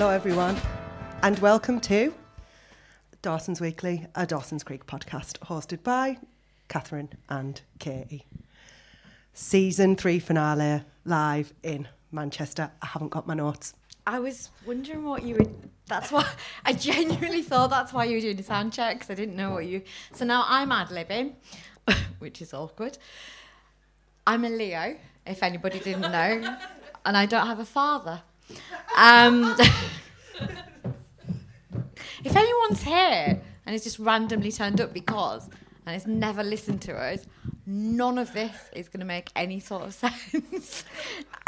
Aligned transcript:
Hello, 0.00 0.12
everyone, 0.12 0.56
and 1.22 1.38
welcome 1.40 1.78
to 1.78 2.14
Dawson's 3.20 3.60
Weekly, 3.60 4.06
a 4.14 4.24
Dawson's 4.24 4.64
Creek 4.64 4.86
podcast 4.86 5.38
hosted 5.40 5.82
by 5.82 6.16
Catherine 6.68 7.10
and 7.28 7.60
Katie. 7.78 8.24
Season 9.34 9.96
three 9.96 10.18
finale 10.18 10.84
live 11.04 11.52
in 11.62 11.86
Manchester. 12.10 12.70
I 12.80 12.86
haven't 12.86 13.10
got 13.10 13.26
my 13.26 13.34
notes. 13.34 13.74
I 14.06 14.20
was 14.20 14.48
wondering 14.66 15.04
what 15.04 15.22
you 15.22 15.34
would. 15.34 15.68
That's 15.86 16.10
why 16.10 16.26
I 16.64 16.72
genuinely 16.72 17.42
thought 17.42 17.68
that's 17.68 17.92
why 17.92 18.06
you 18.06 18.14
were 18.14 18.22
doing 18.22 18.40
a 18.40 18.42
sound 18.42 18.72
check 18.72 18.94
because 18.94 19.10
I 19.10 19.14
didn't 19.14 19.36
know 19.36 19.50
what 19.50 19.66
you. 19.66 19.82
So 20.14 20.24
now 20.24 20.46
I'm 20.48 20.72
ad 20.72 20.88
libbing, 20.88 21.34
which 22.20 22.40
is 22.40 22.54
awkward. 22.54 22.96
I'm 24.26 24.46
a 24.46 24.48
Leo, 24.48 24.96
if 25.26 25.42
anybody 25.42 25.78
didn't 25.78 26.10
know, 26.10 26.56
and 27.04 27.16
I 27.18 27.26
don't 27.26 27.46
have 27.46 27.58
a 27.58 27.66
father. 27.66 28.22
Um, 28.96 29.56
if 32.24 32.36
anyone's 32.36 32.82
here 32.82 33.40
and 33.66 33.74
it's 33.74 33.84
just 33.84 33.98
randomly 33.98 34.52
turned 34.52 34.80
up 34.80 34.92
because 34.92 35.48
and 35.86 35.96
it's 35.96 36.06
never 36.06 36.42
listened 36.42 36.82
to 36.82 36.94
us, 36.94 37.24
none 37.66 38.18
of 38.18 38.32
this 38.32 38.54
is 38.74 38.88
going 38.88 39.00
to 39.00 39.06
make 39.06 39.30
any 39.34 39.58
sort 39.60 39.82
of 39.82 39.94
sense. 40.02 40.84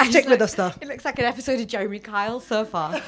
Stick 0.04 0.24
with 0.24 0.40
like- 0.40 0.40
us, 0.40 0.54
though. 0.54 0.72
It 0.80 0.88
looks 0.88 1.04
like 1.04 1.18
an 1.18 1.26
episode 1.26 1.60
of 1.60 1.66
Jeremy 1.66 1.98
Kyle 1.98 2.40
so 2.40 2.64
far. 2.64 3.00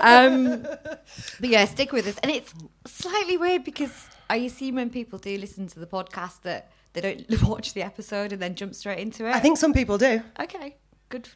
Um, 0.00 0.62
but 0.62 1.48
yeah, 1.48 1.64
stick 1.66 1.92
with 1.92 2.06
us. 2.06 2.16
And 2.22 2.32
it's 2.32 2.54
slightly 2.86 3.36
weird 3.36 3.62
because 3.64 4.08
I 4.30 4.36
assume 4.36 4.76
when 4.76 4.90
people 4.90 5.18
do 5.18 5.36
listen 5.36 5.66
to 5.68 5.78
the 5.80 5.86
podcast 5.86 6.42
that 6.42 6.70
they 6.92 7.00
don't 7.00 7.42
watch 7.48 7.74
the 7.74 7.82
episode 7.82 8.32
and 8.32 8.40
then 8.40 8.54
jump 8.54 8.74
straight 8.74 8.98
into 8.98 9.26
it. 9.28 9.34
I 9.34 9.40
think 9.40 9.58
some 9.58 9.72
people 9.72 9.98
do. 9.98 10.22
Okay, 10.40 10.76
good. 11.08 11.28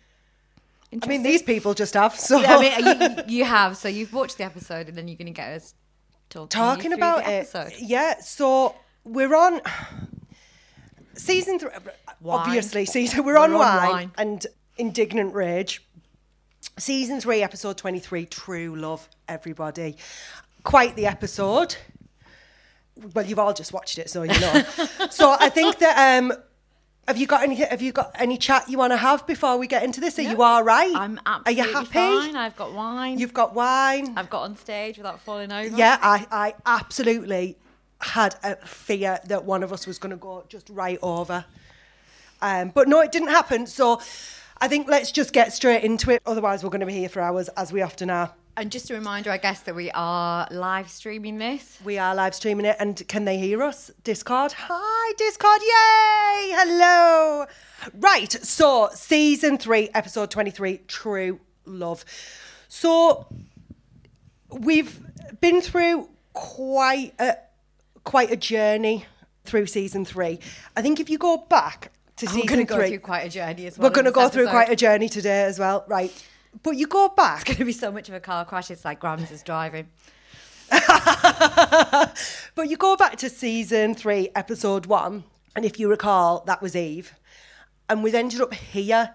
I 1.03 1.07
mean, 1.07 1.23
these 1.23 1.43
people 1.43 1.75
just 1.75 1.95
have. 1.95 2.15
So 2.19 2.41
Yeah, 2.41 2.57
I 2.57 2.61
mean, 2.83 3.01
you, 3.29 3.39
you 3.39 3.45
have. 3.45 3.77
So 3.77 3.89
you've 3.89 4.13
watched 4.13 4.39
the 4.39 4.45
episode, 4.45 4.89
and 4.89 4.97
then 4.97 5.09
you're 5.09 5.17
going 5.17 5.27
to 5.27 5.33
get 5.33 5.53
us 5.53 5.75
talking, 6.31 6.49
talking 6.49 6.93
about 6.93 7.25
the 7.25 7.31
it. 7.33 7.35
episode. 7.53 7.73
Yeah, 7.79 8.21
so 8.21 8.75
we're 9.05 9.35
on 9.35 9.61
season 11.15 11.59
three. 11.59 11.71
Wine. 12.21 12.39
Obviously, 12.47 12.85
season 12.87 13.25
we're, 13.25 13.37
on, 13.37 13.53
We're 13.53 13.57
on 13.59 13.77
wine, 13.77 13.91
wine. 13.91 14.13
and 14.17 14.47
indignant 14.79 15.35
rage. 15.35 15.83
Season 16.79 17.21
three, 17.21 17.43
episode 17.43 17.77
twenty-three. 17.77 18.27
True 18.27 18.75
love, 18.75 19.09
everybody. 19.29 19.97
Quite 20.63 20.97
the 20.97 21.07
episode. 21.07 21.77
Well, 23.15 23.27
you've 23.27 23.39
all 23.39 23.53
just 23.53 23.73
watched 23.73 23.99
it, 23.99 24.09
so 24.09 24.23
you 24.23 24.41
know. 24.41 24.63
so 25.11 25.37
I 25.39 25.49
think 25.51 25.79
that. 25.79 26.23
um 26.23 26.33
have 27.07 27.19
you 27.19 27.27
got 27.27 27.43
any? 27.43 27.57
Have 27.57 27.83
you 27.83 27.93
got 27.93 28.13
any 28.19 28.37
chat 28.39 28.69
you 28.69 28.79
want 28.79 28.93
to 28.93 28.97
have 28.97 29.27
before 29.27 29.57
we 29.59 29.67
get 29.67 29.83
into 29.83 30.01
this? 30.01 30.19
Are 30.19 30.23
you 30.23 30.43
all 30.43 30.63
right? 30.63 30.95
I'm 30.95 31.19
Are 31.27 31.43
absolutely 31.47 31.63
you 31.63 31.73
happy? 31.73 31.93
fine. 31.93 32.37
I've 32.37 32.57
got 32.57 32.73
wine. 32.73 33.19
You've 33.19 33.35
got 33.35 33.55
wine. 33.55 34.15
I've 34.17 34.31
got 34.31 34.43
on 34.43 34.57
stage 34.57 34.97
without 34.97 35.21
falling 35.21 35.53
over. 35.53 35.77
Yeah, 35.77 35.99
I, 36.01 36.27
I 36.31 36.55
absolutely 36.67 37.57
had 38.01 38.37
a 38.43 38.57
fear 38.67 39.21
that 39.27 39.45
one 39.45 39.63
of 39.63 39.73
us 39.73 39.87
was 39.87 39.99
going 39.99 40.11
to 40.11 40.17
go 40.17 40.45
just 40.49 40.69
right 40.71 40.99
over. 41.03 41.45
Um, 42.43 42.71
but 42.75 42.89
no, 42.89 43.01
it 43.01 43.13
didn't 43.13 43.29
happen. 43.29 43.67
So 43.67 44.01
I 44.59 44.69
think 44.69 44.89
let's 44.89 45.11
just 45.11 45.33
get 45.33 45.53
straight 45.53 45.85
into 45.85 46.11
it. 46.11 46.23
Otherwise, 46.27 46.63
we're 46.63 46.71
going 46.71 46.81
to 46.81 46.87
be 46.87 46.93
here 46.95 47.09
for 47.09 47.21
hours, 47.21 47.49
as 47.51 47.73
we 47.73 47.83
often 47.83 48.11
are. 48.11 48.33
And 48.57 48.71
just 48.71 48.89
a 48.89 48.95
reminder, 48.95 49.33
I 49.33 49.39
guess, 49.39 49.61
that 49.63 49.75
we 49.75 49.91
are 49.95 50.47
live 50.51 50.89
streaming 50.89 51.39
this. 51.39 51.77
We 51.85 51.99
are 51.99 52.15
live 52.15 52.37
streaming 52.37 52.67
it, 52.67 52.77
and 52.79 53.07
can 53.09 53.25
they 53.25 53.37
hear 53.37 53.65
us? 53.65 53.91
Discord. 54.05 54.53
Hi, 54.57 55.13
Discord. 55.19 55.61
Yay. 55.61 56.55
Hello. 56.57 57.47
Right. 57.99 58.31
So, 58.31 58.91
season 58.95 59.59
three, 59.59 59.91
episode 59.93 60.31
23 60.31 60.83
True 60.87 61.41
Love. 61.65 62.05
So, 62.69 63.27
we've 64.51 65.01
been 65.41 65.61
through 65.61 66.09
quite 66.33 67.13
a, 67.19 67.39
quite 68.05 68.31
a 68.31 68.37
journey 68.37 69.07
through 69.45 69.67
season 69.67 70.05
three. 70.05 70.39
I 70.77 70.83
think 70.83 71.01
if 71.01 71.11
you 71.11 71.19
go 71.19 71.39
back 71.39 71.91
to 72.19 72.27
We're 72.27 72.33
season 72.33 72.47
going 72.47 72.67
to 72.67 72.73
go 72.73 72.77
three, 72.77 72.89
through 72.91 72.99
quite 73.01 73.27
a 73.27 73.29
journey 73.29 73.67
as 73.67 73.77
well. 73.77 73.89
we're 73.89 73.95
going 73.95 74.05
to 74.05 74.13
go 74.13 74.29
through 74.29 74.47
quite 74.47 74.71
a 74.71 74.77
journey 74.77 75.09
today 75.09 75.43
as 75.43 75.59
well. 75.59 75.85
Right. 75.89 76.13
But 76.63 76.77
you 76.77 76.87
go 76.87 77.09
back. 77.09 77.43
It's 77.43 77.45
going 77.45 77.57
to 77.59 77.65
be 77.65 77.73
so 77.73 77.91
much 77.91 78.09
of 78.09 78.15
a 78.15 78.21
car 78.21 78.45
crash. 78.45 78.71
It's 78.71 78.85
like 78.85 79.01
Grams 79.01 79.31
is 79.31 79.43
driving. 79.43 79.89
But 82.55 82.71
you 82.71 82.77
go 82.77 82.97
back 82.97 83.17
to 83.17 83.29
season 83.29 83.95
three, 83.97 84.29
episode 84.37 84.87
one, 84.87 85.25
and 85.57 85.65
if 85.65 85.81
you 85.81 85.89
recall, 85.89 86.45
that 86.47 86.63
was 86.63 86.77
Eve. 86.77 87.15
And 87.91 88.03
we've 88.03 88.15
ended 88.15 88.41
up 88.41 88.55
here. 88.55 89.13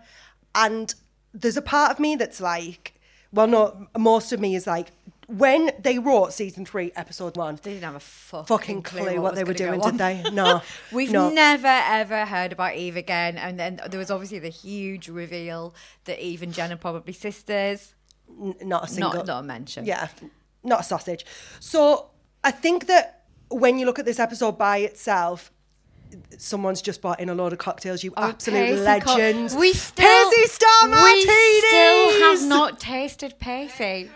And 0.53 0.93
there's 1.33 1.55
a 1.55 1.61
part 1.61 1.91
of 1.91 1.99
me 1.99 2.17
that's 2.17 2.41
like, 2.41 2.95
well, 3.31 3.47
no, 3.47 3.87
most 3.97 4.33
of 4.33 4.41
me 4.41 4.55
is 4.55 4.67
like, 4.67 4.91
when 5.29 5.71
they 5.79 5.99
wrote 5.99 6.33
season 6.33 6.65
three, 6.65 6.91
episode 6.95 7.37
one, 7.37 7.59
They 7.61 7.73
didn't 7.73 7.83
have 7.85 7.95
a 7.95 7.99
fucking, 7.99 8.45
fucking 8.47 8.81
clue 8.83 9.21
what, 9.21 9.31
was 9.31 9.35
they 9.35 9.43
were 9.43 9.53
doing, 9.53 9.79
did 9.79 9.97
they? 9.97 10.23
No. 10.33 10.61
We've 10.91 11.11
no. 11.11 11.29
never 11.29 11.67
ever 11.67 12.25
heard 12.25 12.51
about 12.51 12.75
Eve 12.75 12.95
again, 12.97 13.37
and 13.37 13.59
then 13.59 13.79
there 13.89 13.99
was 13.99 14.09
obviously 14.11 14.39
the 14.39 14.49
huge 14.49 15.07
reveal 15.07 15.73
that 16.05 16.23
Eve 16.23 16.41
and 16.41 16.53
Jen 16.53 16.71
are 16.71 16.77
probably 16.77 17.13
sisters. 17.13 17.93
N- 18.29 18.55
not 18.63 18.85
a 18.85 18.87
single. 18.87 19.13
Not 19.13 19.27
not 19.27 19.39
a 19.39 19.43
mention. 19.43 19.85
Yeah, 19.85 20.07
not 20.63 20.81
a 20.81 20.83
sausage. 20.83 21.25
So 21.59 22.09
I 22.43 22.51
think 22.51 22.87
that 22.87 23.25
when 23.49 23.77
you 23.79 23.85
look 23.85 23.99
at 23.99 24.05
this 24.05 24.19
episode 24.19 24.57
by 24.57 24.77
itself, 24.79 25.51
someone's 26.37 26.81
just 26.81 27.01
bought 27.01 27.19
in 27.19 27.29
a 27.29 27.35
load 27.35 27.53
of 27.53 27.59
cocktails. 27.59 28.03
You 28.03 28.13
Oh, 28.17 28.29
absolute 28.29 28.83
Pacey 28.85 28.99
co- 29.05 29.11
legend. 29.15 29.55
we 29.59 29.73
still 29.73 30.05
Pacey 30.31 30.47
Star 30.47 30.89
Martinis. 30.89 31.25
We 31.27 31.61
still 31.67 32.21
have 32.21 32.43
not 32.47 32.79
tasted 32.79 33.37
Pacey. 33.39 34.09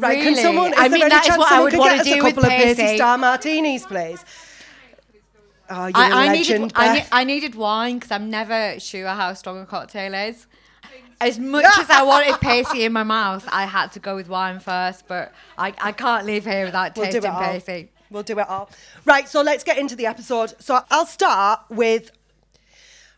Right, 0.00 0.18
Really? 0.18 0.34
can 0.34 0.42
someone? 0.42 0.72
Is 0.72 0.78
I 0.78 0.88
there 0.88 0.90
mean, 0.90 1.02
any 1.02 1.10
that 1.10 1.22
is 1.22 1.26
chance 1.28 1.38
what 1.38 1.46
I 1.46 1.48
someone 1.56 1.72
would 1.72 1.78
want 1.78 1.90
get 1.92 2.04
to 2.04 2.10
us 2.10 2.16
do 2.16 2.26
a 2.26 2.30
couple 2.30 2.44
of 2.44 2.50
Pacey. 2.50 2.96
Star 2.96 3.18
Martinis, 3.18 3.86
please? 3.86 4.24
Oh, 5.68 5.86
you're 5.86 5.96
I, 5.96 6.08
a 6.08 6.12
I 6.14 6.26
legend, 6.28 6.60
needed 6.62 6.72
I, 6.76 6.94
ne- 6.94 7.06
I 7.12 7.24
needed 7.24 7.54
wine 7.54 7.94
because 7.96 8.10
I'm 8.12 8.30
never 8.30 8.78
sure 8.78 9.06
how 9.08 9.32
strong 9.34 9.60
a 9.60 9.66
cocktail 9.66 10.14
is. 10.14 10.46
As 11.20 11.38
much 11.54 11.64
as 11.78 11.88
I 11.90 12.02
wanted 12.02 12.40
Pacey 12.40 12.84
in 12.84 12.92
my 12.92 13.02
mouth, 13.02 13.48
I 13.50 13.64
had 13.64 13.90
to 13.92 13.98
go 14.00 14.14
with 14.14 14.28
wine 14.28 14.60
first. 14.60 15.08
But 15.08 15.32
I, 15.58 15.72
I 15.80 15.92
can't 15.92 16.24
leave 16.26 16.44
here 16.44 16.64
without 16.66 16.96
We'll 16.96 17.06
tasting 17.06 17.24
it 17.24 17.30
all. 17.30 17.40
Pacey. 17.40 17.90
We'll 18.10 18.22
do 18.22 18.38
it 18.38 18.48
all. 18.48 18.70
Right, 19.04 19.28
so 19.28 19.42
let's 19.42 19.64
get 19.64 19.78
into 19.78 19.96
the 19.96 20.06
episode. 20.06 20.54
So 20.60 20.80
I'll 20.90 21.06
start 21.06 21.60
with. 21.70 22.12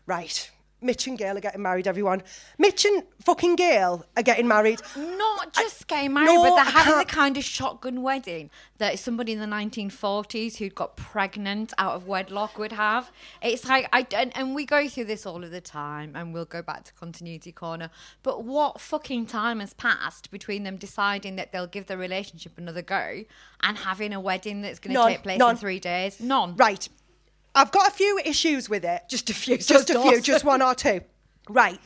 Right, 0.07 0.49
Mitch 0.81 1.07
and 1.07 1.17
Gail 1.17 1.37
are 1.37 1.41
getting 1.41 1.61
married, 1.61 1.87
everyone. 1.87 2.23
Mitch 2.57 2.85
and 2.85 3.03
fucking 3.21 3.55
Gail 3.55 4.05
are 4.15 4.23
getting 4.23 4.47
married. 4.47 4.81
Not 4.95 5.53
just 5.53 5.87
getting 5.87 6.13
married, 6.13 6.27
no, 6.27 6.43
but 6.43 6.55
they're 6.55 6.63
having 6.65 6.97
the 6.97 7.05
can't- 7.05 7.09
kind 7.09 7.37
of 7.37 7.43
shotgun 7.43 8.01
wedding 8.01 8.49
that 8.77 8.97
somebody 8.97 9.33
in 9.33 9.39
the 9.39 9.45
1940s 9.45 10.57
who'd 10.57 10.75
got 10.75 10.95
pregnant 10.95 11.73
out 11.77 11.95
of 11.95 12.07
wedlock 12.07 12.57
would 12.57 12.71
have. 12.71 13.11
It's 13.41 13.67
like, 13.67 13.89
I, 13.91 14.07
and, 14.15 14.35
and 14.37 14.55
we 14.55 14.65
go 14.65 14.87
through 14.87 15.05
this 15.05 15.25
all 15.25 15.43
of 15.43 15.51
the 15.51 15.61
time, 15.61 16.15
and 16.15 16.33
we'll 16.33 16.45
go 16.45 16.61
back 16.61 16.85
to 16.85 16.93
Continuity 16.93 17.51
Corner. 17.51 17.89
But 18.23 18.43
what 18.43 18.79
fucking 18.79 19.25
time 19.25 19.59
has 19.59 19.73
passed 19.73 20.31
between 20.31 20.63
them 20.63 20.77
deciding 20.77 21.35
that 21.35 21.51
they'll 21.51 21.67
give 21.67 21.87
their 21.87 21.97
relationship 21.97 22.57
another 22.57 22.81
go 22.81 23.25
and 23.61 23.77
having 23.77 24.13
a 24.13 24.19
wedding 24.19 24.61
that's 24.61 24.79
going 24.79 24.95
to 24.95 25.03
take 25.03 25.23
place 25.23 25.39
none. 25.39 25.51
in 25.51 25.57
three 25.57 25.79
days? 25.79 26.19
None. 26.21 26.55
Right, 26.55 26.87
I've 27.55 27.71
got 27.71 27.87
a 27.87 27.91
few 27.91 28.19
issues 28.23 28.69
with 28.69 28.85
it. 28.85 29.03
Just 29.09 29.29
a 29.29 29.33
few. 29.33 29.57
Just 29.57 29.87
so 29.87 29.99
a 29.99 30.03
few, 30.03 30.21
just 30.21 30.43
one 30.45 30.61
or 30.61 30.75
two. 30.75 31.01
Right. 31.49 31.79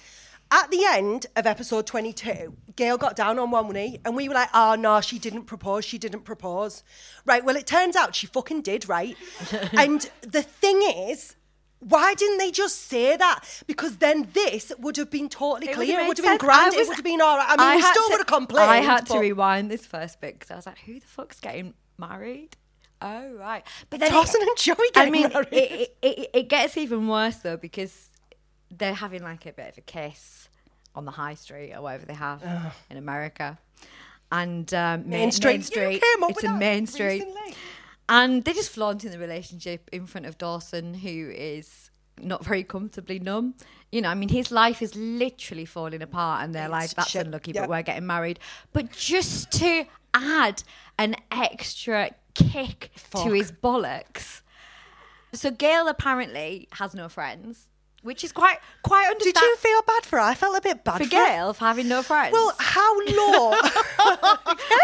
At 0.52 0.70
the 0.72 0.84
end 0.86 1.26
of 1.38 1.48
episode 1.48 1.88
22, 1.88 2.54
Gail 2.76 2.98
got 2.98 3.16
down 3.16 3.40
on 3.40 3.50
one 3.50 3.70
knee 3.70 4.00
and 4.04 4.14
we 4.14 4.28
were 4.28 4.36
like, 4.36 4.50
ah, 4.54 4.74
oh 4.74 4.76
no, 4.76 5.00
she 5.00 5.18
didn't 5.18 5.46
propose, 5.46 5.86
she 5.86 5.98
didn't 5.98 6.26
propose. 6.26 6.84
Right, 7.26 7.46
well, 7.46 7.56
it 7.56 7.66
turns 7.66 7.96
out 7.96 8.14
she 8.14 8.28
fucking 8.28 8.62
did, 8.62 8.90
right? 8.90 9.16
and 9.74 10.12
the 10.22 10.42
thing 10.44 10.82
is, 10.84 11.38
why 11.80 12.14
didn't 12.14 12.38
they 12.38 12.52
just 12.52 12.88
say 12.88 13.18
that? 13.18 13.64
Because 13.68 13.98
then 13.98 14.30
this 14.34 14.72
would 14.80 14.98
have 14.98 15.10
been 15.10 15.30
totally 15.30 15.72
It 15.72 15.76
clear. 15.76 16.02
It 16.02 16.08
would 16.08 16.18
have 16.18 16.26
been 16.26 16.38
grand. 16.38 16.76
I 16.76 16.80
it 16.82 16.88
would 16.88 16.96
have 16.96 17.04
been 17.04 17.22
all 17.22 17.38
right. 17.38 17.48
I 17.50 17.58
mean, 17.58 17.76
we 17.78 17.82
still 17.82 18.04
to- 18.04 18.10
would 18.12 18.20
have 18.20 18.28
complained. 18.28 18.70
I 18.70 18.78
had 18.78 19.06
to 19.08 19.20
rewind 19.20 19.72
this 19.72 19.86
first 19.86 20.22
bit 20.22 20.36
because 20.36 20.52
I 20.52 20.56
was 20.56 20.66
like, 20.66 20.80
who 20.80 21.00
the 21.00 21.08
fuck's 21.08 21.40
getting 21.40 21.74
married? 21.98 22.58
Oh, 23.04 23.34
right. 23.34 23.64
But 23.90 24.00
then. 24.00 24.12
Dawson 24.12 24.42
it, 24.42 24.48
and 24.48 24.58
Joey 24.58 24.90
I 24.96 25.10
mean, 25.10 25.30
married. 25.30 25.48
It, 25.52 25.98
it, 26.02 26.30
it, 26.34 26.50
gets 26.50 26.78
even 26.78 27.08
worse 27.08 27.36
though 27.38 27.58
because 27.58 28.10
they're 28.72 28.94
having 28.94 29.22
like 29.24 29.46
a 29.46 29.52
bit 29.52 29.70
of 29.74 29.78
a 29.78 29.82
kiss 29.82 30.48
on 30.96 31.06
the 31.06 31.12
high 31.12 31.34
street 31.36 31.74
or 31.74 31.82
whatever 31.82 32.06
they 32.06 32.14
have 32.14 32.42
in 32.90 32.98
America. 32.98 33.58
And 34.32 34.74
um, 34.74 35.08
Main 35.10 35.32
Street. 35.32 35.52
Main 35.52 35.60
You 35.60 35.66
Street. 35.66 36.02
came 36.02 36.24
up 36.24 36.32
It's 36.32 36.44
in 36.44 36.52
that 36.54 36.60
Main 36.60 36.88
Street. 36.88 37.22
recently. 37.24 37.56
And 38.10 38.44
they're 38.44 38.54
just 38.54 38.72
flaunting 38.72 39.12
the 39.12 39.20
relationship 39.20 39.90
in 39.92 40.06
front 40.08 40.26
of 40.26 40.38
Dawson, 40.38 40.94
who 40.96 41.32
is 41.36 41.92
not 42.20 42.44
very 42.44 42.64
comfortably 42.64 43.20
numb. 43.20 43.56
You 43.92 44.02
know, 44.02 44.10
I 44.10 44.16
mean, 44.16 44.30
his 44.30 44.52
life 44.52 44.82
is 44.82 44.96
literally 44.96 45.66
falling 45.66 46.02
apart, 46.02 46.44
and 46.44 46.54
they're 46.54 46.70
like, 46.70 46.92
that's 46.92 47.12
shit. 47.12 47.26
unlucky, 47.26 47.52
Yeah. 47.52 47.62
but 47.62 47.70
we're 47.70 47.82
getting 47.84 48.08
married. 48.08 48.40
But 48.72 48.92
just 48.92 49.52
to 49.54 49.86
add 50.14 50.64
an 50.98 51.16
extra 51.32 52.12
kick 52.36 52.92
Fuck. 52.96 53.24
to 53.26 53.32
his 53.32 53.52
bollocks. 53.52 54.42
So 55.34 55.50
Gail 55.52 55.88
apparently 55.88 56.68
has 56.74 56.94
no 56.94 57.10
friends. 57.10 57.70
which 58.04 58.24
is 58.24 58.32
quite 58.34 58.60
quite 58.84 59.08
understandable. 59.08 59.42
Did 59.42 59.50
you 59.50 59.56
feel 59.58 59.82
bad 59.84 60.06
for 60.06 60.18
her? 60.20 60.26
I 60.26 60.36
felt 60.36 60.58
a 60.58 60.62
bit 60.62 60.84
bad 60.84 60.98
for 60.98 61.04
for, 61.06 61.10
Gail 61.10 61.54
for 61.54 61.66
having 61.66 61.88
no 61.88 62.04
friends? 62.04 62.34
Well, 62.34 62.52
how 62.60 63.00
low? 63.00 63.52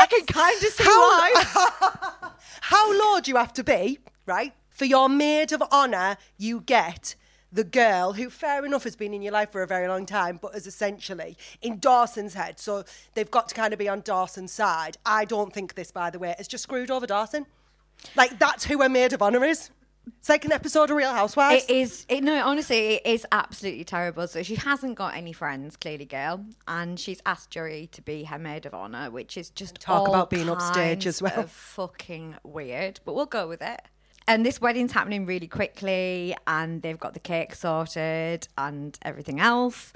I 0.03 0.07
can 0.09 0.25
kind 0.25 0.55
of 0.63 0.69
see 0.69 0.83
How- 0.83 0.89
why. 0.99 2.31
how 2.61 2.93
low 2.99 3.19
do 3.19 3.29
you 3.31 3.37
have 3.37 3.53
to 3.53 3.63
be, 3.63 3.99
right? 4.25 4.53
For 4.69 4.85
your 4.85 5.09
maid 5.09 5.51
of 5.51 5.61
honour, 5.63 6.15
you 6.37 6.61
get 6.61 7.15
the 7.51 7.63
girl 7.63 8.13
who, 8.13 8.29
fair 8.29 8.65
enough, 8.65 8.83
has 8.83 8.95
been 8.95 9.13
in 9.13 9.21
your 9.21 9.33
life 9.33 9.51
for 9.51 9.63
a 9.63 9.67
very 9.67 9.87
long 9.87 10.05
time, 10.05 10.39
but 10.41 10.55
is 10.55 10.67
essentially 10.67 11.37
in 11.61 11.79
Dawson's 11.79 12.33
head. 12.33 12.59
So 12.59 12.83
they've 13.15 13.29
got 13.29 13.49
to 13.49 13.55
kind 13.55 13.73
of 13.73 13.79
be 13.79 13.89
on 13.89 14.01
Dawson's 14.01 14.51
side. 14.51 14.97
I 15.05 15.25
don't 15.25 15.53
think 15.53 15.75
this, 15.75 15.91
by 15.91 16.09
the 16.09 16.19
way, 16.19 16.35
has 16.37 16.47
just 16.47 16.63
screwed 16.63 16.91
over 16.91 17.07
Dawson. 17.07 17.45
Like, 18.15 18.39
that's 18.39 18.65
who 18.65 18.81
a 18.81 18.89
maid 18.89 19.13
of 19.13 19.21
honour 19.21 19.43
is. 19.43 19.71
It's 20.17 20.29
like 20.29 20.43
an 20.45 20.51
episode 20.51 20.89
of 20.89 20.95
Real 20.95 21.13
Housewives. 21.13 21.65
It 21.65 21.69
is. 21.69 22.05
It, 22.09 22.23
no, 22.23 22.43
honestly, 22.43 22.95
it 22.95 23.01
is 23.05 23.27
absolutely 23.31 23.83
terrible. 23.83 24.27
So 24.27 24.41
she 24.41 24.55
hasn't 24.55 24.95
got 24.95 25.15
any 25.15 25.33
friends, 25.33 25.77
clearly, 25.77 26.05
Gail, 26.05 26.45
and 26.67 26.99
she's 26.99 27.21
asked 27.25 27.51
Joey 27.51 27.87
to 27.91 28.01
be 28.01 28.23
her 28.23 28.39
maid 28.39 28.65
of 28.65 28.73
honor, 28.73 29.11
which 29.11 29.37
is 29.37 29.49
just 29.49 29.75
Talk 29.75 30.07
all 30.07 30.07
about 30.07 30.29
being 30.29 30.49
upstage 30.49 31.05
as 31.05 31.21
well. 31.21 31.43
fucking 31.47 32.37
weird. 32.43 32.99
But 33.05 33.13
we'll 33.13 33.27
go 33.27 33.47
with 33.47 33.61
it. 33.61 33.81
And 34.29 34.45
this 34.45 34.61
wedding's 34.61 34.91
happening 34.91 35.25
really 35.25 35.47
quickly, 35.47 36.35
and 36.45 36.83
they've 36.83 36.99
got 36.99 37.15
the 37.15 37.19
cake 37.19 37.55
sorted 37.55 38.47
and 38.59 38.95
everything 39.01 39.39
else. 39.39 39.91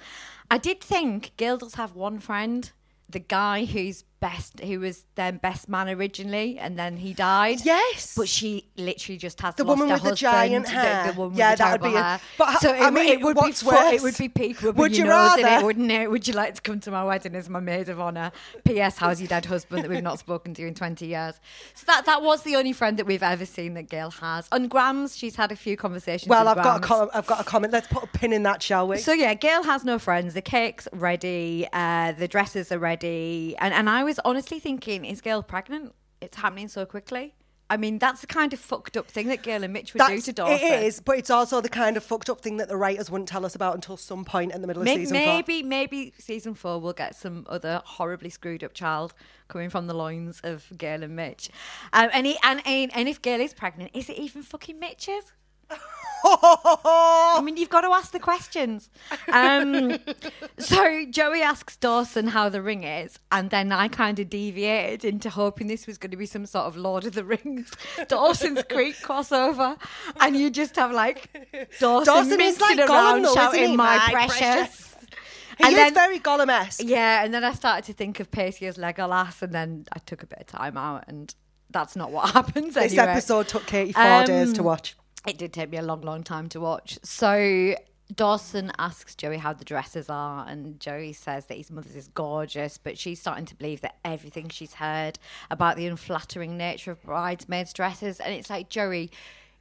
I 0.50 0.58
did 0.58 0.82
think 0.82 1.34
Gail 1.38 1.58
does 1.58 1.76
have 1.76 1.94
one 1.94 2.18
friend, 2.18 2.72
the 3.08 3.20
guy 3.20 3.66
who's 3.66 4.06
best, 4.28 4.60
who 4.62 4.80
was 4.80 5.04
their 5.16 5.32
best 5.34 5.68
man 5.68 5.90
originally, 5.90 6.58
and 6.58 6.80
then 6.80 6.96
he 6.98 7.14
died. 7.14 7.60
Yes. 7.66 8.14
but 8.16 8.28
she 8.30 8.66
literally 8.78 9.18
just 9.18 9.42
has 9.42 9.56
The 9.56 9.66
woman 9.66 9.90
with 9.90 10.02
the 10.04 10.16
giant 10.16 10.68
hair. 10.70 11.12
The, 11.12 11.18
woman 11.20 11.38
Yeah, 11.38 11.52
with 11.52 11.60
the 11.60 11.64
that 11.66 11.82
would 11.82 11.92
be 11.92 11.98
a- 11.98 12.20
but 12.38 12.60
so 12.62 12.72
I 12.72 12.88
it, 12.88 12.92
mean, 12.94 13.10
it 13.10 13.22
would 13.22 13.36
be 13.36 13.42
worse? 13.42 13.94
it 13.98 14.02
would 14.02 14.18
be 14.18 14.30
peak 14.30 14.64
rubbing 14.64 14.80
Would 14.82 14.96
you 14.98 15.08
rather? 15.10 15.46
it, 15.46 15.64
wouldn't 15.66 15.92
it? 15.92 16.10
Would 16.10 16.26
you 16.28 16.34
like 16.34 16.56
to 16.56 16.62
come 16.62 16.80
to 16.82 16.92
my 16.92 17.04
wedding 17.04 17.36
as 17.36 17.50
my 17.50 17.60
maid 17.60 17.90
of 17.90 18.00
honour? 18.00 18.32
P.S. 18.66 18.98
How's 18.98 19.20
your 19.20 19.28
dead 19.28 19.46
husband 19.46 19.84
that 19.84 19.90
we've 19.90 20.02
not 20.02 20.20
spoken 20.20 20.54
to 20.56 20.66
in 20.66 20.74
twenty 20.74 21.08
years? 21.08 21.36
So 21.76 21.84
that 21.88 22.06
that 22.06 22.22
was 22.24 22.44
the 22.44 22.56
only 22.56 22.72
friend 22.74 22.98
that 23.00 23.06
we've 23.06 23.24
ever 23.24 23.46
seen 23.46 23.74
that 23.74 23.90
Gail 23.90 24.12
has. 24.12 24.48
On 24.52 24.68
Grams, 24.70 25.18
she's 25.18 25.36
had 25.36 25.52
a 25.52 25.56
few 25.56 25.76
conversations. 25.76 26.30
well, 26.30 26.48
I've 26.48 26.56
got, 26.64 26.78
a 26.78 26.80
com- 26.80 27.10
I've 27.14 27.28
got 27.28 27.42
a 27.42 27.44
comment. 27.44 27.74
Let's 27.74 27.88
put 27.88 28.04
a 28.04 28.08
pin 28.08 28.32
in 28.32 28.44
that, 28.44 28.64
shall 28.64 28.88
we? 28.88 28.98
So 29.00 29.12
yeah, 29.12 29.34
Gail 29.34 29.64
has 29.64 29.84
no 29.84 30.00
friends. 30.00 30.34
The 30.34 30.42
cake's 30.42 30.88
ready. 30.94 31.68
Uh, 31.74 32.14
the 32.14 32.28
dresses 32.28 32.72
are 32.72 32.80
ready. 32.80 33.56
And 33.60 33.74
and 33.74 33.90
I 33.90 34.04
was 34.04 34.13
honestly 34.24 34.60
thinking, 34.60 35.06
is 35.06 35.22
Gail 35.22 35.44
pregnant? 35.44 35.94
It's 36.22 36.38
happening 36.38 36.68
so 36.68 36.86
quickly. 36.86 37.36
I 37.70 37.78
mean, 37.78 37.98
that's 37.98 38.22
the 38.22 38.28
kind 38.28 38.54
of 38.54 38.60
fucked 38.60 38.98
up 38.98 39.08
thing 39.08 39.30
that 39.30 39.42
Gail 39.42 39.64
and 39.64 39.74
Mitch 39.74 39.94
would 39.94 40.00
do 40.02 40.14
That's, 40.14 40.26
to 40.26 40.34
Dawson. 40.34 40.68
it 40.68 40.84
is, 40.84 41.00
but 41.00 41.18
it's 41.18 41.30
also 41.32 41.60
the 41.60 41.70
kind 41.70 41.98
of 41.98 42.04
fucked 42.04 42.30
up 42.30 42.42
thing 42.42 42.58
that 42.58 42.68
the 42.68 42.78
writers 42.78 43.10
wouldn't 43.10 43.30
tell 43.30 43.46
us 43.46 43.56
about 43.56 43.74
until 43.74 43.98
some 43.98 44.26
point 44.26 44.54
in 44.54 44.62
the 44.62 44.68
middle 44.68 44.84
of 44.84 44.88
season 44.88 45.18
four. 45.18 45.26
maybe, 45.26 45.64
maybe 45.64 46.14
season 46.20 46.54
four 46.54 46.80
we'll 46.80 46.94
get 46.94 47.16
some 47.16 47.48
other 47.50 47.82
horribly 47.84 48.30
screwed 48.30 48.64
up 48.64 48.74
child 48.74 49.14
coming 49.48 49.70
from 49.70 49.88
the 49.88 49.94
loins 49.96 50.40
of 50.44 50.72
Gail 50.78 51.02
and 51.04 51.16
Mitch. 51.16 51.50
Um, 51.94 52.10
and, 52.14 52.28
he, 52.28 52.38
and, 52.44 52.62
and 52.66 52.96
and 52.96 53.10
if 53.10 53.22
Gail 53.22 53.40
is 53.42 53.54
pregnant, 53.54 53.92
is 53.94 54.08
it 54.10 54.18
even 54.20 54.44
fucking 54.44 54.80
Mitch's? 54.80 55.34
I 56.26 57.42
mean, 57.44 57.58
you've 57.58 57.70
got 57.70 57.82
to 57.82 57.90
ask 57.90 58.12
the 58.12 58.20
questions. 58.20 58.90
Um, 59.32 59.98
so 60.58 61.06
Joey 61.10 61.42
asks 61.42 61.76
Dawson 61.78 62.28
how 62.28 62.50
the 62.50 62.62
ring 62.62 62.84
is, 62.84 63.20
and 63.32 63.50
then 63.50 63.72
I 63.72 63.88
kind 63.88 64.20
of 64.20 64.30
deviated 64.30 65.04
into 65.06 65.30
hoping 65.30 65.68
this 65.68 65.86
was 65.88 65.98
going 65.98 66.12
to 66.12 66.18
be 66.18 66.26
some 66.26 66.46
sort 66.46 66.66
of 66.66 66.78
Lord 66.78 67.06
of 67.06 67.14
the 67.14 67.24
Rings, 67.26 67.72
Dawson's 68.08 68.64
Creek 68.64 68.96
crossover, 68.98 69.78
and 70.20 70.36
you 70.36 70.50
just 70.50 70.76
have 70.78 70.92
like 70.92 71.30
Dawson, 71.80 72.14
Dawson 72.14 72.42
is 72.42 72.62
like 72.62 72.78
Gollum, 72.78 73.24
though, 73.24 73.34
shouting, 73.34 73.70
he? 73.72 73.76
"My, 73.76 73.98
My 73.98 74.12
precious." 74.12 74.40
precious. 74.40 74.90
He 75.58 75.66
And 75.66 75.74
is 75.74 75.78
then- 75.78 75.94
very 75.94 76.20
Gollum-esque. 76.20 76.82
Yeah, 76.84 77.24
and 77.24 77.32
then 77.32 77.44
I 77.44 77.54
started 77.54 77.86
to 77.86 77.94
think 77.94 78.20
of 78.20 78.32
Pacey 78.32 78.66
as 78.66 78.78
Legolas, 78.78 79.42
and 79.44 79.54
then 79.54 79.86
I 79.94 80.00
took 80.00 80.24
a 80.24 80.26
bit 80.26 80.40
of 80.40 80.48
time 80.48 80.78
out, 80.78 81.04
and 81.08 81.34
that's 81.70 81.96
not 81.96 82.12
what 82.12 82.32
happens. 82.32 82.74
This 82.74 82.94
anyway. 82.94 83.12
episode 83.12 83.48
took 83.50 83.66
Katie 83.68 83.92
four 83.92 84.02
Um, 84.04 84.26
days 84.26 84.54
to 84.54 84.64
watch. 84.64 84.96
It 85.26 85.38
did 85.38 85.54
take 85.54 85.70
me 85.70 85.78
a 85.78 85.82
long, 85.82 86.02
long 86.02 86.24
time 86.24 86.50
to 86.50 86.60
watch. 86.60 87.00
So 87.04 87.76
Dawson 88.14 88.72
asks 88.78 89.16
Joey 89.16 89.38
how 89.38 89.54
the 89.54 89.64
dresses 89.64 90.10
are, 90.10 90.46
and 90.48 90.80
Joey 90.80 91.14
says 91.14 91.46
that 91.46 91.58
his 91.58 91.72
mother's 91.72 91.96
is 91.96 92.10
gorgeous, 92.10 92.78
but 92.78 92.98
she's 92.98 93.22
starting 93.22 93.46
to 93.46 93.56
believe 93.56 93.82
that 93.82 93.98
everything 94.04 94.50
she's 94.50 94.76
heard 94.76 95.18
about 95.50 95.78
the 95.78 95.88
unflattering 95.88 96.58
nature 96.58 96.92
of 96.92 97.02
bridesmaids' 97.02 97.74
dresses, 97.74 98.20
and 98.20 98.34
it's 98.34 98.50
like 98.50 98.70
Joey. 98.70 99.12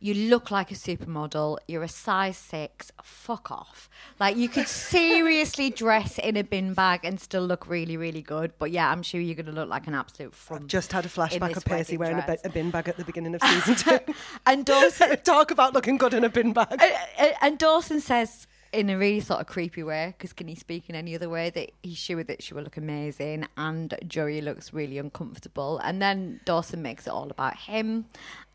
You 0.03 0.15
look 0.29 0.51
like 0.51 0.73
a 0.73 0.75
supermodel. 0.75 1.59
You're 1.69 1.85
a 1.85 1.89
size 1.89 2.37
six. 2.37 2.91
Fuck 3.03 3.53
off. 3.53 3.89
Like, 4.19 4.37
you 4.37 4.49
could 4.49 4.67
seriously 4.67 5.71
dress 5.85 6.19
in 6.19 6.37
a 6.37 6.43
bin 6.43 6.75
bag 6.75 7.05
and 7.05 7.21
still 7.21 7.47
look 7.47 7.69
really, 7.69 7.97
really 7.97 8.21
good. 8.21 8.53
But 8.59 8.73
yeah, 8.73 8.91
I'm 8.91 9.03
sure 9.05 9.21
you're 9.21 9.37
going 9.37 9.47
to 9.47 9.53
look 9.53 9.69
like 9.69 9.87
an 9.87 9.95
absolute 9.95 10.35
front. 10.35 10.67
Just 10.67 10.91
had 10.93 11.07
a 11.07 11.09
flashback 11.09 11.57
of 11.57 11.65
Percy 11.65 11.97
wearing 11.97 12.19
a, 12.19 12.37
a 12.45 12.49
bin 12.49 12.71
bag 12.73 12.89
at 12.89 12.97
the 12.97 13.05
beginning 13.05 13.35
of 13.37 13.43
season 13.65 13.77
two. 13.77 14.15
and 14.45 14.65
Dawson, 14.67 15.17
Talk 15.23 15.53
about 15.53 15.73
looking 15.73 15.99
good 15.99 16.15
in 16.15 16.25
a 16.25 16.29
bin 16.29 16.53
bag. 16.53 16.83
and- 17.17 17.35
and 17.41 17.59
Dawson 17.59 18.01
says 18.01 18.47
in 18.73 18.89
a 18.89 18.97
really 18.97 19.21
sort 19.21 19.41
of 19.41 19.47
creepy 19.47 19.83
way, 19.83 20.15
because 20.17 20.33
can 20.33 20.49
he 20.49 20.55
speak 20.55 20.89
in 20.89 20.95
any 20.95 21.15
other 21.15 21.29
way, 21.29 21.51
that 21.51 21.73
he's 21.83 21.99
sure 21.99 22.25
that 22.25 22.43
she 22.43 22.55
will 22.55 22.63
look 22.63 22.77
amazing 22.77 23.47
and 23.57 23.95
Joey 24.07 24.41
looks 24.41 24.73
really 24.73 24.99
uncomfortable. 24.99 25.79
And 25.79 26.01
then 26.01 26.41
Dawson 26.45 26.81
makes 26.81 27.07
it 27.07 27.11
all 27.11 27.31
about 27.31 27.57
him 27.57 28.07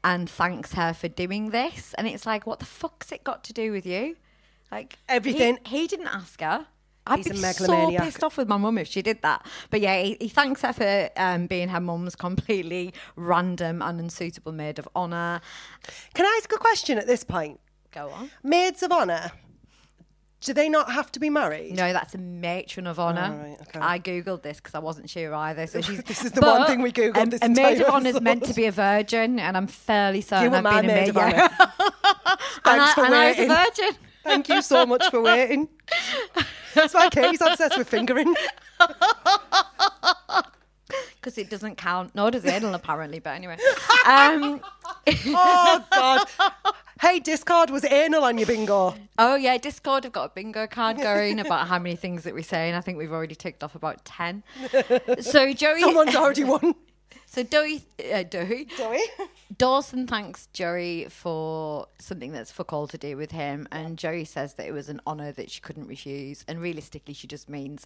and 0.04 0.30
thanks 0.30 0.74
her 0.74 0.94
for 0.94 1.08
doing 1.08 1.52
this. 1.52 1.94
And 1.98 2.08
it's 2.08 2.26
like, 2.26 2.48
what 2.48 2.60
the 2.60 2.66
fuck's 2.66 3.12
it 3.12 3.24
got 3.24 3.44
to 3.46 3.54
do 3.54 3.72
with 3.72 3.86
you? 3.86 4.16
Like 4.72 4.98
Everything. 5.08 5.60
He, 5.66 5.82
he 5.82 5.88
didn't 5.88 6.08
ask 6.08 6.42
her. 6.42 6.68
I'd 7.06 7.20
He's 7.20 7.30
be 7.30 7.38
so 7.38 7.90
pissed 7.98 8.24
off 8.24 8.38
with 8.38 8.50
my 8.50 8.58
mum 8.58 8.78
if 8.78 8.88
she 8.88 9.02
did 9.02 9.22
that. 9.22 9.46
But 9.70 9.80
yeah, 9.80 10.02
he, 10.02 10.18
he 10.20 10.28
thanks 10.28 10.62
her 10.64 10.74
for 10.74 11.10
um, 11.16 11.48
being 11.48 11.70
her 11.70 11.80
mum's 11.80 12.16
completely 12.16 12.94
random 13.16 13.82
and 13.82 14.00
unsuitable 14.00 14.52
maid 14.52 14.78
of 14.78 14.90
honour. 14.94 15.40
Can 16.14 16.26
I 16.26 16.40
ask 16.42 16.52
a 16.52 16.58
question 16.58 16.98
at 16.98 17.08
this 17.08 17.24
point? 17.24 17.62
Go 17.92 18.10
on. 18.10 18.30
Maids 18.44 18.84
of 18.84 18.92
honour, 18.92 19.32
do 20.42 20.54
they 20.54 20.70
not 20.70 20.92
have 20.92 21.12
to 21.14 21.20
be 21.20 21.30
married? 21.30 21.76
No, 21.76 21.92
that's 21.94 22.14
a 22.14 22.18
matron 22.18 22.86
of 22.88 23.00
honour. 23.00 23.34
Oh, 23.34 23.50
right, 23.50 23.58
okay. 23.62 23.80
I 23.80 24.00
googled 24.00 24.44
this 24.44 24.58
because 24.58 24.76
I 24.76 24.80
wasn't 24.80 25.10
sure 25.10 25.34
either. 25.34 25.66
So 25.68 25.82
she's 25.82 26.04
This 26.04 26.24
is 26.24 26.32
the 26.32 26.42
one 26.42 26.68
thing 26.68 26.82
we 26.82 26.92
Googled 26.92 27.42
A, 27.42 27.46
a 27.46 27.50
maid 27.50 27.82
of 27.82 27.88
honour 27.88 28.10
is 28.10 28.22
meant 28.22 28.46
to 28.46 28.54
be 28.54 28.66
a 28.66 28.72
virgin, 28.72 29.40
and 29.40 29.58
I'm 29.58 29.68
fairly 29.68 30.22
certain 30.22 30.46
You 30.46 30.52
were 30.52 30.58
I've 30.58 30.64
my 30.64 30.82
been 30.82 30.90
a 30.92 30.94
maid 30.94 31.10
of. 31.10 31.18
Honour. 31.18 31.36
and 31.36 31.50
Thanks 32.64 32.92
I, 32.92 32.94
for 32.94 33.06
and 33.06 33.16
I 33.16 33.30
was 33.30 33.40
a 33.40 33.48
virgin. 33.48 33.98
Thank 34.24 34.50
you 34.50 34.62
so 34.62 34.86
much 34.86 35.10
for 35.10 35.22
waiting. 35.22 35.70
That's 36.76 36.94
why 36.94 37.10
Katie's 37.10 37.42
obsessed 37.42 37.78
with 37.78 37.90
fingering. 37.90 38.36
Because 41.16 41.38
it 41.38 41.50
doesn't 41.50 41.76
count, 41.76 42.16
nor 42.16 42.32
does 42.32 42.46
anal 42.46 42.74
apparently. 42.74 43.20
But 43.20 43.32
anyway, 43.32 43.58
um, 44.06 44.62
Oh 45.28 45.86
God. 45.92 46.28
Hey, 47.02 47.20
Discord 47.20 47.70
was 47.70 47.84
anal 47.86 48.24
on 48.24 48.38
your 48.38 48.48
bingo. 48.48 48.96
oh 49.18 49.36
yeah, 49.36 49.58
Discord 49.58 50.04
have 50.04 50.14
got 50.14 50.32
a 50.32 50.34
bingo 50.34 50.66
card 50.68 50.98
going 50.98 51.40
about 51.40 51.68
how 51.68 51.78
many 51.80 51.96
things 51.96 52.24
that 52.24 52.34
we 52.34 52.42
say, 52.42 52.70
and 52.70 52.78
I 52.78 52.82
think 52.82 52.98
we've 52.98 53.12
already 53.12 53.36
ticked 53.36 53.64
off 53.64 53.76
about 53.76 54.04
ten. 54.06 54.44
So 55.22 55.54
Joey, 55.54 55.82
Someone's 55.82 56.16
already 56.16 56.44
won. 56.44 56.76
so 57.26 57.44
Joey, 57.44 57.84
uh, 58.14 58.24
Joey, 58.24 58.66
Joey. 58.78 59.04
Dawson 59.58 60.08
thanks 60.08 60.48
Joey 60.54 61.06
for 61.10 61.88
something 62.00 62.32
that's 62.32 62.52
fuck 62.52 62.74
all 62.74 62.88
to 62.88 62.98
do 62.98 63.16
with 63.16 63.32
him, 63.32 63.68
and 63.72 63.98
Joey 63.98 64.26
says 64.26 64.56
that 64.56 64.66
it 64.68 64.72
was 64.74 64.90
an 64.90 65.00
honour 65.06 65.32
that 65.34 65.52
she 65.52 65.62
couldn't 65.62 65.88
refuse, 65.88 66.44
and 66.48 66.60
realistically, 66.60 67.14
she 67.14 67.28
just 67.28 67.48
means 67.50 67.86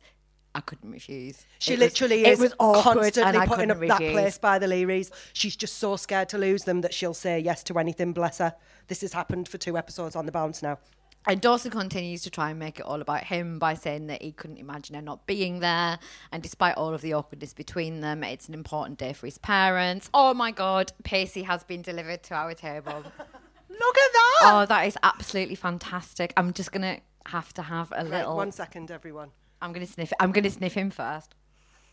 I 0.54 0.60
couldn't 0.62 0.92
refuse. 0.92 1.46
She 1.60 1.74
It 1.74 1.80
was- 1.80 1.86
literally 1.92 2.26
it 2.26 2.34
is 2.34 2.40
was 2.40 2.54
constantly 2.60 3.48
putting 3.48 3.72
up 3.72 3.80
that 3.80 3.98
place 3.98 4.38
by 4.38 4.60
the 4.60 4.68
Learys. 4.68 5.10
She's 5.34 5.56
just 5.56 5.78
so 5.78 5.96
scared 5.96 6.28
to 6.30 6.38
lose 6.38 6.66
them 6.66 6.82
that 6.82 6.94
she'll 6.94 7.14
say 7.14 7.40
yes 7.40 7.64
to 7.66 7.80
anything, 7.80 8.12
bless 8.14 8.40
her. 8.40 8.56
This 8.88 9.02
has 9.02 9.14
happened 9.14 9.48
for 9.48 9.58
two 9.58 9.78
episodes 9.78 10.16
on 10.16 10.26
the 10.26 10.32
bounce 10.32 10.62
now. 10.62 10.80
And 11.28 11.40
Dawson 11.40 11.70
continues 11.70 12.24
to 12.24 12.32
try 12.32 12.50
and 12.50 12.58
make 12.58 12.80
it 12.80 12.86
all 12.86 13.00
about 13.00 13.26
him 13.26 13.60
by 13.60 13.76
saying 13.76 14.08
that 14.08 14.24
he 14.24 14.32
couldn't 14.32 14.58
imagine 14.58 14.96
her 14.96 15.04
not 15.04 15.28
being 15.28 15.60
there. 15.60 16.00
And 16.32 16.42
despite 16.42 16.76
all 16.76 16.94
of 16.96 17.02
the 17.02 17.14
awkwardness 17.14 17.54
between 17.54 18.02
them, 18.02 18.24
it's 18.24 18.48
an 18.48 18.56
important 18.56 18.98
day 18.98 19.14
for 19.14 19.28
his 19.28 19.38
parents. 19.38 20.10
Oh 20.16 20.34
my 20.34 20.50
God, 20.52 20.92
Pacey 21.04 21.44
has 21.44 21.64
been 21.64 21.84
delivered 21.84 22.24
to 22.24 22.34
our 22.34 22.56
table. 22.56 23.04
Look 23.70 23.98
at 23.98 24.14
that! 24.14 24.40
oh, 24.44 24.66
that 24.68 24.88
is 24.88 24.98
absolutely 25.04 25.56
fantastic. 25.56 26.34
I'm 26.36 26.54
just 26.54 26.72
going 26.72 26.82
to 26.98 27.02
have 27.28 27.54
to 27.54 27.62
have 27.62 27.92
a 27.92 27.98
Right, 27.98 28.06
little. 28.08 28.36
one 28.36 28.52
second, 28.52 28.90
everyone. 28.92 29.30
I'm 29.62 29.74
going 29.74 29.86
to 29.86 29.92
sniff. 29.92 30.12
I'm 30.20 30.32
to 30.34 30.50
sniff 30.50 30.74
him 30.74 30.90
first. 30.90 31.36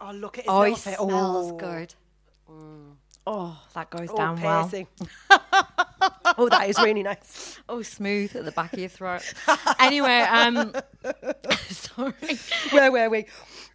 Oh, 0.01 0.13
look 0.13 0.39
at 0.39 0.45
his 0.45 0.51
Oh, 0.53 0.63
he 0.63 0.75
face. 0.75 0.97
smells 0.97 1.53
oh. 1.53 1.57
good. 1.57 1.95
Oh, 3.27 3.61
that 3.75 3.91
goes 3.91 4.09
Oh, 4.11 4.17
down 4.17 4.41
well. 4.41 4.71
Oh, 6.41 6.49
that 6.51 6.69
is 6.69 6.79
really 6.79 7.03
nice. 7.03 7.59
Oh, 7.69 7.83
smooth 7.83 8.37
at 8.37 8.45
the 8.45 8.53
back 8.53 8.73
of 8.73 8.79
your 8.79 8.89
throat. 8.89 9.23
anyway, 9.81 10.21
um, 10.21 10.73
sorry. 11.69 12.13
Where 12.71 12.93
were 12.93 13.09
we? 13.11 13.27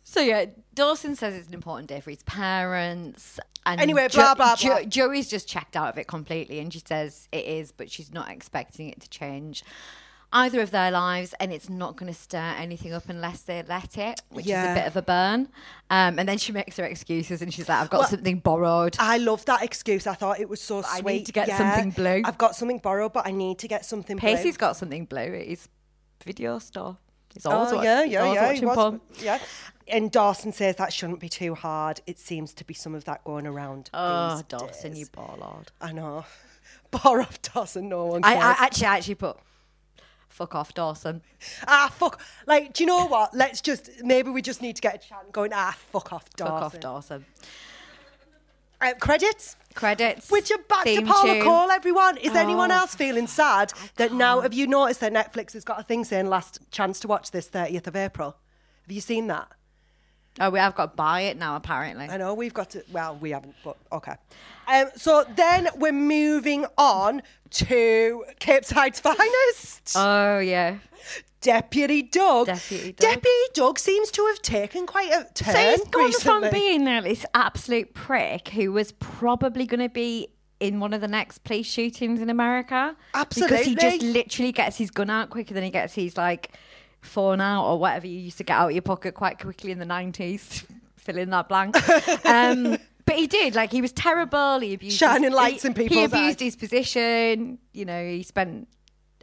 So 0.03 0.21
yeah, 0.21 0.45
Dawson 0.73 1.15
says 1.15 1.33
it's 1.33 1.47
an 1.47 1.53
important 1.55 1.89
day 1.89 1.99
for 1.99 2.11
his 2.11 2.23
parents. 2.23 3.39
And 3.65 3.81
Anyway, 3.81 4.07
blah, 4.13 4.35
blah, 4.35 4.55
Jo- 4.55 4.69
blah. 4.69 4.83
Joey's 4.83 5.27
just 5.29 5.47
checked 5.47 5.75
out 5.75 5.89
of 5.89 5.97
it 5.97 6.07
completely, 6.07 6.59
and 6.59 6.71
she 6.71 6.81
says 6.85 7.27
it 7.31 7.45
is, 7.45 7.71
but 7.71 7.91
she's 7.91 8.13
not 8.13 8.29
expecting 8.29 8.89
it 8.89 9.01
to 9.01 9.09
change. 9.09 9.63
Either 10.33 10.59
of 10.61 10.71
their 10.71 10.91
lives, 10.91 11.33
and 11.39 11.53
it's 11.53 11.69
not 11.69 11.95
going 11.95 12.11
to 12.11 12.17
stir 12.19 12.55
anything 12.57 12.91
up 12.91 13.07
unless 13.07 13.43
they 13.43 13.63
let 13.63 13.97
it, 13.97 14.21
which 14.29 14.45
is 14.47 14.51
a 14.51 14.73
bit 14.73 14.87
of 14.87 14.97
a 14.97 15.01
burn. 15.01 15.47
Um, 15.89 16.19
and 16.19 16.27
then 16.27 16.37
she 16.37 16.51
makes 16.51 16.75
her 16.77 16.83
excuses, 16.83 17.41
and 17.41 17.53
she's 17.53 17.69
like, 17.69 17.77
"I've 17.79 17.89
got 17.89 17.99
Well, 18.01 18.09
something 18.09 18.39
borrowed." 18.39 18.97
I 18.99 19.17
love 19.17 19.45
that 19.45 19.63
excuse. 19.63 20.07
I 20.07 20.15
thought 20.15 20.39
it 20.39 20.49
was 20.49 20.59
so 20.59 20.79
I 20.79 20.99
sweet. 20.99 21.13
need 21.13 21.25
to 21.27 21.31
get 21.31 21.47
Yeah, 21.47 21.57
something 21.57 21.91
blue. 21.91 22.21
I've 22.25 22.37
got 22.37 22.55
something 22.55 22.79
borrowed, 22.79 23.13
but 23.13 23.25
I 23.27 23.31
need 23.31 23.59
to 23.59 23.67
get 23.67 23.85
something 23.85 24.17
blue. 24.17 24.27
Pacey's 24.35 24.57
got 24.57 24.75
something 24.75 25.05
blue 25.05 25.19
at 25.19 25.45
his 25.47 25.69
video 26.25 26.59
store. 26.59 26.97
He's 27.33 27.45
always 27.45 27.71
Oh, 27.71 27.75
watch- 27.77 27.85
yeah, 27.85 28.03
yeah, 28.03 28.31
yeah. 28.33 28.47
watching 28.49 28.67
was- 28.67 28.75
porn. 28.75 29.01
yeah. 29.19 29.39
And 29.87 30.11
Dawson 30.11 30.53
says 30.53 30.75
that 30.77 30.93
shouldn't 30.93 31.19
be 31.19 31.27
too 31.29 31.55
hard. 31.55 31.99
It 32.07 32.17
seems 32.19 32.53
to 32.53 32.63
be 32.63 32.73
some 32.73 32.95
of 32.95 33.03
that 33.05 33.23
going 33.23 33.45
around. 33.47 33.89
Oh, 33.93 34.35
these 34.35 34.43
Dawson, 34.43 34.91
days. 34.93 34.99
you 34.99 35.07
lord. 35.39 35.71
I 35.81 35.91
know. 35.91 36.25
Bar 36.91 37.21
off 37.21 37.41
Dawson, 37.41 37.89
no 37.89 38.05
one 38.05 38.23
I, 38.23 38.33
cares. 38.35 38.43
I 38.45 38.63
actually 38.65 38.85
actually 38.85 39.15
put 39.15 39.37
fuck 40.33 40.55
off 40.55 40.73
Dawson. 40.73 41.21
ah, 41.67 41.91
fuck. 41.95 42.19
Like, 42.47 42.73
do 42.73 42.83
you 42.83 42.87
know 42.87 43.05
what? 43.05 43.33
Let's 43.33 43.61
just, 43.61 43.89
maybe 44.03 44.31
we 44.31 44.41
just 44.41 44.61
need 44.61 44.75
to 44.75 44.81
get 44.81 44.95
a 44.95 44.97
chant 45.07 45.31
going, 45.31 45.51
ah, 45.53 45.75
fuck 45.91 46.11
off 46.11 46.29
Dawson. 46.35 46.53
Fuck 46.55 46.63
off 46.63 46.79
Dawson. 46.79 47.25
Uh, 48.81 48.93
credits? 48.99 49.55
Credits. 49.75 50.29
Which 50.29 50.51
are 50.51 50.57
back 50.67 50.83
to 50.85 51.01
Paula 51.03 51.33
tune. 51.35 51.43
Cole, 51.43 51.71
everyone. 51.71 52.17
Is 52.17 52.33
anyone 52.35 52.71
Oh, 52.71 52.75
else 52.79 52.95
feeling 52.95 53.27
sad 53.27 53.71
that 53.95 54.11
now, 54.11 54.41
have 54.41 54.53
you 54.53 54.67
noticed 54.67 54.99
that 54.99 55.13
Netflix 55.13 55.53
has 55.53 55.63
got 55.63 55.79
a 55.79 55.83
thing 55.83 56.03
saying 56.03 56.27
last 56.27 56.59
chance 56.71 56.99
to 57.01 57.07
watch 57.07 57.31
this 57.31 57.47
30th 57.49 57.87
of 57.87 57.95
April? 57.95 58.35
Have 58.85 58.91
you 58.91 59.01
seen 59.01 59.27
that? 59.27 59.47
Oh, 60.39 60.49
we 60.49 60.59
have 60.59 60.73
got 60.75 60.91
to 60.91 60.95
buy 60.95 61.21
it 61.21 61.37
now 61.37 61.55
apparently. 61.55 62.07
I 62.09 62.17
know 62.17 62.33
we've 62.33 62.53
got 62.53 62.71
to. 62.71 62.83
Well, 62.91 63.15
we 63.21 63.31
haven't, 63.31 63.55
but 63.63 63.77
okay. 63.91 64.15
Um, 64.67 64.87
so 64.95 65.25
then 65.35 65.67
we're 65.75 65.91
moving 65.91 66.65
on 66.77 67.21
to 67.51 68.25
Cape 68.39 68.65
Side's 68.65 68.99
finest, 68.99 69.93
Oh 69.95 70.39
yeah. 70.39 70.77
Deputy 71.41 72.01
Doug. 72.03 72.47
Deputy 72.47 72.93
Doug. 72.93 73.09
Deputy 73.15 73.29
Doug 73.53 73.77
seems 73.77 74.09
to 74.11 74.25
have 74.27 74.41
taken 74.41 74.87
quite 74.87 75.11
a 75.11 75.27
turn 75.33 75.53
So 75.53 75.59
he's 75.71 75.83
gone 75.89 76.05
recently. 76.05 76.41
from 76.49 76.51
being 76.51 76.87
uh, 76.87 77.01
this 77.01 77.25
absolute 77.33 77.93
prick 77.93 78.47
who 78.49 78.71
was 78.71 78.93
probably 78.93 79.65
going 79.65 79.81
to 79.81 79.89
be 79.89 80.29
in 80.61 80.79
one 80.79 80.93
of 80.93 81.01
the 81.01 81.07
next 81.09 81.43
police 81.43 81.65
shootings 81.65 82.21
in 82.21 82.29
America. 82.29 82.95
Absolutely. 83.13 83.57
Because 83.57 83.65
he 83.67 83.75
just 83.75 84.01
literally 84.01 84.51
gets 84.53 84.77
his 84.77 84.89
gun 84.89 85.09
out 85.09 85.29
quicker 85.29 85.53
than 85.53 85.63
he 85.63 85.69
gets 85.69 85.93
his 85.93 86.15
like 86.15 86.53
phone 87.03 87.41
out 87.41 87.65
or 87.65 87.79
whatever 87.79 88.07
you 88.07 88.19
used 88.19 88.37
to 88.37 88.43
get 88.43 88.57
out 88.57 88.67
of 88.67 88.71
your 88.73 88.81
pocket 88.81 89.13
quite 89.13 89.39
quickly 89.39 89.71
in 89.71 89.79
the 89.79 89.85
90s. 89.85 90.65
Fill 90.97 91.17
in 91.17 91.29
that 91.31 91.49
blank. 91.49 91.75
um, 92.25 92.77
but 93.05 93.15
he 93.15 93.27
did. 93.27 93.55
Like 93.55 93.71
he 93.71 93.81
was 93.81 93.91
terrible. 93.91 94.59
He 94.59 94.73
abused 94.73 94.97
Shining 94.97 95.23
his, 95.23 95.33
lights 95.33 95.63
he, 95.63 95.69
in 95.69 95.75
He 95.75 96.03
abused 96.03 96.15
eyes. 96.15 96.39
his 96.39 96.55
position. 96.55 97.59
You 97.73 97.85
know, 97.85 98.05
he 98.05 98.23
spent 98.23 98.67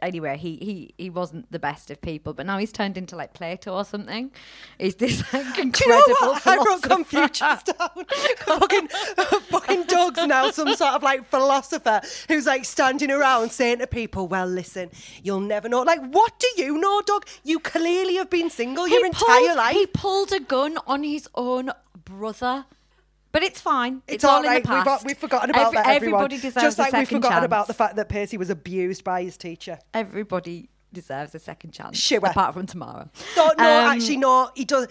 anyway, 0.01 0.37
he 0.37 0.55
he 0.57 0.93
he 0.97 1.09
wasn't 1.09 1.51
the 1.51 1.59
best 1.59 1.91
of 1.91 2.01
people, 2.01 2.33
but 2.33 2.45
now 2.45 2.57
he's 2.57 2.71
turned 2.71 2.97
into 2.97 3.15
like 3.15 3.33
Plato 3.33 3.73
or 3.73 3.85
something. 3.85 4.31
He's 4.79 4.95
this 4.95 5.21
like 5.33 5.57
incredible. 5.57 6.03
Do 6.05 6.11
you 6.11 6.15
know? 6.21 6.39
I 6.45 6.57
wrote. 6.57 6.81
Confucius 6.83 7.63
down. 7.63 8.05
fucking, 8.37 8.87
fucking 8.87 9.83
Doug's 9.83 10.25
now 10.25 10.51
some 10.51 10.73
sort 10.75 10.93
of 10.93 11.03
like 11.03 11.27
philosopher 11.29 12.01
who's 12.27 12.45
like 12.45 12.65
standing 12.65 13.11
around 13.11 13.51
saying 13.51 13.79
to 13.79 13.87
people, 13.87 14.27
"Well, 14.27 14.47
listen, 14.47 14.89
you'll 15.23 15.39
never 15.39 15.69
know." 15.69 15.81
Like, 15.81 16.01
what 16.11 16.33
do 16.39 16.61
you 16.61 16.77
know, 16.77 17.01
dog? 17.01 17.25
You 17.43 17.59
clearly 17.59 18.15
have 18.15 18.29
been 18.29 18.49
single 18.49 18.87
your 18.87 19.05
entire 19.05 19.55
life. 19.55 19.75
He 19.75 19.85
pulled 19.87 20.31
a 20.31 20.39
gun 20.39 20.77
on 20.87 21.03
his 21.03 21.27
own 21.35 21.71
brother. 22.05 22.65
But 23.31 23.43
it's 23.43 23.61
fine. 23.61 24.01
It's, 24.07 24.15
It's 24.15 24.23
all 24.23 24.37
all 24.37 24.43
in 24.43 24.49
right. 24.49 24.63
the 24.63 24.69
We've, 24.69 24.83
past. 24.83 24.85
got- 24.85 25.05
we've 25.05 25.17
forgotten 25.17 25.49
about 25.51 25.67
Every- 25.67 25.75
that. 25.77 25.87
Everyone. 25.87 26.23
Everybody 26.25 26.41
deserves 26.41 26.63
Just 26.65 26.79
like 26.79 26.93
we've 26.93 27.07
forgotten 27.07 27.31
chance. 27.37 27.45
about 27.45 27.67
the 27.67 27.73
fact 27.73 27.95
that 27.95 28.09
Percy 28.09 28.37
was 28.37 28.49
abused 28.49 29.03
by 29.03 29.23
his 29.23 29.37
teacher. 29.37 29.79
Everybody 29.93 30.69
deserves 30.93 31.33
a 31.35 31.39
second 31.39 31.71
chance. 31.71 31.97
Sure. 31.97 32.19
Apart 32.19 32.53
from 32.53 32.65
tomorrow. 32.65 33.09
No, 33.37 33.45
no, 33.57 33.63
Um, 33.63 33.91
actually, 33.95 34.17
no. 34.17 34.49
He 34.55 34.65
does. 34.65 34.87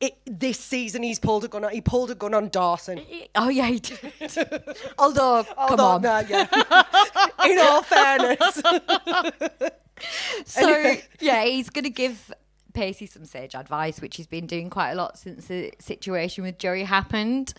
It, 0.00 0.16
this 0.26 0.58
season, 0.58 1.02
he's 1.02 1.18
pulled 1.18 1.44
a 1.44 1.48
gun. 1.48 1.64
On, 1.64 1.70
he 1.70 1.80
pulled 1.80 2.10
a 2.10 2.14
gun 2.14 2.34
on 2.34 2.48
Dawson. 2.48 3.00
Oh 3.36 3.48
yeah, 3.48 3.66
he 3.66 3.78
did. 3.78 3.98
Although, 4.98 5.44
come 5.44 5.54
Although, 5.56 5.84
on. 5.84 6.02
no, 6.02 6.18
yeah. 6.28 6.46
In 7.46 7.58
all 7.60 7.82
fairness, 7.82 8.60
So 10.46 10.96
yeah, 11.20 11.44
he's 11.44 11.70
gonna 11.70 11.88
give 11.90 12.32
Pacey 12.74 13.06
some 13.06 13.24
sage 13.24 13.54
advice, 13.54 14.00
which 14.00 14.16
he's 14.16 14.26
been 14.26 14.46
doing 14.46 14.68
quite 14.68 14.90
a 14.90 14.94
lot 14.94 15.18
since 15.18 15.46
the 15.46 15.72
situation 15.78 16.44
with 16.44 16.58
Joey 16.58 16.84
happened. 16.84 17.54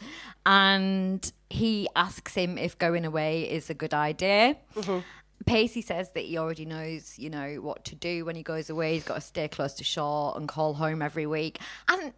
And 0.45 1.31
he 1.49 1.87
asks 1.95 2.35
him 2.35 2.57
if 2.57 2.77
going 2.77 3.05
away 3.05 3.49
is 3.49 3.69
a 3.69 3.73
good 3.73 3.93
idea. 3.93 4.57
Mm-hmm. 4.75 4.99
Pacey 5.45 5.81
says 5.81 6.11
that 6.11 6.25
he 6.25 6.37
already 6.37 6.65
knows, 6.65 7.17
you 7.17 7.29
know, 7.29 7.55
what 7.55 7.85
to 7.85 7.95
do 7.95 8.25
when 8.25 8.35
he 8.35 8.43
goes 8.43 8.69
away. 8.69 8.93
He's 8.93 9.03
got 9.03 9.15
to 9.15 9.21
stay 9.21 9.47
close 9.47 9.73
to 9.75 9.83
shore 9.83 10.33
and 10.35 10.47
call 10.47 10.75
home 10.75 11.01
every 11.01 11.25
week. 11.25 11.59
And 11.87 12.13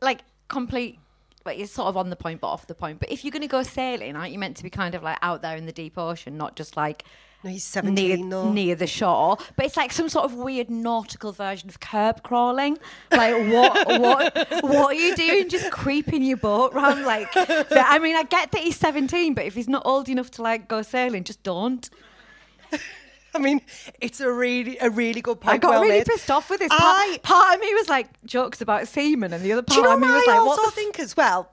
like 0.00 0.20
complete 0.48 0.98
like 1.46 1.58
it's 1.58 1.72
sort 1.72 1.88
of 1.88 1.96
on 1.96 2.10
the 2.10 2.16
point 2.16 2.40
but 2.40 2.48
off 2.48 2.66
the 2.66 2.74
point. 2.74 2.98
But 2.98 3.10
if 3.10 3.24
you're 3.24 3.30
gonna 3.30 3.46
go 3.46 3.62
sailing, 3.62 4.16
aren't 4.16 4.32
you 4.32 4.38
meant 4.38 4.56
to 4.58 4.62
be 4.62 4.70
kind 4.70 4.94
of 4.94 5.02
like 5.02 5.18
out 5.22 5.42
there 5.42 5.56
in 5.56 5.64
the 5.64 5.72
deep 5.72 5.96
ocean, 5.96 6.36
not 6.36 6.56
just 6.56 6.76
like 6.76 7.04
no, 7.46 7.52
he's 7.52 7.74
near, 7.76 7.82
seventeen 7.82 8.28
though. 8.28 8.50
near 8.52 8.74
the 8.74 8.86
shore, 8.86 9.36
but 9.56 9.66
it's 9.66 9.76
like 9.76 9.92
some 9.92 10.08
sort 10.08 10.24
of 10.24 10.34
weird 10.34 10.68
nautical 10.70 11.32
version 11.32 11.68
of 11.68 11.80
curb 11.80 12.22
crawling. 12.22 12.78
Like 13.12 13.34
what 13.52 13.86
what 14.00 14.62
what 14.64 14.86
are 14.90 14.94
you 14.94 15.14
doing? 15.16 15.48
Just 15.48 15.70
creeping 15.70 16.22
your 16.22 16.36
boat 16.36 16.74
around 16.74 17.04
like? 17.04 17.28
I 17.34 17.98
mean, 18.00 18.16
I 18.16 18.24
get 18.24 18.50
that 18.52 18.60
he's 18.62 18.76
seventeen, 18.76 19.34
but 19.34 19.44
if 19.44 19.54
he's 19.54 19.68
not 19.68 19.82
old 19.84 20.08
enough 20.08 20.30
to 20.32 20.42
like 20.42 20.68
go 20.68 20.82
sailing, 20.82 21.24
just 21.24 21.42
don't. 21.42 21.88
I 23.34 23.38
mean, 23.38 23.60
it's 24.00 24.20
a 24.20 24.32
really, 24.32 24.78
a 24.78 24.88
really 24.88 25.20
good 25.20 25.40
point. 25.42 25.54
I 25.54 25.58
got 25.58 25.68
well 25.70 25.82
really 25.82 25.98
made. 25.98 26.06
pissed 26.06 26.30
off 26.30 26.48
with 26.48 26.60
this. 26.60 26.70
I- 26.72 27.18
Part, 27.18 27.22
part 27.22 27.54
of 27.54 27.60
me 27.60 27.74
was 27.74 27.88
like 27.88 28.08
jokes 28.24 28.60
about 28.62 28.88
seamen, 28.88 29.32
and 29.34 29.44
the 29.44 29.52
other 29.52 29.62
Do 29.62 29.74
you 29.74 29.82
part 29.82 30.00
know 30.00 30.06
of 30.06 30.10
me 30.12 30.16
was 30.16 30.24
I 30.26 30.30
like, 30.32 30.40
also 30.40 30.62
what 30.62 30.62
the 30.62 30.68
f- 30.68 30.74
think 30.74 30.98
as 31.00 31.16
well? 31.16 31.50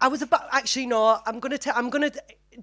I 0.00 0.08
was 0.08 0.20
about 0.20 0.42
actually 0.50 0.86
no. 0.86 1.18
I'm 1.24 1.38
gonna 1.38 1.58
i 1.66 1.70
I'm 1.70 1.90
gonna 1.90 2.10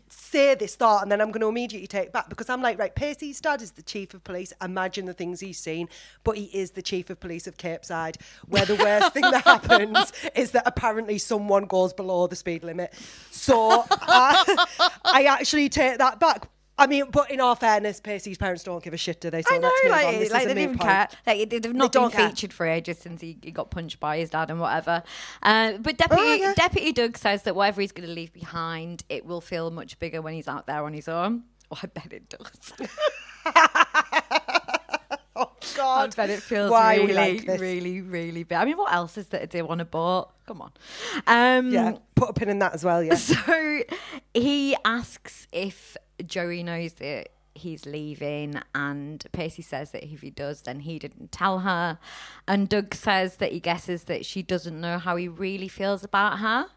say 0.10 0.56
this 0.56 0.76
thought 0.76 1.02
and 1.02 1.12
then 1.12 1.22
I'm 1.22 1.32
gonna 1.32 1.48
immediately 1.48 1.88
take 1.88 2.08
it 2.08 2.14
back 2.14 2.30
because 2.30 2.50
I'm 2.50 2.62
like 2.62 2.78
right. 2.80 2.94
Pacey's 2.94 3.42
dad 3.42 3.62
is 3.62 3.72
the 3.72 3.82
chief 3.82 4.14
of 4.14 4.24
police. 4.24 4.54
Imagine 4.62 5.06
the 5.06 5.14
things 5.14 5.40
he's 5.40 5.60
seen, 5.60 5.90
but 6.24 6.38
he 6.38 6.46
is 6.46 6.72
the 6.72 6.82
chief 6.82 7.10
of 7.10 7.20
police 7.20 7.48
of 7.48 7.58
Cape 7.58 7.86
Side, 7.86 8.18
where 8.48 8.66
the 8.66 8.76
worst 8.76 9.14
thing 9.14 9.24
that 9.24 9.44
happens 9.44 10.12
is 10.36 10.52
that 10.52 10.64
apparently 10.66 11.18
someone 11.18 11.66
goes 11.66 11.94
below 11.94 12.28
the 12.28 12.36
speed 12.36 12.64
limit. 12.64 12.94
So 13.32 13.86
I, 13.92 14.66
I 15.04 15.24
actually 15.26 15.70
take 15.70 15.98
that 15.98 16.20
back. 16.20 16.50
I 16.80 16.88
mean, 16.88 17.06
but 17.12 17.30
in 17.30 17.40
all 17.42 17.56
fairness, 17.56 18.00
Pacey's 18.00 18.38
parents 18.38 18.64
don't 18.64 18.84
give 18.84 18.94
a 18.94 18.98
shit, 18.98 19.22
do 19.22 19.30
they? 19.30 19.42
So 19.42 19.54
I 19.54 19.58
know, 19.60 19.68
let's 19.68 19.84
move 19.84 19.92
on. 19.94 20.04
like, 20.04 20.20
This 20.20 20.32
like 20.32 20.48
they 20.48 20.68
point. 20.68 20.80
care. 20.82 21.08
Like 21.28 21.50
they- 21.50 21.60
they've 21.60 21.74
not 21.74 21.92
don't 21.92 22.12
been 22.12 22.18
care. 22.20 22.30
featured 22.30 22.54
for 22.54 22.66
ages 22.66 22.98
since 23.00 23.22
he, 23.22 23.38
he 23.44 23.52
got 23.52 23.70
punched 23.70 24.00
by 24.00 24.18
his 24.18 24.30
dad 24.30 24.50
and 24.50 24.60
whatever. 24.60 25.04
Uh, 25.44 25.74
but 25.74 25.98
Deputy 25.98 26.24
Oh, 26.24 26.34
yeah. 26.36 26.54
Deputy 26.56 26.92
Doug 26.94 27.18
says 27.18 27.44
that 27.44 27.56
whatever 27.56 27.82
he's 27.82 27.92
going 27.92 28.08
to 28.08 28.14
leave 28.14 28.34
behind, 28.34 29.04
it 29.10 29.26
will 29.26 29.42
feel 29.42 29.70
much 29.72 30.00
bigger 30.00 30.22
when 30.22 30.34
he's 30.34 30.48
out 30.48 30.66
there 30.68 30.84
on 30.86 30.94
his 30.94 31.08
own. 31.08 31.44
Oh, 31.72 31.78
I 31.84 31.88
bet 31.88 32.12
it 32.14 32.30
does. 32.30 32.90
I 35.74 35.78
God, 35.78 36.16
bet 36.16 36.30
it 36.30 36.42
feels 36.42 36.72
why 36.72 36.96
really, 36.98 37.14
like 37.14 37.46
this. 37.46 37.60
really, 37.60 38.02
really 38.02 38.44
big. 38.44 38.58
I 38.58 38.66
mean, 38.66 38.78
what 38.78 38.92
else 38.94 39.18
is 39.18 39.28
there 39.28 39.42
to 39.42 39.48
do 39.48 39.68
on 39.68 39.80
a 39.80 39.86
boat? 39.86 40.30
Come 40.48 40.62
on. 40.62 40.72
Um, 41.28 41.72
Yeah, 41.72 41.98
put 42.16 42.30
a 42.30 42.34
pin 42.34 42.50
in 42.50 42.60
that 42.60 42.74
as 42.74 42.84
well. 42.84 43.04
Yeah. 43.04 43.16
So 43.16 43.82
he 44.34 44.76
asks 44.86 45.48
if 45.52 45.96
Joey 46.26 46.64
knows 46.64 46.94
that 46.94 47.30
he's 47.56 47.86
leaving, 47.86 48.60
and 48.74 49.26
Percy 49.32 49.62
says 49.62 49.92
that 49.92 50.04
if 50.04 50.22
he 50.22 50.30
does, 50.30 50.62
then 50.62 50.80
he 50.82 50.98
didn't 51.00 51.32
tell 51.32 51.60
her. 51.60 52.00
And 52.48 52.70
Doug 52.70 52.94
says 52.96 53.38
that 53.38 53.52
he 53.52 53.60
guesses 53.60 54.06
that 54.06 54.26
she 54.26 54.42
doesn't 54.42 54.80
know 54.80 54.98
how 54.98 55.16
he 55.18 55.28
really 55.28 55.68
feels 55.68 56.04
about 56.04 56.40
her. 56.40 56.68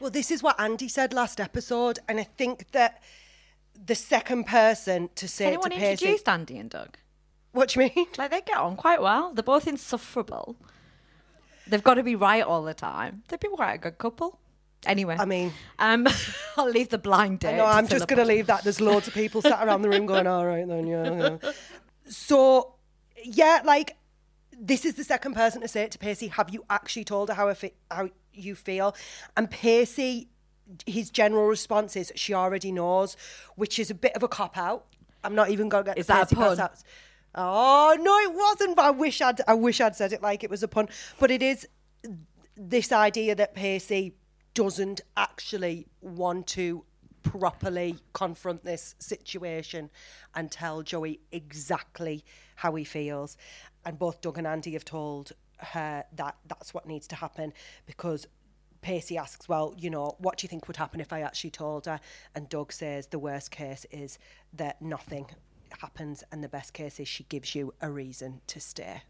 Well, 0.00 0.10
this 0.10 0.30
is 0.30 0.42
what 0.42 0.58
Andy 0.60 0.88
said 0.88 1.12
last 1.12 1.40
episode, 1.40 1.98
and 2.08 2.18
I 2.18 2.24
think 2.24 2.70
that 2.72 3.02
the 3.86 3.94
second 3.94 4.44
person 4.46 5.10
to 5.16 5.24
Has 5.24 5.32
say 5.32 5.44
to 5.44 5.48
anyone 5.48 5.70
Pacey. 5.70 5.90
introduced 6.06 6.28
Andy 6.28 6.58
and 6.58 6.70
Doug? 6.70 6.96
What 7.52 7.68
do 7.68 7.80
you 7.80 7.90
mean? 7.94 8.06
Like 8.18 8.30
they 8.30 8.40
get 8.40 8.56
on 8.56 8.76
quite 8.76 9.00
well. 9.02 9.32
They're 9.32 9.42
both 9.42 9.66
insufferable. 9.66 10.56
They've 11.66 11.82
got 11.82 11.94
to 11.94 12.02
be 12.02 12.16
right 12.16 12.42
all 12.42 12.62
the 12.62 12.74
time. 12.74 13.22
They'd 13.28 13.40
be 13.40 13.48
quite 13.48 13.74
a 13.74 13.78
good 13.78 13.98
couple. 13.98 14.38
Anyway, 14.84 15.16
I 15.18 15.24
mean, 15.26 15.52
um, 15.78 16.08
I'll 16.56 16.68
leave 16.68 16.88
the 16.88 16.98
blind 16.98 17.38
date. 17.38 17.56
no, 17.56 17.66
I'm 17.66 17.86
just 17.86 18.08
going 18.08 18.18
to 18.18 18.24
leave 18.24 18.46
that. 18.46 18.64
There's 18.64 18.80
loads 18.80 19.06
of 19.06 19.14
people 19.14 19.40
sat 19.40 19.64
around 19.64 19.82
the 19.82 19.88
room 19.88 20.06
going, 20.06 20.26
"All 20.26 20.44
right, 20.44 20.66
then, 20.66 20.86
yeah." 20.88 21.36
yeah." 21.40 21.52
So, 22.06 22.74
yeah, 23.22 23.62
like 23.64 23.96
this 24.58 24.84
is 24.84 24.94
the 24.94 25.04
second 25.04 25.34
person 25.34 25.60
to 25.62 25.68
say 25.68 25.82
it 25.82 25.92
to 25.92 25.98
Pacey. 25.98 26.28
Have 26.28 26.50
you 26.50 26.64
actually 26.68 27.04
told 27.04 27.28
her 27.28 27.34
how 27.34 27.48
I 27.48 27.54
fe- 27.54 27.74
how 27.90 28.08
you 28.32 28.56
feel? 28.56 28.96
And 29.36 29.48
Pacey, 29.48 30.30
his 30.84 31.10
general 31.10 31.46
response 31.46 31.94
is 31.94 32.12
she 32.16 32.34
already 32.34 32.72
knows, 32.72 33.16
which 33.54 33.78
is 33.78 33.88
a 33.90 33.94
bit 33.94 34.16
of 34.16 34.24
a 34.24 34.28
cop 34.28 34.58
out. 34.58 34.86
I'm 35.22 35.36
not 35.36 35.50
even 35.50 35.68
going 35.68 35.84
to 35.84 35.90
get 35.90 35.98
Is 35.98 36.06
the 36.08 36.14
that 36.14 36.22
a 36.22 36.26
Pacey 36.26 36.36
pass 36.36 36.56
pun? 36.58 36.68
Oh 37.34 37.96
no, 37.98 38.18
it 38.18 38.34
wasn't. 38.34 38.76
But 38.76 38.84
I 38.84 38.90
wish 38.90 39.20
I'd 39.20 39.40
I 39.46 39.54
wish 39.54 39.80
I'd 39.80 39.96
said 39.96 40.12
it 40.12 40.22
like 40.22 40.44
it 40.44 40.50
was 40.50 40.62
a 40.62 40.68
pun. 40.68 40.88
But 41.18 41.30
it 41.30 41.42
is 41.42 41.66
this 42.56 42.92
idea 42.92 43.34
that 43.34 43.54
Pacey 43.54 44.14
doesn't 44.54 45.00
actually 45.16 45.86
want 46.00 46.46
to 46.46 46.84
properly 47.22 47.96
confront 48.12 48.64
this 48.64 48.94
situation 48.98 49.90
and 50.34 50.50
tell 50.50 50.82
Joey 50.82 51.20
exactly 51.30 52.24
how 52.56 52.74
he 52.74 52.84
feels. 52.84 53.36
And 53.84 53.98
both 53.98 54.20
Doug 54.20 54.38
and 54.38 54.46
Andy 54.46 54.72
have 54.72 54.84
told 54.84 55.32
her 55.58 56.04
that 56.16 56.36
that's 56.46 56.74
what 56.74 56.86
needs 56.86 57.06
to 57.08 57.16
happen 57.16 57.52
because 57.86 58.26
Pacey 58.82 59.16
asks, 59.16 59.48
Well, 59.48 59.74
you 59.78 59.90
know, 59.90 60.16
what 60.18 60.36
do 60.36 60.44
you 60.44 60.48
think 60.48 60.66
would 60.66 60.76
happen 60.76 61.00
if 61.00 61.12
I 61.12 61.20
actually 61.20 61.50
told 61.50 61.86
her? 61.86 62.00
And 62.34 62.48
Doug 62.48 62.72
says 62.72 63.06
the 63.06 63.18
worst 63.18 63.50
case 63.50 63.86
is 63.90 64.18
that 64.52 64.82
nothing 64.82 65.26
happens, 65.80 66.24
and 66.30 66.42
the 66.42 66.48
best 66.48 66.72
case 66.72 67.00
is 67.00 67.08
she 67.08 67.24
gives 67.24 67.54
you 67.54 67.74
a 67.80 67.90
reason 67.90 68.40
to 68.48 68.60
stay. 68.60 69.02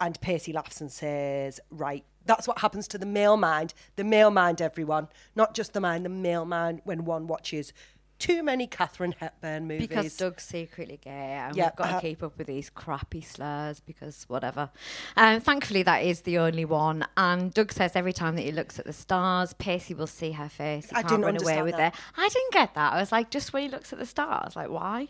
And 0.00 0.20
Pacey 0.20 0.52
laughs 0.52 0.80
and 0.80 0.92
says, 0.92 1.60
Right, 1.70 2.04
that's 2.24 2.46
what 2.46 2.60
happens 2.60 2.86
to 2.88 2.98
the 2.98 3.06
male 3.06 3.36
mind. 3.36 3.74
The 3.96 4.04
male 4.04 4.30
mind, 4.30 4.62
everyone. 4.62 5.08
Not 5.34 5.54
just 5.54 5.72
the 5.72 5.80
mind, 5.80 6.04
the 6.04 6.10
male 6.10 6.44
mind 6.44 6.82
when 6.84 7.04
one 7.04 7.26
watches 7.26 7.72
too 8.18 8.42
many 8.42 8.66
Katharine 8.66 9.14
Hepburn 9.18 9.66
movies. 9.68 9.86
Because 9.86 10.16
Doug's 10.16 10.42
secretly 10.42 10.98
gay, 11.02 11.10
and 11.10 11.56
Yeah, 11.56 11.66
we've 11.66 11.76
got 11.76 11.88
uh, 11.88 11.94
to 11.96 12.00
keep 12.00 12.22
up 12.22 12.36
with 12.36 12.46
these 12.46 12.68
crappy 12.70 13.20
slurs 13.20 13.80
because 13.80 14.24
whatever. 14.28 14.70
Um, 15.16 15.40
thankfully, 15.40 15.82
that 15.84 16.02
is 16.02 16.22
the 16.22 16.38
only 16.38 16.64
one. 16.64 17.06
And 17.16 17.54
Doug 17.54 17.72
says 17.72 17.92
every 17.94 18.12
time 18.12 18.34
that 18.36 18.42
he 18.42 18.52
looks 18.52 18.78
at 18.78 18.86
the 18.86 18.92
stars, 18.92 19.52
Pacey 19.54 19.94
will 19.94 20.06
see 20.06 20.32
her 20.32 20.48
face. 20.48 20.90
He 20.90 20.96
I 20.96 21.02
can't 21.02 21.22
didn't 21.22 21.24
run 21.24 21.42
away 21.42 21.62
with 21.62 21.76
that. 21.76 21.94
it. 21.94 22.00
I 22.16 22.28
didn't 22.28 22.52
get 22.52 22.74
that. 22.74 22.92
I 22.92 23.00
was 23.00 23.12
like, 23.12 23.30
just 23.30 23.52
when 23.52 23.62
he 23.62 23.68
looks 23.68 23.92
at 23.92 23.98
the 23.98 24.06
stars, 24.06 24.56
like 24.56 24.68
why? 24.68 25.08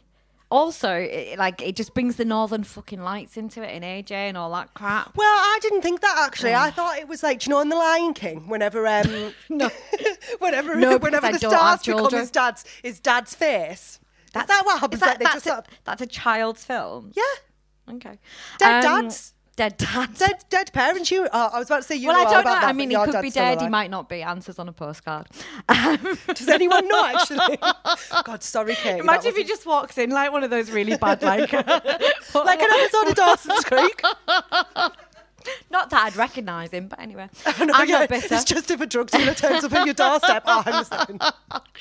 Also, 0.51 0.91
it, 0.95 1.39
like 1.39 1.61
it 1.61 1.77
just 1.77 1.93
brings 1.93 2.17
the 2.17 2.25
northern 2.25 2.65
fucking 2.65 3.03
lights 3.03 3.37
into 3.37 3.63
it 3.63 3.69
and 3.71 3.85
AJ 3.85 4.13
and 4.13 4.37
all 4.37 4.51
that 4.53 4.73
crap. 4.73 5.15
Well, 5.15 5.27
I 5.27 5.59
didn't 5.61 5.83
think 5.83 6.01
that 6.01 6.17
actually. 6.27 6.55
I 6.55 6.71
thought 6.71 6.99
it 6.99 7.07
was 7.07 7.23
like, 7.23 7.41
do 7.41 7.51
you 7.51 7.55
know, 7.55 7.61
in 7.61 7.69
The 7.69 7.77
Lion 7.77 8.15
King, 8.15 8.49
whenever 8.49 8.87
um, 8.87 9.35
No. 9.51 9.71
whenever 10.39 10.75
No, 10.77 10.97
whenever 10.97 11.27
I 11.27 11.33
the 11.33 11.39
stars 11.39 11.83
become 11.83 12.11
his 12.13 12.31
dad's 12.31 12.65
his 12.83 12.99
dad's 13.01 13.35
face. 13.35 14.01
Is 14.35 14.47
that 14.47 14.63
what 14.65 14.81
happens? 14.81 15.01
That- 15.01 15.09
like, 15.09 15.19
that's, 15.21 15.35
just 15.35 15.47
a, 15.47 15.49
sort 15.51 15.59
of- 15.69 15.75
that's 15.85 16.03
a 16.03 16.07
child's 16.07 16.65
film. 16.65 17.13
yeah, 17.15 17.95
Okay. 17.97 18.19
Dead 18.59 18.85
Um, 18.87 19.03
dads. 19.03 19.35
Dead 19.59 19.77
dads. 19.77 20.21
dead 20.21 20.45
dead 20.51 20.73
parents. 20.73 21.11
You, 21.11 21.29
oh, 21.33 21.51
I 21.53 21.59
was 21.59 21.67
about 21.67 21.79
to 21.79 21.83
say 21.83 21.97
you. 21.97 22.07
well, 22.07 22.17
I 22.17 22.31
don't 22.31 22.43
about 22.43 22.45
know. 22.45 22.61
That, 22.61 22.65
I 22.69 22.73
mean, 22.73 22.91
he 22.91 22.97
could 22.97 23.21
be 23.21 23.31
dead. 23.31 23.61
He 23.61 23.69
might 23.69 23.91
not 23.91 24.09
be. 24.09 24.23
Answers 24.23 24.61
on 24.61 24.69
a 24.69 24.73
postcard. 24.73 25.27
Um, 25.69 26.19
Does 26.35 26.49
anyone 26.49 26.87
know? 26.89 27.05
Actually, 27.15 27.59
God, 28.25 28.43
sorry, 28.43 28.75
Kate. 28.75 29.01
Imagine 29.01 29.31
if 29.31 29.37
he 29.37 29.45
just 29.45 29.67
walks 29.67 29.99
in 29.99 30.11
like 30.11 30.33
one 30.33 30.45
of 30.45 30.51
those 30.51 30.71
really 30.71 30.97
bad, 30.97 31.23
like, 31.23 31.53
like 31.53 31.67
an 32.63 32.71
episode 32.71 33.09
of 33.09 33.15
Dawson's 33.15 33.65
Creek. 33.65 34.03
not 35.71 35.91
that 35.91 36.05
I'd 36.07 36.17
recognise 36.17 36.71
him, 36.71 36.89
but 36.89 37.01
anyway, 37.01 37.29
No, 37.61 37.73
I'm 37.75 37.89
yeah, 37.89 38.01
not 38.01 38.09
bitter. 38.09 38.35
It's 38.35 38.45
just 38.45 38.71
if 38.71 38.81
a 38.81 38.87
drug 38.87 39.11
dealer 39.11 39.35
turns 39.35 39.65
up 39.65 39.73
at 39.73 39.85
your 39.87 39.95
doorstep. 39.95 40.43
Oh, 40.47 40.63
on 40.67 41.21
a. 41.21 41.63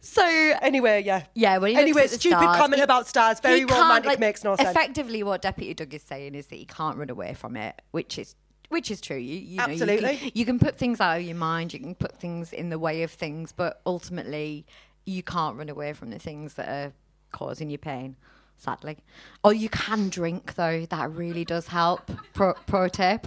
So 0.00 0.22
Anyway, 0.24 1.02
yeah. 1.04 1.24
yeah, 1.34 1.58
looks 1.58 1.74
Anyway, 1.76 2.06
stupid 2.06 2.38
stars, 2.38 2.56
comment 2.56 2.78
he- 2.80 2.84
about 2.84 3.06
stars. 3.08 3.40
Very 3.40 3.64
romantic. 3.64 4.06
like, 4.06 4.18
makes 4.20 4.44
no 4.44 4.56
sense. 4.56 4.68
Effectively, 4.70 5.22
what 5.22 5.42
Deputy 5.42 5.74
Doug 5.74 5.94
is 5.94 6.02
saying 6.02 6.34
is 6.34 6.46
that 6.46 6.56
he 6.56 6.64
can't 6.64 6.96
run 6.96 7.10
away 7.10 7.34
from 7.34 7.56
it, 7.56 7.80
which 7.90 8.18
is 8.18 8.34
which 8.68 8.90
is 8.90 9.00
true. 9.00 9.16
You, 9.18 9.36
you 9.36 9.56
know, 9.58 9.66
you 9.66 9.72
Absolutely. 9.72 10.16
can, 10.16 10.30
you 10.34 10.44
can 10.46 10.58
put 10.58 10.76
things 10.76 11.00
out 11.00 11.18
of 11.18 11.22
your 11.22 11.36
mind. 11.36 11.74
You 11.74 11.80
can 11.80 11.94
put 11.94 12.16
things 12.18 12.52
in 12.52 12.70
the 12.70 12.78
way 12.78 13.02
of 13.02 13.10
things, 13.10 13.52
but 13.52 13.80
ultimately, 13.84 14.64
you 15.04 15.22
can't 15.22 15.56
run 15.58 15.68
away 15.68 15.92
from 15.92 16.10
the 16.10 16.18
things 16.18 16.54
that 16.54 16.68
are 16.68 16.92
causing 17.32 17.68
you 17.70 17.78
pain. 17.78 18.16
Sadly, 18.62 18.98
or 19.42 19.52
you 19.52 19.68
can 19.68 20.08
drink 20.08 20.54
though. 20.54 20.86
That 20.86 21.10
really 21.10 21.44
does 21.44 21.66
help. 21.66 22.10
Pro, 22.32 22.54
pro 22.66 22.88
tip. 22.88 23.26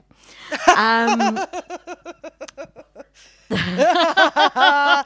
Um, 0.78 1.40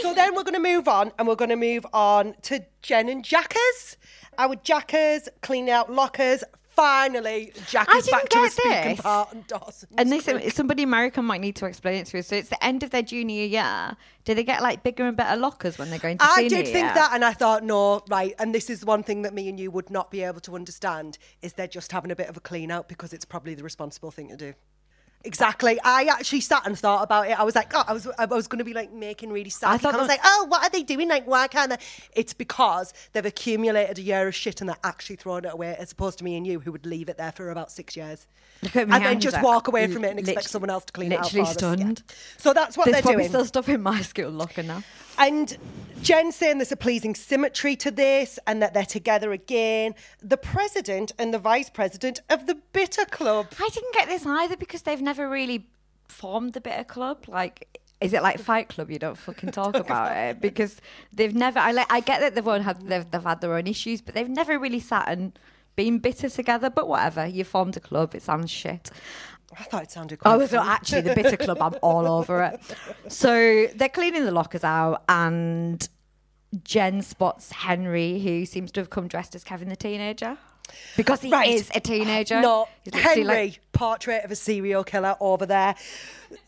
So 0.00 0.12
then 0.12 0.34
we're 0.34 0.42
going 0.42 0.54
to 0.54 0.60
move 0.60 0.88
on, 0.88 1.12
and 1.18 1.28
we're 1.28 1.36
going 1.36 1.50
to 1.50 1.56
move 1.56 1.86
on 1.92 2.34
to 2.42 2.64
Jen 2.82 3.08
and 3.08 3.24
Jackers. 3.24 3.96
Our 4.38 4.56
Jackers 4.56 5.28
cleaning 5.40 5.70
out 5.70 5.92
lockers. 5.92 6.42
Finally, 6.74 7.52
Jackers 7.68 8.04
didn't 8.04 8.20
back 8.20 8.28
to 8.30 8.38
a 8.40 8.50
speaking 8.50 8.96
part 8.96 9.32
and 9.32 9.46
Dawson. 9.46 9.88
And 9.96 10.10
this 10.10 10.28
somebody 10.54 10.82
American 10.82 11.24
might 11.24 11.40
need 11.40 11.56
to 11.56 11.66
explain 11.66 11.96
it 11.96 12.06
to 12.06 12.18
us. 12.18 12.28
So 12.28 12.36
it's 12.36 12.48
the 12.48 12.62
end 12.64 12.82
of 12.82 12.90
their 12.90 13.02
junior 13.02 13.44
year. 13.44 13.96
Do 14.24 14.34
they 14.34 14.42
get 14.42 14.62
like 14.62 14.82
bigger 14.82 15.06
and 15.06 15.16
better 15.16 15.38
lockers 15.38 15.78
when 15.78 15.90
they're 15.90 15.98
going 15.98 16.18
to 16.18 16.24
I 16.24 16.36
senior 16.36 16.48
did 16.48 16.66
think 16.66 16.86
year? 16.86 16.94
that, 16.94 17.10
and 17.12 17.24
I 17.24 17.32
thought, 17.32 17.62
no, 17.62 18.02
right. 18.08 18.34
And 18.38 18.54
this 18.54 18.70
is 18.70 18.84
one 18.84 19.02
thing 19.02 19.22
that 19.22 19.34
me 19.34 19.48
and 19.48 19.60
you 19.60 19.70
would 19.70 19.90
not 19.90 20.10
be 20.10 20.22
able 20.22 20.40
to 20.40 20.56
understand: 20.56 21.18
is 21.42 21.52
they're 21.52 21.66
just 21.66 21.92
having 21.92 22.10
a 22.10 22.16
bit 22.16 22.28
of 22.28 22.36
a 22.36 22.40
clean 22.40 22.70
out 22.70 22.88
because 22.88 23.12
it's 23.12 23.24
probably 23.24 23.54
the 23.54 23.62
responsible 23.62 24.10
thing 24.10 24.28
to 24.28 24.36
do. 24.36 24.54
Exactly. 25.24 25.78
I 25.82 26.04
actually 26.04 26.40
sat 26.40 26.66
and 26.66 26.78
thought 26.78 27.02
about 27.02 27.28
it. 27.28 27.38
I 27.38 27.42
was 27.44 27.54
like, 27.54 27.72
oh, 27.74 27.82
I 27.86 27.92
was, 27.94 28.06
I 28.18 28.26
was 28.26 28.46
going 28.46 28.58
to 28.58 28.64
be 28.64 28.74
like 28.74 28.92
making 28.92 29.32
really 29.32 29.50
sad. 29.50 29.70
I 29.70 29.78
thought 29.78 29.94
I 29.94 29.98
was 29.98 30.08
like, 30.08 30.20
oh, 30.22 30.46
what 30.48 30.62
are 30.62 30.70
they 30.70 30.82
doing? 30.82 31.08
Like, 31.08 31.26
why 31.26 31.48
can't 31.48 31.70
they? 31.70 31.78
It's 32.14 32.34
because 32.34 32.92
they've 33.12 33.24
accumulated 33.24 33.98
a 33.98 34.02
year 34.02 34.28
of 34.28 34.34
shit 34.34 34.60
and 34.60 34.68
they're 34.68 34.76
actually 34.84 35.16
throwing 35.16 35.44
it 35.44 35.52
away, 35.52 35.74
as 35.78 35.92
opposed 35.92 36.18
to 36.18 36.24
me 36.24 36.36
and 36.36 36.46
you, 36.46 36.60
who 36.60 36.72
would 36.72 36.84
leave 36.84 37.08
it 37.08 37.16
there 37.16 37.32
for 37.32 37.50
about 37.50 37.72
six 37.72 37.96
years. 37.96 38.26
Look 38.62 38.76
at 38.76 38.88
me 38.88 38.94
and 38.94 39.04
then 39.04 39.20
just 39.20 39.36
up. 39.36 39.42
walk 39.42 39.68
away 39.68 39.86
from 39.86 40.04
it 40.04 40.10
and 40.10 40.18
expect 40.18 40.48
someone 40.50 40.70
else 40.70 40.84
to 40.84 40.92
clean 40.92 41.12
it 41.12 41.16
out. 41.18 41.24
literally 41.24 41.42
us. 41.42 41.48
Yeah. 41.48 41.74
stunned. 41.74 42.02
So 42.38 42.52
that's 42.52 42.76
what 42.76 42.84
There's 42.84 42.96
they're 42.96 43.02
probably 43.02 43.24
doing. 43.24 43.28
still 43.30 43.44
stuff 43.46 43.68
in 43.68 43.82
my 43.82 44.00
school 44.02 44.30
locker 44.30 44.62
now. 44.62 44.82
And 45.18 45.56
Jen 46.02 46.32
saying 46.32 46.58
there's 46.58 46.72
a 46.72 46.76
pleasing 46.76 47.14
symmetry 47.14 47.76
to 47.76 47.90
this 47.90 48.38
and 48.46 48.60
that 48.60 48.74
they're 48.74 48.84
together 48.84 49.32
again. 49.32 49.94
The 50.22 50.36
president 50.36 51.12
and 51.18 51.32
the 51.32 51.38
vice 51.38 51.70
president 51.70 52.20
of 52.28 52.46
the 52.46 52.56
Bitter 52.72 53.04
Club. 53.06 53.46
I 53.58 53.68
didn't 53.72 53.94
get 53.94 54.08
this 54.08 54.26
either 54.26 54.56
because 54.56 54.82
they've 54.82 55.00
never 55.00 55.28
really 55.28 55.66
formed 56.08 56.52
the 56.52 56.60
bitter 56.60 56.84
club. 56.84 57.24
Like, 57.28 57.80
is 58.00 58.12
it 58.12 58.22
like 58.22 58.38
Fight 58.38 58.68
Club? 58.68 58.90
You 58.90 58.98
don't 58.98 59.16
fucking 59.16 59.52
talk 59.52 59.74
about 59.74 60.16
it 60.16 60.40
because 60.48 60.80
they've 61.12 61.34
never. 61.34 61.58
I 61.58 61.72
like. 61.72 61.90
I 61.90 62.00
get 62.00 62.20
that 62.20 62.34
they've 62.34 62.62
had 62.64 62.80
they've, 62.86 63.10
they've 63.10 63.22
had 63.22 63.40
their 63.40 63.54
own 63.54 63.66
issues, 63.66 64.00
but 64.00 64.14
they've 64.14 64.28
never 64.28 64.58
really 64.58 64.80
sat 64.80 65.08
and 65.08 65.38
been 65.76 65.98
bitter 65.98 66.28
together. 66.28 66.70
But 66.70 66.88
whatever, 66.88 67.26
you 67.26 67.44
formed 67.44 67.76
a 67.76 67.80
club. 67.80 68.14
It 68.14 68.22
sounds 68.22 68.50
shit. 68.50 68.90
I 69.58 69.64
thought 69.64 69.82
it 69.84 69.90
sounded 69.90 70.18
quite 70.18 70.34
Oh, 70.34 70.46
so 70.46 70.60
actually, 70.62 71.02
the 71.02 71.14
bitter 71.20 71.36
club, 71.36 71.58
I'm 71.60 71.74
all 71.82 72.06
over 72.06 72.42
it. 72.42 72.60
So 73.12 73.66
they're 73.74 73.88
cleaning 73.88 74.24
the 74.24 74.32
lockers 74.32 74.64
out, 74.64 75.02
and 75.08 75.86
Jen 76.64 77.02
spots 77.02 77.50
Henry, 77.52 78.20
who 78.20 78.46
seems 78.46 78.70
to 78.72 78.80
have 78.80 78.90
come 78.90 79.08
dressed 79.08 79.34
as 79.34 79.44
Kevin 79.44 79.68
the 79.68 79.76
teenager. 79.76 80.38
Because 80.96 81.20
he 81.20 81.30
Right. 81.30 81.48
is 81.50 81.70
a 81.74 81.80
teenager. 81.80 82.40
No, 82.40 82.68
He's 82.84 82.94
literally 82.94 83.22
Henry, 83.22 83.46
like- 83.48 83.60
portrait 83.72 84.24
of 84.24 84.30
a 84.30 84.36
serial 84.36 84.82
killer 84.82 85.14
over 85.20 85.44
there, 85.46 85.74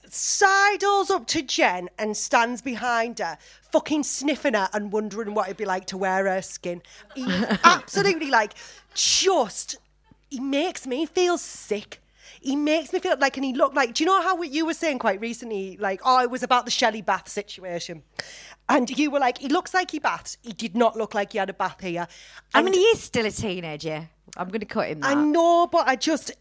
sidles 0.09 1.11
up 1.11 1.27
to 1.29 1.43
Jen 1.43 1.89
and 1.99 2.17
stands 2.17 2.63
behind 2.63 3.19
her, 3.19 3.37
fucking 3.73 4.05
sniffing 4.05 4.55
her 4.55 4.69
and 4.73 4.93
wondering 4.93 5.35
what 5.35 5.47
it'd 5.49 5.57
be 5.57 5.65
like 5.65 5.87
to 5.87 5.99
wear 5.99 6.27
her 6.29 6.43
skin. 6.43 6.83
He 7.15 7.27
absolutely 7.65 8.31
like 8.31 8.55
just 8.95 9.77
he 10.31 10.41
makes 10.41 10.87
me 10.87 11.07
feel 11.07 11.39
sick. 11.39 12.01
He 12.41 12.57
makes 12.57 12.93
me 12.93 12.99
feel 13.01 13.17
like, 13.19 13.37
and 13.37 13.45
he 13.45 13.53
looked 13.53 13.75
like. 13.75 13.95
Do 13.95 14.05
you 14.05 14.07
know 14.07 14.23
how 14.23 14.41
you 14.43 14.67
were 14.67 14.75
saying 14.75 14.99
quite 14.99 15.21
recently, 15.21 15.77
like, 15.79 16.01
oh, 16.05 16.21
it 16.23 16.31
was 16.31 16.43
about 16.43 16.65
the 16.65 16.71
Shelley 16.71 17.03
bath 17.03 17.29
situation, 17.29 18.03
and 18.69 18.91
you 18.99 19.11
were 19.11 19.21
like, 19.21 19.39
he 19.39 19.49
looks 19.49 19.73
like 19.75 19.91
he 19.91 19.99
baths. 19.99 20.39
He 20.43 20.53
did 20.53 20.77
not 20.77 20.97
look 20.97 21.15
like 21.15 21.33
he 21.33 21.39
had 21.39 21.51
a 21.51 21.55
bath 21.55 21.81
here. 21.81 22.07
I 22.55 22.63
mean, 22.63 22.75
he 22.75 22.81
is 22.81 23.01
still 23.03 23.27
a 23.27 23.31
teenager. 23.31 24.09
I'm 24.37 24.49
going 24.49 24.61
to 24.61 24.67
cut 24.67 24.89
him 24.89 25.01
that. 25.01 25.17
I 25.17 25.23
know, 25.23 25.67
but 25.67 25.89
I 25.89 25.97
just 25.97 26.33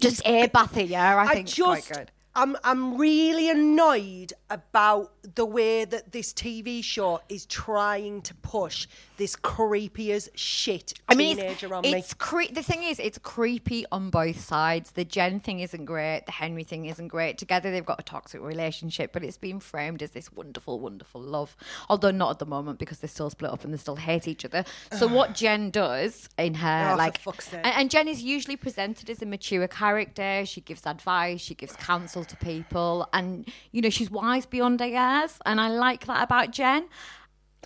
Just 0.00 0.22
a 0.26 0.46
bathy, 0.48 0.84
yeah, 0.84 1.16
I 1.16 1.24
I 1.24 1.34
think 1.34 1.48
just, 1.48 1.88
quite 1.88 1.88
good. 1.98 2.10
I'm, 2.36 2.56
I'm 2.64 2.98
really 2.98 3.48
annoyed 3.48 4.32
about 4.50 5.12
the 5.36 5.44
way 5.44 5.84
that 5.84 6.10
this 6.10 6.32
TV 6.32 6.82
show 6.82 7.20
is 7.28 7.46
trying 7.46 8.22
to 8.22 8.34
push 8.34 8.88
this 9.16 9.36
creepy 9.36 10.12
as 10.12 10.30
shit 10.34 10.94
I 11.08 11.14
mean, 11.14 11.36
teenager 11.36 11.66
it's, 11.66 11.72
on 11.72 11.82
me. 11.82 11.94
it's 11.94 12.14
cre- 12.14 12.52
the 12.52 12.62
thing 12.62 12.82
is, 12.82 12.98
it's 12.98 13.18
creepy 13.18 13.84
on 13.92 14.10
both 14.10 14.40
sides. 14.40 14.92
The 14.92 15.04
Jen 15.04 15.40
thing 15.40 15.60
isn't 15.60 15.84
great. 15.84 16.22
The 16.26 16.32
Henry 16.32 16.64
thing 16.64 16.86
isn't 16.86 17.08
great. 17.08 17.38
Together, 17.38 17.70
they've 17.70 17.84
got 17.86 18.00
a 18.00 18.04
toxic 18.04 18.40
relationship, 18.42 19.12
but 19.12 19.22
it's 19.22 19.38
been 19.38 19.60
framed 19.60 20.02
as 20.02 20.10
this 20.10 20.32
wonderful, 20.32 20.80
wonderful 20.80 21.20
love. 21.20 21.56
Although 21.88 22.10
not 22.10 22.30
at 22.30 22.38
the 22.40 22.46
moment 22.46 22.78
because 22.78 22.98
they're 22.98 23.08
still 23.08 23.30
split 23.30 23.50
up 23.52 23.64
and 23.64 23.72
they 23.72 23.78
still 23.78 23.96
hate 23.96 24.26
each 24.26 24.44
other. 24.44 24.64
So 24.92 25.06
what 25.06 25.34
Jen 25.34 25.70
does 25.70 26.28
in 26.36 26.54
her 26.54 26.86
Oh, 26.88 26.92
for 26.92 26.98
like, 26.98 27.18
fuck's 27.18 27.48
sake. 27.48 27.60
and, 27.64 27.74
and 27.76 27.90
Jen 27.90 28.08
is 28.08 28.22
usually 28.22 28.56
presented 28.56 29.08
as 29.10 29.22
a 29.22 29.26
mature 29.26 29.68
character. 29.68 30.44
She 30.44 30.60
gives 30.60 30.86
advice. 30.86 31.40
She 31.40 31.54
gives 31.54 31.76
counsel 31.76 32.24
to 32.24 32.36
people, 32.36 33.08
and 33.12 33.48
you 33.70 33.80
know 33.80 33.90
she's 33.90 34.10
wise 34.10 34.46
beyond 34.46 34.80
her 34.80 34.86
years. 34.86 35.38
And 35.46 35.60
I 35.60 35.68
like 35.68 36.06
that 36.06 36.22
about 36.22 36.50
Jen. 36.50 36.86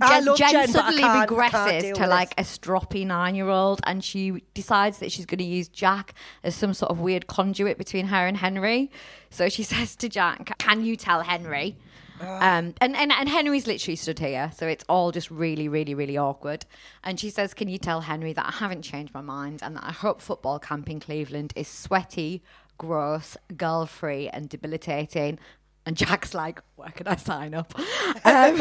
Jen, 0.01 0.25
Jen, 0.37 0.51
Jen, 0.53 0.69
suddenly 0.69 1.03
can't- 1.03 1.31
I 1.33 1.49
can't 1.49 1.53
regresses 1.53 1.95
to 1.95 2.07
like 2.07 2.35
a 2.39 2.43
stroppy 2.43 3.07
nine 3.07 3.35
year 3.35 3.49
old 3.49 3.81
and 3.85 4.03
she 4.05 4.43
decides 4.55 4.99
that 4.99 5.11
she's 5.13 5.27
going 5.27 5.39
to 5.39 5.45
use 5.45 5.69
Jack 5.69 6.15
as 6.45 6.55
some 6.55 6.75
sort 6.75 6.91
of 6.91 7.01
weird 7.01 7.27
conduit 7.27 7.79
between 7.79 8.07
her 8.07 8.27
and 8.27 8.37
Henry. 8.37 8.91
So 9.31 9.49
she 9.49 9.63
says 9.75 9.97
to 9.97 10.09
Jack, 10.09 10.57
Can 10.59 10.85
you 10.85 10.97
tell 10.97 11.23
Henry? 11.23 11.77
Um, 12.21 12.75
and, 12.81 12.97
and, 12.97 13.13
and 13.13 13.29
Henry's 13.29 13.69
literally 13.69 13.95
stood 13.95 14.19
here. 14.19 14.51
So 14.57 14.67
it's 14.67 14.85
all 14.89 15.13
just 15.13 15.31
really, 15.31 15.69
really, 15.69 15.95
really 15.95 16.17
awkward. 16.17 16.67
And 17.05 17.19
she 17.21 17.31
says, 17.31 17.55
Can 17.55 17.69
you 17.69 17.79
tell 17.79 18.01
Henry 18.01 18.33
that 18.33 18.45
I 18.47 18.51
haven't 18.51 18.83
changed 18.83 19.15
my 19.15 19.21
mind 19.21 19.61
and 19.63 19.77
that 19.77 19.85
I 19.85 19.93
hope 19.93 20.21
football 20.21 20.59
camp 20.59 20.91
in 20.91 20.99
Cleveland 20.99 21.53
is 21.55 21.69
sweaty, 21.69 22.43
gross, 22.77 23.37
girl 23.57 23.87
free, 23.87 24.29
and 24.29 24.49
debilitating? 24.49 25.39
And 25.89 25.97
Jack's 25.97 26.35
like, 26.35 26.61
where 26.77 26.91
can 26.91 27.09
I 27.09 27.17
sign 27.17 27.55
up? 27.55 27.73
Um, 28.25 28.61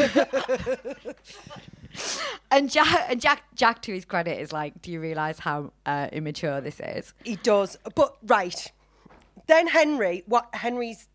and 2.50 2.70
Jack, 2.70 3.06
and 3.10 3.20
Jack, 3.20 3.42
Jack, 3.54 3.82
to 3.82 3.92
his 3.92 4.06
credit, 4.06 4.40
is 4.40 4.50
like, 4.50 4.80
do 4.80 4.90
you 4.90 4.98
realise 4.98 5.38
how 5.38 5.72
uh, 5.84 6.08
immature 6.10 6.62
this 6.62 6.80
is? 6.80 7.12
He 7.24 7.36
does. 7.36 7.76
But 7.94 8.16
right. 8.22 8.72
Then 9.46 9.66
Henry, 9.66 10.22
what 10.26 10.48
Henry's 10.54 11.08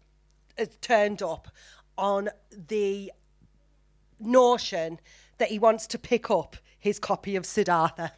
has 0.56 0.70
turned 0.82 1.24
up 1.24 1.48
on 1.98 2.30
the 2.52 3.12
notion 4.20 5.00
that 5.40 5.50
he 5.50 5.58
wants 5.58 5.88
to 5.88 5.98
pick 5.98 6.30
up 6.30 6.58
his 6.78 7.00
copy 7.00 7.36
of 7.36 7.44
Siddhartha. 7.44 8.12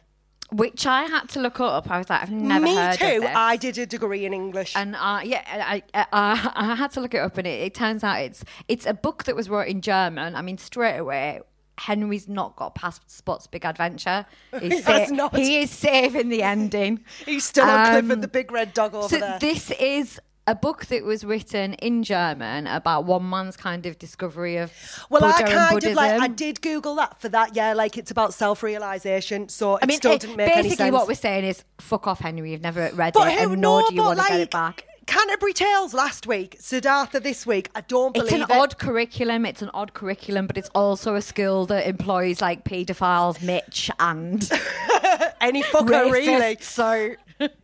Which 0.52 0.86
I 0.86 1.02
had 1.04 1.28
to 1.30 1.40
look 1.40 1.58
up. 1.58 1.90
I 1.90 1.98
was 1.98 2.08
like, 2.08 2.22
I've 2.22 2.30
never 2.30 2.64
Me 2.64 2.76
heard 2.76 2.96
too. 2.98 3.04
of 3.16 3.22
this. 3.22 3.30
I 3.34 3.56
did 3.56 3.78
a 3.78 3.86
degree 3.86 4.24
in 4.26 4.32
English. 4.32 4.74
And 4.76 4.94
uh, 4.94 5.20
yeah, 5.24 5.42
I, 5.46 5.82
I, 5.92 6.06
I, 6.12 6.52
I 6.70 6.74
had 6.76 6.92
to 6.92 7.00
look 7.00 7.14
it 7.14 7.18
up, 7.18 7.36
and 7.36 7.46
it, 7.48 7.62
it 7.62 7.74
turns 7.74 8.04
out 8.04 8.20
it's 8.20 8.44
it's 8.68 8.86
a 8.86 8.94
book 8.94 9.24
that 9.24 9.34
was 9.34 9.48
wrote 9.50 9.66
in 9.68 9.80
German. 9.80 10.36
I 10.36 10.42
mean, 10.42 10.56
straight 10.58 10.98
away, 10.98 11.40
Henry's 11.78 12.28
not 12.28 12.54
got 12.54 12.76
past 12.76 13.10
Spot's 13.10 13.48
Big 13.48 13.64
Adventure. 13.64 14.24
He's 14.60 14.72
He 14.86 14.92
has 14.92 15.10
not. 15.10 15.34
He 15.36 15.58
is 15.58 15.70
saving 15.72 16.28
the 16.28 16.44
ending. 16.44 17.04
He's 17.24 17.44
still 17.44 17.64
on 17.68 17.80
Um, 17.80 17.90
Clifford 18.06 18.22
the 18.22 18.28
big 18.28 18.52
red 18.52 18.72
dog 18.72 18.94
over 18.94 19.08
So 19.08 19.18
there. 19.18 19.38
this 19.40 19.72
is 19.72 20.20
a 20.48 20.54
book 20.54 20.86
that 20.86 21.04
was 21.04 21.24
written 21.24 21.74
in 21.74 22.02
German 22.02 22.66
about 22.68 23.04
one 23.04 23.28
man's 23.28 23.56
kind 23.56 23.84
of 23.86 23.98
discovery 23.98 24.56
of 24.58 24.72
well, 25.10 25.24
I 25.24 25.32
Buddha 25.32 25.44
and 25.44 25.52
kind 25.58 25.84
of 25.84 25.94
like 25.94 26.20
I 26.20 26.28
did 26.28 26.60
Google 26.62 26.94
that 26.96 27.20
for 27.20 27.28
that. 27.30 27.56
Yeah, 27.56 27.72
like 27.72 27.98
it's 27.98 28.10
about 28.10 28.32
self-realization. 28.34 29.48
So 29.48 29.76
it 29.76 29.80
I 29.82 29.86
mean, 29.86 29.96
still 29.98 30.12
it- 30.12 30.20
didn't 30.20 30.36
make 30.36 30.50
any 30.52 30.62
basically, 30.68 30.90
what 30.90 31.08
we're 31.08 31.14
saying 31.14 31.44
is, 31.44 31.64
fuck 31.78 32.06
off, 32.06 32.20
Henry. 32.20 32.52
You've 32.52 32.62
never 32.62 32.90
read 32.94 33.12
but 33.14 33.28
it, 33.28 33.40
who 33.40 33.52
and 33.52 33.60
nor 33.62 33.82
do 33.88 33.94
you 33.94 34.02
want 34.02 34.18
to 34.18 34.22
like, 34.22 34.32
get 34.32 34.40
it 34.40 34.50
back. 34.50 34.84
Canterbury 35.06 35.52
Tales 35.52 35.94
last 35.94 36.26
week, 36.26 36.56
Siddhartha 36.58 37.20
this 37.20 37.46
week. 37.46 37.70
I 37.76 37.80
don't 37.82 38.12
believe 38.12 38.32
It's 38.32 38.34
an 38.34 38.42
it. 38.42 38.50
odd 38.50 38.76
curriculum. 38.78 39.46
It's 39.46 39.62
an 39.62 39.70
odd 39.72 39.94
curriculum, 39.94 40.48
but 40.48 40.58
it's 40.58 40.68
also 40.74 41.14
a 41.14 41.22
school 41.22 41.64
that 41.66 41.86
employs 41.86 42.40
like 42.40 42.64
paedophiles, 42.64 43.40
Mitch, 43.40 43.88
and 44.00 44.42
Any 45.40 45.62
fucker, 45.62 46.10
really. 46.10 46.56
So 46.60 47.14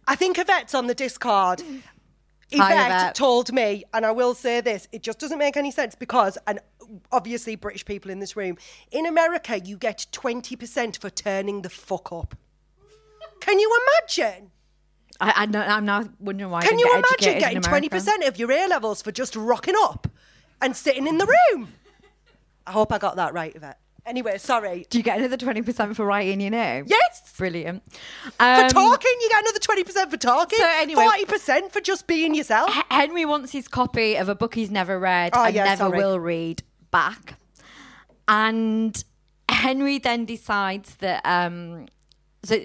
I 0.06 0.14
think 0.14 0.38
Yvette's 0.38 0.72
on 0.74 0.86
the 0.86 0.94
Discord. 0.94 1.62
Yvette, 2.52 3.14
told 3.14 3.52
me, 3.52 3.84
and 3.92 4.04
I 4.04 4.12
will 4.12 4.34
say 4.34 4.60
this, 4.60 4.88
it 4.92 5.02
just 5.02 5.18
doesn't 5.18 5.38
make 5.38 5.56
any 5.56 5.70
sense 5.70 5.94
because, 5.94 6.38
and 6.46 6.60
obviously 7.10 7.56
British 7.56 7.84
people 7.84 8.10
in 8.10 8.18
this 8.18 8.36
room, 8.36 8.56
in 8.90 9.06
America 9.06 9.58
you 9.58 9.76
get 9.76 10.06
20% 10.12 11.00
for 11.00 11.10
turning 11.10 11.62
the 11.62 11.70
fuck 11.70 12.12
up. 12.12 12.36
Can 13.40 13.58
you 13.58 13.80
imagine? 14.00 14.50
I, 15.20 15.30
I, 15.30 15.58
I'm 15.58 15.84
now 15.84 16.08
wondering 16.20 16.50
why. 16.50 16.62
Can 16.62 16.78
you 16.78 16.86
get 16.86 16.98
imagine 16.98 17.38
getting 17.38 17.60
20% 17.60 18.26
of 18.28 18.38
your 18.38 18.50
A 18.50 18.66
levels 18.68 19.02
for 19.02 19.12
just 19.12 19.36
rocking 19.36 19.74
up 19.78 20.08
and 20.60 20.76
sitting 20.76 21.06
in 21.06 21.18
the 21.18 21.26
room? 21.26 21.68
I 22.66 22.72
hope 22.72 22.92
I 22.92 22.98
got 22.98 23.16
that 23.16 23.34
right, 23.34 23.54
Yvette. 23.54 23.78
Anyway, 24.04 24.36
sorry. 24.38 24.84
Do 24.90 24.98
you 24.98 25.04
get 25.04 25.18
another 25.18 25.36
twenty 25.36 25.62
percent 25.62 25.94
for 25.94 26.04
writing 26.04 26.40
your 26.40 26.50
name? 26.50 26.86
Yes. 26.88 27.32
brilliant. 27.38 27.82
For 27.92 28.30
Um, 28.40 28.68
talking, 28.68 29.12
you 29.20 29.28
get 29.30 29.40
another 29.42 29.58
twenty 29.60 29.84
percent 29.84 30.10
for 30.10 30.16
talking. 30.16 30.58
So 30.58 30.66
anyway- 30.68 31.04
forty 31.04 31.24
percent 31.24 31.72
for 31.72 31.80
just 31.80 32.06
being 32.08 32.34
yourself. 32.34 32.70
H- 32.76 32.84
Henry 32.90 33.24
wants 33.24 33.52
his 33.52 33.68
copy 33.68 34.16
of 34.16 34.28
a 34.28 34.34
book 34.34 34.54
he's 34.54 34.70
never 34.70 34.98
read 34.98 35.32
Oh, 35.36 35.44
and 35.44 35.54
yeah, 35.54 35.64
never 35.64 35.76
sorry. 35.84 35.98
will 35.98 36.18
read 36.18 36.62
back. 36.90 37.34
And 38.28 39.02
Henry 39.48 39.98
then 39.98 40.24
decides 40.24 40.96
that 40.96 41.24
um 41.24 41.86
so 42.42 42.58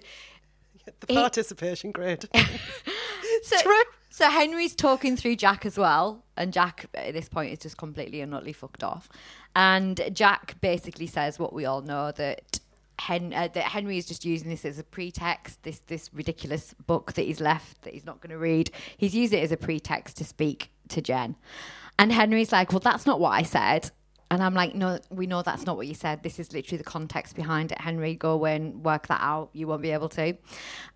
The 1.01 1.07
participation 1.07 1.91
grade. 1.91 2.25
so, 3.43 3.61
True. 3.61 3.83
so 4.09 4.29
Henry's 4.29 4.73
talking 4.75 5.15
through 5.17 5.35
Jack 5.35 5.65
as 5.65 5.77
well, 5.77 6.23
and 6.35 6.51
Jack 6.53 6.85
at 6.95 7.13
this 7.13 7.29
point 7.29 7.51
is 7.53 7.59
just 7.59 7.77
completely 7.77 8.21
and 8.21 8.33
utterly 8.33 8.53
fucked 8.53 8.83
off. 8.83 9.09
And 9.57 10.11
Jack 10.13 10.61
basically 10.61 11.07
says 11.07 11.39
what 11.39 11.51
we 11.51 11.65
all 11.65 11.81
know 11.81 12.11
that. 12.13 12.59
Hen- 12.99 13.31
uh, 13.31 13.47
that 13.53 13.63
Henry 13.63 13.99
is 13.99 14.07
just 14.07 14.25
using 14.25 14.49
this 14.49 14.65
as 14.65 14.79
a 14.79 14.83
pretext. 14.83 15.61
This 15.61 15.81
this 15.85 16.09
ridiculous 16.11 16.73
book 16.87 17.13
that 17.13 17.27
he's 17.27 17.39
left 17.39 17.83
that 17.83 17.93
he's 17.93 18.05
not 18.05 18.21
going 18.21 18.31
to 18.31 18.39
read. 18.39 18.71
He's 18.97 19.13
used 19.13 19.33
it 19.35 19.43
as 19.43 19.51
a 19.51 19.57
pretext 19.57 20.17
to 20.17 20.23
speak 20.23 20.71
to 20.89 20.99
Jen, 20.99 21.35
and 21.99 22.11
Henry's 22.11 22.51
like, 22.51 22.71
"Well, 22.71 22.79
that's 22.79 23.05
not 23.05 23.19
what 23.19 23.29
I 23.29 23.43
said." 23.43 23.91
And 24.29 24.43
I'm 24.43 24.53
like, 24.53 24.75
"No, 24.75 24.99
we 25.09 25.25
know 25.25 25.41
that's 25.41 25.65
not 25.65 25.77
what 25.77 25.87
you 25.87 25.93
said. 25.93 26.23
This 26.23 26.37
is 26.39 26.51
literally 26.51 26.77
the 26.77 26.83
context 26.83 27.35
behind 27.35 27.71
it. 27.71 27.79
Henry, 27.79 28.13
go 28.15 28.31
away 28.31 28.55
and 28.55 28.83
work 28.83 29.07
that 29.07 29.21
out. 29.21 29.49
You 29.53 29.67
won't 29.67 29.81
be 29.81 29.91
able 29.91 30.09
to." 30.09 30.35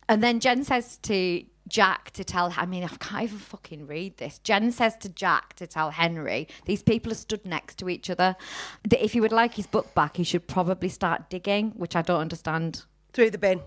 And 0.09 0.23
then 0.23 0.39
Jen 0.41 0.63
says 0.65 0.97
to 1.03 1.45
Jack 1.67 2.11
to 2.11 2.23
tell, 2.23 2.53
I 2.57 2.65
mean, 2.65 2.83
I 2.83 2.87
can't 2.87 3.23
even 3.23 3.37
fucking 3.37 3.87
read 3.87 4.17
this. 4.17 4.39
Jen 4.39 4.71
says 4.71 4.97
to 4.97 5.09
Jack 5.09 5.53
to 5.53 5.67
tell 5.67 5.91
Henry, 5.91 6.47
these 6.65 6.83
people 6.83 7.11
are 7.11 7.15
stood 7.15 7.45
next 7.45 7.77
to 7.79 7.89
each 7.89 8.09
other, 8.09 8.35
that 8.89 9.03
if 9.03 9.13
he 9.13 9.21
would 9.21 9.31
like 9.31 9.53
his 9.53 9.67
book 9.67 9.93
back, 9.93 10.17
he 10.17 10.23
should 10.23 10.47
probably 10.47 10.89
start 10.89 11.29
digging, 11.29 11.71
which 11.71 11.95
I 11.95 12.01
don't 12.01 12.19
understand. 12.19 12.83
Through 13.13 13.31
the 13.31 13.37
bin. 13.37 13.61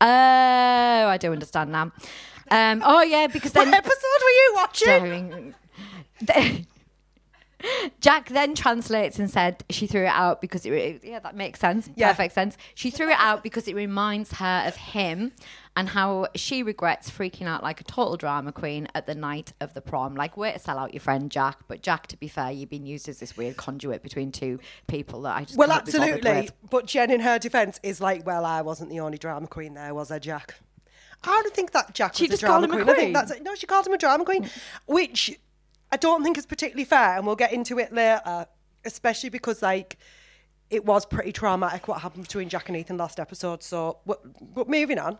Oh, 0.00 0.06
I 0.06 1.18
do 1.18 1.32
understand 1.32 1.72
now. 1.72 1.92
Um, 2.50 2.82
oh, 2.84 3.02
yeah, 3.02 3.26
because 3.26 3.52
then. 3.52 3.70
What 3.70 3.78
episode 3.78 4.20
were 4.22 4.30
you 4.30 4.52
watching? 4.54 5.54
Jack 8.00 8.28
then 8.28 8.54
translates 8.54 9.18
and 9.18 9.30
said 9.30 9.64
she 9.70 9.86
threw 9.86 10.04
it 10.04 10.08
out 10.12 10.40
because 10.40 10.64
it, 10.66 10.70
re- 10.70 11.00
yeah 11.02 11.18
that 11.18 11.34
makes 11.36 11.60
sense 11.60 11.88
Yeah. 11.96 12.08
perfect 12.08 12.34
sense 12.34 12.56
she 12.74 12.90
threw 12.96 13.10
it 13.10 13.16
out 13.18 13.42
because 13.42 13.68
it 13.68 13.74
reminds 13.74 14.32
her 14.34 14.64
of 14.66 14.76
him 14.76 15.32
and 15.76 15.90
how 15.90 16.26
she 16.34 16.62
regrets 16.62 17.10
freaking 17.10 17.46
out 17.46 17.62
like 17.62 17.80
a 17.80 17.84
total 17.84 18.16
drama 18.16 18.50
queen 18.52 18.88
at 18.94 19.06
the 19.06 19.14
night 19.14 19.52
of 19.60 19.74
the 19.74 19.80
prom 19.80 20.14
like 20.14 20.36
way 20.36 20.52
to 20.52 20.58
sell 20.58 20.78
out 20.78 20.92
your 20.94 21.00
friend 21.00 21.30
Jack 21.30 21.58
but 21.68 21.82
Jack 21.82 22.06
to 22.08 22.16
be 22.16 22.28
fair 22.28 22.50
you've 22.50 22.70
been 22.70 22.86
used 22.86 23.08
as 23.08 23.18
this 23.20 23.36
weird 23.36 23.56
conduit 23.56 24.02
between 24.02 24.32
two 24.32 24.58
people 24.86 25.22
that 25.22 25.36
I 25.36 25.44
just 25.44 25.56
Well, 25.58 25.68
can't 25.68 25.84
be 25.86 25.92
bothered 25.92 26.16
absolutely. 26.16 26.50
But 26.70 26.86
Jen, 26.86 27.10
in 27.10 27.20
her 27.20 27.38
defence, 27.38 27.78
is 27.82 28.00
like, 28.00 28.26
well, 28.26 28.44
I 28.44 28.62
wasn't 28.62 28.90
the 28.90 29.00
only 29.00 29.18
drama 29.18 29.46
queen 29.46 29.74
there, 29.74 29.94
was 29.94 30.10
I, 30.10 30.18
Jack? 30.18 30.54
I 31.22 31.40
don't 31.42 31.54
think 31.54 31.72
that 31.72 31.94
Jack 31.94 32.14
She 32.14 32.24
was 32.24 32.30
just 32.30 32.42
a 32.42 32.46
drama 32.46 32.66
called 32.68 32.80
him 32.82 32.88
a 32.88 32.94
queen. 32.94 32.96
I 33.16 33.20
think 33.20 33.28
that's 33.28 33.40
no, 33.42 33.54
she 33.54 33.66
called 33.66 33.86
him 33.86 33.92
a 33.92 33.98
drama 33.98 34.24
queen, 34.24 34.48
which 34.86 35.38
I 35.92 35.96
don't 35.96 36.22
think 36.22 36.38
is 36.38 36.46
particularly 36.46 36.84
fair, 36.84 37.16
and 37.16 37.26
we'll 37.26 37.36
get 37.36 37.52
into 37.52 37.78
it 37.78 37.92
later, 37.92 38.46
especially 38.84 39.30
because 39.30 39.62
like 39.62 39.98
it 40.70 40.84
was 40.84 41.04
pretty 41.04 41.32
traumatic 41.32 41.88
what 41.88 42.00
happened 42.00 42.22
between 42.22 42.48
Jack 42.48 42.68
and 42.68 42.76
Ethan 42.76 42.96
last 42.96 43.18
episode. 43.18 43.62
So, 43.62 43.98
but, 44.06 44.20
but 44.54 44.68
moving 44.68 44.98
on, 44.98 45.18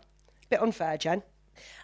bit 0.48 0.62
unfair, 0.62 0.96
Jen. 0.96 1.22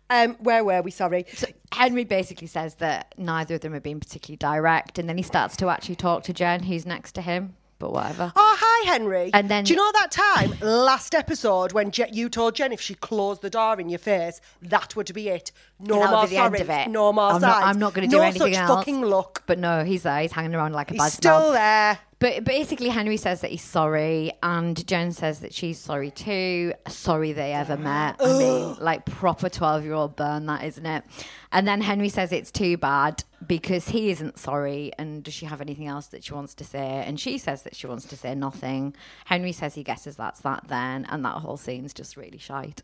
Um, 0.08 0.36
where 0.40 0.64
were 0.64 0.82
we? 0.82 0.92
Sorry. 0.92 1.26
So 1.34 1.48
Henry 1.72 2.04
basically 2.04 2.46
says 2.46 2.76
that 2.76 3.12
neither 3.18 3.56
of 3.56 3.60
them 3.62 3.74
are 3.74 3.80
being 3.80 3.98
particularly 3.98 4.36
direct 4.36 4.98
and 4.98 5.08
then 5.08 5.16
he 5.16 5.22
starts 5.22 5.56
to 5.56 5.68
actually 5.68 5.96
talk 5.96 6.22
to 6.24 6.32
Jen 6.32 6.62
who's 6.62 6.86
next 6.86 7.12
to 7.16 7.22
him 7.22 7.56
but 7.78 7.92
whatever 7.92 8.32
Oh, 8.36 8.56
hi, 8.58 8.90
Henry. 8.90 9.30
And 9.34 9.48
then- 9.50 9.64
do 9.64 9.72
you 9.72 9.76
know 9.76 9.90
that 9.92 10.10
time 10.10 10.54
last 10.60 11.14
episode 11.14 11.72
when 11.72 11.90
Je- 11.90 12.08
you 12.12 12.28
told 12.28 12.54
Jen 12.54 12.72
if 12.72 12.80
she 12.80 12.94
closed 12.94 13.42
the 13.42 13.50
door 13.50 13.78
in 13.80 13.88
your 13.88 13.98
face, 13.98 14.40
that 14.62 14.96
would 14.96 15.12
be 15.14 15.28
it. 15.28 15.52
No 15.78 15.96
more 16.08 16.22
be 16.24 16.30
the 16.30 16.36
end 16.38 16.56
sorry, 16.56 16.60
of 16.60 16.70
it. 16.70 16.88
no 16.90 17.12
more 17.12 17.32
I'm 17.32 17.40
not, 17.40 17.54
sides. 17.56 17.66
I'm 17.66 17.78
not 17.78 17.92
going 17.94 18.08
to 18.08 18.10
do 18.10 18.16
no 18.18 18.22
anything 18.22 18.54
such 18.54 18.62
else. 18.62 18.70
fucking 18.78 19.04
look. 19.04 19.42
But 19.46 19.58
no, 19.58 19.84
he's 19.84 20.04
there. 20.04 20.20
He's 20.20 20.32
hanging 20.32 20.54
around 20.54 20.72
like 20.72 20.90
a 20.90 20.94
He's 20.94 21.02
bad 21.02 21.12
still 21.12 21.52
there. 21.52 21.98
But 22.18 22.44
basically, 22.44 22.88
Henry 22.88 23.18
says 23.18 23.42
that 23.42 23.50
he's 23.50 23.62
sorry, 23.62 24.32
and 24.42 24.86
Jen 24.86 25.12
says 25.12 25.40
that 25.40 25.52
she's 25.52 25.78
sorry 25.78 26.10
too. 26.10 26.72
Sorry 26.88 27.32
they 27.32 27.52
ever 27.52 27.76
met. 27.76 28.16
I 28.20 28.38
mean, 28.38 28.76
like 28.80 29.04
proper 29.04 29.50
twelve-year-old 29.50 30.16
burn, 30.16 30.46
that 30.46 30.64
isn't 30.64 30.86
it? 30.86 31.04
And 31.52 31.68
then 31.68 31.82
Henry 31.82 32.08
says 32.08 32.32
it's 32.32 32.50
too 32.50 32.78
bad 32.78 33.22
because 33.46 33.90
he 33.90 34.10
isn't 34.10 34.38
sorry. 34.38 34.92
And 34.98 35.24
does 35.24 35.34
she 35.34 35.44
have 35.44 35.60
anything 35.60 35.88
else 35.88 36.06
that 36.06 36.24
she 36.24 36.32
wants 36.32 36.54
to 36.54 36.64
say? 36.64 37.04
And 37.06 37.20
she 37.20 37.36
says 37.36 37.64
that 37.64 37.76
she 37.76 37.86
wants 37.86 38.06
to 38.06 38.16
say 38.16 38.34
nothing. 38.34 38.94
Henry 39.26 39.52
says 39.52 39.74
he 39.74 39.82
guesses 39.82 40.16
that's 40.16 40.40
that 40.40 40.64
then, 40.68 41.04
and 41.10 41.22
that 41.22 41.34
whole 41.34 41.58
scene's 41.58 41.92
just 41.92 42.16
really 42.16 42.38
shite. 42.38 42.82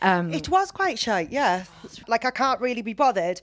Um, 0.00 0.32
It 0.32 0.48
was 0.48 0.70
quite 0.70 0.98
shy, 1.00 1.26
yeah. 1.28 1.64
Like 2.06 2.24
I 2.24 2.30
can't 2.30 2.60
really 2.60 2.82
be 2.82 2.94
bothered. 2.94 3.40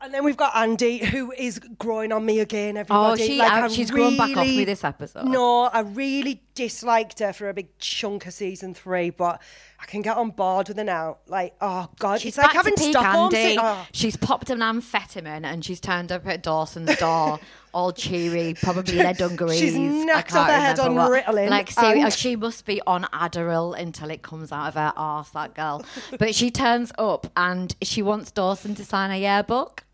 And 0.00 0.12
then 0.12 0.24
we've 0.24 0.36
got 0.36 0.54
Andy, 0.54 0.98
who 0.98 1.32
is 1.32 1.58
growing 1.78 2.12
on 2.12 2.24
me 2.24 2.40
again. 2.40 2.76
Oh, 2.76 2.80
everybody, 2.80 3.22
Oh, 3.22 3.26
she- 3.26 3.38
like, 3.38 3.70
she's 3.70 3.90
grown 3.90 4.16
back 4.16 4.36
off 4.36 4.46
me 4.46 4.64
this 4.64 4.84
episode. 4.84 5.24
No, 5.26 5.64
I 5.64 5.80
really 5.80 6.42
disliked 6.56 7.20
her 7.20 7.32
for 7.32 7.48
a 7.48 7.54
big 7.54 7.68
chunk 7.78 8.26
of 8.26 8.32
season 8.32 8.74
three, 8.74 9.10
but 9.10 9.40
I 9.80 9.86
can 9.86 10.02
get 10.02 10.16
on 10.16 10.30
board 10.30 10.66
with 10.68 10.76
her 10.78 10.82
now. 10.84 11.18
Like, 11.28 11.54
oh 11.60 11.88
god, 12.00 12.20
She's 12.20 12.36
it's 12.36 12.38
like 12.38 12.52
having 12.52 12.76
Stockholm 12.76 13.32
Andy. 13.32 13.56
oh. 13.60 13.86
She's 13.92 14.16
popped 14.16 14.50
an 14.50 14.58
amphetamine 14.58 15.44
and 15.44 15.64
she's 15.64 15.78
turned 15.80 16.10
up 16.10 16.26
at 16.26 16.42
Dawson's 16.42 16.96
door, 16.96 17.38
all 17.72 17.92
cheery, 17.92 18.54
probably 18.60 18.98
in 18.98 19.06
her 19.10 19.12
dungarees. 19.12 19.60
She's 19.60 19.74
knocked 19.76 20.34
off 20.34 20.48
her 20.48 20.52
head 20.54 20.80
on 20.80 20.94
what. 20.96 21.12
Ritalin 21.12 21.48
Like, 21.50 21.70
seriously, 21.70 22.00
and- 22.02 22.12
she 22.12 22.34
must 22.34 22.64
be 22.66 22.80
on 22.86 23.04
Adderall 23.12 23.78
until 23.78 24.10
it 24.10 24.22
comes 24.22 24.50
out 24.50 24.68
of 24.68 24.74
her 24.74 24.92
arse, 24.96 25.28
that 25.30 25.54
girl. 25.54 25.84
but 26.18 26.34
she 26.34 26.50
turns 26.50 26.90
up 26.98 27.26
and 27.36 27.76
she 27.82 28.02
wants 28.02 28.32
Dawson 28.32 28.74
to 28.74 28.84
sign 28.84 29.10
a 29.12 29.16
yearbook. 29.18 29.84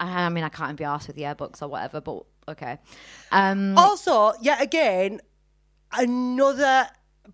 I 0.00 0.28
mean, 0.28 0.44
I 0.44 0.48
can't 0.48 0.78
be 0.78 0.84
asked 0.84 1.08
with 1.08 1.16
yearbooks 1.16 1.60
or 1.60 1.66
whatever, 1.66 2.00
but 2.00 2.22
okay. 2.46 2.78
Um, 3.32 3.76
Also, 3.76 4.32
yet 4.40 4.62
again, 4.62 5.20
another 5.92 6.88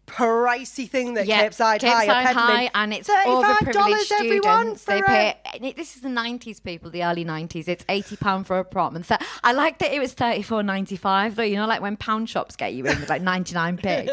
pricey 0.07 0.89
thing 0.91 1.15
that 1.15 1.27
Yeah, 1.27 1.43
Cape 1.43 1.55
Side 1.55 1.81
Cape 1.81 1.91
High 1.91 2.25
High, 2.33 2.71
and 2.75 2.93
it's 2.93 3.09
$35 3.09 4.13
everyone 4.21 4.77
They 4.87 5.01
pay. 5.03 5.35
it- 5.63 5.77
This 5.77 5.95
is 5.97 6.03
the 6.03 6.09
nineties, 6.09 6.61
people, 6.61 6.91
the 6.91 7.05
early 7.05 7.25
nineties. 7.25 7.69
It's 7.69 7.85
eighty 7.89 8.17
pound 8.17 8.47
for 8.47 8.57
a 8.57 8.61
apartment. 8.61 9.07
So 9.07 9.17
I 9.43 9.53
like 9.53 9.79
that 9.79 9.93
it 9.95 10.01
was 10.01 10.13
thirty 10.13 10.43
four 10.43 10.63
ninety 10.63 10.97
five 10.97 11.37
though. 11.37 11.43
You 11.45 11.57
know, 11.57 11.67
like 11.67 11.81
when 11.81 11.97
pound 11.97 12.29
shops 12.29 12.57
get 12.57 12.75
you 12.75 12.85
in 12.87 13.01
with 13.01 13.09
like 13.09 13.23
ninety 13.23 13.55
nine 13.55 13.77
p. 13.79 13.89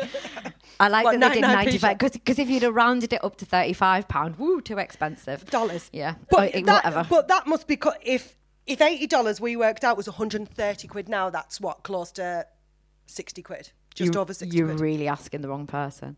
I 0.79 0.87
like 0.87 1.03
What, 1.05 1.19
that 1.19 1.33
they 1.33 1.41
did 1.41 1.47
ninety 1.47 1.77
five 1.77 1.97
because 1.97 2.39
if 2.39 2.47
you'd 2.49 2.63
have 2.63 2.75
rounded 2.75 3.11
it 3.11 3.23
up 3.23 3.35
to 3.37 3.45
thirty 3.45 3.73
five 3.73 4.07
pound, 4.07 4.37
woo, 4.37 4.61
too 4.61 4.77
expensive. 4.77 5.45
dollars. 5.49 5.89
Yeah, 5.91 6.15
but 6.29 6.53
that, 6.53 6.65
whatever. 6.65 7.05
But 7.09 7.27
that 7.27 7.47
must 7.47 7.67
be 7.67 7.75
co- 7.75 7.93
if 8.01 8.37
if 8.67 8.79
eighty 8.81 9.07
dollars 9.07 9.41
we 9.41 9.55
worked 9.57 9.83
out 9.83 9.97
was 9.97 10.07
one 10.07 10.15
hundred 10.15 10.41
and 10.41 10.49
thirty 10.49 10.87
quid. 10.87 11.09
Now 11.09 11.29
that's 11.31 11.59
what 11.59 11.83
close 11.83 12.11
to 12.13 12.45
sixty 13.07 13.41
quid, 13.41 13.71
just 13.95 14.13
You- 14.15 14.19
over 14.21 14.33
sixty 14.33 14.57
You're 14.57 14.67
quid. 14.67 14.79
really 14.79 15.07
asking 15.07 15.41
the 15.41 15.49
wrong 15.49 15.67
person. 15.67 16.17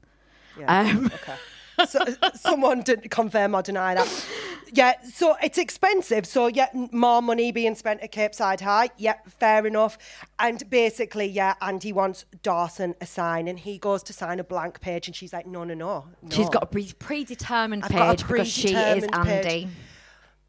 Yeah. 0.59 0.79
Um, 0.81 1.05
Okay. 1.13 1.36
So, 1.89 1.99
someone 2.36 2.81
didn't 2.83 3.09
confirm 3.09 3.55
or 3.55 3.63
deny 3.63 3.95
that. 3.95 4.25
Yeah, 4.73 4.93
so 5.12 5.36
it's 5.41 5.57
expensive. 5.57 6.27
So, 6.27 6.45
yeah, 6.45 6.67
more 6.91 7.19
money 7.19 7.51
being 7.51 7.73
spent 7.73 8.01
at 8.01 8.12
Cape 8.12 8.36
Side 8.36 8.62
High. 8.62 8.89
Yeah, 8.97 9.15
fair 9.39 9.65
enough. 9.65 9.97
And 10.38 10.69
basically, 10.69 11.25
yeah, 11.25 11.55
Andy 11.62 11.91
wants 11.91 12.25
Dawson 12.43 12.93
a 13.01 13.07
sign 13.07 13.47
and 13.47 13.57
he 13.59 13.79
goes 13.79 14.03
to 14.03 14.13
sign 14.13 14.39
a 14.39 14.43
blank 14.43 14.81
page 14.81 15.07
and 15.07 15.15
she's 15.15 15.33
like, 15.33 15.47
no, 15.47 15.63
no, 15.63 15.73
no. 15.73 16.05
She's 16.29 16.47
got 16.47 16.62
a 16.62 16.65
pre- 16.67 16.93
predetermined 16.99 17.86
I've 17.86 17.89
page 17.89 18.27
because 18.27 18.47
she 18.47 18.67
is 18.67 18.73
predetermined 19.07 19.25
page. 19.25 19.45
Andy. 19.47 19.69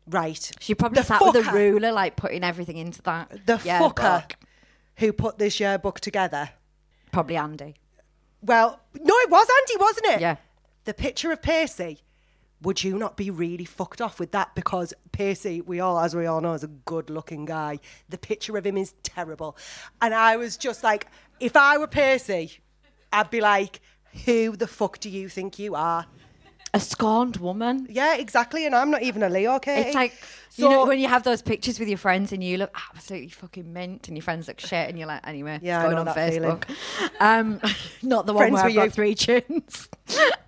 Right. 0.07 0.51
She 0.61 0.75
probably 0.75 1.01
The 1.01 1.07
sat 1.07 1.23
with 1.23 1.37
a 1.37 1.41
fucker. 1.41 1.53
ruler, 1.55 1.91
like 1.93 2.17
putting 2.17 2.45
everything 2.45 2.77
into 2.77 3.01
that. 3.03 3.31
The 3.47 3.59
Yeah, 3.65 3.81
fucker 3.81 4.31
who 4.99 5.15
put 5.15 5.39
this 5.39 5.59
yearbook 5.59 6.01
together. 6.01 6.51
Probably 7.15 7.37
Andy. 7.37 7.77
Well, 8.43 8.81
no, 8.93 9.15
it 9.19 9.31
was 9.31 9.47
Andy, 9.61 9.81
wasn't 9.81 10.07
it? 10.07 10.21
Yeah. 10.21 10.37
The 10.85 10.95
picture 10.95 11.31
of 11.31 11.41
Percy. 11.41 12.01
Would 12.61 12.83
you 12.83 12.99
not 12.99 13.17
be 13.17 13.31
really 13.31 13.65
fucked 13.65 14.01
off 14.01 14.19
with 14.19 14.33
that? 14.33 14.57
Because 14.57 14.93
Percy, 15.13 15.61
we 15.61 15.79
all, 15.79 16.01
as 16.01 16.17
we 16.17 16.27
all 16.27 16.41
know, 16.41 16.55
is 16.55 16.65
a 16.65 16.69
good-looking 16.69 17.45
guy. 17.45 17.79
The 18.09 18.19
picture 18.19 18.57
of 18.57 18.67
him 18.67 18.77
is 18.77 18.95
terrible, 19.05 19.57
and 20.03 20.13
I 20.13 20.37
was 20.37 20.57
just 20.57 20.83
like, 20.83 21.07
if 21.39 21.57
I 21.57 21.79
were 21.79 21.87
Percy, 21.87 22.59
I'd 23.13 23.31
be 23.31 23.41
like, 23.41 23.81
who 24.25 24.57
the 24.57 24.67
fuck 24.67 24.99
do 24.99 25.09
you 25.09 25.29
think 25.29 25.59
you 25.59 25.77
are? 25.77 26.07
A 26.75 26.81
scorned 26.81 27.37
woman. 27.37 27.87
Yeah, 27.89 28.17
exactly. 28.17 28.67
And 28.67 28.75
I'm 28.75 28.91
not 28.91 29.03
even 29.03 29.23
a 29.23 29.29
Leo, 29.31 29.59
Katie. 29.61 29.87
It's 29.87 29.95
like 29.95 30.13
so 30.51 30.65
you 30.65 30.69
know 30.69 30.87
when 30.87 30.99
you 30.99 31.09
have 31.09 31.23
those 31.23 31.41
pictures 31.41 31.79
with 31.79 31.89
your 31.89 31.99
friends 31.99 32.33
and 32.33 32.43
you 32.43 32.59
look 32.59 32.77
absolutely 32.93 33.29
fucking 33.29 33.73
mint 33.73 34.09
and 34.09 34.17
your 34.17 34.23
friends 34.23 34.49
look 34.49 34.61
shit 34.61 34.89
and 34.89 34.99
you're 34.99 35.09
like 35.09 35.27
anyway 35.27 35.59
Yeah, 35.63 35.83
it's 35.85 35.93
going 35.95 36.09
on. 36.09 36.15
Facebook. 36.15 36.65
Um, 37.21 37.61
not 38.03 38.27
the 38.27 38.33
one 38.33 38.43
Friends 38.51 38.55
where 38.55 38.65
I've 38.67 38.75
got 38.75 38.85
you. 38.85 38.91
three 38.91 39.15
chins. 39.15 39.89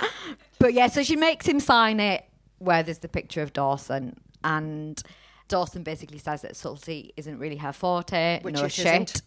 but 0.59 0.75
yeah, 0.75 0.89
so 0.89 1.03
she 1.03 1.17
makes 1.17 1.47
him 1.47 1.61
sign 1.61 2.01
it 2.01 2.25
where 2.59 2.83
there's 2.83 2.99
the 2.99 3.09
picture 3.09 3.43
of 3.43 3.53
Dawson 3.53 4.17
and 4.43 5.03
Dawson 5.49 5.83
basically 5.85 6.19
says 6.19 6.43
that 6.43 6.57
subtlety 6.57 7.13
isn't 7.17 7.39
really 7.39 7.57
her 7.57 7.73
forte, 7.73 8.41
Which 8.43 8.57
no 8.57 8.69
shit. 8.69 8.87
Isn't. 8.87 9.23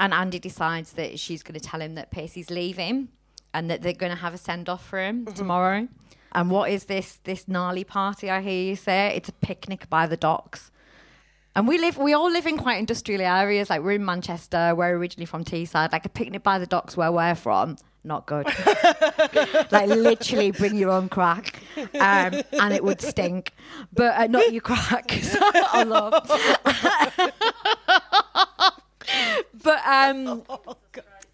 And 0.00 0.14
Andy 0.14 0.38
decides 0.38 0.92
that 0.94 1.18
she's 1.18 1.42
going 1.42 1.58
to 1.58 1.60
tell 1.60 1.80
him 1.80 1.94
that 1.96 2.10
Pacey's 2.10 2.50
leaving 2.50 3.08
and 3.54 3.70
that 3.70 3.80
they're 3.80 3.92
going 3.94 4.12
to 4.12 4.18
have 4.18 4.34
a 4.34 4.38
send 4.38 4.68
off 4.68 4.84
for 4.84 4.98
him 5.00 5.24
Mm-hmm. 5.24 5.34
tomorrow. 5.34 5.88
And 6.32 6.50
what 6.50 6.68
is 6.70 6.84
this 6.86 7.20
this 7.24 7.46
gnarly 7.46 7.84
party 7.84 8.28
I 8.28 8.40
hear 8.42 8.62
you 8.70 8.76
say? 8.76 9.14
It's 9.16 9.28
a 9.28 9.32
picnic 9.32 9.88
by 9.88 10.06
the 10.06 10.16
docks. 10.16 10.70
And 11.56 11.68
we 11.68 11.78
live, 11.78 11.96
we 11.96 12.12
all 12.12 12.28
live 12.30 12.46
in 12.48 12.58
quite 12.58 12.78
industrial 12.80 13.20
areas. 13.22 13.70
Like 13.70 13.82
we're 13.82 13.92
in 13.92 14.04
Manchester, 14.04 14.74
we're 14.74 14.96
originally 14.96 15.26
from 15.26 15.44
Teesside. 15.44 15.92
Like 15.92 16.04
a 16.04 16.08
picnic 16.08 16.42
by 16.42 16.58
the 16.58 16.66
docks 16.66 16.96
where 16.96 17.12
we're 17.12 17.36
from, 17.36 17.76
not 18.02 18.26
good. 18.26 18.46
like 19.70 19.88
literally 19.88 20.50
bring 20.50 20.74
your 20.76 20.90
own 20.90 21.08
crack, 21.08 21.62
um, 21.94 22.42
and 22.52 22.74
it 22.74 22.82
would 22.82 23.00
stink. 23.00 23.52
But 23.92 24.16
uh, 24.18 24.26
not 24.26 24.50
your 24.52 24.62
crack. 24.62 25.06
I 25.78 25.84
love. 25.84 26.12
but 29.62 29.80
um, 29.86 30.42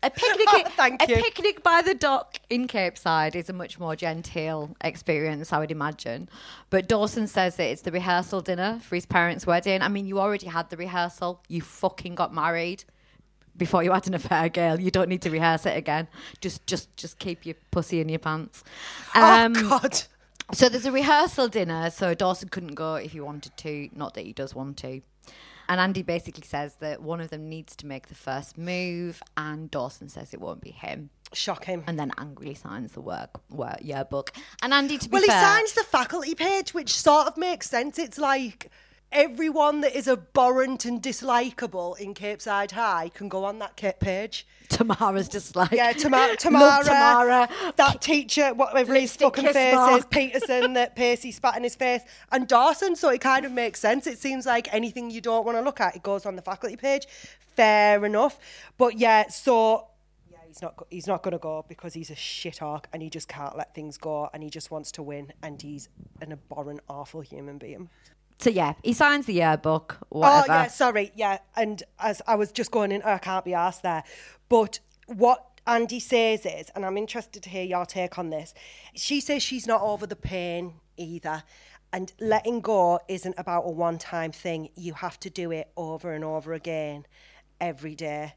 a 0.02 0.10
picnic, 0.10 0.66
Thank 0.76 1.02
a 1.02 1.06
picnic 1.06 1.62
by 1.62 1.82
the 1.82 1.94
dock 1.94 2.38
in 2.48 2.66
Cape 2.66 2.96
Side 2.96 3.36
is 3.36 3.50
a 3.50 3.52
much 3.52 3.78
more 3.78 3.94
genteel 3.94 4.74
experience, 4.82 5.52
I 5.52 5.58
would 5.58 5.70
imagine. 5.70 6.28
But 6.70 6.88
Dawson 6.88 7.26
says 7.26 7.56
that 7.56 7.64
it's 7.64 7.82
the 7.82 7.92
rehearsal 7.92 8.40
dinner 8.40 8.80
for 8.82 8.94
his 8.94 9.06
parents' 9.06 9.46
wedding. 9.46 9.82
I 9.82 9.88
mean, 9.88 10.06
you 10.06 10.18
already 10.18 10.46
had 10.46 10.70
the 10.70 10.76
rehearsal. 10.76 11.42
You 11.48 11.60
fucking 11.60 12.14
got 12.14 12.34
married 12.34 12.84
before 13.56 13.82
you 13.82 13.92
had 13.92 14.06
an 14.06 14.14
affair, 14.14 14.48
girl. 14.48 14.80
You 14.80 14.90
don't 14.90 15.08
need 15.08 15.22
to 15.22 15.30
rehearse 15.30 15.66
it 15.66 15.76
again. 15.76 16.08
Just, 16.40 16.66
just, 16.66 16.96
just 16.96 17.18
keep 17.18 17.44
your 17.44 17.56
pussy 17.70 18.00
in 18.00 18.08
your 18.08 18.18
pants. 18.18 18.64
Um, 19.14 19.52
oh 19.56 19.80
God. 19.80 20.02
so 20.52 20.68
there's 20.68 20.86
a 20.86 20.92
rehearsal 20.92 21.48
dinner, 21.48 21.90
so 21.90 22.14
Dawson 22.14 22.48
couldn't 22.48 22.74
go 22.74 22.94
if 22.94 23.12
he 23.12 23.20
wanted 23.20 23.56
to. 23.58 23.90
Not 23.94 24.14
that 24.14 24.24
he 24.24 24.32
does 24.32 24.54
want 24.54 24.78
to. 24.78 25.02
And 25.70 25.80
Andy 25.80 26.02
basically 26.02 26.42
says 26.44 26.74
that 26.80 27.00
one 27.00 27.20
of 27.20 27.30
them 27.30 27.48
needs 27.48 27.76
to 27.76 27.86
make 27.86 28.08
the 28.08 28.14
first 28.16 28.58
move, 28.58 29.22
and 29.36 29.70
Dawson 29.70 30.08
says 30.08 30.34
it 30.34 30.40
won't 30.40 30.60
be 30.60 30.72
him. 30.72 31.10
Shock 31.32 31.64
him. 31.64 31.84
And 31.86 31.96
then 31.96 32.10
angrily 32.18 32.54
signs 32.54 32.90
the 32.90 33.00
work, 33.00 33.40
work 33.50 33.78
yearbook. 33.80 34.32
And 34.62 34.74
Andy, 34.74 34.98
to 34.98 35.08
be 35.08 35.12
Well, 35.12 35.22
he 35.22 35.28
signs 35.28 35.74
the 35.74 35.84
faculty 35.84 36.34
page, 36.34 36.74
which 36.74 36.92
sort 36.92 37.28
of 37.28 37.36
makes 37.36 37.70
sense. 37.70 38.00
It's 38.00 38.18
like 38.18 38.68
everyone 39.12 39.80
that 39.80 39.96
is 39.96 40.06
abhorrent 40.08 40.84
and 40.84 41.02
dislikable 41.02 41.98
in 41.98 42.14
Cape 42.14 42.40
Side 42.40 42.72
High 42.72 43.10
can 43.12 43.28
go 43.28 43.44
on 43.44 43.58
that 43.58 43.76
page. 44.00 44.46
Tamara's 44.68 45.28
just 45.28 45.56
like 45.56 45.72
Yeah, 45.72 45.92
Tamara, 45.92 46.36
Tamara, 46.36 46.84
Tamara. 46.84 47.48
that 47.76 48.00
teacher, 48.00 48.54
whatever 48.54 48.94
his 48.94 49.16
fucking 49.16 49.48
face 49.48 49.98
is. 49.98 50.04
Peterson, 50.06 50.74
that 50.74 50.94
Pacey 50.96 51.32
spat 51.32 51.56
in 51.56 51.64
his 51.64 51.74
face, 51.74 52.02
and 52.30 52.46
Dawson. 52.46 52.94
So 52.94 53.08
it 53.08 53.20
kind 53.20 53.44
of 53.44 53.52
makes 53.52 53.80
sense. 53.80 54.06
It 54.06 54.18
seems 54.18 54.46
like 54.46 54.72
anything 54.72 55.10
you 55.10 55.20
don't 55.20 55.44
want 55.44 55.58
to 55.58 55.62
look 55.62 55.80
at, 55.80 55.96
it 55.96 56.02
goes 56.02 56.24
on 56.24 56.36
the 56.36 56.42
faculty 56.42 56.76
page. 56.76 57.06
Fair 57.56 58.04
enough, 58.04 58.38
but 58.78 58.96
yeah, 58.98 59.28
so 59.28 59.88
yeah, 60.30 60.38
he's 60.46 60.62
not 60.62 60.86
he's 60.88 61.06
not 61.08 61.22
going 61.22 61.32
to 61.32 61.38
go 61.38 61.64
because 61.68 61.94
he's 61.94 62.10
a 62.10 62.14
shit 62.14 62.58
hawk 62.58 62.88
and 62.92 63.02
he 63.02 63.10
just 63.10 63.28
can't 63.28 63.56
let 63.56 63.74
things 63.74 63.98
go 63.98 64.30
and 64.32 64.42
he 64.42 64.48
just 64.48 64.70
wants 64.70 64.92
to 64.92 65.02
win 65.02 65.32
and 65.42 65.60
he's 65.60 65.88
an 66.20 66.30
abhorrent, 66.32 66.80
awful 66.88 67.20
human 67.20 67.58
being. 67.58 67.90
So 68.40 68.50
yeah, 68.50 68.74
he 68.82 68.92
signs 68.92 69.26
the 69.26 69.34
yearbook. 69.34 69.98
Whatever. 70.08 70.44
Oh 70.48 70.52
yeah, 70.54 70.66
sorry, 70.68 71.12
yeah. 71.14 71.38
And 71.56 71.82
as 71.98 72.22
I 72.26 72.34
was 72.36 72.50
just 72.52 72.70
going 72.70 72.90
in, 72.92 73.02
I 73.02 73.18
can't 73.18 73.44
be 73.44 73.54
asked 73.54 73.82
there. 73.82 74.02
But 74.48 74.80
what 75.06 75.46
Andy 75.66 76.00
says 76.00 76.46
is, 76.46 76.70
and 76.74 76.86
I'm 76.86 76.96
interested 76.96 77.42
to 77.42 77.50
hear 77.50 77.64
your 77.64 77.84
take 77.84 78.18
on 78.18 78.30
this. 78.30 78.54
She 78.94 79.20
says 79.20 79.42
she's 79.42 79.66
not 79.66 79.82
over 79.82 80.06
the 80.06 80.16
pain 80.16 80.74
either, 80.96 81.42
and 81.92 82.12
letting 82.18 82.60
go 82.60 82.98
isn't 83.08 83.34
about 83.36 83.62
a 83.62 83.70
one-time 83.70 84.32
thing. 84.32 84.70
You 84.74 84.94
have 84.94 85.20
to 85.20 85.30
do 85.30 85.50
it 85.50 85.70
over 85.76 86.12
and 86.12 86.24
over 86.24 86.52
again, 86.54 87.06
every 87.60 87.94
day. 87.94 88.34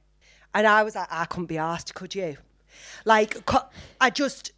And 0.53 0.67
I 0.67 0.83
was 0.83 0.95
like, 0.95 1.07
I 1.09 1.25
couldn't 1.25 1.45
be 1.47 1.57
asked, 1.57 1.95
could 1.95 2.13
you? 2.13 2.37
Like, 3.05 3.37
I 4.01 4.09
just 4.09 4.51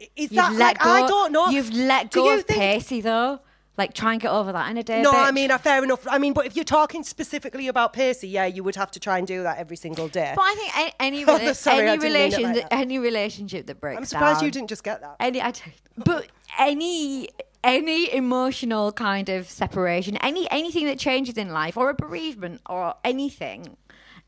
is 0.00 0.08
You've 0.16 0.32
that 0.32 0.52
let 0.52 0.58
like 0.58 0.78
go. 0.80 0.90
I 0.90 1.06
don't 1.06 1.32
know. 1.32 1.48
You've 1.50 1.72
let 1.72 2.10
go 2.10 2.24
Do 2.24 2.30
you 2.30 2.38
of 2.38 2.44
think- 2.44 2.58
Pacey 2.60 3.00
though. 3.00 3.40
Like 3.78 3.94
try 3.94 4.12
and 4.12 4.20
get 4.20 4.32
over 4.32 4.50
that 4.52 4.68
in 4.72 4.76
a 4.76 4.82
day. 4.82 5.00
No, 5.02 5.12
I 5.12 5.30
mean, 5.30 5.52
uh, 5.52 5.56
fair 5.58 5.82
enough. 5.84 6.04
I 6.08 6.18
mean, 6.18 6.32
but 6.32 6.46
if 6.46 6.56
you're 6.56 6.64
talking 6.64 7.04
specifically 7.04 7.68
about 7.68 7.92
Pacey, 7.92 8.26
yeah, 8.28 8.44
you 8.44 8.64
would 8.64 8.74
have 8.74 8.90
to 8.90 9.00
try 9.00 9.18
and 9.18 9.26
do 9.26 9.44
that 9.44 9.58
every 9.58 9.76
single 9.76 10.08
day. 10.08 10.32
But 10.34 10.42
I 10.42 10.54
think 10.56 10.94
any 10.98 11.24
rela- 11.24 11.54
sorry, 11.54 11.86
any 11.88 11.98
didn't 11.98 12.02
mean 12.02 12.10
it 12.10 12.18
relation 12.18 12.42
like 12.42 12.54
that. 12.56 12.72
any 12.72 12.98
relationship 12.98 13.66
that 13.68 13.80
breaks 13.80 13.96
I'm 13.98 14.04
surprised 14.04 14.40
down, 14.40 14.46
you 14.46 14.50
didn't 14.50 14.68
just 14.68 14.82
get 14.82 15.00
that. 15.00 15.14
Any, 15.20 15.40
I 15.40 15.52
don't, 15.52 15.62
but 16.04 16.26
any 16.58 17.28
any 17.62 18.12
emotional 18.12 18.90
kind 18.92 19.28
of 19.28 19.48
separation, 19.48 20.16
any 20.18 20.50
anything 20.50 20.86
that 20.86 20.98
changes 20.98 21.36
in 21.36 21.50
life, 21.50 21.76
or 21.76 21.88
a 21.90 21.94
bereavement, 21.94 22.60
or 22.68 22.94
anything, 23.04 23.76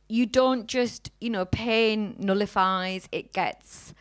you 0.08 0.26
don't 0.26 0.66
just 0.68 1.10
you 1.20 1.30
know 1.30 1.44
pain 1.44 2.14
nullifies. 2.20 3.08
It 3.10 3.32
gets 3.32 3.94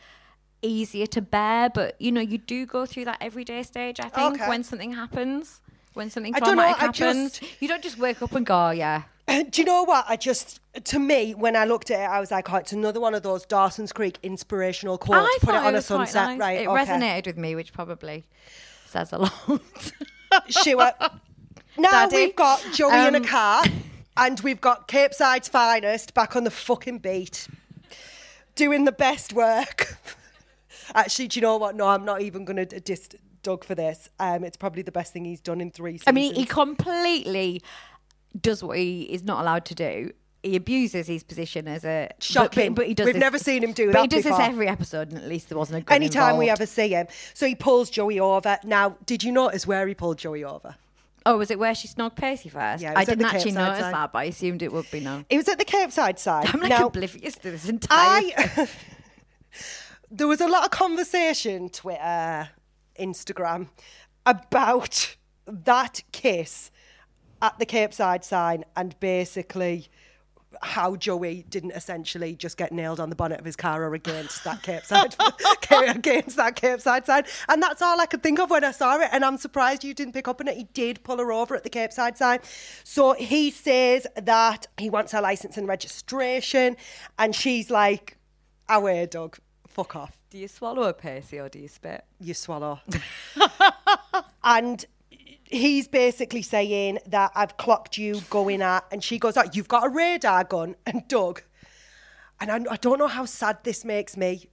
easier 0.62 1.06
to 1.06 1.22
bear, 1.22 1.70
but 1.70 1.96
you 2.00 2.12
know 2.12 2.20
you 2.20 2.38
do 2.38 2.66
go 2.66 2.86
through 2.86 3.04
that 3.06 3.18
everyday 3.20 3.62
stage. 3.62 3.98
I 4.00 4.08
think 4.08 4.34
Okay. 4.36 4.48
when 4.48 4.62
something 4.64 4.92
happens. 4.92 5.60
When 5.94 6.08
something 6.08 6.34
I 6.36 6.38
don't 6.40 6.56
know, 6.56 6.62
traumatic 6.62 6.82
I 6.82 6.86
happens, 7.06 7.38
just- 7.40 7.60
you 7.62 7.66
don't 7.68 7.82
just 7.82 7.98
wake 7.98 8.22
up 8.22 8.32
and 8.32 8.46
go, 8.46 8.68
"Oh, 8.68 8.70
"Yeah, 8.70 9.02
Do 9.50 9.60
you 9.60 9.64
know 9.64 9.82
what? 9.84 10.04
I 10.08 10.16
just, 10.16 10.60
to 10.84 10.98
me, 10.98 11.34
when 11.34 11.54
I 11.56 11.64
looked 11.64 11.90
at 11.90 12.00
it, 12.00 12.08
I 12.10 12.18
was 12.20 12.30
like, 12.32 12.52
oh, 12.52 12.56
it's 12.56 12.72
another 12.72 13.00
one 13.00 13.14
of 13.14 13.22
those 13.22 13.44
Dawson's 13.46 13.92
Creek 13.92 14.18
inspirational 14.24 14.98
quotes. 14.98 15.24
I 15.34 15.38
Put 15.40 15.54
it 15.54 15.58
on 15.58 15.74
a 15.74 15.78
was 15.78 15.86
quite 15.86 16.08
sunset, 16.08 16.28
nice. 16.30 16.38
right? 16.40 16.60
It 16.62 16.66
okay. 16.68 16.84
resonated 16.84 17.26
with 17.26 17.36
me, 17.36 17.54
which 17.54 17.72
probably 17.72 18.24
says 18.86 19.12
a 19.12 19.18
lot. 19.18 19.32
Now 21.78 21.90
Daddy. 21.90 22.16
we've 22.16 22.36
got 22.36 22.64
Joey 22.72 23.06
in 23.06 23.14
a 23.14 23.18
Um, 23.18 23.24
car, 23.24 23.62
and 24.16 24.38
we've 24.40 24.60
got 24.60 24.86
Cape 24.88 25.14
Side's 25.14 25.48
finest 25.48 26.12
back 26.14 26.34
on 26.36 26.44
the 26.44 26.50
fucking 26.50 26.98
beat, 26.98 27.46
doing 28.56 28.84
the 28.84 28.92
best 28.92 29.32
work. 29.32 29.96
Actually, 30.94 31.28
do 31.28 31.38
you 31.38 31.42
know 31.42 31.56
what? 31.56 31.74
No, 31.76 31.86
I'm 31.88 32.04
not 32.04 32.22
even 32.22 32.44
going 32.44 32.56
to 32.66 32.80
diss 32.80 33.08
Doug 33.42 33.64
for 33.64 33.74
this. 33.74 34.08
Um, 34.18 34.44
it's 34.44 34.56
probably 34.56 34.82
the 34.82 34.92
best 34.92 35.12
thing 35.12 35.24
he's 35.24 35.40
done 35.40 35.60
in 35.60 35.70
three 35.70 35.92
seasons. 35.92 36.04
I 36.08 36.12
mean, 36.12 36.34
he 36.34 36.44
completely 36.44 37.62
does 38.40 38.62
what 38.62 38.78
he 38.78 39.02
is 39.02 39.22
not 39.24 39.40
allowed 39.40 39.64
to 39.66 39.74
do. 39.74 40.12
he 40.42 40.56
abuses 40.56 41.06
his 41.06 41.22
position 41.22 41.66
as 41.68 41.84
a 41.84 42.08
Shocking. 42.20 42.74
But, 42.74 42.82
but 42.82 42.86
he 42.88 42.94
does 42.94 43.06
We've 43.06 43.14
this- 43.14 43.20
never 43.20 43.38
seen 43.38 43.62
him 43.64 43.72
do 43.72 43.86
but 43.88 43.92
that 43.92 44.02
he 44.02 44.08
does 44.08 44.22
before. 44.24 44.38
this 44.38 44.46
every 44.48 44.68
episode, 44.68 45.10
and 45.10 45.18
at 45.18 45.28
least 45.28 45.48
there 45.48 45.58
wasn't 45.58 45.78
a 45.78 45.80
gun 45.82 45.94
Anytime 45.96 46.36
we 46.36 46.48
ever 46.48 46.66
see 46.66 46.88
him. 46.88 47.06
So 47.34 47.46
he 47.46 47.54
pulls 47.54 47.90
Joey 47.90 48.18
over. 48.20 48.58
Now, 48.64 48.96
did 49.06 49.22
you 49.22 49.32
notice 49.32 49.66
where 49.66 49.86
he 49.86 49.94
pulled 49.94 50.18
Joey 50.18 50.44
over? 50.44 50.76
Oh, 51.26 51.36
was 51.36 51.50
it 51.50 51.58
where 51.58 51.74
she 51.74 51.86
snogged 51.88 52.16
Percy 52.16 52.48
first? 52.48 52.82
Yeah, 52.82 52.94
I 52.96 53.04
didn't 53.04 53.26
actually 53.26 53.52
notice 53.52 53.80
side. 53.80 53.92
that, 53.92 54.12
but 54.12 54.18
I 54.20 54.24
assumed 54.24 54.62
it 54.62 54.72
would 54.72 54.90
be 54.90 55.00
no. 55.00 55.24
It 55.28 55.36
was 55.36 55.48
at 55.50 55.58
the 55.58 55.66
Cape 55.66 55.90
Side 55.92 56.18
side. 56.18 56.46
I'm 56.52 56.60
like 56.60 56.70
now, 56.70 56.86
oblivious 56.86 57.34
to 57.36 57.50
this 57.50 57.68
entire. 57.68 57.96
I 58.36 58.68
there 60.10 60.26
was 60.26 60.40
a 60.40 60.48
lot 60.48 60.64
of 60.64 60.70
conversation, 60.70 61.68
Twitter, 61.68 62.50
Instagram, 62.98 63.68
about 64.26 65.16
that 65.46 66.02
kiss 66.12 66.70
at 67.40 67.58
the 67.58 67.66
Capeside 67.66 68.24
sign 68.24 68.64
and 68.76 68.98
basically 69.00 69.88
how 70.62 70.96
Joey 70.96 71.44
didn't 71.48 71.72
essentially 71.72 72.34
just 72.34 72.56
get 72.56 72.72
nailed 72.72 72.98
on 72.98 73.08
the 73.08 73.16
bonnet 73.16 73.38
of 73.38 73.46
his 73.46 73.54
car 73.54 73.84
or 73.84 73.94
against 73.94 74.42
that 74.44 74.62
Capeside 74.62 75.14
against 75.96 76.36
that 76.36 76.56
Capeside 76.56 77.06
sign. 77.06 77.22
And 77.48 77.62
that's 77.62 77.80
all 77.80 78.00
I 78.00 78.06
could 78.06 78.22
think 78.22 78.40
of 78.40 78.50
when 78.50 78.64
I 78.64 78.72
saw 78.72 78.98
it. 78.98 79.08
And 79.12 79.24
I'm 79.24 79.38
surprised 79.38 79.84
you 79.84 79.94
didn't 79.94 80.12
pick 80.12 80.26
up 80.26 80.40
on 80.40 80.48
it. 80.48 80.56
He 80.56 80.64
did 80.64 81.02
pull 81.04 81.18
her 81.18 81.32
over 81.32 81.54
at 81.54 81.62
the 81.62 81.70
Capeside 81.70 82.18
sign. 82.18 82.40
So 82.82 83.12
he 83.12 83.50
says 83.50 84.08
that 84.16 84.66
he 84.76 84.90
wants 84.90 85.12
her 85.12 85.20
license 85.20 85.56
and 85.56 85.68
registration. 85.68 86.76
And 87.18 87.34
she's 87.34 87.70
like, 87.70 88.18
away, 88.68 89.06
Doug. 89.06 89.38
Fuck 89.70 89.96
off. 89.96 90.16
Do 90.30 90.38
you 90.38 90.48
swallow 90.48 90.82
a 90.82 90.92
Pacey 90.92 91.38
or 91.38 91.48
do 91.48 91.58
you 91.58 91.68
spit? 91.68 92.04
You 92.20 92.34
swallow. 92.34 92.80
and 94.44 94.84
he's 95.44 95.88
basically 95.88 96.42
saying 96.42 96.98
that 97.06 97.32
I've 97.34 97.56
clocked 97.56 97.98
you 97.98 98.20
going 98.30 98.62
at, 98.62 98.84
and 98.90 99.02
she 99.02 99.18
goes, 99.18 99.36
oh, 99.36 99.44
You've 99.52 99.68
got 99.68 99.86
a 99.86 99.88
radar 99.88 100.44
gun. 100.44 100.76
And 100.86 101.06
Doug, 101.08 101.42
and 102.40 102.50
I, 102.50 102.72
I 102.72 102.76
don't 102.76 102.98
know 102.98 103.08
how 103.08 103.24
sad 103.24 103.58
this 103.64 103.84
makes 103.84 104.16
me. 104.16 104.48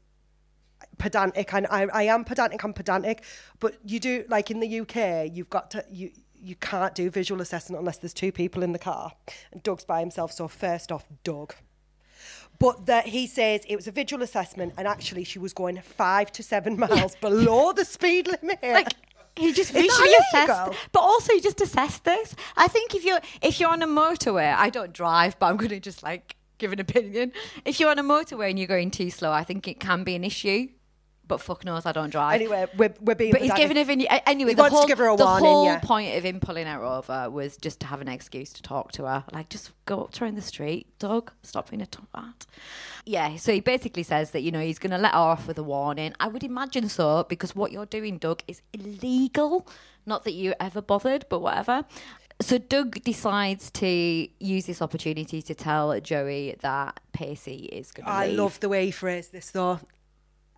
Pedantic, 0.99 1.53
and 1.53 1.65
I, 1.67 1.87
I 1.93 2.03
am 2.03 2.23
pedantic. 2.23 2.63
I'm 2.63 2.73
pedantic, 2.73 3.23
but 3.59 3.77
you 3.83 3.99
do 3.99 4.25
like 4.29 4.51
in 4.51 4.59
the 4.59 4.81
UK, 4.81 5.31
you've 5.31 5.49
got 5.49 5.71
to 5.71 5.83
you 5.91 6.11
you 6.39 6.55
can't 6.55 6.93
do 6.93 7.09
visual 7.09 7.41
assessment 7.41 7.79
unless 7.79 7.97
there's 7.97 8.13
two 8.13 8.31
people 8.31 8.61
in 8.61 8.71
the 8.71 8.79
car, 8.79 9.13
and 9.51 9.63
Doug's 9.63 9.85
by 9.85 9.99
himself. 9.99 10.31
So 10.31 10.47
first 10.47 10.91
off, 10.91 11.05
Doug, 11.23 11.55
but 12.59 12.85
that 12.87 13.07
he 13.07 13.27
says 13.27 13.61
it 13.67 13.75
was 13.75 13.87
a 13.87 13.91
visual 13.91 14.23
assessment, 14.23 14.73
and 14.77 14.87
actually 14.87 15.23
she 15.23 15.39
was 15.39 15.53
going 15.53 15.79
five 15.81 16.31
to 16.33 16.43
seven 16.43 16.77
miles 16.85 17.15
below 17.15 17.73
the 17.73 17.85
speed 17.85 18.27
limit. 18.27 18.59
Like 18.61 18.89
he 19.37 19.53
just 19.53 19.73
Is 19.73 19.81
visually 19.83 20.13
assessed, 20.29 20.73
but 20.91 20.99
also 20.99 21.33
he 21.33 21.41
just 21.41 21.61
assessed 21.61 22.03
this. 22.03 22.35
I 22.55 22.67
think 22.67 22.95
if 22.95 23.03
you're 23.05 23.21
if 23.41 23.59
you're 23.59 23.69
on 23.69 23.81
a 23.81 23.87
motorway, 23.87 24.53
I 24.53 24.69
don't 24.69 24.93
drive, 24.93 25.37
but 25.39 25.47
I'm 25.47 25.57
going 25.57 25.69
to 25.69 25.79
just 25.79 26.03
like 26.03 26.35
give 26.57 26.73
an 26.73 26.79
opinion. 26.79 27.31
If 27.65 27.79
you're 27.79 27.91
on 27.91 27.99
a 27.99 28.03
motorway 28.03 28.49
and 28.49 28.57
you're 28.57 28.67
going 28.67 28.91
too 28.91 29.09
slow, 29.09 29.31
I 29.31 29.43
think 29.43 29.67
it 29.67 29.79
can 29.79 30.03
be 30.03 30.15
an 30.15 30.23
issue. 30.23 30.69
But 31.27 31.41
fuck 31.41 31.65
knows, 31.65 31.85
I 31.85 31.91
don't 31.91 32.09
drive. 32.09 32.35
anyway, 32.39 32.67
we're, 32.77 32.93
we're 33.01 33.15
being. 33.15 33.31
But 33.31 33.41
he's 33.41 33.53
giving 33.53 33.75
her 33.77 33.91
anyway. 33.91 34.51
He 34.51 34.53
the 34.53 34.61
wants 34.61 34.73
to 34.73 34.77
whole, 34.79 34.87
give 34.87 34.97
her 34.99 35.09
a 35.09 35.17
the 35.17 35.25
warning, 35.25 35.45
whole 35.45 35.65
yeah. 35.65 35.79
point 35.79 36.15
of 36.17 36.23
him 36.23 36.39
pulling 36.39 36.67
her 36.67 36.83
over 36.83 37.29
was 37.29 37.57
just 37.57 37.79
to 37.81 37.87
have 37.87 38.01
an 38.01 38.07
excuse 38.07 38.53
to 38.53 38.61
talk 38.61 38.91
to 38.93 39.03
her. 39.05 39.25
Like, 39.33 39.49
just 39.49 39.71
go 39.85 40.01
up 40.01 40.11
to 40.13 40.19
her 40.21 40.25
in 40.25 40.35
the 40.35 40.41
street, 40.41 40.87
Doug. 40.99 41.31
Stop 41.43 41.69
being 41.69 41.81
a 41.81 41.85
twat. 41.85 42.45
Yeah. 43.05 43.35
So 43.37 43.51
he 43.51 43.59
basically 43.59 44.03
says 44.03 44.31
that 44.31 44.41
you 44.41 44.51
know 44.51 44.61
he's 44.61 44.79
going 44.79 44.91
to 44.91 44.97
let 44.97 45.11
her 45.13 45.17
off 45.17 45.47
with 45.47 45.57
a 45.57 45.63
warning. 45.63 46.13
I 46.19 46.27
would 46.27 46.43
imagine 46.43 46.87
so 46.89 47.25
because 47.27 47.55
what 47.55 47.71
you're 47.71 47.85
doing, 47.85 48.17
Doug, 48.17 48.41
is 48.47 48.61
illegal. 48.73 49.67
Not 50.05 50.23
that 50.23 50.33
you 50.33 50.53
ever 50.59 50.81
bothered, 50.81 51.25
but 51.29 51.39
whatever. 51.39 51.83
So 52.39 52.59
Doug 52.59 53.01
decides 53.03 53.71
to 53.71 54.27
use 54.39 54.67
this 54.67 54.81
opportunity 54.81 55.41
to 55.41 55.55
tell 55.55 55.99
Joey 55.99 56.55
that 56.61 56.99
Pacey 57.11 57.65
is 57.71 57.91
going 57.91 58.05
to 58.05 58.11
I 58.11 58.27
leave. 58.27 58.37
love 58.37 58.59
the 58.59 58.69
way 58.69 58.85
he 58.85 58.91
phrased 58.91 59.31
this 59.31 59.49
though. 59.51 59.79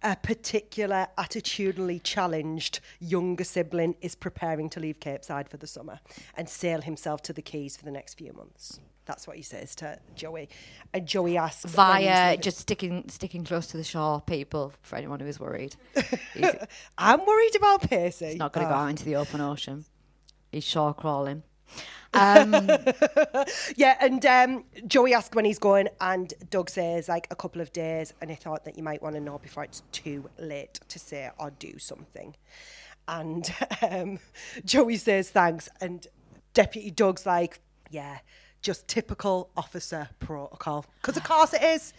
A 0.01 0.15
particular 0.15 1.07
attitudinally 1.17 2.01
challenged 2.01 2.79
younger 2.99 3.43
sibling 3.43 3.95
is 4.01 4.15
preparing 4.15 4.69
to 4.69 4.79
leave 4.79 4.99
Capeside 4.99 5.49
for 5.49 5.57
the 5.57 5.67
summer 5.67 5.99
and 6.35 6.47
sail 6.47 6.81
himself 6.81 7.21
to 7.23 7.33
the 7.33 7.41
Keys 7.41 7.75
for 7.75 7.83
the 7.83 7.91
next 7.91 8.13
few 8.17 8.31
months. 8.33 8.79
That's 9.05 9.27
what 9.27 9.35
he 9.37 9.41
says 9.41 9.75
to 9.75 9.99
Joey. 10.15 10.47
And 10.93 11.05
Joey 11.07 11.35
asks 11.37 11.65
via 11.65 12.37
just 12.37 12.59
sticking 12.59 13.09
sticking 13.09 13.43
close 13.43 13.67
to 13.67 13.77
the 13.77 13.83
shore, 13.83 14.21
people. 14.21 14.71
For 14.81 14.95
anyone 14.95 15.19
who 15.19 15.25
is 15.25 15.39
worried, 15.39 15.75
I'm 16.97 17.25
worried 17.25 17.55
about 17.55 17.89
Percy. 17.89 18.27
He's 18.27 18.35
not 18.37 18.53
going 18.53 18.67
to 18.67 18.71
Oh. 18.71 18.75
go 18.75 18.79
ah. 18.79 18.83
out 18.85 18.89
into 18.91 19.05
the 19.05 19.15
open 19.15 19.41
ocean. 19.41 19.85
He's 20.51 20.63
shore 20.63 20.93
crawling. 20.93 21.43
Um, 22.13 22.53
Yeah, 23.75 23.97
and 24.01 24.25
um, 24.25 24.65
Joey 24.87 25.13
asks 25.13 25.35
when 25.35 25.45
he's 25.45 25.59
going, 25.59 25.89
and 26.01 26.33
Doug 26.49 26.69
says 26.69 27.07
like 27.07 27.27
a 27.31 27.35
couple 27.35 27.61
of 27.61 27.71
days, 27.71 28.13
and 28.21 28.29
he 28.29 28.35
thought 28.35 28.65
that 28.65 28.77
you 28.77 28.83
might 28.83 29.01
want 29.01 29.15
to 29.15 29.21
know 29.21 29.37
before 29.37 29.63
it's 29.63 29.83
too 29.91 30.29
late 30.37 30.79
to 30.87 30.99
say 30.99 31.29
or 31.37 31.51
do 31.51 31.77
something. 31.79 32.35
And 33.07 33.53
um, 33.89 34.19
Joey 34.65 34.97
says 34.97 35.29
thanks, 35.29 35.69
and 35.81 36.05
Deputy 36.53 36.91
Doug's 36.91 37.25
like, 37.25 37.59
yeah, 37.89 38.19
just 38.61 38.87
typical 38.87 39.49
officer 39.55 40.09
protocol, 40.19 40.85
because 41.01 41.17
of 41.17 41.23
course 41.23 41.53
it 41.53 41.63
is. 41.63 41.93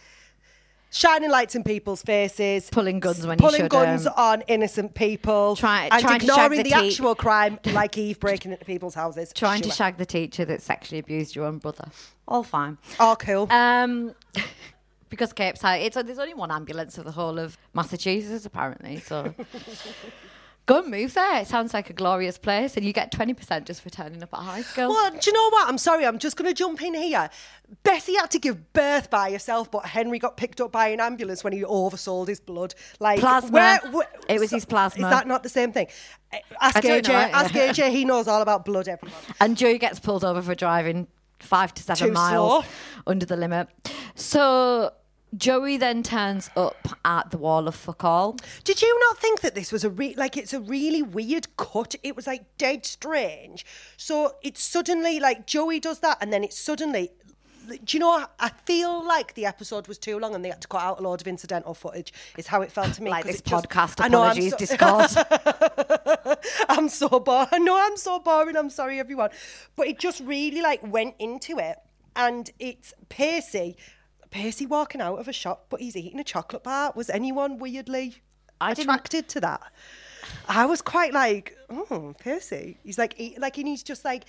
Shining 0.92 1.30
lights 1.30 1.54
in 1.54 1.62
people's 1.62 2.02
faces, 2.02 2.68
Pulling 2.68 2.98
guns 2.98 3.24
when 3.24 3.38
you 3.38 3.46
pulling 3.46 3.68
guns 3.68 4.08
on 4.08 4.42
innocent 4.48 4.94
people, 4.94 5.54
Try- 5.54 5.88
and 5.90 6.02
trying 6.02 6.20
ignoring 6.20 6.62
the 6.62 6.64
the, 6.64 6.72
actual 6.74 7.14
crime, 7.14 7.60
like 7.72 7.96
Eve 7.96 8.18
breaking 8.18 8.50
into 8.52 8.64
people's 8.64 8.94
houses. 8.94 9.32
trying 9.32 9.62
to 9.62 9.70
shag 9.70 9.98
the 9.98 10.06
teacher 10.06 10.44
that 10.44 10.62
sexually 10.62 10.98
abused 10.98 11.36
your 11.36 11.44
own 11.44 11.58
brother. 11.58 11.88
All 12.26 12.42
fine. 12.42 12.76
Oh, 12.98 13.16
cool. 13.18 13.46
Um, 13.52 14.14
because 15.10 15.32
Capeside, 15.32 15.82
it's 15.82 15.94
there's 15.94 16.18
only 16.18 16.34
one 16.34 16.50
ambulance 16.50 16.96
for 16.96 17.04
the 17.04 17.12
whole 17.12 17.38
of 17.38 17.56
Massachusetts 17.72 18.44
apparently. 18.44 18.98
So 18.98 19.32
go 20.66 20.80
and 20.80 20.90
move 20.90 21.14
there. 21.14 21.40
It 21.40 21.46
sounds 21.46 21.74
like 21.74 21.90
a 21.90 21.92
glorious 21.92 22.38
place, 22.38 22.76
and 22.76 22.84
you 22.84 22.92
get 22.92 23.10
twenty 23.10 23.34
percent 23.34 23.66
just 23.66 23.82
for 23.82 23.90
turning 23.90 24.22
up 24.22 24.30
at 24.32 24.40
high 24.40 24.62
school. 24.62 24.88
Well, 24.88 25.10
do 25.10 25.18
you 25.24 25.32
know 25.32 25.48
what? 25.50 25.68
I'm 25.68 25.78
sorry, 25.78 26.06
I'm 26.06 26.18
just 26.18 26.36
going 26.36 26.48
to 26.48 26.54
jump 26.54 26.82
in 26.82 26.94
here. 26.94 27.28
Bessie 27.82 28.14
had 28.14 28.30
to 28.32 28.38
give 28.38 28.72
birth 28.72 29.10
by 29.10 29.30
herself, 29.30 29.70
but 29.70 29.86
Henry 29.86 30.18
got 30.18 30.36
picked 30.36 30.60
up 30.60 30.72
by 30.72 30.88
an 30.88 31.00
ambulance 31.00 31.44
when 31.44 31.52
he 31.52 31.62
oversold 31.62 32.28
his 32.28 32.40
blood. 32.40 32.74
Like 32.98 33.20
Plasma. 33.20 33.78
It 34.28 34.40
was 34.40 34.50
his 34.50 34.64
plasma. 34.64 35.06
Is 35.06 35.10
that 35.10 35.26
not 35.26 35.42
the 35.42 35.48
same 35.48 35.72
thing? 35.72 35.86
Ask 36.60 36.76
AJ. 36.82 37.08
know. 37.08 37.14
Ask 37.14 37.54
AJ. 37.54 37.90
He 37.90 38.04
knows 38.04 38.28
all 38.28 38.42
about 38.42 38.64
blood. 38.64 38.88
Everyone. 38.88 39.16
And 39.40 39.56
Joey 39.56 39.78
gets 39.78 40.00
pulled 40.00 40.24
over 40.24 40.42
for 40.42 40.54
driving 40.54 41.06
five 41.38 41.72
to 41.74 41.82
seven 41.82 42.08
Too 42.08 42.12
miles 42.12 42.64
slow. 42.64 42.72
under 43.06 43.26
the 43.26 43.36
limit. 43.36 43.68
So 44.14 44.92
Joey 45.36 45.76
then 45.76 46.02
turns 46.02 46.50
up 46.56 46.88
at 47.04 47.30
the 47.30 47.38
wall 47.38 47.68
of 47.68 47.74
fuck 47.74 48.02
all. 48.04 48.36
Did 48.64 48.82
you 48.82 48.98
not 49.08 49.18
think 49.18 49.40
that 49.42 49.54
this 49.54 49.70
was 49.70 49.84
a 49.84 49.90
re- 49.90 50.14
like 50.16 50.36
it's 50.36 50.52
a 50.52 50.60
really 50.60 51.02
weird 51.02 51.56
cut? 51.56 51.94
It 52.02 52.16
was 52.16 52.26
like 52.26 52.42
dead 52.58 52.84
strange. 52.84 53.64
So 53.96 54.36
it's 54.42 54.62
suddenly 54.62 55.20
like 55.20 55.46
Joey 55.46 55.78
does 55.80 56.00
that, 56.00 56.18
and 56.20 56.32
then 56.32 56.42
it's 56.44 56.58
suddenly. 56.58 57.10
Do 57.68 57.78
you 57.96 58.00
know? 58.00 58.26
I 58.40 58.48
feel 58.66 59.06
like 59.06 59.34
the 59.34 59.46
episode 59.46 59.86
was 59.86 59.96
too 59.98 60.18
long, 60.18 60.34
and 60.34 60.44
they 60.44 60.48
had 60.48 60.60
to 60.62 60.66
cut 60.68 60.82
out 60.82 60.98
a 60.98 61.02
load 61.02 61.20
of 61.20 61.28
incidental 61.28 61.74
footage. 61.74 62.12
Is 62.36 62.48
how 62.48 62.62
it 62.62 62.72
felt 62.72 62.94
to 62.94 63.02
me. 63.02 63.10
Like 63.12 63.24
this 63.26 63.36
it 63.38 63.44
just- 63.44 63.68
podcast 63.68 64.04
I 64.04 64.08
know, 64.08 64.22
I'm 64.22 64.30
apologies, 64.36 64.50
so- 64.50 64.56
Discord. 64.58 66.38
I'm 66.68 66.88
so 66.88 67.08
bored. 67.20 67.48
I 67.52 67.58
know 67.58 67.78
I'm 67.80 67.96
so 67.96 68.18
boring. 68.18 68.56
I'm 68.56 68.70
sorry, 68.70 68.98
everyone. 68.98 69.30
But 69.76 69.86
it 69.86 69.98
just 70.00 70.20
really 70.20 70.60
like 70.62 70.80
went 70.84 71.14
into 71.20 71.58
it, 71.58 71.76
and 72.16 72.50
it's 72.58 72.92
Pacey. 73.08 73.76
Pacey 74.30 74.66
walking 74.66 75.00
out 75.00 75.18
of 75.18 75.28
a 75.28 75.32
shop, 75.32 75.66
but 75.68 75.80
he's 75.80 75.96
eating 75.96 76.20
a 76.20 76.24
chocolate 76.24 76.62
bar. 76.62 76.92
Was 76.94 77.10
anyone 77.10 77.58
weirdly 77.58 78.16
I 78.60 78.72
attracted 78.72 79.28
to 79.30 79.40
that? 79.40 79.60
I 80.48 80.66
was 80.66 80.82
quite 80.82 81.12
like, 81.12 81.56
oh, 81.68 82.14
Pacey. 82.20 82.78
He's 82.84 82.98
like, 82.98 83.14
eat, 83.18 83.40
like, 83.40 83.58
and 83.58 83.66
he's 83.66 83.82
just 83.82 84.04
like, 84.04 84.24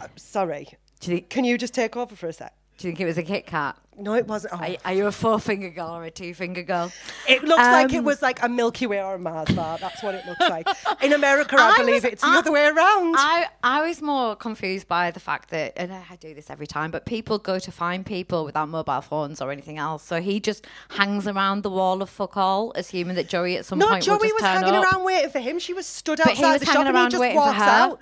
uh, 0.00 0.08
sorry. 0.16 0.68
You, 1.02 1.08
think, 1.08 1.28
Can 1.30 1.44
you 1.44 1.56
just 1.58 1.74
take 1.74 1.96
over 1.96 2.16
for 2.16 2.28
a 2.28 2.32
sec? 2.32 2.54
Do 2.78 2.86
you 2.88 2.92
think 2.92 3.00
it 3.00 3.06
was 3.06 3.18
a 3.18 3.22
Kit 3.22 3.46
Kat? 3.46 3.76
No, 3.98 4.12
it 4.12 4.26
wasn't. 4.26 4.52
Oh, 4.52 4.58
Are, 4.58 4.76
are 4.84 4.92
you 4.92 5.06
a 5.06 5.12
four 5.12 5.40
finger 5.40 5.70
girl 5.70 5.96
or 5.96 6.04
a 6.04 6.10
two 6.10 6.34
finger 6.34 6.62
girl? 6.62 6.92
It 7.26 7.42
looks 7.44 7.62
like 7.62 7.90
it 7.94 8.00
Um, 8.00 8.04
was 8.04 8.20
like 8.20 8.42
a 8.42 8.48
Milky 8.50 8.86
Way 8.86 9.02
or 9.02 9.14
a 9.14 9.18
Mars 9.18 9.48
bar. 9.54 9.78
That's 9.78 10.02
what 10.02 10.14
it 10.14 10.26
looks 10.26 10.38
like. 10.40 10.68
In 11.02 11.14
America, 11.14 11.56
I, 11.58 11.70
I 11.76 11.78
believe 11.78 12.02
was- 12.04 12.12
it's 12.12 12.20
the 12.20 12.28
I- 12.28 12.36
other 12.36 12.52
way 12.52 12.66
around. 12.66 13.14
I, 13.16 13.46
I 13.62 13.88
was 13.88 14.02
more 14.02 14.36
confused 14.36 14.86
by 14.86 15.10
the 15.12 15.18
fact 15.20 15.48
that, 15.48 15.72
and 15.76 15.90
I 15.94 16.16
do 16.20 16.34
this 16.34 16.50
every 16.50 16.66
time, 16.66 16.90
but 16.90 17.06
people 17.06 17.38
go 17.38 17.58
to 17.58 17.72
find 17.72 18.04
people 18.04 18.44
without 18.44 18.68
mobile 18.68 19.00
phones 19.00 19.40
or 19.40 19.50
anything 19.50 19.78
else. 19.78 20.02
So 20.02 20.20
he 20.20 20.40
just 20.40 20.66
hangs 20.90 21.26
around 21.26 21.62
the 21.62 21.70
wall 21.70 22.02
of 22.02 22.10
fuck 22.10 22.36
all, 22.36 22.72
assuming 22.74 23.16
that 23.16 23.30
Joey 23.30 23.56
at 23.56 23.64
some 23.64 23.78
No, 23.78 23.88
point 23.88 24.06
will 24.06 24.18
Joey 24.18 24.28
just 24.28 24.34
was 24.34 24.42
turn 24.42 24.62
hanging 24.62 24.74
up. 24.74 24.84
around 24.92 25.04
waiting 25.04 25.30
for 25.30 25.38
him. 25.38 25.58
She 25.58 25.72
was 25.72 25.86
stood 25.86 26.18
But 26.22 26.32
he 26.34 26.44
outside 26.44 26.52
was 26.52 26.60
the 26.60 26.66
shop 26.66 26.76
and 26.84 26.88
he 26.88 26.94
around 26.94 27.10
just 27.12 27.20
waiting 27.22 27.38
for 27.38 27.46
walks 27.46 27.60
out. 27.62 28.00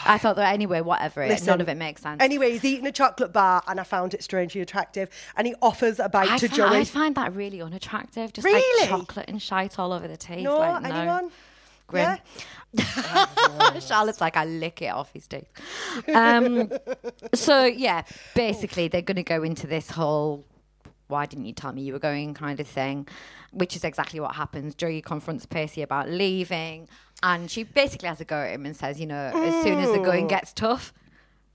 I 0.06 0.18
thought 0.18 0.36
that 0.36 0.52
anyway, 0.52 0.80
whatever. 0.80 1.22
it- 1.22 1.28
Listen, 1.30 1.46
none 1.46 1.60
of 1.60 1.68
it 1.68 1.76
makes 1.76 2.02
sense. 2.02 2.22
Anyway, 2.22 2.52
he's 2.52 2.64
eating 2.64 2.86
a 2.86 2.92
chocolate 2.92 3.32
bar 3.32 3.62
and 3.66 3.78
I 3.80 3.82
found 3.84 4.14
it 4.14 4.22
strangely 4.22 4.60
attractive. 4.60 5.08
And 5.36 5.46
he 5.46 5.54
offers 5.62 5.98
a 6.00 6.08
bite 6.08 6.30
I, 6.30 6.38
to 6.38 6.48
Joey. 6.48 6.78
I 6.78 6.84
find 6.84 7.14
that 7.14 7.34
really 7.34 7.60
unattractive. 7.62 8.32
Just 8.32 8.44
Really? 8.44 8.80
like 8.80 8.88
chocolate 8.88 9.28
and 9.28 9.40
shite 9.40 9.78
all 9.78 9.92
over 9.92 10.08
the 10.08 10.16
teeth. 10.16 10.40
no, 10.44 10.58
like, 10.58 10.82
no. 10.82 10.90
anyone? 10.90 11.30
grin. 11.86 12.18
Charlotte's 13.80 14.20
like, 14.20 14.36
I 14.36 14.44
lick 14.44 14.82
it 14.82 14.86
off 14.88 15.12
his 15.12 15.26
teeth. 15.28 15.48
Um, 16.12 16.70
so 17.34 17.64
yeah, 17.64 18.02
basically 18.34 18.88
they're 18.88 19.02
going 19.02 19.16
to 19.16 19.22
go 19.22 19.42
into 19.42 19.66
this 19.66 19.90
whole 19.90 20.44
"why 21.08 21.26
didn't 21.26 21.44
you 21.44 21.52
tell 21.52 21.72
me 21.72 21.82
you 21.82 21.92
were 21.92 21.98
going" 21.98 22.34
kind 22.34 22.58
of 22.58 22.66
thing, 22.66 23.06
which 23.52 23.76
is 23.76 23.84
exactly 23.84 24.18
what 24.20 24.34
happens. 24.34 24.74
Joey 24.74 25.02
confronts 25.02 25.46
Percy 25.46 25.82
about 25.82 26.08
leaving, 26.08 26.88
and 27.24 27.50
she 27.50 27.64
basically 27.64 28.08
has 28.08 28.20
a 28.20 28.24
go 28.24 28.36
at 28.36 28.50
him 28.50 28.66
and 28.66 28.76
says, 28.76 29.00
"You 29.00 29.06
know, 29.06 29.32
as 29.34 29.64
soon 29.64 29.80
as 29.80 29.90
the 29.90 29.98
going 29.98 30.28
gets 30.28 30.52
tough." 30.52 30.92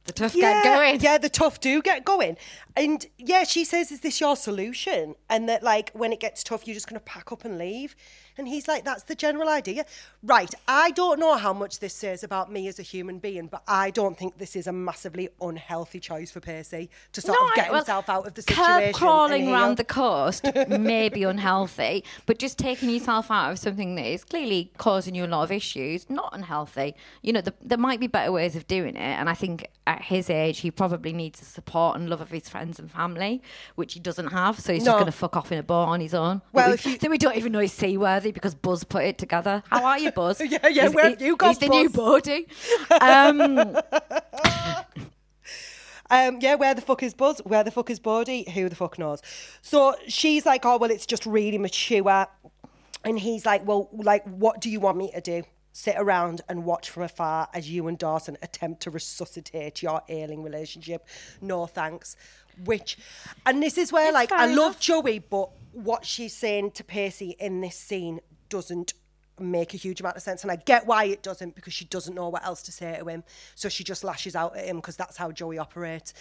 The 0.05 0.13
tough 0.13 0.35
yeah, 0.35 0.63
get 0.63 0.75
going. 0.75 1.01
Yeah, 1.01 1.17
the 1.19 1.29
tough 1.29 1.59
do 1.59 1.83
get 1.83 2.03
going. 2.03 2.35
And 2.75 3.05
yeah, 3.19 3.43
she 3.43 3.63
says, 3.63 3.91
Is 3.91 3.99
this 3.99 4.19
your 4.19 4.35
solution? 4.35 5.13
And 5.29 5.47
that, 5.47 5.61
like, 5.61 5.91
when 5.93 6.11
it 6.11 6.19
gets 6.19 6.43
tough, 6.43 6.65
you're 6.65 6.73
just 6.73 6.89
going 6.89 6.99
to 6.99 7.05
pack 7.05 7.31
up 7.31 7.45
and 7.45 7.59
leave. 7.59 7.95
And 8.39 8.47
he's 8.47 8.67
like, 8.67 8.85
That's 8.85 9.03
the 9.03 9.15
general 9.15 9.49
idea. 9.49 9.85
Right. 10.23 10.53
I 10.67 10.91
don't 10.91 11.19
know 11.19 11.35
how 11.37 11.53
much 11.53 11.79
this 11.79 11.93
says 11.93 12.23
about 12.23 12.51
me 12.51 12.67
as 12.67 12.79
a 12.79 12.81
human 12.83 13.19
being, 13.19 13.47
but 13.47 13.61
I 13.67 13.91
don't 13.91 14.17
think 14.17 14.37
this 14.37 14.55
is 14.55 14.65
a 14.67 14.71
massively 14.71 15.29
unhealthy 15.41 15.99
choice 15.99 16.31
for 16.31 16.39
Percy 16.39 16.89
to 17.13 17.21
sort 17.21 17.37
of 17.37 17.49
I- 17.51 17.55
get 17.55 17.69
well, 17.71 17.81
himself 17.81 18.09
out 18.09 18.25
of 18.25 18.33
the 18.33 18.43
curb 18.43 18.55
situation. 18.57 18.93
crawling 18.93 19.49
around 19.49 19.77
the 19.77 19.83
coast 19.83 20.45
may 20.69 21.09
be 21.09 21.23
unhealthy, 21.23 22.03
but 22.25 22.39
just 22.39 22.57
taking 22.57 22.89
yourself 22.89 23.29
out 23.29 23.51
of 23.51 23.59
something 23.59 23.95
that 23.95 24.05
is 24.05 24.23
clearly 24.23 24.71
causing 24.77 25.15
you 25.15 25.25
a 25.25 25.27
lot 25.27 25.43
of 25.43 25.51
issues, 25.51 26.09
not 26.09 26.29
unhealthy. 26.33 26.95
You 27.21 27.33
know, 27.33 27.41
the, 27.41 27.53
there 27.61 27.77
might 27.77 27.99
be 27.99 28.07
better 28.07 28.31
ways 28.31 28.55
of 28.55 28.67
doing 28.67 28.95
it, 28.95 28.99
and 28.99 29.29
I 29.29 29.33
think 29.33 29.67
at 29.85 30.03
his 30.03 30.29
age, 30.29 30.59
he 30.59 30.71
probably 30.71 31.11
needs 31.13 31.39
the 31.39 31.45
support 31.45 31.97
and 31.97 32.09
love 32.09 32.21
of 32.21 32.29
his 32.31 32.47
friends 32.47 32.79
and 32.79 32.89
family, 32.91 33.41
which 33.75 33.93
he 33.95 33.99
doesn't 33.99 34.27
have. 34.27 34.59
So 34.59 34.73
he's 34.73 34.83
No. 34.85 34.91
just 34.91 34.99
going 34.99 35.11
to 35.11 35.17
fuck 35.17 35.35
off 35.35 35.51
in 35.51 35.57
a 35.57 35.63
bar 35.63 35.87
on 35.87 35.99
his 35.99 36.13
own. 36.13 36.41
Well, 36.53 36.67
we, 36.69 36.73
if 36.75 36.85
you- 36.85 36.97
then 36.97 37.09
we 37.11 37.17
don't 37.17 37.35
even 37.35 37.51
know 37.51 37.59
he's 37.59 37.73
seaworthy 37.73 38.28
because 38.31 38.55
Buzz 38.55 38.83
put 38.83 39.03
it 39.03 39.17
together. 39.17 39.63
How 39.69 39.83
are 39.85 39.99
you, 39.99 40.11
Buzz? 40.11 40.39
Yeah, 40.49 40.59
yeah, 40.63 40.69
He's- 40.83 40.93
where 40.93 41.05
he- 41.05 41.11
have 41.11 41.21
you 41.21 41.35
got 41.37 41.47
He's 41.49 41.57
the 41.59 41.69
new 41.69 41.89
body. 41.89 42.47
Um, 43.01 43.75
Um, 46.11 46.39
yeah, 46.41 46.55
where 46.55 46.73
the 46.73 46.81
fuck 46.81 47.03
is 47.03 47.13
Buzz? 47.13 47.39
Where 47.45 47.63
the 47.63 47.69
fuck 47.69 47.89
is 47.91 47.99
Bodie? 47.99 48.49
Who 48.49 48.67
the 48.67 48.75
fuck 48.75 48.97
knows? 48.97 49.21
So 49.61 49.95
she's 50.07 50.43
like, 50.43 50.65
oh, 50.65 50.77
well, 50.77 50.89
it's 50.89 51.05
just 51.05 51.23
really 51.27 51.59
mature. 51.59 52.25
And 53.05 53.19
he's 53.19 53.45
like, 53.45 53.65
well, 53.67 53.89
like, 53.93 54.23
what 54.25 54.59
do 54.59 54.71
you 54.71 54.79
want 54.79 54.97
me 54.97 55.11
to 55.11 55.21
do? 55.21 55.43
Sit 55.71 55.95
around 55.99 56.41
and 56.49 56.65
watch 56.65 56.89
from 56.89 57.03
afar 57.03 57.47
as 57.53 57.69
you 57.69 57.87
and 57.87 57.95
Dawson 57.97 58.37
attempt 58.41 58.81
to 58.81 58.89
resuscitate 58.89 59.83
your 59.83 60.01
ailing 60.09 60.41
relationship. 60.41 61.05
No 61.41 61.67
thanks. 61.67 62.15
Which, 62.65 62.97
and 63.45 63.61
this 63.61 63.77
is 63.77 63.91
where, 63.91 64.07
It's 64.07 64.13
like, 64.13 64.29
fair 64.29 64.39
I 64.39 64.45
love 64.47 64.55
enough. 64.73 64.79
Joey, 64.79 65.19
but 65.19 65.49
what 65.71 66.05
she's 66.05 66.35
saying 66.35 66.71
to 66.71 66.83
Percy 66.83 67.35
in 67.39 67.61
this 67.61 67.75
scene 67.75 68.19
doesn't 68.49 68.93
make 69.39 69.73
a 69.73 69.77
huge 69.77 70.01
amount 70.01 70.17
of 70.17 70.21
sense. 70.21 70.43
And 70.43 70.51
I 70.51 70.57
get 70.57 70.85
why 70.85 71.05
it 71.05 71.23
doesn't 71.23 71.55
because 71.55 71.73
she 71.73 71.85
doesn't 71.85 72.13
know 72.13 72.29
what 72.29 72.45
else 72.45 72.61
to 72.63 72.71
say 72.71 72.97
to 72.99 73.05
him. 73.05 73.23
So 73.55 73.69
she 73.69 73.83
just 73.83 74.03
lashes 74.03 74.35
out 74.35 74.57
at 74.57 74.65
him 74.65 74.77
because 74.77 74.97
that's 74.97 75.15
how 75.17 75.31
Joey 75.31 75.57
operates. 75.57 76.13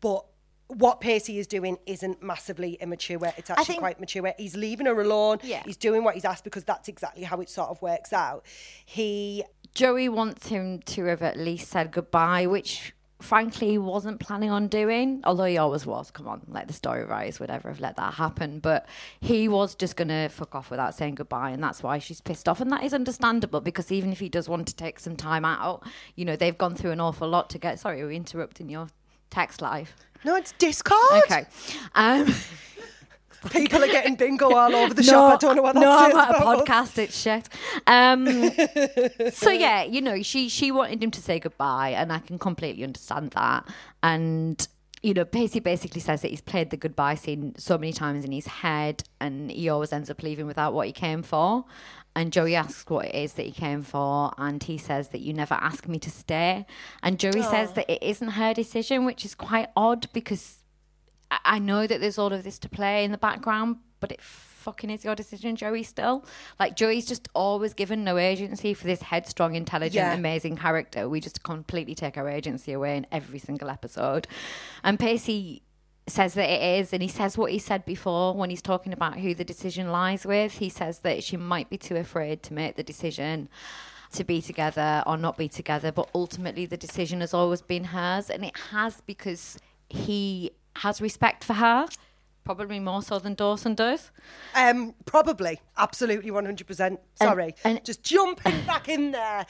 But 0.00 0.24
what 0.68 1.00
Percy 1.02 1.38
is 1.38 1.46
doing 1.46 1.76
isn't 1.84 2.22
massively 2.22 2.74
immature. 2.80 3.18
It's 3.36 3.50
actually 3.50 3.64
think- 3.66 3.80
quite 3.80 4.00
mature. 4.00 4.32
He's 4.38 4.56
leaving 4.56 4.86
her 4.86 4.98
alone. 5.00 5.40
Yeah. 5.42 5.62
He's 5.66 5.76
doing 5.76 6.02
what 6.04 6.14
he's 6.14 6.24
asked 6.24 6.44
because 6.44 6.64
that's 6.64 6.88
exactly 6.88 7.24
how 7.24 7.40
it 7.40 7.50
sort 7.50 7.68
of 7.68 7.82
works 7.82 8.12
out. 8.12 8.46
He 8.86 9.44
Joey 9.74 10.08
wants 10.08 10.48
him 10.48 10.80
to 10.80 11.04
have 11.06 11.22
at 11.22 11.36
least 11.38 11.70
said 11.70 11.90
goodbye, 11.90 12.46
which 12.46 12.94
frankly 13.22 13.70
he 13.70 13.78
wasn't 13.78 14.20
planning 14.20 14.50
on 14.50 14.68
doing, 14.68 15.20
although 15.24 15.44
he 15.44 15.58
always 15.58 15.86
was. 15.86 16.10
Come 16.10 16.28
on, 16.28 16.42
let 16.48 16.68
the 16.68 16.74
story 16.74 17.04
rise, 17.04 17.40
whatever, 17.40 17.68
have 17.68 17.80
let 17.80 17.96
that 17.96 18.14
happen. 18.14 18.58
But 18.58 18.86
he 19.20 19.48
was 19.48 19.74
just 19.74 19.96
going 19.96 20.08
to 20.08 20.28
fuck 20.28 20.54
off 20.54 20.70
without 20.70 20.94
saying 20.94 21.14
goodbye, 21.14 21.50
and 21.50 21.62
that's 21.62 21.82
why 21.82 21.98
she's 21.98 22.20
pissed 22.20 22.48
off. 22.48 22.60
And 22.60 22.70
that 22.72 22.82
is 22.82 22.92
understandable 22.94 23.60
because 23.60 23.90
even 23.92 24.12
if 24.12 24.20
he 24.20 24.28
does 24.28 24.48
want 24.48 24.66
to 24.68 24.76
take 24.76 24.98
some 25.00 25.16
time 25.16 25.44
out, 25.44 25.84
you 26.16 26.24
know, 26.24 26.36
they've 26.36 26.56
gone 26.56 26.74
through 26.74 26.90
an 26.90 27.00
awful 27.00 27.28
lot 27.28 27.50
to 27.50 27.58
get. 27.58 27.78
Sorry, 27.78 28.02
we're 28.02 28.12
interrupting 28.12 28.68
your 28.68 28.88
text 29.30 29.62
live. 29.62 29.94
no, 30.24 30.36
it's 30.36 30.52
Discord. 30.52 31.22
Okay. 31.24 31.44
Um, 31.94 32.32
People 33.50 33.82
are 33.82 33.88
getting 33.88 34.14
bingo 34.14 34.54
all 34.54 34.74
over 34.74 34.94
the 34.94 35.02
shop. 35.02 35.34
I 35.34 35.36
don't 35.36 35.56
know 35.56 35.62
what 35.62 35.74
that 35.74 35.80
no, 35.80 35.90
I'm 35.90 36.16
at 36.16 36.30
a 36.30 36.44
podcast. 36.44 36.98
It's 36.98 37.18
shit. 37.18 37.48
Um, 37.86 39.30
so 39.32 39.50
yeah, 39.50 39.82
you 39.82 40.00
know, 40.00 40.22
she 40.22 40.48
she 40.48 40.70
wanted 40.70 41.02
him 41.02 41.10
to 41.10 41.20
say 41.20 41.38
goodbye, 41.38 41.90
and 41.90 42.12
I 42.12 42.18
can 42.18 42.38
completely 42.38 42.84
understand 42.84 43.32
that. 43.32 43.66
And 44.02 44.66
you 45.02 45.14
know, 45.14 45.24
Pacey 45.24 45.58
basically 45.58 46.00
says 46.00 46.22
that 46.22 46.30
he's 46.30 46.40
played 46.40 46.70
the 46.70 46.76
goodbye 46.76 47.16
scene 47.16 47.54
so 47.56 47.76
many 47.76 47.92
times 47.92 48.24
in 48.24 48.32
his 48.32 48.46
head, 48.46 49.02
and 49.20 49.50
he 49.50 49.68
always 49.68 49.92
ends 49.92 50.10
up 50.10 50.22
leaving 50.22 50.46
without 50.46 50.72
what 50.72 50.86
he 50.86 50.92
came 50.92 51.22
for. 51.22 51.64
And 52.14 52.30
Joey 52.30 52.54
asks 52.54 52.88
what 52.90 53.06
it 53.06 53.14
is 53.14 53.32
that 53.34 53.46
he 53.46 53.52
came 53.52 53.82
for, 53.82 54.32
and 54.38 54.62
he 54.62 54.78
says 54.78 55.08
that 55.08 55.20
you 55.20 55.32
never 55.32 55.54
ask 55.54 55.88
me 55.88 55.98
to 55.98 56.10
stay. 56.10 56.66
And 57.02 57.18
Joey 57.18 57.42
says 57.42 57.72
that 57.72 57.90
it 57.90 58.02
isn't 58.02 58.28
her 58.30 58.52
decision, 58.54 59.04
which 59.04 59.24
is 59.24 59.34
quite 59.34 59.70
odd 59.74 60.08
because 60.12 60.61
I- 61.44 61.58
know 61.58 61.86
that 61.86 62.00
there's 62.00 62.18
all 62.18 62.32
of 62.32 62.44
this 62.44 62.58
to 62.60 62.68
play 62.68 63.04
in 63.04 63.12
the 63.12 63.18
background, 63.18 63.76
but 64.00 64.10
it 64.12 64.20
fucking 64.20 64.90
is 64.90 65.04
your 65.04 65.14
decision, 65.14 65.56
Joey. 65.56 65.82
Still, 65.82 66.24
like 66.60 66.76
Joey's 66.76 67.06
just 67.06 67.28
always 67.34 67.74
given 67.74 68.04
no 68.04 68.16
agency 68.18 68.74
for 68.74 68.86
this 68.86 69.02
headstrong, 69.02 69.54
intelligent, 69.54 69.94
Yeah. 69.94 70.12
amazing 70.14 70.56
character. 70.56 71.08
We 71.08 71.20
just 71.20 71.42
completely 71.42 71.94
take 71.94 72.16
our 72.16 72.28
agency 72.28 72.72
away 72.72 72.96
in 72.96 73.06
every 73.12 73.38
single 73.38 73.68
episode. 73.70 74.26
And 74.84 74.98
Pacey 74.98 75.62
says 76.08 76.34
that 76.34 76.48
it 76.50 76.80
is, 76.80 76.92
and 76.92 77.00
he 77.02 77.08
says 77.08 77.38
what 77.38 77.52
he 77.52 77.58
said 77.58 77.84
before 77.84 78.34
when 78.34 78.50
he's 78.50 78.62
talking 78.62 78.92
about 78.92 79.18
who 79.20 79.34
the 79.34 79.44
decision 79.44 79.90
lies 79.92 80.26
with. 80.26 80.54
He 80.54 80.68
says 80.68 81.00
that 81.00 81.22
she 81.22 81.36
might 81.36 81.70
be 81.70 81.78
too 81.78 81.96
afraid 81.96 82.42
to 82.44 82.54
make 82.54 82.74
the 82.76 82.82
decision 82.82 83.48
to 84.12 84.24
be 84.24 84.42
together 84.42 85.02
or 85.06 85.16
not 85.16 85.36
be 85.38 85.48
together, 85.48 85.90
but 85.92 86.08
ultimately 86.14 86.66
the 86.66 86.76
decision 86.76 87.20
has 87.20 87.32
always 87.32 87.62
been 87.62 87.84
hers, 87.84 88.28
and 88.30 88.44
it 88.44 88.56
has 88.72 89.00
because 89.06 89.58
he 89.88 90.50
has 90.76 91.00
respect 91.00 91.44
for 91.44 91.54
her, 91.54 91.86
probably 92.44 92.80
more 92.80 93.02
so 93.02 93.18
than 93.18 93.34
Dawson 93.34 93.74
does. 93.74 94.10
Um, 94.54 94.94
probably, 95.04 95.60
absolutely, 95.76 96.30
one 96.30 96.44
hundred 96.44 96.66
percent. 96.66 97.00
Sorry, 97.14 97.54
and- 97.64 97.84
just 97.84 98.02
jumping 98.02 98.60
back 98.66 98.88
in 98.88 99.12
there. 99.12 99.46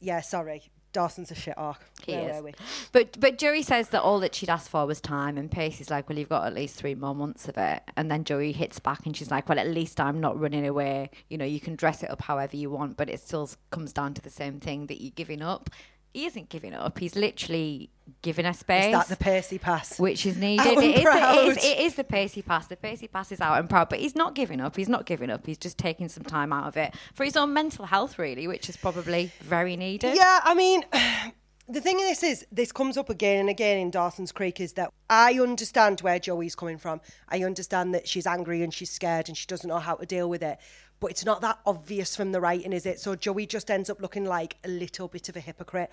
Yeah, 0.00 0.20
sorry. 0.20 0.70
Dawson's 0.92 1.30
a 1.30 1.36
shit 1.36 1.54
arc. 1.56 1.78
He 2.04 2.14
Where 2.16 2.30
is. 2.30 2.36
were 2.38 2.42
we? 2.42 2.52
But 2.90 3.20
but 3.20 3.38
Joey 3.38 3.62
says 3.62 3.90
that 3.90 4.02
all 4.02 4.18
that 4.20 4.34
she'd 4.34 4.50
asked 4.50 4.70
for 4.70 4.86
was 4.86 5.00
time, 5.00 5.38
and 5.38 5.48
Pacey's 5.48 5.88
like, 5.88 6.08
"Well, 6.08 6.18
you've 6.18 6.28
got 6.28 6.44
at 6.48 6.52
least 6.52 6.74
three 6.74 6.96
more 6.96 7.14
months 7.14 7.46
of 7.46 7.56
it." 7.58 7.82
And 7.96 8.10
then 8.10 8.24
Joey 8.24 8.50
hits 8.50 8.80
back, 8.80 9.06
and 9.06 9.16
she's 9.16 9.30
like, 9.30 9.48
"Well, 9.48 9.60
at 9.60 9.68
least 9.68 10.00
I'm 10.00 10.18
not 10.20 10.40
running 10.40 10.66
away. 10.66 11.10
You 11.28 11.38
know, 11.38 11.44
you 11.44 11.60
can 11.60 11.76
dress 11.76 12.02
it 12.02 12.10
up 12.10 12.22
however 12.22 12.56
you 12.56 12.70
want, 12.70 12.96
but 12.96 13.08
it 13.08 13.20
still 13.20 13.48
comes 13.70 13.92
down 13.92 14.14
to 14.14 14.20
the 14.22 14.30
same 14.30 14.58
thing 14.58 14.86
that 14.88 15.00
you're 15.00 15.12
giving 15.14 15.42
up." 15.42 15.70
He 16.12 16.26
isn't 16.26 16.48
giving 16.48 16.74
up. 16.74 16.98
He's 16.98 17.14
literally 17.14 17.90
giving 18.22 18.44
her 18.44 18.52
space. 18.52 18.86
Is 18.86 18.92
that 18.92 19.08
the 19.08 19.16
Percy 19.16 19.58
pass? 19.58 19.98
which 19.98 20.26
is 20.26 20.36
needed. 20.36 20.66
It 20.66 20.78
is, 20.78 21.04
the, 21.04 21.10
it, 21.10 21.48
is, 21.48 21.56
it 21.64 21.78
is 21.78 21.94
the 21.94 22.04
Pacey 22.04 22.42
pass. 22.42 22.66
The 22.66 22.76
Pacey 22.76 23.06
pass 23.06 23.30
is 23.32 23.40
out 23.40 23.58
and 23.58 23.68
proud, 23.68 23.88
but 23.88 24.00
he's 24.00 24.16
not 24.16 24.34
giving 24.34 24.60
up. 24.60 24.76
He's 24.76 24.88
not 24.88 25.06
giving 25.06 25.30
up. 25.30 25.46
He's 25.46 25.58
just 25.58 25.78
taking 25.78 26.08
some 26.08 26.24
time 26.24 26.52
out 26.52 26.66
of 26.66 26.76
it 26.76 26.94
for 27.14 27.24
his 27.24 27.36
own 27.36 27.52
mental 27.52 27.86
health, 27.86 28.18
really, 28.18 28.46
which 28.48 28.68
is 28.68 28.76
probably 28.76 29.32
very 29.40 29.76
needed. 29.76 30.16
Yeah, 30.16 30.40
I 30.42 30.54
mean, 30.54 30.84
the 31.68 31.80
thing 31.80 31.98
this 31.98 32.22
is, 32.22 32.44
this 32.50 32.72
comes 32.72 32.96
up 32.96 33.08
again 33.08 33.38
and 33.38 33.48
again 33.48 33.78
in 33.78 33.90
Dawson's 33.90 34.32
Creek 34.32 34.60
is 34.60 34.72
that 34.74 34.92
I 35.08 35.38
understand 35.38 36.00
where 36.00 36.18
Joey's 36.18 36.56
coming 36.56 36.78
from. 36.78 37.00
I 37.28 37.44
understand 37.44 37.94
that 37.94 38.08
she's 38.08 38.26
angry 38.26 38.62
and 38.62 38.74
she's 38.74 38.90
scared 38.90 39.28
and 39.28 39.36
she 39.36 39.46
doesn't 39.46 39.68
know 39.68 39.78
how 39.78 39.94
to 39.94 40.06
deal 40.06 40.28
with 40.28 40.42
it. 40.42 40.58
But 41.00 41.10
it's 41.12 41.24
not 41.24 41.40
that 41.40 41.58
obvious 41.64 42.14
from 42.14 42.32
the 42.32 42.40
writing, 42.40 42.72
is 42.72 42.84
it? 42.84 43.00
So 43.00 43.16
Joey 43.16 43.46
just 43.46 43.70
ends 43.70 43.88
up 43.88 44.00
looking 44.00 44.26
like 44.26 44.56
a 44.64 44.68
little 44.68 45.08
bit 45.08 45.28
of 45.28 45.36
a 45.36 45.40
hypocrite. 45.40 45.90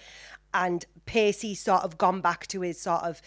And 0.54 0.86
Pacey's 1.06 1.62
sort 1.62 1.84
of 1.84 1.98
gone 1.98 2.20
back 2.20 2.46
to 2.48 2.62
his 2.62 2.80
sort 2.80 3.04
of, 3.04 3.22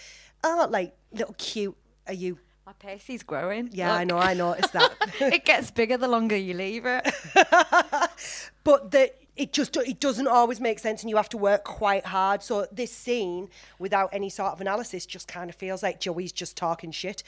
oh, 0.45 0.68
like, 0.70 0.95
little 1.11 1.35
cute, 1.39 1.76
are 2.07 2.12
you? 2.12 2.39
My 2.66 2.72
Pacey's 2.74 3.22
growing. 3.22 3.70
Yeah, 3.72 3.95
I 3.95 4.05
know, 4.05 4.18
I 4.18 4.35
noticed 4.35 4.74
that. 4.74 4.93
it 5.20 5.47
gets 5.47 5.70
bigger 5.70 5.97
the 5.97 6.07
longer 6.07 6.37
you 6.37 6.55
leave 6.55 6.85
it. 6.85 7.12
but 8.64 8.91
that 8.91 9.16
it 9.37 9.55
just 9.55 9.74
it 9.76 9.99
doesn't 10.01 10.28
always 10.28 10.61
make 10.61 10.78
sense 10.78 11.03
and 11.03 11.09
you 11.09 11.16
have 11.16 11.28
to 11.28 11.39
work 11.39 11.64
quite 11.64 12.05
hard 12.05 12.43
so 12.43 12.66
this 12.70 12.93
scene 12.93 13.49
without 13.78 14.11
any 14.12 14.28
sort 14.28 14.53
of 14.53 14.61
analysis 14.61 15.07
just 15.07 15.26
kind 15.26 15.49
of 15.49 15.57
feels 15.57 15.83
like 15.83 15.99
joey's 15.99 16.33
just 16.33 16.57
talking 16.57 16.91
shit 16.91 17.22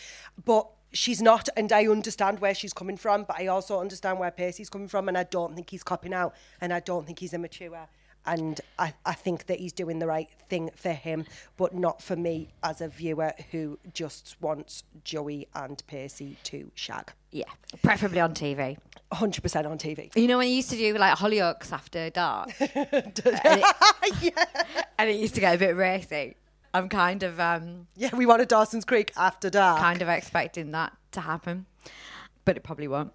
but 0.45 0.69
she's 0.93 1.23
not 1.23 1.49
and 1.57 1.73
i 1.73 1.87
understand 1.87 2.41
where 2.41 2.55
she's 2.55 2.73
coming 2.73 2.97
from 2.97 3.25
but 3.25 3.39
i 3.39 3.47
also 3.47 3.81
understand 3.81 4.19
where 4.19 4.31
Percy's 4.31 4.69
coming 4.69 4.89
from 4.89 5.09
and 5.09 5.17
i 5.17 5.25
don't 5.25 5.55
think 5.55 5.71
he's 5.71 5.83
copping 5.83 6.13
out 6.13 6.35
and 6.61 6.73
i 6.73 6.81
don't 6.81 7.07
think 7.07 7.19
he's 7.19 7.33
immature 7.33 7.89
and 8.27 8.61
I, 8.79 8.95
I 9.05 9.15
think 9.15 9.47
that 9.47 9.59
he's 9.59 9.73
doing 9.73 9.99
the 9.99 10.07
right 10.07 10.29
thing 10.49 10.71
for 10.77 10.93
him, 10.93 11.27
but 11.57 11.75
not 11.75 12.03
for 12.03 12.17
me 12.17 12.49
as 12.63 12.81
a 12.81 12.89
viewer 12.89 13.33
who 13.51 13.79
just 13.95 14.37
wants 14.41 14.85
Joey 15.05 15.49
and 15.55 15.83
Percy 15.87 16.37
to 16.45 16.71
shag. 16.75 17.13
Yeah, 17.31 17.51
preferably 17.83 18.21
on 18.21 18.35
TV. 18.35 18.79
100% 19.13 19.71
on 19.71 19.79
TV. 19.79 20.15
You 20.17 20.29
know 20.29 20.39
when 20.39 20.49
you 20.49 20.55
used 20.55 20.71
to 20.71 20.77
do 20.77 20.95
like 20.95 21.19
Hollyoaks 21.19 21.73
after 21.73 22.11
dark, 22.11 22.51
and, 22.61 23.21
it, 23.25 24.35
and 24.99 25.11
it 25.11 25.17
used 25.17 25.35
to 25.35 25.41
get 25.41 25.55
a 25.55 25.59
bit 25.59 25.77
racy. 25.77 26.37
I'm 26.75 26.89
kind 26.89 27.23
of 27.23 27.39
um, 27.41 27.87
Yeah, 27.97 28.15
we 28.17 28.25
wanted 28.27 28.49
Dawson's 28.49 28.85
Creek 28.85 29.13
after 29.17 29.51
dark. 29.51 29.79
kind 29.81 30.01
of 30.03 30.09
expecting 30.09 30.71
that 30.73 30.93
to 31.13 31.21
happen. 31.21 31.67
but 32.45 32.57
it 32.57 32.63
probably 32.65 32.89
won't. 32.89 33.13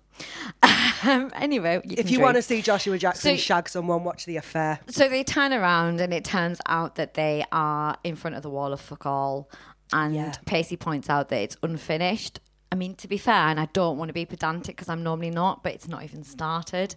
Um, 1.03 1.31
anyway, 1.35 1.81
you 1.83 1.95
If 1.97 2.09
you 2.09 2.19
want 2.19 2.35
to 2.37 2.41
see 2.41 2.61
Joshua 2.61 2.97
Jackson 2.97 3.35
So- 3.35 3.41
shag 3.41 3.69
someone, 3.69 4.03
watch 4.03 4.25
The 4.25 4.37
Affair. 4.37 4.79
So 4.89 5.07
they 5.09 5.23
turn 5.23 5.53
around 5.53 5.99
and 6.01 6.13
it 6.13 6.23
turns 6.23 6.59
out 6.65 6.95
that 6.95 7.13
they 7.15 7.43
are 7.51 7.97
in 8.03 8.15
front 8.15 8.35
of 8.35 8.41
the 8.43 8.49
wall 8.49 8.71
of 8.73 8.79
fuck 8.81 9.05
all. 9.05 9.49
And 9.93 10.15
Yeah. 10.15 10.33
Pacey 10.45 10.75
points 10.77 11.09
out 11.09 11.29
that 11.29 11.37
it's 11.41 11.57
unfinished. 11.61 12.39
I 12.71 12.75
mean, 12.75 12.95
to 12.95 13.07
be 13.07 13.17
fair, 13.17 13.33
and 13.47 13.59
I 13.59 13.67
don't 13.73 13.97
want 13.97 14.09
to 14.09 14.13
be 14.13 14.25
pedantic 14.25 14.75
because 14.75 14.89
I'm 14.89 15.03
normally 15.03 15.29
not, 15.29 15.61
but 15.63 15.73
it's 15.73 15.87
not 15.87 16.03
even 16.03 16.23
started. 16.23 16.95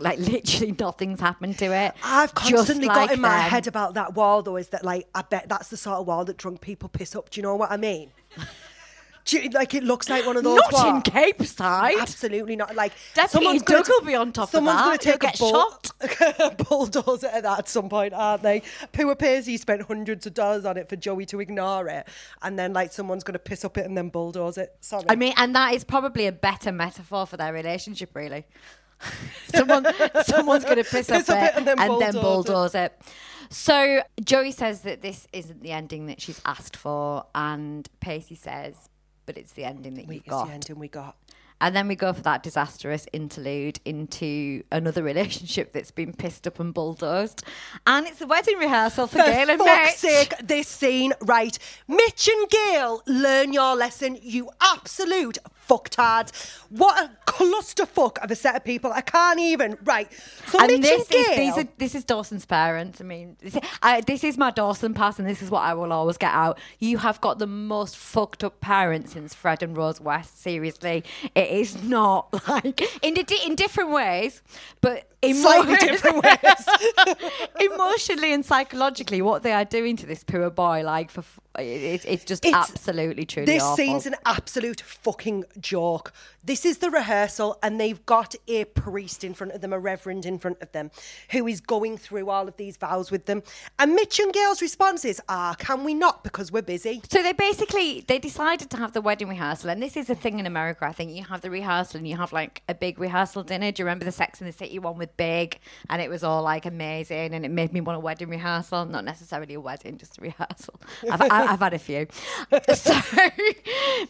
Like 0.00 0.18
literally 0.18 0.74
nothing's 0.78 1.20
happened 1.20 1.58
to 1.58 1.66
it. 1.66 1.94
I've 2.02 2.34
constantly 2.34 2.88
got 2.88 2.96
like 2.96 3.10
in 3.12 3.20
my 3.20 3.28
them. 3.28 3.50
head 3.50 3.66
about 3.66 3.94
that 3.94 4.14
wall, 4.14 4.42
though, 4.42 4.56
is 4.56 4.68
that 4.68 4.84
like 4.84 5.06
I 5.14 5.22
bet 5.22 5.48
that's 5.48 5.68
the 5.68 5.76
sort 5.76 5.98
of 5.98 6.06
wall 6.06 6.24
that 6.24 6.36
drunk 6.36 6.60
people 6.60 6.88
piss 6.88 7.14
up. 7.14 7.30
Do 7.30 7.38
you 7.38 7.42
know 7.42 7.56
what 7.56 7.70
I 7.70 7.76
mean? 7.76 8.10
Do 9.26 9.38
you- 9.38 9.50
like 9.50 9.74
it 9.74 9.84
looks 9.84 10.08
like 10.08 10.26
one 10.26 10.36
of 10.38 10.42
those. 10.44 10.58
Not 10.72 10.96
in. 10.96 11.02
Capeside. 11.02 11.94
Absolutely 12.00 12.56
not. 12.56 12.74
Like 12.74 12.92
Deputy 13.14 13.32
someone's 13.32 13.62
Doug 13.62 13.86
will 13.88 14.00
be 14.00 14.14
on 14.14 14.32
top 14.32 14.44
of 14.48 14.52
that. 14.52 14.56
someone's 14.56 14.80
going 14.82 14.98
to 14.98 15.04
take 15.04 15.14
a 15.16 15.18
get 15.18 15.38
bull- 15.38 16.64
bulldozer 16.68 17.26
at 17.28 17.42
that 17.42 17.58
at 17.60 17.68
some 17.68 17.90
point, 17.90 18.14
aren't 18.14 18.42
they? 18.42 18.62
Pua 18.94 19.16
Paisley 19.18 19.58
spent 19.58 19.82
hundreds 19.82 20.26
of 20.26 20.32
dollars 20.34 20.64
on 20.64 20.78
it 20.78 20.88
for 20.88 20.96
Joey 20.96 21.26
to 21.26 21.38
ignore 21.40 21.86
it, 21.88 22.08
and 22.42 22.58
then 22.58 22.72
like 22.72 22.92
someone's 22.92 23.22
going 23.22 23.34
to 23.34 23.38
piss 23.38 23.62
up 23.64 23.76
it 23.76 23.84
and 23.84 23.96
then 23.96 24.08
bulldoze 24.08 24.56
it. 24.56 24.74
Sorry. 24.80 25.04
I 25.08 25.16
mean, 25.16 25.34
and 25.36 25.54
that 25.54 25.74
is 25.74 25.84
probably 25.84 26.26
a 26.26 26.32
better 26.32 26.72
metaphor 26.72 27.26
for 27.26 27.36
their 27.36 27.52
relationship, 27.52 28.16
really. 28.16 28.46
Someone, 29.54 29.86
someone's 30.24 30.64
going 30.64 30.76
to 30.76 30.84
piss, 30.84 31.08
Piss 31.08 31.28
up, 31.28 31.42
it, 31.42 31.52
and 31.56 31.66
then 31.66 31.76
bulldoze 31.86 32.14
it. 32.14 32.20
bulldoze 32.22 32.74
it. 32.74 33.00
So 33.48 34.02
Joey 34.24 34.52
says 34.52 34.82
that 34.82 35.02
this 35.02 35.26
isn't 35.32 35.62
the 35.62 35.72
ending 35.72 36.06
that 36.06 36.20
she's 36.20 36.40
asked 36.44 36.76
for, 36.76 37.24
and 37.34 37.88
Pacey 38.00 38.36
says, 38.36 38.76
"But 39.26 39.36
it's 39.36 39.52
the 39.52 39.64
ending 39.64 39.94
that 39.94 40.06
we, 40.06 40.16
you've 40.16 40.24
it's 40.24 40.30
got." 40.30 40.46
the 40.46 40.52
ending 40.52 40.78
we 40.78 40.88
got. 40.88 41.16
And 41.62 41.76
then 41.76 41.88
we 41.88 41.94
go 41.94 42.14
for 42.14 42.22
that 42.22 42.42
disastrous 42.42 43.06
interlude 43.12 43.80
into 43.84 44.62
another 44.72 45.02
relationship 45.12 45.72
that's 45.74 45.90
been 45.90 46.14
pissed 46.14 46.46
up 46.46 46.58
and 46.60 46.72
bulldozed, 46.72 47.42
and 47.86 48.06
it's 48.06 48.20
a 48.20 48.26
wedding 48.26 48.56
rehearsal 48.58 49.08
for, 49.08 49.18
For 49.18 49.24
Gail 49.24 49.50
and 49.50 49.58
fuck's 49.60 50.02
Mitch. 50.02 50.12
sake, 50.12 50.34
this 50.42 50.68
scene, 50.68 51.12
right? 51.22 51.58
Mitch 51.88 52.28
and 52.28 52.48
Gail, 52.48 53.02
learn 53.06 53.52
your 53.52 53.74
lesson, 53.74 54.16
you 54.22 54.48
absolute 54.60 55.38
fucktards. 55.70 56.58
What 56.70 56.98
a 57.04 57.10
clusterfuck 57.30 58.18
of 58.22 58.30
a 58.30 58.36
set 58.36 58.56
of 58.56 58.64
people. 58.64 58.92
I 58.92 59.00
can't 59.02 59.38
even. 59.38 59.78
Right. 59.84 60.12
So 60.48 60.58
and 60.60 60.72
Mitch 60.72 60.82
this 60.82 61.10
and 61.10 61.30
is 61.30 61.36
these 61.36 61.58
are, 61.58 61.68
this 61.78 61.94
is 61.94 62.04
Dawson's 62.04 62.44
parents. 62.44 63.00
I 63.00 63.04
mean, 63.04 63.36
this, 63.40 63.56
I, 63.82 64.00
this 64.00 64.24
is 64.24 64.36
my 64.36 64.50
Dawson 64.50 64.94
pass, 64.94 65.18
and 65.18 65.28
this 65.28 65.42
is 65.42 65.50
what 65.50 65.62
I 65.62 65.74
will 65.74 65.92
always 65.92 66.16
get 66.16 66.32
out. 66.32 66.58
You 66.78 66.98
have 66.98 67.20
got 67.20 67.38
the 67.38 67.46
most 67.46 67.96
fucked 67.96 68.42
up 68.42 68.60
parents 68.60 69.12
since 69.12 69.34
Fred 69.34 69.62
and 69.62 69.76
Rose 69.76 70.00
West. 70.00 70.42
Seriously, 70.42 71.04
it 71.34 71.48
is 71.48 71.82
not 71.82 72.28
like 72.48 72.80
in 73.04 73.14
di- 73.14 73.46
in 73.46 73.54
different 73.54 73.90
ways, 73.90 74.42
but 74.80 75.06
Slightly 75.34 75.76
different 75.76 76.22
ways. 76.24 77.16
emotionally 77.60 78.32
and 78.32 78.44
psychologically, 78.44 79.20
what 79.22 79.42
they 79.42 79.52
are 79.52 79.64
doing 79.64 79.96
to 79.96 80.06
this 80.06 80.24
poor 80.24 80.50
boy, 80.50 80.82
like 80.82 81.10
for 81.10 81.20
f- 81.20 81.40
it, 81.58 82.04
it's 82.06 82.24
just 82.24 82.44
It's- 82.44 82.70
absolutely 82.70 83.26
truly 83.26 83.46
This 83.46 83.62
awful. 83.62 83.76
scene's 83.76 84.06
an 84.06 84.14
absolute 84.24 84.80
fucking 84.80 85.44
joke. 85.58 86.12
This 86.42 86.64
is 86.64 86.78
the 86.78 86.90
rehearsal, 86.90 87.58
and 87.62 87.78
they've 87.78 88.04
got 88.06 88.34
a 88.48 88.64
priest 88.64 89.24
in 89.24 89.34
front 89.34 89.52
of 89.52 89.60
them, 89.60 89.74
a 89.74 89.78
reverend 89.78 90.24
in 90.24 90.38
front 90.38 90.56
of 90.62 90.72
them, 90.72 90.90
who 91.32 91.46
is 91.46 91.60
going 91.60 91.98
through 91.98 92.30
all 92.30 92.48
of 92.48 92.56
these 92.56 92.78
vows 92.78 93.10
with 93.10 93.26
them. 93.26 93.42
And 93.78 93.94
Mitch 93.94 94.18
and 94.20 94.32
Gail's 94.32 94.62
response 94.62 95.04
is, 95.04 95.20
ah, 95.28 95.54
can 95.58 95.84
we 95.84 95.92
not? 95.92 96.24
Because 96.24 96.50
we're 96.50 96.62
busy. 96.62 97.02
So 97.10 97.22
they 97.22 97.32
basically 97.34 98.04
they 98.08 98.18
decided 98.18 98.70
to 98.70 98.78
have 98.78 98.92
the 98.94 99.02
wedding 99.02 99.28
rehearsal, 99.28 99.68
and 99.68 99.82
this 99.82 99.98
is 99.98 100.08
a 100.08 100.14
thing 100.14 100.38
in 100.38 100.46
America. 100.46 100.86
I 100.86 100.92
think 100.92 101.12
you 101.14 101.24
have 101.24 101.42
the 101.42 101.50
rehearsal 101.50 101.98
and 101.98 102.08
you 102.08 102.16
have 102.16 102.32
like 102.32 102.62
a 102.70 102.74
big 102.74 102.98
rehearsal 102.98 103.42
dinner. 103.42 103.70
Do 103.70 103.82
you 103.82 103.84
remember 103.84 104.06
the 104.06 104.12
Sex 104.12 104.40
and 104.40 104.48
the 104.48 104.52
City 104.56 104.78
one 104.78 104.96
with 104.96 105.09
Big? 105.16 105.58
And 105.88 106.00
it 106.00 106.10
was 106.10 106.24
all 106.24 106.42
like 106.42 106.66
amazing, 106.66 107.34
and 107.34 107.44
it 107.44 107.50
made 107.50 107.72
me 107.72 107.80
want 107.80 107.96
a 107.96 108.00
wedding 108.00 108.28
rehearsal. 108.28 108.84
Not 108.84 109.04
necessarily 109.04 109.54
a 109.54 109.60
wedding, 109.60 109.98
just 109.98 110.18
a 110.18 110.22
rehearsal. 110.22 110.80
I've, 111.10 111.22
I've 111.22 111.60
had 111.60 111.74
a 111.74 111.78
few. 111.78 112.06
So, 112.74 112.94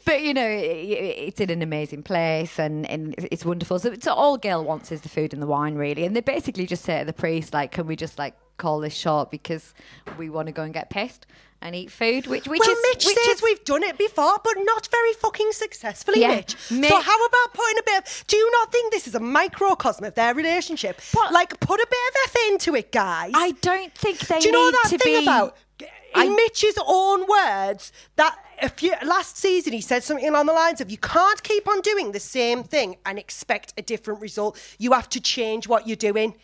but 0.04 0.22
you 0.22 0.34
know, 0.34 0.46
it, 0.46 0.62
it's 0.62 1.40
in 1.40 1.50
an 1.50 1.62
amazing 1.62 2.02
place, 2.02 2.58
and, 2.58 2.88
and 2.88 3.14
it's 3.18 3.44
wonderful. 3.44 3.78
So, 3.78 3.94
so 4.00 4.12
all 4.12 4.36
Gail 4.36 4.64
wants 4.64 4.92
is 4.92 5.00
the 5.00 5.08
food 5.08 5.32
and 5.32 5.42
the 5.42 5.46
wine, 5.46 5.74
really. 5.74 6.04
And 6.04 6.14
they 6.14 6.20
basically 6.20 6.66
just 6.66 6.84
say 6.84 7.00
to 7.00 7.04
the 7.04 7.12
priest, 7.12 7.52
like, 7.52 7.72
"Can 7.72 7.86
we 7.86 7.96
just 7.96 8.18
like 8.18 8.34
call 8.58 8.80
this 8.80 8.94
short 8.94 9.30
because 9.30 9.74
we 10.18 10.30
want 10.30 10.46
to 10.46 10.52
go 10.52 10.62
and 10.62 10.72
get 10.72 10.90
pissed?" 10.90 11.26
And 11.62 11.76
eat 11.76 11.90
food, 11.90 12.26
which 12.26 12.48
which 12.48 12.60
well, 12.60 12.70
is 12.70 12.78
Mitch 12.90 13.04
which 13.04 13.16
says 13.16 13.36
is, 13.36 13.42
we've 13.42 13.62
done 13.66 13.82
it 13.82 13.98
before, 13.98 14.38
but 14.42 14.54
not 14.60 14.88
very 14.90 15.12
fucking 15.12 15.52
successfully, 15.52 16.20
Yeah. 16.22 16.36
Mitch. 16.36 16.56
Mi- 16.70 16.88
so 16.88 16.98
how 17.00 17.26
about 17.26 17.52
putting 17.52 17.78
a 17.78 17.82
bit 17.84 17.98
of... 17.98 18.24
Do 18.28 18.36
you 18.38 18.50
not 18.52 18.72
think 18.72 18.92
this 18.92 19.06
is 19.06 19.14
a 19.14 19.20
microcosm 19.20 20.04
of 20.06 20.14
their 20.14 20.32
relationship? 20.34 21.00
But- 21.12 21.32
like, 21.32 21.60
put 21.60 21.78
a 21.78 21.86
bit 21.90 21.98
of 22.08 22.14
effort 22.24 22.52
into 22.52 22.74
it, 22.76 22.90
guys. 22.90 23.32
I 23.34 23.50
don't 23.60 23.94
think 23.94 24.20
they 24.20 24.38
Do 24.38 24.46
you 24.48 24.52
know 24.52 24.66
need 24.70 24.74
that 24.84 24.88
to 24.90 24.98
thing 24.98 25.18
be. 25.18 25.22
about... 25.22 25.56
In 25.80 25.86
I- 26.22 26.28
Mitch's 26.34 26.78
own 26.86 27.26
words, 27.28 27.92
that 28.16 28.36
a 28.62 28.68
few, 28.68 28.94
last 29.04 29.36
season 29.36 29.72
he 29.74 29.80
said 29.80 30.02
something 30.02 30.26
along 30.28 30.46
the 30.46 30.52
lines 30.52 30.80
of, 30.80 30.90
"You 30.90 30.98
can't 30.98 31.40
keep 31.42 31.68
on 31.68 31.80
doing 31.82 32.10
the 32.12 32.18
same 32.20 32.64
thing 32.64 32.96
and 33.06 33.16
expect 33.18 33.72
a 33.78 33.82
different 33.82 34.20
result. 34.20 34.58
You 34.78 34.92
have 34.92 35.08
to 35.10 35.20
change 35.20 35.68
what 35.68 35.86
you're 35.86 35.96
doing." 35.96 36.34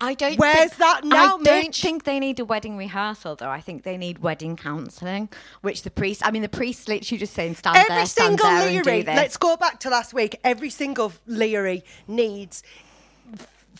I 0.00 0.14
don't. 0.14 0.38
Where's 0.38 0.56
think, 0.56 0.76
that 0.76 1.04
now, 1.04 1.38
I 1.38 1.42
don't 1.42 1.74
think 1.74 2.04
they 2.04 2.18
need 2.18 2.40
a 2.40 2.44
wedding 2.44 2.76
rehearsal, 2.76 3.36
though. 3.36 3.48
I 3.48 3.60
think 3.60 3.84
they 3.84 3.96
need 3.96 4.18
wedding 4.18 4.56
counselling, 4.56 5.28
which 5.62 5.82
the 5.82 5.90
priest. 5.90 6.22
I 6.26 6.30
mean, 6.30 6.42
the 6.42 6.48
priest 6.48 6.88
literally 6.88 7.18
just 7.18 7.32
saying, 7.32 7.54
"Stand 7.54 7.76
Every 7.76 7.94
there, 7.94 8.06
stand 8.06 8.38
single 8.40 8.46
there, 8.46 8.68
and 8.68 8.84
do 8.84 8.90
Leary, 8.90 9.02
this." 9.02 9.16
let's 9.16 9.36
go 9.36 9.56
back 9.56 9.80
to 9.80 9.90
last 9.90 10.12
week. 10.12 10.38
Every 10.42 10.70
single 10.70 11.12
Leary 11.26 11.84
needs 12.08 12.62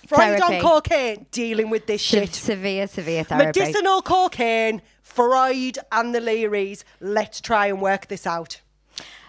Freud 0.07 0.41
on 0.41 0.61
cocaine 0.61 1.27
dealing 1.31 1.71
with 1.71 1.87
this 1.87 2.03
Se- 2.03 2.21
shit. 2.21 2.35
severe, 2.35 2.87
severe 2.87 3.25
therapy. 3.25 3.61
Medicinal 3.61 4.03
cocaine, 4.03 4.83
Freud 5.03 5.79
and 5.91 6.15
the 6.15 6.21
Learys. 6.21 6.85
Let's 7.01 7.41
try 7.41 7.67
and 7.67 7.81
work 7.81 8.09
this 8.09 8.27
out. 8.27 8.61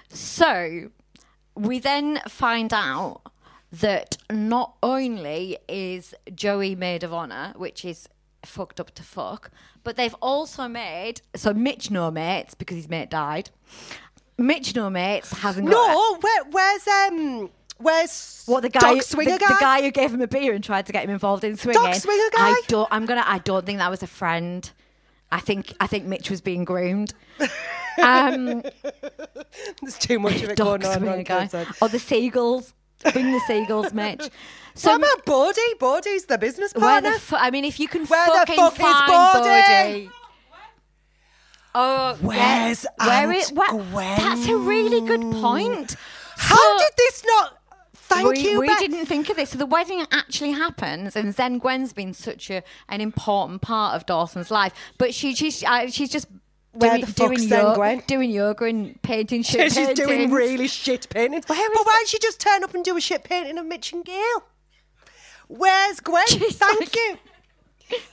So 0.10 0.92
we 1.56 1.80
then 1.80 2.22
find 2.28 2.74
out 2.74 3.22
that 3.82 4.17
not 4.32 4.76
only 4.84 5.57
is 5.67 6.13
Joey 6.34 6.76
maid 6.76 7.03
of 7.03 7.13
honor, 7.13 7.53
which 7.55 7.84
is 7.86 8.07
fucked 8.43 8.80
up 8.80 8.93
to 8.95 9.03
fuck, 9.03 9.49
but 9.84 9.95
they've 9.95 10.15
also 10.21 10.67
made 10.67 11.21
so 11.36 11.53
Mitch 11.53 11.89
no 11.91 12.11
mates 12.11 12.53
because 12.53 12.78
his 12.78 12.89
mate 12.89 13.09
died. 13.09 13.49
Mitch 14.38 14.76
no 14.76 14.89
mates 14.89 15.32
hasn't 15.32 15.69
got 15.69 15.71
No, 15.71 16.17
where, 16.19 16.43
where's 16.51 16.88
um, 16.88 17.49
where's 17.78 18.43
what 18.45 18.61
the 18.61 18.69
guy, 18.69 18.80
dog 18.80 18.97
the, 18.97 19.03
swinger 19.03 19.38
the 19.38 19.45
guy? 19.45 19.59
guy 19.59 19.82
who 19.82 19.91
gave 19.91 20.13
him 20.13 20.21
a 20.21 20.28
beer 20.28 20.53
and 20.53 20.63
tried 20.63 20.86
to 20.88 20.91
get 20.91 21.03
him 21.03 21.09
involved 21.09 21.43
in 21.43 21.57
swinging. 21.57 21.93
swinger 21.93 22.30
guy? 22.36 22.49
I 22.49 22.61
don't. 22.67 22.88
I'm 22.91 23.05
gonna. 23.05 23.23
I 23.26 23.39
don't 23.39 23.65
think 23.65 23.80
that 23.80 23.89
was 23.89 24.03
a 24.03 24.07
friend. 24.07 24.69
I 25.32 25.39
think. 25.39 25.73
I 25.80 25.88
think 25.88 26.05
Mitch 26.05 26.30
was 26.30 26.41
being 26.41 26.65
groomed. 26.65 27.13
Um, 28.01 28.61
There's 29.82 29.97
too 29.97 30.19
much 30.19 30.41
of 30.41 30.49
it 30.49 30.57
dog 30.57 30.82
going 30.82 30.86
on. 30.86 30.97
swinger 30.99 31.15
on 31.17 31.23
guy. 31.23 31.65
Or 31.82 31.88
the 31.89 31.99
seagulls. 31.99 32.73
Bring 33.14 33.32
the 33.32 33.39
seagulls, 33.47 33.93
Mitch. 33.93 34.30
What 34.82 34.95
about 34.99 35.26
Bodie? 35.26 35.62
Bodie's 35.80 36.26
the 36.26 36.38
business 36.38 36.74
where 36.74 37.01
the 37.01 37.12
fu- 37.20 37.36
I 37.36 37.51
mean, 37.51 37.66
if 37.66 37.80
you 37.80 37.88
can 37.88 38.06
Where 38.06 38.26
the 38.26 38.45
fucking 38.45 38.56
fuck 38.56 38.76
find? 38.76 39.43
Bodie. 39.43 40.10
Oh, 41.78 42.18
Where's 42.22 42.86
yeah. 42.99 43.06
where 43.08 43.28
Aunt 43.30 43.36
is 43.38 43.51
where, 43.51 43.70
Gwen? 43.70 44.18
That's 44.18 44.47
a 44.47 44.56
really 44.58 45.06
good 45.06 45.22
point. 45.41 45.95
How 46.38 46.56
So- 46.56 46.78
did 46.80 46.91
this 46.97 47.24
not? 47.26 47.58
Thank 48.08 48.30
we, 48.34 48.39
you. 48.51 48.60
we 48.60 48.68
Beth. 48.68 48.80
didn't 48.80 49.08
think 49.08 49.30
of 49.32 49.36
this. 49.36 49.49
So 49.49 49.58
the 49.58 49.66
wedding 49.66 50.06
actually 50.12 50.51
happens, 50.51 51.16
and 51.16 51.34
Zen 51.34 51.58
Gwen's 51.58 51.91
been 51.91 52.14
such 52.14 52.51
a, 52.51 52.62
an 52.88 53.01
important 53.01 53.64
part 53.64 53.95
of 53.95 54.06
Dawson's 54.06 54.51
life. 54.51 54.74
But 54.99 55.14
she 55.16 55.34
she's 55.34 55.64
uh, 55.64 55.88
she's 55.89 56.12
just 56.12 56.28
Where 56.76 56.91
doing, 56.91 57.01
the 57.01 57.07
fuck's 57.07 57.45
doing, 57.45 57.49
yoga, 57.49 57.76
Gwen? 57.76 58.03
doing 58.07 58.30
yoga 58.30 58.65
and 58.65 59.01
painting 59.01 59.43
shit. 59.43 59.71
She's 59.71 59.89
doing 59.93 60.32
really 60.32 60.67
shit 60.67 61.07
paintings. 61.09 61.45
Where 61.47 61.69
but 61.73 61.86
why 61.86 61.99
did 62.01 62.09
she 62.09 62.19
just 62.19 62.39
turn 62.39 62.63
up 62.63 62.73
and 62.73 62.84
do 62.84 62.95
a 62.97 63.01
shit 63.01 63.23
painting 63.23 63.57
of 63.57 63.65
Mitch 63.65 63.93
and 63.93 64.03
Gail? 64.03 64.43
Where's 65.47 65.99
Gwen? 65.99 66.26
She's 66.28 66.57
Thank 66.57 66.80
like- 66.80 66.95
you. 66.95 67.17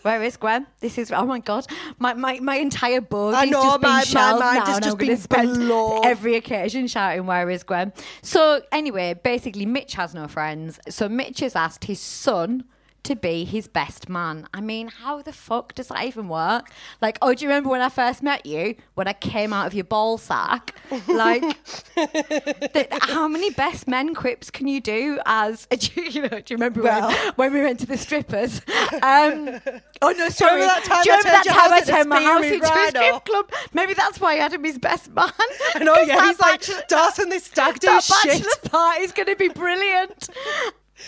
Where 0.02 0.22
is 0.22 0.36
Gwen? 0.36 0.66
This 0.80 0.98
is 0.98 1.10
oh 1.12 1.24
my 1.24 1.38
god, 1.38 1.66
my 1.98 2.12
my, 2.12 2.38
my 2.40 2.56
entire 2.56 3.00
board 3.00 3.34
I 3.34 3.44
is 3.44 3.50
know, 3.50 3.62
just 3.62 3.80
been 3.80 3.90
my- 3.90 4.04
my 4.12 4.38
mind 4.38 4.68
now, 4.68 4.80
just 4.80 4.98
been 4.98 5.16
spend 5.16 5.70
every 6.04 6.36
occasion 6.36 6.86
shouting 6.88 7.24
"Where 7.24 7.48
is 7.48 7.62
Gwen?" 7.62 7.94
So 8.20 8.60
anyway, 8.70 9.14
basically, 9.14 9.64
Mitch 9.64 9.94
has 9.94 10.12
no 10.12 10.28
friends. 10.28 10.78
So 10.90 11.08
Mitch 11.08 11.40
has 11.40 11.56
asked 11.56 11.84
his 11.84 12.00
son 12.00 12.64
to 13.04 13.16
be 13.16 13.44
his 13.44 13.66
best 13.66 14.08
man. 14.08 14.46
I 14.54 14.60
mean, 14.60 14.88
how 14.88 15.22
the 15.22 15.32
fuck 15.32 15.74
does 15.74 15.88
that 15.88 16.04
even 16.04 16.28
work? 16.28 16.70
Like, 17.00 17.18
oh, 17.20 17.34
do 17.34 17.44
you 17.44 17.48
remember 17.48 17.68
when 17.70 17.80
I 17.82 17.88
first 17.88 18.22
met 18.22 18.46
you? 18.46 18.76
When 18.94 19.08
I 19.08 19.12
came 19.12 19.52
out 19.52 19.66
of 19.66 19.74
your 19.74 19.84
ball 19.84 20.18
sack? 20.18 20.74
Like, 21.08 21.42
th- 21.94 22.88
how 23.00 23.26
many 23.26 23.50
best 23.50 23.88
men 23.88 24.14
quips 24.14 24.50
can 24.50 24.68
you 24.68 24.80
do 24.80 25.18
as, 25.26 25.66
do 25.78 26.02
you, 26.02 26.22
know, 26.22 26.28
do 26.28 26.36
you 26.48 26.56
remember 26.56 26.82
Well. 26.82 27.08
when, 27.08 27.32
when 27.36 27.52
we 27.54 27.62
went 27.62 27.80
to 27.80 27.86
the 27.86 27.96
strippers? 27.96 28.60
Um, 29.02 29.60
oh, 30.00 30.12
no, 30.16 30.28
sorry. 30.28 30.60
remember 30.60 30.74
that 30.74 30.84
time 30.84 31.02
do 31.02 31.10
you 31.10 31.14
I 31.14 31.18
remember 31.18 31.30
turned 31.30 31.44
that 31.44 31.44
time 31.44 31.72
I 31.72 31.80
turned 31.80 32.08
my 32.08 32.22
house 32.22 32.44
into 32.44 32.64
a 32.64 32.88
strip 32.88 33.24
club? 33.24 33.50
Maybe 33.72 33.94
that's 33.94 34.20
why 34.20 34.32
I 34.32 34.36
had 34.36 34.52
him 34.52 34.64
his 34.64 34.78
best 34.78 35.10
man. 35.10 35.30
I 35.74 35.82
know, 35.82 35.96
yeah. 36.06 36.28
He's 36.28 36.38
like, 36.40 36.60
bachelor- 36.60 36.82
Dawson, 36.88 37.28
this 37.30 37.44
stag 37.44 37.80
do 37.80 38.00
shit. 38.00 38.24
bachelor 38.44 38.70
party 38.70 39.02
is 39.02 39.12
going 39.12 39.26
to 39.26 39.36
be 39.36 39.48
brilliant. 39.48 40.28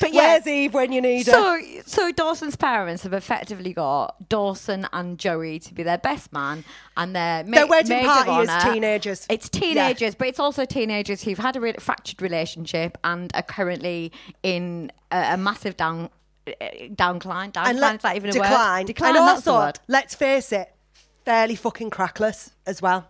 But 0.01 0.13
yeah, 0.13 0.35
Where's 0.35 0.47
Eve 0.47 0.75
when 0.75 0.93
you 0.93 1.01
need 1.01 1.27
her? 1.27 1.33
so, 1.33 1.61
so 1.87 2.13
Dawson's 2.13 2.57
parents 2.57 3.03
have 3.05 3.13
effectively 3.13 3.73
got 3.73 4.29
Dawson 4.29 4.87
and 4.93 5.19
Joey 5.19 5.59
to 5.61 5.75
be 5.75 5.83
their 5.83 5.99
best 5.99 6.33
man, 6.33 6.65
and 6.97 7.15
their 7.15 7.45
ma- 7.45 7.57
Their 7.59 7.67
wedding 7.67 8.05
party 8.05 8.31
of 8.31 8.49
is 8.49 8.65
teenagers. 8.65 9.27
It's 9.31 9.49
teenagers, 9.49 10.15
but 10.15 10.29
it's 10.29 10.41
also 10.41 10.65
teenagers 10.65 11.23
who've 11.23 11.39
had 11.39 11.57
a 11.57 11.61
re- 11.61 11.75
fractured 11.79 12.21
relationship 12.23 12.99
and 13.05 13.31
are 13.35 13.43
currently 13.43 14.13
in 14.43 14.91
a, 15.11 15.35
a 15.35 15.37
massive 15.37 15.77
down 15.77 16.11
uh, 16.47 16.51
downcline. 16.61 17.53
Downcline 17.53 17.67
and 17.69 17.79
let- 17.81 17.97
is 17.97 18.03
that 18.03 18.17
even 18.17 18.31
a 18.31 18.33
decline. 18.33 18.81
word? 18.81 18.87
Decline. 18.87 19.17
And 19.17 19.19
also, 19.19 19.73
let's 19.89 20.15
face 20.15 20.53
it, 20.53 20.75
fairly 21.25 21.57
fucking 21.57 21.91
crackless 21.91 22.51
as 22.67 22.83
well. 22.83 23.09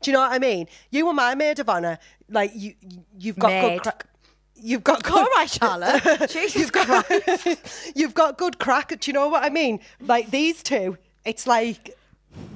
Do 0.00 0.10
you 0.10 0.14
know 0.16 0.20
what 0.20 0.32
I 0.32 0.38
mean? 0.40 0.66
You 0.90 1.06
were 1.06 1.12
my 1.12 1.34
maid 1.36 1.60
of 1.60 1.68
honour. 1.68 1.98
Like 2.28 2.50
you, 2.54 2.74
you've 3.18 3.38
got 3.38 3.48
Maid. 3.48 3.62
good 3.74 3.82
crack. 3.82 4.06
You've 4.62 4.84
got 4.84 5.02
good. 5.02 5.14
All 5.14 5.24
right, 5.36 5.50
Charlotte. 5.50 6.30
Jesus 6.30 6.70
Christ. 6.70 7.92
You've 7.96 8.14
got 8.14 8.38
good 8.38 8.58
crack. 8.58 8.88
Do 9.00 9.10
you 9.10 9.12
know 9.12 9.28
what 9.28 9.42
I 9.44 9.50
mean? 9.50 9.80
Like 10.00 10.30
these 10.30 10.62
two, 10.62 10.98
it's 11.24 11.46
like 11.46 11.96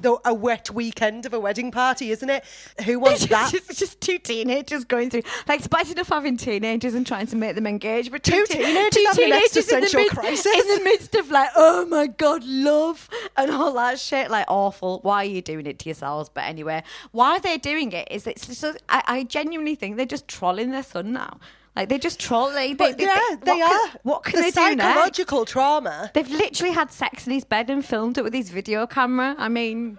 the, 0.00 0.16
a 0.24 0.32
wet 0.32 0.70
weekend 0.70 1.26
of 1.26 1.34
a 1.34 1.40
wedding 1.40 1.70
party, 1.70 2.10
isn't 2.10 2.30
it? 2.30 2.44
Who 2.84 2.98
wants 3.00 3.26
that? 3.26 3.50
just, 3.50 3.78
just 3.78 4.00
two 4.00 4.18
teenagers 4.18 4.84
going 4.84 5.10
through. 5.10 5.22
Like, 5.48 5.58
it's 5.58 5.66
bad 5.68 5.88
enough 5.90 6.08
having 6.08 6.36
teenagers 6.36 6.94
and 6.94 7.06
trying 7.06 7.26
to 7.26 7.36
make 7.36 7.56
them 7.56 7.66
engage, 7.66 8.10
but 8.10 8.22
Two 8.22 8.46
te- 8.46 8.54
teenagers 8.58 8.90
two 8.94 9.04
having 9.06 9.24
an 9.24 9.30
teenagers 9.40 9.56
in 9.56 9.80
the 9.80 9.86
existential 9.86 10.00
mid- 10.02 10.10
crisis. 10.12 10.46
in 10.46 10.76
the 10.78 10.84
midst 10.84 11.14
of 11.16 11.30
like, 11.30 11.50
oh 11.56 11.84
my 11.86 12.06
god, 12.06 12.42
love 12.44 13.10
and 13.36 13.50
all 13.50 13.72
that 13.74 13.98
shit. 13.98 14.30
Like, 14.30 14.46
awful. 14.48 15.00
Why 15.02 15.16
are 15.22 15.24
you 15.28 15.42
doing 15.42 15.66
it 15.66 15.78
to 15.80 15.88
yourselves? 15.88 16.30
But 16.32 16.44
anyway, 16.44 16.82
why 17.12 17.38
they're 17.40 17.58
doing 17.58 17.92
it 17.92 18.08
is 18.10 18.26
it's 18.26 18.46
just. 18.46 18.64
I, 18.88 19.02
I 19.06 19.22
genuinely 19.24 19.74
think 19.74 19.96
they're 19.96 20.06
just 20.06 20.28
trolling 20.28 20.70
their 20.70 20.84
son 20.84 21.12
now. 21.12 21.38
Like, 21.76 21.88
they 21.90 21.98
just 21.98 22.18
troll. 22.18 22.50
They, 22.50 22.68
they, 22.68 22.74
But 22.74 22.98
they- 22.98 23.04
yeah, 23.04 23.20
they- 23.30 23.36
they 23.52 23.58
what 23.60 23.72
are. 23.72 23.88
Can, 23.90 24.00
what 24.02 24.24
can 24.24 24.36
the 24.36 24.42
they 24.42 24.50
do 24.50 24.76
next? 24.76 24.94
psychological 24.94 25.44
trauma 25.44 26.10
They've 26.14 26.30
literally 26.30 26.72
had 26.72 26.90
sex 26.90 27.26
in 27.26 27.32
his 27.34 27.44
bed 27.44 27.68
and 27.70 27.84
filmed 27.84 28.16
it 28.18 28.24
with 28.24 28.32
his 28.34 28.48
video 28.50 28.86
camera. 28.86 29.34
I 29.38 29.48
mean, 29.48 29.98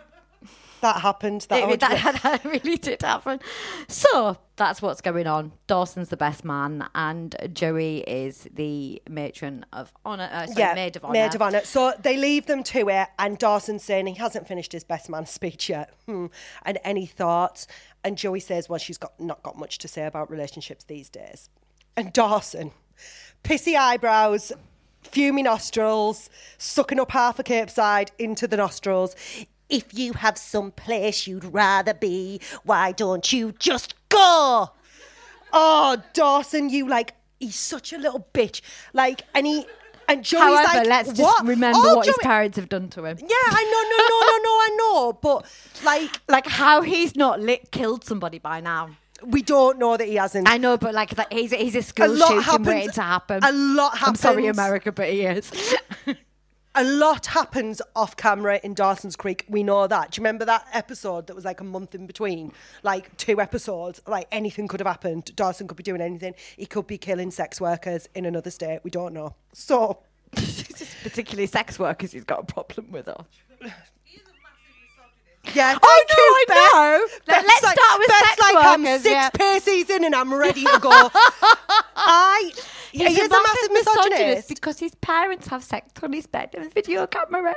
that 0.81 1.01
happened. 1.01 1.45
That, 1.49 1.69
it- 1.69 1.79
that, 1.81 2.21
that 2.23 2.43
really 2.45 2.77
did 2.77 3.01
happen. 3.03 3.39
So 3.87 4.37
that's 4.55 4.81
what's 4.81 5.01
going 5.01 5.27
on. 5.27 5.51
Dawson's 5.67 6.09
the 6.09 6.17
best 6.17 6.43
man, 6.43 6.87
and 6.95 7.35
Joey 7.53 7.99
is 8.07 8.47
the 8.53 9.01
matron 9.09 9.65
of 9.71 9.91
honor. 10.05 10.29
Uh, 10.31 10.47
sorry, 10.47 10.75
maid 10.75 10.95
of 10.95 11.03
honor. 11.05 11.13
Maid 11.13 11.35
of 11.35 11.41
honor. 11.41 11.61
So 11.63 11.93
they 12.01 12.17
leave 12.17 12.45
them 12.47 12.63
to 12.63 12.89
it, 12.89 13.07
and 13.19 13.37
Dawson's 13.37 13.83
saying 13.83 14.07
he 14.07 14.13
hasn't 14.15 14.47
finished 14.47 14.71
his 14.71 14.83
best 14.83 15.09
man 15.09 15.25
speech 15.25 15.69
yet. 15.69 15.93
Hmm. 16.07 16.27
And 16.63 16.79
any 16.83 17.05
thoughts? 17.05 17.67
And 18.03 18.17
Joey 18.17 18.39
says, 18.39 18.67
well, 18.69 18.79
she's 18.79 18.97
got 18.97 19.19
not 19.19 19.43
got 19.43 19.57
much 19.57 19.77
to 19.79 19.87
say 19.87 20.05
about 20.05 20.31
relationships 20.31 20.83
these 20.85 21.09
days. 21.09 21.49
And 21.97 22.13
Dawson, 22.13 22.71
pissy 23.43 23.75
eyebrows, 23.75 24.51
fuming 25.01 25.45
nostrils, 25.45 26.29
sucking 26.59 26.99
up 26.99 27.11
half 27.11 27.39
a 27.39 27.43
Capeside 27.43 28.11
into 28.19 28.47
the 28.47 28.55
nostrils. 28.57 29.15
If 29.67 29.97
you 29.97 30.13
have 30.13 30.37
some 30.37 30.71
place 30.71 31.25
you'd 31.25 31.43
rather 31.43 31.95
be, 31.95 32.39
why 32.63 32.91
don't 32.91 33.33
you 33.33 33.51
just 33.53 33.95
go? 34.09 34.69
Oh, 35.51 35.97
Dawson, 36.13 36.69
you 36.69 36.87
like 36.87 37.13
he's 37.39 37.55
such 37.55 37.91
a 37.93 37.97
little 37.97 38.27
bitch. 38.31 38.61
Like, 38.93 39.23
and 39.33 39.47
he 39.47 39.65
and 40.07 40.23
Joey's 40.23 40.41
However, 40.41 40.77
like, 40.79 40.87
let's 40.87 41.09
just 41.09 41.21
what? 41.21 41.45
remember 41.45 41.79
Oh, 41.81 41.95
what 41.97 42.05
his 42.05 42.17
parents 42.21 42.57
have 42.57 42.69
done 42.69 42.89
to 42.89 43.05
him. 43.05 43.17
Yeah, 43.19 43.27
I 43.29 43.63
know, 43.63 43.81
no, 43.89 44.03
no, 44.07 44.19
no, 44.21 44.37
no, 44.43 44.49
I 44.49 44.69
know, 44.77 45.13
but 45.13 45.83
like 45.83 46.21
Like 46.29 46.47
how 46.47 46.81
he's 46.81 47.15
not 47.15 47.41
lit, 47.41 47.71
killed 47.71 48.05
somebody 48.05 48.39
by 48.39 48.61
now. 48.61 48.91
We 49.23 49.41
don't 49.41 49.79
know 49.79 49.97
that 49.97 50.07
he 50.07 50.15
hasn't. 50.15 50.49
I 50.49 50.57
know, 50.57 50.77
but 50.77 50.93
like 50.93 51.11
that, 51.15 51.31
he's 51.31 51.51
he's 51.51 51.75
a 51.75 52.03
a 52.03 52.07
lot 52.07 52.27
shooting 52.27 52.43
happens. 52.43 52.67
waiting 52.67 52.91
to 52.91 53.01
happen. 53.01 53.43
A 53.43 53.51
lot 53.51 53.97
happens. 53.97 54.07
I'm 54.07 54.15
sorry, 54.33 54.47
America, 54.47 54.91
but 54.91 55.09
he 55.09 55.21
is. 55.23 55.51
A 56.79 56.83
lot 56.83 57.25
happens 57.25 57.81
off 57.95 58.15
camera 58.17 58.59
in 58.63 58.75
Dawson's 58.75 59.15
Creek. 59.15 59.45
We 59.49 59.63
know 59.63 59.87
that. 59.87 60.11
Do 60.11 60.19
you 60.19 60.21
remember 60.21 60.45
that 60.45 60.67
episode 60.73 61.25
that 61.25 61.35
was 61.35 61.43
like 61.43 61.59
a 61.59 61.63
month 61.63 61.95
in 61.95 62.05
between? 62.05 62.51
Like 62.83 63.17
two 63.17 63.41
episodes. 63.41 63.99
Like 64.05 64.27
anything 64.31 64.67
could 64.67 64.79
have 64.79 64.85
happened. 64.85 65.35
Dawson 65.35 65.67
could 65.67 65.77
be 65.77 65.81
doing 65.81 66.01
anything. 66.01 66.35
He 66.55 66.67
could 66.67 66.85
be 66.85 66.99
killing 66.99 67.31
sex 67.31 67.59
workers 67.59 68.07
in 68.13 68.25
another 68.25 68.51
state. 68.51 68.81
We 68.83 68.91
don't 68.91 69.15
know. 69.15 69.33
So 69.53 70.03
Particularly 71.03 71.47
sex 71.47 71.79
workers, 71.79 72.11
he's 72.11 72.23
got 72.23 72.41
a 72.41 72.45
problem 72.45 72.91
with 72.91 73.07
us. 73.07 73.25
Yeah, 75.53 75.77
Oh, 75.81 76.05
no, 76.09 76.15
you, 76.17 76.35
I 76.35 76.45
Beth. 76.47 76.73
know. 76.73 77.07
Beth's 77.25 77.47
let's 77.47 77.63
like, 77.63 77.77
start 77.79 77.99
with 77.99 78.07
Beth's 78.07 78.29
sex 78.29 78.41
like 78.41 78.55
I'm 78.65 78.85
six 78.85 79.05
yeah. 79.05 79.29
paces 79.29 79.89
in 79.89 80.03
and 80.03 80.15
I'm 80.15 80.33
ready 80.33 80.63
to 80.63 80.79
go. 80.81 80.89
I 81.95 82.51
he 82.91 83.03
is 83.03 83.17
a 83.17 83.29
massive 83.29 83.71
misogynist. 83.71 84.49
because 84.49 84.79
his 84.79 84.95
parents 84.95 85.47
have 85.47 85.63
sex 85.63 85.91
on 86.01 86.13
his 86.13 86.27
bed 86.27 86.49
with 86.53 86.67
a 86.67 86.69
video 86.69 87.07
camera. 87.07 87.55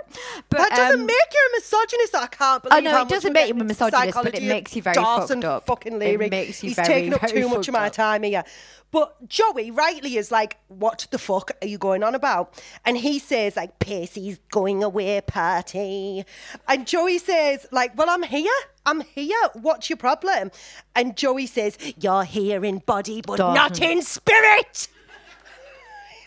But 0.49 0.59
That 0.59 0.71
doesn't 0.71 1.01
um, 1.01 1.07
make 1.07 1.17
you 1.33 1.49
a 1.53 1.57
misogynist. 1.59 2.15
I 2.15 2.27
can't 2.27 2.63
believe. 2.63 2.77
I 2.77 2.81
know, 2.81 2.91
how 2.91 3.03
it 3.03 3.09
doesn't 3.09 3.33
make 3.33 3.49
you 3.49 3.61
a 3.61 3.65
misogynist, 3.65 4.19
but 4.23 4.35
it 4.35 4.43
makes 4.43 4.77
you 4.77 4.83
very 4.83 4.95
Dawson 4.95 5.43
fucked 5.43 5.45
up. 5.45 5.67
Fucking 5.67 6.01
It 6.03 6.31
makes 6.31 6.63
you 6.63 6.69
He's 6.71 6.77
very, 6.77 6.89
taking 6.89 7.15
up 7.15 7.21
very 7.21 7.33
too 7.43 7.49
much 7.49 7.69
of 7.69 7.73
my 7.73 7.87
up. 7.87 7.93
time 7.93 8.23
here. 8.23 8.45
But 8.93 9.29
Joey 9.29 9.71
rightly 9.71 10.17
is 10.17 10.33
like, 10.33 10.57
"What 10.67 11.07
the 11.13 11.19
fuck 11.19 11.53
are 11.63 11.67
you 11.69 11.79
going 11.79 12.03
on 12.03 12.17
about?" 12.17 12.61
And 12.85 12.97
he 12.97 13.21
says 13.21 13.55
like, 13.55 13.79
"Pacey's 13.79 14.41
going 14.51 14.83
away 14.83 15.21
party," 15.21 16.25
and 16.67 16.89
Joey 16.89 17.19
says 17.19 17.67
like, 17.71 17.97
"Well, 17.97 18.11
I'm 18.11 18.25
here." 18.25 18.51
I'm 18.87 19.03
here. 19.03 19.37
What's 19.55 19.91
your 19.91 19.99
problem? 19.99 20.51
And 20.97 21.15
Joey 21.15 21.47
says, 21.47 21.77
You're 22.01 22.25
here 22.25 22.65
in 22.65 22.79
body, 22.79 23.21
but 23.21 23.39
not 23.39 23.81
in 23.81 24.01
spirit. 24.01 24.89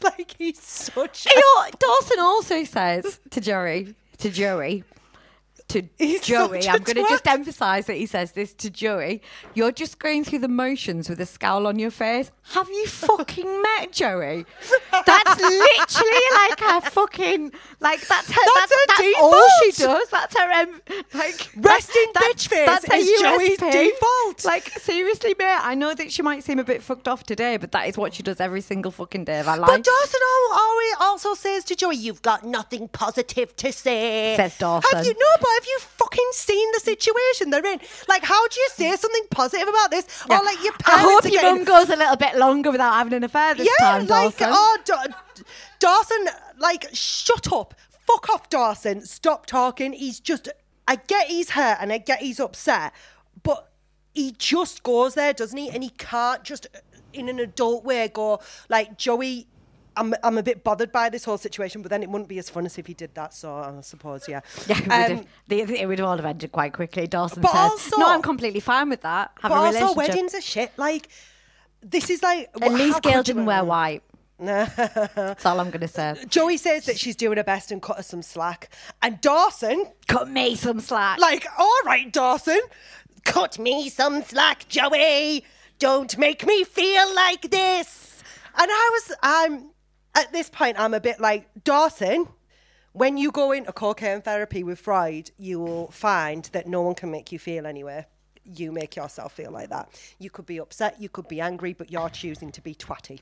like, 0.17 0.35
he's 0.37 0.61
such 0.61 1.23
He 1.23 1.39
a 1.39 1.71
Dawson 1.79 2.19
also 2.19 2.63
says 2.63 3.19
to 3.31 3.41
Joey, 3.41 3.95
to 4.17 4.29
Joey, 4.29 4.83
to 5.73 5.83
He's 5.97 6.21
Joey, 6.21 6.67
I'm 6.67 6.81
going 6.83 6.95
to 6.97 7.05
just 7.09 7.27
emphasize 7.27 7.85
that 7.87 7.95
he 7.95 8.05
says 8.05 8.31
this 8.31 8.53
to 8.55 8.69
Joey. 8.69 9.21
You're 9.53 9.71
just 9.71 9.99
going 9.99 10.23
through 10.23 10.39
the 10.39 10.47
motions 10.47 11.09
with 11.09 11.19
a 11.19 11.25
scowl 11.25 11.67
on 11.67 11.77
your 11.79 11.91
face. 11.91 12.31
Have 12.53 12.69
you 12.69 12.87
fucking 12.87 13.61
met 13.61 13.91
Joey? 13.91 14.45
That's 15.05 15.41
literally 15.41 16.21
like 16.33 16.59
her 16.59 16.81
fucking 16.89 17.51
like 17.79 18.07
that's 18.07 18.31
her. 18.31 18.41
That's 18.55 18.69
That's, 18.69 18.71
her 18.71 18.87
that's 18.87 19.21
all 19.21 19.47
she 19.63 19.71
does. 19.83 20.09
That's 20.09 20.37
her 20.39 20.51
um, 20.51 20.81
like 21.13 21.49
Resting 21.57 22.05
that- 22.13 22.33
bitch 22.35 22.47
face 22.47 22.65
That's 22.65 22.87
her 22.87 22.95
is 22.95 23.19
Joey's 23.19 23.57
default. 23.57 24.45
Like 24.45 24.69
seriously, 24.79 25.35
mate. 25.37 25.59
I 25.61 25.75
know 25.75 25.93
that 25.93 26.11
she 26.11 26.21
might 26.21 26.43
seem 26.43 26.59
a 26.59 26.63
bit 26.63 26.81
fucked 26.83 27.07
off 27.07 27.23
today, 27.23 27.57
but 27.57 27.71
that 27.71 27.87
is 27.87 27.97
what 27.97 28.13
she 28.13 28.23
does 28.23 28.39
every 28.39 28.61
single 28.61 28.91
fucking 28.91 29.25
day 29.25 29.39
of 29.39 29.47
her 29.47 29.57
life. 29.57 29.67
But 29.67 29.83
Dawson 29.83 30.19
al- 30.51 30.59
always 30.59 30.93
also 31.01 31.33
says 31.33 31.63
to 31.65 31.75
Joey, 31.75 31.95
"You've 31.95 32.21
got 32.21 32.43
nothing 32.45 32.87
positive 32.89 33.55
to 33.57 33.71
say." 33.71 34.35
Says 34.37 34.57
Dawson. 34.57 34.95
Have 34.97 35.05
you 35.05 35.13
no? 35.13 35.25
But 35.39 35.47
have 35.63 35.67
you 35.69 35.79
fucking 35.79 36.29
seen 36.33 36.71
the 36.73 36.79
situation 36.81 37.49
they're 37.49 37.65
in? 37.65 37.79
Like, 38.09 38.23
how 38.23 38.47
do 38.49 38.59
you 38.59 38.67
say 38.73 38.93
something 38.97 39.23
positive 39.31 39.67
about 39.67 39.91
this? 39.91 40.25
Yeah. 40.29 40.39
Or 40.39 40.43
like 40.43 40.61
your 40.63 40.73
I 40.85 40.99
hope 40.99 41.23
your 41.23 41.31
getting- 41.41 41.55
mum 41.59 41.63
goes 41.63 41.89
a 41.89 41.95
little 41.95 42.17
bit 42.17 42.35
longer 42.37 42.69
without 42.71 42.93
having 42.93 43.13
an 43.13 43.23
affair 43.23 43.55
this 43.55 43.69
yeah, 43.79 43.85
time, 43.85 44.07
like 44.07 44.37
Dawson. 44.37 44.49
oh, 44.51 44.77
Da- 44.83 45.43
Dawson, 45.79 46.27
like 46.57 46.87
shut 46.93 47.51
up, 47.53 47.73
fuck 48.05 48.29
off, 48.29 48.49
Dawson. 48.49 49.05
Stop 49.05 49.45
talking. 49.45 49.93
He's 49.93 50.19
just. 50.19 50.49
I 50.85 50.97
get 50.97 51.27
he's 51.27 51.51
hurt 51.51 51.77
and 51.79 51.93
I 51.93 51.97
get 51.99 52.19
he's 52.19 52.41
upset, 52.41 52.91
but 53.41 53.71
he 54.13 54.31
just 54.37 54.83
goes 54.83 55.13
there, 55.15 55.31
doesn't 55.31 55.57
he? 55.57 55.69
And 55.69 55.81
he 55.81 55.89
can't 55.91 56.43
just, 56.43 56.67
in 57.13 57.29
an 57.29 57.39
adult 57.39 57.85
way, 57.85 58.09
go 58.13 58.41
like 58.67 58.97
Joey. 58.97 59.47
I'm, 59.95 60.13
I'm 60.23 60.37
a 60.37 60.43
bit 60.43 60.63
bothered 60.63 60.91
by 60.91 61.09
this 61.09 61.25
whole 61.25 61.37
situation, 61.37 61.81
but 61.81 61.89
then 61.89 62.01
it 62.03 62.09
wouldn't 62.09 62.29
be 62.29 62.39
as 62.39 62.49
fun 62.49 62.65
as 62.65 62.77
if 62.77 62.87
he 62.87 62.93
did 62.93 63.13
that. 63.15 63.33
So 63.33 63.55
I 63.55 63.81
suppose, 63.81 64.27
yeah. 64.27 64.41
yeah, 64.67 64.77
it 64.77 64.81
would, 65.09 65.19
Um, 65.19 65.25
have, 65.59 65.71
it 65.71 65.87
would 65.87 65.99
all 65.99 66.15
have 66.17 66.25
ended 66.25 66.51
quite 66.51 66.73
quickly. 66.73 67.07
Dawson 67.07 67.41
But 67.41 67.51
says, 67.51 67.71
also- 67.71 67.97
"No, 67.97 68.09
I'm 68.09 68.21
completely 68.21 68.59
fine 68.59 68.89
with 68.89 69.01
that. 69.01 69.31
Have 69.41 69.51
but 69.51 69.75
a 69.75 69.83
also, 69.83 69.93
weddings 69.95 70.33
are 70.33 70.41
shit. 70.41 70.71
Like, 70.77 71.09
this 71.81 72.09
is 72.09 72.23
like. 72.23 72.49
At 72.61 72.71
least 72.73 73.01
Gail 73.01 73.23
didn't 73.23 73.45
wear 73.45 73.63
white. 73.75 74.03
That's 74.39 75.45
all 75.45 75.59
I'm 75.59 75.69
going 75.69 75.81
to 75.81 75.87
say. 75.87 76.15
Joey 76.27 76.57
says 76.57 76.85
that 76.87 76.97
she's 76.97 77.15
doing 77.15 77.37
her 77.37 77.43
best 77.43 77.71
and 77.71 77.81
cut 77.81 77.97
her 77.97 78.03
some 78.03 78.21
slack. 78.21 78.69
And 79.01 79.21
Dawson, 79.21 79.85
Cut 80.07 80.29
me 80.29 80.55
some 80.55 80.79
slack. 80.79 81.19
like, 81.19 81.45
all 81.57 81.79
right, 81.85 82.11
Dawson, 82.11 82.59
cut 83.23 83.57
me 83.59 83.89
some 83.89 84.21
slack, 84.23 84.67
Joey. 84.67 85.45
Don't 85.79 86.17
make 86.17 86.45
me 86.45 86.63
feel 86.63 87.13
like 87.15 87.49
this. 87.51 88.21
And 88.57 88.69
I 88.69 88.89
was, 88.93 89.49
um, 89.51 89.71
at 90.15 90.31
this 90.31 90.49
point, 90.49 90.79
I'm 90.79 90.93
a 90.93 90.99
bit 90.99 91.19
like 91.19 91.47
Dawson. 91.63 92.27
When 92.93 93.17
you 93.17 93.31
go 93.31 93.51
into 93.51 93.73
cocaine 93.73 94.21
therapy 94.21 94.63
with 94.63 94.79
Freud, 94.79 95.31
you 95.37 95.59
will 95.59 95.89
find 95.91 96.45
that 96.53 96.67
no 96.67 96.81
one 96.83 96.93
can 96.95 97.09
make 97.09 97.31
you 97.31 97.39
feel 97.39 97.65
anywhere. 97.65 98.05
You 98.45 98.71
make 98.71 98.95
yourself 98.95 99.33
feel 99.33 99.51
like 99.51 99.69
that. 99.69 99.89
You 100.19 100.29
could 100.29 100.45
be 100.45 100.59
upset, 100.59 101.01
you 101.01 101.09
could 101.09 101.27
be 101.27 101.41
angry, 101.41 101.73
but 101.73 101.89
you're 101.91 102.09
choosing 102.09 102.51
to 102.51 102.61
be 102.61 102.75
twatty, 102.75 103.21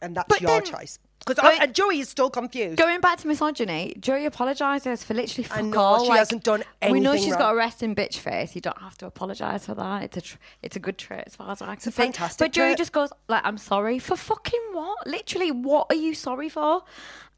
and 0.00 0.16
that's 0.16 0.28
But 0.28 0.40
your 0.40 0.60
then- 0.60 0.64
choice. 0.64 0.98
Because 1.26 1.58
and 1.60 1.74
Joey 1.74 2.00
is 2.00 2.08
still 2.08 2.30
confused. 2.30 2.76
Going 2.78 3.00
back 3.00 3.18
to 3.18 3.28
misogyny, 3.28 3.94
Joey 4.00 4.26
apologises 4.26 5.04
for 5.04 5.14
literally 5.14 5.44
fuck 5.44 5.58
I 5.58 5.62
know, 5.62 5.78
all. 5.78 6.02
she 6.04 6.08
like, 6.10 6.18
hasn't 6.18 6.42
done 6.44 6.64
anything. 6.80 6.92
We 6.92 7.00
know 7.00 7.16
she's 7.16 7.30
wrong. 7.30 7.38
got 7.38 7.52
a 7.54 7.56
resting 7.56 7.94
bitch 7.94 8.18
face. 8.18 8.54
You 8.54 8.60
don't 8.60 8.80
have 8.80 8.98
to 8.98 9.06
apologise 9.06 9.66
for 9.66 9.74
that. 9.74 10.02
It's 10.02 10.16
a 10.16 10.20
tr- 10.20 10.36
it's 10.62 10.76
a 10.76 10.80
good 10.80 10.98
trait 10.98 11.24
as 11.26 11.36
far 11.36 11.50
as 11.52 11.62
I 11.62 11.74
can 11.76 11.80
see. 11.80 11.90
fantastic 11.92 12.38
But 12.38 12.52
Joey 12.52 12.68
trait. 12.70 12.78
just 12.78 12.92
goes 12.92 13.10
like, 13.28 13.42
"I'm 13.44 13.58
sorry 13.58 13.98
for 13.98 14.16
fucking 14.16 14.60
what? 14.72 15.06
Literally, 15.06 15.52
what 15.52 15.86
are 15.90 15.96
you 15.96 16.14
sorry 16.14 16.48
for?" 16.48 16.82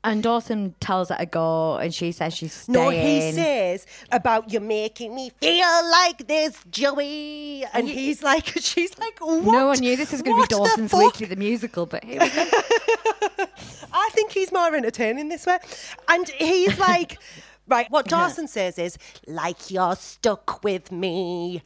And 0.04 0.22
Dawson 0.22 0.74
tells 0.80 1.08
her 1.08 1.16
to 1.16 1.24
go, 1.24 1.78
and 1.78 1.92
she 1.92 2.12
says 2.12 2.34
she's 2.34 2.52
staying. 2.52 2.74
No, 2.74 2.90
he 2.90 3.32
says 3.32 3.86
about 4.12 4.52
you 4.52 4.60
making 4.60 5.14
me 5.14 5.30
feel 5.40 5.90
like 5.90 6.28
this, 6.28 6.62
Joey. 6.70 7.64
And 7.72 7.88
he's 7.88 8.22
like, 8.22 8.46
she's 8.60 8.98
like, 8.98 9.18
what? 9.20 9.42
No 9.42 9.68
one 9.68 9.78
knew 9.78 9.96
this 9.96 10.12
was 10.12 10.20
going 10.20 10.42
to 10.42 10.46
be 10.46 10.54
Dawson's 10.54 10.90
fuck? 10.90 11.00
Weekly, 11.00 11.26
the 11.26 11.36
musical, 11.36 11.86
but 11.86 12.04
here 12.04 12.20
we 12.20 12.28
go. 12.28 12.44
I 13.94 14.10
think 14.12 14.32
he's 14.32 14.52
more 14.52 14.74
entertaining 14.74 15.30
this 15.30 15.46
way. 15.46 15.58
And 16.06 16.28
he's 16.28 16.78
like, 16.78 17.18
right, 17.66 17.90
what 17.90 18.06
Dawson 18.06 18.46
says 18.46 18.78
is, 18.78 18.98
like 19.26 19.70
you're 19.70 19.96
stuck 19.96 20.62
with 20.62 20.92
me. 20.92 21.62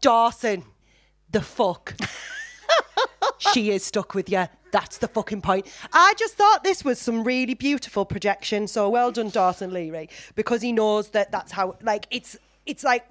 Dawson, 0.00 0.64
the 1.30 1.42
fuck. 1.42 1.94
she 3.38 3.70
is 3.70 3.84
stuck 3.84 4.14
with 4.14 4.28
you. 4.28 4.48
That's 4.70 4.98
the 4.98 5.08
fucking 5.08 5.42
point. 5.42 5.66
I 5.92 6.14
just 6.18 6.34
thought 6.34 6.64
this 6.64 6.84
was 6.84 6.98
some 6.98 7.24
really 7.24 7.54
beautiful 7.54 8.04
projection. 8.04 8.66
So 8.66 8.88
well 8.88 9.10
done, 9.10 9.30
Dawson 9.30 9.72
Leary, 9.72 10.08
because 10.34 10.62
he 10.62 10.72
knows 10.72 11.10
that 11.10 11.32
that's 11.32 11.52
how, 11.52 11.76
like, 11.82 12.06
it's, 12.10 12.36
it's 12.66 12.84
like, 12.84 13.06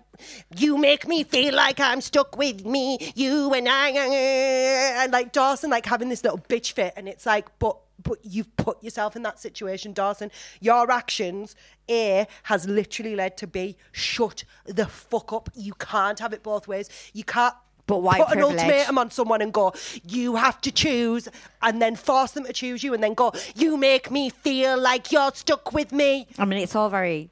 you 0.55 0.77
make 0.77 1.07
me 1.07 1.23
feel 1.23 1.53
like 1.53 1.79
I'm 1.79 2.01
stuck 2.01 2.37
with 2.37 2.65
me, 2.65 2.97
you 3.15 3.53
and 3.53 3.67
I, 3.69 3.91
uh, 3.91 3.95
uh, 3.95 4.07
uh, 4.07 5.03
and 5.03 5.11
like 5.11 5.31
Dawson, 5.31 5.69
like 5.69 5.85
having 5.85 6.09
this 6.09 6.23
little 6.23 6.39
bitch 6.39 6.71
fit, 6.73 6.93
and 6.95 7.07
it's 7.07 7.25
like, 7.25 7.47
but 7.59 7.77
but 8.03 8.19
you've 8.23 8.55
put 8.57 8.81
yourself 8.83 9.15
in 9.15 9.23
that 9.23 9.39
situation, 9.39 9.91
Dawson. 9.91 10.31
Your 10.61 10.89
actions, 10.91 11.55
A, 11.89 12.27
has 12.43 12.67
literally 12.67 13.15
led 13.15 13.37
to 13.37 13.47
B. 13.47 13.75
Shut 13.91 14.43
the 14.65 14.85
fuck 14.85 15.33
up. 15.33 15.49
You 15.55 15.73
can't 15.73 16.19
have 16.19 16.31
it 16.31 16.43
both 16.43 16.67
ways. 16.67 16.89
You 17.13 17.23
can't 17.23 17.55
But 17.87 18.03
why 18.03 18.17
put 18.17 18.27
privilege. 18.27 18.53
an 18.55 18.59
ultimatum 18.59 18.97
on 18.97 19.11
someone 19.11 19.41
and 19.41 19.53
go, 19.53 19.73
you 20.03 20.35
have 20.35 20.61
to 20.61 20.71
choose, 20.71 21.27
and 21.61 21.81
then 21.81 21.95
force 21.95 22.31
them 22.31 22.43
to 22.43 22.53
choose 22.53 22.83
you, 22.83 22.93
and 22.93 23.01
then 23.01 23.13
go, 23.13 23.31
you 23.55 23.77
make 23.77 24.11
me 24.11 24.29
feel 24.29 24.79
like 24.79 25.11
you're 25.11 25.31
stuck 25.33 25.73
with 25.73 25.91
me. 25.91 26.27
I 26.37 26.45
mean, 26.45 26.59
it's 26.59 26.75
all 26.75 26.89
very 26.89 27.29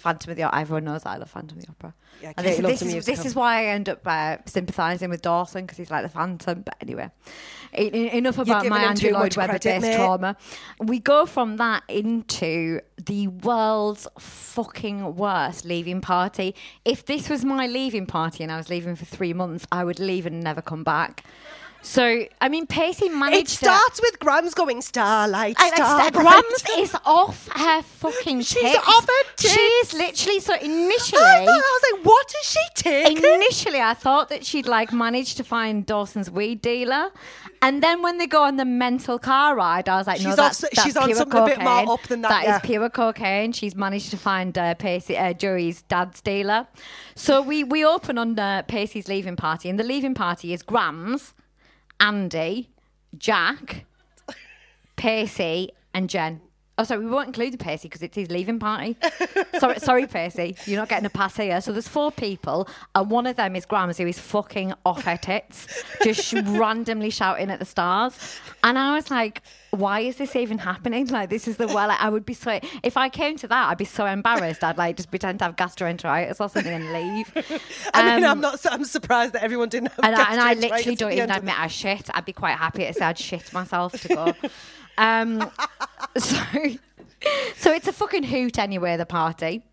Phantom 0.00 0.30
of 0.30 0.36
the 0.36 0.42
Opera. 0.44 0.60
Everyone 0.60 0.84
knows 0.84 1.06
I 1.06 1.16
love 1.16 1.30
Phantom 1.30 1.58
of 1.58 1.64
the 1.64 1.70
Opera. 1.70 1.94
Yeah, 2.22 2.32
and 2.36 2.46
this, 2.46 2.58
this 2.58 2.82
is, 2.82 3.06
this 3.06 3.24
is 3.24 3.34
why 3.34 3.62
I 3.62 3.64
end 3.66 3.88
up 3.88 4.06
uh, 4.06 4.38
sympathising 4.46 5.08
with 5.10 5.22
Dawson 5.22 5.64
because 5.64 5.78
he's 5.78 5.90
like 5.90 6.02
the 6.02 6.08
Phantom. 6.08 6.62
But 6.62 6.76
anyway, 6.80 7.10
enough 7.72 8.38
about 8.38 8.66
my 8.66 8.84
Andrew 8.84 9.12
Lloyd 9.12 9.36
Webber 9.36 9.58
based 9.58 9.82
mate. 9.82 9.96
trauma. 9.96 10.36
We 10.78 10.98
go 10.98 11.26
from 11.26 11.56
that 11.58 11.82
into 11.88 12.80
the 12.96 13.28
world's 13.28 14.06
fucking 14.18 15.16
worst 15.16 15.64
leaving 15.64 16.00
party. 16.00 16.54
If 16.84 17.06
this 17.06 17.28
was 17.28 17.44
my 17.44 17.66
leaving 17.66 18.06
party 18.06 18.42
and 18.42 18.52
I 18.52 18.56
was 18.56 18.68
leaving 18.68 18.96
for 18.96 19.04
three 19.04 19.32
months, 19.32 19.66
I 19.70 19.84
would 19.84 19.98
leave 19.98 20.26
and 20.26 20.42
never 20.42 20.62
come 20.62 20.84
back. 20.84 21.24
So, 21.82 22.24
I 22.40 22.48
mean, 22.50 22.66
Pacey 22.66 23.08
managed 23.08 23.40
It 23.40 23.46
to- 23.46 23.54
starts 23.64 24.00
with 24.02 24.18
Grams 24.18 24.52
going 24.54 24.82
starlight, 24.82 25.56
I, 25.58 25.70
starlight. 25.70 26.12
Grams 26.12 26.64
is 26.78 26.94
off 27.06 27.48
her 27.48 27.82
fucking 27.82 28.42
She's 28.42 28.60
tits. 28.60 28.78
off 28.86 29.06
her 29.06 29.30
tits. 29.36 29.54
She's 29.54 29.94
literally 29.94 30.40
so 30.40 30.54
I, 30.54 30.58
initially. 30.58 31.20
thought, 31.20 31.48
I 31.48 31.80
was 31.80 31.92
like, 31.92 32.04
what 32.06 32.26
is 32.42 32.48
she 32.50 32.60
taking? 32.74 33.24
Initially, 33.24 33.80
I 33.80 33.94
thought 33.94 34.28
that 34.28 34.44
she'd 34.44 34.66
like 34.68 34.92
managed 34.92 35.38
to 35.38 35.44
find 35.44 35.86
Dawson's 35.86 36.30
weed 36.30 36.60
dealer, 36.60 37.10
and 37.62 37.82
then 37.82 38.02
when 38.02 38.18
they 38.18 38.26
go 38.26 38.42
on 38.44 38.56
the 38.56 38.64
mental 38.66 39.18
car 39.18 39.56
ride, 39.56 39.88
I 39.88 39.96
was 39.96 40.06
like, 40.06 40.20
no, 40.20 40.28
She's 40.30 40.36
that's, 40.36 40.62
off- 40.64 40.70
that's 40.70 40.82
she's 40.86 40.96
on 40.96 41.14
something 41.14 41.40
a 41.40 41.46
bit 41.46 41.58
more 41.60 41.66
cocaine. 41.78 41.88
up 41.88 42.02
than 42.04 42.20
that, 42.22 42.28
That 42.28 42.42
is 42.42 42.48
yeah. 42.48 42.58
pure 42.60 42.90
cocaine. 42.90 43.52
She's 43.52 43.74
managed 43.74 44.10
to 44.10 44.16
find 44.18 44.56
uh, 44.56 44.74
Pacey, 44.74 45.16
uh, 45.16 45.32
Joey's 45.32 45.82
dad's 45.82 46.20
dealer. 46.20 46.66
So 47.14 47.40
we 47.42 47.64
we 47.64 47.84
open 47.84 48.18
on 48.18 48.38
uh, 48.38 48.62
Pacey's 48.68 49.08
leaving 49.08 49.36
party, 49.36 49.68
and 49.70 49.78
the 49.78 49.84
leaving 49.84 50.14
party 50.14 50.52
is 50.52 50.62
Grams, 50.62 51.34
Andy, 52.00 52.70
Jack, 53.16 53.84
Percy, 54.96 55.70
and 55.92 56.08
Jen. 56.08 56.40
Oh, 56.80 56.84
sorry, 56.84 57.04
we 57.04 57.10
won't 57.10 57.26
include 57.26 57.58
Percy 57.60 57.88
because 57.88 58.00
it's 58.00 58.16
his 58.16 58.30
leaving 58.30 58.58
party. 58.58 58.96
sorry, 59.58 59.78
sorry, 59.80 60.06
Pacey, 60.06 60.56
you're 60.64 60.78
not 60.80 60.88
getting 60.88 61.04
a 61.04 61.10
pass 61.10 61.36
here. 61.36 61.60
So 61.60 61.72
there's 61.72 61.86
four 61.88 62.10
people, 62.10 62.66
and 62.94 63.10
one 63.10 63.26
of 63.26 63.36
them 63.36 63.54
is 63.54 63.66
Grams, 63.66 63.98
who 63.98 64.06
is 64.06 64.18
fucking 64.18 64.72
off 64.86 65.02
her 65.04 65.18
tits, 65.18 65.66
just 66.02 66.24
sh- 66.24 66.32
randomly 66.46 67.10
shouting 67.10 67.50
at 67.50 67.58
the 67.58 67.66
stars. 67.66 68.38
And 68.64 68.78
I 68.78 68.94
was 68.94 69.10
like, 69.10 69.42
why 69.72 70.00
is 70.00 70.16
this 70.16 70.34
even 70.36 70.56
happening? 70.56 71.06
Like, 71.08 71.28
this 71.28 71.46
is 71.46 71.58
the 71.58 71.66
well. 71.66 71.88
Like, 71.88 72.00
I 72.00 72.08
would 72.08 72.24
be 72.24 72.32
so. 72.32 72.58
If 72.82 72.96
I 72.96 73.10
came 73.10 73.36
to 73.36 73.48
that, 73.48 73.68
I'd 73.68 73.76
be 73.78 73.84
so 73.84 74.06
embarrassed. 74.06 74.64
I'd 74.64 74.78
like 74.78 74.96
just 74.96 75.10
pretend 75.10 75.38
to 75.40 75.44
have 75.44 75.56
gastroenteritis 75.56 76.40
or 76.40 76.48
something 76.48 76.66
and 76.66 76.92
leave. 76.94 77.30
I 77.94 78.16
mean, 78.16 78.24
Um, 78.24 78.30
I'm 78.30 78.40
not. 78.40 78.64
I'm 78.72 78.84
surprised 78.84 79.34
that 79.34 79.42
everyone 79.42 79.68
didn't 79.68 79.92
have. 79.92 80.00
and 80.02 80.16
I, 80.16 80.32
and 80.32 80.40
I 80.40 80.54
literally 80.54 80.96
don't 80.96 81.12
even 81.12 81.30
admit 81.30 81.60
I 81.60 81.66
shit. 81.66 82.08
I'd 82.14 82.24
be 82.24 82.32
quite 82.32 82.56
happy 82.56 82.86
to 82.86 82.94
say 82.94 83.04
I'd 83.04 83.18
shit 83.18 83.52
myself 83.52 83.92
to 84.00 84.08
go. 84.08 84.34
Um, 85.00 85.50
so, 86.18 86.36
so 87.56 87.72
it's 87.72 87.88
a 87.88 87.92
fucking 87.92 88.24
hoot 88.24 88.58
anyway, 88.58 88.96
the 88.96 89.06
party. 89.06 89.64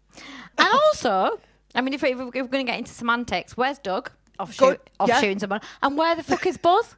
And 0.58 0.68
also, 0.68 1.40
I 1.76 1.82
mean, 1.82 1.94
if, 1.94 2.02
we, 2.02 2.14
if 2.14 2.18
we're 2.18 2.32
going 2.32 2.66
to 2.66 2.72
get 2.72 2.80
into 2.80 2.92
semantics, 2.92 3.56
where's 3.56 3.78
Doug? 3.78 4.10
Off, 4.40 4.56
Good, 4.58 4.80
shoot, 4.80 4.90
off 5.00 5.10
yeah. 5.10 5.20
shooting 5.20 5.40
someone. 5.40 5.62
And 5.84 5.98
where 5.98 6.16
the 6.16 6.24
fuck 6.24 6.46
is 6.46 6.58
Buzz? 6.58 6.96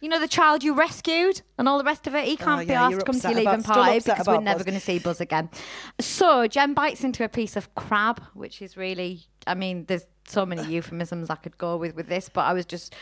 You 0.00 0.10
know, 0.10 0.20
the 0.20 0.28
child 0.28 0.62
you 0.62 0.74
rescued 0.74 1.40
and 1.56 1.66
all 1.66 1.78
the 1.78 1.84
rest 1.84 2.06
of 2.06 2.14
it. 2.14 2.26
He 2.26 2.36
can't 2.36 2.66
be 2.68 2.74
Oh, 2.74 2.76
yeah, 2.76 2.86
asked 2.86 3.00
to 3.00 3.04
come 3.06 3.18
to 3.18 3.28
your 3.28 3.38
leaving 3.38 3.62
party 3.62 4.00
because 4.00 4.26
we're 4.26 4.40
never 4.40 4.62
going 4.62 4.74
to 4.74 4.80
see 4.80 4.98
Buzz 4.98 5.20
again. 5.20 5.48
So 5.98 6.46
Jen 6.46 6.74
bites 6.74 7.04
into 7.04 7.24
a 7.24 7.28
piece 7.28 7.56
of 7.56 7.74
crab, 7.74 8.22
which 8.34 8.60
is 8.60 8.76
really, 8.76 9.22
I 9.46 9.54
mean, 9.54 9.86
there's 9.86 10.06
so 10.26 10.44
many 10.46 10.62
euphemisms 10.72 11.30
I 11.30 11.36
could 11.36 11.56
go 11.58 11.76
with 11.76 11.94
with 11.94 12.08
this, 12.08 12.28
but 12.28 12.42
I 12.42 12.52
was 12.52 12.66
just 12.66 12.94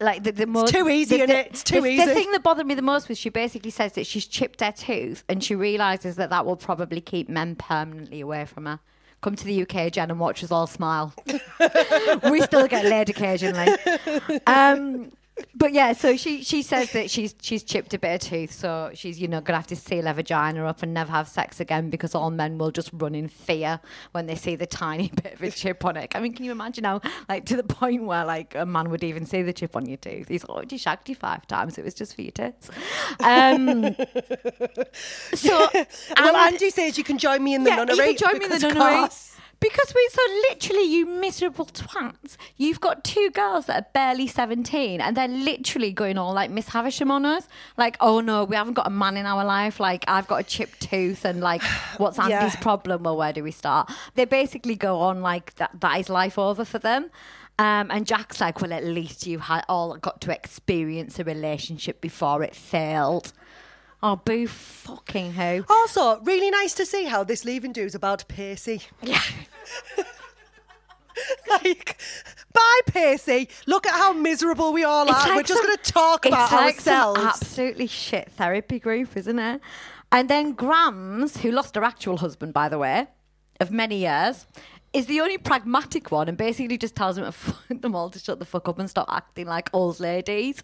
like 0.00 0.22
the, 0.22 0.32
the 0.32 0.46
most 0.46 0.72
too 0.72 0.88
easy, 0.88 1.18
the, 1.18 1.26
the- 1.26 1.46
It's 1.46 1.62
too 1.64 1.80
the, 1.80 1.88
easy. 1.88 2.04
The 2.06 2.14
thing 2.14 2.30
that 2.32 2.42
bothered 2.42 2.66
me 2.66 2.74
the 2.74 2.82
most 2.82 3.08
was 3.08 3.18
she 3.18 3.28
basically 3.30 3.70
says 3.70 3.92
that 3.94 4.06
she's 4.06 4.26
chipped 4.26 4.60
her 4.60 4.72
tooth 4.72 5.24
and 5.28 5.42
she 5.42 5.54
realizes 5.54 6.16
that 6.16 6.30
that 6.30 6.46
will 6.46 6.56
probably 6.56 7.00
keep 7.00 7.28
men 7.28 7.56
permanently 7.56 8.20
away 8.20 8.44
from 8.44 8.66
her. 8.66 8.80
Come 9.20 9.34
to 9.34 9.44
the 9.44 9.62
UK, 9.62 9.92
Jen, 9.92 10.12
and 10.12 10.20
watch 10.20 10.44
us 10.44 10.52
all 10.52 10.68
smile. 10.68 11.12
we 12.30 12.40
still 12.42 12.68
get 12.68 12.84
laid 12.84 13.10
occasionally. 13.10 13.66
Um, 14.46 15.10
but 15.54 15.72
yeah, 15.72 15.92
so 15.92 16.16
she 16.16 16.42
she 16.42 16.62
says 16.62 16.92
that 16.92 17.10
she's 17.10 17.34
she's 17.40 17.62
chipped 17.62 17.94
a 17.94 17.98
bit 17.98 18.22
of 18.22 18.28
tooth, 18.30 18.52
so 18.52 18.90
she's 18.94 19.20
you 19.20 19.28
know 19.28 19.40
gonna 19.40 19.58
have 19.58 19.66
to 19.68 19.76
seal 19.76 20.06
her 20.06 20.12
vagina 20.12 20.64
up 20.64 20.82
and 20.82 20.94
never 20.94 21.10
have 21.12 21.28
sex 21.28 21.60
again 21.60 21.90
because 21.90 22.14
all 22.14 22.30
men 22.30 22.58
will 22.58 22.70
just 22.70 22.90
run 22.92 23.14
in 23.14 23.28
fear 23.28 23.80
when 24.12 24.26
they 24.26 24.34
see 24.34 24.56
the 24.56 24.66
tiny 24.66 25.08
bit 25.22 25.34
of 25.34 25.42
a 25.42 25.50
chip 25.50 25.84
on 25.84 25.96
it. 25.96 26.12
I 26.14 26.20
mean, 26.20 26.34
can 26.34 26.44
you 26.44 26.52
imagine 26.52 26.84
how 26.84 27.00
like 27.28 27.44
to 27.46 27.56
the 27.56 27.62
point 27.64 28.04
where 28.04 28.24
like 28.24 28.54
a 28.54 28.66
man 28.66 28.90
would 28.90 29.04
even 29.04 29.26
see 29.26 29.42
the 29.42 29.52
chip 29.52 29.76
on 29.76 29.86
your 29.86 29.96
tooth? 29.98 30.28
He's 30.28 30.44
already 30.44 30.76
shagged 30.78 31.08
you 31.08 31.14
five 31.14 31.46
times. 31.46 31.78
It 31.78 31.84
was 31.84 31.94
just 31.94 32.14
for 32.14 32.22
your 32.22 32.32
tits. 32.32 32.70
Um, 33.20 33.94
so 35.34 35.68
well, 35.74 35.86
and- 36.16 36.36
Andy 36.54 36.70
says 36.70 36.98
you 36.98 37.04
can 37.04 37.18
join 37.18 37.42
me 37.42 37.54
in 37.54 37.64
the 37.64 37.70
yeah, 37.70 37.76
nunnery. 37.76 38.10
you 38.10 38.14
can 38.14 38.30
join 38.30 38.38
me 38.38 38.44
in 38.46 38.50
the 38.50 38.58
nunnery. 38.58 39.00
course. 39.00 39.36
Because 39.60 39.92
we 39.92 40.08
so 40.12 40.22
literally, 40.50 40.84
you 40.84 41.06
miserable 41.06 41.66
twats. 41.66 42.36
You've 42.56 42.80
got 42.80 43.02
two 43.02 43.30
girls 43.30 43.66
that 43.66 43.82
are 43.82 43.86
barely 43.92 44.28
17 44.28 45.00
and 45.00 45.16
they're 45.16 45.26
literally 45.26 45.90
going 45.90 46.16
all 46.16 46.32
like 46.32 46.50
Miss 46.50 46.68
Havisham 46.68 47.10
on 47.10 47.26
us. 47.26 47.48
Like, 47.76 47.96
oh 48.00 48.20
no, 48.20 48.44
we 48.44 48.54
haven't 48.54 48.74
got 48.74 48.86
a 48.86 48.90
man 48.90 49.16
in 49.16 49.26
our 49.26 49.44
life. 49.44 49.80
Like, 49.80 50.04
I've 50.06 50.28
got 50.28 50.40
a 50.40 50.44
chipped 50.44 50.80
tooth 50.80 51.24
and 51.24 51.40
like, 51.40 51.62
what's 51.96 52.18
Yeah. 52.18 52.40
Andy's 52.40 52.56
problem? 52.56 53.02
Well, 53.02 53.16
where 53.16 53.32
do 53.32 53.42
we 53.42 53.50
start? 53.50 53.90
They 54.14 54.24
basically 54.24 54.76
go 54.76 55.00
on 55.00 55.22
like 55.22 55.54
that, 55.56 55.80
that 55.80 55.98
is 55.98 56.08
life 56.08 56.38
over 56.38 56.64
for 56.64 56.78
them. 56.78 57.10
Um, 57.58 57.90
and 57.90 58.06
Jack's 58.06 58.40
like, 58.40 58.60
well, 58.60 58.72
at 58.72 58.84
least 58.84 59.26
you 59.26 59.40
had 59.40 59.64
all 59.68 59.96
got 59.96 60.20
to 60.20 60.32
experience 60.32 61.18
a 61.18 61.24
relationship 61.24 62.00
before 62.00 62.44
it 62.44 62.54
failed. 62.54 63.32
Oh, 64.02 64.16
boo 64.16 64.46
fucking 64.46 65.32
who. 65.32 65.64
Also, 65.68 66.20
really 66.20 66.50
nice 66.50 66.72
to 66.74 66.86
see 66.86 67.04
how 67.04 67.24
this 67.24 67.44
leaving 67.44 67.72
do 67.72 67.82
is 67.82 67.94
about 67.94 68.26
Pacey. 68.28 68.82
Yeah. 69.02 69.20
like, 71.50 72.00
bye, 72.52 72.80
Pacey. 72.86 73.48
Look 73.66 73.86
at 73.86 73.94
how 73.94 74.12
miserable 74.12 74.72
we 74.72 74.84
all 74.84 75.10
are. 75.10 75.34
We're 75.34 75.42
just 75.42 75.62
going 75.62 75.76
to 75.76 75.92
talk 75.92 76.26
it's 76.26 76.32
about 76.32 76.52
like 76.52 76.76
ourselves. 76.76 77.20
absolutely 77.20 77.88
shit 77.88 78.30
therapy 78.32 78.78
group, 78.78 79.16
isn't 79.16 79.38
it? 79.38 79.60
And 80.12 80.30
then 80.30 80.52
Grams, 80.52 81.38
who 81.38 81.50
lost 81.50 81.74
her 81.74 81.84
actual 81.84 82.18
husband, 82.18 82.54
by 82.54 82.68
the 82.68 82.78
way, 82.78 83.08
of 83.60 83.70
many 83.70 83.96
years, 83.98 84.46
is 84.92 85.06
the 85.06 85.20
only 85.20 85.38
pragmatic 85.38 86.10
one 86.10 86.28
and 86.28 86.38
basically 86.38 86.78
just 86.78 86.94
tells 86.94 87.16
them, 87.16 87.32
them 87.80 87.94
all 87.94 88.10
to 88.10 88.18
shut 88.18 88.38
the 88.38 88.44
fuck 88.44 88.68
up 88.68 88.78
and 88.78 88.88
stop 88.88 89.08
acting 89.10 89.46
like 89.46 89.68
old 89.72 90.00
ladies. 90.00 90.62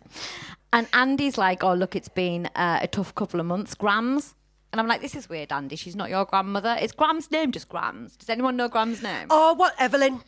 And 0.75 0.87
Andy's 0.93 1.39
like, 1.39 1.63
oh, 1.65 1.73
look, 1.73 1.95
it's 1.97 2.09
been 2.09 2.47
uh, 2.57 2.81
a 2.83 2.87
tough 2.89 3.15
couple 3.15 3.39
of 3.41 3.47
months. 3.47 3.75
Grams. 3.75 4.35
And 4.73 4.81
I'm 4.81 4.89
like, 4.89 5.01
this 5.01 5.15
is 5.15 5.29
weird, 5.29 5.53
Andy. 5.53 5.77
She's 5.77 5.95
not 5.95 6.11
your 6.11 6.25
grandmother. 6.25 6.77
Is 6.81 6.91
Graham's 6.91 7.31
name 7.31 7.53
just 7.53 7.69
Grams? 7.69 8.17
Does 8.17 8.29
anyone 8.29 8.57
know 8.57 8.69
Graham's 8.69 9.03
name? 9.03 9.29
Oh, 9.31 9.55
what 9.55 9.73
Evelyn? 9.79 10.21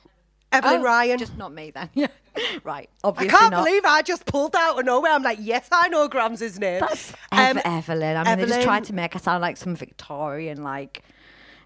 Evelyn 0.53 0.81
Oh, 0.81 0.85
Ryan. 0.85 1.19
Just 1.19 1.37
not 1.37 1.53
me 1.53 1.73
then. 1.73 1.91
Yeah. 1.95 2.07
right. 2.65 2.89
Obviously. 3.03 3.35
I 3.37 3.39
can't 3.41 3.51
not. 3.51 3.65
believe 3.65 3.85
I 3.85 4.03
just 4.03 4.25
pulled 4.25 4.55
out 4.55 4.79
of 4.79 4.85
nowhere. 4.85 5.11
I'm 5.13 5.25
like, 5.25 5.39
yes, 5.41 5.69
I 5.73 5.89
know 5.89 6.07
Grams' 6.07 6.61
name. 6.61 6.79
That's 6.81 7.13
Um, 7.33 7.59
Ev- 7.59 7.63
Evelyn. 7.65 8.17
I 8.17 8.23
mean, 8.23 8.37
they 8.39 8.43
just 8.43 8.53
Evelyn- 8.53 8.65
tried 8.65 8.85
to 8.85 8.93
make 8.95 9.15
her 9.15 9.19
sound 9.19 9.43
like 9.43 9.57
some 9.57 9.75
Victorian, 9.75 10.63
like. 10.63 11.03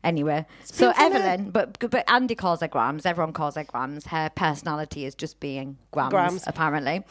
Anyway, 0.03 0.47
so. 0.65 0.95
Evelyn, 0.97 1.51
but 1.51 1.79
but 1.91 2.09
Andy 2.11 2.35
calls 2.35 2.61
her 2.61 2.69
Grams. 2.69 3.05
Everyone 3.05 3.35
calls 3.35 3.57
her 3.57 3.65
Grams. 3.65 4.07
Her 4.07 4.31
personality 4.35 5.05
is 5.05 5.15
just 5.15 5.39
being 5.41 5.77
Grams, 5.91 6.11
Grams. 6.11 6.45
apparently. 6.47 7.05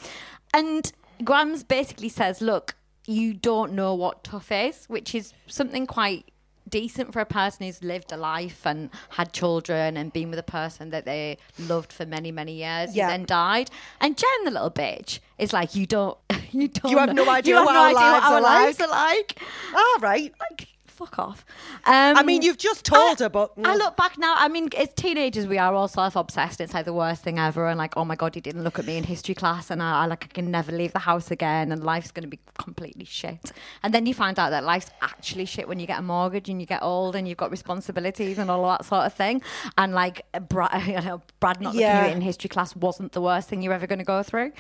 And 0.55 0.91
Grams 1.23 1.63
basically 1.63 2.09
says, 2.09 2.41
"Look, 2.41 2.75
you 3.07 3.33
don't 3.33 3.73
know 3.73 3.93
what 3.93 4.23
tough 4.23 4.51
is," 4.51 4.85
which 4.87 5.13
is 5.15 5.33
something 5.47 5.85
quite 5.87 6.25
decent 6.69 7.11
for 7.11 7.19
a 7.19 7.25
person 7.25 7.65
who's 7.65 7.83
lived 7.83 8.11
a 8.11 8.17
life 8.17 8.61
and 8.63 8.91
had 9.11 9.33
children 9.33 9.97
and 9.97 10.13
been 10.13 10.29
with 10.29 10.37
a 10.37 10.43
person 10.43 10.91
that 10.91 11.03
they 11.03 11.35
loved 11.57 11.91
for 11.91 12.05
many 12.05 12.31
many 12.31 12.53
years 12.53 12.95
Yeah. 12.95 13.05
who 13.07 13.11
then 13.13 13.25
died 13.25 13.71
and 13.99 14.15
jen 14.15 14.43
the 14.45 14.51
little 14.51 14.69
bitch 14.69 15.17
is 15.39 15.51
like 15.51 15.73
you 15.73 15.87
don't 15.87 16.15
you 16.51 16.67
don't 16.67 16.91
You 16.91 16.99
have 16.99 17.13
know- 17.15 17.23
no 17.23 17.29
idea 17.31 17.53
you 17.53 17.57
have 17.57 17.65
what 17.65 17.73
no 17.73 17.79
our 17.79 17.87
idea 17.87 17.99
lives 18.01 18.23
what 18.23 18.31
our 18.33 18.37
are 18.37 18.41
like. 18.41 18.65
lives 18.65 18.81
are 18.81 18.87
like 18.87 19.41
All 19.75 19.95
right. 19.99 20.31
like 20.51 20.67
fuck 20.99 21.17
off 21.17 21.45
um, 21.85 22.17
I 22.17 22.23
mean, 22.23 22.41
you've 22.41 22.57
just 22.69 22.83
told 22.83 23.21
I- 23.21 23.23
her, 23.25 23.29
but 23.29 23.51
I 23.63 23.75
look 23.75 23.95
back 23.95 24.17
now. 24.17 24.33
I 24.37 24.47
mean, 24.49 24.69
as 24.77 24.89
teenagers, 24.95 25.45
we 25.47 25.57
are 25.57 25.73
all 25.73 25.87
self-obsessed. 25.87 26.59
It's 26.59 26.73
like 26.73 26.85
the 26.85 26.93
worst 27.03 27.21
thing 27.23 27.39
ever. 27.39 27.67
And 27.69 27.77
like, 27.77 27.95
oh 27.95 28.03
my 28.11 28.15
god, 28.15 28.35
he 28.35 28.41
didn't 28.41 28.63
look 28.63 28.77
at 28.79 28.85
me 28.85 28.97
in 28.97 29.03
history 29.05 29.33
class, 29.41 29.71
and 29.71 29.81
I, 29.81 30.03
I 30.03 30.05
like 30.07 30.25
I 30.25 30.27
can 30.27 30.51
never 30.51 30.71
leave 30.81 30.91
the 30.93 30.99
house 30.99 31.31
again, 31.31 31.71
and 31.71 31.83
life's 31.83 32.11
going 32.11 32.23
to 32.23 32.29
be 32.29 32.39
completely 32.57 33.05
shit. 33.05 33.51
And 33.83 33.93
then 33.93 34.05
you 34.05 34.13
find 34.13 34.37
out 34.37 34.49
that 34.49 34.63
life's 34.65 34.89
actually 35.01 35.45
shit 35.45 35.67
when 35.69 35.79
you 35.79 35.87
get 35.87 35.99
a 35.99 36.01
mortgage 36.01 36.49
and 36.49 36.59
you 36.59 36.67
get 36.67 36.83
old 36.83 37.15
and 37.15 37.27
you've 37.27 37.37
got 37.37 37.49
responsibilities 37.51 38.37
and 38.37 38.51
all 38.51 38.67
that 38.69 38.83
sort 38.85 39.05
of 39.05 39.13
thing. 39.13 39.41
And 39.77 39.93
like, 39.93 40.25
Brad, 40.49 40.85
you 40.87 40.99
know, 41.01 41.21
Brad 41.39 41.61
not 41.61 41.73
looking 41.73 41.81
Yeah. 41.87 41.99
at 42.01 42.09
you 42.09 42.15
in 42.15 42.21
history 42.21 42.49
class 42.49 42.75
wasn't 42.75 43.13
the 43.13 43.21
worst 43.21 43.47
thing 43.49 43.61
you're 43.61 43.73
ever 43.73 43.87
going 43.87 43.99
to 43.99 44.05
go 44.05 44.21
through. 44.23 44.51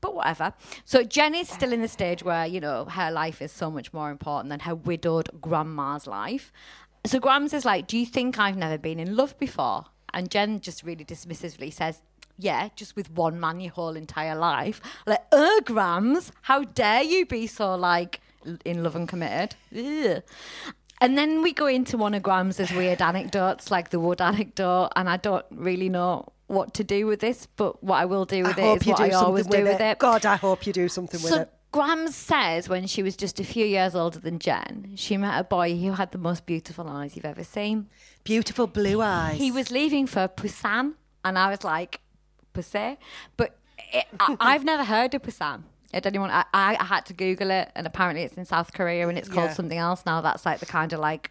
But 0.00 0.14
whatever. 0.14 0.52
So 0.84 1.02
Jenny's 1.02 1.48
still 1.48 1.72
in 1.72 1.80
the 1.80 1.88
stage 1.88 2.22
where, 2.22 2.46
you 2.46 2.60
know, 2.60 2.84
her 2.84 3.10
life 3.10 3.40
is 3.40 3.52
so 3.52 3.70
much 3.70 3.92
more 3.92 4.10
important 4.10 4.50
than 4.50 4.60
her 4.60 4.74
widowed 4.74 5.28
grandma's 5.40 6.06
life. 6.06 6.52
So 7.06 7.20
Grams 7.20 7.52
is 7.52 7.64
like, 7.64 7.86
Do 7.86 7.98
you 7.98 8.06
think 8.06 8.38
I've 8.38 8.56
never 8.56 8.78
been 8.78 8.98
in 8.98 9.14
love 9.16 9.38
before? 9.38 9.86
And 10.12 10.30
Jen 10.30 10.60
just 10.60 10.82
really 10.82 11.04
dismissively 11.04 11.72
says, 11.72 12.00
Yeah, 12.38 12.68
just 12.76 12.96
with 12.96 13.10
one 13.10 13.38
man 13.38 13.60
your 13.60 13.72
whole 13.72 13.96
entire 13.96 14.36
life. 14.36 14.80
Like, 15.06 15.24
uh, 15.30 15.60
Grams, 15.64 16.32
how 16.42 16.64
dare 16.64 17.02
you 17.02 17.26
be 17.26 17.46
so 17.46 17.74
like 17.74 18.20
in 18.64 18.82
love 18.82 18.96
and 18.96 19.08
committed? 19.08 19.56
Ugh. 19.76 20.22
And 21.00 21.18
then 21.18 21.42
we 21.42 21.52
go 21.52 21.66
into 21.66 21.98
one 21.98 22.14
of 22.14 22.22
Grams's 22.22 22.72
weird 22.72 23.02
anecdotes, 23.02 23.70
like 23.70 23.90
the 23.90 24.00
wood 24.00 24.20
anecdote, 24.22 24.90
and 24.96 25.10
I 25.10 25.18
don't 25.18 25.44
really 25.50 25.88
know 25.90 26.32
what 26.46 26.74
to 26.74 26.84
do 26.84 27.06
with 27.06 27.20
this, 27.20 27.46
but 27.56 27.82
what 27.82 27.96
I 27.96 28.04
will 28.04 28.24
do 28.24 28.44
I 28.44 28.48
with 28.48 28.58
it 28.58 28.62
hope 28.62 28.80
is 28.82 28.86
what 28.86 29.00
I 29.00 29.10
always 29.10 29.46
do 29.46 29.50
with 29.50 29.64
with 29.68 29.80
it. 29.80 29.84
it. 29.92 29.98
God, 29.98 30.26
I 30.26 30.36
hope 30.36 30.66
you 30.66 30.72
do 30.72 30.88
something 30.88 31.20
with 31.22 31.30
So 31.30 31.40
it. 31.42 31.50
Grams 31.72 32.14
says 32.14 32.68
when 32.68 32.86
she 32.86 33.02
was 33.02 33.16
just 33.16 33.40
a 33.40 33.44
few 33.44 33.64
years 33.66 33.94
older 33.94 34.18
than 34.20 34.38
Jen, 34.38 34.92
she 34.94 35.16
met 35.16 35.38
a 35.40 35.44
boy 35.44 35.76
who 35.76 35.92
had 35.92 36.12
the 36.12 36.18
most 36.18 36.46
beautiful 36.46 36.88
eyes 36.88 37.16
you've 37.16 37.24
ever 37.24 37.42
seen. 37.42 37.88
Beautiful 38.22 38.66
blue 38.66 39.00
eyes. 39.02 39.38
He 39.38 39.50
was 39.50 39.70
leaving 39.72 40.06
for 40.06 40.28
Busan, 40.28 40.94
and 41.24 41.36
I 41.38 41.50
was 41.50 41.64
like, 41.64 42.00
Busan? 42.54 42.96
But 43.36 43.56
it, 43.92 44.04
I, 44.20 44.36
I've 44.40 44.64
never 44.64 44.84
heard 44.84 45.14
of 45.14 45.22
Busan. 45.22 45.62
Did 45.92 46.06
anyone? 46.06 46.30
I, 46.30 46.44
I, 46.54 46.76
I 46.78 46.84
had 46.84 47.06
to 47.06 47.12
Google 47.12 47.50
it, 47.50 47.70
and 47.74 47.86
apparently 47.86 48.22
it's 48.22 48.34
in 48.34 48.44
South 48.44 48.72
Korea, 48.72 49.08
and 49.08 49.16
it's 49.18 49.28
called 49.28 49.50
Yeah. 49.50 49.54
something 49.54 49.78
else 49.78 50.04
now. 50.06 50.20
That's 50.20 50.44
like 50.46 50.60
the 50.60 50.66
kind 50.66 50.92
of 50.92 51.00
like 51.00 51.30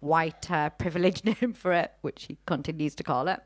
white 0.00 0.50
uh, 0.50 0.70
privileged 0.70 1.24
name 1.40 1.52
for 1.52 1.72
it, 1.72 1.92
which 2.00 2.24
he 2.24 2.38
continues 2.46 2.94
to 2.96 3.02
call 3.04 3.28
it. 3.28 3.40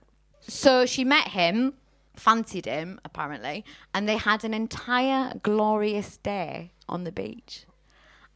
So 0.49 0.86
she 0.86 1.05
met 1.05 1.28
him, 1.28 1.74
fancied 2.16 2.64
him 2.66 3.01
apparently, 3.05 3.64
and 3.94 4.09
they 4.09 4.16
had 4.16 4.44
an 4.44 4.55
entire 4.55 5.34
glorious 5.42 6.16
day 6.16 6.72
on 6.88 7.05
the 7.05 7.12
beach. 7.12 7.64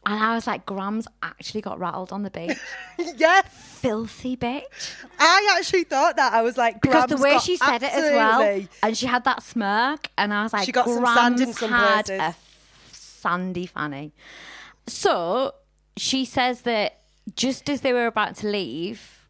And 0.04 0.22
I 0.22 0.34
was 0.34 0.48
like, 0.48 0.66
Grams 0.66 1.06
actually 1.22 1.60
got 1.60 1.78
rattled 1.78 2.12
on 2.12 2.22
the 2.24 2.30
beach. 2.30 2.58
yes. 3.16 3.46
Filthy 3.80 4.36
bitch. 4.36 4.94
I 5.18 5.54
actually 5.56 5.84
thought 5.84 6.16
that. 6.16 6.32
I 6.32 6.42
was 6.42 6.56
like, 6.56 6.80
Because 6.82 7.06
the 7.06 7.16
way 7.18 7.38
she 7.38 7.56
said 7.56 7.82
it 7.84 7.92
as 7.92 8.10
well, 8.10 8.62
and 8.82 8.96
she 8.96 9.06
had 9.06 9.22
that 9.24 9.42
smirk, 9.44 10.08
and 10.18 10.34
I 10.34 10.42
was 10.42 10.52
like, 10.52 10.66
She 10.66 10.72
got 10.72 10.88
some 10.88 11.06
sand 11.06 11.40
in 11.40 11.44
Grams 11.52 11.58
some 11.58 11.70
had 11.70 12.06
places. 12.06 12.20
a 12.20 12.22
f- 12.24 12.88
sandy 12.92 13.66
fanny. 13.66 14.12
So 14.88 15.54
she 15.96 16.24
says 16.24 16.62
that 16.62 16.98
just 17.36 17.70
as 17.70 17.82
they 17.82 17.92
were 17.92 18.06
about 18.06 18.34
to 18.38 18.48
leave 18.48 19.21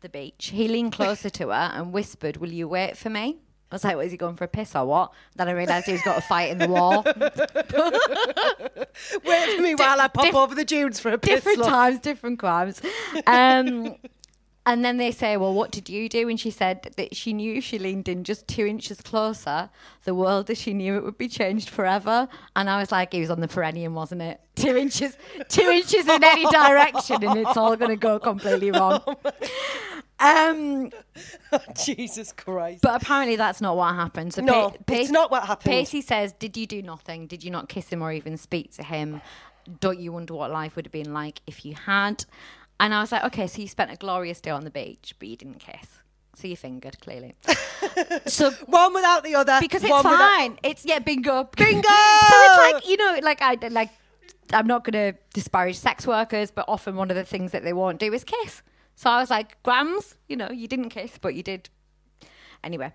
the 0.00 0.08
beach, 0.08 0.50
he 0.54 0.68
leaned 0.68 0.92
closer 0.92 1.28
to 1.30 1.48
her 1.48 1.70
and 1.74 1.92
whispered, 1.92 2.36
"Will 2.38 2.52
you 2.52 2.68
wait 2.68 2.96
for 2.96 3.10
me?" 3.10 3.38
I 3.70 3.74
was 3.74 3.84
like, 3.84 3.96
"What 3.96 4.06
is 4.06 4.12
he 4.12 4.18
going 4.18 4.36
for 4.36 4.44
a 4.44 4.48
piss 4.48 4.74
or 4.74 4.86
what?" 4.86 5.12
Then 5.36 5.48
I 5.48 5.52
realised 5.52 5.86
he 5.86 5.92
was 5.92 6.02
got 6.02 6.18
a 6.18 6.22
fight 6.22 6.50
in 6.50 6.58
the 6.58 6.68
war. 6.68 7.02
Wait 9.24 9.56
for 9.56 9.62
me 9.62 9.74
while 9.74 10.00
I 10.00 10.08
pop 10.08 10.24
diff- 10.24 10.34
over 10.34 10.54
the 10.54 10.64
dunes 10.64 11.00
for 11.00 11.10
a 11.10 11.18
piss. 11.18 11.44
different 11.44 11.64
times, 11.64 11.98
different 12.00 12.38
crimes. 12.38 12.80
Um, 13.26 13.96
and 14.68 14.84
then 14.84 14.98
they 14.98 15.10
say, 15.10 15.38
"Well, 15.38 15.54
what 15.54 15.70
did 15.70 15.88
you 15.88 16.10
do?" 16.10 16.28
And 16.28 16.38
she 16.38 16.50
said 16.50 16.92
that 16.98 17.16
she 17.16 17.32
knew 17.32 17.58
she 17.62 17.78
leaned 17.78 18.06
in 18.06 18.22
just 18.22 18.46
two 18.46 18.66
inches 18.66 19.00
closer, 19.00 19.70
the 20.04 20.14
world 20.14 20.50
as 20.50 20.58
she 20.58 20.74
knew 20.74 20.94
it 20.96 21.04
would 21.04 21.16
be 21.16 21.26
changed 21.26 21.70
forever. 21.70 22.28
And 22.54 22.68
I 22.68 22.78
was 22.78 22.92
like, 22.92 23.14
"He 23.14 23.20
was 23.20 23.30
on 23.30 23.40
the 23.40 23.48
perineum, 23.48 23.94
wasn't 23.94 24.20
it? 24.20 24.40
Two 24.58 24.76
inches, 24.76 25.16
two 25.48 25.70
inches 25.70 26.06
in 26.08 26.22
any 26.22 26.44
direction, 26.46 27.22
and 27.24 27.38
it's 27.38 27.56
all 27.56 27.76
going 27.76 27.90
to 27.90 27.96
go 27.96 28.18
completely 28.18 28.70
wrong." 28.70 29.00
Um, 30.20 30.90
Jesus 31.84 32.32
Christ. 32.32 32.82
but 32.82 33.00
apparently 33.00 33.36
that's 33.36 33.60
not 33.60 33.76
what 33.76 33.94
happened. 33.94 34.34
So 34.34 34.42
No, 34.42 34.70
Pa- 34.70 34.94
it's 34.94 35.12
not 35.12 35.30
what 35.30 35.44
happened. 35.44 35.70
Pacey 35.70 36.00
says, 36.00 36.32
"Did 36.32 36.56
you 36.56 36.66
do 36.66 36.82
nothing? 36.82 37.28
Did 37.28 37.44
you 37.44 37.52
not 37.52 37.68
kiss 37.68 37.88
him 37.88 38.02
or 38.02 38.10
even 38.12 38.36
speak 38.36 38.72
to 38.74 38.82
him? 38.82 39.20
Don't 39.78 40.00
you 40.00 40.10
wonder 40.10 40.34
what 40.34 40.50
life 40.50 40.74
would 40.74 40.86
have 40.86 40.92
been 40.92 41.12
like 41.14 41.40
if 41.46 41.64
you 41.64 41.76
had?" 41.76 42.24
And 42.80 42.94
I 42.94 43.00
was 43.00 43.10
like, 43.12 43.24
"Okay, 43.24 43.46
so 43.46 43.60
you 43.60 43.68
spent 43.68 43.90
a 43.90 43.96
glorious 43.96 44.40
day 44.40 44.50
on 44.50 44.64
the 44.64 44.70
beach, 44.70 45.14
but 45.18 45.28
you 45.28 45.36
didn't 45.36 45.58
kiss." 45.58 45.86
So 46.36 46.46
you 46.46 46.56
fingered 46.56 47.00
clearly. 47.00 47.34
so 48.26 48.50
one 48.66 48.94
without 48.94 49.24
the 49.24 49.34
other. 49.34 49.58
because 49.60 49.82
it's 49.82 49.90
one 49.90 50.04
without- 50.04 50.18
fine. 50.18 50.58
It's 50.62 50.84
yeah, 50.86 51.00
bingo, 51.00 51.44
Bingo! 51.56 51.82
so 51.82 52.34
it's 52.36 52.72
like 52.72 52.88
you 52.88 52.96
know, 52.96 53.18
like 53.22 53.42
I 53.42 53.56
like. 53.70 53.90
I'm 54.52 54.66
not 54.66 54.82
going 54.82 55.12
to 55.12 55.18
disparage 55.34 55.76
sex 55.76 56.06
workers, 56.06 56.50
but 56.50 56.64
often 56.68 56.96
one 56.96 57.10
of 57.10 57.16
the 57.16 57.24
things 57.24 57.52
that 57.52 57.64
they 57.64 57.74
won't 57.74 57.98
do 57.98 58.14
is 58.14 58.24
kiss. 58.24 58.62
So 58.94 59.10
I 59.10 59.20
was 59.20 59.28
like, 59.28 59.62
Grams, 59.62 60.14
you 60.26 60.36
know, 60.36 60.48
you 60.50 60.66
didn't 60.66 60.88
kiss, 60.88 61.18
but 61.20 61.34
you 61.34 61.42
did. 61.42 61.68
Anyway, 62.64 62.94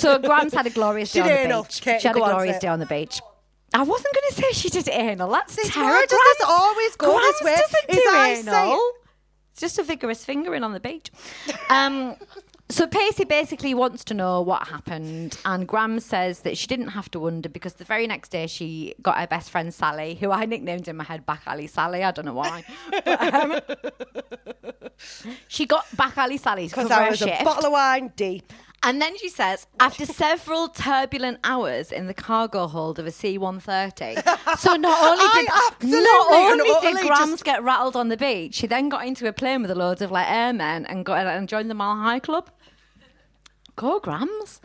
so 0.00 0.18
Grams 0.28 0.52
had 0.52 0.66
a 0.66 0.70
glorious 0.70 1.12
day 1.12 1.20
on 1.20 1.28
the 1.28 1.62
beach. 1.62 1.82
She 1.82 1.90
had 2.08 2.16
a 2.16 2.18
glorious 2.18 2.58
day 2.58 2.66
on 2.66 2.80
the 2.80 2.86
beach. 2.86 3.20
I 3.72 3.82
wasn't 3.84 4.12
going 4.12 4.28
to 4.30 4.34
say 4.34 4.52
she 4.52 4.70
did 4.70 4.88
anal. 4.88 5.30
That's 5.30 5.54
This- 5.54 5.72
terrible. 5.72 5.92
why 5.92 6.06
does 6.08 6.18
this 6.38 6.46
always 6.48 6.96
go 6.96 7.12
Grams 7.16 7.38
this 7.38 7.44
way? 7.44 7.56
doesn't 7.56 7.90
Is 7.90 7.96
do 7.96 8.02
I 8.08 8.28
anal. 8.40 8.92
It. 9.52 9.54
It's 9.54 9.60
just 9.60 9.78
a 9.78 9.82
vigorous 9.82 10.24
fingering 10.24 10.64
on 10.64 10.72
the 10.72 10.80
beach. 10.80 11.10
Um, 11.68 12.16
so 12.68 12.86
Pacey 12.86 13.24
basically 13.24 13.74
wants 13.74 14.02
to 14.04 14.14
know 14.14 14.40
what 14.40 14.68
happened, 14.68 15.36
and 15.44 15.68
Grams 15.68 16.06
says 16.06 16.40
that 16.40 16.56
she 16.56 16.66
didn't 16.66 16.88
have 16.88 17.10
to 17.10 17.20
wonder 17.20 17.50
because 17.50 17.74
the 17.74 17.84
very 17.84 18.06
next 18.06 18.30
day 18.30 18.46
she 18.46 18.94
got 19.02 19.18
her 19.18 19.26
best 19.26 19.50
friend 19.50 19.74
Sally, 19.74 20.14
who 20.14 20.30
I 20.30 20.46
nicknamed 20.46 20.88
in 20.88 20.96
my 20.96 21.04
head 21.04 21.26
Back 21.26 21.42
Alley 21.46 21.66
Sally. 21.66 22.02
I 22.02 22.12
don't 22.12 22.24
know 22.24 22.32
why. 22.34 22.64
But, 22.90 23.34
um, 23.34 23.60
she 25.48 25.66
got 25.66 25.84
Back 25.96 26.16
Alley 26.16 26.38
Sally 26.38 26.66
Because 26.68 26.90
I 26.90 27.10
was 27.10 27.18
shift. 27.18 27.42
a 27.42 27.44
bottle 27.44 27.66
of 27.66 27.72
wine 27.72 28.12
deep. 28.16 28.52
And 28.84 29.00
then 29.00 29.16
she 29.16 29.28
says, 29.28 29.66
after 29.78 30.04
several 30.04 30.68
turbulent 30.68 31.38
hours 31.44 31.92
in 31.92 32.06
the 32.08 32.14
cargo 32.14 32.66
hold 32.66 32.98
of 32.98 33.06
a 33.06 33.12
C-130, 33.12 34.58
so 34.58 34.74
not 34.74 35.04
only 35.04 35.24
did 35.34 36.02
not 36.02 36.32
only 36.32 36.64
did 36.64 36.76
utterly 36.76 37.06
Grams 37.06 37.30
just- 37.30 37.44
get 37.44 37.62
rattled 37.62 37.94
on 37.94 38.08
the 38.08 38.16
beach, 38.16 38.54
she 38.54 38.66
then 38.66 38.88
got 38.88 39.06
into 39.06 39.28
a 39.28 39.32
plane 39.32 39.62
with 39.62 39.70
a 39.70 39.76
loads 39.76 40.02
of 40.02 40.10
like 40.10 40.28
airmen 40.28 40.84
and 40.86 41.04
got 41.04 41.26
and 41.26 41.48
joined 41.48 41.70
the 41.70 41.74
Mile 41.74 41.96
High 41.96 42.18
Club. 42.18 42.50
Go 43.76 44.00
Grams. 44.00 44.60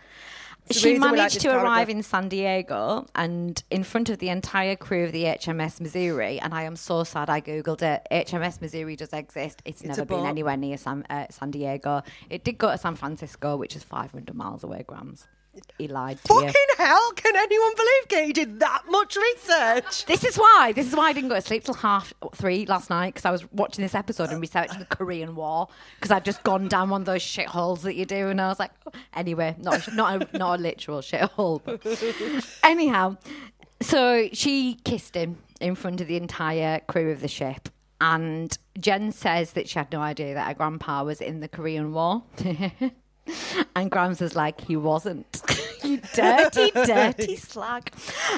She 0.72 0.90
reason 0.90 1.02
we 1.02 1.08
like 1.08 1.18
managed 1.18 1.42
to 1.42 1.50
arrive 1.50 1.90
in 1.90 2.04
San 2.04 2.30
Diego 2.30 3.06
and 3.16 3.62
in 3.72 3.84
front 3.84 4.10
of 4.10 4.18
the 4.20 4.30
entire 4.30 4.76
crew 4.76 5.06
of 5.06 5.12
the 5.12 5.24
HMS 5.24 5.80
Missouri. 5.80 6.40
And 6.40 6.54
I 6.54 6.64
am 6.64 6.76
so 6.76 7.04
sad 7.04 7.30
I 7.30 7.42
googled 7.42 7.82
it. 7.82 8.06
HMS 8.12 8.62
Missouri 8.62 8.96
does 8.96 9.14
exist. 9.14 9.62
It's, 9.66 9.82
a 9.82 9.88
never 9.88 10.06
been 10.06 10.26
anywhere 10.26 10.58
near 10.58 10.78
San, 10.78 11.06
uh, 11.10 11.28
San 11.30 11.52
Diego. 11.52 12.02
It 12.30 12.44
did 12.44 12.58
go 12.58 12.72
to 12.72 12.78
San 12.78 12.96
Francisco, 12.96 13.56
which 13.56 13.76
is 13.76 13.84
500 13.84 14.36
miles 14.36 14.64
away, 14.64 14.84
Grams. 14.86 15.28
He 15.78 15.88
lied 15.88 16.20
to 16.24 16.34
you. 16.34 16.40
Fucking 16.42 16.54
hell, 16.78 17.12
can 17.14 17.36
anyone 17.36 17.74
believe 17.76 18.08
Katie 18.10 18.34
did 18.34 18.60
that 18.60 18.84
much 18.90 19.16
research? 19.16 20.06
This 20.08 20.24
is 20.24 20.38
why. 20.38 20.74
This 20.76 20.88
is 20.88 20.96
why 20.96 21.10
I 21.10 21.14
didn't 21.14 21.30
go 21.30 21.36
to 21.36 21.42
sleep 21.42 21.64
till 21.64 21.74
half 21.76 22.14
three 22.36 22.66
last 22.66 22.90
night 22.90 23.14
because 23.14 23.26
I 23.26 23.32
was 23.32 23.50
watching 23.52 23.84
this 23.84 23.96
episode 23.96 24.30
and 24.30 24.42
researching 24.42 24.80
the 24.80 24.86
Korean 24.86 25.36
War 25.36 25.68
because 25.96 26.12
I'd 26.12 26.26
just 26.26 26.44
gone 26.44 26.68
down 26.68 26.90
one 26.90 27.02
of 27.02 27.06
those 27.06 27.22
shitholes 27.22 27.82
that 27.82 27.96
you 27.96 28.06
do, 28.06 28.30
and 28.30 28.40
I 28.42 28.48
was 28.48 28.60
like, 28.60 28.72
anyway, 29.14 29.56
not 29.60 29.88
a, 29.88 29.96
not 29.96 30.34
a, 30.34 30.38
not 30.38 30.60
a 30.60 30.62
literal 30.62 31.00
shithole. 31.02 31.62
But 31.64 31.86
anyhow, 32.64 33.18
So 33.82 34.30
she 34.34 34.76
kissed 34.84 35.16
him 35.16 35.38
in 35.62 35.76
front 35.76 36.02
of 36.02 36.08
the 36.08 36.18
entire 36.18 36.80
crew 36.82 37.12
of 37.12 37.22
the 37.22 37.28
ship. 37.28 37.70
And 38.00 38.56
Jen 38.80 39.12
says 39.12 39.54
that 39.54 39.68
she 39.70 39.80
had 39.80 39.92
no 39.92 40.02
idea 40.02 40.34
that 40.36 40.48
her 40.48 40.54
grandpa 40.54 41.04
was 41.04 41.20
in 41.22 41.40
the 41.40 41.48
Korean 41.48 41.94
War. 41.94 42.24
and 43.76 43.92
Grams 43.92 44.22
was 44.22 44.36
like, 44.36 44.62
he 44.62 44.76
wasn't. 44.76 45.42
you 45.84 46.02
dirty, 46.14 46.72
dirty 46.72 47.36
slag. 47.38 47.92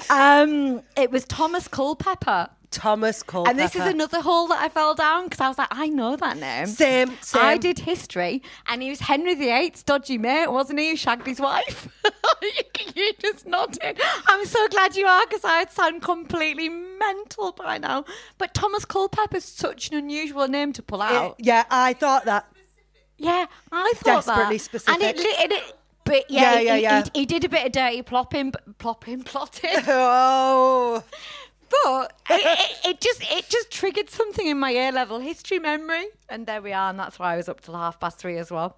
Um, 0.09 0.83
it 0.97 1.11
was 1.11 1.25
Thomas 1.25 1.67
Culpepper. 1.67 2.49
Thomas 2.71 3.23
Culpepper. 3.23 3.49
And 3.49 3.59
this 3.59 3.75
is 3.75 3.81
another 3.81 4.21
hole 4.21 4.47
that 4.47 4.61
I 4.61 4.69
fell 4.69 4.93
down 4.93 5.23
because 5.23 5.39
I 5.39 5.47
was 5.47 5.57
like, 5.57 5.69
I 5.71 5.87
know 5.87 6.15
that 6.15 6.37
name. 6.37 6.67
Same, 6.67 7.11
same. 7.21 7.41
I 7.41 7.57
did 7.57 7.79
history, 7.79 8.43
and 8.67 8.83
he 8.83 8.89
was 8.89 8.99
Henry 8.99 9.33
VIII's 9.35 9.83
dodgy 9.83 10.17
mate, 10.17 10.47
wasn't 10.47 10.79
he? 10.79 10.91
Who 10.91 10.95
shagged 10.95 11.25
his 11.25 11.39
wife. 11.39 11.89
you, 12.41 12.51
you 12.95 13.13
just 13.19 13.47
nodded. 13.47 13.99
I'm 14.27 14.45
so 14.45 14.67
glad 14.67 14.95
you 14.95 15.07
are 15.07 15.25
because 15.25 15.43
I'd 15.43 15.71
sound 15.71 16.01
completely 16.01 16.69
mental 16.69 17.53
by 17.53 17.77
now. 17.79 18.05
But 18.37 18.53
Thomas 18.53 18.85
Culpepper's 18.85 19.45
such 19.45 19.89
an 19.89 19.97
unusual 19.97 20.47
name 20.47 20.73
to 20.73 20.83
pull 20.83 21.01
out. 21.01 21.35
Yeah, 21.39 21.65
I 21.69 21.93
thought 21.93 22.25
that. 22.25 22.45
Yeah, 23.19 23.45
I 23.71 23.93
thought 23.97 24.25
Desperately 24.25 24.57
that. 24.57 24.63
specific. 24.63 25.01
And 25.03 25.03
it, 25.19 25.39
and 25.41 25.51
it 25.51 25.63
but 26.05 26.29
yeah, 26.31 26.53
Yeah, 26.55 26.59
yeah, 26.59 26.75
he, 26.75 26.81
yeah. 26.81 27.03
He, 27.13 27.19
he 27.19 27.25
did 27.25 27.43
a 27.43 27.49
bit 27.49 27.65
of 27.67 27.71
dirty 27.71 28.01
plopping, 28.01 28.53
plopping, 28.79 29.23
plotting. 29.23 29.69
Oh. 29.87 31.03
But 31.83 32.13
it, 32.31 32.41
it, 32.83 32.89
it 32.89 33.01
just 33.01 33.21
it 33.31 33.47
just 33.47 33.69
triggered 33.69 34.09
something 34.09 34.47
in 34.47 34.57
my 34.59 34.71
A 34.71 34.91
level 34.91 35.19
history 35.19 35.59
memory, 35.59 36.07
and 36.27 36.47
there 36.47 36.63
we 36.63 36.73
are, 36.73 36.89
and 36.89 36.97
that's 36.97 37.19
why 37.19 37.33
I 37.33 37.37
was 37.37 37.47
up 37.47 37.61
till 37.61 37.75
half 37.75 37.99
past 37.99 38.17
three 38.17 38.37
as 38.39 38.49
well. 38.49 38.77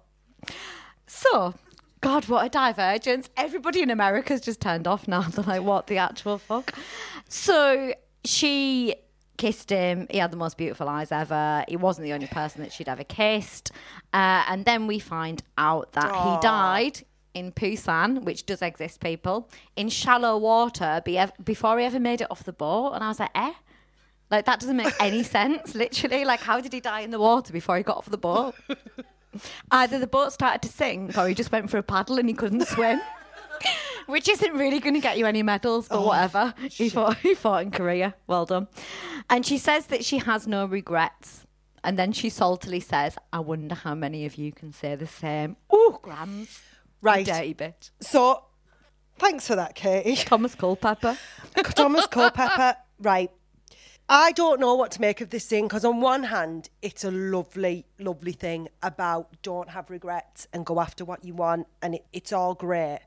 So, 1.06 1.54
God, 2.02 2.28
what 2.28 2.44
a 2.44 2.48
divergence! 2.50 3.30
Everybody 3.34 3.80
in 3.80 3.88
America's 3.88 4.42
just 4.42 4.60
turned 4.60 4.86
off 4.86 5.08
now. 5.08 5.22
They're 5.30 5.42
like, 5.42 5.62
"What 5.62 5.86
the 5.86 5.96
actual 5.96 6.36
fuck?" 6.36 6.74
So 7.30 7.94
she 8.26 8.94
kissed 9.36 9.70
him. 9.70 10.06
He 10.10 10.18
had 10.18 10.30
the 10.30 10.36
most 10.36 10.56
beautiful 10.56 10.88
eyes 10.88 11.10
ever. 11.12 11.64
He 11.68 11.76
wasn't 11.76 12.04
the 12.04 12.12
only 12.12 12.26
person 12.26 12.62
that 12.62 12.72
she'd 12.72 12.88
ever 12.88 13.04
kissed, 13.04 13.72
uh, 14.12 14.44
and 14.48 14.64
then 14.64 14.86
we 14.86 14.98
find 14.98 15.42
out 15.58 15.92
that 15.92 16.12
he 16.14 16.40
died 16.40 17.02
in 17.34 17.52
Busan, 17.52 18.24
which 18.24 18.46
does 18.46 18.62
exist, 18.62 19.00
people, 19.00 19.48
in 19.76 19.88
shallow 19.88 20.36
water 20.36 21.00
be- 21.04 21.20
before 21.42 21.78
he 21.78 21.84
ever 21.84 21.98
made 21.98 22.20
it 22.20 22.30
off 22.30 22.44
the 22.44 22.52
boat. 22.52 22.92
And 22.92 23.02
I 23.02 23.08
was 23.08 23.20
like, 23.20 23.30
eh? 23.34 23.52
Like, 24.30 24.44
that 24.46 24.60
doesn't 24.60 24.76
make 24.76 24.92
any 25.00 25.22
sense, 25.38 25.74
literally. 25.74 26.24
Like, 26.24 26.40
how 26.40 26.60
did 26.60 26.72
he 26.72 26.80
die 26.80 27.00
in 27.00 27.10
the 27.10 27.18
water 27.18 27.52
before 27.52 27.76
he 27.76 27.82
got 27.82 27.96
off 27.96 28.10
the 28.10 28.18
boat? 28.18 28.54
Either 29.70 29.98
the 29.98 30.06
boat 30.06 30.32
started 30.32 30.60
to 30.62 30.68
sink 30.68 31.16
or 31.16 31.26
he 31.26 31.34
just 31.34 31.50
went 31.50 31.70
for 31.70 31.78
a 31.78 31.82
paddle 31.82 32.18
and 32.18 32.28
he 32.28 32.34
couldn't 32.34 32.66
swim. 32.66 33.00
Which 34.06 34.28
isn't 34.28 34.52
really 34.52 34.80
going 34.80 34.94
to 34.94 35.00
get 35.00 35.18
you 35.18 35.26
any 35.26 35.42
medals, 35.42 35.88
but 35.88 35.98
oh, 35.98 36.06
whatever. 36.06 36.54
He 36.70 36.88
fought, 36.88 37.16
he 37.18 37.34
fought 37.34 37.62
in 37.62 37.70
Korea. 37.70 38.14
Well 38.26 38.46
done. 38.46 38.68
And 39.30 39.44
she 39.46 39.58
says 39.58 39.86
that 39.86 40.04
she 40.04 40.18
has 40.18 40.46
no 40.46 40.66
regrets. 40.66 41.46
And 41.84 41.98
then 41.98 42.12
she 42.12 42.28
saltily 42.28 42.82
says, 42.82 43.16
I 43.32 43.40
wonder 43.40 43.74
how 43.74 43.94
many 43.94 44.24
of 44.24 44.36
you 44.36 44.52
can 44.52 44.72
say 44.72 44.94
the 44.94 45.06
same. 45.06 45.56
Ooh, 45.74 45.98
grams. 46.00 46.60
Right. 47.00 47.26
Dirty 47.26 47.54
bitch. 47.54 47.90
So, 48.00 48.44
thanks 49.18 49.46
for 49.46 49.56
that, 49.56 49.74
Katie. 49.74 50.16
Thomas 50.24 50.54
Culpepper. 50.54 51.18
Thomas 51.74 52.06
Culpepper. 52.06 52.76
Right. 53.00 53.30
I 54.08 54.32
don't 54.32 54.60
know 54.60 54.74
what 54.74 54.90
to 54.92 55.00
make 55.00 55.20
of 55.20 55.30
this 55.30 55.46
scene 55.46 55.64
because, 55.64 55.84
on 55.84 56.00
one 56.00 56.24
hand, 56.24 56.70
it's 56.82 57.02
a 57.02 57.10
lovely, 57.10 57.86
lovely 57.98 58.32
thing 58.32 58.68
about 58.82 59.42
don't 59.42 59.70
have 59.70 59.90
regrets 59.90 60.46
and 60.52 60.66
go 60.66 60.80
after 60.80 61.04
what 61.04 61.24
you 61.24 61.34
want, 61.34 61.66
and 61.80 61.94
it, 61.94 62.04
it's 62.12 62.32
all 62.32 62.54
great. 62.54 63.00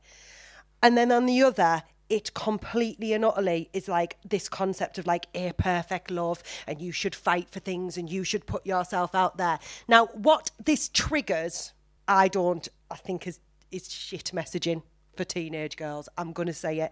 And 0.86 0.96
then 0.96 1.12
on 1.12 1.26
the 1.26 1.42
other, 1.42 1.82
it 2.10 2.36
completely 2.36 3.14
and 3.14 3.26
utterly 3.26 3.72
is 3.74 3.88
like 3.88 4.18
this 4.24 4.48
concept 4.48 5.00
of 5.00 5.08
like 5.08 5.26
a 5.34 5.52
perfect 5.54 6.12
love 6.12 6.44
and 6.68 6.80
you 6.80 6.92
should 6.92 7.16
fight 7.16 7.50
for 7.50 7.60
things 7.60 7.98
and 7.98 8.08
you 8.08 8.24
should 8.24 8.46
put 8.46 8.68
yourself 8.68 9.16
out 9.16 9.38
there. 9.38 9.58
Now, 9.88 10.06
what 10.14 10.52
this 10.64 10.90
triggers, 10.90 11.74
I 12.08 12.28
don't, 12.28 12.68
I 12.92 12.98
think 12.98 13.26
is, 13.26 13.40
is 13.72 13.92
shit 13.92 14.26
messaging 14.32 14.84
for 15.18 15.24
teenage 15.24 15.76
girls. 15.76 16.08
I'm 16.20 16.34
going 16.34 16.46
to 16.46 16.54
say 16.54 16.82
it 16.82 16.92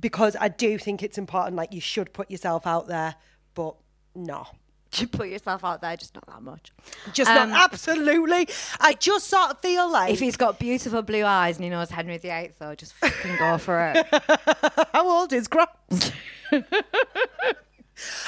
because 0.00 0.34
I 0.40 0.48
do 0.48 0.78
think 0.78 1.02
it's 1.02 1.18
important. 1.18 1.56
Like, 1.56 1.74
you 1.74 1.80
should 1.82 2.14
put 2.14 2.30
yourself 2.30 2.66
out 2.66 2.88
there, 2.88 3.16
but 3.54 3.76
no. 4.14 4.46
You 4.94 5.06
put 5.08 5.28
yourself 5.28 5.62
out 5.64 5.80
there, 5.82 5.96
just 5.96 6.14
not 6.14 6.24
that 6.26 6.42
much. 6.42 6.72
Just 7.12 7.30
Um, 7.30 7.50
not 7.50 7.64
absolutely. 7.72 8.48
I 8.80 8.94
just 8.94 9.26
sort 9.28 9.50
of 9.50 9.58
feel 9.60 9.90
like 9.90 10.12
If 10.12 10.20
he's 10.20 10.36
got 10.36 10.58
beautiful 10.58 11.02
blue 11.02 11.24
eyes 11.24 11.56
and 11.56 11.64
he 11.64 11.70
knows 11.70 11.90
Henry 11.90 12.16
VIII, 12.18 12.52
though, 12.58 12.74
just 12.74 12.94
fucking 12.94 13.36
go 13.36 13.58
for 13.58 13.92
it. 13.94 14.06
How 14.92 15.08
old 15.08 15.32
is 15.32 15.48
Grant? 15.48 16.12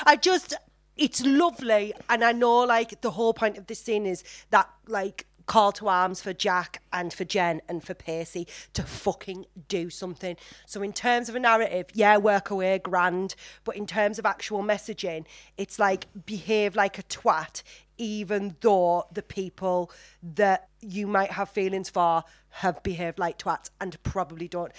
I 0.05 0.17
just, 0.17 0.55
it's 0.97 1.25
lovely. 1.25 1.95
And 2.09 2.25
I 2.25 2.33
know, 2.33 2.61
like, 2.61 3.01
the 3.01 3.13
whole 3.13 3.35
point 3.35 3.57
of 3.59 3.67
this 3.67 3.81
scene 3.81 4.07
is 4.07 4.25
that, 4.51 4.69
like, 4.87 5.27
call 5.49 5.73
to 5.73 5.89
arms 5.89 6.21
for 6.21 6.33
Jack 6.33 6.83
and 6.93 7.13
for 7.13 7.25
Jen 7.25 7.61
and 7.69 7.83
for 7.83 7.95
Percy 7.95 8.47
to 8.75 8.85
fucking 8.85 9.47
do 9.67 9.91
something. 9.91 10.37
So, 10.67 10.83
in 10.83 10.93
terms 10.93 11.29
of 11.29 11.35
a 11.35 11.41
narrative, 11.41 11.87
yeah, 11.95 12.19
work 12.19 12.51
away, 12.51 12.79
grand. 12.79 13.35
But 13.65 13.77
in 13.77 13.87
terms 13.87 14.21
of 14.21 14.27
actual 14.27 14.63
messaging, 14.63 15.25
it's 15.57 15.79
like 15.81 16.07
behave 16.27 16.77
like 16.77 16.99
a 16.99 17.03
twat, 17.03 17.63
even 17.97 18.57
though 18.61 19.07
the 19.13 19.23
people 19.23 19.91
that 20.23 20.69
you 20.81 21.09
might 21.09 21.33
have 21.33 21.49
feelings 21.49 21.91
for 21.91 22.23
have 22.51 22.83
behaved 22.83 23.19
like 23.19 23.39
twats 23.39 23.71
and 23.81 24.01
probably 24.03 24.47
don't. 24.47 24.73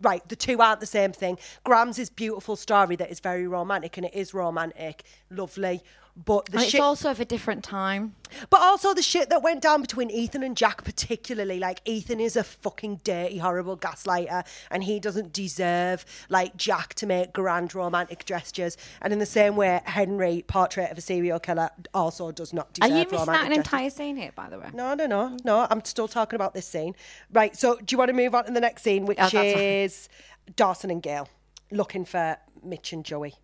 Right, 0.00 0.26
the 0.28 0.36
two 0.36 0.60
aren't 0.60 0.80
the 0.80 0.86
same 0.86 1.12
thing. 1.12 1.38
Grams' 1.64 1.98
is 1.98 2.10
beautiful 2.10 2.56
story 2.56 2.96
that 2.96 3.10
is 3.10 3.20
very 3.20 3.46
romantic, 3.46 3.96
and 3.96 4.06
it 4.06 4.14
is 4.14 4.32
romantic, 4.34 5.02
lovely. 5.30 5.82
But 6.16 6.46
the 6.46 6.58
And 6.58 6.62
it's 6.62 6.70
shit, 6.70 6.80
also 6.80 7.10
of 7.10 7.18
a 7.18 7.24
different 7.24 7.64
time. 7.64 8.14
but 8.48 8.60
also 8.60 8.94
the 8.94 9.02
shit 9.02 9.30
that 9.30 9.42
went 9.42 9.60
down 9.60 9.80
between 9.80 10.10
Ethan 10.10 10.44
and 10.44 10.56
Jack, 10.56 10.84
particularly. 10.84 11.58
Like 11.58 11.80
Ethan 11.84 12.20
is 12.20 12.36
a 12.36 12.44
fucking 12.44 13.00
dirty, 13.02 13.38
horrible 13.38 13.76
gaslighter, 13.76 14.46
and 14.70 14.84
he 14.84 15.00
doesn't 15.00 15.32
deserve 15.32 16.04
like 16.28 16.56
Jack 16.56 16.94
to 16.94 17.06
make 17.06 17.32
grand 17.32 17.74
romantic 17.74 18.24
gestures. 18.26 18.76
And 19.02 19.12
in 19.12 19.18
the 19.18 19.26
same 19.26 19.56
way, 19.56 19.80
Henry, 19.86 20.44
portrait 20.46 20.92
of 20.92 20.98
a 20.98 21.00
serial 21.00 21.40
killer, 21.40 21.70
also 21.92 22.30
does 22.30 22.52
not 22.52 22.72
deserve. 22.74 22.92
Are 22.92 22.96
you 22.96 23.04
missing 23.10 23.18
out 23.18 23.28
an 23.28 23.34
gestures. 23.48 23.56
entire 23.56 23.90
scene 23.90 24.16
here, 24.16 24.30
by 24.36 24.48
the 24.48 24.60
way? 24.60 24.70
No, 24.72 24.94
no, 24.94 25.06
no, 25.06 25.36
no. 25.44 25.66
I'm 25.68 25.84
still 25.84 26.06
talking 26.06 26.36
about 26.36 26.54
this 26.54 26.66
scene. 26.66 26.94
Right. 27.32 27.56
So, 27.56 27.76
do 27.78 27.86
you 27.92 27.98
want 27.98 28.10
to 28.10 28.14
move 28.14 28.36
on 28.36 28.44
to 28.44 28.52
the 28.52 28.60
next 28.60 28.82
scene, 28.82 29.04
which 29.06 29.18
Oh, 29.20 29.28
is 29.42 30.08
Dawson 30.54 30.92
and 30.92 31.02
Gail 31.02 31.28
looking 31.72 32.04
for 32.04 32.36
Mitch 32.62 32.92
and 32.92 33.04
Joey? 33.04 33.34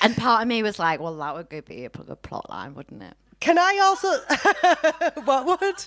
And 0.00 0.16
part 0.16 0.42
of 0.42 0.48
me 0.48 0.62
was 0.62 0.78
like, 0.78 1.00
well, 1.00 1.16
that 1.16 1.34
would 1.34 1.48
be 1.48 1.84
a 1.84 1.88
good 1.88 2.22
plot 2.22 2.48
line, 2.50 2.74
wouldn't 2.74 3.02
it? 3.02 3.14
Can 3.40 3.58
I 3.58 3.78
also? 3.82 4.08
what 5.24 5.60
would? 5.60 5.84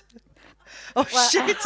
Oh 0.95 1.03
shit! 1.31 1.57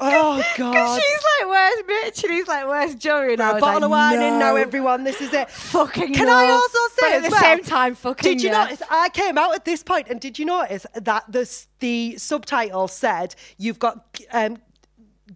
oh 0.00 0.42
god! 0.56 1.00
She's 1.00 1.22
like, 1.22 1.48
where's 1.48 1.82
Mitch? 1.86 2.24
And 2.24 2.32
he's 2.32 2.48
like, 2.48 2.66
where's 2.66 2.94
Joey? 2.96 3.34
And 3.34 3.42
I 3.42 3.52
was 3.52 3.60
bottle 3.60 3.80
like, 3.80 3.84
of 3.84 3.90
wine 3.90 4.22
in 4.22 4.38
now, 4.38 4.54
no. 4.54 4.56
everyone. 4.56 5.04
This 5.04 5.20
is 5.20 5.32
it. 5.32 5.50
Fucking 5.50 6.14
Can 6.14 6.26
no. 6.26 6.32
I 6.32 6.50
also 6.50 6.78
say 6.94 7.00
But 7.00 7.12
at 7.12 7.22
the 7.22 7.30
well, 7.30 7.40
same 7.40 7.62
time, 7.62 7.94
fucking 7.94 8.28
Did 8.28 8.42
you 8.42 8.50
yes. 8.50 8.70
notice? 8.70 8.86
I 8.90 9.08
came 9.10 9.38
out 9.38 9.54
at 9.54 9.64
this 9.64 9.82
point, 9.82 10.08
and 10.08 10.20
did 10.20 10.38
you 10.38 10.46
notice 10.46 10.86
that 10.94 11.24
the 11.28 11.48
the 11.80 12.16
subtitle 12.18 12.88
said 12.88 13.34
you've 13.56 13.78
got 13.78 14.18
um, 14.32 14.58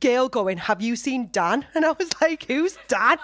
Gail 0.01 0.29
going? 0.29 0.59
Have 0.59 0.83
you 0.83 0.97
seen 0.97 1.29
Dan? 1.31 1.67
And 1.75 1.85
I 1.85 1.93
was 1.93 2.11
like, 2.21 2.45
who's 2.45 2.77
Dan? 2.89 3.19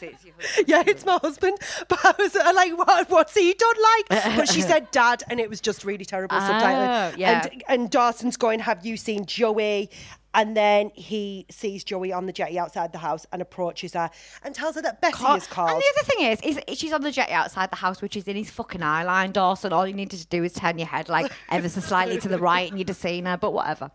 Yeah, 0.66 0.82
it's 0.86 1.04
my 1.04 1.18
husband. 1.22 1.58
But 1.88 1.98
I 2.04 2.14
was 2.18 2.34
uh, 2.36 2.52
like, 2.54 2.76
what, 2.76 3.10
what's 3.10 3.34
he 3.34 3.54
done 3.54 3.76
like? 4.10 4.36
But 4.36 4.48
she 4.48 4.60
said 4.60 4.90
dad, 4.92 5.22
and 5.28 5.40
it 5.40 5.48
was 5.48 5.60
just 5.60 5.84
really 5.84 6.04
terrible 6.04 6.36
subtitling. 6.36 7.12
Oh, 7.12 7.16
yeah. 7.16 7.48
And, 7.50 7.64
and 7.68 7.90
Dawson's 7.90 8.36
going, 8.36 8.60
have 8.60 8.84
you 8.84 8.96
seen 8.96 9.24
Joey? 9.26 9.90
And 10.34 10.56
then 10.56 10.90
he 10.94 11.46
sees 11.50 11.82
Joey 11.84 12.12
on 12.12 12.26
the 12.26 12.32
jetty 12.32 12.58
outside 12.58 12.92
the 12.92 12.98
house 12.98 13.26
and 13.32 13.40
approaches 13.40 13.94
her 13.94 14.10
and 14.44 14.54
tells 14.54 14.74
her 14.74 14.82
that 14.82 15.00
Bessie 15.00 15.24
is 15.24 15.46
called. 15.46 15.70
And 15.70 15.80
the 15.80 15.92
other 15.96 16.04
thing 16.06 16.26
is, 16.26 16.40
is 16.68 16.78
she's 16.78 16.92
on 16.92 17.00
the 17.00 17.10
jetty 17.10 17.32
outside 17.32 17.70
the 17.70 17.76
house, 17.76 18.02
which 18.02 18.14
is 18.14 18.28
in 18.28 18.36
his 18.36 18.50
fucking 18.50 18.82
eye 18.82 19.04
line, 19.04 19.32
Dawson. 19.32 19.72
All 19.72 19.86
you 19.86 19.94
needed 19.94 20.20
to 20.20 20.26
do 20.26 20.44
is 20.44 20.52
turn 20.52 20.78
your 20.78 20.86
head 20.86 21.08
like 21.08 21.32
ever 21.50 21.68
so 21.68 21.80
slightly 21.80 22.18
to 22.18 22.28
the 22.28 22.38
right, 22.38 22.68
and 22.70 22.78
you'd 22.78 22.88
have 22.88 22.98
seen 22.98 23.24
her. 23.24 23.38
But 23.38 23.52
whatever. 23.52 23.90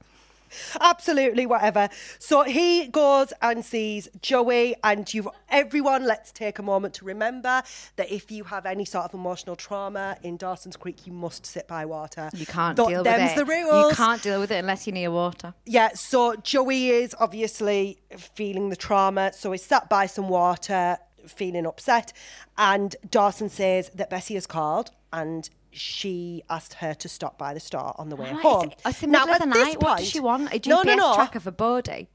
Absolutely, 0.80 1.45
whatever. 1.45 1.89
So 2.20 2.43
he 2.43 2.88
goes 2.88 3.34
and 3.41 3.64
sees 3.64 4.08
Joey, 4.22 4.76
and 4.84 5.12
you, 5.14 5.32
everyone, 5.49 6.06
let's 6.06 6.32
take 6.32 6.60
a 6.60 6.64
moment 6.64 6.93
to 6.95 7.06
remember 7.06 7.64
that 7.95 8.12
if 8.12 8.32
you 8.32 8.43
have 8.45 8.66
any 8.66 8.86
sort 8.86 9.06
of 9.06 9.14
emotional 9.14 9.56
trauma 9.56 10.18
in 10.24 10.38
Dawson's 10.38 10.78
Creek, 10.78 11.06
you 11.06 11.14
must 11.14 11.45
sit 11.45 11.68
by 11.68 11.86
water. 11.86 12.30
You 12.34 12.45
can't 12.45 12.76
Th- 12.76 12.88
deal 12.88 13.04
with 13.04 13.08
it. 13.08 13.36
the 13.36 13.45
rules. 13.45 13.91
You 13.91 13.95
can't 13.95 14.22
deal 14.22 14.39
with 14.39 14.51
it 14.51 14.58
unless 14.58 14.88
you're 14.88 14.93
near 14.93 15.12
water. 15.12 15.54
Yeah, 15.66 15.89
so 15.93 16.36
Joey 16.36 16.89
is 16.89 17.16
obviously 17.20 17.99
feeling 18.18 18.70
the 18.70 18.76
trauma, 18.76 19.32
so 19.34 19.51
he's 19.51 19.64
sat 19.64 19.89
by 19.89 20.06
some 20.06 20.30
water, 20.30 20.97
feeling 21.28 21.66
upset, 21.66 22.14
and 22.58 22.95
Dawson 23.10 23.49
says 23.49 23.89
that 23.95 24.10
Bessie 24.10 24.34
has 24.36 24.45
called 24.45 24.91
and 25.12 25.49
she 25.74 26.44
asked 26.50 26.76
her 26.76 26.94
to 26.94 27.10
stop 27.10 27.38
by 27.38 27.54
the 27.54 27.60
store 27.60 27.94
on 27.98 28.10
the 28.10 28.16
way 28.16 28.32
Right, 28.32 28.42
home. 28.42 28.72
It's, 28.86 29.02
the 29.02 29.08
middle 29.08 29.30
of 29.30 29.40
the 29.40 29.46
night. 29.46 29.82
what 29.82 30.00
does 30.00 30.10
she 30.10 30.20
want? 30.20 30.54
A 30.54 30.60
GPS 30.60 30.68
no, 30.68 30.82
no, 30.84 30.96
no, 30.96 31.16
tracker 31.16 31.40
for 31.40 31.52
Bodie? 31.52 32.10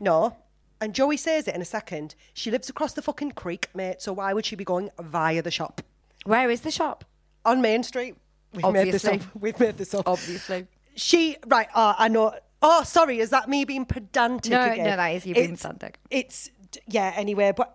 no. 0.00 0.36
And 0.80 0.94
Joey 0.94 1.16
says 1.16 1.48
it 1.48 1.56
in 1.56 1.60
a 1.60 1.64
second. 1.64 2.14
She 2.32 2.52
lives 2.52 2.68
across 2.68 2.92
the 2.92 3.02
fucking 3.02 3.32
creek, 3.32 3.68
mate. 3.74 4.00
So 4.00 4.12
why 4.12 4.32
would 4.32 4.46
she 4.46 4.54
be 4.54 4.62
going 4.62 4.90
via 5.00 5.42
the 5.42 5.50
shop 5.50 5.82
Where 6.24 6.48
is 6.50 6.60
the 6.60 6.70
shop? 6.70 7.04
on 7.44 7.60
Main 7.60 7.82
Street? 7.82 8.14
We've 8.54 8.72
made 8.72 8.92
this 8.92 9.04
up. 9.04 9.20
We've 9.40 9.58
made 9.58 9.76
this 9.76 9.92
up. 9.92 10.08
Obviously. 10.08 10.68
She 10.94 11.36
right. 11.48 11.66
Uh, 11.74 11.94
I 11.98 12.06
know. 12.06 12.32
Oh, 12.62 12.84
sorry. 12.84 13.18
Is 13.18 13.30
that 13.30 13.48
me 13.48 13.64
being 13.64 13.86
pedantic? 13.86 14.52
No, 14.52 14.70
again? 14.70 14.84
no, 14.84 14.96
that 14.96 15.08
is 15.08 15.26
you 15.26 15.34
being 15.34 15.46
It's- 15.54 15.62
pedantic. 15.62 15.98
It's 16.10 16.48
yeah. 16.86 17.12
Anyway, 17.16 17.52
but 17.56 17.74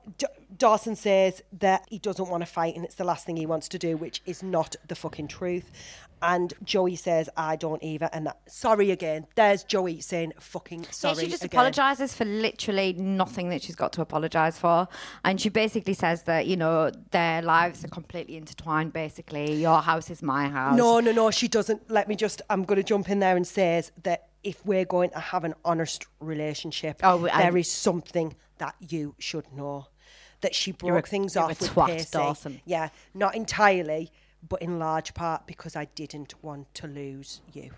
Dawson 0.63 0.95
says 0.95 1.41
that 1.59 1.85
he 1.89 1.99
doesn't 1.99 2.29
want 2.29 2.41
to 2.41 2.45
fight, 2.45 2.73
and 2.77 2.85
it's 2.85 2.95
the 2.95 3.03
last 3.03 3.25
thing 3.25 3.35
he 3.35 3.45
wants 3.45 3.67
to 3.67 3.77
do, 3.77 3.97
which 3.97 4.21
is 4.25 4.41
not 4.41 4.77
the 4.87 4.95
fucking 4.95 5.27
truth. 5.27 5.69
And 6.21 6.53
Joey 6.63 6.95
says, 6.95 7.29
"I 7.35 7.57
don't 7.57 7.83
either." 7.83 8.09
And 8.13 8.27
that 8.27 8.39
sorry 8.47 8.89
again. 8.91 9.27
There's 9.35 9.65
Joey 9.65 9.99
saying 9.99 10.31
fucking 10.39 10.85
sorry. 10.89 11.15
yeah, 11.15 11.21
she 11.23 11.27
just 11.31 11.43
again. 11.43 11.59
apologizes 11.59 12.15
for 12.15 12.23
literally 12.23 12.93
nothing 12.93 13.49
that 13.49 13.61
she's 13.61 13.75
got 13.75 13.91
to 13.91 14.01
apologize 14.01 14.57
for, 14.57 14.87
and 15.25 15.41
she 15.41 15.49
basically 15.49 15.93
says 15.93 16.23
that 16.23 16.47
you 16.47 16.55
know 16.55 16.91
their 17.11 17.41
lives 17.41 17.83
are 17.83 17.89
completely 17.89 18.37
intertwined. 18.37 18.93
Basically, 18.93 19.55
your 19.55 19.81
house 19.81 20.09
is 20.09 20.23
my 20.23 20.47
house. 20.47 20.77
No, 20.77 21.01
no, 21.01 21.11
no. 21.11 21.29
She 21.29 21.49
doesn't. 21.49 21.91
Let 21.91 22.07
me 22.07 22.15
just. 22.15 22.41
I'm 22.49 22.63
going 22.63 22.77
to 22.77 22.83
jump 22.83 23.09
in 23.09 23.19
there 23.19 23.35
and 23.35 23.45
says 23.45 23.91
that 24.03 24.29
if 24.45 24.65
we're 24.65 24.85
going 24.85 25.09
to 25.09 25.19
have 25.19 25.43
an 25.43 25.55
honest 25.65 26.05
relationship, 26.21 27.01
Oh, 27.03 27.27
I- 27.27 27.41
there 27.43 27.57
is 27.57 27.69
something 27.69 28.37
that 28.59 28.75
you 28.79 29.15
should 29.19 29.51
know. 29.51 29.87
That 30.43 30.53
she 30.53 30.71
broke 30.71 31.07
a- 31.07 31.09
things 31.09 31.35
off 31.35 31.49
with 31.49 31.59
twat, 31.71 31.87
Pacey. 31.87 32.09
Dawson. 32.11 32.61
Yeah, 32.65 32.89
not 33.15 33.33
entirely, 33.35 34.11
but 34.47 34.61
in 34.61 34.77
large 34.77 35.13
part 35.15 35.47
because 35.47 35.75
I 35.75 35.85
didn't 35.85 36.35
want 36.43 36.71
to 36.75 36.87
lose 36.87 37.41
you. 37.51 37.71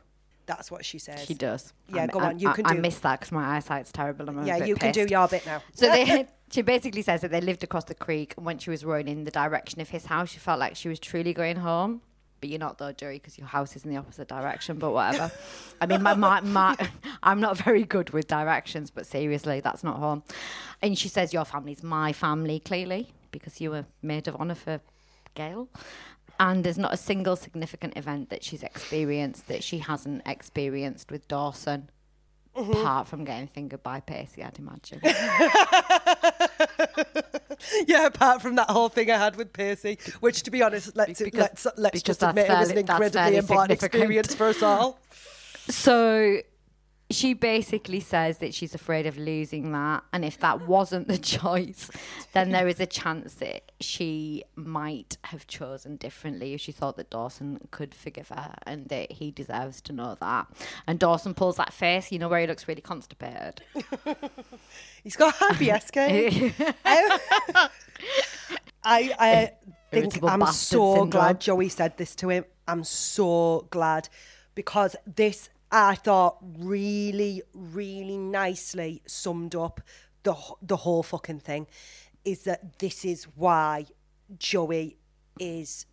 That's 0.47 0.69
what 0.69 0.85
she 0.85 0.99
says. 0.99 1.25
She 1.25 1.33
does. 1.33 1.73
Yeah, 1.87 2.03
I- 2.03 2.07
go 2.07 2.19
I- 2.19 2.25
on, 2.27 2.39
you 2.39 2.49
I, 2.49 2.53
can 2.53 2.65
I 2.67 2.75
do- 2.75 2.81
missed 2.81 3.01
that 3.03 3.19
because 3.19 3.31
my 3.31 3.55
eyesight's 3.55 3.91
terrible. 3.91 4.29
I'm 4.29 4.45
Yeah, 4.45 4.57
you 4.65 4.75
can 4.75 4.91
do 4.91 5.05
your 5.09 5.27
bit 5.27 5.45
now. 5.45 5.61
So 5.73 5.87
they, 5.89 6.27
she 6.51 6.61
basically 6.61 7.01
says 7.01 7.21
that 7.21 7.31
they 7.31 7.41
lived 7.41 7.63
across 7.63 7.85
the 7.85 7.95
creek, 7.95 8.33
and 8.37 8.45
when 8.45 8.57
she 8.59 8.69
was 8.69 8.83
rowing 8.85 9.07
in 9.07 9.23
the 9.23 9.31
direction 9.31 9.81
of 9.81 9.89
his 9.89 10.05
house, 10.07 10.29
she 10.29 10.39
felt 10.39 10.59
like 10.59 10.75
she 10.75 10.89
was 10.89 10.99
truly 10.99 11.33
going 11.33 11.55
home. 11.57 12.01
But 12.45 12.51
you're 12.51 12.59
not 12.59 12.77
though, 12.77 12.91
Joey, 12.91 13.15
because 13.15 13.39
your 13.39 13.47
house 13.47 13.75
is 13.75 13.85
in 13.85 13.89
the 13.89 13.97
opposite 13.97 14.27
direction. 14.27 14.77
But 14.77 14.91
whatever. 14.91 15.31
I 15.81 15.87
mean, 15.87 16.03
my, 16.03 16.13
my, 16.13 16.41
my, 16.41 16.77
I'm 17.23 17.39
not 17.39 17.57
very 17.57 17.83
good 17.83 18.11
with 18.11 18.27
directions, 18.27 18.91
but 18.91 19.07
seriously, 19.07 19.61
that's 19.61 19.83
not 19.83 19.97
home. 19.97 20.21
And 20.79 20.95
she 20.95 21.07
says 21.07 21.33
your 21.33 21.43
family's 21.43 21.81
my 21.81 22.13
family, 22.13 22.59
clearly, 22.59 23.15
because 23.31 23.59
you 23.59 23.71
were 23.71 23.85
maid 24.03 24.27
of 24.27 24.35
honour 24.35 24.53
for 24.53 24.79
Gail. 25.33 25.69
And 26.39 26.63
there's 26.63 26.77
not 26.77 26.93
a 26.93 26.97
single 26.97 27.35
significant 27.35 27.97
event 27.97 28.29
that 28.29 28.43
she's 28.43 28.61
experienced 28.61 29.47
that 29.47 29.63
she 29.63 29.79
hasn't 29.79 30.21
experienced 30.27 31.09
with 31.09 31.27
Dawson, 31.27 31.89
Mm-hmm. 32.55 32.71
apart 32.71 33.07
from 33.07 33.25
getting 33.25 33.47
fingered 33.47 33.83
by 33.83 33.99
Pacey, 33.99 34.41
I'd 34.41 34.57
imagine. 34.57 35.01
yeah, 37.85 38.05
apart 38.05 38.41
from 38.41 38.55
that 38.55 38.69
whole 38.69 38.87
thing 38.89 39.11
I 39.11 39.17
had 39.17 39.35
with 39.35 39.51
Pacey, 39.51 39.99
which, 40.21 40.43
to 40.43 40.51
be 40.51 40.63
honest, 40.63 40.95
let's 40.95 41.21
Because- 41.21 41.65
let's 41.65 41.77
let's 41.77 42.01
just 42.01 42.23
admit 42.23 42.49
it 42.49 42.57
was 42.57 42.71
an 42.71 42.77
incredibly 42.77 43.09
fairly 43.09 43.37
important 43.37 43.71
experience 43.71 44.33
for 44.33 44.47
us 44.47 44.63
all. 44.63 44.99
So 45.67 46.41
she 47.11 47.33
basically 47.33 47.99
says 47.99 48.39
that 48.39 48.53
she's 48.53 48.73
afraid 48.73 49.05
of 49.05 49.17
losing 49.17 49.71
that. 49.73 50.03
And 50.11 50.25
if 50.25 50.39
that 50.39 50.61
wasn't 50.67 51.07
the 51.07 51.17
choice, 51.17 51.89
then 52.33 52.51
there 52.51 52.67
is 52.67 52.79
a 52.79 52.85
chance 52.85 53.35
that 53.35 53.71
she 53.79 54.43
might 54.55 55.17
have 55.25 55.45
chosen 55.45 55.97
differently 55.97 56.53
if 56.53 56.61
she 56.61 56.71
thought 56.71 56.97
that 56.97 57.09
Dawson 57.09 57.59
could 57.71 57.93
forgive 57.93 58.29
her 58.29 58.55
and 58.65 58.89
that 58.89 59.13
he 59.13 59.31
deserves 59.31 59.81
to 59.81 59.93
know 59.93 60.17
that. 60.19 60.47
And 60.87 60.97
Dawson 60.97 61.33
pulls 61.33 61.57
that 61.57 61.73
face, 61.73 62.11
you 62.11 62.17
know, 62.19 62.27
where 62.27 62.39
he 62.39 62.47
looks 62.47 62.67
really 62.67 62.81
constipated. 62.81 63.61
He's 65.03 65.15
got 65.15 65.35
IBS, 65.35 65.91
game. 65.91 66.53
I, 68.83 69.15
I 69.19 69.51
think 69.91 70.23
I'm 70.23 70.45
so 70.47 70.93
syndrome. 70.93 71.09
glad 71.09 71.41
Joey 71.41 71.69
said 71.69 71.97
this 71.97 72.15
to 72.15 72.29
him. 72.29 72.45
I'm 72.67 72.83
so 72.83 73.67
glad 73.69 74.09
because 74.55 74.95
this 75.05 75.49
I 75.77 75.95
thought 75.95 76.37
really, 76.41 77.41
really 77.53 78.17
nicely 78.17 79.01
summed 79.05 79.55
up 79.55 79.81
the 80.23 80.33
the 80.61 80.77
whole 80.77 81.03
fucking 81.03 81.41
thing. 81.41 81.67
Is 82.23 82.43
that 82.43 82.79
this 82.79 83.03
is 83.03 83.25
why 83.35 83.87
Joey 84.39 84.95
is 85.37 85.85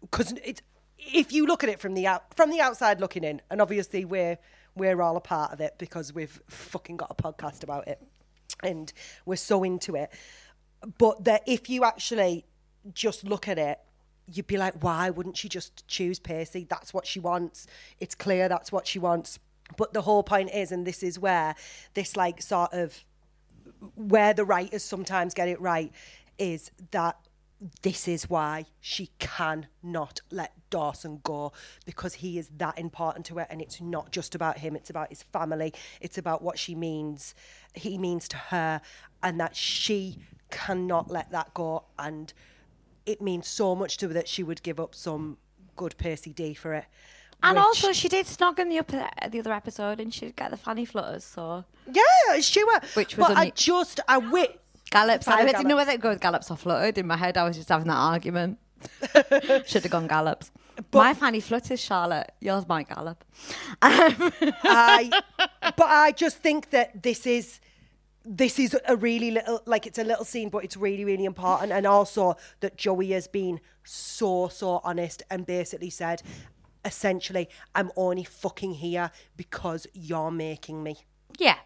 because 0.00 0.32
it's 0.42 0.62
if 0.96 1.30
you 1.30 1.44
look 1.44 1.62
at 1.62 1.68
it 1.68 1.78
from 1.78 1.92
the 1.92 2.06
out 2.06 2.34
from 2.34 2.48
the 2.48 2.62
outside 2.62 3.00
looking 3.00 3.22
in, 3.22 3.42
and 3.50 3.60
obviously 3.60 4.06
we're 4.06 4.38
we're 4.74 5.02
all 5.02 5.18
a 5.18 5.20
part 5.20 5.52
of 5.52 5.60
it 5.60 5.74
because 5.76 6.14
we've 6.14 6.40
fucking 6.48 6.96
got 6.96 7.10
a 7.10 7.14
podcast 7.14 7.62
about 7.62 7.86
it, 7.86 8.00
and 8.62 8.94
we're 9.26 9.36
so 9.36 9.62
into 9.62 9.94
it. 9.94 10.10
But 10.96 11.24
that 11.24 11.42
if 11.46 11.68
you 11.68 11.84
actually 11.84 12.46
just 12.94 13.24
look 13.24 13.46
at 13.46 13.58
it, 13.58 13.78
you'd 14.26 14.46
be 14.46 14.56
like, 14.56 14.82
why 14.82 15.10
wouldn't 15.10 15.36
she 15.36 15.48
just 15.48 15.86
choose 15.88 16.18
Pacey? 16.18 16.66
That's 16.68 16.94
what 16.94 17.06
she 17.06 17.20
wants. 17.20 17.66
It's 18.00 18.14
clear 18.14 18.48
that's 18.48 18.72
what 18.72 18.86
she 18.86 18.98
wants. 18.98 19.38
But 19.76 19.92
the 19.92 20.02
whole 20.02 20.22
point 20.22 20.50
is, 20.52 20.72
and 20.72 20.86
this 20.86 21.02
is 21.02 21.18
where 21.18 21.54
this 21.94 22.16
like 22.16 22.42
sort 22.42 22.72
of 22.72 23.04
where 23.94 24.34
the 24.34 24.44
writers 24.44 24.84
sometimes 24.84 25.34
get 25.34 25.48
it 25.48 25.60
right 25.60 25.92
is 26.38 26.70
that 26.90 27.16
this 27.82 28.08
is 28.08 28.28
why 28.28 28.66
she 28.80 29.10
cannot 29.20 30.20
let 30.30 30.52
Dawson 30.70 31.20
go 31.22 31.52
because 31.84 32.14
he 32.14 32.38
is 32.38 32.50
that 32.56 32.76
important 32.76 33.24
to 33.26 33.36
her 33.36 33.46
and 33.48 33.62
it's 33.62 33.80
not 33.80 34.10
just 34.10 34.34
about 34.34 34.58
him 34.58 34.74
it's 34.74 34.90
about 34.90 35.10
his 35.10 35.22
family 35.22 35.72
it's 36.00 36.18
about 36.18 36.42
what 36.42 36.58
she 36.58 36.74
means 36.74 37.36
he 37.74 37.98
means 37.98 38.26
to 38.28 38.36
her 38.36 38.80
and 39.22 39.38
that 39.38 39.54
she 39.54 40.18
cannot 40.50 41.08
let 41.08 41.30
that 41.30 41.54
go 41.54 41.84
and 41.98 42.32
it 43.06 43.20
means 43.20 43.46
so 43.48 43.74
much 43.74 43.96
to 43.98 44.08
her 44.08 44.14
that 44.14 44.28
she 44.28 44.42
would 44.42 44.62
give 44.62 44.78
up 44.80 44.94
some 44.94 45.38
good 45.76 45.96
Percy 45.98 46.32
D 46.32 46.54
for 46.54 46.74
it 46.74 46.84
And 47.42 47.56
which- 47.56 47.64
also, 47.64 47.92
she 47.92 48.08
did 48.08 48.26
snog 48.26 48.58
in 48.58 48.68
the, 48.68 48.78
upper, 48.78 49.08
the 49.30 49.40
other 49.40 49.52
episode 49.52 50.00
and 50.00 50.12
she'd 50.14 50.36
get 50.36 50.50
the 50.50 50.56
fanny 50.56 50.84
flutters, 50.84 51.24
so. 51.24 51.64
yeah 51.92 52.40
sure 52.40 52.80
Which 52.94 53.16
was 53.16 53.28
but 53.28 53.36
I 53.36 53.50
just 53.50 54.00
I 54.08 54.18
wit 54.18 54.60
Gallops. 54.90 55.26
I 55.26 55.44
didn't 55.46 55.66
know 55.68 55.76
whether 55.76 55.92
it 55.92 56.00
go 56.02 56.10
with 56.10 56.20
Gallops 56.20 56.50
or 56.50 56.56
fluttered. 56.58 56.98
In 56.98 57.06
my 57.06 57.16
head, 57.16 57.38
I 57.38 57.44
was 57.44 57.56
just 57.56 57.70
having 57.70 57.86
that 57.88 57.94
argument. 57.96 58.58
Should 59.66 59.84
have 59.84 59.90
gone 59.90 60.06
Gallops. 60.06 60.50
my 60.92 61.14
fanny 61.14 61.40
flutters, 61.40 61.80
Charlotte. 61.80 62.30
Yours 62.40 62.68
my 62.68 62.82
Gallop. 62.82 63.24
Um, 63.80 64.32
I, 64.64 65.22
but 65.62 65.86
I 65.86 66.12
just 66.12 66.38
think 66.38 66.70
that 66.70 67.02
this 67.02 67.26
is 67.26 67.58
this 68.24 68.58
is 68.58 68.76
a 68.86 68.96
really 68.96 69.30
little 69.30 69.62
like 69.66 69.86
it's 69.86 69.98
a 69.98 70.04
little 70.04 70.24
scene, 70.24 70.48
but 70.48 70.64
it's 70.64 70.76
really 70.76 71.04
really 71.04 71.24
important, 71.24 71.72
and 71.72 71.86
also 71.86 72.36
that 72.60 72.76
Joey 72.76 73.10
has 73.10 73.28
been 73.28 73.60
so 73.84 74.48
so 74.48 74.80
honest 74.84 75.22
and 75.30 75.46
basically 75.46 75.90
said, 75.90 76.22
essentially, 76.84 77.48
I'm 77.74 77.90
only 77.96 78.24
fucking 78.24 78.74
here 78.74 79.10
because 79.36 79.86
you're 79.92 80.30
making 80.30 80.82
me. 80.82 80.98
Yeah. 81.38 81.56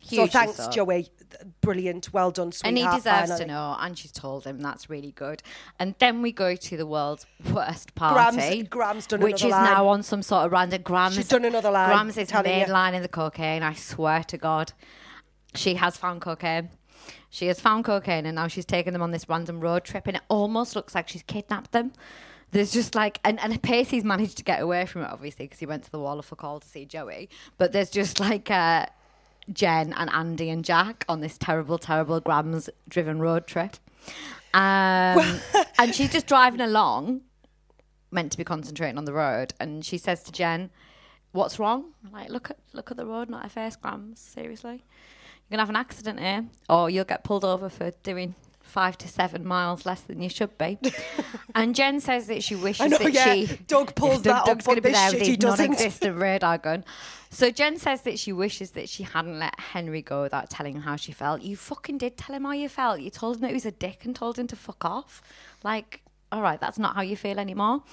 so 0.00 0.26
thanks, 0.26 0.56
so. 0.56 0.70
Joey. 0.70 1.08
Brilliant, 1.60 2.12
well 2.12 2.30
done, 2.30 2.52
sweetheart. 2.52 2.68
And 2.68 2.78
he 2.78 2.84
deserves 2.84 3.30
finally. 3.30 3.40
to 3.40 3.46
know, 3.46 3.76
and 3.80 3.98
she's 3.98 4.12
told 4.12 4.44
him 4.44 4.60
that's 4.60 4.88
really 4.88 5.10
good. 5.10 5.42
And 5.80 5.94
then 5.98 6.22
we 6.22 6.30
go 6.30 6.54
to 6.54 6.76
the 6.76 6.86
world's 6.86 7.26
worst 7.52 7.94
party, 7.94 8.62
Graham's 8.62 9.06
done 9.06 9.20
which 9.20 9.44
is 9.44 9.50
line. 9.50 9.64
now 9.64 9.88
on 9.88 10.02
some 10.02 10.22
sort 10.22 10.46
of 10.46 10.52
random. 10.52 10.82
Graham's 10.82 11.16
She's 11.16 11.28
done 11.28 11.44
another 11.44 11.70
line, 11.70 11.88
Graham's 11.88 12.16
is 12.16 12.32
main 12.32 12.66
you. 12.66 12.72
line 12.72 12.94
in 12.94 13.02
the 13.02 13.08
cocaine. 13.08 13.62
I 13.62 13.74
swear 13.74 14.22
to 14.24 14.38
God, 14.38 14.72
she 15.54 15.74
has 15.74 15.96
found 15.96 16.20
cocaine. 16.20 16.70
She 17.30 17.46
has 17.46 17.60
found 17.60 17.84
cocaine, 17.84 18.26
and 18.26 18.36
now 18.36 18.48
she's 18.48 18.64
taken 18.64 18.92
them 18.92 19.02
on 19.02 19.10
this 19.10 19.28
random 19.28 19.60
road 19.60 19.84
trip, 19.84 20.06
and 20.06 20.16
it 20.16 20.22
almost 20.28 20.76
looks 20.76 20.94
like 20.94 21.08
she's 21.08 21.22
kidnapped 21.22 21.72
them. 21.72 21.92
There's 22.52 22.72
just 22.72 22.94
like, 22.94 23.18
and, 23.24 23.40
and 23.40 23.60
Pacey's 23.62 24.04
managed 24.04 24.36
to 24.36 24.44
get 24.44 24.60
away 24.60 24.86
from 24.86 25.02
it, 25.02 25.10
obviously, 25.10 25.46
because 25.46 25.58
he 25.58 25.66
went 25.66 25.82
to 25.84 25.90
the 25.90 25.98
Wall 25.98 26.18
of 26.18 26.24
Fuck 26.24 26.44
all 26.44 26.60
to 26.60 26.68
see 26.68 26.84
Joey. 26.84 27.28
But 27.58 27.72
there's 27.72 27.90
just 27.90 28.20
like 28.20 28.50
uh, 28.50 28.86
Jen 29.52 29.92
and 29.92 30.08
Andy 30.10 30.50
and 30.50 30.64
Jack 30.64 31.04
on 31.08 31.20
this 31.20 31.36
terrible, 31.36 31.78
terrible 31.78 32.20
Grams 32.20 32.70
driven 32.88 33.18
road 33.18 33.46
trip. 33.46 33.76
Um, 34.54 35.40
and 35.78 35.92
she's 35.92 36.12
just 36.12 36.26
driving 36.26 36.60
along, 36.60 37.22
meant 38.10 38.30
to 38.32 38.38
be 38.38 38.44
concentrating 38.44 38.98
on 38.98 39.04
the 39.04 39.12
road, 39.12 39.52
and 39.58 39.84
she 39.84 39.98
says 39.98 40.22
to 40.22 40.32
Jen, 40.32 40.70
"What's 41.32 41.58
wrong?" 41.58 41.92
I'm 42.04 42.12
like, 42.12 42.30
look 42.30 42.50
at 42.50 42.58
look 42.72 42.90
at 42.90 42.96
the 42.96 43.06
road, 43.06 43.28
not 43.28 43.44
a 43.44 43.48
face, 43.48 43.74
Grams. 43.74 44.20
Seriously, 44.20 44.84
you're 45.54 45.58
gonna 45.58 45.66
have 45.66 45.70
an 45.70 45.76
accident 45.76 46.18
here, 46.18 46.44
or 46.68 46.90
you'll 46.90 47.04
get 47.04 47.22
pulled 47.22 47.44
over 47.44 47.68
for 47.68 47.92
doing 48.02 48.34
five 48.60 48.98
to 48.98 49.06
seven 49.06 49.46
miles 49.46 49.86
less 49.86 50.00
than 50.00 50.20
you 50.20 50.28
should 50.28 50.58
be. 50.58 50.78
and 51.54 51.76
Jen 51.76 52.00
says 52.00 52.26
that 52.26 52.42
she 52.42 52.56
wishes 52.56 52.90
know, 52.90 52.98
that 52.98 53.12
yeah. 53.12 53.34
she 53.34 53.56
Doug 53.68 53.94
pulls 53.94 54.22
that 54.24 54.40
up, 54.40 54.46
Doug's 54.46 54.66
going 54.66 54.76
to 54.76 54.82
be 54.82 54.90
there 54.90 55.12
with 55.12 55.22
his 55.22 55.38
non-existent 55.38 56.18
radar 56.18 56.58
gun. 56.58 56.84
So 57.30 57.52
Jen 57.52 57.78
says 57.78 58.02
that 58.02 58.18
she 58.18 58.32
wishes 58.32 58.72
that 58.72 58.88
she 58.88 59.04
hadn't 59.04 59.38
let 59.38 59.58
Henry 59.60 60.02
go 60.02 60.22
without 60.22 60.50
telling 60.50 60.74
him 60.74 60.82
how 60.82 60.96
she 60.96 61.12
felt. 61.12 61.42
You 61.42 61.56
fucking 61.56 61.98
did 61.98 62.16
tell 62.16 62.34
him 62.34 62.42
how 62.42 62.52
you 62.52 62.68
felt. 62.68 63.00
You 63.00 63.10
told 63.10 63.36
him 63.36 63.42
that 63.42 63.48
he 63.48 63.54
was 63.54 63.66
a 63.66 63.70
dick 63.70 64.04
and 64.04 64.16
told 64.16 64.36
him 64.36 64.48
to 64.48 64.56
fuck 64.56 64.84
off. 64.84 65.22
Like, 65.62 66.02
all 66.32 66.42
right, 66.42 66.60
that's 66.60 66.80
not 66.80 66.96
how 66.96 67.02
you 67.02 67.16
feel 67.16 67.38
anymore. 67.38 67.84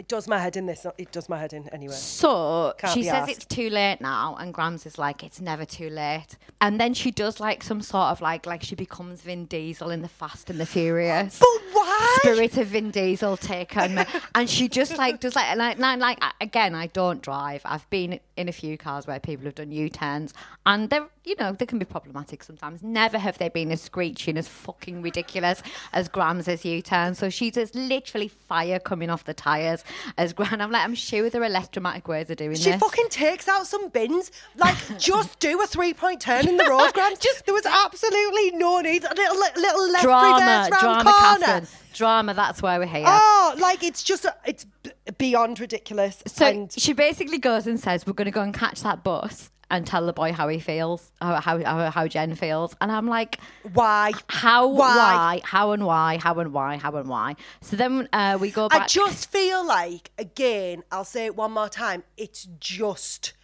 It 0.00 0.08
does 0.08 0.26
my 0.26 0.38
head 0.38 0.56
in 0.56 0.64
this. 0.64 0.86
It 0.96 1.12
does 1.12 1.28
my 1.28 1.38
head 1.38 1.52
in 1.52 1.68
anyway. 1.68 1.92
So 1.92 2.72
Can't 2.78 2.94
she 2.94 3.02
says 3.02 3.12
asked. 3.12 3.30
it's 3.32 3.44
too 3.44 3.68
late 3.68 3.98
now, 4.00 4.34
and 4.40 4.54
Grams 4.54 4.86
is 4.86 4.96
like, 4.96 5.22
it's 5.22 5.42
never 5.42 5.66
too 5.66 5.90
late. 5.90 6.38
And 6.62 6.80
then 6.80 6.94
she 6.94 7.10
does 7.10 7.38
like 7.38 7.62
some 7.62 7.82
sort 7.82 8.06
of 8.06 8.22
like, 8.22 8.46
like 8.46 8.62
she 8.62 8.74
becomes 8.74 9.20
Vin 9.20 9.44
Diesel 9.44 9.90
in 9.90 10.00
the 10.00 10.08
Fast 10.08 10.48
and 10.48 10.58
the 10.58 10.64
Furious. 10.64 11.38
But 11.38 11.48
why? 11.74 12.16
Spirit 12.22 12.56
of 12.56 12.68
Vin 12.68 12.90
Diesel 12.90 13.36
take 13.36 13.76
on 13.76 13.94
me, 13.94 14.04
and 14.34 14.48
she 14.48 14.68
just 14.70 14.96
like 14.96 15.20
does 15.20 15.36
like 15.36 15.48
and 15.48 15.62
I- 15.84 15.96
like 15.96 16.18
again. 16.40 16.74
I 16.74 16.86
don't 16.86 17.20
drive. 17.20 17.60
I've 17.66 17.88
been 17.90 18.20
in 18.40 18.48
a 18.48 18.52
few 18.52 18.76
cars 18.78 19.06
where 19.06 19.20
people 19.20 19.44
have 19.44 19.54
done 19.54 19.70
U 19.70 19.88
turns, 19.88 20.34
and 20.66 20.90
they're 20.90 21.06
you 21.24 21.36
know 21.38 21.52
they 21.52 21.66
can 21.66 21.78
be 21.78 21.84
problematic 21.84 22.42
sometimes. 22.42 22.82
Never 22.82 23.18
have 23.18 23.38
they 23.38 23.48
been 23.48 23.70
as 23.70 23.82
screeching 23.82 24.36
as 24.36 24.48
fucking 24.48 25.02
ridiculous 25.02 25.62
as 25.92 26.08
Grams' 26.08 26.64
U 26.64 26.82
turn. 26.82 27.14
So 27.14 27.28
she 27.30 27.50
does 27.50 27.74
literally 27.74 28.28
fire 28.28 28.78
coming 28.78 29.10
off 29.10 29.24
the 29.24 29.34
tires 29.34 29.84
as 30.16 30.32
Gran. 30.32 30.60
I'm 30.60 30.70
like, 30.70 30.84
I'm 30.84 30.94
sure 30.94 31.28
there 31.30 31.42
are 31.42 31.48
less 31.48 31.68
dramatic 31.68 32.08
ways 32.08 32.30
of 32.30 32.38
doing 32.38 32.56
She 32.56 32.64
this. 32.64 32.74
She 32.74 32.78
fucking 32.78 33.08
takes 33.10 33.46
out 33.48 33.66
some 33.66 33.88
bins. 33.90 34.32
Like, 34.56 34.76
just 34.98 35.38
do 35.38 35.60
a 35.62 35.66
three 35.66 35.92
point 35.94 36.20
turn 36.20 36.48
in 36.48 36.56
the 36.56 36.64
road, 36.64 36.92
Grant. 36.94 37.20
Just 37.30 37.44
there 37.44 37.54
was 37.54 37.66
absolutely 37.66 38.52
no 38.52 38.80
need. 38.80 39.04
A 39.04 39.14
little 39.14 39.36
little 39.56 39.92
left 39.92 40.04
drama, 40.04 40.40
round 40.40 40.72
drama, 40.80 41.12
corner. 41.12 41.46
Catherine. 41.46 41.68
Drama. 41.92 42.34
That's 42.34 42.62
why 42.62 42.78
we're 42.78 42.86
here. 42.86 43.04
Oh, 43.06 43.54
like 43.58 43.82
it's 43.82 44.02
just 44.02 44.26
it's 44.44 44.64
b- 44.82 44.90
beyond 45.18 45.60
ridiculous. 45.60 46.22
So 46.26 46.46
and 46.46 46.72
she 46.72 46.92
basically 46.92 47.38
goes 47.38 47.66
and 47.66 47.78
says, 47.78 48.06
"We're 48.06 48.12
going 48.14 48.26
to 48.26 48.30
go 48.32 48.42
and 48.42 48.54
catch 48.54 48.82
that 48.82 49.02
bus 49.02 49.50
and 49.72 49.86
tell 49.86 50.04
the 50.04 50.12
boy 50.12 50.32
how 50.32 50.48
he 50.48 50.58
feels, 50.58 51.12
how 51.20 51.40
how 51.40 51.62
how, 51.62 51.90
how 51.90 52.06
Jen 52.08 52.34
feels." 52.34 52.74
And 52.80 52.90
I'm 52.90 53.06
like, 53.06 53.38
why? 53.72 54.12
"How? 54.28 54.66
Why? 54.66 54.96
Why? 54.96 55.40
How 55.44 55.72
and 55.72 55.84
why? 55.86 56.18
How 56.22 56.38
and 56.38 56.52
why? 56.52 56.76
How 56.76 56.94
and 56.96 57.08
why?" 57.08 57.36
So 57.60 57.76
then 57.76 58.08
uh, 58.12 58.38
we 58.40 58.50
go 58.50 58.68
back. 58.68 58.82
I 58.82 58.86
just 58.86 59.30
feel 59.30 59.64
like 59.66 60.10
again. 60.18 60.82
I'll 60.90 61.04
say 61.04 61.26
it 61.26 61.36
one 61.36 61.52
more 61.52 61.68
time. 61.68 62.04
It's 62.16 62.48
just. 62.58 63.34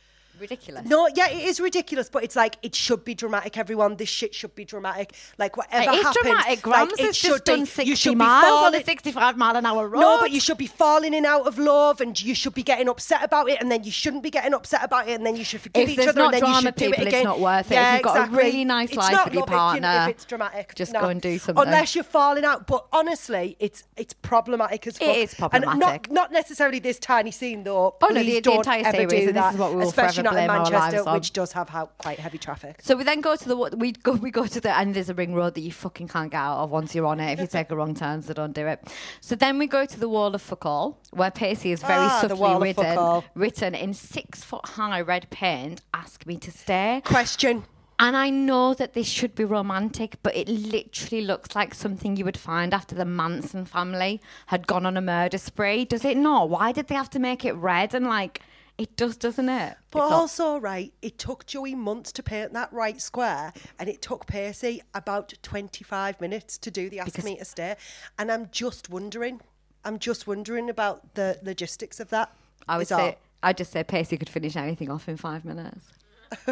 Ridiculous. 0.40 0.84
No, 0.86 1.08
yeah, 1.14 1.28
it 1.28 1.44
is 1.44 1.60
ridiculous, 1.60 2.08
but 2.08 2.24
it's 2.24 2.36
like 2.36 2.56
it 2.62 2.74
should 2.74 3.04
be 3.04 3.14
dramatic. 3.14 3.56
Everyone, 3.58 3.96
this 3.96 4.08
shit 4.08 4.34
should 4.34 4.54
be 4.54 4.64
dramatic. 4.64 5.12
Like 5.38 5.56
whatever 5.56 5.90
It 5.90 5.94
is 5.96 6.02
happens, 6.02 6.22
dramatic. 6.24 6.66
like, 6.66 6.90
it 7.00 7.14
should 7.16 7.44
be. 7.44 7.50
done 7.52 7.60
you 7.60 7.66
60 7.66 7.94
should 7.96 8.10
be 8.10 8.14
miles 8.16 8.66
on 8.66 8.74
a 8.74 8.84
65 8.84 9.36
mile 9.36 9.56
an 9.56 9.66
hour 9.66 9.88
road. 9.88 10.00
No, 10.00 10.18
but 10.20 10.30
you 10.30 10.40
should 10.40 10.58
be 10.58 10.66
falling 10.66 11.14
in 11.14 11.24
out 11.26 11.46
of 11.46 11.58
love, 11.58 12.00
and 12.00 12.20
you 12.20 12.34
should 12.34 12.54
be 12.54 12.62
getting 12.62 12.88
upset 12.88 13.22
about 13.22 13.48
it, 13.48 13.60
and 13.60 13.70
then 13.70 13.84
you 13.84 13.90
shouldn't 13.90 14.22
be 14.22 14.30
getting 14.30 14.54
upset 14.54 14.82
about 14.84 15.08
it, 15.08 15.14
and 15.16 15.26
then 15.26 15.36
you 15.36 15.44
should 15.44 15.60
forgive 15.60 15.88
If 15.88 15.98
each 15.98 16.06
other, 16.08 16.22
and 16.22 16.32
then 16.34 16.40
you 16.40 16.46
drama, 16.46 16.60
should 16.62 16.74
do 16.76 16.90
people, 16.90 17.06
it 17.06 17.12
it's 17.14 17.24
not 17.24 17.40
worth 17.40 17.66
it. 17.66 17.74
If 17.74 17.76
Yeah, 17.76 17.94
you've 17.94 18.02
got 18.02 18.28
a 18.28 18.30
really 18.32 18.64
nice 18.64 18.88
It's 18.90 18.96
life 18.96 19.24
with 19.24 19.34
your 19.34 19.42
if 19.44 19.50
you- 19.50 19.56
partner, 19.56 20.04
if 20.04 20.08
it's 20.10 20.24
dramatic, 20.24 20.74
just 20.74 20.92
no. 20.92 21.00
go 21.00 21.08
and 21.08 21.20
do 21.20 21.38
something. 21.38 21.64
Unless 21.64 21.94
you're 21.94 22.04
falling 22.04 22.44
out, 22.44 22.66
but 22.66 22.86
honestly, 22.92 23.56
it's 23.58 23.84
it's 23.96 24.12
problematic 24.14 24.86
as 24.86 24.96
It 24.98 25.06
fuck. 25.06 25.16
is 25.16 25.34
and 25.52 25.62
not 25.64 25.70
problematic. 25.70 26.10
not 26.10 26.32
necessarily 26.32 26.78
this 26.78 26.98
tiny 26.98 27.30
scene 27.30 27.64
though. 27.64 27.94
Oh, 28.00 28.06
no, 28.08 28.22
the- 28.22 28.40
the 28.40 28.52
entire 28.52 28.82
ever 28.84 28.96
series, 29.08 29.28
and 29.28 29.36
this 29.36 29.52
is 29.54 29.58
what 29.58 29.70
we 29.70 29.76
will 29.76 29.88
especially 29.88 30.22
forever 30.22 30.25
not 30.32 30.40
in 30.40 30.46
Manchester, 30.46 31.04
which 31.12 31.32
does 31.32 31.52
have 31.52 31.68
how, 31.68 31.86
quite 31.98 32.18
heavy 32.18 32.38
traffic. 32.38 32.80
So 32.82 32.96
we 32.96 33.04
then 33.04 33.20
go 33.20 33.36
to 33.36 33.48
the 33.48 33.56
we 33.56 33.92
go 33.92 34.12
we 34.12 34.30
go 34.30 34.46
to 34.46 34.60
the 34.60 34.70
and 34.70 34.94
there's 34.94 35.08
a 35.08 35.14
ring 35.14 35.34
road 35.34 35.54
that 35.54 35.60
you 35.62 35.72
fucking 35.72 36.08
can't 36.08 36.30
get 36.30 36.38
out 36.38 36.62
of 36.62 36.70
once 36.70 36.94
you're 36.94 37.06
on 37.06 37.20
it 37.20 37.32
if 37.32 37.40
you 37.40 37.46
take 37.46 37.70
a 37.70 37.76
wrong 37.76 37.94
turn, 37.94 38.22
so 38.22 38.32
don't 38.34 38.54
do 38.54 38.66
it. 38.66 38.86
So 39.20 39.34
then 39.34 39.58
we 39.58 39.66
go 39.66 39.84
to 39.86 40.00
the 40.00 40.08
wall 40.08 40.34
of 40.34 40.42
fuck 40.42 40.66
all, 40.66 41.00
where 41.10 41.30
Pacey 41.30 41.72
is 41.72 41.82
very 41.82 41.98
Ah, 41.98 42.20
subtly 42.20 42.56
written 42.56 43.22
written 43.34 43.74
in 43.74 43.94
six 43.94 44.44
foot 44.44 44.66
high 44.66 45.00
red 45.00 45.30
paint, 45.30 45.82
ask 45.94 46.26
me 46.26 46.36
to 46.38 46.50
stay. 46.50 47.02
Question. 47.04 47.64
And 47.98 48.14
I 48.14 48.28
know 48.28 48.74
that 48.74 48.92
this 48.92 49.08
should 49.08 49.34
be 49.34 49.44
romantic, 49.44 50.16
but 50.22 50.36
it 50.36 50.48
literally 50.48 51.24
looks 51.24 51.56
like 51.56 51.72
something 51.72 52.16
you 52.16 52.26
would 52.26 52.36
find 52.36 52.74
after 52.74 52.94
the 52.94 53.06
Manson 53.06 53.64
family 53.64 54.20
had 54.48 54.66
gone 54.66 54.84
on 54.84 54.98
a 54.98 55.00
murder 55.00 55.38
spree. 55.38 55.86
Does 55.86 56.04
it 56.04 56.18
not? 56.18 56.50
Why 56.50 56.72
did 56.72 56.88
they 56.88 56.94
have 56.94 57.08
to 57.10 57.18
make 57.18 57.42
it 57.46 57.54
red? 57.54 57.94
And 57.94 58.06
like, 58.06 58.42
it 58.78 58.96
does, 58.96 59.16
doesn't 59.16 59.48
it? 59.48 59.76
But 59.90 60.02
It's 60.02 60.10
not- 60.10 60.20
also, 60.20 60.58
right, 60.58 60.92
it 61.00 61.18
took 61.18 61.46
Joey 61.46 61.74
months 61.74 62.12
to 62.12 62.22
paint 62.22 62.52
that 62.52 62.72
right 62.72 63.00
square, 63.00 63.52
and 63.78 63.88
it 63.88 64.02
took 64.02 64.26
Percy 64.26 64.82
about 64.94 65.32
25 65.42 66.20
minutes 66.20 66.58
to 66.58 66.70
do 66.70 66.90
the 66.90 67.00
Ask 67.00 67.06
Because- 67.12 67.24
Me 67.24 67.36
to 67.38 67.44
Stay. 67.44 67.76
And 68.18 68.30
I'm 68.30 68.48
just 68.50 68.90
wondering, 68.90 69.40
I'm 69.84 69.98
just 69.98 70.26
wondering 70.26 70.68
about 70.68 71.14
the 71.14 71.38
logistics 71.42 72.00
of 72.00 72.10
that. 72.10 72.32
I 72.68 72.78
would 72.78 72.88
say. 72.88 73.16
I'd 73.42 73.56
just 73.58 73.70
say 73.72 73.84
Percy 73.84 74.16
could 74.16 74.28
finish 74.28 74.56
anything 74.56 74.90
off 74.90 75.08
in 75.08 75.16
five 75.16 75.44
minutes. 75.44 75.86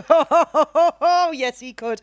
Oh, 0.09 1.31
yes, 1.35 1.61
he 1.61 1.73
could. 1.73 2.01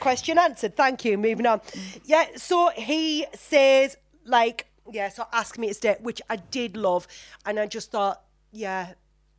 Question 0.00 0.38
answered. 0.38 0.76
Thank 0.76 1.04
you. 1.04 1.16
Moving 1.16 1.46
on. 1.46 1.60
Yeah, 2.04 2.26
so 2.36 2.70
he 2.74 3.26
says, 3.34 3.96
like, 4.24 4.66
yeah, 4.90 5.08
so 5.08 5.26
ask 5.32 5.56
me 5.56 5.68
to 5.68 5.74
stay, 5.74 5.96
which 6.00 6.20
I 6.28 6.36
did 6.36 6.76
love. 6.76 7.06
And 7.46 7.60
I 7.60 7.66
just 7.66 7.92
thought, 7.92 8.22
yeah, 8.50 8.94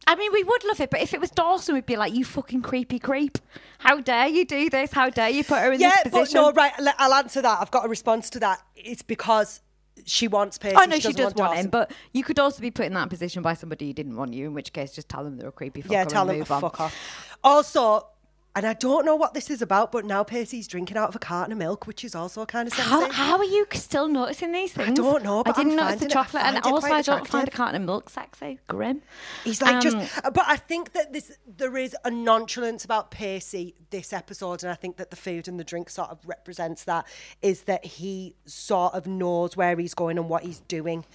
I 0.08 0.16
mean, 0.16 0.32
we 0.32 0.44
would 0.44 0.64
love 0.66 0.80
it, 0.80 0.90
but 0.92 1.02
if 1.02 1.14
it 1.14 1.20
was 1.20 1.32
Dawson, 1.32 1.74
we'd 1.74 1.86
be 1.86 1.96
like, 1.96 2.14
"You 2.14 2.24
fucking 2.24 2.62
creepy 2.62 3.00
creep! 3.00 3.40
How 3.80 4.00
dare 4.00 4.28
you 4.28 4.46
do 4.46 4.70
this? 4.70 4.92
How 4.92 5.10
dare 5.10 5.30
you 5.30 5.44
put 5.44 5.60
her 5.60 5.72
in 5.72 5.80
yeah, 5.80 5.96
this 6.04 6.14
but 6.14 6.34
no, 6.34 6.52
right, 6.52 6.74
I'll 7.00 7.14
answer 7.14 7.42
that. 7.42 7.60
I've 7.60 7.72
got 7.72 7.86
a 7.86 7.90
response 7.90 8.30
to 8.32 8.40
that. 8.40 8.62
It's 8.76 9.02
because 9.02 9.62
she 10.06 10.28
wants 10.28 10.58
Pacey. 10.58 10.76
Oh 10.78 10.86
no, 10.86 10.96
she 10.98 11.12
doesn't 11.12 11.16
does 11.16 11.34
want 11.36 11.52
Dawson. 11.52 11.66
him, 11.66 11.70
but 11.72 11.92
you 12.14 12.24
could 12.24 12.40
also 12.40 12.62
be 12.62 12.70
put 12.70 12.86
in 12.86 12.94
that 12.94 13.10
position 13.10 13.42
by 13.42 13.56
somebody 13.56 13.88
who 13.88 13.94
didn't 13.94 14.16
want 14.16 14.34
you. 14.34 14.46
In 14.46 14.54
which 14.54 14.74
case, 14.74 14.94
just 14.94 15.10
tell 15.10 15.24
them 15.24 15.38
they're 15.38 15.50
a 15.50 15.52
creepy 15.52 15.82
fucker 15.82 15.92
Yeah, 15.92 16.02
and 16.02 16.10
tell 16.10 16.26
them 16.26 16.44
to 16.44 16.54
on. 16.54 16.62
fuck 16.62 16.80
off. 16.80 17.38
Also, 17.44 18.08
and 18.56 18.66
I 18.66 18.74
don't 18.74 19.06
know 19.06 19.16
what 19.16 19.34
this 19.34 19.50
is 19.50 19.62
about, 19.62 19.92
but 19.92 20.06
now 20.06 20.24
Percy's 20.24 20.68
drinking 20.68 20.98
out 20.98 21.10
of 21.10 21.16
a 21.16 21.20
carton 21.20 21.52
of 21.52 21.58
milk, 21.58 21.86
which 21.88 22.04
is 22.04 22.16
also 22.16 22.46
kind 22.46 22.68
of 22.68 22.74
sexy. 22.74 22.90
How, 22.90 23.12
how 23.12 23.38
are 23.38 23.44
you 23.44 23.66
still 23.74 24.08
noticing 24.08 24.52
these 24.52 24.72
things? 24.74 24.90
I 24.90 24.94
don't 24.94 25.24
know, 25.24 25.44
but 25.44 25.58
I 25.58 25.64
didn't 25.64 25.78
I'm 25.80 25.86
notice 25.88 26.00
the 26.00 26.00
finding 26.00 26.10
it- 26.10 26.14
chocolate, 26.14 26.44
and 26.44 26.58
also 26.66 26.88
I 26.88 27.02
don't 27.02 27.28
find 27.28 27.48
a 27.48 27.52
carton 27.52 27.82
of 27.82 27.86
milk 27.86 28.10
sexy. 28.10 28.60
Grim. 28.68 29.02
He's 29.44 29.62
like 29.62 29.76
Um, 29.76 29.82
just, 29.82 30.22
but 30.24 30.44
I 30.48 30.56
think 30.58 30.94
that 30.94 31.12
this 31.14 31.32
there 31.46 31.76
is 31.78 31.96
a 32.06 32.10
nonchalance 32.12 32.86
about 32.86 33.12
Percy 33.12 33.76
this 33.90 34.14
episode, 34.14 34.64
and 34.64 34.72
I 34.72 34.76
think 34.76 34.98
that 34.98 35.10
the 35.10 35.16
food 35.18 35.48
and 35.48 35.60
the 35.60 35.64
drink 35.64 35.90
sort 35.90 36.10
of 36.10 36.20
represents 36.26 36.84
that. 36.86 37.06
Is 37.42 37.64
that 37.64 37.86
he 37.86 38.36
sort 38.46 38.94
of 38.94 39.06
knows 39.06 39.56
where 39.58 39.76
he's 39.78 39.94
going 39.94 40.18
and 40.18 40.30
what 40.30 40.44
he's 40.44 40.62
doing, 40.62 41.06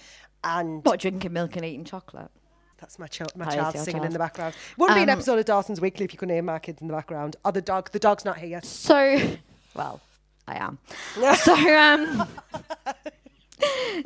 and 0.43 0.83
What 0.85 0.99
drinking 0.99 1.33
milk 1.33 1.55
and 1.55 1.65
eating 1.65 1.85
chocolate? 1.85 2.29
That's 2.81 2.99
my 2.99 3.07
child, 3.07 3.31
my 3.37 3.45
That 3.45 3.53
child 3.53 3.77
singing 3.77 4.03
in 4.03 4.11
the 4.11 4.19
background. 4.19 4.55
Wouldn't 4.77 4.97
be 4.97 5.03
an 5.03 5.09
Um, 5.09 5.13
episode 5.17 5.39
of 5.39 5.45
Dawson's 5.45 5.79
Weekly 5.79 6.03
if 6.05 6.11
you 6.13 6.19
couldn't 6.19 6.33
hear 6.35 6.43
my 6.43 6.59
kids 6.59 6.81
in 6.81 6.87
the 6.87 6.93
background. 6.93 7.35
Or 7.45 7.51
the 7.51 7.61
dog. 7.61 7.91
The 7.91 7.99
dog's 7.99 8.25
not 8.25 8.37
here. 8.39 8.49
Yet. 8.49 8.65
So, 8.65 9.37
well, 9.75 10.01
I 10.47 10.55
am. 10.57 10.79
so, 11.37 11.53
um, 11.77 12.27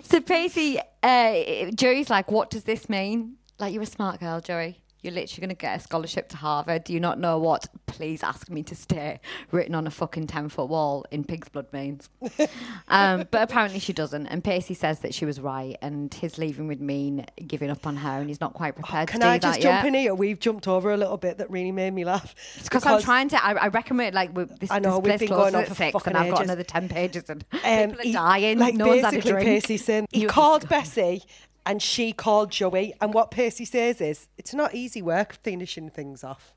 so 0.03 0.19
Pacey, 0.21 0.79
uh, 1.01 1.71
Joey's 1.73 2.09
like, 2.09 2.29
what 2.29 2.49
does 2.49 2.63
this 2.65 2.89
mean? 2.89 3.37
Like, 3.59 3.73
you're 3.73 3.83
a 3.83 3.87
smart 3.87 4.19
girl, 4.19 4.41
Joey. 4.41 4.81
You're 5.05 5.13
literally 5.13 5.41
going 5.41 5.55
to 5.55 5.61
get 5.61 5.77
a 5.77 5.79
scholarship 5.79 6.29
to 6.29 6.37
Harvard. 6.37 6.83
Do 6.83 6.91
you 6.91 6.99
not 6.99 7.19
know 7.19 7.37
what 7.37 7.67
please 7.85 8.23
ask 8.23 8.49
me 8.49 8.63
to 8.63 8.73
stay 8.75 9.19
written 9.51 9.75
on 9.75 9.85
a 9.85 9.91
fucking 9.91 10.25
10 10.25 10.49
foot 10.49 10.67
wall 10.67 11.05
in 11.11 11.23
pig's 11.23 11.47
blood 11.47 11.67
means? 11.71 12.09
um, 12.87 13.27
but 13.29 13.43
apparently 13.43 13.77
she 13.79 13.93
doesn't. 13.93 14.25
And 14.27 14.43
Pacey 14.43 14.73
says 14.73 14.99
that 15.01 15.13
she 15.13 15.25
was 15.25 15.39
right 15.39 15.77
and 15.79 16.11
his 16.11 16.39
leaving 16.39 16.67
would 16.67 16.81
mean 16.81 17.25
giving 17.45 17.69
up 17.69 17.85
on 17.85 17.97
her 17.97 18.19
and 18.19 18.29
he's 18.29 18.41
not 18.41 18.53
quite 18.55 18.73
prepared 18.75 19.07
Can 19.07 19.19
to 19.19 19.25
do 19.27 19.29
that. 19.29 19.41
Can 19.41 19.49
I 19.49 19.53
just 19.53 19.61
jump 19.61 19.83
yet. 19.83 19.85
in 19.85 19.93
here? 19.93 20.15
We've 20.15 20.39
jumped 20.39 20.67
over 20.67 20.91
a 20.91 20.97
little 20.97 21.17
bit 21.17 21.37
that 21.37 21.51
really 21.51 21.71
made 21.71 21.93
me 21.93 22.03
laugh. 22.03 22.33
It's 22.55 22.63
because 22.63 22.85
I'm 22.87 22.99
trying 23.01 23.29
to. 23.29 23.45
I, 23.45 23.51
I 23.53 23.67
recommend 23.67 24.15
like 24.15 24.35
with 24.35 24.59
this, 24.59 24.71
I 24.71 24.79
know, 24.79 24.99
this 24.99 25.11
we've 25.11 25.29
been 25.29 25.37
going 25.37 25.53
on 25.53 25.65
for 25.65 25.75
six, 25.75 26.07
and 26.07 26.17
I've 26.17 26.31
got 26.31 26.39
ages. 26.39 26.49
another 26.49 26.63
ten 26.63 26.89
pages, 26.89 27.29
and 27.29 27.45
Um, 27.51 27.59
people 27.91 27.99
are 27.99 28.03
he- 28.03 28.11
dying. 28.11 28.57
Like 28.57 28.73
no 28.73 28.87
one's 28.87 29.01
had 29.01 29.13
a 29.13 29.21
drink. 29.21 29.45
Pacey 29.45 29.77
saying 29.77 30.07
he 30.11 30.25
called 30.25 30.67
Bessie 30.69 31.21
and 31.65 31.81
she 31.81 32.13
called 32.13 32.51
Joey, 32.51 32.93
and 33.01 33.13
what 33.13 33.31
Percy 33.31 33.65
says 33.65 34.01
is, 34.01 34.27
"It's 34.37 34.53
not 34.53 34.75
easy 34.75 35.01
work 35.01 35.33
finishing 35.43 35.89
things 35.89 36.23
off." 36.23 36.53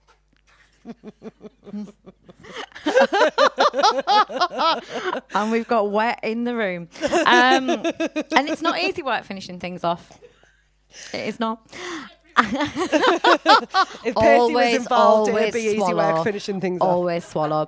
and 5.35 5.51
we've 5.51 5.69
got 5.69 5.91
wet 5.91 6.21
in 6.23 6.45
the 6.45 6.55
room, 6.55 6.89
um, 7.27 7.69
and 7.71 8.49
it's 8.49 8.63
not 8.63 8.79
easy 8.81 9.03
work 9.03 9.25
finishing 9.25 9.59
things 9.59 9.85
off. 9.85 10.19
It 11.13 11.29
is 11.29 11.41
not. 11.41 11.61
If 14.05 14.15
Pacey 14.15 14.15
was 14.15 14.15
always, 14.15 14.77
involved, 14.77 15.31
it'd 15.31 15.53
be 15.53 15.61
easy 15.61 15.77
swallow. 15.77 16.15
work 16.15 16.25
finishing 16.25 16.61
things 16.61 16.81
off. 16.81 16.89
Always 16.89 17.25
swallow. 17.25 17.67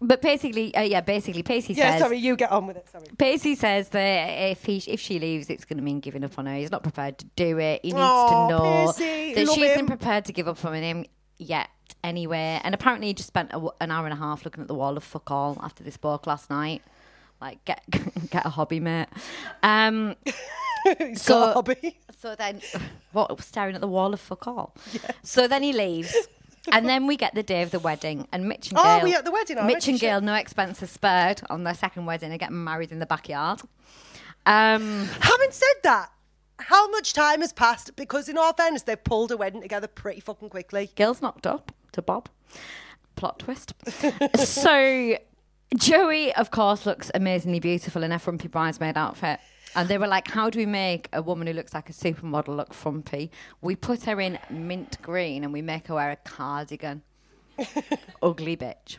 But 0.00 0.22
basically, 0.22 0.74
uh, 0.76 0.82
yeah, 0.82 1.00
basically, 1.00 1.42
Pacey 1.42 1.74
says 1.74 1.78
Yeah, 1.78 1.90
says. 1.92 2.00
sorry, 2.02 2.18
you 2.18 2.36
get 2.36 2.52
on 2.52 2.66
with 2.68 2.76
it. 2.76 2.88
Sorry. 2.88 3.04
Pacey 3.18 3.54
says 3.56 3.88
that 3.88 4.50
if 4.50 4.64
he 4.64 4.76
if 4.86 5.00
she 5.00 5.18
leaves, 5.18 5.50
it's 5.50 5.64
going 5.64 5.78
to 5.78 5.82
mean 5.82 5.98
giving 6.00 6.22
up 6.22 6.38
on 6.38 6.46
her. 6.46 6.54
He's 6.54 6.70
not 6.70 6.82
prepared 6.84 7.18
to 7.18 7.26
do 7.34 7.58
it. 7.58 7.80
He 7.82 7.88
needs 7.88 7.98
Aw, 8.00 8.48
to 8.48 8.54
know 8.54 8.92
Pacey, 8.92 9.34
that 9.34 9.46
love 9.46 9.54
she 9.56 9.64
isn't 9.64 9.86
prepared 9.86 10.24
to 10.26 10.32
give 10.32 10.46
up 10.46 10.64
on 10.64 10.74
him 10.74 11.04
yet. 11.38 11.68
Anyway, 12.04 12.60
and 12.62 12.74
apparently 12.76 13.08
he 13.08 13.14
just 13.14 13.26
spent 13.26 13.48
a 13.50 13.54
w 13.54 13.70
an 13.80 13.90
hour 13.90 14.04
and 14.06 14.12
a 14.12 14.16
half 14.16 14.44
looking 14.44 14.62
at 14.62 14.68
the 14.68 14.74
wall 14.74 14.96
of 14.96 15.02
fuck 15.02 15.30
all 15.32 15.58
after 15.62 15.82
this 15.82 15.94
spoke 15.94 16.26
last 16.28 16.48
night. 16.48 16.82
Like 17.40 17.64
get 17.64 17.82
get 18.30 18.46
a 18.46 18.50
hobby, 18.50 18.78
mate. 18.78 19.08
Um, 19.64 20.14
He's 20.98 21.22
So- 21.22 21.34
got 21.40 21.50
a 21.50 21.54
hobby. 21.54 21.98
so 22.20 22.36
then, 22.36 22.60
what 23.12 23.40
staring 23.42 23.74
at 23.74 23.80
the 23.80 23.88
wall 23.88 24.14
of 24.14 24.20
fuck 24.20 24.46
all? 24.46 24.74
So 25.24 25.48
then 25.48 25.64
he 25.64 25.72
leaves. 25.72 26.14
And 26.72 26.88
then 26.88 27.06
we 27.06 27.16
get 27.16 27.34
the 27.34 27.42
day 27.42 27.62
of 27.62 27.70
the 27.70 27.78
wedding, 27.78 28.26
and 28.32 28.48
Mitch 28.48 28.70
and 28.70 28.76
Gail. 28.76 28.84
Oh, 28.84 28.96
Gail. 28.98 29.04
we 29.04 29.14
at 29.14 29.24
the 29.24 29.30
wedding 29.30 29.66
Mitch 29.66 29.88
and. 29.88 29.98
Gail, 29.98 30.20
no 30.20 30.34
expenses 30.34 30.90
spared 30.90 31.42
on 31.50 31.64
their 31.64 31.74
second 31.74 32.06
wedding, 32.06 32.32
are 32.32 32.38
getting 32.38 32.62
married 32.62 32.92
in 32.92 32.98
the 32.98 33.06
backyard. 33.06 33.60
Um, 34.46 35.06
Having 35.20 35.50
said 35.50 35.74
that, 35.82 36.10
how 36.58 36.88
much 36.90 37.12
time 37.12 37.40
has 37.40 37.52
passed? 37.52 37.94
Because 37.96 38.28
in 38.28 38.38
all 38.38 38.52
fairness, 38.52 38.82
they've 38.82 39.02
pulled 39.02 39.30
a 39.30 39.36
wedding 39.36 39.60
together 39.60 39.86
pretty 39.86 40.20
fucking 40.20 40.50
quickly. 40.50 40.90
Girls 40.96 41.22
knocked 41.22 41.46
up 41.46 41.72
to 41.92 42.02
Bob. 42.02 42.28
Plot 43.16 43.38
twist. 43.40 43.74
so 44.36 45.18
Joey, 45.76 46.34
of 46.34 46.50
course, 46.50 46.86
looks 46.86 47.10
amazingly 47.14 47.60
beautiful 47.60 48.02
in 48.02 48.10
her 48.10 48.18
frumpy 48.18 48.48
bridesmaid 48.48 48.96
outfit. 48.96 49.40
And 49.74 49.88
they 49.88 49.98
were 49.98 50.06
like, 50.08 50.28
How 50.28 50.50
do 50.50 50.58
we 50.58 50.66
make 50.66 51.08
a 51.12 51.22
woman 51.22 51.46
who 51.46 51.52
looks 51.52 51.74
like 51.74 51.90
a 51.90 51.92
supermodel 51.92 52.56
look 52.56 52.72
frumpy? 52.74 53.30
We 53.60 53.76
put 53.76 54.04
her 54.04 54.20
in 54.20 54.38
mint 54.50 55.00
green 55.02 55.44
and 55.44 55.52
we 55.52 55.62
make 55.62 55.88
her 55.88 55.94
wear 55.94 56.10
a 56.10 56.16
cardigan. 56.16 57.02
Ugly 58.22 58.56
bitch. 58.56 58.98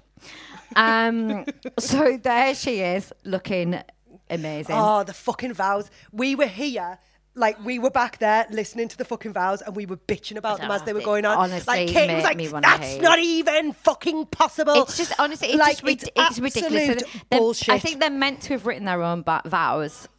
Um, 0.75 1.45
so 1.79 2.17
there 2.21 2.53
she 2.55 2.81
is, 2.81 3.13
looking 3.23 3.81
amazing. 4.29 4.75
Oh, 4.77 5.03
the 5.03 5.13
fucking 5.13 5.53
vows. 5.53 5.89
We 6.11 6.35
were 6.35 6.47
here. 6.47 6.99
Like 7.35 7.63
we 7.63 7.79
were 7.79 7.91
back 7.91 8.17
there 8.17 8.45
listening 8.49 8.89
to 8.89 8.97
the 8.97 9.05
fucking 9.05 9.31
vows, 9.31 9.61
and 9.61 9.73
we 9.75 9.85
were 9.85 9.95
bitching 9.95 10.35
about 10.35 10.59
them 10.59 10.71
as 10.71 10.81
they 10.83 10.91
were 10.93 10.99
going 10.99 11.25
on. 11.25 11.37
honestly 11.37 11.85
like 11.85 11.87
Kate 11.89 12.13
was 12.13 12.23
like, 12.23 12.37
"That's 12.63 12.79
hate." 12.85 13.01
not 13.01 13.19
even 13.19 13.71
fucking 13.73 14.25
possible." 14.25 14.81
It's 14.83 14.97
just 14.97 15.13
honestly, 15.19 15.49
it's 15.49 15.57
like 15.57 15.71
just 15.73 15.83
rid- 15.83 16.03
it's, 16.15 16.39
ridiculous. 16.39 16.89
absolute 16.89 16.99
So 17.01 17.19
they're- 17.29 17.39
bullshit. 17.39 17.69
I 17.69 17.79
think 17.79 18.01
they're 18.01 18.09
meant 18.09 18.41
to 18.41 18.53
have 18.53 18.65
written 18.65 18.83
their 18.85 19.01
own 19.03 19.21
ba- 19.21 19.43
vows. 19.45 20.09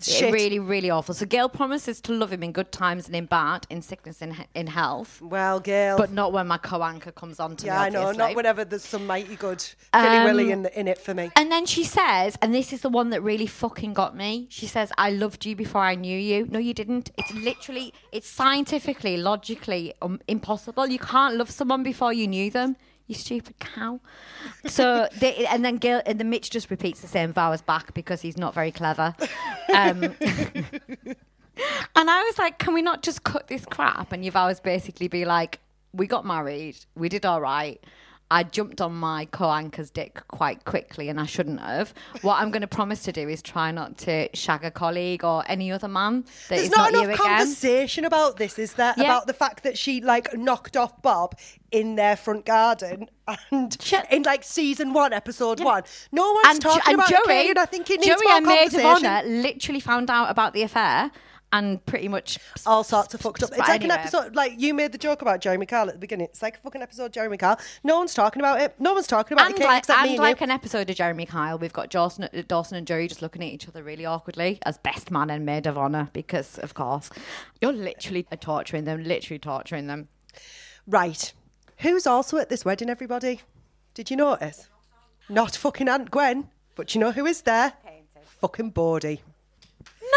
Shit. 0.00 0.32
Really, 0.32 0.58
really 0.58 0.90
awful. 0.90 1.14
So 1.14 1.24
Gail 1.24 1.48
promises 1.48 2.00
to 2.02 2.12
love 2.12 2.32
him 2.32 2.42
in 2.42 2.52
good 2.52 2.70
times 2.70 3.06
and 3.06 3.16
in 3.16 3.24
bad, 3.26 3.66
in 3.70 3.80
sickness 3.80 4.20
and 4.20 4.46
in 4.54 4.66
health, 4.66 5.22
well, 5.22 5.58
Gail. 5.58 5.96
but 5.96 6.12
not 6.12 6.32
when 6.32 6.46
my 6.46 6.58
co-anchor 6.58 7.12
comes 7.12 7.40
on 7.40 7.56
to 7.56 7.66
yeah, 7.66 7.78
me. 7.78 7.86
I 7.86 7.88
know. 7.88 8.12
Not 8.12 8.34
whenever 8.36 8.64
there's 8.64 8.84
some 8.84 9.06
mighty 9.06 9.36
good 9.36 9.62
Philly 9.62 10.06
Um, 10.18 10.24
Willy 10.24 10.50
in, 10.50 10.66
in 10.66 10.86
it 10.86 10.98
for 10.98 11.14
me. 11.14 11.30
And 11.34 11.50
then 11.50 11.64
she 11.64 11.82
says, 11.82 12.36
and 12.42 12.54
this 12.54 12.72
is 12.72 12.82
the 12.82 12.90
one 12.90 13.10
that 13.10 13.22
really 13.22 13.46
fucking 13.46 13.94
got 13.94 14.14
me. 14.16 14.46
She 14.50 14.66
says, 14.66 14.92
"I 14.98 15.10
loved 15.10 15.46
you 15.46 15.56
before 15.56 15.80
I 15.80 15.94
knew 15.94 16.18
you." 16.18 16.46
No, 16.50 16.58
you 16.58 16.74
didn't. 16.74 17.10
It's 17.16 17.32
literally, 17.32 17.94
it's 18.12 18.28
scientifically, 18.28 19.16
logically 19.16 19.94
um, 20.02 20.20
impossible. 20.28 20.86
You 20.88 20.98
can't 20.98 21.36
love 21.36 21.50
someone 21.50 21.82
before 21.82 22.12
you 22.12 22.26
knew 22.26 22.50
them. 22.50 22.76
You 23.06 23.14
stupid 23.14 23.58
cow. 23.60 24.00
So, 24.66 25.08
they, 25.18 25.46
and 25.46 25.64
then 25.64 25.76
Gil, 25.76 26.02
and 26.06 26.18
then 26.18 26.28
Mitch 26.28 26.50
just 26.50 26.70
repeats 26.70 27.00
the 27.00 27.06
same 27.06 27.32
vows 27.32 27.62
back 27.62 27.94
because 27.94 28.20
he's 28.20 28.36
not 28.36 28.52
very 28.52 28.72
clever. 28.72 29.14
Um, 29.72 30.02
and 31.94 32.10
I 32.10 32.22
was 32.22 32.38
like, 32.38 32.58
can 32.58 32.74
we 32.74 32.82
not 32.82 33.02
just 33.02 33.22
cut 33.22 33.46
this 33.46 33.64
crap? 33.64 34.12
And 34.12 34.24
your 34.24 34.32
vows 34.32 34.58
basically 34.58 35.06
be 35.08 35.24
like, 35.24 35.60
we 35.92 36.06
got 36.06 36.26
married, 36.26 36.76
we 36.94 37.08
did 37.08 37.24
all 37.24 37.40
right. 37.40 37.82
I 38.30 38.42
jumped 38.42 38.80
on 38.80 38.92
my 38.94 39.26
co-anchor's 39.26 39.88
dick 39.90 40.20
quite 40.28 40.64
quickly, 40.64 41.08
and 41.08 41.20
I 41.20 41.26
shouldn't 41.26 41.60
have. 41.60 41.94
What 42.22 42.40
I'm 42.40 42.50
going 42.50 42.62
to 42.62 42.66
promise 42.66 43.02
to 43.04 43.12
do 43.12 43.28
is 43.28 43.40
try 43.40 43.70
not 43.70 43.98
to 43.98 44.28
shag 44.34 44.64
a 44.64 44.70
colleague 44.70 45.22
or 45.22 45.44
any 45.46 45.70
other 45.70 45.86
man 45.86 46.22
that 46.22 46.56
There's 46.56 46.62
is 46.62 46.70
not 46.70 46.92
not, 46.92 47.04
enough 47.04 47.18
you 47.18 47.24
again. 47.24 47.38
conversation 47.38 48.04
about 48.04 48.36
this, 48.36 48.58
is 48.58 48.72
there? 48.74 48.94
Yeah. 48.96 49.04
About 49.04 49.28
the 49.28 49.32
fact 49.32 49.62
that 49.62 49.78
she 49.78 50.00
like 50.00 50.34
knocked 50.36 50.76
off 50.76 51.00
Bob 51.02 51.38
in 51.70 51.94
their 51.94 52.16
front 52.16 52.44
garden 52.46 53.08
and 53.52 53.76
in 54.10 54.22
like 54.24 54.42
season 54.42 54.92
one, 54.92 55.12
episode 55.12 55.60
Yeah. 55.60 55.66
one. 55.66 55.82
No 56.10 56.32
one's 56.32 56.46
and, 56.48 56.60
talking 56.60 56.82
and 56.86 56.94
about 56.96 57.08
Joey, 57.08 57.18
it, 57.20 57.46
Kate, 57.46 57.58
I 57.58 57.64
think 57.66 57.90
it 57.90 58.00
needs 58.00 58.08
Joey, 58.08 58.24
more 58.24 58.32
our 58.34 58.40
maid 58.40 58.74
of 58.74 58.84
honor, 58.84 59.22
literally 59.24 59.80
found 59.80 60.10
out 60.10 60.30
about 60.30 60.52
the 60.52 60.62
affair 60.62 61.12
and 61.56 61.84
pretty 61.86 62.08
much 62.08 62.38
all 62.66 62.84
sorts 62.84 63.14
of 63.14 63.20
fucked 63.20 63.42
up. 63.42 63.50
It's 63.50 63.58
like 63.58 63.84
an 63.84 63.90
episode, 63.90 64.34
like 64.34 64.54
you 64.58 64.74
made 64.74 64.92
the 64.92 64.98
joke 64.98 65.22
about 65.22 65.40
Jeremy 65.40 65.66
Kyle 65.66 65.88
at 65.88 65.94
the 65.94 65.98
beginning. 65.98 66.26
It's 66.26 66.42
like 66.42 66.56
a 66.56 66.60
fucking 66.60 66.82
episode 66.82 67.06
of 67.06 67.12
Jeremy 67.12 67.36
Kyle. 67.36 67.58
No 67.82 67.98
one's 67.98 68.14
talking 68.14 68.40
about 68.40 68.60
it. 68.60 68.74
No 68.78 68.94
one's 68.94 69.06
talking 69.06 69.36
about 69.36 69.46
and 69.46 69.54
it, 69.54 69.58
Kate, 69.58 69.66
like, 69.66 69.78
except 69.78 70.02
me 70.02 70.08
and 70.10 70.16
and 70.16 70.22
like 70.22 70.40
you. 70.40 70.44
an 70.44 70.50
episode 70.50 70.90
of 70.90 70.96
Jeremy 70.96 71.26
Kyle, 71.26 71.58
we've 71.58 71.72
got 71.72 71.90
Dawson, 71.90 72.28
Dawson 72.46 72.76
and 72.76 72.86
Joey 72.86 73.08
just 73.08 73.22
looking 73.22 73.42
at 73.42 73.48
each 73.48 73.68
other 73.68 73.82
really 73.82 74.04
awkwardly 74.04 74.58
as 74.64 74.78
best 74.78 75.10
man 75.10 75.30
and 75.30 75.46
maid 75.46 75.66
of 75.66 75.78
honor 75.78 76.10
because, 76.12 76.58
of 76.58 76.74
course, 76.74 77.10
you're 77.60 77.72
literally 77.72 78.26
torturing 78.40 78.84
them, 78.84 79.02
literally 79.02 79.38
torturing 79.38 79.86
them. 79.86 80.08
Right. 80.86 81.32
Who's 81.78 82.06
also 82.06 82.38
at 82.38 82.48
this 82.48 82.64
wedding, 82.64 82.90
everybody? 82.90 83.40
Did 83.94 84.10
you 84.10 84.16
notice? 84.16 84.68
Not 85.28 85.56
fucking 85.56 85.88
Aunt 85.88 86.10
Gwen, 86.10 86.50
but 86.74 86.94
you 86.94 87.00
know 87.00 87.12
who 87.12 87.26
is 87.26 87.42
there? 87.42 87.72
Fucking 88.40 88.70
Bodie. 88.70 89.22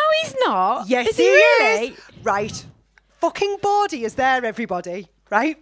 No, 0.10 0.23
he's 0.23 0.36
not. 0.45 0.90
Yes, 0.90 1.07
is 1.10 1.18
he, 1.18 1.23
he 1.23 1.30
really? 1.30 1.88
is. 1.90 1.99
Right. 2.23 2.65
Fucking 3.19 3.57
Bodie 3.61 4.06
is 4.06 4.15
there, 4.15 4.44
everybody. 4.45 5.07
Right? 5.30 5.57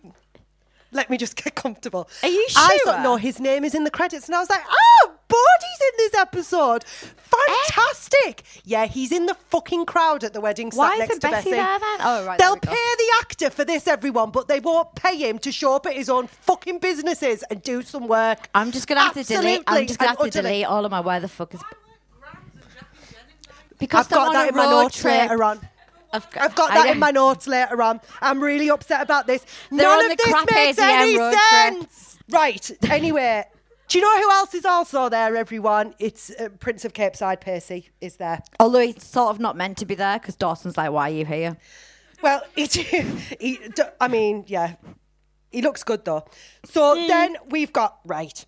Let 0.92 1.10
me 1.10 1.18
just 1.18 1.36
get 1.44 1.56
comfortable. 1.56 2.10
Are 2.24 2.30
you 2.30 2.46
sure? 2.50 2.62
I 2.64 2.78
thought, 2.86 3.04
no, 3.04 3.18
his 3.18 3.40
name 3.40 3.66
is 3.66 3.76
in 3.76 3.84
the 3.84 3.92
credits. 3.92 4.28
And 4.28 4.36
I 4.36 4.40
was 4.40 4.50
like, 4.50 4.64
oh, 4.70 5.12
Bodie's 5.28 5.82
in 5.82 5.98
this 5.98 6.14
episode. 6.16 6.86
Fantastic. 6.86 8.44
Eh? 8.56 8.60
Yeah, 8.64 8.86
he's 8.86 9.12
in 9.12 9.26
the 9.26 9.34
fucking 9.34 9.86
crowd 9.86 10.24
at 10.24 10.34
the 10.34 10.40
wedding 10.40 10.72
Why 10.74 10.98
next 10.98 11.10
isn't 11.12 11.22
to 11.22 11.28
Bessie 11.30 11.50
Bessie. 11.50 11.58
there 11.58 11.80
then? 11.80 11.98
Oh, 12.02 12.26
right. 12.26 12.40
They'll 12.40 12.58
pay 12.58 12.72
the 12.72 13.14
actor 13.20 13.50
for 13.50 13.66
this, 13.66 13.88
everyone, 13.88 14.32
but 14.32 14.48
they 14.48 14.60
won't 14.62 14.96
pay 14.96 15.18
him 15.18 15.40
to 15.40 15.52
show 15.52 15.76
up 15.76 15.86
at 15.88 15.94
his 15.94 16.10
own 16.10 16.28
fucking 16.28 16.80
businesses 16.80 17.44
and 17.50 17.62
do 17.62 17.82
some 17.82 18.08
work. 18.08 18.48
I'm 18.56 18.72
just 18.72 18.88
gonna 18.88 19.02
have 19.02 19.14
to 19.16 19.24
delete. 19.24 19.64
I'm 19.68 19.88
just 19.88 20.00
gonna 20.00 20.12
have 20.12 20.20
to 20.20 20.30
delete 20.30 20.66
all 20.66 20.86
of 20.86 20.92
my 20.92 21.02
where 21.02 21.20
the 21.20 21.28
fuck 21.28 21.54
is. 21.54 21.62
Because 23.80 24.06
I've 24.06 24.12
got 24.12 24.34
that 24.34 24.50
in 24.50 24.56
my 24.56 24.66
notes 24.70 25.02
trip. 25.02 25.14
later 25.30 25.44
on. 25.44 25.60
I've 26.14 26.30
got, 26.32 26.44
I've 26.44 26.56
got 26.56 26.70
that 26.74 26.90
in 26.90 27.00
my 27.00 27.12
notes 27.12 27.48
later 27.48 27.82
on. 27.82 28.00
I'm 28.22 28.42
really 28.42 28.70
upset 28.70 29.02
about 29.02 29.28
this. 29.28 29.46
They're 29.70 29.80
None 29.80 30.12
of 30.12 30.18
this 30.18 30.34
makes 30.50 30.80
ADM 30.80 30.84
any 31.02 31.18
road 31.18 31.32
trip. 31.32 31.42
sense. 31.50 32.18
Right. 32.30 32.72
Anyway, 32.90 33.44
do 33.90 33.98
you 34.00 34.04
know 34.04 34.22
who 34.22 34.32
else 34.32 34.54
is 34.54 34.66
also 34.66 35.10
there, 35.10 35.36
everyone? 35.36 35.94
It's 36.00 36.30
uh, 36.32 36.50
Prince 36.60 36.86
of 36.86 36.94
Capeside, 36.94 37.42
Percy, 37.42 37.90
is 38.02 38.16
there. 38.18 38.42
Although 38.60 38.80
he's 38.80 39.04
sort 39.06 39.30
of 39.36 39.40
not 39.40 39.56
meant 39.58 39.78
to 39.80 39.86
be 39.86 39.96
there 39.96 40.18
because 40.18 40.36
Dawson's 40.36 40.78
like, 40.78 40.92
"Why 40.92 41.10
are 41.10 41.14
you 41.14 41.26
here?" 41.26 41.58
Well, 42.24 42.42
it, 42.56 42.74
he, 42.74 43.60
I 44.02 44.08
mean, 44.08 44.46
yeah, 44.48 44.76
he 45.52 45.62
looks 45.62 45.84
good 45.84 46.04
though. 46.06 46.26
So 46.66 46.96
Hmm. 47.00 47.08
then 47.08 47.36
we've 47.50 47.72
got 47.74 48.00
right, 48.06 48.46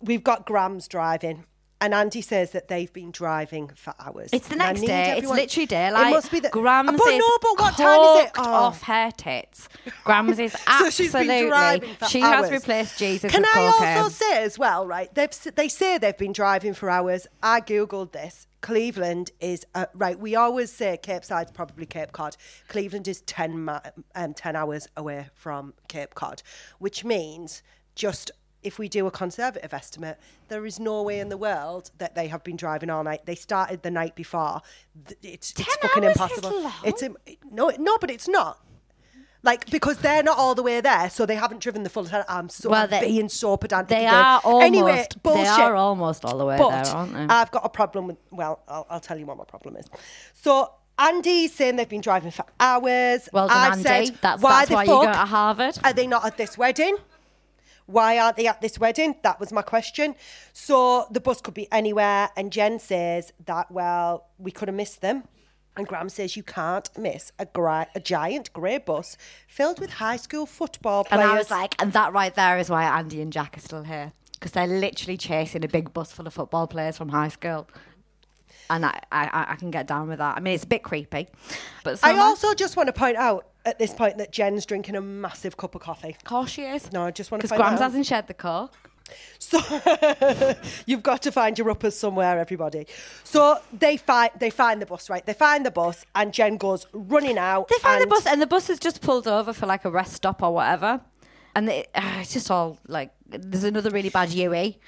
we've 0.00 0.22
got 0.24 0.44
Grams 0.44 0.86
driving, 0.88 1.44
and 1.80 1.92
Andy 1.92 2.20
says 2.22 2.52
that 2.52 2.68
they've 2.68 2.92
been 2.92 3.10
driving 3.10 3.68
for 3.74 3.92
hours. 3.98 4.30
It's 4.32 4.48
the 4.48 4.56
next 4.56 4.80
day. 4.80 5.10
everyone- 5.16 5.38
It's 5.38 5.56
literally 5.56 5.66
daylight. 5.66 6.06
It 6.06 6.10
must 6.10 6.30
be 6.30 6.40
the 6.40 6.48
Grams 6.48 6.90
But 6.98 7.08
is 7.08 7.18
no, 7.18 7.38
but 7.42 7.58
what 7.60 7.76
time 7.76 8.00
is 8.00 8.24
it? 8.26 8.30
Oh. 8.38 8.42
off 8.42 8.82
her 8.84 9.10
tits. 9.16 9.68
Grams 10.04 10.38
is 10.38 10.52
So 10.54 10.58
absolutely. 10.66 10.90
she's 10.92 11.12
been 11.12 11.48
driving 11.48 11.94
for 11.96 12.04
she 12.06 12.22
hours. 12.22 12.48
has 12.48 12.50
replaced 12.50 12.98
Jesus 12.98 13.30
Can 13.30 13.44
I 13.44 13.48
cocaine. 13.78 13.96
also 13.98 14.08
say 14.08 14.42
as 14.42 14.58
well, 14.58 14.86
right? 14.86 15.14
They've 15.14 15.30
they 15.54 15.68
say 15.68 15.98
they've 15.98 16.16
been 16.16 16.32
driving 16.32 16.72
for 16.74 16.88
hours. 16.88 17.26
I 17.42 17.60
googled 17.60 18.12
this. 18.12 18.46
Cleveland 18.62 19.30
is 19.38 19.64
uh, 19.74 19.86
right. 19.94 20.18
We 20.18 20.34
always 20.34 20.72
say 20.72 20.96
Capeside's 21.00 21.52
probably 21.52 21.86
Cape 21.86 22.10
Cod. 22.12 22.36
Cleveland 22.68 23.06
is 23.06 23.20
ten 23.22 23.60
ma- 23.64 23.80
um, 24.14 24.34
ten 24.34 24.56
hours 24.56 24.88
away 24.96 25.28
from 25.34 25.74
Cape 25.88 26.14
Cod, 26.14 26.42
which 26.78 27.04
means 27.04 27.62
just 27.94 28.30
if 28.66 28.78
we 28.80 28.88
do 28.88 29.06
a 29.06 29.10
conservative 29.12 29.72
estimate, 29.72 30.18
there 30.48 30.66
is 30.66 30.80
no 30.80 31.02
way 31.02 31.20
in 31.20 31.28
the 31.28 31.36
world 31.36 31.92
that 31.98 32.14
they 32.16 32.26
have 32.26 32.42
been 32.42 32.56
driving 32.56 32.90
all 32.90 33.04
night. 33.04 33.24
They 33.24 33.36
started 33.36 33.82
the 33.82 33.90
night 33.92 34.14
before. 34.16 34.60
It's, 35.22 35.52
it's 35.56 35.76
fucking 35.76 36.02
impossible. 36.04 36.72
It's 36.84 37.02
no, 37.50 37.70
no, 37.78 37.96
but 37.98 38.10
it's 38.10 38.26
not. 38.28 38.58
Like 39.42 39.70
because 39.70 39.98
they're 39.98 40.24
not 40.24 40.36
all 40.36 40.56
the 40.56 40.62
way 40.64 40.80
there, 40.80 41.08
so 41.08 41.24
they 41.24 41.36
haven't 41.36 41.60
driven 41.62 41.84
the 41.84 41.90
full. 41.90 42.04
ten- 42.06 42.24
I'm 42.28 42.48
so 42.48 42.68
Well, 42.70 42.88
they- 42.88 43.00
being 43.06 43.28
so 43.28 43.56
pedantic. 43.56 43.90
They 43.90 44.06
again. 44.06 44.14
are 44.14 44.40
almost. 44.42 44.64
Anyway, 44.66 45.06
bullshit. 45.22 45.44
They 45.44 45.48
are 45.48 45.76
almost 45.76 46.24
all 46.24 46.36
the 46.38 46.44
way 46.44 46.58
but 46.58 46.70
there, 46.70 46.92
aren't 46.92 47.12
they? 47.14 47.26
I've 47.32 47.52
got 47.52 47.64
a 47.64 47.68
problem 47.68 48.08
with. 48.08 48.16
Well, 48.32 48.60
I'll, 48.66 48.86
I'll 48.90 49.00
tell 49.00 49.16
you 49.16 49.26
what 49.26 49.36
my 49.38 49.44
problem 49.44 49.76
is. 49.76 49.86
So 50.32 50.72
Andy's 50.98 51.52
saying 51.54 51.76
they've 51.76 51.88
been 51.88 52.00
driving 52.00 52.32
for 52.32 52.44
hours. 52.58 53.28
well 53.32 53.46
done, 53.46 53.56
I've 53.56 53.86
Andy. 53.86 54.06
Said, 54.06 54.18
that's 54.20 54.42
why 54.42 54.50
that's 54.60 54.70
why 54.72 54.84
fuck 54.86 54.94
you 55.02 55.06
go 55.06 55.12
to 55.12 55.18
Harvard. 55.18 55.78
are 55.84 55.92
they 55.92 56.08
not 56.08 56.24
at 56.26 56.36
this 56.36 56.58
wedding? 56.58 56.96
Why 57.86 58.18
aren't 58.18 58.36
they 58.36 58.46
at 58.46 58.60
this 58.60 58.78
wedding? 58.78 59.16
That 59.22 59.38
was 59.40 59.52
my 59.52 59.62
question. 59.62 60.14
So 60.52 61.06
the 61.10 61.20
bus 61.20 61.40
could 61.40 61.54
be 61.54 61.70
anywhere, 61.72 62.30
and 62.36 62.52
Jen 62.52 62.78
says 62.78 63.32
that 63.46 63.70
well, 63.70 64.26
we 64.38 64.50
could 64.50 64.68
have 64.68 64.74
missed 64.76 65.00
them. 65.00 65.24
And 65.76 65.86
Grams 65.86 66.14
says 66.14 66.36
you 66.36 66.42
can't 66.42 66.88
miss 66.96 67.32
a, 67.38 67.44
gra- 67.44 67.88
a 67.94 68.00
giant 68.00 68.50
grey 68.54 68.78
bus 68.78 69.18
filled 69.46 69.78
with 69.78 69.90
high 69.90 70.16
school 70.16 70.46
football 70.46 71.04
players. 71.04 71.22
And. 71.22 71.30
I 71.30 71.36
was 71.36 71.50
like, 71.50 71.74
and 71.80 71.92
that 71.92 72.14
right 72.14 72.34
there 72.34 72.58
is 72.58 72.70
why 72.70 72.84
Andy 72.84 73.20
and 73.20 73.30
Jack 73.30 73.58
are 73.58 73.60
still 73.60 73.82
here 73.82 74.12
because 74.34 74.52
they're 74.52 74.66
literally 74.66 75.16
chasing 75.16 75.64
a 75.64 75.68
big 75.68 75.92
bus 75.92 76.12
full 76.12 76.26
of 76.26 76.34
football 76.34 76.66
players 76.66 76.96
from 76.96 77.08
high 77.10 77.28
school. 77.28 77.68
And 78.68 78.84
I, 78.84 79.00
I, 79.12 79.46
I 79.50 79.56
can 79.56 79.70
get 79.70 79.86
down 79.86 80.08
with 80.08 80.18
that. 80.18 80.36
I 80.36 80.40
mean, 80.40 80.54
it's 80.54 80.64
a 80.64 80.66
bit 80.66 80.82
creepy, 80.82 81.28
but 81.84 81.92
I 82.02 82.12
summer- 82.12 82.20
also 82.20 82.52
just 82.54 82.76
want 82.76 82.88
to 82.88 82.92
point 82.92 83.16
out 83.16 83.46
at 83.66 83.78
this 83.78 83.92
point 83.92 84.16
that 84.18 84.32
Jen's 84.32 84.64
drinking 84.64 84.96
a 84.96 85.00
massive 85.02 85.56
cup 85.56 85.74
of 85.74 85.82
coffee. 85.82 86.10
of 86.10 86.24
course 86.24 86.50
she 86.50 86.62
is. 86.62 86.92
No, 86.92 87.02
I 87.02 87.10
just 87.10 87.30
want 87.30 87.42
to 87.42 87.48
because 87.48 87.56
point 87.58 87.66
Grams 87.68 87.80
out. 87.80 87.84
hasn't 87.84 88.06
shared 88.06 88.26
the 88.28 88.34
coke. 88.34 88.72
So 89.38 89.60
you've 90.86 91.02
got 91.02 91.22
to 91.22 91.30
find 91.32 91.56
your 91.58 91.70
uppers 91.70 91.96
somewhere, 91.96 92.38
everybody. 92.40 92.86
So 93.22 93.58
they 93.72 93.96
find 93.96 94.30
they 94.38 94.50
find 94.50 94.82
the 94.82 94.86
bus, 94.86 95.08
right? 95.08 95.24
They 95.24 95.32
find 95.34 95.64
the 95.64 95.70
bus, 95.70 96.04
and 96.14 96.32
Jen 96.32 96.56
goes 96.56 96.86
running 96.92 97.38
out. 97.38 97.68
They 97.68 97.76
find 97.78 97.98
the 97.98 98.02
and- 98.02 98.10
bus, 98.10 98.26
and 98.26 98.42
the 98.42 98.46
bus 98.48 98.66
has 98.68 98.78
just 98.80 99.02
pulled 99.02 99.28
over 99.28 99.52
for 99.52 99.66
like 99.66 99.84
a 99.84 99.90
rest 99.90 100.14
stop 100.14 100.42
or 100.42 100.52
whatever. 100.54 101.00
And 101.54 101.68
they, 101.68 101.86
it's 101.94 102.32
just 102.32 102.50
all 102.50 102.78
like, 102.88 103.12
there's 103.28 103.64
another 103.64 103.90
really 103.90 104.10
bad 104.10 104.30
Yui 104.30 104.78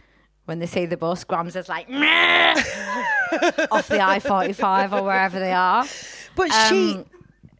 when 0.47 0.59
they 0.59 0.67
see 0.67 0.87
the 0.87 0.97
bus. 0.97 1.23
Grams 1.25 1.55
is 1.55 1.69
like, 1.69 1.89
"Meh," 1.89 2.55
off 3.71 3.87
the 3.89 4.01
I 4.01 4.19
45 4.19 4.95
or 4.95 5.03
wherever 5.05 5.39
they 5.39 5.53
are. 5.53 5.85
But 6.35 6.51
she. 6.69 6.95
Um, 6.95 7.05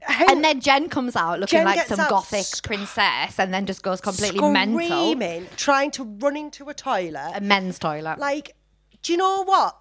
And 0.07 0.45
then 0.45 0.61
Jen 0.61 0.89
comes 0.89 1.17
out 1.17 1.41
looking 1.41 1.59
Jen 1.59 1.65
like 1.67 1.87
some 1.87 1.99
gothic 2.09 2.45
sc- 2.45 2.65
princess 2.65 3.39
and 3.39 3.53
then 3.53 3.67
just 3.67 3.83
goes 3.83 4.01
completely 4.01 4.41
mental. 4.51 4.81
screaming, 4.87 5.47
trying 5.57 5.91
to 5.93 6.05
run 6.05 6.37
into 6.37 6.69
a 6.69 6.75
toilet. 6.75 7.33
A 7.35 7.41
men's 7.41 7.79
toilet. 7.79 8.19
Like, 8.19 8.55
do 9.03 9.13
you 9.13 9.19
know 9.19 9.43
what? 9.45 9.77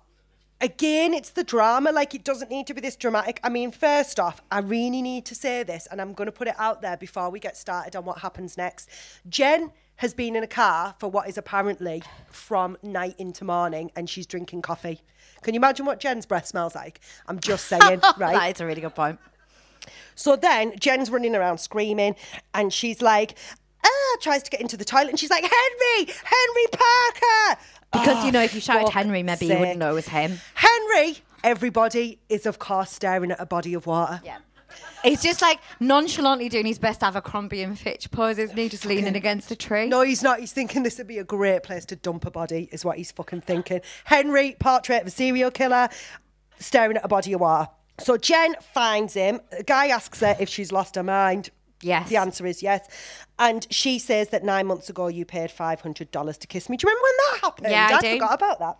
Again, 0.60 1.14
it's 1.14 1.30
the 1.30 1.44
drama. 1.44 1.92
Like, 1.92 2.16
it 2.16 2.24
doesn't 2.24 2.50
need 2.50 2.66
to 2.68 2.74
be 2.74 2.82
this 2.82 2.96
dramatic. 2.96 3.40
I 3.44 3.50
mean, 3.50 3.72
first 3.72 4.20
off, 4.20 4.42
I 4.52 4.60
really 4.60 5.04
need 5.04 5.26
to 5.26 5.36
say 5.36 5.62
this, 5.62 5.88
and 5.92 6.02
I'm 6.02 6.14
going 6.14 6.26
to 6.26 6.32
put 6.32 6.48
it 6.48 6.56
out 6.58 6.82
there 6.82 6.98
before 6.98 7.30
we 7.30 7.40
get 7.40 7.56
started 7.56 7.96
on 7.96 8.06
what 8.06 8.20
happens 8.20 8.58
next. 8.58 8.90
Jen 9.30 9.72
has 9.98 10.16
been 10.16 10.36
in 10.36 10.44
a 10.44 10.48
car 10.48 10.96
for 11.00 11.10
what 11.10 11.30
is 11.30 11.38
apparently 11.38 12.02
from 12.32 12.76
night 12.82 13.16
into 13.20 13.46
morning, 13.46 13.92
and 13.96 14.10
she's 14.10 14.26
drinking 14.26 14.64
coffee. 14.64 15.02
Can 15.44 15.54
you 15.54 15.60
imagine 15.60 15.86
what 15.86 16.00
Jen's 16.00 16.26
breath 16.26 16.48
smells 16.48 16.74
like? 16.74 17.02
I'm 17.28 17.40
just 17.40 17.66
saying, 17.70 18.02
right? 18.18 18.34
That 18.34 18.56
is 18.56 18.62
a 18.62 18.66
really 18.66 18.82
good 18.82 18.96
point. 18.96 19.20
So 20.16 20.36
then 20.36 20.74
Jen's 20.80 21.10
running 21.10 21.36
around 21.36 21.60
screaming, 21.60 22.16
and 22.54 22.72
she's 22.74 23.02
like, 23.02 23.38
ah, 23.86 24.18
tries 24.22 24.44
to 24.44 24.50
get 24.50 24.62
into 24.62 24.78
the 24.78 24.86
toilet, 24.86 25.10
and 25.10 25.20
she's 25.20 25.30
like, 25.30 25.44
Henry, 25.44 26.14
Henry 26.24 26.68
Parker. 26.72 27.62
Because, 27.94 28.24
Oh, 28.24 28.26
you 28.26 28.32
know, 28.32 28.42
if 28.44 28.54
you 28.54 28.62
shouted 28.62 28.90
Henry, 28.92 29.24
maybe 29.24 29.46
you 29.46 29.58
wouldn't 29.58 29.80
know 29.80 29.92
it 29.92 29.96
was 29.96 30.08
him. 30.10 30.40
Henry, 30.56 31.18
everybody 31.44 32.20
is, 32.30 32.46
of 32.46 32.60
course, 32.60 32.92
staring 32.92 33.32
at 33.32 33.40
a 33.40 33.46
body 33.46 33.74
of 33.74 33.88
water. 33.88 34.22
Yeah. 34.24 34.38
He's 35.04 35.22
just 35.24 35.42
like 35.42 35.60
nonchalantly 35.80 36.50
doing 36.50 36.66
his 36.66 36.80
best 36.80 37.02
Abercrombie 37.02 37.62
and 37.62 37.80
Fitch 37.80 38.12
poses, 38.12 38.50
and 38.50 38.60
he 38.60 38.68
just 38.68 38.86
leaning 38.86 39.16
against 39.16 39.50
a 39.52 39.56
tree. 39.56 39.88
No, 39.88 40.02
he's 40.02 40.22
not. 40.22 40.40
He's 40.40 40.52
thinking 40.52 40.84
this 40.84 40.98
would 40.98 41.08
be 41.08 41.20
a 41.20 41.24
great 41.24 41.64
place 41.64 41.86
to 41.86 41.96
dump 41.96 42.26
a 42.26 42.32
body, 42.32 42.68
is 42.72 42.84
what 42.84 42.98
he's 42.98 43.12
fucking 43.12 43.42
thinking. 43.42 43.80
Henry, 44.04 44.58
portrait 44.60 45.02
of 45.02 45.08
a 45.08 45.12
serial 45.12 45.52
killer, 45.52 45.88
staring 46.60 46.98
at 46.98 47.06
a 47.06 47.08
body 47.08 47.32
of 47.34 47.40
water. 47.42 47.70
So 48.00 48.18
Jen 48.18 48.56
finds 48.74 49.14
him. 49.14 49.42
The 49.56 49.64
guy 49.64 49.88
asks 49.88 50.20
her 50.22 50.36
if 50.40 50.50
she's 50.50 50.72
lost 50.72 50.96
her 50.96 51.04
mind. 51.04 51.50
Yes. 51.82 52.10
The 52.10 52.18
answer 52.18 52.46
is 52.46 52.64
yes. 52.64 52.88
And 53.40 53.68
she 53.70 54.00
says 54.00 54.30
that 54.30 54.44
nine 54.44 54.66
months 54.66 54.90
ago 54.90 55.08
you 55.08 55.26
paid 55.26 55.50
$500 55.52 56.38
to 56.40 56.48
kiss 56.48 56.70
me. 56.70 56.78
Do 56.78 56.88
you 56.88 56.92
remember 56.92 57.04
when 57.04 57.14
that 57.18 57.40
happened? 57.42 57.68
Yeah, 57.70 57.90
I 57.92 57.98
I 57.98 58.02
do. 58.02 58.14
forgot 58.14 58.34
about 58.34 58.60
that. 58.60 58.78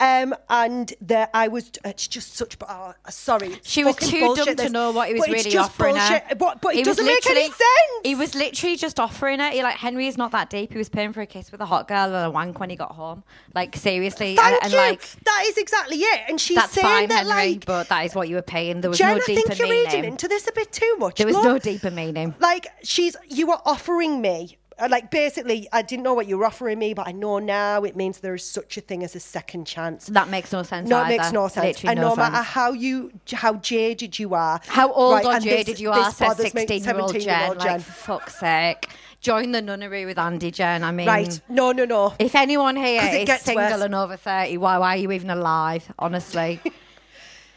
Um, 0.00 0.34
and 0.50 0.92
there, 1.00 1.28
I 1.32 1.46
was. 1.48 1.70
It's 1.84 2.08
just 2.08 2.34
such. 2.36 2.56
Oh, 2.68 2.94
sorry, 3.08 3.58
She 3.62 3.84
was 3.84 3.94
too 3.96 4.20
bullshit, 4.20 4.56
dumb 4.56 4.66
to 4.66 4.72
know 4.72 4.90
what 4.90 5.06
he 5.08 5.14
was 5.14 5.20
But 5.22 5.28
really 5.30 5.50
just 5.50 5.70
offering 5.70 5.94
bullshit. 5.94 6.22
her. 6.24 6.34
But, 6.34 6.60
but 6.60 6.74
it 6.74 6.78
was 6.78 6.96
doesn't 6.96 7.06
make 7.06 7.24
any 7.30 7.46
sense. 7.46 7.60
He 8.02 8.14
was 8.16 8.34
literally 8.34 8.76
just 8.76 8.98
offering 8.98 9.38
it. 9.40 9.52
He 9.52 9.62
like 9.62 9.76
Henry 9.76 10.08
is 10.08 10.18
not 10.18 10.32
that 10.32 10.50
deep. 10.50 10.72
He 10.72 10.78
was 10.78 10.88
paying 10.88 11.12
for 11.12 11.20
a 11.20 11.26
kiss 11.26 11.52
with 11.52 11.60
a 11.60 11.66
hot 11.66 11.86
girl 11.86 12.06
and 12.14 12.26
a 12.26 12.30
wank 12.30 12.58
when 12.58 12.70
he 12.70 12.76
got 12.76 12.90
home. 12.92 13.22
Like 13.54 13.76
seriously, 13.76 14.34
Thank 14.34 14.54
and, 14.64 14.64
and 14.64 14.72
you. 14.72 14.78
like 14.78 15.00
that 15.24 15.44
is 15.46 15.56
exactly 15.58 15.98
it. 15.98 16.20
And 16.28 16.40
she's 16.40 16.56
that's 16.56 16.72
saying 16.72 16.86
fine, 16.86 17.08
that 17.10 17.26
Henry, 17.26 17.52
like 17.54 17.64
but 17.66 17.88
that 17.88 18.04
is 18.04 18.14
what 18.16 18.28
you 18.28 18.34
were 18.34 18.42
paying. 18.42 18.80
There 18.80 18.90
was 18.90 18.98
Jen, 18.98 19.16
no 19.16 19.22
I 19.22 19.26
deeper 19.26 19.40
think 19.48 19.58
you're 19.60 19.68
meaning. 19.68 19.86
reading 19.86 20.04
into 20.04 20.26
this 20.26 20.48
a 20.48 20.52
bit 20.52 20.72
too 20.72 20.96
much. 20.98 21.18
there 21.18 21.26
was 21.28 21.36
Look, 21.36 21.44
no 21.44 21.58
deeper 21.60 21.92
meaning. 21.92 22.34
like 22.40 22.66
she's 22.82 23.16
you 23.28 23.46
were 23.46 23.58
offering 23.64 24.20
me 24.20 24.58
uh, 24.63 24.63
like 24.88 25.10
basically 25.10 25.68
I 25.72 25.82
didn't 25.82 26.02
know 26.02 26.14
what 26.14 26.26
you 26.26 26.38
were 26.38 26.44
offering 26.44 26.78
me, 26.78 26.94
but 26.94 27.06
I 27.06 27.12
know 27.12 27.38
now 27.38 27.84
it 27.84 27.96
means 27.96 28.18
there 28.18 28.34
is 28.34 28.44
such 28.44 28.76
a 28.76 28.80
thing 28.80 29.02
as 29.04 29.14
a 29.14 29.20
second 29.20 29.66
chance. 29.66 30.06
That 30.06 30.28
makes 30.28 30.52
no 30.52 30.62
sense. 30.62 30.88
No, 30.88 30.98
it 30.98 31.02
either. 31.02 31.16
makes 31.16 31.32
no 31.32 31.48
sense. 31.48 31.66
Literally 31.66 31.92
and 31.92 32.00
no, 32.00 32.08
no, 32.10 32.16
matter 32.16 32.36
sense. 32.36 32.46
how 32.48 32.72
you 32.72 33.12
how 33.32 33.54
jaded 33.54 34.18
you 34.18 34.34
are, 34.34 34.60
How 34.66 34.92
old 34.92 35.24
right, 35.24 35.24
or 35.24 35.40
jaded 35.40 35.66
this- 35.66 35.80
you 35.80 35.90
are, 35.90 36.10
says 36.10 36.36
16 36.36 36.84
year 36.84 36.98
old 36.98 37.14
17-year-old 37.14 37.60
Jen. 37.60 37.72
Like, 37.72 37.80
for 37.82 37.92
fuck's 37.92 38.38
sake. 38.38 38.88
Join 39.20 39.52
the 39.52 39.62
nunnery 39.62 40.04
with 40.04 40.18
Andy 40.18 40.50
Jen. 40.50 40.84
I 40.84 40.92
mean, 40.92 41.06
right? 41.06 41.40
No, 41.48 41.72
no, 41.72 41.86
no. 41.86 42.14
if 42.18 42.34
anyone 42.34 42.76
here 42.76 43.00
is 43.02 43.40
single 43.40 43.64
worse. 43.64 43.80
and 43.80 43.94
over 43.94 44.18
30, 44.18 44.58
why, 44.58 44.76
why 44.76 44.94
are 44.94 44.98
you 44.98 45.10
even 45.12 45.30
alive? 45.30 45.90
Honestly. 45.98 46.60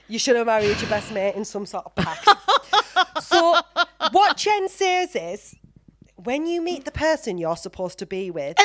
You 0.10 0.20
should 0.20 0.38
have 0.38 0.46
married 0.46 0.80
your 0.80 0.90
best 0.90 1.12
mate 1.12 1.36
in 1.36 1.44
some 1.44 1.66
sort 1.66 1.86
of 1.86 1.96
pact. 1.96 2.26
so, 3.24 3.60
what 4.12 4.38
Jen 4.38 4.70
says 4.70 5.14
is, 5.16 5.56
when 6.24 6.46
you 6.46 6.62
meet 6.62 6.86
the 6.86 6.92
person 6.92 7.38
you're 7.38 7.56
supposed 7.56 8.00
to 8.00 8.06
be 8.06 8.32
with, 8.32 8.58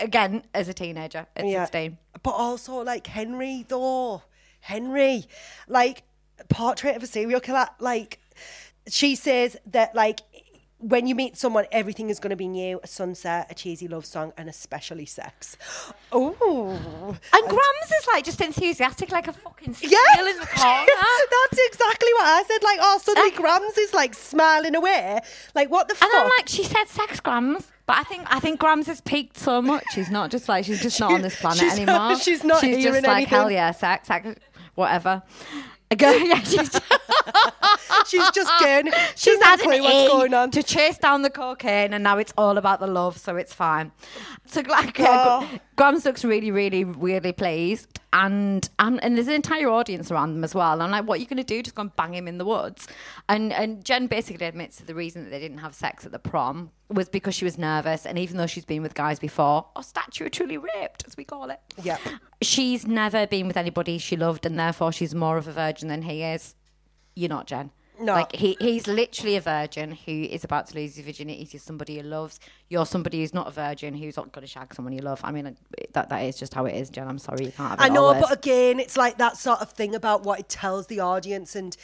Again, 0.00 0.44
as 0.54 0.68
a 0.68 0.74
teenager 0.74 1.26
at 1.36 1.46
Yeah. 1.46 1.64
16. 1.64 1.98
But 2.22 2.30
also 2.30 2.82
like 2.82 3.06
Henry 3.06 3.64
though. 3.68 4.22
Henry. 4.60 5.24
Like 5.66 6.02
portrait 6.48 6.96
of 6.96 7.02
a 7.02 7.06
serial 7.06 7.40
killer. 7.40 7.66
Like 7.78 8.18
she 8.88 9.14
says 9.14 9.56
that 9.66 9.94
like 9.94 10.20
when 10.80 11.06
you 11.08 11.14
meet 11.14 11.36
someone, 11.36 11.66
everything 11.72 12.08
is 12.08 12.20
going 12.20 12.30
to 12.30 12.36
be 12.36 12.46
new. 12.48 12.78
A 12.82 12.86
sunset, 12.86 13.48
a 13.50 13.54
cheesy 13.54 13.88
love 13.88 14.06
song, 14.06 14.32
and 14.36 14.48
especially 14.48 15.06
sex. 15.06 15.56
Oh. 16.12 17.16
And 17.32 17.42
Grams 17.48 17.92
is 18.00 18.06
like 18.12 18.24
just 18.24 18.40
enthusiastic, 18.40 19.10
like 19.10 19.26
a 19.28 19.32
fucking 19.32 19.74
squeal 19.74 19.90
Yeah, 20.14 20.20
in 20.20 20.38
the 20.38 20.46
corner. 20.46 20.86
that's 21.30 21.58
exactly 21.66 22.12
what 22.14 22.24
I 22.26 22.44
said. 22.46 22.62
Like, 22.62 22.78
oh, 22.80 22.98
suddenly 23.02 23.30
Grams 23.36 23.76
is 23.76 23.92
like 23.92 24.14
smiling 24.14 24.74
away. 24.76 25.20
Like, 25.54 25.70
what 25.70 25.88
the 25.88 25.94
And 25.94 25.98
fuck? 25.98 26.10
I'm 26.14 26.28
like, 26.38 26.48
she 26.48 26.62
said 26.64 26.84
sex 26.86 27.20
Grams, 27.20 27.70
but 27.86 27.96
I 27.98 28.04
think 28.04 28.22
I 28.32 28.38
think 28.40 28.60
Grams 28.60 28.86
has 28.86 29.00
peaked 29.00 29.36
so 29.38 29.60
much. 29.60 29.84
She's 29.92 30.10
not 30.10 30.30
just 30.30 30.48
like 30.48 30.64
she's 30.64 30.80
just 30.80 31.00
not 31.00 31.12
on 31.12 31.22
this 31.22 31.40
planet 31.40 31.58
she's- 31.58 31.76
anymore. 31.78 32.16
she's 32.18 32.44
not 32.44 32.60
She's 32.60 32.84
just 32.84 33.04
like 33.06 33.26
hell 33.28 33.50
yeah, 33.50 33.72
sex, 33.72 34.08
sex, 34.08 34.28
whatever. 34.74 35.22
Go, 35.96 36.10
yeah, 36.16 36.42
she's, 36.42 36.80
she's 38.06 38.30
just 38.32 38.52
getting. 38.60 38.92
She's 39.16 39.42
had 39.42 39.60
an 39.60 39.82
what's 39.82 40.08
going 40.08 40.34
on. 40.34 40.50
to 40.50 40.62
chase 40.62 40.98
down 40.98 41.22
the 41.22 41.30
cocaine, 41.30 41.94
and 41.94 42.04
now 42.04 42.18
it's 42.18 42.32
all 42.36 42.58
about 42.58 42.80
the 42.80 42.86
love, 42.86 43.16
so 43.16 43.36
it's 43.36 43.54
fine. 43.54 43.92
So 44.46 44.60
like, 44.68 45.00
uh, 45.00 45.46
Grams 45.76 46.04
looks 46.04 46.24
really, 46.24 46.50
really, 46.50 46.84
weirdly 46.84 47.32
pleased, 47.32 48.00
and 48.12 48.68
and 48.78 49.02
and 49.02 49.16
there's 49.16 49.28
an 49.28 49.34
entire 49.34 49.68
audience 49.68 50.10
around 50.10 50.34
them 50.34 50.44
as 50.44 50.54
well. 50.54 50.74
And 50.74 50.82
I'm 50.82 50.90
like, 50.90 51.06
what 51.06 51.18
are 51.18 51.20
you 51.20 51.26
going 51.26 51.38
to 51.38 51.44
do? 51.44 51.62
Just 51.62 51.74
go 51.74 51.82
and 51.82 51.96
bang 51.96 52.14
him 52.14 52.26
in 52.26 52.38
the 52.38 52.44
woods? 52.44 52.88
And 53.28 53.52
and 53.52 53.84
Jen 53.84 54.06
basically 54.06 54.46
admits 54.46 54.78
that 54.78 54.86
the 54.86 54.94
reason 54.94 55.24
that 55.24 55.30
they 55.30 55.40
didn't 55.40 55.58
have 55.58 55.74
sex 55.74 56.06
at 56.06 56.12
the 56.12 56.18
prom 56.18 56.70
was 56.88 57.08
because 57.08 57.34
she 57.34 57.44
was 57.44 57.58
nervous, 57.58 58.06
and 58.06 58.18
even 58.18 58.38
though 58.38 58.46
she's 58.46 58.64
been 58.64 58.82
with 58.82 58.94
guys 58.94 59.18
before, 59.18 59.66
or 59.76 59.82
statutorily 59.82 60.62
raped, 60.62 61.04
as 61.06 61.16
we 61.16 61.24
call 61.24 61.50
it. 61.50 61.60
Yeah. 61.82 61.98
She's 62.40 62.86
never 62.86 63.26
been 63.26 63.46
with 63.46 63.56
anybody 63.56 63.98
she 63.98 64.16
loved, 64.16 64.46
and 64.46 64.58
therefore 64.58 64.92
she's 64.92 65.14
more 65.14 65.36
of 65.36 65.46
a 65.46 65.52
virgin 65.52 65.88
than 65.88 66.02
he 66.02 66.22
is. 66.22 66.54
You're 67.14 67.28
not, 67.28 67.46
Jen. 67.46 67.72
No. 68.00 68.14
Like 68.14 68.34
he, 68.34 68.56
he's 68.60 68.86
literally 68.86 69.36
a 69.36 69.40
virgin 69.40 69.92
who 69.92 70.12
is 70.12 70.44
about 70.44 70.68
to 70.68 70.74
lose 70.76 70.96
his 70.96 71.04
virginity 71.04 71.46
to 71.46 71.58
somebody 71.58 71.96
he 71.96 72.02
loves. 72.02 72.38
You're 72.68 72.86
somebody 72.86 73.20
who's 73.20 73.34
not 73.34 73.48
a 73.48 73.50
virgin 73.50 73.94
who's 73.94 74.16
not 74.16 74.32
going 74.32 74.46
to 74.46 74.50
shag 74.50 74.74
someone 74.74 74.92
you 74.92 75.00
love. 75.00 75.20
I 75.24 75.32
mean, 75.32 75.56
that 75.92 76.08
that 76.08 76.18
is 76.20 76.36
just 76.38 76.54
how 76.54 76.66
it 76.66 76.74
is, 76.76 76.90
Jen. 76.90 77.08
I'm 77.08 77.18
sorry, 77.18 77.46
you 77.46 77.52
can't 77.52 77.70
have 77.70 77.80
it 77.80 77.82
I 77.82 77.88
know, 77.88 78.14
but 78.14 78.32
again, 78.32 78.78
it's 78.78 78.96
like 78.96 79.18
that 79.18 79.36
sort 79.36 79.60
of 79.60 79.70
thing 79.72 79.94
about 79.94 80.22
what 80.22 80.38
it 80.40 80.48
tells 80.48 80.86
the 80.86 81.00
audience, 81.00 81.56
and 81.56 81.76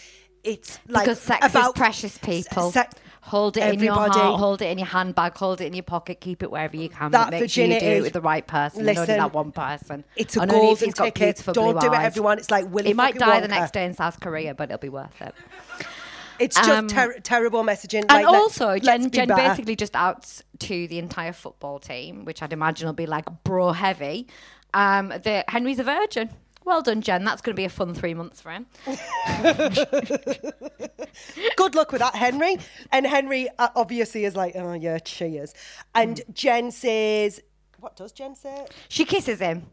it's 0.44 0.78
like 0.88 1.04
because 1.04 1.20
sex 1.20 1.46
about 1.46 1.68
is 1.68 1.72
precious, 1.78 2.18
people. 2.18 2.72
hold 3.22 3.56
it 3.56 3.72
in 3.74 3.80
your 3.80 3.94
heart, 3.94 4.14
hold 4.38 4.60
it 4.62 4.66
in 4.66 4.78
your 4.78 4.86
handbag, 4.86 5.34
hold 5.36 5.60
it 5.60 5.66
in 5.66 5.72
your 5.72 5.82
pocket, 5.82 6.20
keep 6.20 6.42
it 6.42 6.50
wherever 6.50 6.76
you 6.76 6.90
can. 6.90 7.10
That 7.10 7.30
but 7.30 7.40
make 7.40 7.50
sure 7.50 7.64
you 7.64 7.70
do 7.70 7.74
virginity. 7.74 7.98
it 7.98 8.02
with 8.02 8.12
the 8.12 8.20
right 8.20 8.46
person, 8.46 8.84
Listen, 8.84 9.06
that 9.06 9.32
one 9.32 9.52
person. 9.52 10.04
It's 10.16 10.36
a 10.36 10.42
And 10.42 10.50
golden 10.50 10.92
ticket. 10.92 11.42
Don't 11.52 11.80
do 11.80 11.86
it, 11.86 11.92
eyes. 11.92 12.06
everyone. 12.06 12.38
It's 12.38 12.50
like 12.50 12.70
Willy 12.70 12.88
He 12.88 12.94
might 12.94 13.16
die 13.18 13.40
the 13.40 13.48
next 13.48 13.72
day 13.72 13.84
in 13.84 13.94
South 13.94 14.20
Korea, 14.20 14.54
but 14.54 14.70
it'll 14.70 14.78
be 14.78 14.90
worth 14.90 15.20
it. 15.22 15.34
It's 16.38 16.56
just 16.56 16.68
Um, 16.68 16.88
ter- 16.88 17.18
terrible 17.20 17.62
messaging. 17.62 18.00
And 18.08 18.24
Like, 18.24 18.26
also, 18.26 18.68
let's 18.70 18.84
Jen, 18.84 19.10
Jen 19.10 19.28
better. 19.28 19.48
basically 19.50 19.76
just 19.76 19.94
outs 19.94 20.42
to 20.60 20.88
the 20.88 20.98
entire 20.98 21.32
football 21.32 21.78
team, 21.78 22.24
which 22.24 22.42
I'd 22.42 22.52
imagine 22.52 22.86
will 22.86 22.92
be 22.94 23.06
like 23.06 23.26
bro 23.44 23.72
heavy, 23.72 24.26
um, 24.72 25.08
that 25.22 25.48
Henry's 25.48 25.78
a 25.78 25.84
virgin. 25.84 26.30
Well 26.64 26.80
done, 26.82 27.02
Jen. 27.02 27.24
That's 27.24 27.42
going 27.42 27.54
to 27.54 27.60
be 27.60 27.66
a 27.66 27.68
fun 27.68 27.92
three 27.94 28.14
months 28.14 28.40
for 28.40 28.50
him. 28.50 28.66
Good 31.56 31.74
luck 31.74 31.92
with 31.92 32.00
that, 32.00 32.14
Henry. 32.14 32.56
And 32.90 33.06
Henry 33.06 33.48
uh, 33.58 33.68
obviously 33.76 34.24
is 34.24 34.34
like, 34.34 34.56
oh 34.56 34.72
yeah, 34.72 34.98
she 35.04 35.36
is. 35.36 35.54
And 35.94 36.16
Mm. 36.16 36.34
Jen 36.34 36.70
says, 36.70 37.40
what 37.80 37.96
does 37.96 38.12
Jen 38.12 38.34
say? 38.34 38.66
She 38.88 39.04
kisses 39.04 39.40
him. 39.40 39.66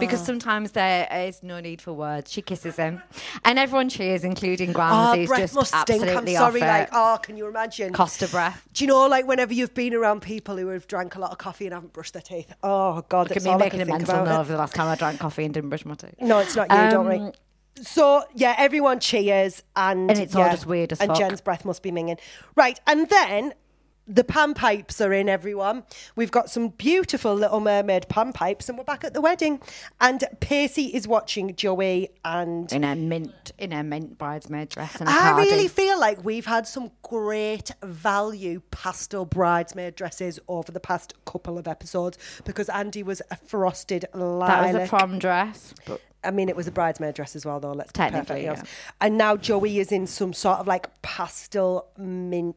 Because 0.00 0.22
Ah. 0.22 0.24
sometimes 0.24 0.72
there 0.72 1.06
is 1.12 1.42
no 1.42 1.60
need 1.60 1.82
for 1.82 1.92
words. 1.92 2.32
She 2.32 2.40
kisses 2.42 2.76
him, 2.76 3.02
and 3.44 3.58
everyone 3.58 3.88
cheers, 3.88 4.24
including 4.24 4.72
Grams, 4.72 5.18
Oh, 5.18 5.26
breath 5.26 5.40
just 5.40 5.54
must 5.54 5.74
stink. 5.82 6.02
I'm 6.04 6.26
sorry. 6.28 6.60
Like, 6.60 6.88
oh, 6.92 7.18
can 7.22 7.36
you 7.36 7.46
imagine? 7.46 7.92
Cost 7.92 8.22
of 8.22 8.30
breath. 8.30 8.66
Do 8.72 8.84
you 8.84 8.88
know, 8.88 9.06
like, 9.06 9.26
whenever 9.26 9.52
you've 9.52 9.74
been 9.74 9.92
around 9.94 10.22
people 10.22 10.56
who 10.56 10.68
have 10.68 10.86
drank 10.86 11.16
a 11.16 11.18
lot 11.20 11.32
of 11.32 11.38
coffee 11.38 11.66
and 11.66 11.74
haven't 11.74 11.92
brushed 11.92 12.14
their 12.14 12.22
teeth? 12.22 12.52
Oh, 12.62 13.02
God, 13.08 13.28
Look 13.28 13.32
at 13.32 13.34
that's 13.34 13.44
me 13.44 13.50
all 13.50 13.56
I 13.56 13.64
making 13.64 13.80
can 13.80 13.88
a 13.90 13.92
mental 13.92 14.24
note 14.24 14.40
of 14.40 14.48
the 14.48 14.56
last 14.56 14.74
time 14.74 14.88
I 14.88 14.94
drank 14.94 15.20
coffee 15.20 15.44
and 15.44 15.52
didn't 15.52 15.68
brush 15.68 15.84
my 15.84 15.94
teeth. 15.94 16.14
No, 16.20 16.38
it's 16.38 16.56
not 16.56 16.70
you, 16.70 16.90
don't 16.90 17.04
worry. 17.04 17.18
Um, 17.18 17.32
So 17.82 18.22
yeah, 18.34 18.54
everyone 18.56 19.00
cheers, 19.00 19.62
and 19.74 20.08
And 20.08 20.18
it's 20.20 20.34
all 20.36 20.48
just 20.48 20.64
weird 20.64 20.92
as 20.92 21.00
And 21.00 21.08
fuck. 21.08 21.18
Jen's 21.18 21.40
breath 21.40 21.64
must 21.64 21.82
be 21.82 21.90
minging, 21.90 22.18
right? 22.54 22.78
And 22.86 23.08
then 23.08 23.52
the 24.06 24.24
pan 24.24 24.54
pipes 24.54 25.00
are 25.00 25.12
in. 25.12 25.28
Everyone, 25.28 25.84
we've 26.16 26.30
got 26.30 26.50
some 26.50 26.68
beautiful 26.68 27.34
Little 27.34 27.60
Mermaid 27.60 28.08
pan 28.08 28.32
pipes, 28.32 28.68
and 28.68 28.76
we're 28.76 28.84
back 28.84 29.04
at 29.04 29.14
the 29.14 29.20
wedding. 29.20 29.60
And 30.00 30.24
Percy 30.40 30.86
is 30.94 31.08
watching 31.08 31.54
Joey, 31.54 32.10
and 32.24 32.72
In 32.72 32.84
a 32.84 32.94
mint, 32.94 33.52
in 33.58 33.72
a 33.72 33.82
mint 33.82 34.18
bridesmaid 34.18 34.68
dress 34.68 34.96
and 35.00 35.08
a 35.08 35.12
I 35.12 35.14
cardi. 35.14 35.50
really 35.50 35.68
feel 35.68 35.98
like 35.98 36.24
we've 36.24 36.46
had 36.46 36.66
some 36.66 36.90
great 37.02 37.70
value 37.82 38.60
pastel 38.70 39.24
bridesmaid 39.24 39.94
dresses 39.94 40.38
over 40.48 40.70
the 40.70 40.80
past 40.80 41.14
couple 41.24 41.58
of 41.58 41.66
episodes 41.66 42.18
because 42.44 42.68
Andy 42.68 43.02
was 43.02 43.22
a 43.30 43.36
frosted 43.36 44.06
That 44.12 44.72
was 44.72 44.74
a 44.74 44.86
prom 44.88 45.18
dress. 45.18 45.74
But 45.86 46.00
I 46.22 46.30
mean, 46.30 46.48
it 46.48 46.56
was 46.56 46.66
a 46.66 46.72
bridesmaid 46.72 47.14
dress 47.14 47.36
as 47.36 47.44
well, 47.44 47.60
though. 47.60 47.72
Let's 47.72 47.92
Technically, 47.92 48.48
honest. 48.48 48.64
And 49.00 49.18
now 49.18 49.36
Joey 49.36 49.78
is 49.78 49.92
in 49.92 50.06
some 50.06 50.32
sort 50.32 50.58
of 50.58 50.66
like 50.66 50.88
pastel 51.02 51.88
mint 51.98 52.56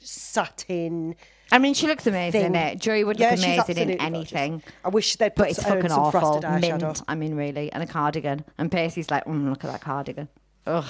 satin. 0.00 1.14
I 1.52 1.58
mean, 1.58 1.74
she 1.74 1.86
looks 1.86 2.06
amazing 2.06 2.42
in 2.42 2.54
it. 2.54 2.78
Joey 2.78 3.02
would 3.04 3.18
Yeah, 3.18 3.30
look 3.30 3.38
amazing 3.38 3.52
in 3.54 3.58
absolutely 3.60 3.96
gorgeous. 3.96 4.32
anything. 4.34 4.62
I 4.84 4.88
wish 4.88 5.16
they'd 5.16 5.30
put 5.30 5.42
But 5.44 5.50
it's 5.50 5.62
fucking 5.62 5.88
some 5.90 5.98
awful. 6.00 6.20
frosted 6.20 6.44
eyeshadow. 6.50 6.80
Mint, 6.82 7.02
I 7.08 7.14
mean, 7.16 7.34
really. 7.34 7.72
And 7.72 7.82
a 7.82 7.86
cardigan. 7.86 8.44
And 8.58 8.70
Percy's 8.70 9.10
like, 9.10 9.24
mm, 9.24 9.48
look 9.50 9.64
at 9.64 9.70
that 9.72 9.80
cardigan. 9.80 10.28
Ugh. 10.66 10.84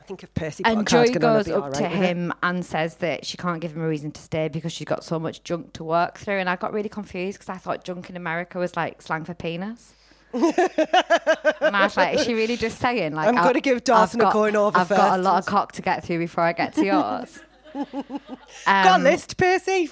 I 0.00 0.02
think 0.04 0.22
if 0.22 0.32
Percy 0.34 0.62
And 0.64 0.86
Joey 0.86 1.06
cardigan 1.08 1.24
on, 1.24 1.36
I'd 1.36 1.44
goes 1.46 1.48
up 1.52 1.62
all 1.64 1.70
to 1.72 1.82
right 1.82 1.92
with 1.92 2.00
it. 2.00 2.06
him 2.06 2.32
and 2.44 2.64
says 2.64 2.94
that 2.96 3.26
she 3.26 3.36
can't 3.36 3.60
give 3.60 3.72
him 3.72 3.82
a 3.82 3.88
reason 3.88 4.12
to 4.12 4.20
stay 4.22 4.46
because 4.46 4.72
she's 4.72 4.86
got 4.86 5.02
so 5.02 5.18
much 5.18 5.42
junk 5.42 5.72
to 5.72 5.82
work 5.84 6.18
through. 6.18 6.38
And 6.38 6.48
I 6.48 6.54
got 6.54 6.72
really 6.72 6.88
confused 6.88 7.38
because 7.40 7.48
I 7.52 7.58
thought 7.58 7.82
junk 7.82 8.08
in 8.08 8.16
America 8.16 8.60
was 8.60 8.76
like 8.76 9.02
slang 9.02 9.24
for 9.24 9.34
penis. 9.34 9.94
and 10.32 11.74
I 11.74 11.80
was 11.84 11.96
like, 11.96 12.18
is 12.18 12.24
she 12.24 12.34
really 12.34 12.56
just 12.56 12.78
saying 12.78 13.14
like 13.14 13.28
I'm 13.28 13.38
I- 13.38 13.42
gonna 13.44 13.60
give 13.60 13.80
I've 13.90 14.14
a 14.14 14.18
going 14.32 14.54
over 14.56 14.76
I've 14.78 14.88
got 14.88 15.18
a 15.18 15.22
lot 15.22 15.38
of 15.38 15.46
cock 15.46 15.72
to 15.72 15.82
get 15.82 16.04
through 16.04 16.18
before 16.18 16.44
I 16.44 16.52
get 16.52 16.74
to 16.74 16.84
yours. 16.84 17.40
Got 17.84 18.86
a 18.86 18.94
Um, 18.94 19.02
list, 19.02 19.36
Percy. 19.36 19.90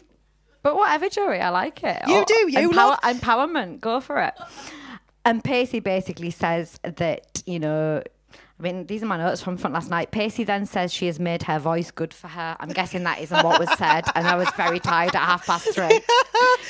But 0.62 0.76
whatever, 0.76 1.08
Joey, 1.08 1.40
I 1.40 1.50
like 1.50 1.82
it. 1.84 2.02
You 2.08 2.20
Or- 2.20 2.24
do, 2.24 2.34
you 2.50 2.70
empower, 2.70 2.90
love- 2.90 3.00
empowerment. 3.02 3.80
Go 3.80 4.00
for 4.00 4.18
it. 4.20 4.34
And 5.26 5.42
Pacey 5.44 5.80
basically 5.80 6.30
says 6.30 6.78
that 6.82 7.42
you 7.46 7.58
know. 7.58 8.02
I 8.58 8.62
mean, 8.62 8.86
these 8.86 9.02
are 9.02 9.06
my 9.06 9.16
notes 9.16 9.42
from 9.42 9.56
front 9.56 9.74
last 9.74 9.90
night. 9.90 10.12
Pacey 10.12 10.44
then 10.44 10.64
says 10.64 10.92
she 10.92 11.06
has 11.06 11.18
made 11.18 11.42
her 11.42 11.58
voice 11.58 11.90
good 11.90 12.14
for 12.14 12.28
her. 12.28 12.56
I'm 12.60 12.68
guessing 12.68 13.02
that 13.02 13.20
isn't 13.20 13.44
what 13.44 13.58
was 13.58 13.68
said, 13.76 14.04
and 14.14 14.26
I 14.28 14.36
was 14.36 14.48
very 14.56 14.78
tired 14.78 15.14
at 15.16 15.22
half 15.22 15.46
past 15.46 15.74
three. 15.74 16.00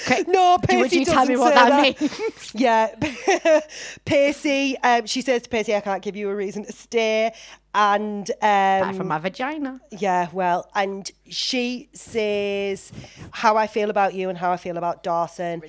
Okay, 0.06 0.24
No, 0.28 0.58
do- 0.68 0.78
Would 0.80 0.90
Pacey 0.90 0.98
you 1.00 1.04
tell 1.06 1.24
me 1.24 1.36
what 1.36 1.54
that, 1.54 1.68
that. 1.70 2.00
means? 2.00 2.50
Yeah, 2.54 2.94
Pacey. 4.04 4.76
Um, 4.78 5.06
she 5.06 5.20
says 5.22 5.42
to 5.42 5.48
Pacey, 5.48 5.74
"I 5.74 5.80
can't 5.80 6.02
give 6.02 6.16
you 6.16 6.28
a 6.30 6.34
reason 6.36 6.64
to 6.64 6.72
stay." 6.72 7.32
And 7.74 8.30
Back 8.40 8.84
um, 8.88 8.94
from 8.94 9.08
my 9.08 9.18
vagina. 9.18 9.80
yeah, 9.90 10.28
well, 10.32 10.70
and 10.76 11.10
she 11.28 11.88
says 11.92 12.92
how 13.32 13.56
I 13.56 13.66
feel 13.66 13.90
about 13.90 14.14
you 14.14 14.28
and 14.28 14.38
how 14.38 14.52
I 14.52 14.56
feel 14.56 14.76
about 14.76 15.02
Dawson. 15.02 15.62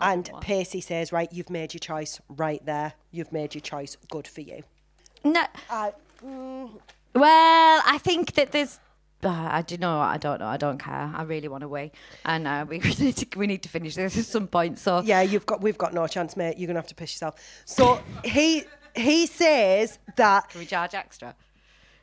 And. 0.00 0.30
Pacey 0.40 0.80
says, 0.80 1.12
"Right, 1.12 1.28
you've 1.32 1.50
made 1.50 1.72
your 1.74 1.78
choice. 1.80 2.20
Right 2.28 2.64
there, 2.64 2.94
you've 3.10 3.32
made 3.32 3.54
your 3.54 3.62
choice. 3.62 3.96
Good 4.10 4.26
for 4.26 4.40
you." 4.40 4.62
No. 5.24 5.44
I, 5.70 5.92
Well, 7.14 7.82
I 7.86 7.98
think 7.98 8.32
that 8.34 8.52
there's. 8.52 8.78
Uh, 9.24 9.28
I 9.28 9.62
do 9.62 9.76
know. 9.76 10.00
I 10.00 10.16
don't 10.18 10.40
know. 10.40 10.46
I 10.46 10.56
don't 10.56 10.78
care. 10.78 11.12
I 11.14 11.22
really 11.22 11.46
want 11.46 11.62
to 11.62 11.68
wait, 11.68 11.92
and 12.24 12.48
uh, 12.48 12.66
we 12.68 12.78
need 12.78 13.16
to. 13.16 13.38
We 13.38 13.46
need 13.46 13.62
to 13.62 13.68
finish 13.68 13.94
this 13.94 14.18
at 14.18 14.24
some 14.24 14.48
point. 14.48 14.78
So 14.78 15.00
yeah, 15.00 15.22
you've 15.22 15.46
got. 15.46 15.60
We've 15.60 15.78
got 15.78 15.94
no 15.94 16.06
chance, 16.08 16.36
mate. 16.36 16.58
You're 16.58 16.66
gonna 16.66 16.80
have 16.80 16.88
to 16.88 16.94
piss 16.94 17.12
yourself. 17.14 17.36
So 17.64 18.00
he 18.24 18.64
he 18.96 19.26
says 19.26 19.98
that 20.16 20.48
Can 20.50 20.60
we 20.60 20.66
charge 20.66 20.94
extra? 20.94 21.34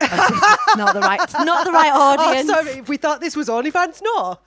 Not 0.00 0.94
the 0.94 1.00
right, 1.00 1.20
not 1.44 1.66
the 1.66 1.72
right 1.72 1.92
audience. 1.94 2.48
Oh, 2.50 2.64
sorry. 2.64 2.80
We 2.82 2.96
thought 2.96 3.20
this 3.20 3.36
was 3.36 3.48
OnlyFans. 3.48 4.00
No. 4.02 4.38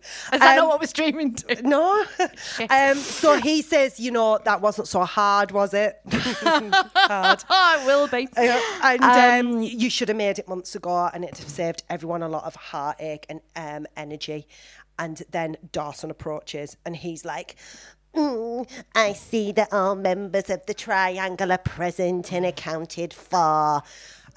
Is 0.32 0.40
that 0.40 0.50
Um, 0.50 0.56
not 0.56 0.68
what 0.68 0.80
we're 0.80 0.86
streaming 0.86 1.34
to? 1.34 1.62
No. 1.62 2.04
um, 2.70 2.96
so 2.96 3.38
he 3.40 3.62
says, 3.62 3.98
you 4.00 4.10
know, 4.10 4.38
that 4.44 4.60
wasn't 4.60 4.88
so 4.88 5.04
hard, 5.04 5.50
was 5.50 5.74
it? 5.74 6.00
hard. 6.10 7.44
Oh, 7.48 7.78
it 7.80 7.86
will 7.86 8.08
be. 8.08 8.28
Uh, 8.36 8.60
and 8.82 9.02
um, 9.02 9.62
you 9.62 9.90
should 9.90 10.08
have 10.08 10.16
made 10.16 10.38
it 10.38 10.48
months 10.48 10.74
ago, 10.74 11.10
and 11.12 11.24
it'd 11.24 11.38
have 11.38 11.48
saved 11.48 11.82
everyone 11.90 12.22
a 12.22 12.28
lot 12.28 12.44
of 12.44 12.54
heartache 12.54 13.26
and 13.28 13.40
um, 13.56 13.86
energy. 13.96 14.46
And 14.98 15.22
then 15.30 15.56
Dawson 15.72 16.10
approaches, 16.10 16.76
and 16.84 16.96
he's 16.96 17.24
like, 17.24 17.54
"Mm, 18.14 18.68
I 18.94 19.12
see 19.12 19.52
that 19.52 19.72
all 19.72 19.94
members 19.94 20.50
of 20.50 20.66
the 20.66 20.74
triangle 20.74 21.52
are 21.52 21.58
present 21.58 22.32
and 22.32 22.44
accounted 22.44 23.14
for. 23.14 23.82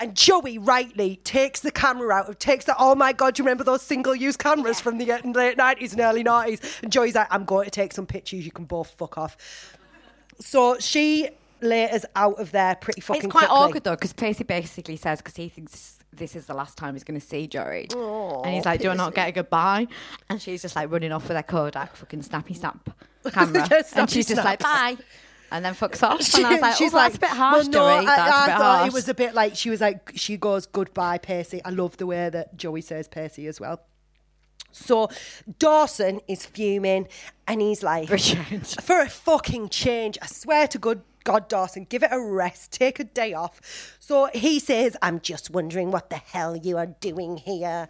And 0.02 0.16
Joey 0.16 0.58
rightly 0.58 1.18
takes 1.24 1.60
the 1.60 1.72
camera 1.72 2.14
out, 2.16 2.40
takes 2.40 2.66
the, 2.66 2.76
oh 2.80 2.96
my 2.96 3.14
God, 3.14 3.36
do 3.36 3.42
you 3.42 3.46
remember 3.46 3.64
those 3.64 3.82
single 3.82 4.16
use 4.16 4.36
cameras 4.36 4.82
from 4.82 4.98
the 4.98 5.12
uh, 5.12 5.20
late 5.24 5.58
90s 5.58 5.92
and 5.92 6.02
early 6.02 6.24
90s? 6.24 6.82
And 6.84 6.92
Joey's 6.92 7.16
like, 7.16 7.28
I'm 7.30 7.46
going 7.46 7.66
to 7.66 7.72
take 7.72 7.94
some 7.94 8.06
pictures, 8.06 8.44
you 8.46 8.52
can 8.52 8.66
both 8.66 8.90
fuck 8.98 9.18
off. 9.18 9.38
So 10.40 10.78
she 10.80 11.30
laters 11.62 12.06
out 12.16 12.40
of 12.40 12.52
there 12.52 12.76
pretty 12.76 13.02
fucking 13.02 13.24
It's 13.24 13.32
quite 13.32 13.48
quickly. 13.48 13.56
awkward 13.58 13.84
though, 13.84 13.92
because 13.96 14.14
Pacey 14.14 14.44
basically 14.44 14.96
says 14.96 15.20
because 15.20 15.36
he 15.36 15.48
thinks 15.50 16.00
this 16.12 16.36
is 16.36 16.48
the 16.48 16.54
last 16.56 16.78
time 16.78 16.96
he's 16.96 17.04
going 17.04 17.20
to 17.20 17.26
see 17.26 17.46
Joey, 17.48 17.88
and 17.94 18.48
he's 18.56 18.66
like, 18.66 18.82
"Do 18.82 18.90
I 18.90 18.96
not 18.96 19.14
get 19.14 19.30
a 19.30 19.32
goodbye?" 19.32 19.88
And 20.30 20.42
she's 20.42 20.62
just 20.64 20.76
like 20.76 20.92
running 20.92 21.12
off 21.12 21.28
with 21.28 21.38
her 21.38 21.44
Kodak 21.44 21.96
fucking 21.96 22.24
snappy 22.24 22.54
snap 22.56 22.90
camera, 23.32 23.68
Yeah, 23.70 23.78
and 23.78 23.86
snappy 23.86 24.12
she's 24.12 24.28
just 24.28 24.44
like, 24.44 24.60
"Bye," 24.60 24.98
and 25.52 25.64
then 25.66 25.74
fucks 25.76 26.02
off. 26.04 26.20
And 26.36 26.46
I 26.46 26.52
was 26.54 26.62
like, 26.62 26.76
she's 26.76 26.94
"Oh, 26.94 26.98
that's 26.98 27.18
a 27.18 27.20
bit 27.20 27.30
harsh, 27.30 27.68
well, 27.68 27.70
no. 27.70 27.86
I, 27.86 28.02
I 28.02 28.06
thought 28.06 28.62
harsh." 28.80 28.88
it 28.88 28.94
was 28.94 29.10
a 29.10 29.14
bit 29.14 29.34
like 29.36 29.56
she 29.56 29.70
was 29.70 29.82
like 29.82 30.12
she 30.16 30.38
goes 30.38 30.66
goodbye, 30.66 31.18
Percy. 31.18 31.62
I 31.64 31.70
love 31.70 31.98
the 31.98 32.06
way 32.08 32.30
that 32.30 32.56
Joey 32.58 32.82
says 32.82 33.08
Percy 33.08 33.48
as 33.48 33.60
well. 33.60 33.82
So 34.72 35.10
Dawson 35.60 36.22
is 36.30 36.46
fuming, 36.46 37.08
and 37.48 37.60
he's 37.62 37.84
like, 37.84 38.08
For 38.08 38.16
a 38.16 38.20
change. 38.20 38.76
for 38.78 39.02
a 39.02 39.10
fucking 39.10 39.68
change. 39.70 40.18
I 40.22 40.28
swear 40.28 40.68
to 40.70 40.78
good 40.78 41.02
God, 41.24 41.48
Dawson, 41.50 41.84
give 41.86 42.02
it 42.04 42.10
a 42.12 42.20
rest, 42.20 42.72
take 42.72 43.00
a 43.00 43.04
day 43.04 43.34
off. 43.34 43.60
So 44.00 44.30
he 44.34 44.60
says, 44.60 44.96
"I'm 45.02 45.20
just 45.20 45.50
wondering 45.50 45.92
what 45.92 46.10
the 46.10 46.16
hell 46.18 46.56
you 46.56 46.78
are 46.78 46.86
doing 46.88 47.38
here." 47.38 47.90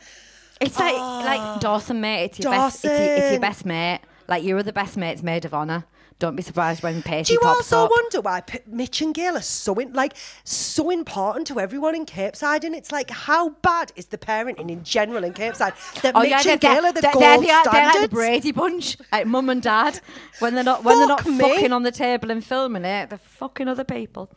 It's 0.60 0.78
like 0.80 0.96
like 0.96 1.60
Dawson, 1.60 2.02
mate. 2.02 2.24
It's 2.26 2.40
your 2.40 2.52
best. 2.52 2.84
It's 2.84 2.94
your, 2.94 2.94
it's 2.94 3.26
Ah. 3.28 3.32
Your 3.32 3.40
best 3.40 3.66
mate. 3.66 4.00
Like 4.28 4.44
you're 4.44 4.64
the 4.64 4.74
best 4.74 4.98
mate's 4.98 5.22
maid 5.24 5.46
of 5.46 5.54
honor. 5.54 5.86
Don't 6.22 6.36
be 6.36 6.44
surprised 6.44 6.84
when 6.84 7.02
Pacey 7.02 7.30
Do 7.30 7.34
you 7.34 7.40
pops 7.40 7.74
also 7.74 7.86
up. 7.86 7.90
wonder 7.92 8.22
why 8.22 8.42
P- 8.42 8.60
Mitch 8.68 9.02
and 9.02 9.12
Gail 9.12 9.36
are 9.38 9.42
so 9.42 9.74
in, 9.74 9.92
like 9.94 10.14
so 10.44 10.92
important 10.92 11.48
to 11.48 11.60
everyone 11.60 11.96
in 11.96 12.06
Capeside? 12.06 12.64
And 12.64 12.76
it's 12.76 12.92
like, 12.92 13.10
how 13.10 13.50
bad 13.64 13.92
is 13.96 14.06
the 14.06 14.20
parenting 14.20 14.70
in 14.70 14.84
general 14.84 15.24
in 15.24 15.34
Capeside 15.34 15.74
that 16.04 16.16
Oh 16.16 16.22
Mitch 16.22 16.30
yeah, 16.46 16.52
and 16.52 16.62
Gail 16.62 16.86
are 16.86 16.94
the 16.94 17.02
they're, 17.02 17.12
gold 17.12 17.24
they're, 17.26 17.42
they're 17.42 17.56
like 17.56 17.64
the 17.64 17.70
standards? 17.72 18.14
Brady 18.14 18.52
Bunch, 18.52 18.98
like 19.12 19.26
mum 19.26 19.50
and 19.50 19.64
dad. 19.64 20.00
When 20.38 20.54
they're 20.54 20.64
not 20.64 20.84
when 20.84 21.00
they're 21.00 21.08
not 21.08 21.22
Fuck 21.22 21.34
me. 21.34 21.40
fucking 21.40 21.74
on 21.74 21.82
the 21.82 21.92
table 21.92 22.30
and 22.30 22.46
filming 22.46 22.86
it, 22.86 23.10
they're 23.10 23.18
fucking 23.18 23.68
other 23.68 23.84
people. 23.84 24.32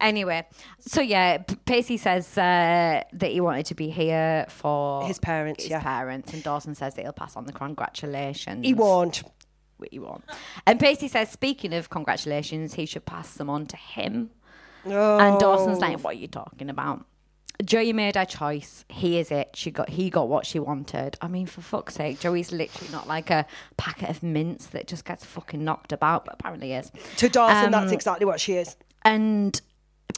Anyway, 0.00 0.46
so 0.78 1.00
yeah, 1.00 1.38
P- 1.38 1.56
Pacey 1.66 1.96
says 1.96 2.38
uh, 2.38 3.02
that 3.12 3.30
he 3.32 3.40
wanted 3.40 3.66
to 3.66 3.74
be 3.74 3.90
here 3.90 4.46
for 4.48 5.04
His 5.06 5.18
parents, 5.18 5.64
His 5.64 5.70
yeah. 5.72 5.80
parents, 5.82 6.32
and 6.32 6.42
Dawson 6.44 6.76
says 6.76 6.94
that 6.94 7.02
he'll 7.02 7.12
pass 7.12 7.36
on 7.36 7.44
the 7.46 7.52
congratulations. 7.52 8.64
he 8.64 8.72
won't. 8.74 9.22
He 9.90 9.98
won't. 9.98 10.24
And 10.66 10.78
Pacey 10.80 11.08
says, 11.08 11.30
speaking 11.30 11.72
of 11.74 11.90
congratulations, 11.90 12.74
he 12.74 12.86
should 12.86 13.04
pass 13.06 13.34
them 13.34 13.48
on 13.50 13.66
to 13.66 13.76
him. 13.76 14.30
Oh. 14.86 15.18
And 15.18 15.38
Dawson's 15.40 15.78
like, 15.78 16.00
"What 16.04 16.14
are 16.16 16.18
you 16.18 16.28
talking 16.28 16.68
about?" 16.68 17.04
Joey 17.64 17.92
made 17.92 18.16
her 18.16 18.24
choice. 18.24 18.84
He 18.88 19.18
is 19.18 19.30
it. 19.30 19.50
She 19.54 19.70
got. 19.70 19.88
He 19.88 20.10
got 20.10 20.28
what 20.28 20.44
she 20.44 20.58
wanted. 20.58 21.16
I 21.22 21.28
mean, 21.28 21.46
for 21.46 21.60
fuck's 21.62 21.94
sake, 21.94 22.20
Joey's 22.20 22.52
literally 22.52 22.92
not 22.92 23.06
like 23.08 23.30
a 23.30 23.46
packet 23.78 24.10
of 24.10 24.22
mints 24.22 24.66
that 24.66 24.86
just 24.86 25.04
gets 25.04 25.24
fucking 25.24 25.64
knocked 25.64 25.92
about, 25.92 26.24
but 26.26 26.34
apparently 26.34 26.72
is. 26.74 26.90
To 27.18 27.28
Dawson, 27.28 27.70
that's 27.70 27.88
Um, 27.88 27.94
exactly 27.94 28.26
what 28.26 28.40
she 28.40 28.54
is. 28.54 28.76
And 29.02 29.58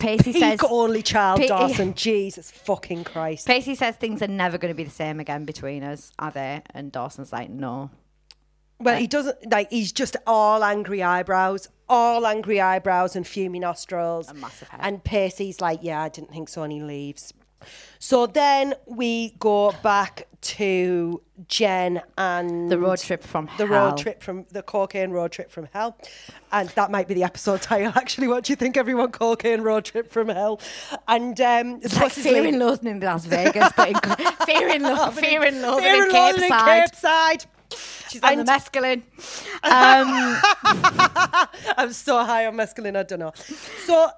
Pacey 0.00 0.32
says, 0.32 0.60
Peak 0.60 0.70
only 0.70 1.02
child, 1.02 1.40
Dawson. 1.46 1.94
Jesus 1.96 2.50
fucking 2.50 3.04
Christ. 3.04 3.46
Pacey 3.46 3.74
says 3.74 3.96
things 3.96 4.20
are 4.22 4.28
never 4.28 4.58
going 4.58 4.72
to 4.72 4.76
be 4.76 4.84
the 4.84 4.90
same 4.90 5.20
again 5.20 5.44
between 5.44 5.82
us, 5.84 6.12
are 6.18 6.30
they? 6.30 6.62
And 6.70 6.90
Dawson's 6.90 7.32
like, 7.32 7.50
no. 7.50 7.90
Well, 8.78 8.96
he 8.98 9.06
doesn't 9.06 9.50
like. 9.50 9.70
He's 9.70 9.92
just 9.92 10.16
all 10.26 10.62
angry 10.62 11.02
eyebrows, 11.02 11.68
all 11.88 12.26
angry 12.26 12.60
eyebrows 12.60 13.16
and 13.16 13.26
fuming 13.26 13.62
nostrils. 13.62 14.28
A 14.28 14.34
massive 14.34 14.68
head. 14.68 14.80
And 14.82 15.02
Pacey's 15.02 15.60
like, 15.60 15.80
"Yeah, 15.82 16.02
I 16.02 16.08
didn't 16.10 16.30
think 16.30 16.48
so," 16.48 16.62
and 16.62 16.72
he 16.72 16.80
leaves. 16.82 17.32
So 17.98 18.26
then 18.26 18.74
we 18.86 19.30
go 19.38 19.72
back 19.82 20.28
to 20.42 21.22
Jen 21.48 22.02
and 22.18 22.70
The 22.70 22.78
road 22.78 22.98
trip 22.98 23.24
from 23.24 23.48
the 23.56 23.66
hell. 23.66 23.86
road 23.88 23.96
trip 23.98 24.22
from 24.22 24.44
the 24.52 24.62
cocaine 24.62 25.10
road 25.10 25.32
trip 25.32 25.50
from 25.50 25.68
hell, 25.72 25.96
and 26.52 26.68
that 26.70 26.90
might 26.90 27.08
be 27.08 27.14
the 27.14 27.24
episode 27.24 27.62
title. 27.72 27.92
Actually, 27.96 28.28
what 28.28 28.44
do 28.44 28.52
you 28.52 28.56
think, 28.56 28.76
everyone? 28.76 29.10
Cocaine 29.10 29.62
road 29.62 29.86
trip 29.86 30.12
from 30.12 30.28
hell, 30.28 30.60
and 31.08 31.40
um, 31.40 31.80
It's 31.82 31.96
like 31.96 32.12
Fear 32.12 32.44
and 32.44 32.58
Loathing 32.58 32.90
in 32.92 33.00
Las 33.00 33.24
Vegas, 33.24 33.72
but 33.74 33.88
in, 33.88 33.94
Fear 34.46 34.68
and 34.68 34.82
Loathing, 34.84 35.24
Fear 35.24 35.42
and 35.44 35.62
Loathing 35.62 35.86
in 35.86 36.02
and 36.02 36.42
in. 36.42 36.48
Capeside. 36.50 37.46
She's 38.08 38.22
on 38.22 38.38
And- 38.38 38.46
the 38.46 38.52
mescaline. 38.52 39.02
Um, 39.64 40.38
I'm 41.76 41.92
so 41.92 42.22
high 42.24 42.46
on 42.46 42.54
mescaline, 42.54 42.96
I 42.96 43.02
don't 43.02 43.18
know. 43.18 43.32
So 43.84 44.10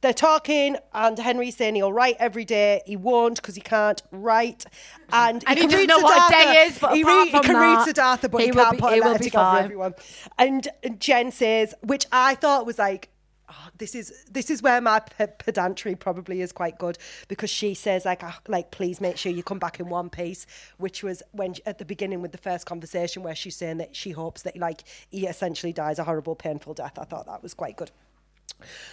they're 0.00 0.12
talking, 0.12 0.76
and 0.92 1.18
Henry's 1.18 1.56
saying 1.56 1.74
he'll 1.76 1.92
write 1.92 2.16
every 2.18 2.44
day. 2.44 2.82
He 2.86 2.96
won't 2.96 3.36
because 3.36 3.54
he 3.54 3.60
can't 3.60 4.00
write. 4.12 4.64
And, 5.12 5.42
And 5.46 5.58
he 5.58 5.62
can 5.64 5.70
doesn't 5.70 5.86
know 5.88 5.98
what 5.98 6.30
a 6.30 6.34
day 6.34 6.64
is, 6.66 6.78
but 6.78 6.94
he, 6.94 7.02
apart 7.02 7.24
he 7.26 7.30
from 7.32 7.42
can 7.42 7.54
that, 7.54 7.76
read 7.78 7.84
Siddhartha, 7.84 8.28
but 8.28 8.40
he, 8.42 8.46
he 8.48 8.52
can't 8.52 8.72
be- 8.72 8.78
put 8.78 8.92
a 8.92 8.94
he 8.94 9.00
letter 9.00 9.24
together 9.24 9.50
for 9.50 9.58
everyone. 9.58 9.94
And 10.38 10.68
Jen 10.98 11.30
says, 11.32 11.74
which 11.82 12.06
I 12.12 12.34
thought 12.36 12.64
was 12.66 12.78
like, 12.78 13.08
oh, 13.52 13.68
this 13.78 13.94
is 13.94 14.24
this 14.30 14.50
is 14.50 14.62
where 14.62 14.80
my 14.80 15.00
pe- 15.00 15.28
pedantry 15.38 15.94
probably 15.94 16.40
is 16.40 16.52
quite 16.52 16.78
good. 16.78 16.98
Because 17.28 17.50
she 17.50 17.74
says 17.74 18.04
like 18.04 18.22
ah, 18.24 18.38
like 18.48 18.70
please 18.70 19.00
make 19.00 19.16
sure 19.16 19.30
you 19.30 19.42
come 19.42 19.58
back 19.58 19.78
in 19.78 19.88
one 19.88 20.10
piece 20.10 20.46
which 20.78 21.02
was 21.02 21.22
when 21.32 21.54
at 21.66 21.78
the 21.78 21.84
beginning 21.84 22.22
with 22.22 22.32
the 22.32 22.38
first 22.38 22.66
conversation 22.66 23.22
where 23.22 23.34
she's 23.34 23.56
saying 23.56 23.78
that 23.78 23.94
she 23.94 24.10
hopes 24.10 24.42
that 24.42 24.56
like 24.56 24.82
he 25.10 25.26
essentially 25.26 25.72
dies 25.72 25.98
a 25.98 26.04
horrible 26.04 26.34
painful 26.34 26.74
death. 26.74 26.98
I 26.98 27.04
thought 27.04 27.26
that 27.26 27.42
was 27.42 27.54
quite 27.54 27.76
good. 27.76 27.90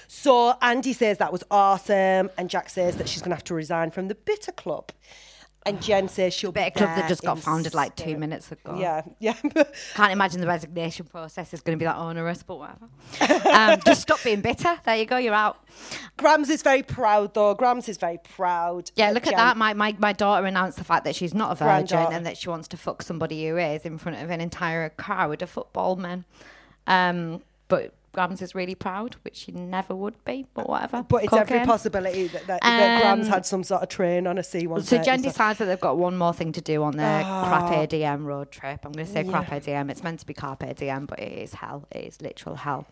So 0.07 0.57
Andy 0.61 0.93
says 0.93 1.17
that 1.19 1.31
was 1.31 1.43
awesome, 1.51 2.29
and 2.37 2.49
Jack 2.49 2.69
says 2.69 2.97
that 2.97 3.07
she's 3.07 3.21
going 3.21 3.31
to 3.31 3.35
have 3.35 3.43
to 3.45 3.53
resign 3.53 3.91
from 3.91 4.07
the 4.07 4.15
Bitter 4.15 4.51
Club. 4.51 4.91
And 5.65 5.81
Jen 5.81 6.07
says 6.07 6.33
she'll 6.33 6.51
Bit 6.53 6.73
be 6.75 6.81
of 6.81 6.87
club 6.87 6.97
that 6.97 7.09
just 7.09 7.21
got 7.21 7.37
founded 7.37 7.73
like 7.75 7.95
two 7.95 8.03
spirit. 8.03 8.19
minutes 8.19 8.51
ago. 8.51 8.77
Yeah, 8.79 9.01
yeah. 9.19 9.33
Can't 9.93 10.11
imagine 10.11 10.39
the 10.39 10.47
resignation 10.47 11.05
process 11.05 11.53
is 11.53 11.61
going 11.61 11.77
to 11.77 11.79
be 11.79 11.85
that 11.85 11.97
onerous, 11.97 12.43
but 12.43 12.59
whatever. 12.59 12.87
um, 13.53 13.79
just 13.85 14.01
stop 14.01 14.23
being 14.23 14.39
bitter. 14.41 14.79
There 14.85 14.95
you 14.95 15.05
go. 15.05 15.17
You're 15.17 15.33
out. 15.33 15.57
Grams 16.17 16.49
is 16.49 16.61
very 16.63 16.81
proud, 16.81 17.33
though. 17.33 17.53
Grams 17.55 17.89
is 17.89 17.97
very 17.97 18.19
proud. 18.35 18.89
Yeah, 18.95 19.11
look 19.11 19.27
at 19.27 19.35
that. 19.35 19.57
My, 19.57 19.73
my 19.73 19.95
my 19.99 20.13
daughter 20.13 20.45
announced 20.47 20.77
the 20.77 20.85
fact 20.85 21.03
that 21.03 21.15
she's 21.15 21.33
not 21.33 21.51
a 21.51 21.55
virgin 21.55 21.97
and 22.11 22.25
that 22.25 22.37
she 22.37 22.49
wants 22.49 22.67
to 22.69 22.77
fuck 22.77 23.01
somebody 23.01 23.47
who 23.47 23.57
is 23.57 23.83
in 23.85 23.97
front 23.97 24.21
of 24.21 24.29
an 24.29 24.39
entire 24.41 24.89
crowd 24.89 25.41
of 25.41 25.49
football 25.49 25.97
men. 25.97 26.23
Um, 26.87 27.41
but 27.67 27.93
Grams 28.11 28.41
is 28.41 28.55
really 28.55 28.75
proud, 28.75 29.15
which 29.23 29.35
she 29.35 29.51
never 29.51 29.93
would 29.95 30.23
be. 30.25 30.45
But 30.53 30.67
whatever. 30.67 31.03
But 31.03 31.23
it's 31.25 31.33
every 31.33 31.59
possibility 31.61 32.27
that, 32.27 32.47
that, 32.47 32.61
that 32.61 33.01
Grams 33.01 33.27
Um, 33.27 33.33
had 33.33 33.45
some 33.45 33.63
sort 33.63 33.83
of 33.83 33.89
train 33.89 34.25
on 34.27 34.37
a 34.37 34.41
C130. 34.41 34.83
So 34.83 34.97
Jen 35.03 35.21
decides 35.21 35.59
that 35.59 35.65
they've 35.65 35.79
got 35.79 35.97
one 35.97 36.17
more 36.17 36.33
thing 36.33 36.51
to 36.53 36.61
do 36.61 36.81
on 36.83 36.97
their 36.97 37.21
Ah. 37.23 37.47
crap 37.67 37.71
ADM 37.89 38.25
road 38.25 38.51
trip. 38.51 38.79
I'm 38.83 38.91
going 38.93 39.05
to 39.05 39.11
say 39.11 39.23
crap 39.23 39.47
ADM. 39.51 39.89
It's 39.91 40.03
meant 40.03 40.19
to 40.21 40.25
be 40.25 40.33
carpe 40.33 40.75
diem, 40.75 41.05
but 41.05 41.19
it 41.19 41.31
is 41.31 41.53
hell. 41.53 41.85
It 41.91 42.05
is 42.05 42.21
literal 42.21 42.55
hell. 42.55 42.87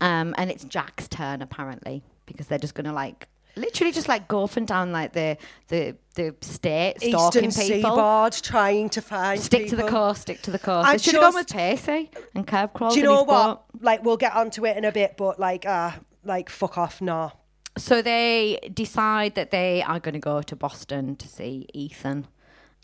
Um, 0.00 0.34
and 0.36 0.50
it's 0.50 0.64
Jack's 0.64 1.08
turn 1.08 1.42
apparently 1.42 2.02
because 2.26 2.46
they're 2.48 2.58
just 2.58 2.74
going 2.74 2.84
to 2.86 2.92
like 2.92 3.26
literally 3.56 3.90
just 3.90 4.06
like 4.06 4.28
go 4.28 4.44
up 4.44 4.56
and 4.56 4.68
down 4.68 4.92
like 4.92 5.12
the 5.14 5.36
the 5.66 5.96
the 6.14 6.32
state 6.42 6.94
stalking 7.00 7.46
Eastern 7.46 7.66
people. 7.66 7.90
Seaboard 7.90 8.32
trying 8.34 8.88
to 8.90 9.00
find 9.02 9.40
Stick 9.40 9.68
to 9.68 9.76
the 9.76 9.82
people. 9.82 9.98
course. 9.98 10.20
Stick 10.20 10.42
to 10.42 10.50
the 10.52 10.58
course. 10.60 10.86
I 10.86 10.92
They 10.92 10.98
should 10.98 11.14
have 11.14 11.22
gone 11.22 11.34
with 11.34 11.46
just- 11.46 11.56
Pacey 11.56 12.10
and 12.34 12.46
curb 12.46 12.72
crawl. 12.74 12.90
Do 12.92 12.98
you 12.98 13.04
know 13.04 13.22
what? 13.24 13.64
Like, 13.80 14.04
we'll 14.04 14.16
get 14.16 14.34
onto 14.34 14.66
it 14.66 14.76
in 14.76 14.84
a 14.84 14.92
bit, 14.92 15.16
but 15.16 15.38
like, 15.38 15.66
uh, 15.66 15.92
like, 16.24 16.50
fuck 16.50 16.78
off, 16.78 17.00
nah. 17.00 17.30
So 17.76 18.02
they 18.02 18.58
decide 18.74 19.34
that 19.36 19.50
they 19.50 19.82
are 19.82 20.00
going 20.00 20.14
to 20.14 20.20
go 20.20 20.42
to 20.42 20.56
Boston 20.56 21.16
to 21.16 21.28
see 21.28 21.68
Ethan. 21.72 22.26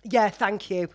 Yeah, 0.04 0.28
thank 0.28 0.70
you. 0.70 0.88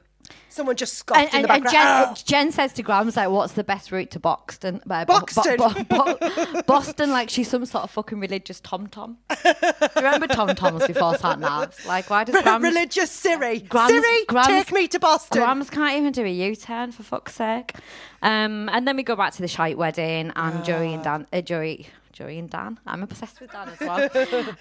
Someone 0.49 0.76
just 0.76 0.95
scoffed 0.95 1.19
And, 1.19 1.30
in 1.30 1.35
and, 1.35 1.45
the 1.45 1.51
and 1.53 1.64
background. 1.64 2.15
Jen, 2.18 2.26
Jen 2.47 2.51
says 2.51 2.73
to 2.73 2.84
Grams, 2.84 3.15
like, 3.15 3.30
what's 3.30 3.53
the 3.53 3.64
best 3.64 3.91
route 3.91 4.10
to 4.11 4.19
Boxton? 4.19 4.81
Uh, 4.89 5.06
Boxton? 5.06 5.57
Bo- 5.57 5.73
Bo- 5.84 6.18
Bo- 6.19 6.61
Boston, 6.68 7.11
like 7.11 7.30
she's 7.30 7.47
some 7.49 7.65
sort 7.65 7.84
of 7.84 7.91
fucking 7.91 8.19
religious 8.19 8.60
Tom 8.60 8.88
Tom. 8.88 9.18
Do 9.43 9.49
you 9.49 9.89
remember 9.97 10.27
Tom 10.27 10.49
Toms 10.56 10.85
before 10.88 11.18
sat 11.18 11.39
navs? 11.39 11.85
Like, 11.85 12.10
why 12.10 12.23
does 12.23 12.35
Ah, 12.39 12.41
Grams... 12.41 12.64
Religious 12.64 13.11
Siri. 13.11 13.60
Grams- 13.60 13.91
Siri, 13.91 14.26
Grams- 14.27 14.47
take 14.47 14.72
me 14.72 14.88
to 14.88 14.99
Boston. 14.99 15.38
Grams 15.41 15.69
can't 15.69 15.95
even 15.97 16.11
do 16.11 16.26
a 16.26 16.30
U-turn 16.31 16.91
for 16.91 17.03
fuck's 17.03 17.35
sake. 17.35 17.73
Um, 18.22 18.69
and 18.69 18.88
then 18.88 18.95
we 18.97 19.03
go 19.03 19.15
back 19.15 19.34
to 19.34 19.41
the 19.41 19.47
shite 19.47 19.77
wedding, 19.77 20.31
and 20.35 20.65
Joey 20.65 20.93
and 20.93 21.03
Dan, 21.03 21.27
uh, 21.31 21.41
Joey, 21.41 21.88
Joey 22.20 22.38
and 22.38 22.50
Dan. 22.50 22.78
I'm 22.86 23.02
obsessed 23.02 23.40
with 23.40 23.50
Dan 23.54 23.70
as 23.70 23.80
well. 23.80 24.10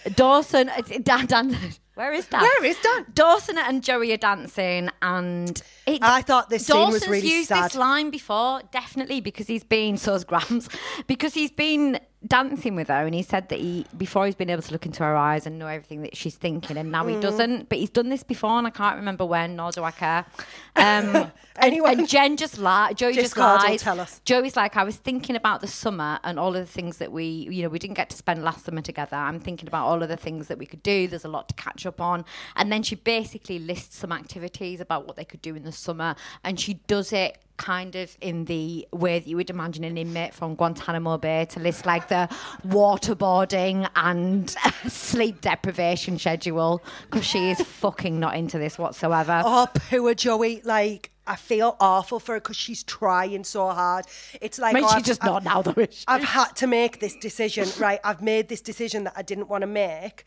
Dawson, 0.14 0.68
uh, 0.68 0.80
Dan, 1.02 1.26
Dan. 1.26 1.56
Where 1.94 2.12
is 2.12 2.28
Dan? 2.28 2.40
Where 2.40 2.64
is 2.64 2.78
Dan? 2.80 3.06
Dawson 3.12 3.58
and 3.58 3.82
Joey 3.82 4.12
are 4.12 4.16
dancing, 4.16 4.90
and 5.02 5.60
it, 5.84 5.98
I 6.00 6.22
thought 6.22 6.50
this 6.50 6.66
scene 6.66 6.76
was 6.76 7.00
Dawson's 7.00 7.10
really 7.10 7.28
used 7.28 7.48
sad. 7.48 7.64
this 7.64 7.74
line 7.74 8.10
before, 8.10 8.62
definitely 8.70 9.20
because 9.20 9.48
he's 9.48 9.64
been 9.64 9.96
so's 9.96 10.22
Grams, 10.22 10.68
because 11.08 11.34
he's 11.34 11.50
been 11.50 11.98
dancing 12.26 12.74
with 12.74 12.88
her, 12.88 13.06
and 13.06 13.14
he 13.14 13.22
said 13.22 13.48
that 13.50 13.60
he 13.60 13.86
before 13.96 14.26
he's 14.26 14.34
been 14.34 14.50
able 14.50 14.62
to 14.62 14.72
look 14.72 14.86
into 14.86 15.02
her 15.04 15.16
eyes 15.16 15.46
and 15.46 15.58
know 15.58 15.68
everything 15.68 16.02
that 16.02 16.16
she's 16.16 16.34
thinking, 16.34 16.76
and 16.76 16.90
now 16.90 17.04
Mm. 17.04 17.14
he 17.14 17.20
doesn't. 17.20 17.68
But 17.68 17.78
he's 17.78 17.90
done 17.90 18.08
this 18.08 18.22
before, 18.22 18.58
and 18.58 18.66
I 18.66 18.70
can't 18.70 18.96
remember 18.96 19.24
when, 19.24 19.56
nor 19.56 19.70
do 19.70 19.84
I 19.84 19.90
care. 19.92 20.26
Um, 20.76 21.32
Anyone- 21.60 21.90
and, 21.90 22.00
and 22.00 22.08
Jen 22.08 22.36
just 22.36 22.56
lies. 22.56 22.94
Joey 22.94 23.14
just 23.14 23.36
will 23.36 23.42
lies. 23.42 23.82
tell 23.82 23.98
us. 23.98 24.20
Joey's 24.24 24.54
like, 24.54 24.76
I 24.76 24.84
was 24.84 24.94
thinking 24.94 25.34
about 25.34 25.60
the 25.60 25.66
summer 25.66 26.20
and 26.22 26.38
all 26.38 26.54
of 26.54 26.64
the 26.64 26.72
things 26.72 26.98
that 26.98 27.10
we, 27.10 27.24
you 27.50 27.64
know, 27.64 27.68
we 27.68 27.80
didn't 27.80 27.96
get 27.96 28.10
to 28.10 28.16
spend 28.16 28.44
last 28.44 28.64
summer 28.64 28.80
together. 28.80 29.16
I'm 29.16 29.40
thinking 29.40 29.66
about 29.66 29.86
all 29.88 30.00
of 30.04 30.08
the 30.08 30.16
things 30.16 30.46
that 30.46 30.56
we 30.56 30.66
could 30.66 30.84
do. 30.84 31.08
There's 31.08 31.24
a 31.24 31.28
lot 31.28 31.48
to 31.48 31.54
catch 31.56 31.84
up 31.84 32.00
on. 32.00 32.24
And 32.54 32.70
then 32.70 32.84
she 32.84 32.94
basically 32.94 33.58
lists 33.58 33.96
some 33.96 34.12
activities 34.12 34.80
about 34.80 35.04
what 35.08 35.16
they 35.16 35.24
could 35.24 35.42
do 35.42 35.56
in 35.56 35.64
the 35.64 35.72
summer. 35.72 36.14
And 36.44 36.60
she 36.60 36.74
does 36.74 37.12
it 37.12 37.38
kind 37.58 37.94
of 37.96 38.16
in 38.20 38.46
the 38.46 38.88
way 38.92 39.18
that 39.18 39.28
you 39.28 39.36
would 39.36 39.50
imagine 39.50 39.84
an 39.84 39.98
inmate 39.98 40.32
from 40.32 40.54
Guantanamo 40.54 41.18
Bay 41.18 41.44
to 41.50 41.60
list 41.60 41.84
like 41.84 42.08
the 42.08 42.28
waterboarding 42.66 43.88
and 43.96 44.50
sleep 44.88 45.40
deprivation 45.40 46.18
schedule 46.18 46.82
because 47.10 47.24
she 47.26 47.50
is 47.50 47.60
fucking 47.66 48.18
not 48.18 48.34
into 48.36 48.58
this 48.58 48.78
whatsoever. 48.78 49.42
Oh, 49.44 49.68
poor 49.74 50.14
Joey. 50.14 50.62
Like, 50.64 51.10
I 51.26 51.36
feel 51.36 51.76
awful 51.80 52.20
for 52.20 52.32
her 52.34 52.40
because 52.40 52.56
she's 52.56 52.82
trying 52.84 53.44
so 53.44 53.68
hard. 53.68 54.06
It's 54.40 54.58
like, 54.58 54.74
I 54.74 54.78
mean, 54.80 54.84
oh, 54.84 54.88
she's 54.88 54.96
I've- 54.96 55.04
just 55.04 55.22
I've- 55.24 55.30
not 55.32 55.44
now 55.44 55.62
though. 55.62 55.86
I've 56.06 56.24
had 56.24 56.52
to 56.56 56.66
make 56.66 57.00
this 57.00 57.16
decision, 57.16 57.68
right? 57.78 58.00
I've 58.02 58.22
made 58.22 58.48
this 58.48 58.60
decision 58.60 59.04
that 59.04 59.12
I 59.16 59.22
didn't 59.22 59.48
want 59.48 59.62
to 59.62 59.66
make. 59.66 60.24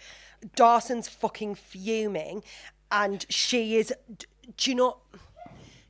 Dawson's 0.55 1.07
fucking 1.07 1.55
fuming, 1.55 2.43
and 2.91 3.25
she 3.29 3.77
is. 3.77 3.93
Do 4.57 4.69
you 4.71 4.75
know? 4.75 4.97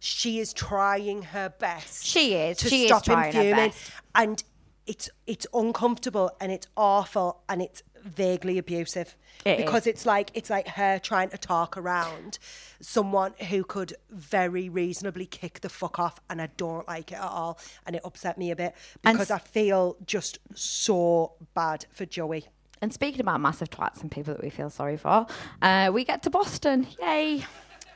She 0.03 0.39
is 0.39 0.51
trying 0.51 1.21
her 1.21 1.49
best. 1.59 2.03
She 2.05 2.33
is. 2.33 2.57
to 2.57 2.69
She 2.69 2.83
is 2.83 2.87
stop 2.87 3.03
trying 3.03 3.31
him 3.31 3.35
her 3.35 3.41
fuming, 3.43 3.69
best. 3.69 3.91
and 4.15 4.43
it's 4.87 5.09
it's 5.27 5.45
uncomfortable 5.53 6.31
and 6.41 6.51
it's 6.51 6.65
awful 6.75 7.43
and 7.47 7.61
it's 7.61 7.83
vaguely 8.03 8.57
abusive 8.57 9.15
It 9.45 9.59
is. 9.59 9.65
because 9.65 9.85
it's 9.85 10.07
like 10.07 10.31
it's 10.33 10.49
like 10.49 10.67
her 10.69 10.97
trying 10.97 11.29
to 11.29 11.37
talk 11.37 11.77
around 11.77 12.39
someone 12.81 13.33
who 13.51 13.63
could 13.63 13.93
very 14.09 14.69
reasonably 14.69 15.27
kick 15.27 15.61
the 15.61 15.69
fuck 15.69 15.99
off 15.99 16.19
and 16.31 16.41
I 16.41 16.49
don't 16.57 16.87
like 16.87 17.11
it 17.11 17.19
at 17.19 17.21
all 17.21 17.59
and 17.85 17.95
it 17.95 18.01
upset 18.03 18.39
me 18.39 18.49
a 18.49 18.55
bit 18.55 18.73
because 19.03 19.29
I 19.29 19.37
feel 19.37 19.97
just 20.07 20.39
so 20.55 21.33
bad 21.53 21.85
for 21.91 22.07
Joey. 22.07 22.47
And 22.81 22.91
speaking 22.91 23.21
about 23.21 23.39
massive 23.39 23.69
twats 23.69 24.01
and 24.01 24.09
people 24.09 24.33
that 24.33 24.41
we 24.41 24.49
feel 24.49 24.71
sorry 24.71 24.97
for, 24.97 25.27
uh, 25.61 25.91
we 25.93 26.03
get 26.03 26.23
to 26.23 26.31
Boston. 26.31 26.87
Yay. 26.99 27.45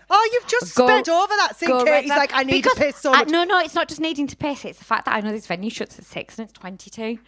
Oh, 0.10 0.30
you've 0.34 0.48
just 0.48 0.76
Go- 0.76 0.88
sped 0.88 1.10
over 1.10 1.34
that 1.38 1.56
scene, 1.58 1.70
Katie's 1.70 2.10
right 2.10 2.20
like, 2.20 2.32
I 2.34 2.44
need 2.44 2.52
Because 2.64 2.74
to 2.76 2.80
piss 2.86 2.98
so 2.98 3.12
much. 3.12 3.28
no, 3.30 3.44
no, 3.44 3.60
it's 3.60 3.74
not 3.76 3.88
just 3.88 4.00
needing 4.02 4.28
to 4.28 4.36
piss. 4.38 4.64
It's 4.66 4.80
the 4.80 4.86
fact 4.86 5.06
that 5.06 5.16
I 5.16 5.22
know 5.22 5.32
this 5.32 5.48
venue 5.48 5.70
shuts 5.70 5.98
at 5.98 6.06
six 6.06 6.38
and 6.38 6.48
it's 6.50 6.58
22. 6.60 7.20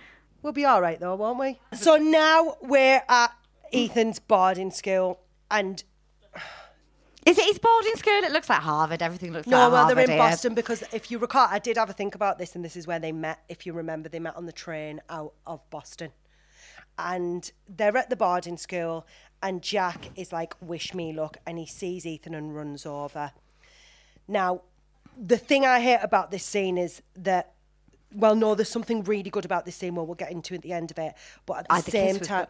We'll 0.44 0.54
be 0.54 0.66
all 0.66 0.82
right 0.82 1.00
though, 1.00 1.16
won't 1.16 1.40
we? 1.40 1.60
So 1.76 1.98
now 1.98 2.58
we're 2.62 3.02
at 3.10 3.32
Ethan's 3.74 4.20
boarding 4.20 4.70
school 4.72 5.20
and 5.50 5.84
Is 7.26 7.38
it 7.38 7.46
his 7.46 7.60
boarding 7.60 7.96
school? 7.96 8.14
It 8.24 8.32
looks 8.32 8.50
like 8.50 8.60
Harvard. 8.62 9.02
Everything 9.02 9.34
looks 9.34 9.48
No, 9.48 9.58
like 9.64 9.72
well, 9.72 9.86
Harvard. 9.86 10.08
they're 10.08 10.14
in. 10.16 10.18
Boston 10.20 10.54
because 10.54 10.84
if 10.94 11.10
you 11.12 11.18
recall, 11.18 11.48
I 11.50 11.60
did 11.60 11.78
have 11.78 11.90
a 11.90 11.94
think 11.94 12.16
about 12.16 12.38
this, 12.38 12.56
and 12.56 12.64
this 12.64 12.76
is 12.78 12.88
where 12.88 13.00
they 13.00 13.12
met. 13.12 13.40
If 13.50 13.66
you 13.66 13.74
remember, 13.74 14.08
they 14.08 14.20
met 14.20 14.36
on 14.38 14.46
the 14.46 14.54
train 14.54 15.02
out 15.10 15.34
of 15.46 15.68
Boston, 15.70 16.12
and 16.98 17.52
they're 17.68 17.98
at 17.98 18.10
the 18.10 18.16
boarding 18.16 18.56
school, 18.58 19.06
and 19.42 19.62
Jack 19.62 20.10
is 20.16 20.32
like, 20.32 20.56
"Wish 20.62 20.94
me 20.94 21.14
luck," 21.14 21.38
and 21.46 21.58
he 21.58 21.66
sees 21.66 22.06
Ethan 22.06 22.34
and 22.34 22.56
runs 22.56 22.86
over. 22.86 23.32
Now, 24.28 24.62
the 25.18 25.38
thing 25.38 25.66
I 25.66 25.80
hate 25.80 26.00
about 26.02 26.32
this 26.32 26.44
scene 26.44 26.78
is 26.78 27.02
that. 27.16 27.54
Well, 28.16 28.36
no, 28.36 28.56
there's 28.56 28.70
something 28.70 29.04
really 29.04 29.30
good 29.30 29.44
about 29.44 29.66
this 29.66 29.76
scene. 29.76 29.96
Well, 29.96 30.06
we'll 30.06 30.16
get 30.16 30.32
into 30.32 30.56
at 30.56 30.62
the 30.62 30.72
end 30.72 30.92
of 30.92 30.98
it. 30.98 31.14
But 31.46 31.66
at 31.70 31.84
the 31.84 31.92
kiss 31.92 32.16
same 32.16 32.20
time, 32.22 32.48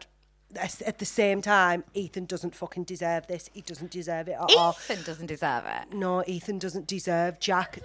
at 0.56 0.98
the 0.98 1.04
same 1.04 1.42
time, 1.42 1.82
Ethan 1.94 2.26
doesn't 2.26 2.54
fucking 2.54 2.84
deserve 2.84 3.26
this. 3.26 3.50
He 3.52 3.60
doesn't 3.60 3.90
deserve 3.90 4.28
it 4.28 4.32
at 4.32 4.54
all. 4.56 4.76
Ethan 4.78 5.02
doesn't 5.02 5.26
deserve 5.26 5.64
it. 5.66 5.92
No, 5.92 6.22
Ethan 6.26 6.60
doesn't 6.60 6.86
deserve 6.86 7.40
Jack. 7.40 7.80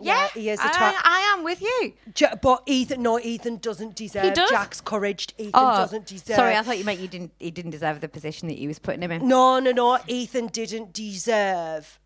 Yeah, 0.00 0.28
he 0.34 0.50
is 0.50 0.58
a 0.58 0.64
I, 0.64 0.68
twat. 0.68 1.00
I 1.04 1.34
am 1.36 1.44
with 1.44 1.60
you. 1.60 1.92
Ja- 2.16 2.34
but 2.42 2.62
Ethan, 2.66 3.02
no, 3.02 3.20
Ethan 3.20 3.58
doesn't 3.58 3.94
deserve 3.94 4.34
does? 4.34 4.50
Jack's 4.50 4.80
courage. 4.80 5.28
Ethan 5.38 5.52
Oh, 5.54 5.76
doesn't 5.76 6.06
deserve. 6.06 6.36
sorry, 6.36 6.56
I 6.56 6.62
thought 6.62 6.78
you 6.78 6.84
meant 6.84 6.98
you 7.00 7.08
didn't. 7.08 7.32
He 7.38 7.50
didn't 7.52 7.70
deserve 7.70 8.00
the 8.00 8.08
position 8.08 8.48
that 8.48 8.58
you 8.58 8.68
was 8.68 8.78
putting 8.78 9.02
him 9.02 9.12
in. 9.12 9.28
No, 9.28 9.60
no, 9.60 9.70
no. 9.70 9.98
Ethan 10.08 10.48
didn't 10.48 10.92
deserve 10.92 11.98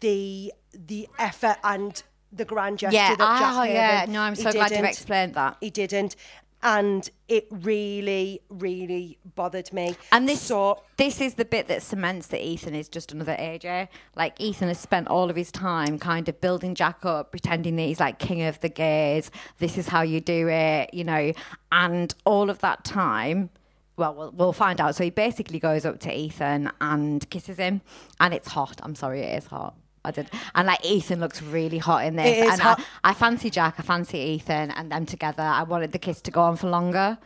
the 0.00 0.52
the 0.72 1.08
effort 1.18 1.56
and 1.64 2.02
the 2.32 2.44
grand 2.46 2.78
gesture 2.78 2.96
Yeah, 2.96 3.14
that 3.16 3.38
Jack 3.38 3.54
oh, 3.56 3.64
gave 3.66 3.74
yeah. 3.74 4.04
him. 4.04 4.12
No, 4.12 4.20
I'm 4.22 4.34
He 4.34 4.42
so 4.42 4.52
glad 4.52 4.70
you've 4.70 4.78
didn't. 4.78 4.86
explained 4.86 5.34
that. 5.34 5.56
He 5.60 5.68
didn't, 5.68 6.16
and 6.62 7.10
it 7.28 7.46
really, 7.50 8.40
really 8.48 9.18
bothered 9.34 9.72
me. 9.72 9.96
And 10.12 10.28
this 10.28 10.40
so 10.40 10.82
this 10.96 11.20
is 11.20 11.34
the 11.34 11.44
bit 11.44 11.68
that 11.68 11.82
cements 11.82 12.28
that 12.28 12.44
Ethan 12.44 12.74
is 12.74 12.88
just 12.88 13.12
another 13.12 13.34
AJ. 13.34 13.88
Like 14.16 14.40
Ethan 14.40 14.68
has 14.68 14.78
spent 14.78 15.08
all 15.08 15.30
of 15.30 15.36
his 15.36 15.50
time 15.50 15.98
kind 15.98 16.28
of 16.28 16.40
building 16.40 16.74
Jack 16.74 17.04
up, 17.04 17.30
pretending 17.30 17.76
that 17.76 17.82
he's 17.82 18.00
like 18.00 18.18
king 18.18 18.42
of 18.42 18.60
the 18.60 18.68
gays. 18.68 19.30
This 19.58 19.76
is 19.76 19.88
how 19.88 20.02
you 20.02 20.20
do 20.20 20.48
it, 20.48 20.94
you 20.94 21.04
know. 21.04 21.32
And 21.70 22.14
all 22.24 22.50
of 22.50 22.60
that 22.60 22.84
time, 22.84 23.50
well, 23.96 24.14
we'll, 24.14 24.30
we'll 24.32 24.52
find 24.52 24.80
out. 24.80 24.94
So 24.94 25.04
he 25.04 25.10
basically 25.10 25.58
goes 25.58 25.84
up 25.84 26.00
to 26.00 26.12
Ethan 26.12 26.70
and 26.80 27.28
kisses 27.30 27.58
him, 27.58 27.82
and 28.20 28.32
it's 28.32 28.48
hot. 28.48 28.80
I'm 28.82 28.94
sorry, 28.94 29.22
it 29.22 29.38
is 29.38 29.46
hot. 29.46 29.76
I 30.04 30.10
did, 30.10 30.30
and 30.54 30.66
like 30.66 30.84
Ethan 30.84 31.20
looks 31.20 31.40
really 31.42 31.78
hot 31.78 32.04
in 32.04 32.16
this, 32.16 32.26
It 32.26 32.44
is 32.44 32.52
and 32.52 32.60
hot. 32.60 32.80
I, 33.04 33.10
I 33.10 33.14
fancy 33.14 33.50
Jack, 33.50 33.76
I 33.78 33.82
fancy 33.82 34.18
Ethan, 34.18 34.72
and 34.72 34.90
them 34.90 35.06
together. 35.06 35.42
I 35.42 35.62
wanted 35.62 35.92
the 35.92 35.98
kiss 35.98 36.20
to 36.22 36.30
go 36.32 36.42
on 36.42 36.56
for 36.56 36.68
longer 36.68 37.18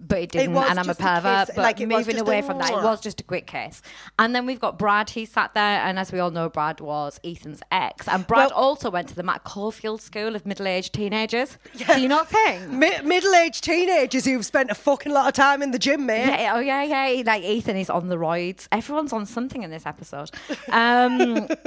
but 0.00 0.18
it 0.18 0.30
didn't, 0.32 0.54
was 0.54 0.68
and 0.70 0.78
I'm 0.78 0.84
a 0.86 0.88
just 0.88 1.00
a 1.00 1.02
pervert. 1.02 1.48
but 1.54 1.58
like, 1.58 1.78
moving 1.80 2.18
away 2.18 2.42
from 2.42 2.58
that, 2.58 2.70
it 2.70 2.82
was 2.82 3.00
just 3.00 3.20
a 3.20 3.24
quick 3.24 3.46
kiss. 3.46 3.82
And 4.18 4.34
then 4.34 4.46
we've 4.46 4.58
got 4.60 4.78
Brad. 4.78 5.10
He 5.10 5.24
sat 5.24 5.54
there, 5.54 5.80
and 5.80 5.98
as 5.98 6.10
we 6.12 6.18
all 6.18 6.30
know, 6.30 6.48
Brad 6.48 6.80
was 6.80 7.20
Ethan's 7.22 7.60
ex, 7.70 8.08
and 8.08 8.26
Brad 8.26 8.50
Well- 8.50 8.58
also 8.58 8.90
went 8.90 9.08
to 9.08 9.14
the 9.14 9.22
Matt 9.22 9.44
Caulfield 9.44 10.00
School 10.00 10.34
of 10.34 10.46
Middle-aged 10.46 10.92
Teenagers. 10.94 11.58
Do 11.76 12.00
you 12.00 12.08
not 12.08 12.28
think? 12.28 12.68
Mi- 12.70 13.00
middle-aged 13.02 13.62
teenagers 13.62 14.24
who've 14.24 14.44
spent 14.46 14.70
a 14.70 14.74
fucking 14.74 15.12
lot 15.12 15.28
of 15.28 15.34
time 15.34 15.62
in 15.62 15.70
the 15.70 15.78
gym, 15.78 16.06
mate. 16.06 16.26
Yeah, 16.26 16.52
oh 16.54 16.60
yeah, 16.60 16.82
yeah. 16.82 17.22
Like 17.24 17.42
Ethan 17.42 17.76
is 17.76 17.90
on 17.90 18.08
the 18.08 18.16
roids. 18.16 18.68
Everyone's 18.72 19.12
on 19.12 19.26
something 19.26 19.62
in 19.62 19.70
this 19.70 19.86
episode. 19.86 20.30
Um, 20.68 21.48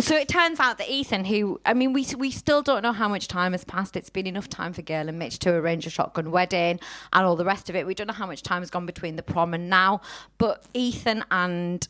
so 0.00 0.16
it 0.16 0.28
turns 0.28 0.60
out 0.60 0.78
that 0.78 0.88
Ethan, 0.88 1.24
who 1.24 1.60
I 1.64 1.74
mean, 1.74 1.92
we 1.92 2.06
we 2.16 2.30
still 2.30 2.62
don't 2.62 2.82
know 2.82 2.92
how 2.92 3.08
much 3.08 3.28
time 3.28 3.52
has 3.52 3.64
passed. 3.64 3.96
It's 3.96 4.10
been 4.10 4.26
enough 4.26 4.48
time 4.48 4.72
for 4.72 4.82
Gail 4.82 5.08
and 5.08 5.18
Mitch 5.18 5.38
to 5.40 5.50
arrange 5.50 5.86
a 5.86 5.90
shotgun 5.90 6.30
wedding 6.30 6.80
and 7.12 7.26
all 7.26 7.36
the 7.36 7.44
rest 7.44 7.70
of 7.70 7.76
it. 7.76 7.86
We 7.86 7.94
don't 7.94 8.06
know 8.06 8.14
how 8.14 8.26
much 8.26 8.42
time 8.42 8.62
has 8.62 8.70
gone 8.70 8.86
between 8.86 9.16
the 9.16 9.22
prom 9.22 9.54
and 9.54 9.70
now, 9.70 10.00
but 10.38 10.64
Ethan 10.74 11.24
and 11.30 11.86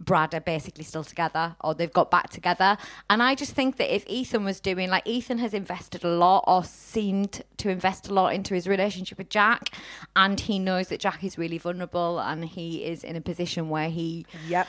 Brad 0.00 0.32
are 0.34 0.40
basically 0.40 0.84
still 0.84 1.02
together 1.02 1.56
or 1.60 1.74
they've 1.74 1.92
got 1.92 2.10
back 2.10 2.30
together. 2.30 2.78
And 3.10 3.22
I 3.22 3.34
just 3.34 3.52
think 3.52 3.76
that 3.78 3.92
if 3.92 4.04
Ethan 4.06 4.44
was 4.44 4.60
doing, 4.60 4.90
like, 4.90 5.06
Ethan 5.06 5.38
has 5.38 5.54
invested 5.54 6.04
a 6.04 6.08
lot 6.08 6.44
or 6.46 6.62
seemed 6.64 7.42
to 7.56 7.68
invest 7.68 8.08
a 8.08 8.14
lot 8.14 8.34
into 8.34 8.54
his 8.54 8.68
relationship 8.68 9.18
with 9.18 9.28
Jack. 9.28 9.70
And 10.14 10.38
he 10.38 10.58
knows 10.58 10.88
that 10.88 11.00
Jack 11.00 11.24
is 11.24 11.36
really 11.36 11.58
vulnerable 11.58 12.20
and 12.20 12.44
he 12.44 12.84
is 12.84 13.02
in 13.02 13.16
a 13.16 13.20
position 13.20 13.68
where 13.68 13.90
he 13.90 14.26
Yep. 14.46 14.68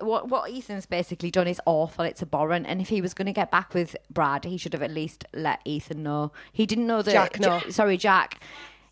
What 0.00 0.28
what 0.28 0.50
Ethan's 0.50 0.86
basically 0.86 1.30
done 1.30 1.46
is 1.46 1.60
awful. 1.66 2.04
It's 2.04 2.22
abhorrent. 2.22 2.66
And 2.66 2.80
if 2.80 2.88
he 2.88 3.00
was 3.00 3.14
going 3.14 3.26
to 3.26 3.32
get 3.32 3.50
back 3.50 3.74
with 3.74 3.96
Brad, 4.10 4.44
he 4.44 4.56
should 4.56 4.72
have 4.72 4.82
at 4.82 4.90
least 4.90 5.24
let 5.34 5.60
Ethan 5.64 6.02
know. 6.02 6.32
He 6.52 6.66
didn't 6.66 6.86
know 6.86 7.02
that. 7.02 7.12
Jack 7.12 7.40
know. 7.40 7.60
Ja- 7.64 7.70
sorry, 7.70 7.96
Jack. 7.96 8.40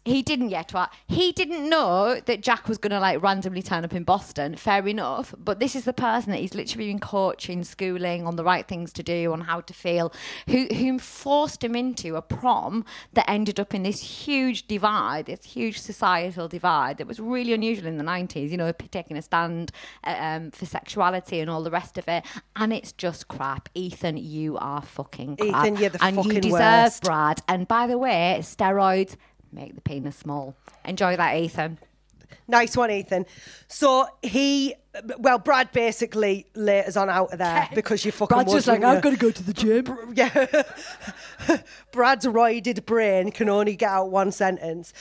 He 0.05 0.23
didn't 0.23 0.49
yet. 0.49 0.69
Twat. 0.69 0.89
He 1.07 1.31
didn't 1.33 1.69
know 1.69 2.21
that 2.25 2.41
Jack 2.41 2.69
was 2.69 2.79
going 2.79 2.93
to 2.93 3.01
like 3.01 3.23
randomly 3.23 3.63
turn 3.63 3.85
up 3.85 3.93
in 3.93 4.05
Boston. 4.05 4.57
Fair 4.57 4.87
enough. 4.89 5.35
But 5.39 5.61
this 5.61 5.77
is 5.77 5.85
the 5.85 5.93
person 5.93 6.31
that 6.31 6.39
he's 6.39 6.55
literally 6.55 6.87
been 6.87 7.01
coaching, 7.01 7.65
schooling 7.65 8.27
on 8.27 8.37
the 8.37 8.45
right 8.45 8.67
things 8.67 8.95
to 8.95 9.03
do, 9.03 9.33
on 9.33 9.43
how 9.43 9.61
to 9.61 9.75
feel, 9.75 10.13
who 10.49 10.67
whom 10.67 10.99
forced 10.99 11.63
him 11.63 11.77
into 11.77 12.17
a 12.17 12.23
prom 12.23 12.85
that 13.13 13.29
ended 13.29 13.61
up 13.61 13.75
in 13.75 13.83
this 13.83 14.01
huge 14.01 14.67
divide, 14.67 15.27
this 15.27 15.45
huge 15.45 15.79
societal 15.79 16.49
divide 16.49 16.97
that 16.97 17.07
was 17.07 17.21
really 17.21 17.53
unusual 17.53 17.87
in 17.87 17.99
the 17.99 18.05
90s, 18.05 18.51
you 18.51 18.57
know, 18.57 18.73
taking 18.73 19.19
a 19.19 19.23
stand 19.23 19.71
uh, 20.05 20.17
um, 20.19 20.51
for 20.51 20.65
sexuality 20.65 21.41
and 21.41 21.51
all 21.51 21.63
the 21.63 21.71
rest 21.71 21.99
of 21.99 22.09
it. 22.09 22.25
And 22.57 22.73
it's 22.73 22.93
just 22.93 23.29
crap. 23.29 23.69
Ethan, 23.75 24.17
you 24.17 24.57
are 24.59 24.81
fucking 24.81 25.37
crap. 25.37 25.67
Ethan, 25.67 25.77
you're 25.77 25.91
the 25.91 26.03
and 26.03 26.25
you 26.25 26.41
deserve 26.41 26.61
worst. 26.61 27.03
Brad. 27.03 27.43
And 27.49 27.69
by 27.69 27.87
the 27.87 27.99
way, 27.99 28.39
steroids 28.41 29.17
make 29.53 29.75
the 29.75 29.81
penis 29.81 30.17
small. 30.17 30.55
Enjoy 30.85 31.17
that, 31.17 31.37
Ethan. 31.37 31.79
Nice 32.49 32.77
one, 32.77 32.91
Ethan. 32.91 33.27
So 33.69 34.07
he, 34.23 34.75
well, 35.19 35.39
Brad 35.39 35.71
basically 35.73 36.47
laters 36.55 37.01
on 37.01 37.09
out 37.09 37.33
of 37.33 37.39
there 37.39 37.69
because 37.75 38.05
you 38.05 38.13
fucking 38.13 38.37
Brad's 38.37 38.53
would, 38.53 38.57
just 38.59 38.69
like, 38.69 38.83
I've 38.83 39.03
got 39.03 39.11
to 39.11 39.17
go 39.17 39.31
to 39.31 39.43
the 39.43 39.53
gym. 39.53 40.13
Yeah. 40.15 40.63
Brad's 41.93 42.27
roided 42.27 42.85
brain 42.87 43.31
can 43.31 43.49
only 43.49 43.77
get 43.77 43.91
out 43.91 44.11
one 44.11 44.33
sentence. 44.33 44.93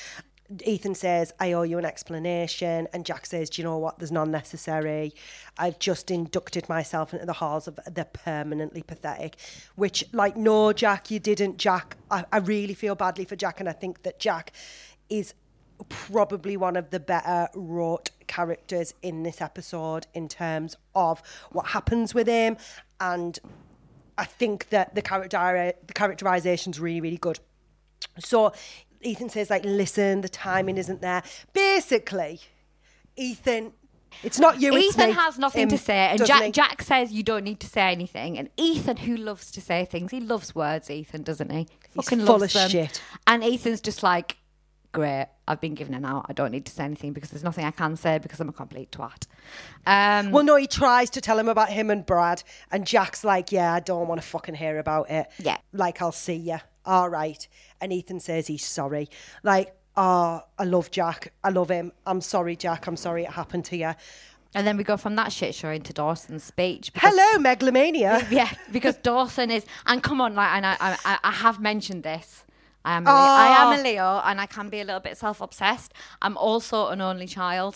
Ethan 0.66 0.96
says, 0.96 1.34
I 1.40 1.54
owe 1.54 1.64
you 1.64 1.78
an 1.78 1.86
explanation. 1.86 2.88
And 2.94 3.06
Jack 3.06 3.26
says, 3.26 3.50
Do 3.50 3.62
you 3.62 3.68
know 3.68 3.78
what? 3.78 4.00
There's 4.00 4.12
none 4.12 4.32
necessary. 4.32 5.14
I've 5.58 5.80
just 5.80 6.10
inducted 6.12 6.68
myself 6.68 7.14
into 7.14 7.26
the 7.26 7.34
halls 7.34 7.68
of 7.68 7.80
the 7.86 8.06
permanently 8.06 8.82
pathetic. 8.82 9.38
Which, 9.76 10.06
like, 10.12 10.36
no, 10.36 10.74
Jack, 10.74 11.12
you 11.12 11.20
didn't, 11.20 11.58
Jack. 11.58 11.98
I, 12.10 12.26
I 12.32 12.38
really 12.38 12.74
feel 12.74 12.96
badly 12.96 13.26
for 13.26 13.36
Jack. 13.36 13.60
And 13.60 13.70
I 13.70 13.74
think 13.74 14.04
that 14.04 14.20
Jack 14.20 14.54
is 15.10 15.34
probably 15.88 16.58
one 16.58 16.76
of 16.76 16.90
the 16.90 17.00
better 17.00 17.48
wrote 17.56 18.12
characters 18.28 18.94
in 19.02 19.24
this 19.24 19.42
episode 19.42 20.08
in 20.14 20.28
terms 20.28 20.76
of 20.94 21.22
what 21.52 21.68
happens 21.68 22.14
with 22.14 22.28
him 22.28 22.58
and 23.00 23.40
I 24.18 24.26
think 24.26 24.70
that 24.70 24.94
the 24.96 25.02
character 25.02 25.74
the 25.88 25.94
characterization's 25.94 26.80
really 26.80 27.00
really 27.00 27.18
good. 27.18 27.40
So 28.20 28.52
Ethan 29.02 29.30
says 29.30 29.50
like 29.50 29.64
listen 29.66 30.22
the 30.22 30.30
timing 30.30 30.78
isn't 30.78 31.02
there. 31.02 31.24
Basically 31.54 32.42
Ethan 33.16 33.74
it's 34.24 34.40
not 34.40 34.60
you 34.60 34.76
it's 34.76 34.98
Ethan 34.98 35.12
has 35.12 35.38
nothing 35.38 35.64
Him, 35.64 35.70
to 35.70 35.78
say, 35.78 35.96
and 36.08 36.26
Jack, 36.26 36.44
he? 36.44 36.52
Jack 36.52 36.82
says 36.82 37.12
you 37.12 37.24
don't 37.24 37.44
need 37.44 37.60
to 37.62 37.68
say 37.68 37.92
anything. 37.92 38.38
And 38.38 38.50
Ethan, 38.58 38.98
who 38.98 39.16
loves 39.16 39.52
to 39.52 39.62
say 39.62 39.86
things, 39.86 40.12
he 40.12 40.20
loves 40.20 40.54
words. 40.56 40.90
Ethan, 40.90 41.24
doesn't 41.24 41.52
he? 41.52 41.68
Fucking 41.92 42.20
full 42.20 42.40
loves 42.40 42.44
of 42.44 42.54
them. 42.54 42.70
shit. 42.70 43.02
And 43.28 43.44
Ethan's 43.44 43.82
just 43.82 44.04
like, 44.04 44.38
great. 44.92 45.28
I've 45.48 45.62
been 45.62 45.76
given 45.76 45.94
an 45.94 46.06
out. 46.06 46.26
I 46.28 46.34
don't 46.34 46.52
need 46.52 46.66
to 46.66 46.72
say 46.72 46.84
anything 46.84 47.14
because 47.14 47.30
there's 47.30 47.44
nothing 47.44 47.66
I 47.66 47.72
can 47.72 47.96
say 47.96 48.18
because 48.18 48.40
I'm 48.40 48.50
a 48.50 48.54
complete 48.54 48.92
twat. 48.92 49.28
Um, 49.86 50.32
Well, 50.32 50.44
no, 50.44 50.56
he 50.56 50.68
tries 50.68 51.10
to 51.12 51.22
tell 51.22 51.40
him 51.40 51.48
about 51.48 51.70
him 51.70 51.90
and 51.90 52.06
Brad, 52.06 52.44
and 52.72 52.86
Jack's 52.86 53.24
like, 53.24 53.52
"Yeah, 53.52 53.74
I 53.74 53.80
don't 53.80 54.08
want 54.08 54.22
to 54.22 54.28
fucking 54.28 54.56
hear 54.56 54.80
about 54.80 55.10
it. 55.10 55.28
Yeah. 55.38 55.58
like 55.72 56.02
I'll 56.02 56.12
see 56.12 56.36
you. 56.36 56.58
All 56.94 57.10
right." 57.10 57.42
And 57.82 57.94
Ethan 57.94 58.20
says 58.20 58.48
he's 58.48 58.66
sorry. 58.66 59.06
Like, 59.44 59.68
oh, 59.96 60.42
I 60.58 60.64
love 60.76 60.88
Jack. 60.92 61.32
I 61.44 61.50
love 61.50 61.70
him. 61.70 61.92
I'm 62.06 62.22
sorry, 62.22 62.56
Jack. 62.66 62.88
I'm 62.88 62.98
sorry 62.98 63.24
it 63.24 63.32
happened 63.42 63.66
to 63.72 63.78
you. 63.78 63.94
and 64.56 64.66
then 64.68 64.76
we 64.78 64.84
go 64.84 64.98
from 64.98 65.16
that 65.16 65.32
shit 65.32 65.54
show 65.54 65.70
into 65.70 65.94
Dawson's 65.94 66.44
speech. 66.44 66.92
because- 66.94 67.14
Hello, 67.16 67.30
megalomania. 67.40 68.26
yeah, 68.32 68.50
because 68.72 68.96
Dawson 69.10 69.52
is, 69.52 69.64
and 69.86 70.02
come 70.02 70.20
on, 70.26 70.34
like, 70.34 70.52
and 70.58 70.66
I, 70.66 70.76
I, 70.80 71.20
I 71.24 71.32
have 71.46 71.60
mentioned 71.60 72.02
this. 72.04 72.28
I 72.84 72.94
am, 72.98 73.06
a 73.06 73.12
Leo, 73.12 73.20
I 73.46 73.48
am 73.74 73.80
a 73.80 73.84
Leo, 73.84 74.22
and 74.26 74.42
I 74.42 74.48
can 74.48 74.70
be 74.70 74.80
a 74.80 74.86
little 74.86 75.02
bit 75.02 75.16
self-obsessed. 75.18 75.94
I'm 76.24 76.36
also 76.38 76.88
an 76.88 77.00
only 77.02 77.28
child. 77.28 77.74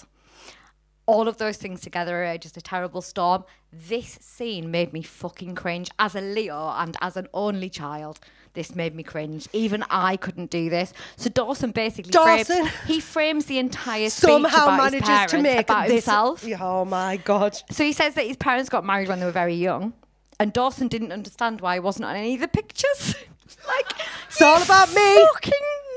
All 1.05 1.27
of 1.27 1.37
those 1.37 1.57
things 1.57 1.81
together 1.81 2.23
are 2.23 2.37
just 2.37 2.55
a 2.55 2.61
terrible 2.61 3.01
storm. 3.01 3.43
This 3.71 4.17
scene 4.21 4.71
made 4.71 4.93
me 4.93 5.01
fucking 5.01 5.55
cringe 5.55 5.89
as 5.99 6.15
a 6.15 6.21
Leo 6.21 6.73
and 6.77 6.95
as 7.01 7.17
an 7.17 7.27
only 7.33 7.69
child. 7.69 8.19
This 8.53 8.75
made 8.75 8.95
me 8.95 9.03
cringe. 9.03 9.49
Even 9.51 9.83
I 9.89 10.15
couldn't 10.15 10.49
do 10.51 10.69
this. 10.69 10.93
So 11.17 11.29
Dawson 11.29 11.71
basically 11.71 12.11
Dawson 12.11 12.55
frames, 12.67 12.71
he 12.85 12.99
frames 12.99 13.45
the 13.45 13.57
entire 13.57 14.09
speech 14.09 14.29
Somehow 14.29 14.65
about 14.65 14.93
his 14.93 15.01
manages 15.01 15.09
parents 15.09 15.31
to 15.33 15.41
make 15.41 15.59
about 15.69 15.87
this. 15.87 16.05
himself. 16.05 16.45
Oh 16.61 16.85
my 16.85 17.17
god. 17.17 17.57
So 17.71 17.83
he 17.83 17.93
says 17.93 18.13
that 18.13 18.27
his 18.27 18.37
parents 18.37 18.69
got 18.69 18.85
married 18.85 19.09
when 19.09 19.19
they 19.19 19.25
were 19.25 19.31
very 19.31 19.55
young, 19.55 19.93
and 20.39 20.53
Dawson 20.53 20.87
didn't 20.87 21.11
understand 21.11 21.61
why 21.61 21.75
he 21.75 21.79
wasn't 21.79 22.05
on 22.05 22.15
any 22.15 22.35
of 22.35 22.41
the 22.41 22.47
pictures. 22.47 23.15
like, 23.67 23.93
It's 24.27 24.41
all 24.41 24.61
about 24.61 24.89
me. 24.93 25.27
Fucking 25.33 25.53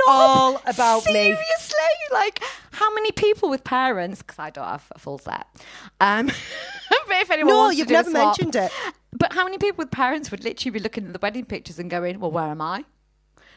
knob. 0.07 0.09
All 0.09 0.63
about 0.67 1.05
me. 1.07 1.13
Seriously, 1.13 1.97
like, 2.13 2.41
how 2.73 2.93
many 2.95 3.13
people 3.13 3.49
with 3.49 3.65
parents? 3.65 4.23
Because 4.23 4.39
I 4.39 4.51
don't 4.51 4.65
have 4.67 4.87
a 4.95 4.99
full 4.99 5.19
set. 5.19 5.47
Um, 6.01 6.27
but 6.91 7.17
if 7.23 7.31
anyone 7.31 7.55
No, 7.55 7.59
wants 7.61 7.79
you've 7.79 7.89
never 7.89 8.11
swap- 8.11 8.39
mentioned 8.39 8.57
it. 8.57 8.71
But 9.13 9.33
how 9.33 9.45
many 9.45 9.57
people 9.59 9.79
with 9.79 9.91
parents 9.91 10.31
would 10.31 10.45
literally 10.45 10.73
be 10.73 10.81
looking 10.81 11.07
at 11.07 11.13
the 11.13 11.19
wedding 11.21 11.47
pictures 11.47 11.79
and 11.79 11.89
going, 11.91 12.21
"Well, 12.21 12.31
where 12.31 12.45
am 12.49 12.61
I?" 12.61 12.85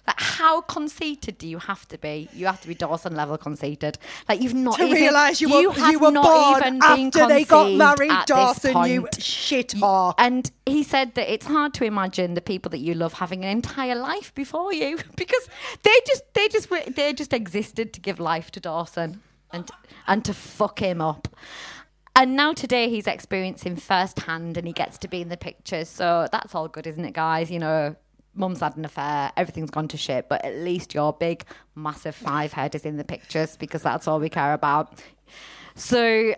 Like, 0.07 0.19
how 0.19 0.61
conceited 0.61 1.37
do 1.37 1.47
you 1.47 1.59
have 1.59 1.87
to 1.89 1.97
be? 1.97 2.29
You 2.33 2.45
have 2.45 2.61
to 2.61 2.67
be 2.67 2.75
Dawson 2.75 3.15
level 3.15 3.37
conceited. 3.37 3.97
Like, 4.27 4.41
you've 4.41 4.53
not 4.53 4.77
To 4.77 4.83
even, 4.83 4.95
realise 4.95 5.41
you 5.41 5.49
were 5.49 5.73
have 5.73 5.91
you 5.91 5.99
were 5.99 6.11
not 6.11 6.25
born 6.61 6.79
after 6.81 7.27
they 7.27 7.45
got 7.45 7.71
married, 7.73 8.11
Dawson. 8.25 8.85
You 8.85 9.07
shit 9.17 9.69
whore. 9.69 10.13
And 10.17 10.51
he 10.65 10.83
said 10.83 11.15
that 11.15 11.31
it's 11.31 11.45
hard 11.45 11.73
to 11.75 11.85
imagine 11.85 12.33
the 12.33 12.41
people 12.41 12.69
that 12.71 12.79
you 12.79 12.93
love 12.93 13.13
having 13.13 13.43
an 13.43 13.49
entire 13.49 13.95
life 13.95 14.33
before 14.33 14.73
you 14.73 14.97
because 15.15 15.47
they 15.83 15.95
just 16.07 16.23
they 16.33 16.47
just 16.47 16.69
they 16.95 17.13
just 17.13 17.33
existed 17.33 17.93
to 17.93 18.01
give 18.01 18.19
life 18.19 18.51
to 18.51 18.59
Dawson 18.59 19.21
and 19.51 19.69
and 20.07 20.23
to 20.25 20.33
fuck 20.33 20.79
him 20.79 21.01
up. 21.01 21.27
And 22.15 22.35
now 22.35 22.53
today 22.53 22.89
he's 22.89 23.07
experiencing 23.07 23.77
firsthand 23.77 24.57
and 24.57 24.67
he 24.67 24.73
gets 24.73 24.97
to 24.99 25.07
be 25.07 25.21
in 25.21 25.29
the 25.29 25.37
pictures. 25.37 25.87
So 25.87 26.27
that's 26.31 26.53
all 26.53 26.67
good, 26.67 26.85
isn't 26.85 27.05
it, 27.05 27.13
guys? 27.13 27.49
You 27.49 27.59
know, 27.59 27.95
mum's 28.39 28.61
had 28.61 28.77
an 28.77 28.85
affair, 28.85 29.31
everything's 29.37 29.69
gone 29.69 29.87
to 29.89 29.97
shit, 29.97 30.29
but 30.29 30.43
at 30.43 30.55
least 30.55 30.93
your 30.93 31.13
big, 31.13 31.43
massive 31.75 32.15
five 32.15 32.53
head 32.53 32.73
is 32.75 32.85
in 32.85 32.97
the 32.97 33.03
pictures 33.03 33.57
because 33.57 33.83
that's 33.83 34.07
all 34.07 34.19
we 34.19 34.29
care 34.29 34.53
about. 34.53 35.01
So 35.75 36.33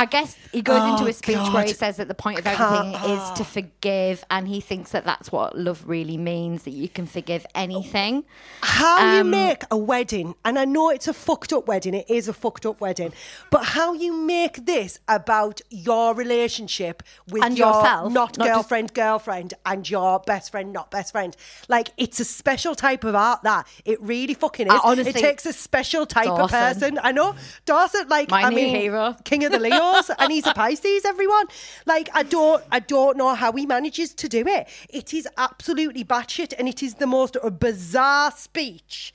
I 0.00 0.06
guess 0.06 0.34
he 0.50 0.62
goes 0.62 0.82
into 0.92 1.04
Oh, 1.04 1.08
a 1.08 1.12
speech 1.12 1.36
where 1.52 1.64
he 1.64 1.74
says 1.74 1.98
that 1.98 2.08
the 2.08 2.14
point 2.14 2.38
of 2.38 2.46
everything 2.46 2.94
is 3.10 3.30
to 3.32 3.44
forgive, 3.44 4.24
and 4.30 4.48
he 4.48 4.60
thinks 4.60 4.92
that 4.92 5.04
that's 5.04 5.30
what 5.30 5.58
love 5.58 5.86
really 5.86 6.16
means 6.16 6.62
that 6.62 6.70
you 6.70 6.88
can 6.88 7.06
forgive 7.06 7.44
anything. 7.54 8.24
How 8.62 9.14
you 9.14 9.20
Um, 9.20 9.30
make 9.30 9.62
a 9.70 9.76
wedding, 9.76 10.34
and 10.42 10.58
I 10.58 10.64
know 10.64 10.88
it's 10.88 11.06
a 11.06 11.12
fucked 11.12 11.52
up 11.52 11.68
wedding, 11.68 11.92
it 11.92 12.06
is 12.08 12.28
a 12.28 12.32
fucked 12.32 12.64
up 12.64 12.80
wedding, 12.80 13.12
but 13.50 13.62
how 13.76 13.92
you 13.92 14.14
make 14.14 14.64
this 14.64 14.98
about 15.06 15.60
your 15.68 16.14
relationship 16.14 17.02
with 17.28 17.42
your 17.58 17.68
yourself, 17.68 18.10
not, 18.10 18.38
not 18.38 18.46
just- 18.46 18.54
girlfriend, 18.54 18.94
girlfriend, 18.94 19.52
and 19.66 19.88
your 19.90 20.18
best 20.20 20.50
friend, 20.50 20.72
not 20.72 20.90
best 20.90 21.12
friend. 21.12 21.36
Like, 21.68 21.90
it's 21.98 22.18
a 22.20 22.24
special 22.24 22.74
type 22.74 23.04
of 23.04 23.14
art 23.14 23.42
that 23.42 23.66
it 23.84 24.00
really 24.00 24.32
fucking 24.32 24.66
is. 24.66 24.72
I 24.72 24.80
honestly- 24.82 25.10
it 25.10 25.16
takes 25.22 25.44
a 25.44 25.52
special 25.52 26.06
type 26.06 26.28
of 26.28 26.50
person. 26.50 26.98
I 27.02 27.12
know. 27.12 27.34
Dawson, 27.66 28.08
like, 28.08 28.30
My 28.30 28.44
I 28.44 28.50
mean, 28.50 28.74
hero. 28.74 29.14
King 29.24 29.44
of 29.44 29.52
the 29.52 29.58
And 30.18 30.32
he's 30.32 30.46
a 30.46 30.54
Pisces, 30.54 31.04
everyone. 31.04 31.46
Like, 31.86 32.08
I 32.14 32.22
don't, 32.22 32.62
I 32.70 32.80
don't 32.80 33.16
know 33.16 33.34
how 33.34 33.52
he 33.52 33.66
manages 33.66 34.14
to 34.14 34.28
do 34.28 34.44
it. 34.46 34.68
It 34.88 35.12
is 35.14 35.28
absolutely 35.36 36.04
batshit, 36.04 36.52
and 36.58 36.68
it 36.68 36.82
is 36.82 36.94
the 36.94 37.06
most 37.06 37.36
bizarre 37.58 38.30
speech 38.32 39.12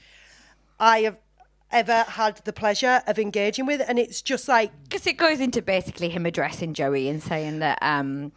I 0.79 0.99
have. 1.01 1.17
ever 1.71 2.03
had 2.07 2.37
the 2.45 2.53
pleasure 2.53 3.01
of 3.07 3.17
engaging 3.19 3.65
with, 3.65 3.81
and 3.87 3.97
it's 3.99 4.21
just 4.21 4.47
like 4.47 4.71
Because 4.83 5.05
it 5.07 5.17
goes 5.17 5.39
into 5.39 5.61
basically 5.61 6.09
him 6.09 6.25
addressing 6.25 6.73
Joey 6.73 7.09
and 7.09 7.21
saying 7.21 7.59
that 7.59 7.79
um, 7.81 8.31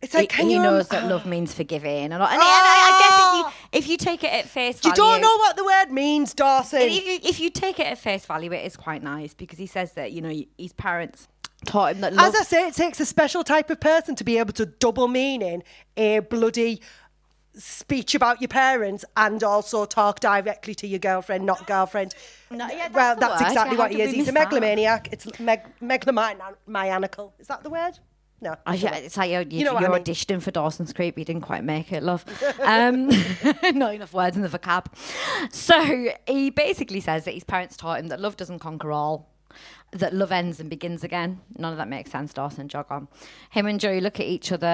It's 0.00 0.14
like, 0.14 0.32
he, 0.32 0.52
you 0.52 0.62
knows 0.62 0.90
rem- 0.90 1.02
that 1.02 1.10
love 1.10 1.26
means 1.26 1.52
forgiving. 1.52 2.04
And, 2.04 2.14
all- 2.14 2.28
and, 2.28 2.34
and 2.34 2.42
I, 2.42 2.78
I 2.88 2.92
guess 3.00 3.18
if 3.20 3.34
you, 3.34 3.78
if 3.80 3.88
you 3.90 3.96
take 3.98 4.22
it 4.24 4.32
at 4.32 4.48
face 4.48 4.76
you 4.84 4.94
value, 4.94 4.96
don't 4.96 5.20
know 5.20 5.36
what 5.38 5.56
the 5.56 5.64
word 5.64 5.90
means. 5.90 6.34
And 6.38 6.66
if 6.82 7.06
you, 7.06 7.18
if 7.30 7.40
you 7.40 7.50
take 7.50 7.78
it 7.80 7.86
at 7.88 7.98
face 7.98 8.24
value, 8.24 8.52
it 8.52 8.64
is 8.64 8.76
quite 8.76 9.02
nice 9.02 9.34
because 9.34 9.58
he 9.58 9.66
says 9.66 9.92
that 9.94 10.12
you 10.12 10.22
know 10.22 10.32
his 10.56 10.72
parents 10.72 11.28
taught 11.68 11.94
him 11.94 12.00
that 12.00 12.14
love. 12.14 12.34
As 12.34 12.40
I 12.40 12.42
say, 12.44 12.66
it 12.66 12.74
takes 12.74 12.98
a 13.00 13.06
special 13.06 13.44
type 13.44 13.70
of 13.70 13.78
person 13.80 14.14
to 14.16 14.24
be 14.24 14.38
able 14.38 14.52
to 14.54 14.66
double 14.66 15.06
meaning 15.08 15.62
a 15.96 16.18
bloody 16.20 16.80
speech 17.54 18.14
about 18.14 18.40
your 18.40 18.48
parents 18.48 19.04
and 19.16 19.42
also 19.42 19.84
talk 19.84 20.20
directly 20.20 20.74
to 20.76 20.86
your 20.86 20.98
girlfriend, 21.00 21.44
not 21.44 21.66
girlfriend. 21.66 22.14
No, 22.50 22.68
yeah, 22.68 22.88
that's 22.88 22.94
well, 22.94 23.16
that's 23.16 23.42
word. 23.42 23.48
exactly 23.48 23.76
Yeah, 23.76 23.82
what 23.82 23.92
he 23.92 24.02
is. 24.02 24.10
He's 24.12 24.28
a 24.28 24.32
miss 24.32 24.34
that? 24.34 24.52
megalomaniac. 24.52 25.08
It's 25.12 25.40
meg- 25.40 25.78
megalomaniacal. 25.80 27.32
Is 27.38 27.48
that 27.48 27.62
the 27.62 27.70
word? 27.70 27.98
No. 28.40 28.54
Oh, 28.68 28.72
yeah, 28.72 28.94
it's 28.94 29.16
like 29.16 29.32
you're, 29.32 29.42
you, 29.42 29.64
know 29.64 29.80
you're 29.80 29.90
mean. 29.90 30.04
auditioning 30.04 30.40
for 30.40 30.52
Dawson's 30.52 30.92
Creek, 30.92 31.14
but 31.14 31.18
you 31.18 31.24
didn't 31.24 31.42
quite 31.42 31.64
make 31.64 31.92
it, 31.92 32.04
love. 32.04 32.24
Um, 32.62 33.08
not 33.74 33.94
enough 33.94 34.12
words 34.14 34.36
in 34.36 34.42
the 34.42 34.48
vocab. 34.48 34.86
So 35.52 36.12
he 36.28 36.50
basically 36.50 37.00
says 37.00 37.24
that 37.24 37.34
his 37.34 37.42
parents 37.42 37.76
taught 37.76 37.98
him 37.98 38.06
that 38.08 38.20
love 38.20 38.36
doesn't 38.36 38.60
conquer 38.60 38.92
all, 38.92 39.28
that 39.92 40.12
love 40.14 40.30
ends 40.32 40.60
and 40.60 40.68
begins 40.68 41.02
again. 41.02 41.40
None 41.56 41.72
of 41.72 41.78
that 41.78 41.88
makes 41.88 42.10
sense, 42.10 42.32
Dawson. 42.32 42.68
Jog 42.68 42.86
on. 42.90 43.08
Him 43.50 43.66
and 43.66 43.80
Joey 43.80 44.00
look 44.00 44.20
at 44.20 44.26
each 44.26 44.52
other, 44.52 44.66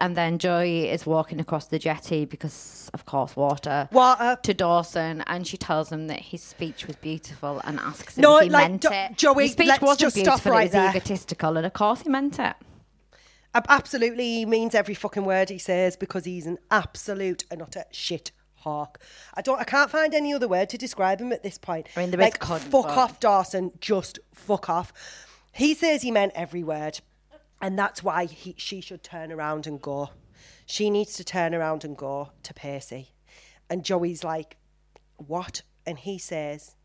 and 0.00 0.16
then 0.16 0.38
Joey 0.38 0.88
is 0.88 1.06
walking 1.06 1.40
across 1.40 1.66
the 1.66 1.78
jetty 1.78 2.24
because, 2.24 2.90
of 2.92 3.06
course, 3.06 3.34
water. 3.36 3.88
Water. 3.92 4.38
To 4.42 4.54
Dawson, 4.54 5.22
and 5.26 5.46
she 5.46 5.56
tells 5.56 5.90
him 5.90 6.06
that 6.08 6.20
his 6.20 6.42
speech 6.42 6.86
was 6.86 6.96
beautiful 6.96 7.60
and 7.64 7.78
asks 7.80 8.16
him 8.18 8.22
No, 8.22 8.36
if 8.38 8.44
he 8.44 8.50
like, 8.50 8.70
meant 8.70 8.84
it. 8.84 9.16
Joey, 9.16 9.44
his 9.44 9.52
speech 9.52 9.80
wasn't 9.80 10.14
beautiful, 10.14 10.52
right 10.52 10.62
it 10.62 10.64
was 10.64 10.72
there. 10.72 10.90
egotistical, 10.90 11.56
and 11.56 11.66
of 11.66 11.72
course 11.72 12.02
he 12.02 12.08
meant 12.08 12.38
it. 12.38 12.54
Absolutely, 13.54 14.24
he 14.24 14.46
means 14.46 14.74
every 14.74 14.94
fucking 14.94 15.24
word 15.24 15.48
he 15.48 15.58
says 15.58 15.96
because 15.96 16.24
he's 16.24 16.46
an 16.46 16.58
absolute 16.70 17.44
and 17.50 17.62
utter 17.62 17.84
shit 17.90 18.30
hawk. 18.60 18.98
I 19.34 19.42
don't, 19.42 19.58
I 19.60 19.64
can't 19.64 19.90
find 19.90 20.14
any 20.14 20.32
other 20.32 20.48
word 20.48 20.68
to 20.70 20.78
describe 20.78 21.20
him 21.20 21.32
at 21.32 21.42
this 21.42 21.58
point. 21.58 21.88
I 21.96 22.00
mean, 22.00 22.10
there 22.10 22.20
is 22.20 22.26
like, 22.26 22.38
cunt, 22.38 22.60
fuck 22.60 22.96
off, 22.96 23.20
Dawson. 23.20 23.72
Just 23.80 24.18
fuck 24.32 24.68
off. 24.68 24.92
He 25.52 25.74
says 25.74 26.02
he 26.02 26.10
meant 26.10 26.32
every 26.34 26.62
word, 26.62 27.00
and 27.60 27.78
that's 27.78 28.02
why 28.02 28.26
he, 28.26 28.54
she 28.58 28.80
should 28.80 29.02
turn 29.02 29.32
around 29.32 29.66
and 29.66 29.80
go. 29.80 30.10
She 30.66 30.90
needs 30.90 31.14
to 31.14 31.24
turn 31.24 31.54
around 31.54 31.84
and 31.84 31.96
go 31.96 32.30
to 32.42 32.54
Percy, 32.54 33.12
and 33.68 33.84
Joey's 33.84 34.22
like, 34.22 34.56
"What?" 35.16 35.62
And 35.86 35.98
he 35.98 36.18
says, 36.18 36.76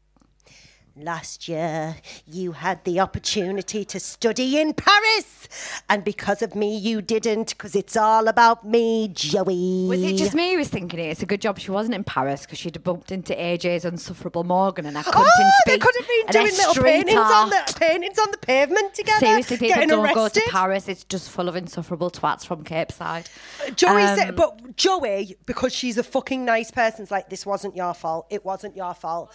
Last 0.95 1.47
year, 1.47 1.95
you 2.27 2.51
had 2.51 2.83
the 2.83 2.99
opportunity 2.99 3.83
to 3.83 3.99
study 3.99 4.59
in 4.59 4.75
Paris, 4.75 5.47
and 5.89 6.03
because 6.03 6.43
of 6.43 6.53
me, 6.53 6.77
you 6.77 7.01
didn't, 7.01 7.49
because 7.49 7.75
it's 7.75 7.97
all 7.97 8.27
about 8.27 8.63
me, 8.63 9.07
Joey. 9.07 9.87
Was 9.89 10.03
it 10.03 10.17
just 10.17 10.35
me 10.35 10.51
who 10.51 10.59
was 10.59 10.67
thinking 10.67 10.99
it? 10.99 11.05
It's 11.09 11.23
a 11.23 11.25
good 11.25 11.41
job 11.41 11.57
she 11.57 11.71
wasn't 11.71 11.95
in 11.95 12.03
Paris 12.03 12.41
because 12.43 12.59
she'd 12.59 12.83
bumped 12.83 13.11
into 13.11 13.33
AJ's 13.33 13.85
insufferable 13.85 14.43
Morgan 14.43 14.85
and 14.85 14.95
I 14.95 15.01
couldn't 15.01 15.21
Oh, 15.25 15.51
they 15.65 15.79
could 15.79 15.95
have 15.97 16.07
been 16.07 16.25
doing 16.27 16.55
little 16.57 16.83
paintings 16.83 17.17
on 17.19 17.49
the 17.49 17.75
paintings 17.79 18.19
on 18.19 18.29
the 18.29 18.37
pavement 18.37 18.93
together. 18.93 19.25
Seriously, 19.25 19.57
people 19.57 19.87
don't 19.87 19.99
arrested. 20.05 20.15
go 20.15 20.27
to 20.29 20.41
Paris. 20.51 20.87
It's 20.87 21.03
just 21.05 21.31
full 21.31 21.49
of 21.49 21.55
insufferable 21.55 22.11
twats 22.11 22.45
from 22.45 22.63
Capeside. 22.63 23.31
Joey 23.75 24.03
Um, 24.03 24.15
said, 24.15 24.35
but 24.35 24.75
Joey, 24.77 25.37
because 25.47 25.73
she's 25.73 25.97
a 25.97 26.03
fucking 26.03 26.45
nice 26.45 26.69
person, 26.69 27.01
is 27.01 27.09
like, 27.09 27.29
this 27.31 27.47
wasn't 27.47 27.75
your 27.75 27.95
fault. 27.95 28.27
It 28.29 28.45
wasn't 28.45 28.75
your 28.77 28.93
fault. 28.93 29.33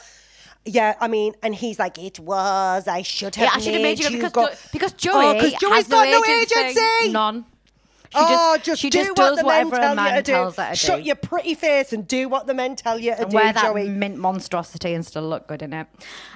Yeah, 0.65 0.95
I 1.01 1.09
mean, 1.09 1.33
and 1.43 1.55
he's 1.55 1.79
like, 1.79 1.99
it 1.99 2.19
was. 2.21 2.87
I 2.89 3.03
should 3.03 3.35
have 3.37 3.45
Yeah, 3.47 3.51
I 3.55 3.59
should 3.61 3.73
have 3.73 3.83
made 3.83 3.99
you 4.01 4.11
because 4.11 4.33
go. 4.33 4.49
Jo- 4.49 4.55
because 4.73 4.93
Oh, 4.93 4.97
Joey 4.99 5.41
'cause 5.41 5.53
Joey's 5.61 5.73
has 5.75 5.89
got 5.89 6.09
no 6.09 6.23
agency. 6.25 6.61
agency. 6.81 7.13
None. 7.13 7.47
She 8.11 8.15
oh, 8.17 8.55
just, 8.57 8.65
just 8.65 8.81
she 8.83 8.89
do 8.91 8.99
just 9.01 9.11
what 9.11 9.17
does 9.17 9.37
the 9.37 9.45
men 9.45 9.69
whatever 9.69 9.77
tell 9.83 9.93
a 9.93 9.97
man 9.97 10.15
you 10.17 10.23
to 10.23 10.33
tells 10.33 10.57
do. 10.57 10.63
her 10.63 10.71
to 10.71 10.77
Shut 10.77 10.99
do. 11.01 11.05
your 11.05 11.17
pretty 11.17 11.55
face 11.55 11.93
and 11.93 12.09
do 12.09 12.27
what 12.31 12.47
the 12.47 12.55
men 12.55 12.75
tell 12.75 12.99
you 12.99 13.15
to 13.15 13.21
and 13.23 13.31
do, 13.31 13.35
wear 13.37 13.53
that 13.53 13.63
Joey. 13.63 13.89
mint 13.91 14.17
monstrosity 14.17 14.95
and 14.95 15.05
still 15.05 15.29
look 15.29 15.47
good 15.47 15.61
in 15.61 15.75
it. 15.75 15.87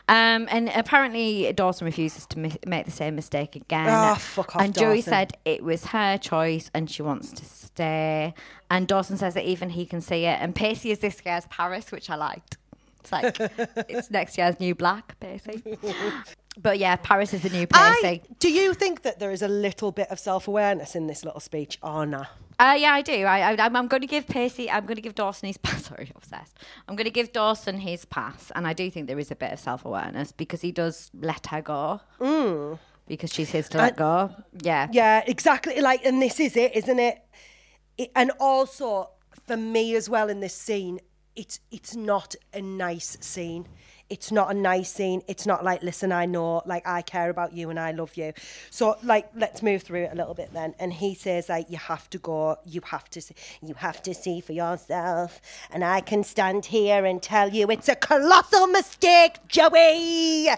Um, 0.07 0.49
and 0.51 0.69
apparently 0.75 1.51
Dawson 1.55 1.87
refuses 1.87 2.27
to 2.27 2.39
mi- 2.39 2.57
make 2.67 2.85
the 2.85 2.91
same 2.91 3.15
mistake 3.15 3.57
again. 3.57 3.87
Oh, 3.89 4.17
fuck 4.17 4.55
off, 4.55 4.61
and 4.63 4.75
Joey 4.75 4.97
Dawson. 4.97 5.11
said 5.13 5.33
it 5.47 5.65
was 5.65 5.87
her 5.87 6.19
choice 6.19 6.71
and 6.75 6.91
she 6.91 7.01
wants 7.01 7.33
to 7.33 7.45
stay. 7.47 8.35
And 8.71 8.87
Dawson 8.87 9.17
says 9.17 9.33
that 9.33 9.45
even 9.47 9.71
he 9.71 9.87
can 9.87 10.03
see 10.03 10.27
it. 10.27 10.39
And 10.43 10.55
Pacey 10.55 10.91
is 10.91 10.99
this 10.99 11.23
year's 11.25 11.47
Paris, 11.47 11.91
which 11.91 12.11
I 12.11 12.17
liked. 12.17 12.59
It's 13.03 13.13
like 13.13 13.37
it's 13.89 14.11
next 14.11 14.39
year's 14.39 14.59
new 14.61 14.75
black, 14.75 15.19
Pacey. 15.21 15.63
But 16.61 16.79
yeah, 16.79 16.97
Paris 16.97 17.33
is 17.33 17.43
the 17.43 17.49
new 17.49 17.67
Pacey. 17.67 18.07
I, 18.07 18.21
do 18.39 18.51
you 18.51 18.75
think 18.75 19.03
that 19.03 19.19
there 19.19 19.31
is 19.31 19.41
a 19.41 19.49
little 19.49 19.91
bit 19.91 20.09
of 20.11 20.19
self 20.19 20.49
awareness 20.49 20.95
in 20.95 21.07
this 21.07 21.25
little 21.25 21.41
speech? 21.41 21.79
No. 21.83 22.25
Uh, 22.59 22.77
yeah, 22.79 22.93
I 22.93 23.01
do. 23.01 23.25
I, 23.25 23.53
I, 23.53 23.57
I'm, 23.59 23.75
I'm 23.75 23.89
going 23.89 24.03
to 24.03 24.07
give 24.07 24.27
Percy. 24.27 24.71
I'm 24.71 24.85
going 24.85 24.97
to 24.97 25.03
give 25.03 25.15
Dawson 25.15 25.47
his 25.47 25.57
pass. 25.63 25.87
Sorry, 25.87 26.13
obsessed. 26.15 26.59
I'm 26.87 26.95
going 26.95 27.07
to 27.07 27.11
give 27.11 27.33
Dawson 27.33 27.79
his 27.79 28.05
pass. 28.05 28.53
And 28.55 28.67
I 28.67 28.75
do 28.75 28.91
think 28.91 29.07
there 29.07 29.19
is 29.19 29.31
a 29.31 29.35
bit 29.35 29.51
of 29.51 29.61
self 29.61 29.87
awareness 29.87 30.31
because 30.31 30.61
he 30.61 30.73
does 30.73 31.11
let 31.15 31.47
her 31.47 31.63
go. 31.63 32.01
Because 33.07 33.33
she's 33.33 33.51
his 33.51 33.71
to 33.71 33.79
let 33.79 33.97
go. 33.97 34.31
Yeah. 34.63 34.89
Yeah, 34.93 35.25
exactly. 35.27 35.81
Like, 35.81 36.05
and 36.05 36.21
this 36.21 36.39
is 36.39 36.55
it, 36.57 36.77
isn't 36.77 36.99
it? 36.99 37.19
it? 37.97 38.11
And 38.15 38.31
also, 38.39 39.09
for 39.47 39.57
me 39.57 39.97
as 39.97 40.11
well 40.11 40.29
in 40.29 40.41
this 40.41 40.55
scene, 40.55 41.01
it's 41.37 41.61
it's 41.71 41.97
not 41.97 42.35
a 42.53 42.61
nice 42.61 43.17
scene. 43.21 43.67
It's 44.13 44.31
not 44.31 44.51
a 44.51 44.55
nice 44.55 44.93
scene. 44.93 45.23
It's 45.27 45.47
not 45.47 45.65
like, 45.65 45.83
listen, 45.83 46.13
I 46.13 46.27
know, 46.27 46.61
like, 46.67 46.87
I 46.87 47.01
care 47.01 47.31
about 47.31 47.55
you 47.55 47.71
and 47.71 47.81
I 47.81 47.93
love 47.93 48.15
you. 48.15 48.35
So, 48.69 48.99
like, 49.03 49.31
let's 49.35 49.63
move 49.63 49.83
through 49.83 50.03
it 50.03 50.13
a 50.13 50.15
little 50.15 50.35
bit 50.35 50.53
then. 50.53 50.75
And 50.79 50.93
he 50.93 51.15
says, 51.15 51.49
like, 51.49 51.71
you 51.71 51.79
have 51.79 52.11
to 52.11 52.19
go. 52.19 52.59
You 52.67 52.83
have 52.85 53.09
to 53.09 53.23
see. 53.23 53.35
You 53.63 53.73
have 53.73 54.03
to 54.03 54.13
see 54.13 54.43
for 54.43 54.53
yourself. 54.53 55.41
And 55.71 55.83
I 55.83 56.03
can 56.03 56.25
stand 56.25 56.67
here 56.67 57.07
and 57.07 57.23
tell 57.23 57.49
you 57.49 57.71
it's 57.71 57.89
a 57.89 57.97
colossal 57.97 58.67
mistake, 58.67 59.37
Joey. 59.49 60.49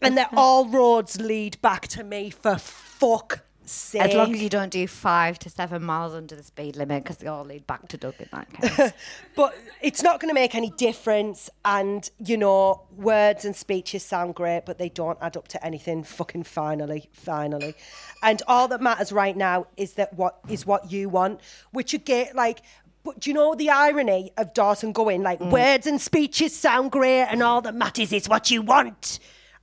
And 0.00 0.16
that 0.16 0.30
all 0.36 0.68
roads 0.68 1.20
lead 1.20 1.60
back 1.60 1.88
to 1.88 2.04
me 2.04 2.30
for 2.30 2.56
fuck 2.56 3.40
sake. 3.66 4.02
As 4.02 4.14
long 4.14 4.34
as 4.34 4.42
you 4.42 4.48
don't 4.48 4.70
do 4.70 4.86
five 4.86 5.38
to 5.40 5.50
seven 5.50 5.82
miles 5.82 6.14
under 6.14 6.34
the 6.34 6.42
speed 6.42 6.76
limit, 6.76 7.02
because 7.02 7.18
they 7.18 7.26
all 7.26 7.44
lead 7.44 7.66
back 7.66 7.88
to 7.88 7.96
Doug 7.96 8.14
in 8.18 8.28
that 8.32 8.52
case. 8.52 8.92
but 9.36 9.56
it's 9.80 10.02
not 10.02 10.20
going 10.20 10.28
to 10.28 10.34
make 10.34 10.54
any 10.54 10.70
difference. 10.70 11.50
And, 11.64 12.08
you 12.18 12.36
know, 12.36 12.82
words 12.96 13.44
and 13.44 13.54
speeches 13.54 14.02
sound 14.02 14.34
great, 14.34 14.62
but 14.66 14.78
they 14.78 14.88
don't 14.88 15.18
add 15.20 15.36
up 15.36 15.48
to 15.48 15.64
anything 15.64 16.04
fucking 16.04 16.44
finally, 16.44 17.08
finally. 17.12 17.74
And 18.22 18.42
all 18.46 18.68
that 18.68 18.80
matters 18.80 19.12
right 19.12 19.36
now 19.36 19.66
is 19.76 19.94
that 19.94 20.14
what 20.14 20.38
is 20.48 20.66
what 20.66 20.90
you 20.90 21.08
want, 21.08 21.40
which 21.72 21.94
again, 21.94 22.28
like, 22.34 22.62
but 23.04 23.20
do 23.20 23.30
you 23.30 23.34
know 23.34 23.54
the 23.54 23.68
irony 23.68 24.32
of 24.38 24.54
Dawson 24.54 24.92
going, 24.92 25.22
like, 25.22 25.38
mm. 25.38 25.50
words 25.50 25.86
and 25.86 26.00
speeches 26.00 26.56
sound 26.56 26.90
great, 26.90 27.24
and 27.24 27.42
all 27.42 27.60
that 27.60 27.74
matters 27.74 28.12
is 28.12 28.28
what 28.28 28.50
you 28.50 28.62
want? 28.62 29.18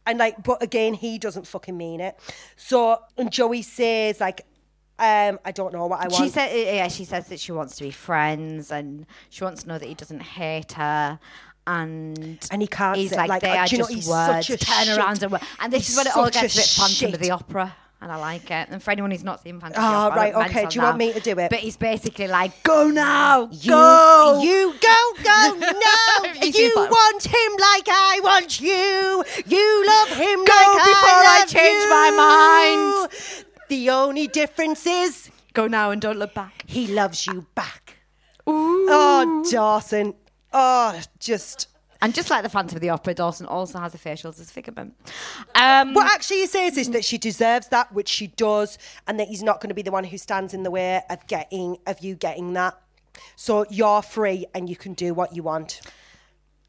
And, 0.06 0.18
like, 0.20 0.42
but 0.44 0.62
again, 0.64 0.94
he 0.96 1.20
doesn't 1.20 1.46
fucking 1.48 1.78
mean 1.78 2.02
it. 2.02 2.18
So, 2.56 3.00
and 3.18 3.32
Joey 3.32 3.62
says, 3.62 4.20
like, 4.20 4.46
um, 5.00 5.40
I 5.46 5.52
don't 5.52 5.74
know 5.74 5.86
what 5.88 6.00
I 6.00 6.08
want. 6.08 6.16
she 6.16 6.30
said, 6.30 6.54
yeah, 6.56 6.88
she 6.88 7.06
says 7.06 7.28
that 7.28 7.40
she 7.40 7.52
wants 7.52 7.76
to 7.78 7.84
be 7.84 7.92
friends 7.92 8.72
and 8.72 9.06
she 9.30 9.44
wants 9.44 9.64
to 9.64 9.70
know 9.70 9.78
that 9.80 9.88
he 9.88 9.94
doesn't 9.96 10.22
hate 10.22 10.74
her. 10.74 11.20
And 11.68 12.40
And 12.52 12.62
he 12.62 12.68
can't 12.68 12.98
He's 12.98 13.12
say- 13.12 13.18
like, 13.18 13.30
like, 13.30 13.42
they 13.44 13.52
uh, 13.52 13.58
are 13.62 13.68
you 13.68 13.78
know, 13.78 13.88
just 13.88 14.10
words. 14.10 14.48
Turn 14.48 14.58
shit- 14.58 14.98
around 14.98 15.22
and. 15.24 15.38
And 15.60 15.72
this 15.74 15.88
he's 15.88 15.92
is 15.92 15.98
when 15.98 16.08
it 16.08 16.16
all 16.18 16.30
gets 16.30 16.56
a 16.56 16.60
a 16.60 16.62
bit 16.62 16.68
Phantom 16.68 17.14
of 17.14 17.20
the. 17.20 17.32
Opera. 17.32 17.76
And 18.04 18.12
I 18.12 18.16
like 18.16 18.50
it. 18.50 18.68
And 18.72 18.82
for 18.82 18.90
anyone 18.90 19.12
who's 19.12 19.24
not 19.24 19.44
seen 19.44 19.60
Phantom 19.60 19.80
Ah, 19.80 20.08
of 20.08 20.14
the 20.16 20.20
Opera, 20.20 20.40
right, 20.40 20.50
okay, 20.50 20.66
do 20.66 20.76
you 20.80 20.82
want 20.82 20.98
me 20.98 21.14
to 21.14 21.20
do 21.20 21.38
it? 21.38 21.52
But 21.52 21.60
he's 21.60 21.78
basically 21.78 22.28
like, 22.28 22.64
go 22.64 22.88
now, 22.90 23.48
You, 23.52 23.70
go. 23.70 24.42
you 24.44 24.74
go, 24.82 25.24
go, 25.24 25.54
now. 25.60 26.34
You 26.34 26.42
you 26.48 26.52
seen 26.52 26.74
that? 26.74 26.90
want 26.90 27.24
him 27.24 27.52
like 27.60 27.88
I 27.88 28.20
want 28.24 28.60
you. 28.60 29.24
You 29.46 29.86
love 29.88 30.10
him 30.18 30.44
Go 30.44 30.54
like 30.74 30.84
before 30.84 31.22
I 31.36 31.40
I, 31.42 31.46
change 31.46 31.84
you. 31.84 31.90
my 31.92 33.06
mind. 33.06 33.52
The 33.70 33.90
only 33.92 34.28
difference 34.28 34.88
is 34.88 35.30
Go 35.54 35.68
now 35.68 35.92
and 35.92 36.02
don't 36.02 36.18
look 36.18 36.34
back. 36.34 36.64
he 36.66 36.88
loves 36.88 37.28
you 37.28 37.46
back. 37.54 37.98
Oh, 38.48 39.46
Dawson. 39.52 40.16
Oh, 40.52 41.00
just. 41.20 41.68
And 42.02 42.16
just 42.16 42.32
like 42.32 42.42
the 42.42 42.50
Phantom 42.50 42.76
of 42.76 42.82
the 42.82 42.90
Opera, 42.90 43.14
Dawson 43.14 43.46
also 43.46 43.78
has 43.78 43.94
a 43.94 43.98
facial 43.98 44.32
disfigurement. 44.32 44.96
Um, 45.54 45.94
What 45.94 46.12
actually 46.12 46.40
he 46.40 46.48
says 46.48 46.76
is 46.78 46.90
that 46.92 47.06
she 47.06 47.20
deserves 47.20 47.68
that, 47.68 47.94
which 47.94 48.10
she 48.10 48.28
does, 48.28 48.80
and 49.08 49.20
that 49.20 49.28
he's 49.28 49.44
not 49.44 49.62
going 49.62 49.70
to 49.70 49.76
be 49.76 49.84
the 49.84 49.92
one 49.92 50.06
who 50.06 50.18
stands 50.18 50.54
in 50.54 50.64
the 50.64 50.72
way 50.72 51.02
of 51.10 51.28
getting 51.28 51.78
of 51.86 52.00
you 52.00 52.16
getting 52.16 52.54
that. 52.54 52.76
So 53.36 53.66
you're 53.70 54.02
free 54.02 54.48
and 54.56 54.70
you 54.70 54.76
can 54.76 54.94
do 54.94 55.14
what 55.14 55.36
you 55.36 55.44
want. 55.44 55.82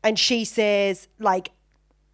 And 0.04 0.18
she 0.18 0.44
says, 0.44 1.08
like, 1.18 1.52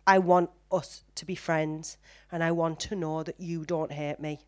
I 0.07 0.19
want 0.19 0.51
us 0.71 1.03
to 1.17 1.25
be 1.25 1.35
friends, 1.35 1.97
and 2.31 2.45
I 2.45 2.53
want 2.53 2.79
to 2.81 2.95
know 2.95 3.23
that 3.23 3.41
you 3.41 3.65
don't 3.65 3.91
hate 3.91 4.21
me. 4.21 4.41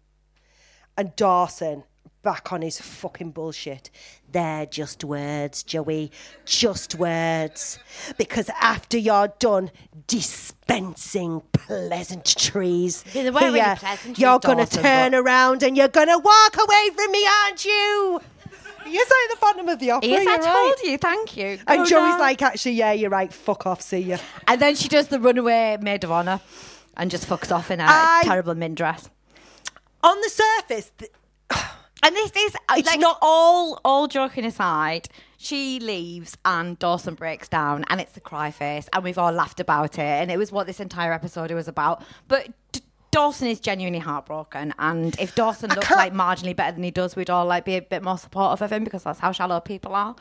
And 0.97 1.17
Dawson 1.17 1.85
back 2.23 2.53
on 2.53 2.63
his 2.63 2.81
fucking 2.81 3.31
bullshit. 3.31 3.91
They're 4.31 4.67
just 4.67 5.03
words, 5.05 5.63
Joey. 5.63 6.13
Just 6.45 6.95
words. 6.95 7.79
Because 8.19 8.51
after 8.61 8.99
you're 8.99 9.29
done 9.39 9.71
dispensing 10.07 11.43
pleasantries, 11.53 13.03
They 13.13 13.31
weren't 13.31 13.45
really 13.45 13.61
here, 13.61 13.77
pleasantries, 13.77 14.19
you're 14.19 14.39
going 14.39 14.59
to 14.59 14.67
turn 14.67 15.13
but- 15.13 15.19
around 15.21 15.63
and 15.63 15.77
you're 15.77 15.89
going 15.89 16.09
to 16.09 16.19
walk 16.19 16.57
away 16.57 16.91
from 16.95 17.11
me, 17.13 17.27
aren't 17.45 17.65
you? 17.65 18.21
You're 18.87 19.05
saying 19.07 19.29
the 19.31 19.37
bottom 19.41 19.69
of 19.69 19.79
the 19.79 19.91
Opera. 19.93 20.09
Yes, 20.09 20.27
I 20.27 20.37
right. 20.37 20.55
told 20.77 20.91
you. 20.91 20.99
Thank 20.99 21.37
you. 21.37 21.59
And 21.67 21.87
Joey's 21.87 22.15
now. 22.15 22.19
like, 22.19 22.43
actually, 22.43 22.73
yeah, 22.73 22.93
you're 22.93 23.11
right. 23.11 23.33
Fuck 23.33 23.67
off. 23.67 23.83
See 23.83 23.99
you. 23.99 24.17
and 24.49 24.61
then 24.61 24.75
she 24.75 24.89
does 24.89 25.09
the 25.09 25.21
runaway 25.21 25.77
maid 25.81 26.03
of 26.03 26.11
honor, 26.11 26.41
and 26.97 27.11
just 27.11 27.29
fucks 27.29 27.53
off 27.55 27.71
in 27.71 27.79
a 27.81 27.85
I- 27.87 28.23
terrible 28.25 28.55
min 28.55 28.75
dress. 28.75 29.09
On 30.03 30.19
the 30.23 30.31
surface, 30.31 30.91
th- 30.99 31.13
And 32.03 32.15
this 32.17 32.33
is 32.37 32.55
uh, 32.69 32.75
It's 32.79 32.87
like 32.89 33.01
not- 33.01 33.19
all 33.21 33.81
all 33.85 34.09
joking 34.09 34.45
aside. 34.45 35.09
She 35.37 35.81
leaves 35.81 36.37
and 36.45 36.79
Dawson 36.79 37.15
breaks 37.15 37.49
down, 37.49 37.85
and 37.89 38.01
it's 38.01 38.13
the 38.13 38.21
cry 38.21 38.51
face, 38.51 38.89
and 38.93 39.03
we've 39.03 39.17
all 39.19 39.33
laughed 39.33 39.59
about 39.61 39.95
it, 39.99 40.03
and 40.03 40.31
it 40.31 40.37
was 40.37 40.53
what 40.53 40.67
this 40.67 40.81
entire 40.81 41.13
episode 41.15 41.51
was 41.53 41.67
about. 41.69 42.03
But 42.29 42.49
D- 42.73 42.81
Dawson 43.11 43.49
is 43.49 43.59
genuinely 43.59 44.01
heartbroken, 44.01 44.75
and 44.79 45.19
if 45.19 45.35
Dawson 45.35 45.71
looks 45.71 45.91
like 45.91 46.13
marginally 46.13 46.55
better 46.55 46.73
than 46.73 46.83
he 46.85 46.91
does, 46.91 47.17
we'd 47.17 47.31
all 47.31 47.47
like 47.47 47.65
be 47.65 47.77
a 47.77 47.83
bit 47.83 48.03
more 48.03 48.19
supportive 48.19 48.61
of 48.63 48.71
him 48.73 48.85
because 48.85 49.03
that's 49.05 49.19
how 49.19 49.33
shallow 49.33 49.61
people 49.61 49.95
are. 49.95 50.15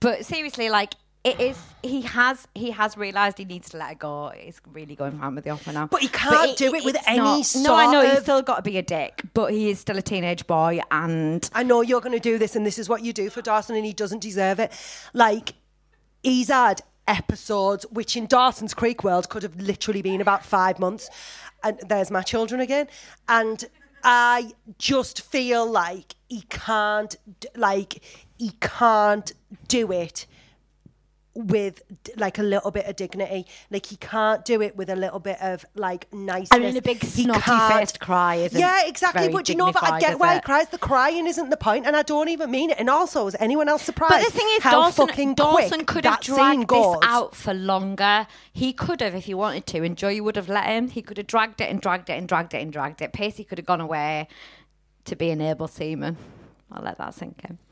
But 0.00 0.24
seriously, 0.24 0.70
like 0.70 0.94
it 1.24 1.40
is, 1.40 1.58
he 1.82 2.02
has 2.02 2.46
he 2.54 2.70
has 2.70 2.96
realised 2.96 3.38
he 3.38 3.44
needs 3.44 3.70
to 3.70 3.76
let 3.76 3.92
it 3.92 3.98
go. 3.98 4.28
It's 4.28 4.60
really 4.72 4.94
going 4.94 5.18
fine 5.18 5.34
with 5.34 5.44
the 5.44 5.50
offer 5.50 5.72
now. 5.72 5.86
But 5.86 6.00
he 6.00 6.08
can't 6.08 6.56
do 6.56 6.74
it 6.74 6.84
with 6.84 6.94
it's 6.96 7.08
any 7.08 7.18
not- 7.18 7.52
No, 7.56 7.74
I 7.74 7.86
know 7.86 8.02
sort 8.02 8.12
he's 8.12 8.22
still 8.22 8.42
got 8.42 8.56
to 8.56 8.62
be 8.62 8.78
a 8.78 8.82
dick, 8.82 9.22
but 9.34 9.52
he 9.52 9.70
is 9.70 9.80
still 9.80 9.98
a 9.98 10.02
teenage 10.02 10.46
boy, 10.46 10.80
and 10.90 11.48
I 11.54 11.62
know 11.62 11.82
you're 11.82 12.00
going 12.00 12.12
to 12.12 12.20
do 12.20 12.38
this, 12.38 12.56
and 12.56 12.64
this 12.64 12.78
is 12.78 12.88
what 12.88 13.02
you 13.02 13.12
do 13.12 13.30
for 13.30 13.42
Dawson, 13.42 13.76
and 13.76 13.84
he 13.84 13.92
doesn't 13.92 14.20
deserve 14.20 14.58
it. 14.60 14.72
Like, 15.12 15.54
he's 16.22 16.48
had 16.48 16.82
episodes 17.08 17.86
which 17.90 18.16
in 18.16 18.26
Dawson's 18.26 18.74
Creek 18.74 19.02
world 19.02 19.28
could 19.28 19.42
have 19.42 19.56
literally 19.56 20.02
been 20.02 20.20
about 20.20 20.44
five 20.44 20.78
months. 20.78 21.08
And 21.64 21.80
there's 21.88 22.10
my 22.10 22.22
children 22.22 22.60
again. 22.60 22.86
And 23.28 23.64
I 24.04 24.52
just 24.78 25.22
feel 25.22 25.66
like 25.66 26.14
he 26.28 26.42
can't, 26.50 27.16
like, 27.56 28.02
he 28.38 28.52
can't 28.60 29.32
do 29.66 29.90
it 29.90 30.26
with 31.34 31.82
like 32.16 32.38
a 32.38 32.42
little 32.42 32.70
bit 32.70 32.86
of 32.86 32.96
dignity. 32.96 33.46
Like 33.70 33.86
he 33.86 33.96
can't 33.96 34.44
do 34.44 34.60
it 34.60 34.76
with 34.76 34.90
a 34.90 34.96
little 34.96 35.20
bit 35.20 35.38
of 35.40 35.64
like 35.74 36.12
niceness. 36.12 36.48
I 36.52 36.58
mean, 36.58 36.76
a 36.76 36.82
big 36.82 37.04
snotty 37.04 37.74
faced 37.74 38.00
cry 38.00 38.36
isn't 38.36 38.58
Yeah, 38.58 38.86
exactly. 38.86 39.28
But 39.28 39.44
do 39.44 39.52
you 39.52 39.58
know, 39.58 39.72
but 39.72 39.82
I 39.82 40.00
get 40.00 40.18
why 40.18 40.34
he 40.34 40.40
cries. 40.40 40.68
The 40.68 40.78
crying 40.78 41.26
isn't 41.26 41.50
the 41.50 41.56
point, 41.56 41.86
and 41.86 41.96
I 41.96 42.02
don't 42.02 42.28
even 42.28 42.50
mean 42.50 42.70
it. 42.70 42.78
And 42.78 42.90
also, 42.90 43.26
is 43.26 43.36
anyone 43.38 43.68
else 43.68 43.82
surprised? 43.82 44.12
But 44.14 44.24
the 44.24 44.38
thing 44.38 44.48
is, 44.56 44.62
how 44.62 44.72
Dawson, 44.72 45.06
fucking 45.06 45.34
Dawson 45.34 45.84
could 45.84 46.04
have 46.04 46.20
dragged 46.20 46.68
this 46.70 46.96
out 47.02 47.34
for 47.34 47.54
longer. 47.54 48.26
He 48.52 48.72
could 48.72 49.00
have 49.00 49.14
if 49.14 49.24
he 49.26 49.34
wanted 49.34 49.66
to, 49.66 49.84
and 49.84 49.96
Joey 49.96 50.20
would 50.20 50.36
have 50.36 50.48
let 50.48 50.66
him. 50.66 50.88
He 50.88 51.02
could 51.02 51.18
have 51.18 51.26
dragged 51.26 51.60
it 51.60 51.70
and 51.70 51.80
dragged 51.80 52.10
it 52.10 52.14
and 52.14 52.28
dragged 52.28 52.54
it 52.54 52.62
and 52.62 52.72
dragged 52.72 53.02
it. 53.02 53.12
Pacey 53.12 53.44
could 53.44 53.58
have 53.58 53.66
gone 53.66 53.80
away 53.80 54.28
to 55.04 55.16
be 55.16 55.30
an 55.30 55.40
able 55.40 55.68
seaman. 55.68 56.16
I'll 56.70 56.82
let 56.82 56.98
that 56.98 57.14
sink 57.14 57.40
in. 57.48 57.58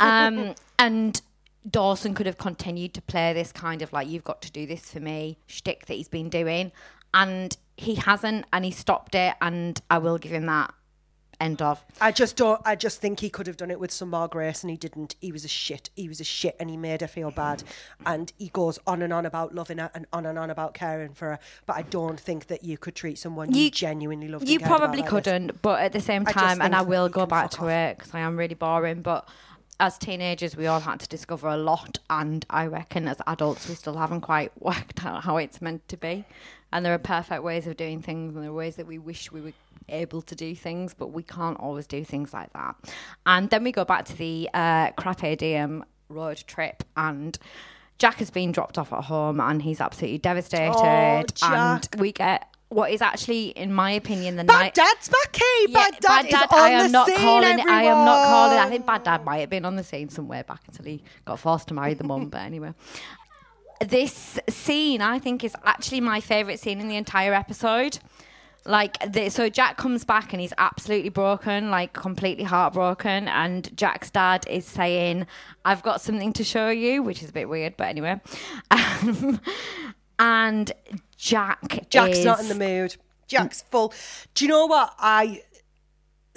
Um, 0.00 0.54
and 0.78 1.20
Dawson 1.68 2.14
could 2.14 2.26
have 2.26 2.38
continued 2.38 2.94
to 2.94 3.02
play 3.02 3.32
this 3.32 3.52
kind 3.52 3.82
of 3.82 3.92
like, 3.92 4.08
you've 4.08 4.24
got 4.24 4.42
to 4.42 4.52
do 4.52 4.66
this 4.66 4.90
for 4.90 5.00
me 5.00 5.38
shtick 5.46 5.86
that 5.86 5.94
he's 5.94 6.08
been 6.08 6.28
doing. 6.28 6.72
And 7.14 7.56
he 7.76 7.94
hasn't, 7.96 8.46
and 8.52 8.64
he 8.64 8.70
stopped 8.70 9.14
it, 9.14 9.34
and 9.40 9.80
I 9.90 9.98
will 9.98 10.18
give 10.18 10.32
him 10.32 10.46
that. 10.46 10.72
End 11.38 11.60
of. 11.60 11.84
I 12.00 12.12
just 12.12 12.36
don't. 12.36 12.62
I 12.64 12.76
just 12.76 12.98
think 12.98 13.20
he 13.20 13.28
could 13.28 13.46
have 13.46 13.58
done 13.58 13.70
it 13.70 13.78
with 13.78 13.90
some 13.90 14.08
more 14.08 14.26
grace, 14.26 14.62
and 14.62 14.70
he 14.70 14.78
didn't. 14.78 15.16
He 15.20 15.32
was 15.32 15.44
a 15.44 15.48
shit. 15.48 15.90
He 15.94 16.08
was 16.08 16.18
a 16.18 16.24
shit, 16.24 16.56
and 16.58 16.70
he 16.70 16.78
made 16.78 17.02
her 17.02 17.06
feel 17.06 17.30
bad. 17.30 17.62
And 18.06 18.32
he 18.38 18.48
goes 18.48 18.78
on 18.86 19.02
and 19.02 19.12
on 19.12 19.26
about 19.26 19.54
loving 19.54 19.76
her, 19.76 19.90
and 19.94 20.06
on 20.14 20.24
and 20.24 20.38
on 20.38 20.48
about 20.48 20.72
caring 20.72 21.12
for 21.12 21.32
her. 21.32 21.38
But 21.66 21.76
I 21.76 21.82
don't 21.82 22.18
think 22.18 22.46
that 22.46 22.64
you 22.64 22.78
could 22.78 22.94
treat 22.94 23.18
someone 23.18 23.52
you, 23.52 23.64
You- 23.64 23.70
genuinely 23.70 24.28
love. 24.28 24.48
You 24.48 24.60
probably 24.60 25.02
couldn't, 25.02 25.60
but 25.60 25.82
at 25.82 25.92
the 25.92 26.00
same 26.00 26.24
I 26.26 26.32
time, 26.32 26.62
and 26.62 26.74
I 26.74 26.80
will 26.80 27.10
go 27.10 27.26
back 27.26 27.50
to 27.50 27.66
it 27.68 27.98
because 27.98 28.14
I 28.14 28.20
am 28.20 28.38
really 28.38 28.54
boring. 28.54 29.02
But 29.02 29.28
as 29.78 29.98
teenagers, 29.98 30.56
we 30.56 30.66
all 30.66 30.80
had 30.80 31.00
to 31.00 31.08
discover 31.08 31.48
a 31.48 31.56
lot, 31.56 31.98
and 32.08 32.44
I 32.48 32.66
reckon 32.66 33.08
as 33.08 33.20
adults, 33.26 33.68
we 33.68 33.74
still 33.74 33.96
haven't 33.96 34.22
quite 34.22 34.52
worked 34.60 35.04
out 35.04 35.24
how 35.24 35.36
it's 35.36 35.60
meant 35.60 35.86
to 35.88 35.96
be. 35.96 36.24
And 36.72 36.84
there 36.84 36.94
are 36.94 36.98
perfect 36.98 37.42
ways 37.42 37.66
of 37.66 37.76
doing 37.76 38.02
things, 38.02 38.34
and 38.34 38.42
there 38.42 38.50
are 38.50 38.54
ways 38.54 38.76
that 38.76 38.86
we 38.86 38.98
wish 38.98 39.30
we 39.30 39.40
were 39.40 39.52
able 39.88 40.22
to 40.22 40.34
do 40.34 40.54
things, 40.54 40.94
but 40.94 41.08
we 41.08 41.22
can't 41.22 41.58
always 41.60 41.86
do 41.86 42.04
things 42.04 42.32
like 42.32 42.52
that. 42.54 42.74
And 43.24 43.50
then 43.50 43.62
we 43.64 43.72
go 43.72 43.84
back 43.84 44.04
to 44.06 44.16
the 44.16 44.48
uh, 44.52 44.90
Carpe 44.92 45.38
Diem 45.38 45.84
road 46.08 46.42
trip, 46.46 46.82
and 46.96 47.38
Jack 47.98 48.16
has 48.16 48.30
been 48.30 48.52
dropped 48.52 48.78
off 48.78 48.92
at 48.92 49.04
home, 49.04 49.40
and 49.40 49.62
he's 49.62 49.80
absolutely 49.80 50.18
devastated. 50.18 51.32
Oh, 51.42 51.46
and 51.52 51.88
we 51.98 52.12
get 52.12 52.48
what 52.68 52.90
is 52.90 53.00
actually, 53.00 53.48
in 53.50 53.72
my 53.72 53.92
opinion, 53.92 54.36
the 54.36 54.44
Bad 54.44 54.60
night. 54.60 54.74
Dad's 54.74 55.08
back 55.08 55.36
here. 55.36 55.68
Yeah, 55.68 55.90
bad 55.90 56.00
Dad, 56.00 56.26
is 56.26 56.34
on 56.34 56.46
I 56.52 56.68
am 56.70 56.92
not 56.92 57.06
scene, 57.06 57.16
calling. 57.18 57.44
Everyone. 57.44 57.72
I 57.72 57.82
am 57.84 58.04
not 58.04 58.26
calling. 58.26 58.58
I 58.58 58.68
think 58.68 58.86
Bad 58.86 59.04
Dad 59.04 59.24
might 59.24 59.38
have 59.38 59.50
been 59.50 59.64
on 59.64 59.76
the 59.76 59.84
scene 59.84 60.08
somewhere 60.08 60.42
back 60.44 60.62
until 60.66 60.84
he 60.84 61.02
got 61.24 61.38
forced 61.38 61.68
to 61.68 61.74
marry 61.74 61.94
the 61.94 62.04
mum. 62.04 62.28
But 62.28 62.42
anyway, 62.42 62.74
this 63.80 64.38
scene 64.48 65.00
I 65.00 65.18
think 65.18 65.44
is 65.44 65.54
actually 65.64 66.00
my 66.00 66.20
favourite 66.20 66.58
scene 66.58 66.80
in 66.80 66.88
the 66.88 66.96
entire 66.96 67.34
episode. 67.34 67.98
Like, 68.64 68.98
the, 69.12 69.28
so 69.28 69.48
Jack 69.48 69.76
comes 69.76 70.04
back 70.04 70.32
and 70.32 70.40
he's 70.40 70.52
absolutely 70.58 71.10
broken, 71.10 71.70
like 71.70 71.92
completely 71.92 72.42
heartbroken. 72.42 73.28
And 73.28 73.74
Jack's 73.76 74.10
dad 74.10 74.44
is 74.50 74.64
saying, 74.64 75.28
"I've 75.64 75.84
got 75.84 76.00
something 76.00 76.32
to 76.32 76.42
show 76.42 76.70
you," 76.70 77.04
which 77.04 77.22
is 77.22 77.30
a 77.30 77.32
bit 77.32 77.48
weird, 77.48 77.76
but 77.76 77.84
anyway. 77.84 78.20
Um, 78.70 79.40
and 80.18 80.72
Jack, 81.16 81.88
Jack's 81.88 82.18
is, 82.18 82.24
not 82.24 82.40
in 82.40 82.48
the 82.48 82.54
mood. 82.54 82.96
Jack's 83.26 83.62
full. 83.62 83.92
Do 84.34 84.44
you 84.44 84.48
know 84.48 84.66
what 84.66 84.94
I 84.98 85.42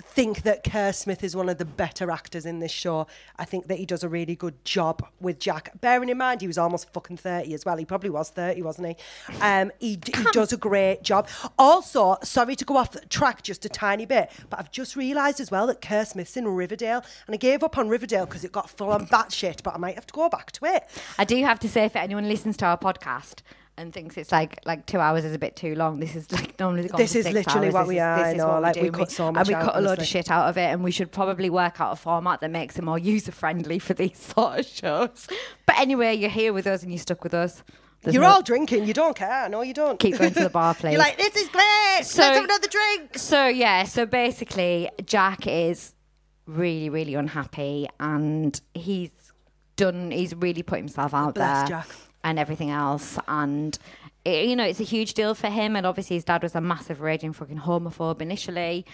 think 0.01 0.41
that 0.43 0.64
Kerr 0.64 0.91
Smith 0.91 1.23
is 1.23 1.35
one 1.35 1.49
of 1.49 1.57
the 1.57 1.65
better 1.65 2.11
actors 2.11 2.45
in 2.45 2.60
this 2.60 2.72
show. 2.72 3.07
I 3.38 3.45
think 3.45 3.68
that 3.68 3.77
he 3.77 3.85
does 3.85 4.03
a 4.03 4.10
really 4.10 4.35
good 4.35 4.64
job 4.65 5.06
with 5.19 5.39
Jack. 5.39 5.72
Bearing 5.80 6.10
in 6.10 6.18
mind 6.18 6.41
he 6.41 6.47
was 6.47 6.57
almost 6.57 6.91
fucking 6.91 7.18
30 7.18 7.53
as 7.53 7.65
well. 7.65 7.77
He 7.77 7.85
probably 7.85 8.10
was 8.10 8.30
30, 8.30 8.61
wasn't 8.61 8.88
he? 8.88 8.95
Um, 9.41 9.72
he, 9.80 9.99
he 10.06 10.23
does 10.31 10.51
a 10.51 10.57
great 10.57 11.03
job. 11.03 11.27
Also, 11.57 12.18
sorry 12.23 12.56
to 12.56 12.65
go 12.65 12.77
off 12.77 12.95
track 13.10 13.43
just 13.43 13.65
a 13.65 13.69
tiny 13.69 14.06
bit, 14.06 14.31
but 14.49 14.60
I've 14.60 14.72
just 14.72 14.95
realised 14.95 15.39
as 15.39 15.51
well 15.51 15.68
that 15.68 15.81
Kerr 15.81 16.06
Smith's 16.06 16.35
in 16.35 16.47
Riverdale. 16.47 17.03
And 17.27 17.34
I 17.34 17.38
gave 17.38 17.64
up 17.64 17.77
on 17.77 17.88
Riverdale 17.88 18.26
because 18.26 18.43
it 18.43 18.51
got 18.51 18.69
full 18.69 18.89
on 18.89 19.07
batshit, 19.07 19.64
but 19.64 19.76
I 19.76 19.77
might 19.77 19.95
have 19.95 20.07
to 20.07 20.14
go 20.14 20.27
back 20.30 20.51
to 20.53 20.65
it. 20.65 20.84
I 21.18 21.26
do 21.26 21.41
have 21.43 21.60
to 21.60 21.69
say, 21.69 21.85
if 21.85 21.95
anyone 21.95 22.27
listens 22.27 22.57
to 22.57 22.65
our 22.65 22.77
podcast 22.77 23.41
and 23.80 23.91
thinks 23.93 24.18
it's 24.18 24.31
like 24.31 24.60
like 24.65 24.85
two 24.85 24.99
hours 24.99 25.26
is 25.26 25.34
a 25.34 25.39
bit 25.39 25.56
too 25.56 25.73
long, 25.76 25.99
this 25.99 26.15
is 26.15 26.31
like 26.38 26.60
normally 26.60 26.89
This 26.95 27.15
is 27.15 27.26
literally 27.30 27.68
hours. 27.68 27.73
what 27.73 27.81
This 27.84 27.88
we 27.89 27.95
is- 27.97 28.01
are, 28.01 28.18
this 28.18 28.26
I 28.26 28.31
is 28.31 28.38
know, 28.38 28.47
what 28.49 28.61
like, 28.61 28.73
do. 28.76 28.81
we 28.81 28.88
And 28.88 28.95
cut 28.97 29.11
so 29.11 29.31
much, 29.31 29.39
and 29.39 29.47
we 29.47 29.53
out, 29.56 29.64
cut 29.65 29.76
a 29.76 29.80
load 29.81 29.88
honestly. 29.99 30.03
of 30.03 30.07
shit 30.07 30.31
out 30.31 30.49
of 30.49 30.57
it, 30.57 30.68
and 30.72 30.84
we 30.84 30.91
should 30.91 31.11
probably 31.11 31.49
work 31.49 31.81
out 31.81 31.93
a 31.93 31.95
format 31.95 32.41
that 32.41 32.51
makes 32.51 32.77
it 32.77 32.84
more 32.84 32.99
user 33.15 33.31
friendly 33.31 33.80
for 33.80 33.93
these 33.95 34.18
sort 34.35 34.60
of 34.60 34.65
shows. 34.68 35.27
But 35.65 35.80
anyway, 35.80 36.15
you're 36.15 36.30
here 36.30 36.53
with 36.53 36.68
us 36.68 36.84
and 36.84 36.91
you're 36.91 36.99
stuck 36.99 37.23
with 37.23 37.34
us. 37.34 37.64
There's 38.01 38.14
You're 38.14 38.23
no- 38.23 38.30
all 38.30 38.41
drinking. 38.41 38.85
You 38.85 38.93
don't 38.93 39.15
care. 39.15 39.49
No, 39.49 39.61
you 39.61 39.73
don't. 39.73 39.99
Keep 39.99 40.19
going 40.19 40.34
to 40.34 40.43
the 40.43 40.49
bar, 40.49 40.73
please. 40.73 40.91
You're 40.93 40.99
like, 41.01 41.18
this 41.18 41.35
is 41.35 41.49
great. 41.49 41.99
So- 42.03 42.22
Let's 42.22 42.35
have 42.38 42.43
another 42.45 42.68
drink. 42.68 43.18
So 43.18 43.47
yeah, 43.47 43.84
so 43.84 44.06
basically 44.06 44.89
Jack 45.06 45.45
is 45.47 45.93
really, 46.45 46.89
really 46.89 47.14
unhappy 47.15 47.88
and 47.99 48.60
he's 48.73 49.11
done 49.76 50.11
he's 50.11 50.34
really 50.35 50.64
put 50.64 50.77
himself 50.80 51.14
out 51.14 51.35
Bless 51.35 51.60
there 51.69 51.77
Jack. 51.80 51.88
And 52.23 52.37
everything 52.39 52.69
else 52.69 53.17
and 53.27 53.77
it, 54.25 54.45
you 54.45 54.55
know, 54.55 54.65
it's 54.65 54.79
a 54.81 54.83
huge 54.83 55.13
deal 55.13 55.33
for 55.33 55.47
him 55.47 55.75
and 55.75 55.85
obviously 55.85 56.15
his 56.17 56.25
dad 56.25 56.43
was 56.43 56.53
a 56.55 56.61
massive 56.61 56.99
raging 57.01 57.31
fucking 57.33 57.59
homophobe 57.59 58.21
initially. 58.21 58.85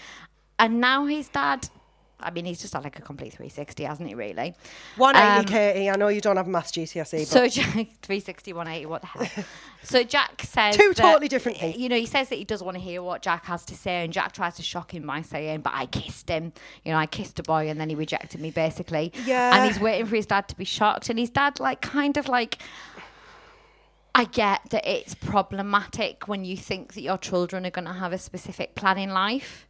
And 0.60 0.80
now 0.80 1.06
his 1.06 1.28
dad 1.30 1.70
I 2.18 2.32
mean, 2.32 2.46
he's 2.46 2.62
just 2.62 2.74
had 2.74 2.86
like 2.86 2.98
a 2.98 3.02
complete 3.02 3.34
360, 3.34 3.84
hasn't 3.84 4.08
he, 4.08 4.16
really? 4.16 4.56
180, 4.96 5.20
Um, 5.40 5.46
Katie. 5.46 5.90
I 5.90 5.96
know 5.98 6.08
you 6.08 6.22
don't 6.22 6.38
have 6.38 6.48
maths 6.48 6.72
GCSE, 6.72 7.20
but 7.20 7.28
So 7.28 7.48
Jack, 7.50 7.74
360, 8.02 8.54
180, 8.54 8.86
what 8.86 9.02
the 9.02 9.08
hell? 9.08 9.46
so 9.84 10.02
Jack 10.02 10.42
says 10.44 10.78
Two 10.78 10.94
that- 10.96 10.96
totally 10.96 11.28
different 11.28 11.58
things. 11.58 11.76
You 11.76 11.90
know, 11.90 11.98
he 11.98 12.06
says 12.06 12.30
that 12.30 12.38
he 12.38 12.46
does 12.46 12.64
want 12.64 12.76
to 12.78 12.82
hear 12.82 13.04
what 13.04 13.22
Jack 13.22 13.44
has 13.46 13.66
to 13.66 13.76
say, 13.76 14.06
and 14.06 14.14
Jack 14.14 14.32
tries 14.32 14.56
to 14.56 14.64
shock 14.64 14.94
him 14.94 15.06
by 15.06 15.24
saying, 15.24 15.60
"But 15.60 15.74
I 15.76 15.88
kissed 15.88 16.30
him. 16.30 16.54
You 16.86 16.94
know, 16.94 16.98
I 16.98 17.06
kissed 17.06 17.38
a 17.40 17.44
boy, 17.44 17.68
and 17.70 17.82
then 17.82 17.90
he 17.90 17.96
rejected 17.96 18.40
me, 18.40 18.50
basically." 18.50 19.12
Yeah. 19.26 19.54
And 19.54 19.70
he's 19.70 19.82
waiting 19.82 20.06
for 20.06 20.16
his 20.16 20.26
dad 20.26 20.48
to 20.48 20.56
be 20.56 20.66
shocked, 20.66 21.10
and 21.10 21.20
his 21.20 21.30
dad, 21.30 21.60
like, 21.60 21.82
kind 21.82 22.16
of 22.16 22.30
like. 22.30 22.60
I 24.16 24.24
get 24.24 24.70
that 24.70 24.90
it's 24.90 25.14
problematic 25.14 26.28
when 26.28 26.46
you 26.46 26.56
think 26.56 26.94
that 26.94 27.02
your 27.02 27.18
children 27.18 27.66
are 27.66 27.70
going 27.70 27.86
to 27.86 27.94
have 27.94 28.14
a 28.14 28.18
specific 28.18 28.74
plan 28.74 28.98
in 28.98 29.10
life 29.10 29.68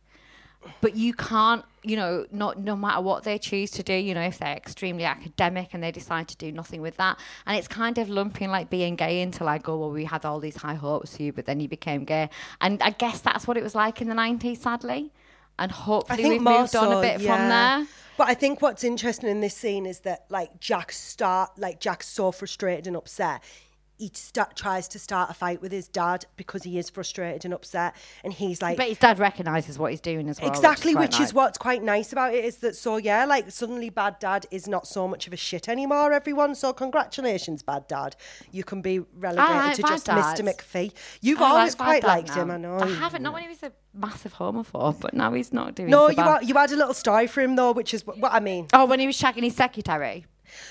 but 0.82 0.96
you 0.96 1.14
can't 1.14 1.64
you 1.84 1.96
know 1.96 2.26
not 2.32 2.58
no 2.60 2.76
matter 2.76 3.02
what 3.02 3.24
they 3.24 3.38
choose 3.38 3.70
to 3.70 3.84
do 3.84 3.94
you 3.94 4.14
know 4.14 4.22
if 4.22 4.40
they're 4.40 4.56
extremely 4.56 5.04
academic 5.04 5.74
and 5.74 5.84
they 5.84 5.92
decide 5.92 6.28
to 6.28 6.36
do 6.38 6.52
nothing 6.52 6.82
with 6.82 6.98
that 6.98 7.20
and 7.46 7.58
it's 7.58 7.68
kind 7.68 7.98
of 8.00 8.10
lumping 8.10 8.50
like 8.50 8.70
being 8.70 8.96
gay 8.96 9.22
into 9.22 9.44
like 9.44 9.68
oh 9.70 9.78
well 9.78 9.92
we 9.92 10.06
had 10.06 10.26
all 10.26 10.40
these 10.40 10.58
high 10.58 10.74
hopes 10.74 11.18
for 11.18 11.24
you 11.24 11.32
but 11.32 11.46
then 11.46 11.60
you 11.60 11.68
became 11.68 12.04
gay 12.04 12.30
and 12.62 12.82
i 12.82 12.90
guess 12.90 13.22
that's 13.22 13.48
what 13.48 13.58
it 13.58 13.64
was 13.64 13.76
like 13.76 14.02
in 14.02 14.10
the 14.10 14.16
90s 14.16 14.58
sadly 14.58 15.12
and 15.58 15.72
hopefully 15.72 16.30
we've 16.30 16.42
moved 16.42 16.76
on 16.76 16.92
a 16.92 17.02
bit 17.02 17.22
from 17.22 17.50
there. 17.50 17.88
But 18.18 18.30
I 18.30 18.34
think 18.34 18.62
what's 18.62 18.84
interesting 18.84 19.30
in 19.30 19.42
this 19.42 19.56
scene 19.56 19.86
is 19.86 20.02
that 20.02 20.26
like 20.30 20.60
Jack 20.60 20.92
start 20.92 21.52
like 21.58 21.80
Jack's 21.80 22.08
so 22.08 22.32
frustrated 22.32 22.88
and 22.88 22.96
upset. 22.96 23.44
He 23.98 24.12
start, 24.14 24.56
tries 24.58 24.88
to 24.90 25.00
start 25.00 25.30
a 25.30 25.34
fight 25.34 25.62
with 25.62 25.72
his 25.72 25.88
dad 25.88 26.26
because 26.36 26.64
he 26.64 26.78
is 26.78 26.90
frustrated 26.90 27.46
and 27.46 27.54
upset, 27.54 27.96
and 28.24 28.34
he's 28.34 28.62
like, 28.62 28.76
But 28.76 28.90
his 28.90 28.98
dad 28.98 29.20
recognises 29.20 29.80
what 29.80 29.92
he's 29.92 30.02
doing 30.02 30.28
as 30.28 30.42
well. 30.42 30.50
exactly, 30.50 30.92
quite 30.94 31.02
which 31.02 31.20
nice. 31.20 31.30
is 31.30 31.34
what's 31.34 31.58
quite 31.58 31.82
nice 31.82 32.12
about 32.12 32.34
it 32.34 32.44
is 32.44 32.58
that 32.58 32.76
so 32.76 32.98
yeah, 32.98 33.24
like 33.26 33.50
suddenly 33.52 33.90
bad 33.90 34.20
dad 34.20 34.46
is 34.52 34.68
not 34.68 34.86
so 34.86 35.08
much 35.08 35.28
of 35.28 35.34
a 35.34 35.38
shit 35.38 35.70
anymore. 35.70 36.12
Everyone, 36.12 36.56
so 36.56 36.74
congratulations, 36.74 37.64
bad 37.64 37.88
dad. 37.88 38.16
You 38.52 38.64
can 38.66 38.82
be 38.82 39.00
relegated 39.00 39.56
like 39.56 39.76
to 39.78 39.82
bad 39.84 39.90
just 39.90 40.06
Mr. 40.08 40.16
dads. 40.16 40.42
McPhee. 40.42 40.92
You've 41.22 41.42
I 41.42 41.50
always 41.50 41.76
Bad 41.76 41.84
quite 41.86 42.04
liked 42.04 42.28
now. 42.30 42.42
him, 42.42 42.52
I 42.52 42.58
know. 42.58 42.80
I 42.80 42.88
haven't. 42.88 43.24
Not 43.24 43.34
when 43.34 43.44
he 43.44 43.50
was 43.50 43.64
a 43.64 43.72
massive 43.94 44.34
homophobe, 44.34 45.00
but 45.00 45.14
now 45.14 45.32
he's 45.34 45.54
not 45.54 45.74
doing. 45.76 45.90
No, 45.90 46.08
so 46.08 46.12
you 46.12 46.16
bad. 46.18 46.28
are, 46.28 46.44
you 46.44 46.54
had 46.56 46.72
a 46.72 46.76
little 46.76 46.94
story 46.94 47.28
for 47.28 47.42
him 47.42 47.56
though, 47.56 47.72
which 47.72 47.94
is 47.94 48.06
what, 48.06 48.18
what 48.20 48.34
I 48.34 48.40
mean. 48.42 48.68
Oh, 48.74 48.86
when 48.86 49.00
he 49.00 49.08
was 49.08 49.18
shagging 49.18 49.44
his 49.44 49.56
secretary. 49.56 50.26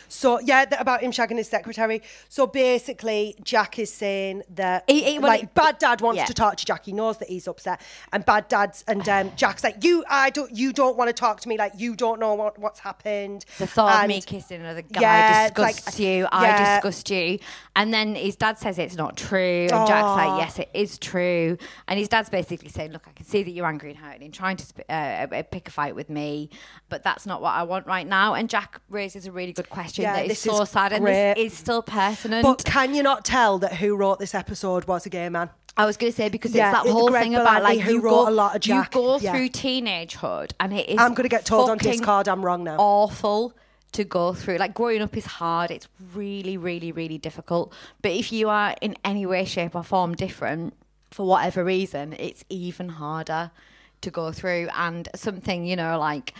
So 0.09 0.41
yeah, 0.41 0.65
th- 0.65 0.81
about 0.81 1.03
him 1.03 1.11
shagging 1.11 1.37
his 1.39 1.49
secretary. 1.49 2.03
So 2.29 2.47
basically, 2.47 3.37
Jack 3.43 3.79
is 3.79 3.93
saying 3.93 4.43
that 4.55 4.85
He- 4.89 5.03
he- 5.05 5.19
well, 5.19 5.29
like 5.31 5.41
he- 5.41 5.47
bad 5.55 5.79
dad 5.79 6.01
wants 6.01 6.19
yeah. 6.19 6.25
to 6.27 6.35
talk 6.35 6.57
to 6.57 6.65
Jack. 6.65 6.85
He 6.85 6.93
knows 6.93 7.19
that 7.19 7.29
he's 7.29 7.47
upset, 7.49 7.81
and 8.13 8.25
bad 8.25 8.49
dad's 8.49 8.85
and 8.89 9.09
um, 9.09 9.33
Jack's 9.37 9.63
like, 9.65 9.83
you, 9.85 10.05
I 10.09 10.31
don't, 10.31 10.51
you 10.57 10.73
don't 10.73 10.97
want 10.97 11.09
to 11.09 11.13
talk 11.13 11.41
to 11.41 11.49
me. 11.49 11.57
Like 11.59 11.73
you 11.77 11.95
don't 11.95 12.19
know 12.21 12.35
what 12.35 12.59
what's 12.59 12.81
happened. 12.81 13.45
The 13.59 13.67
thought 13.67 14.03
of 14.05 14.09
me 14.09 14.17
And- 14.17 14.27
kissing 14.27 14.61
another 14.61 14.83
guy 14.83 15.01
Yeah, 15.01 15.47
it's 15.49 15.59
like- 15.59 15.75
disgusts 15.77 16.01
you. 16.01 16.27
I 16.33 16.45
yeah. 16.47 16.75
disgust 16.77 17.11
you. 17.11 17.39
And 17.77 17.93
then 17.93 18.15
his 18.15 18.37
dad 18.37 18.59
says 18.59 18.79
it's 18.79 18.95
not 18.97 19.17
true. 19.17 19.63
And 19.71 19.87
Jack's 19.89 20.17
like, 20.17 20.39
yes, 20.41 20.59
it 20.59 20.71
is 20.75 20.99
true. 20.99 21.57
And 21.89 21.99
his 21.99 22.09
dad's 22.09 22.31
basically 22.31 22.69
saying, 22.69 22.93
look, 22.93 23.07
I 23.09 23.13
can 23.13 23.27
see 23.27 23.43
that 23.43 23.51
you're 23.51 23.67
angry 23.67 23.91
and 23.91 23.99
hurting, 23.99 24.31
trying 24.33 24.57
to 24.59 24.65
sp- 24.67 24.87
uh, 24.89 24.93
uh, 24.93 25.43
pick 25.51 25.69
a 25.69 25.71
fight 25.71 25.95
with 25.97 26.09
me, 26.09 26.51
but 26.89 27.03
that's 27.03 27.27
not 27.27 27.43
what 27.43 27.51
I 27.53 27.65
want 27.65 27.87
right 27.87 28.07
now. 28.07 28.35
And 28.35 28.49
Jack 28.49 28.81
raises 28.89 29.27
a 29.27 29.33
really 29.33 29.53
good 29.53 29.69
question 29.75 30.03
Yeah, 30.05 30.15
that 30.15 30.23
is 30.25 30.29
this 30.31 30.41
so 30.41 30.63
is 30.63 30.71
sad. 30.71 30.93
And 30.93 31.05
great. 31.05 31.35
this 31.35 31.53
is 31.53 31.59
still 31.59 31.83
pertinent. 31.83 32.43
But 32.45 32.65
can 32.65 32.95
you 32.95 33.03
not 33.03 33.25
tell 33.25 33.59
that 33.59 33.75
who 33.75 33.97
wrote 33.97 34.19
this 34.19 34.35
episode 34.35 34.85
was 34.87 35.05
a 35.07 35.11
gay 35.11 35.29
man? 35.29 35.51
I 35.77 35.87
was 35.87 35.97
going 35.97 36.13
to 36.13 36.17
say 36.17 36.29
because 36.29 36.55
Yeah, 36.55 36.71
it's 36.71 36.85
that 36.85 36.93
whole 36.93 37.11
thing 37.11 37.35
about 37.35 37.63
like 37.65 37.81
who 37.81 37.95
you 37.95 38.01
wrote 38.01 38.25
go, 38.27 38.29
a 38.29 38.31
lot 38.31 38.55
of 38.55 38.61
Jack. 38.63 38.95
you 38.95 39.01
go 39.01 39.19
Yeah. 39.19 39.33
through 39.33 39.49
teenagehood 39.49 40.53
and 40.61 40.73
it 40.73 40.89
is. 40.89 40.99
I'm 40.99 41.15
gonna 41.15 41.29
get 41.29 41.45
told 41.45 41.69
on 41.71 41.79
Discord 41.79 42.29
I'm 42.29 42.45
wrong 42.45 42.63
now. 42.65 42.77
Awful 42.79 43.53
to 43.93 44.05
go 44.05 44.35
through. 44.35 44.57
Like 44.59 44.75
growing 44.75 45.03
up 45.03 45.17
is 45.17 45.27
hard. 45.27 45.71
It's 45.71 45.89
really, 46.15 46.57
really, 46.57 46.93
really 46.93 47.19
difficult. 47.19 47.73
But 48.03 48.13
if 48.13 48.33
you 48.33 48.49
are 48.49 48.75
in 48.81 48.97
any 49.05 49.27
way, 49.27 49.45
shape, 49.45 49.75
or 49.75 49.83
form 49.83 50.15
different 50.15 50.75
for 51.11 51.27
whatever 51.27 51.65
reason, 51.65 52.13
it's 52.19 52.45
even 52.49 52.89
harder 52.91 53.51
to 54.01 54.11
go 54.11 54.31
through. 54.33 54.69
And 54.77 55.09
something 55.15 55.65
you 55.65 55.77
know, 55.77 55.99
like 55.99 56.35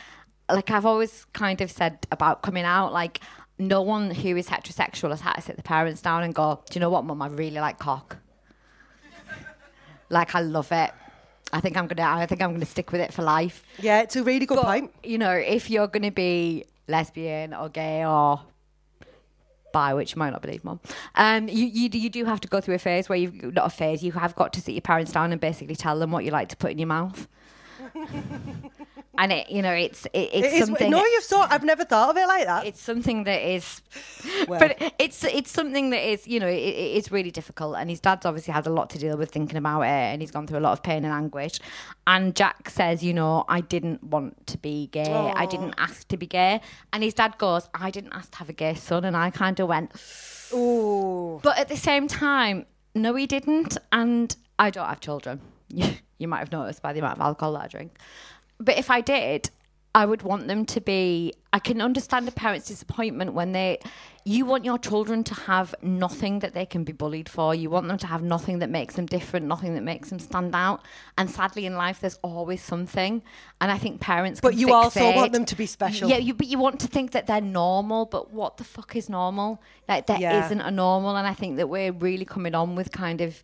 like 0.51 0.71
I've 0.71 0.87
always 0.87 1.25
kind 1.33 1.61
of 1.61 1.71
said 1.71 2.07
about 2.11 2.43
coming 2.43 2.65
out, 2.65 2.93
like. 2.93 3.21
No 3.57 3.83
one 3.83 4.11
who 4.11 4.37
is 4.37 4.49
heterosexual 4.49 5.11
has 5.11 5.21
had 5.21 5.35
to 5.35 5.41
sit 5.41 5.57
the 5.57 5.63
parents 5.63 6.03
down 6.03 6.25
and 6.25 6.35
go, 6.35 6.61
Do 6.69 6.75
you 6.75 6.81
know 6.81 6.91
what, 6.91 7.05
mum? 7.05 7.23
I 7.23 7.29
really 7.29 7.61
like 7.61 7.79
cock. 7.79 8.17
Like 10.11 10.35
I 10.35 10.41
love 10.41 10.73
it. 10.73 10.91
I 11.53 11.61
think 11.61 11.77
I'm 11.77 11.87
gonna. 11.87 12.03
I 12.21 12.27
think 12.27 12.43
I'm 12.43 12.53
gonna 12.53 12.67
stick 12.67 12.91
with 12.91 13.01
it 13.01 13.13
for 13.13 13.23
life. 13.23 13.63
Yeah, 13.79 14.01
it's 14.01 14.17
a 14.17 14.25
really 14.25 14.45
good 14.45 14.57
But 14.57 14.65
point. 14.65 14.93
you 15.05 15.19
know, 15.19 15.31
if 15.31 15.71
you're 15.71 15.87
gonna 15.87 16.11
be 16.11 16.65
lesbian 16.89 17.55
or 17.55 17.69
gay 17.69 18.05
or 18.05 18.41
bi, 19.73 19.95
which 19.95 20.15
you 20.15 20.19
might 20.19 20.31
not 20.31 20.43
believe, 20.43 20.65
mom, 20.65 20.81
um, 21.15 21.47
you, 21.49 21.67
you 21.67 21.89
you 21.93 22.11
do 22.11 22.25
have 22.25 22.41
to 22.41 22.49
go 22.49 22.61
through 22.61 22.75
a 22.75 22.79
phase 22.81 23.09
where 23.09 23.17
you've 23.19 23.41
not 23.55 23.67
a 23.67 23.71
phase. 23.71 24.03
You 24.03 24.11
have 24.13 24.35
got 24.35 24.53
to 24.55 24.61
sit 24.61 24.73
your 24.73 24.83
parents 24.83 25.13
down 25.13 25.31
and 25.31 25.41
basically 25.41 25.77
tell 25.77 25.97
them 25.97 26.11
what 26.11 26.25
you 26.25 26.33
like 26.33 26.49
to 26.49 26.57
put 26.57 26.73
in 26.73 26.79
your 26.79 26.89
mouth. 26.89 27.29
and 29.19 29.33
it, 29.33 29.51
you 29.51 29.63
know, 29.63 29.73
it's 29.73 30.07
it, 30.07 30.31
it's 30.33 30.47
It 30.49 30.53
is, 30.55 30.67
something. 30.67 30.91
no, 30.91 31.05
you've 31.05 31.25
so 31.25 31.41
I've 31.41 31.63
never 31.65 31.85
thought 31.85 32.11
of 32.11 32.17
it 32.17 32.27
like 32.27 32.47
that. 32.47 32.67
it's 32.67 32.81
something 32.81 33.25
that 33.25 33.43
is 33.43 33.81
Well. 34.49 34.59
but 34.61 34.95
it's 34.99 35.23
it's 35.25 35.51
something 35.51 35.91
that 35.91 36.03
is 36.09 36.27
you 36.27 36.41
know 36.41 36.47
it, 36.49 36.57
it- 36.57 36.97
it's 36.97 37.11
really 37.13 37.31
difficult 37.31 37.77
and 37.77 37.89
his 37.91 38.01
dad's 38.01 38.27
obviously 38.27 38.53
had 38.53 38.67
a 38.67 38.71
lot 38.71 38.91
to 38.91 38.99
deal 38.99 39.17
with 39.17 39.31
thinking 39.31 39.57
about 39.57 39.83
it 39.83 39.87
and 39.89 40.21
he's 40.23 40.31
gone 40.31 40.47
through 40.47 40.59
a 40.59 40.67
lot 40.69 40.73
of 40.73 40.83
pain 40.83 41.05
and 41.05 41.13
anguish 41.13 41.59
and 42.07 42.35
jack 42.37 42.69
says 42.71 43.03
you 43.03 43.13
know 43.15 43.45
i 43.49 43.61
didn't 43.61 44.03
want 44.05 44.47
to 44.47 44.59
be 44.59 44.89
gay 44.89 45.33
i 45.37 45.47
didn't 45.47 45.75
ask 45.79 46.07
to 46.09 46.17
be 46.17 46.27
gay 46.27 46.61
and 46.93 47.03
his 47.03 47.15
dad 47.15 47.37
goes 47.39 47.69
i 47.75 47.91
didn't 47.91 48.13
ask 48.13 48.31
to 48.33 48.39
have 48.39 48.49
a 48.49 48.53
gay 48.53 48.75
son 48.75 49.05
and 49.05 49.17
i 49.17 49.31
kind 49.31 49.59
of 49.61 49.69
went 49.69 49.91
Ooh. 50.53 51.41
but 51.43 51.59
at 51.59 51.69
the 51.69 51.77
same 51.77 52.07
time 52.09 52.67
no 52.95 53.15
he 53.15 53.27
didn't 53.27 53.77
and 53.93 54.37
i 54.59 54.71
don't 54.71 54.87
have 54.89 55.01
children 55.01 55.41
you 55.69 56.29
might 56.29 56.39
have 56.39 56.53
noticed 56.53 56.83
by 56.83 56.93
the 56.93 56.99
amount 57.01 57.17
of 57.19 57.21
alcohol 57.23 57.53
that 57.55 57.63
i 57.63 57.67
drink 57.69 57.97
but 58.65 58.77
if 58.79 58.91
I 58.91 59.01
did, 59.01 59.51
I 59.97 60.07
would 60.07 60.23
want 60.23 60.49
them 60.49 60.67
to 60.67 60.81
be. 60.81 61.33
I 61.53 61.61
can 61.61 61.81
understand 61.81 62.27
a 62.27 62.33
parent's 62.33 62.67
disappointment 62.67 63.33
when 63.33 63.53
they. 63.53 63.79
You 64.27 64.47
want 64.47 64.65
your 64.65 64.79
children 64.79 65.23
to 65.25 65.35
have 65.35 65.75
nothing 65.83 66.39
that 66.39 66.55
they 66.55 66.65
can 66.67 66.83
be 66.83 66.93
bullied 66.93 67.29
for. 67.29 67.55
You 67.55 67.69
want 67.69 67.87
them 67.89 67.99
to 67.99 68.07
have 68.07 68.23
nothing 68.23 68.59
that 68.61 68.71
makes 68.71 68.95
them 68.97 69.05
different, 69.07 69.47
nothing 69.47 69.75
that 69.75 69.83
makes 69.83 70.09
them 70.09 70.19
stand 70.19 70.55
out. 70.55 70.81
And 71.19 71.31
sadly, 71.31 71.67
in 71.67 71.77
life, 71.77 72.01
there's 72.01 72.19
always 72.23 72.63
something. 72.63 73.23
And 73.61 73.71
I 73.71 73.77
think 73.79 74.01
parents. 74.01 74.41
But 74.41 74.53
can 74.53 74.61
you 74.61 74.73
also 74.73 74.99
fixate- 75.01 75.17
want 75.17 75.33
them 75.33 75.45
to 75.45 75.55
be 75.57 75.67
special. 75.67 76.09
Yeah, 76.09 76.17
you, 76.17 76.35
but 76.35 76.47
you 76.49 76.59
want 76.59 76.81
to 76.81 76.87
think 76.89 77.13
that 77.13 77.27
they're 77.29 77.41
normal. 77.43 78.07
But 78.07 78.33
what 78.33 78.57
the 78.57 78.65
fuck 78.65 78.97
is 78.97 79.09
normal? 79.09 79.61
Like 79.89 80.07
there 80.07 80.19
Yeah. 80.19 80.49
not 80.55 80.67
a 80.67 80.71
normal. 80.71 81.15
And 81.17 81.27
I 81.27 81.35
think 81.35 81.59
that 81.59 81.69
we're 81.69 81.93
really 81.93 82.25
coming 82.25 82.55
on 82.55 82.75
with 82.75 82.91
kind 82.91 83.21
of 83.21 83.43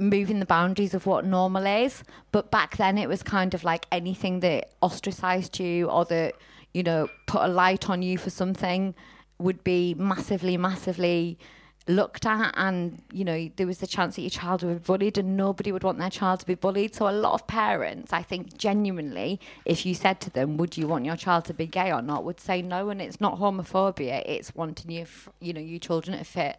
moving 0.00 0.40
the 0.40 0.46
boundaries 0.46 0.94
of 0.94 1.06
what 1.06 1.24
normal 1.24 1.66
is. 1.66 2.02
But 2.32 2.50
back 2.50 2.76
then, 2.78 2.98
it 2.98 3.08
was 3.08 3.22
kind 3.22 3.54
of 3.54 3.62
like 3.62 3.86
anything 3.92 4.40
that 4.40 4.72
ostracized 4.80 5.60
you 5.60 5.88
or 5.88 6.04
that, 6.06 6.34
you 6.72 6.82
know, 6.82 7.08
put 7.26 7.42
a 7.42 7.48
light 7.48 7.90
on 7.90 8.02
you 8.02 8.18
for 8.18 8.30
something 8.30 8.94
would 9.38 9.62
be 9.62 9.94
massively, 9.94 10.56
massively 10.56 11.38
looked 11.86 12.24
at. 12.24 12.54
And, 12.56 13.02
you 13.12 13.24
know, 13.24 13.50
there 13.56 13.66
was 13.66 13.78
the 13.78 13.86
chance 13.86 14.16
that 14.16 14.22
your 14.22 14.30
child 14.30 14.62
would 14.62 14.82
be 14.82 14.86
bullied 14.86 15.18
and 15.18 15.36
nobody 15.36 15.70
would 15.70 15.82
want 15.82 15.98
their 15.98 16.10
child 16.10 16.40
to 16.40 16.46
be 16.46 16.54
bullied. 16.54 16.94
So 16.94 17.08
a 17.08 17.12
lot 17.12 17.34
of 17.34 17.46
parents, 17.46 18.12
I 18.12 18.22
think, 18.22 18.56
genuinely, 18.56 19.38
if 19.66 19.84
you 19.84 19.94
said 19.94 20.20
to 20.22 20.30
them, 20.30 20.56
would 20.56 20.76
you 20.76 20.88
want 20.88 21.04
your 21.04 21.16
child 21.16 21.44
to 21.46 21.54
be 21.54 21.66
gay 21.66 21.92
or 21.92 22.00
not, 22.00 22.24
would 22.24 22.40
say 22.40 22.62
no. 22.62 22.88
And 22.88 23.02
it's 23.02 23.20
not 23.20 23.38
homophobia, 23.38 24.22
it's 24.24 24.54
wanting 24.54 24.90
your, 24.90 25.06
you 25.40 25.52
know, 25.52 25.60
your 25.60 25.78
children 25.78 26.16
to 26.16 26.24
fit 26.24 26.56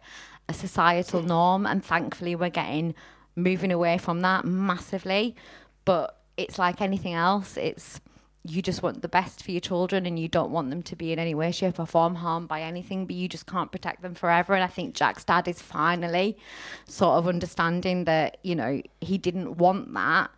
a 0.48 0.54
societal 0.54 1.22
norm. 1.22 1.66
And 1.66 1.84
thankfully, 1.84 2.36
we're 2.36 2.50
getting 2.50 2.94
moving 3.36 3.72
away 3.72 3.98
from 3.98 4.20
that 4.20 4.44
massively. 4.44 5.34
But 5.84 6.18
it's 6.36 6.58
like 6.58 6.80
anything 6.80 7.14
else. 7.14 7.56
It's 7.56 8.00
you 8.44 8.60
just 8.60 8.82
want 8.82 9.02
the 9.02 9.08
best 9.08 9.44
for 9.44 9.52
your 9.52 9.60
children 9.60 10.04
and 10.04 10.18
you 10.18 10.26
don't 10.26 10.50
want 10.50 10.68
them 10.70 10.82
to 10.82 10.96
be 10.96 11.12
in 11.12 11.18
any 11.20 11.32
way, 11.34 11.52
shape, 11.52 11.78
or 11.78 11.86
form 11.86 12.16
harmed 12.16 12.48
by 12.48 12.60
anything, 12.60 13.06
but 13.06 13.14
you 13.14 13.28
just 13.28 13.46
can't 13.46 13.70
protect 13.70 14.02
them 14.02 14.14
forever. 14.14 14.52
And 14.54 14.64
I 14.64 14.66
think 14.66 14.94
Jack's 14.96 15.22
dad 15.24 15.46
is 15.46 15.62
finally 15.62 16.36
sort 16.88 17.18
of 17.18 17.28
understanding 17.28 18.04
that, 18.04 18.38
you 18.42 18.56
know, 18.56 18.82
he 19.00 19.16
didn't 19.16 19.58
want 19.58 19.94
that. 19.94 20.30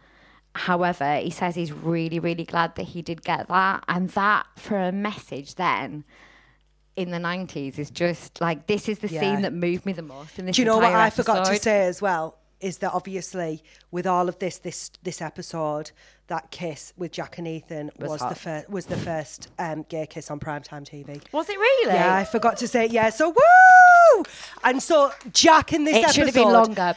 However, 0.55 1.17
he 1.17 1.31
says 1.31 1.55
he's 1.55 1.73
really, 1.73 2.19
really 2.19 2.45
glad 2.45 2.75
that 2.77 2.83
he 2.85 3.01
did 3.01 3.25
get 3.25 3.49
that. 3.49 3.85
And 3.89 4.11
that 4.11 4.47
for 4.57 4.79
a 4.79 4.93
message 4.93 5.55
then 5.55 6.05
in 6.97 7.11
the 7.11 7.19
90s 7.19 7.79
is 7.79 7.91
just 7.91 8.41
like 8.41 8.67
this 8.67 8.89
is 8.89 8.99
the 9.01 9.09
Yeah. 9.09 9.21
scene 9.21 9.43
that 9.43 9.53
moved 9.53 9.85
me 9.87 9.93
the 9.95 10.03
most 10.03 10.39
in 10.39 10.45
this 10.47 10.57
Do 10.57 10.63
you 10.63 10.67
know 10.67 10.77
what 10.77 10.85
entire 10.89 11.07
I 11.07 11.11
forgot 11.11 11.47
to 11.47 11.57
say 11.59 11.87
as 11.87 12.03
well? 12.03 12.37
Is 12.65 12.79
that 12.79 12.93
obviously 12.95 13.63
with 13.91 14.07
all 14.07 14.29
of 14.29 14.39
this, 14.39 14.59
this 14.59 14.91
this 15.03 15.21
episode, 15.21 15.91
that 16.29 16.51
kiss 16.51 16.93
with 16.97 17.13
Jack 17.13 17.37
and 17.39 17.47
Ethan 17.47 17.91
Was 17.99 18.11
was, 18.11 18.21
the 18.29 18.35
first 18.35 18.71
was 18.71 18.87
the 18.87 18.97
first 18.97 19.49
um, 19.59 19.85
gay 19.89 20.07
kiss 20.07 20.31
on 20.31 20.41
primetime 20.41 20.85
TV. 20.89 21.21
Was 21.33 21.49
it 21.51 21.59
really? 21.59 21.93
Yeah, 21.95 22.15
I 22.17 22.25
forgot 22.25 22.57
to 22.59 22.69
say 22.69 22.87
yeah. 22.87 23.11
So 23.11 23.29
woo! 23.29 24.25
And 24.63 24.83
so 24.83 25.13
Jack 25.33 25.73
in 25.73 25.85
this 25.85 25.97
it 25.97 26.05
episode 26.05 26.15
should 26.15 26.27
have 26.27 26.35
been 26.35 26.53
longer, 26.53 26.97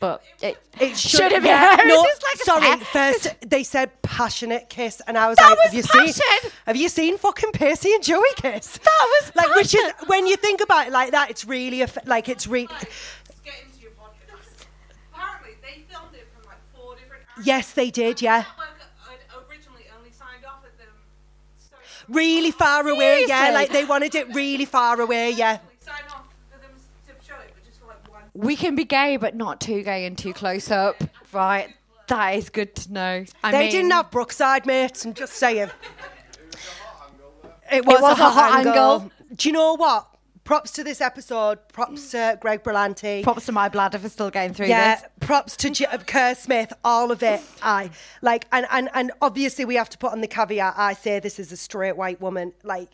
but 0.00 0.22
it, 0.42 0.58
It 0.80 0.96
should 0.96 1.30
have 1.32 1.42
been. 1.42 1.50
yeah, 1.50 1.76
no, 1.86 2.00
like 2.00 2.38
sorry. 2.42 2.76
First, 2.80 3.34
they 3.46 3.62
said 3.62 3.90
passionate 4.02 4.68
kiss, 4.68 5.00
and 5.06 5.16
I 5.16 5.28
was 5.28 5.36
That 5.38 5.50
like, 5.50 5.72
was 5.72 5.86
"Have 5.92 6.06
you 6.06 6.12
seen? 6.12 6.50
Have 6.66 6.76
you 6.76 6.88
seen 6.88 7.16
fucking 7.18 7.52
Percy 7.52 7.94
and 7.94 8.02
Joey 8.02 8.34
kiss? 8.36 8.78
That 8.78 9.06
was 9.22 9.32
like, 9.36 9.54
which 9.54 9.74
is 9.74 9.92
when 10.08 10.26
you 10.26 10.36
think 10.36 10.60
about 10.60 10.88
it 10.88 10.92
like 10.92 11.12
that, 11.12 11.30
it's 11.30 11.44
really 11.44 11.82
a, 11.82 11.88
like 12.06 12.28
it's 12.28 12.46
really. 12.48 12.66
Let's 12.72 13.40
get 13.44 13.54
into 13.64 13.80
your 13.82 13.92
podcast. 13.92 14.66
Apparently, 15.12 15.52
they 15.62 15.84
filmed 15.92 16.14
it 16.14 16.26
from 16.34 16.44
like 16.48 16.58
four 16.74 16.96
different 16.96 17.22
angles. 17.22 17.23
Yes, 17.42 17.72
they 17.72 17.90
did. 17.90 18.22
Yeah, 18.22 18.42
The 18.42 18.46
network 18.48 18.68
had 19.06 19.48
originally 19.50 19.84
only 19.98 20.10
signed 20.12 20.44
off 20.46 20.62
with 20.62 20.76
them. 20.78 20.88
So 21.58 21.76
really 22.08 22.50
far 22.50 22.86
away. 22.86 23.24
Yeah, 23.26 23.50
like 23.52 23.70
they 23.70 23.84
wanted 23.84 24.14
it 24.14 24.32
really 24.34 24.64
far 24.64 25.00
away. 25.00 25.30
Yeah. 25.30 25.58
Signed 25.80 26.04
off 26.10 26.26
for 26.50 26.58
them 26.60 26.70
to 27.08 27.26
show 27.26 27.34
it, 27.36 27.52
but 27.54 27.64
just 27.64 27.80
for 27.80 27.86
like 27.86 28.10
one. 28.10 28.22
we 28.34 28.56
can 28.56 28.74
be 28.74 28.84
gay, 28.84 29.16
but 29.16 29.34
not 29.34 29.60
too 29.60 29.82
gay 29.82 30.06
and 30.06 30.16
too 30.16 30.32
close 30.32 30.70
up. 30.70 31.02
Right. 31.32 31.74
That 32.08 32.34
is 32.34 32.50
good 32.50 32.74
to 32.76 32.92
know. 32.92 33.24
I 33.42 33.50
They 33.52 33.58
mean, 33.60 33.70
didn't 33.72 33.90
have 33.92 34.10
Brookside 34.10 34.66
mates. 34.66 35.04
I'm 35.04 35.14
just 35.14 35.34
saying. 35.34 35.70
It 37.72 37.84
was, 37.86 38.00
was 38.00 38.18
a 38.18 38.28
hot, 38.28 38.58
angle. 38.58 38.72
angle. 38.72 39.10
Do 39.34 39.48
you 39.48 39.52
know 39.54 39.74
what? 39.74 40.06
Props 40.44 40.70
to 40.72 40.84
this 40.84 41.00
episode. 41.00 41.58
Props 41.72 42.10
to 42.12 42.38
Greg 42.40 42.62
Berlanti. 42.62 43.22
Props 43.22 43.46
to 43.46 43.52
my 43.52 43.68
bladder 43.68 43.98
for 43.98 44.08
still 44.08 44.30
getting 44.30 44.54
through 44.54 44.66
this. 44.66 44.70
yeah, 44.70 44.94
this. 44.96 45.04
props 45.20 45.56
to 45.56 45.70
J- 45.70 45.86
Kerr 46.06 46.34
Smith, 46.34 46.72
all 46.84 47.10
of 47.10 47.22
it. 47.22 47.42
I 47.62 47.90
like, 48.22 48.46
and, 48.52 48.66
and 48.70 48.88
and 48.94 49.12
obviously 49.20 49.64
we 49.64 49.74
have 49.76 49.90
to 49.90 49.98
put 49.98 50.12
on 50.12 50.20
the 50.20 50.28
caveat. 50.28 50.74
I 50.76 50.92
say 50.92 51.18
this 51.20 51.38
as 51.40 51.50
a 51.52 51.56
straight 51.56 51.96
white 51.96 52.20
woman. 52.20 52.52
Like, 52.62 52.90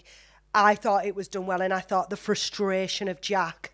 I 0.54 0.74
thought 0.74 1.04
it 1.06 1.14
was 1.14 1.28
done 1.28 1.46
well, 1.46 1.60
and 1.60 1.72
I 1.72 1.80
thought 1.80 2.10
the 2.10 2.16
frustration 2.16 3.08
of 3.08 3.20
Jack 3.20 3.72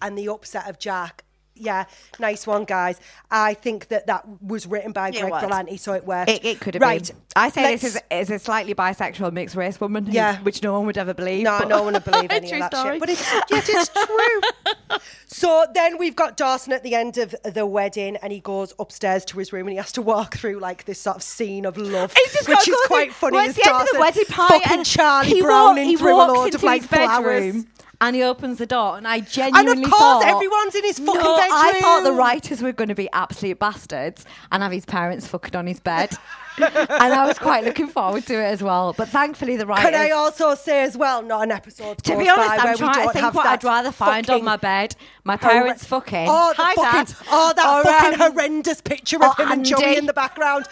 and 0.00 0.16
the 0.16 0.28
upset 0.28 0.68
of 0.68 0.78
Jack. 0.78 1.24
Yeah, 1.56 1.84
nice 2.18 2.46
one, 2.48 2.64
guys. 2.64 3.00
I 3.30 3.54
think 3.54 3.86
that 3.88 4.08
that 4.08 4.24
was 4.42 4.66
written 4.66 4.90
by 4.92 5.10
It 5.10 5.20
Greg 5.20 5.30
was. 5.32 5.42
Berlanti, 5.44 5.78
so 5.78 5.92
it 5.92 6.04
worked. 6.04 6.28
It, 6.30 6.44
it 6.44 6.60
could 6.60 6.74
have 6.74 6.82
right. 6.82 7.06
been. 7.06 7.16
I 7.36 7.48
say 7.50 7.62
let's- 7.62 7.82
this 7.82 7.94
is, 7.96 8.02
is 8.10 8.30
a 8.30 8.38
slightly 8.40 8.74
bisexual 8.74 9.32
mixed 9.32 9.54
race 9.54 9.80
woman, 9.80 10.06
who- 10.06 10.12
Yeah. 10.12 10.38
which 10.38 10.62
no 10.64 10.72
one 10.72 10.86
would 10.86 10.98
ever 10.98 11.14
believe. 11.14 11.44
No, 11.44 11.58
but- 11.60 11.68
no 11.68 11.82
one 11.84 11.94
would 11.94 12.04
believe 12.04 12.26
any 12.30 12.48
True 12.48 12.56
of 12.62 12.70
that 12.70 12.76
story. 12.76 12.94
shit. 12.94 13.00
But 13.00 13.08
it's, 13.10 13.32
yet 13.50 13.68
it's 13.68 13.88
true. 13.88 14.98
so 15.26 15.64
then 15.74 15.96
we've 15.98 16.16
got 16.16 16.36
Dawson 16.36 16.72
at 16.72 16.82
the 16.82 16.94
end 16.96 17.18
of 17.18 17.34
the 17.44 17.66
wedding 17.66 18.16
and 18.16 18.32
he 18.32 18.40
goes 18.40 18.72
upstairs 18.78 19.24
to 19.26 19.38
his 19.38 19.52
room 19.52 19.66
and 19.68 19.72
he 19.72 19.76
has 19.76 19.92
to 19.92 20.02
walk 20.02 20.36
through 20.36 20.58
like 20.58 20.84
this 20.86 21.00
sort 21.00 21.16
of 21.16 21.22
scene 21.22 21.64
of 21.66 21.76
love, 21.76 22.12
He's 22.16 22.32
just 22.32 22.48
which 22.48 22.68
is 22.68 22.76
quite 22.86 23.06
through- 23.12 23.30
funny. 23.30 23.36
well, 23.36 23.48
as 23.48 23.56
it's 23.56 23.64
the 23.66 23.72
end 23.72 23.82
of 23.82 23.88
the 23.92 24.00
wedding 24.00 24.24
party, 24.26 24.64
and 24.70 24.84
Charlie 24.84 25.28
he 25.28 25.40
Browning 25.42 25.84
walk- 25.84 25.90
he 25.90 25.96
through 25.96 26.12
a 26.12 26.16
walks 26.16 26.32
load 26.36 26.44
into 26.46 26.56
of 26.56 26.62
like 26.64 26.80
his 26.82 26.90
flowers. 26.90 27.64
And 28.00 28.16
he 28.16 28.22
opens 28.22 28.58
the 28.58 28.66
door, 28.66 28.96
and 28.96 29.06
I 29.06 29.20
genuinely 29.20 29.72
And 29.72 29.84
of 29.84 29.90
course, 29.90 30.00
thought 30.00 30.24
everyone's 30.24 30.74
in 30.74 30.84
his 30.84 30.98
fucking 30.98 31.14
no, 31.14 31.36
bedroom. 31.36 31.58
I 31.58 31.78
thought 31.80 32.04
the 32.04 32.12
writers 32.12 32.62
were 32.62 32.72
going 32.72 32.88
to 32.88 32.94
be 32.94 33.08
absolute 33.12 33.58
bastards 33.58 34.24
and 34.52 34.62
have 34.62 34.72
his 34.72 34.84
parents 34.84 35.26
fucking 35.26 35.56
on 35.56 35.66
his 35.66 35.80
bed, 35.80 36.14
and 36.58 36.68
I 36.88 37.26
was 37.26 37.38
quite 37.38 37.64
looking 37.64 37.88
forward 37.88 38.26
to 38.26 38.34
it 38.34 38.44
as 38.44 38.62
well. 38.62 38.92
But 38.96 39.08
thankfully, 39.08 39.56
the 39.56 39.66
writers. 39.66 39.90
Can 39.90 39.94
I 39.94 40.10
also 40.10 40.54
say 40.54 40.82
as 40.82 40.96
well, 40.96 41.22
not 41.22 41.42
an 41.42 41.50
episode 41.52 41.98
to 41.98 42.18
be 42.18 42.28
honest, 42.28 42.50
I'm 42.50 42.76
trying 42.76 43.06
to 43.06 43.12
think 43.12 43.34
what 43.34 43.46
I'd 43.46 43.64
rather 43.64 43.92
find 43.92 44.28
on 44.30 44.44
my 44.44 44.56
bed. 44.56 44.96
My 45.24 45.36
horre- 45.36 45.40
parents 45.50 45.84
fucking. 45.84 46.26
Oh, 46.28 46.52
the 46.56 46.62
Hi, 46.62 46.74
fucking, 46.74 47.14
Dad. 47.14 47.26
oh, 47.30 47.52
that 47.56 47.66
Or, 47.66 47.82
fucking 47.82 48.20
um, 48.20 48.32
horrendous 48.32 48.80
picture 48.80 49.24
of 49.24 49.36
him 49.38 49.50
and 49.50 49.64
Joey 49.64 49.96
in 49.96 50.06
the 50.06 50.12
background. 50.12 50.66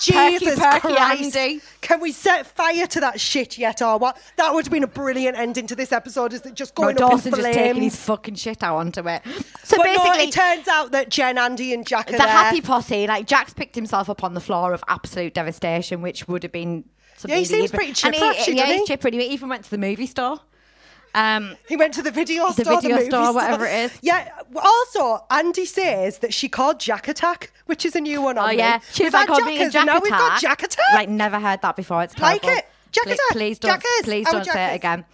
Jesus 0.00 0.58
perky 0.58 0.80
Christ. 0.94 1.36
Andy. 1.36 1.60
Can 1.80 2.00
we 2.00 2.12
set 2.12 2.46
fire 2.46 2.86
to 2.86 3.00
that 3.00 3.20
shit 3.20 3.58
yet 3.58 3.82
or 3.82 3.98
what? 3.98 4.16
That 4.36 4.52
would 4.54 4.64
have 4.66 4.72
been 4.72 4.82
a 4.82 4.86
brilliant 4.88 5.36
ending 5.38 5.66
to 5.68 5.74
this 5.76 5.92
episode, 5.92 6.32
is 6.32 6.44
it 6.46 6.54
just 6.54 6.76
No, 6.78 6.84
going 6.84 7.02
up 7.02 7.10
Dawson 7.10 7.28
in 7.28 7.30
just 7.40 7.40
flames? 7.42 7.56
taking 7.56 7.82
his 7.82 7.96
fucking 7.96 8.34
shit 8.34 8.62
out 8.62 8.76
onto 8.76 9.08
it. 9.08 9.22
So 9.64 9.76
but 9.76 9.84
basically, 9.84 10.08
no, 10.18 10.22
it 10.24 10.32
turns 10.32 10.68
out 10.68 10.92
that 10.92 11.08
Jen, 11.10 11.38
Andy 11.38 11.72
and 11.74 11.86
Jack 11.86 12.08
are 12.08 12.12
the 12.12 12.18
there. 12.18 12.26
happy 12.28 12.60
posse, 12.60 13.06
like 13.06 13.26
Jack's 13.26 13.54
picked 13.54 13.74
himself 13.74 14.08
up 14.10 14.24
on 14.24 14.34
the 14.34 14.40
floor 14.40 14.72
of 14.72 14.82
absolute 14.88 15.34
devastation, 15.34 16.02
which 16.02 16.26
would 16.28 16.42
have 16.42 16.52
been. 16.52 16.84
something 17.16 17.30
Yeah, 17.30 17.38
he 17.38 17.44
seems 17.44 17.70
pretty 17.70 17.88
and 17.88 17.96
chipper, 17.96 18.16
he- 18.16 18.22
actually, 18.38 18.56
Yeah, 18.56 18.66
he's 18.66 18.86
chipper. 18.88 19.08
and 19.08 19.14
He 19.20 19.26
even 19.28 19.48
went 19.48 19.64
to 19.64 19.70
the 19.70 19.78
movie 19.78 20.06
store. 20.06 20.40
Um, 21.14 21.56
He 21.68 21.76
went 21.76 21.94
to 21.94 22.02
the 22.02 22.10
video 22.10 22.46
The 22.52 22.64
store, 22.64 22.80
video 22.80 22.96
movie 22.96 23.08
store, 23.08 23.32
whatever 23.32 23.64
it 23.66 23.74
is. 23.92 23.98
Yeah. 24.02 24.28
Also, 24.56 25.24
Andy 25.30 25.64
says 25.64 26.18
that 26.18 26.34
she 26.34 26.48
called 26.48 26.80
Jack 26.80 27.06
Attack, 27.08 27.52
which 27.66 27.84
is 27.86 27.94
a 27.94 28.00
new 28.00 28.20
one 28.20 28.36
on 28.38 28.44
oh 28.46 28.48
me. 28.48 28.56
yeah, 28.58 28.80
she 28.92 29.04
We've 29.04 29.12
like, 29.12 29.28
had 29.28 29.36
"Oh, 29.40 29.46
Jackers, 29.48 29.72
Jack 29.72 29.80
and 29.82 29.86
now 29.86 29.92
attack." 29.98 30.02
we've 30.02 30.10
got 30.10 30.40
Jack 30.40 30.62
Attack. 30.64 30.94
Like, 30.94 31.08
never 31.08 31.38
heard 31.38 31.62
that 31.62 31.76
before. 31.76 32.02
It's 32.02 32.18
Like 32.18 32.42
terrible. 32.42 32.58
it. 32.58 32.66
Jack 32.92 33.06
attack. 33.06 33.18
Please 33.32 33.58
don't. 33.58 33.70
Jackers. 33.72 33.90
Please 34.04 34.26
don't 34.30 34.44
say 34.44 34.72
it 34.72 34.76
again. 34.76 35.04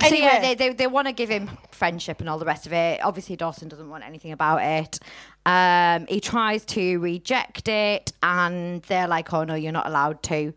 So 0.00 0.06
Anyway. 0.06 0.20
yeah, 0.26 0.40
they, 0.40 0.54
they, 0.54 0.72
they 0.74 0.86
want 0.86 1.08
to 1.08 1.12
give 1.12 1.28
him 1.28 1.50
friendship 1.72 2.20
and 2.20 2.28
all 2.28 2.38
the 2.38 2.44
rest 2.44 2.66
of 2.66 2.72
it. 2.72 3.00
Obviously, 3.04 3.34
Dawson 3.34 3.68
doesn't 3.68 3.90
want 3.90 4.04
anything 4.04 4.30
about 4.30 4.62
it. 4.62 5.00
Um, 5.44 6.06
he 6.08 6.20
tries 6.20 6.64
to 6.66 6.98
reject 7.00 7.66
it, 7.68 8.12
and 8.22 8.82
they're 8.82 9.08
like, 9.08 9.32
"Oh 9.32 9.42
no, 9.44 9.54
you're 9.54 9.72
not 9.72 9.86
allowed 9.88 10.22
to. 10.24 10.52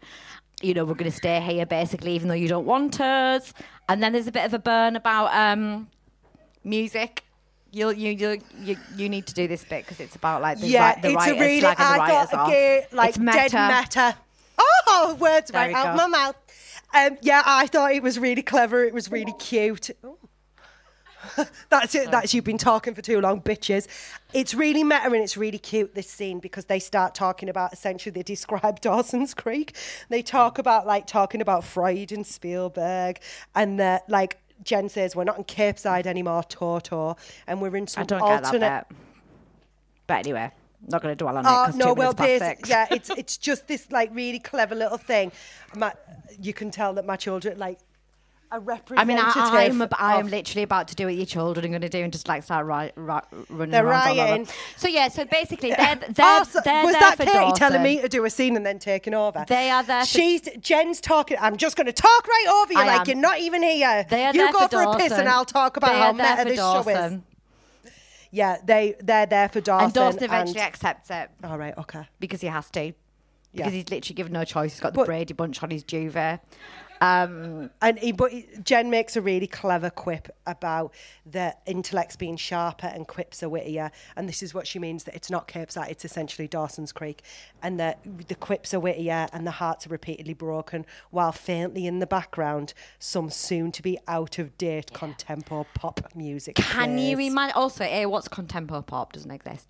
You 0.62 0.74
know, 0.76 0.86
we're 0.86 0.94
going 0.94 1.10
to 1.10 1.18
stay 1.18 1.40
here 1.42 1.66
basically, 1.66 2.14
even 2.14 2.28
though 2.28 2.36
you 2.36 2.48
don't 2.48 2.66
want 2.68 3.02
us." 3.02 3.54
And 3.92 4.02
then 4.04 4.14
there's 4.14 4.28
a 4.28 4.32
bit 4.32 4.46
of 4.46 4.54
a 4.54 4.60
burn 4.60 4.96
about 4.96 5.34
um, 5.34 5.90
music. 6.64 7.24
You'll, 7.74 7.94
you 7.94 8.12
you 8.12 8.42
you 8.60 8.78
you 8.98 9.08
need 9.08 9.28
to 9.28 9.34
do 9.34 9.48
this 9.48 9.64
bit 9.64 9.86
because 9.86 10.00
it's 10.02 10.16
about 10.16 10.42
like 10.42 10.60
the, 10.60 10.68
yeah, 10.68 10.96
ri- 10.96 11.02
the 11.02 11.08
it's 11.10 11.16
writers 11.16 11.38
a 11.38 11.40
really, 11.40 11.62
slagging 11.62 11.78
the 11.78 11.84
I 11.84 11.98
writers 11.98 12.30
got 12.32 12.40
off. 12.40 12.48
again, 12.50 12.84
like 12.92 13.10
it's 13.10 13.18
dead 13.18 13.54
meta. 13.84 14.18
Oh, 14.58 15.18
words 15.20 15.52
There 15.52 15.62
right 15.62 15.74
out 15.76 15.96
go. 15.98 16.04
my 16.04 16.08
mouth. 16.08 16.36
Um, 16.94 17.18
yeah, 17.22 17.42
I 17.46 17.68
thought 17.68 17.94
it 17.94 18.04
was 18.04 18.20
really 18.20 18.42
clever. 18.42 18.84
It 18.84 18.94
was 18.94 19.10
really 19.10 19.34
cute. 19.40 19.90
Ooh. 20.06 20.18
That's 21.70 21.96
it. 21.96 22.08
Oh. 22.08 22.12
That's 22.12 22.34
you've 22.34 22.44
been 22.44 22.58
talking 22.58 22.94
for 22.94 23.02
too 23.02 23.20
long, 23.22 23.42
bitches. 23.42 23.88
It's 24.34 24.54
really 24.54 24.84
meta 24.84 25.06
and 25.06 25.16
it's 25.16 25.38
really 25.38 25.58
cute 25.58 25.96
this 25.96 26.10
scene 26.10 26.40
because 26.40 26.66
they 26.66 26.80
start 26.80 27.16
talking 27.16 27.50
about 27.50 27.74
essentially 27.74 28.12
they 28.12 28.24
describe 28.24 28.82
Dawson's 28.82 29.34
Creek. 29.34 29.76
They 30.10 30.22
talk 30.22 30.56
mm. 30.56 30.60
about 30.60 30.88
like 30.88 31.08
talking 31.08 31.42
about 31.42 31.64
Freud 31.64 32.12
and 32.12 32.26
Spielberg 32.26 33.20
and 33.56 33.80
that 33.80 34.10
like 34.10 34.38
Jen 34.64 34.90
says 34.90 35.16
we're 35.16 35.24
not 35.24 35.38
in 35.38 35.44
Capeside 35.44 36.08
anymore, 36.08 36.44
Toto, 36.44 37.18
and 37.48 37.62
we're 37.62 37.76
in 37.76 37.88
some 37.88 38.04
I 38.04 38.06
don't 38.06 38.20
get 38.22 38.60
that 38.60 38.90
bit. 38.90 38.98
But 40.08 40.20
anyway, 40.20 40.52
not 40.88 41.02
going 41.02 41.16
to 41.16 41.18
dwell 41.18 41.38
on 41.38 41.46
it. 41.46 41.50
Oh 41.50 41.78
no, 41.78 41.94
well, 41.94 42.14
minutes 42.14 42.16
past 42.16 42.28
basic, 42.40 42.58
six. 42.58 42.70
yeah, 42.70 42.88
it's 42.92 43.10
it's 43.18 43.38
just 43.38 43.68
this 43.68 43.92
like 43.92 44.10
really 44.14 44.40
clever 44.40 44.76
little 44.76 44.98
thing. 44.98 45.32
My, 45.76 45.94
you 46.40 46.54
can 46.54 46.72
tell 46.72 46.94
that 46.94 47.06
my 47.06 47.16
children 47.16 47.58
like 47.58 47.80
a 48.52 48.56
I 48.56 48.58
representative. 48.58 49.08
mean, 49.08 49.18
I, 49.18 49.66
I'm, 49.66 49.82
ab- 49.82 49.96
I 49.98 50.20
am 50.20 50.28
literally 50.28 50.64
about 50.64 50.90
to 50.90 50.96
do 50.96 51.06
what 51.06 51.16
your 51.16 51.26
children 51.26 51.66
are 51.66 51.70
going 51.70 51.82
to 51.82 51.90
do 51.90 52.04
and 52.04 52.12
just 52.12 52.28
like 52.28 52.44
start 52.44 52.66
ri- 52.66 52.92
ri- 53.02 53.44
running 53.50 53.72
They're 53.72 53.86
around. 53.88 54.18
rioting. 54.18 54.48
So 54.78 54.88
yeah, 54.88 55.08
so 55.08 55.24
basically 55.26 55.70
they're 55.70 55.96
they're, 55.96 56.14
Oh, 56.20 56.44
so- 56.44 56.60
they're 56.64 56.84
was 56.84 56.94
there 56.94 57.00
that 57.02 57.18
for 57.18 57.24
Katie 57.24 57.38
Dawson. 57.38 57.56
telling 57.58 57.84
me 57.84 58.02
to 58.02 58.10
do 58.10 58.26
a 58.26 58.30
scene 58.30 58.56
and 58.58 58.66
then 58.66 58.78
taking 58.80 59.14
over? 59.14 59.46
They 59.48 59.70
are 59.70 59.84
there 59.84 60.02
for- 60.02 60.08
She's 60.08 60.42
Jen's 60.60 61.00
talking. 61.00 61.38
I'm 61.40 61.56
just 61.58 61.76
going 61.78 61.88
to 61.88 61.94
talk 61.94 62.28
right 62.28 62.46
over 62.62 62.74
you, 62.74 62.80
I 62.80 62.86
like 62.86 63.00
am. 63.02 63.06
you're 63.08 63.16
not 63.22 63.40
even 63.40 63.64
here. 63.64 64.06
They 64.10 64.26
are 64.26 64.34
you 64.34 64.52
go 64.52 64.68
for, 64.68 64.82
a 64.82 64.98
piss 64.98 65.14
and 65.14 65.30
I'll 65.30 65.46
talk 65.46 65.78
about 65.78 65.96
how 65.96 66.12
meta 66.12 66.38
for 66.38 66.46
this 66.46 66.58
Dawson. 66.58 66.94
show 66.94 67.06
is. 67.16 67.92
Yeah, 68.32 68.58
they 68.64 68.96
they're 69.02 69.26
there 69.26 69.50
for 69.50 69.60
Dawson. 69.62 69.86
And 69.86 69.94
Dawson 69.94 70.24
eventually 70.24 70.62
accepts 70.62 71.10
it 71.10 71.30
all 71.44 71.58
right, 71.58 71.78
okay. 71.78 72.08
because 72.20 72.40
he 72.42 72.48
has 72.48 72.70
to. 72.72 72.84
Yeah. 72.84 72.94
Because 73.54 73.74
he's 73.74 73.90
literally 73.90 74.16
given 74.16 74.32
no 74.32 74.46
choice. 74.46 74.72
He's 74.72 74.80
got 74.80 74.94
the 74.94 75.00
But- 75.00 75.08
Brady 75.08 75.34
bunch 75.34 75.62
on 75.62 75.70
his 75.72 75.84
duvet. 75.84 76.40
Um, 77.02 77.72
And 77.82 77.98
he, 77.98 78.12
but 78.12 78.32
Jen 78.64 78.90
makes 78.90 79.16
a 79.16 79.22
really 79.22 79.48
clever 79.48 79.90
quip 79.90 80.30
about 80.46 80.94
the 81.26 81.56
intellects 81.66 82.16
being 82.16 82.38
sharper 82.38 82.88
and 82.88 83.08
quips 83.08 83.42
are 83.42 83.50
wittier. 83.50 83.92
And 84.16 84.30
this 84.30 84.44
is 84.44 84.54
what 84.54 84.68
she 84.68 84.78
means 84.80 85.04
that 85.06 85.16
it's 85.16 85.30
not 85.32 85.48
Capeside, 85.48 85.90
it's 85.90 86.06
essentially 86.06 86.48
Dawson's 86.48 86.92
Creek. 86.92 87.24
And 87.64 87.80
that 87.80 88.00
the 88.28 88.36
quips 88.36 88.74
are 88.74 88.80
wittier 88.80 89.28
and 89.34 89.48
the 89.48 89.52
hearts 89.52 89.88
are 89.88 89.90
repeatedly 89.90 90.36
broken, 90.36 90.86
while 91.10 91.32
faintly 91.32 91.88
in 91.88 92.00
the 92.00 92.08
background, 92.08 92.74
some 93.00 93.32
soon 93.32 93.72
to 93.72 93.82
be 93.82 93.98
out 94.08 94.38
of 94.38 94.58
date 94.58 94.94
contemporary 94.94 95.66
pop 95.74 96.02
music. 96.16 96.56
Can 96.56 96.98
you 97.00 97.16
plays. 97.16 97.32
imagine? 97.32 97.56
Also, 97.56 97.84
A, 97.84 98.06
what's 98.06 98.28
contemporary 98.28 98.84
pop 98.84 99.14
doesn't 99.14 99.32
exist. 99.32 99.68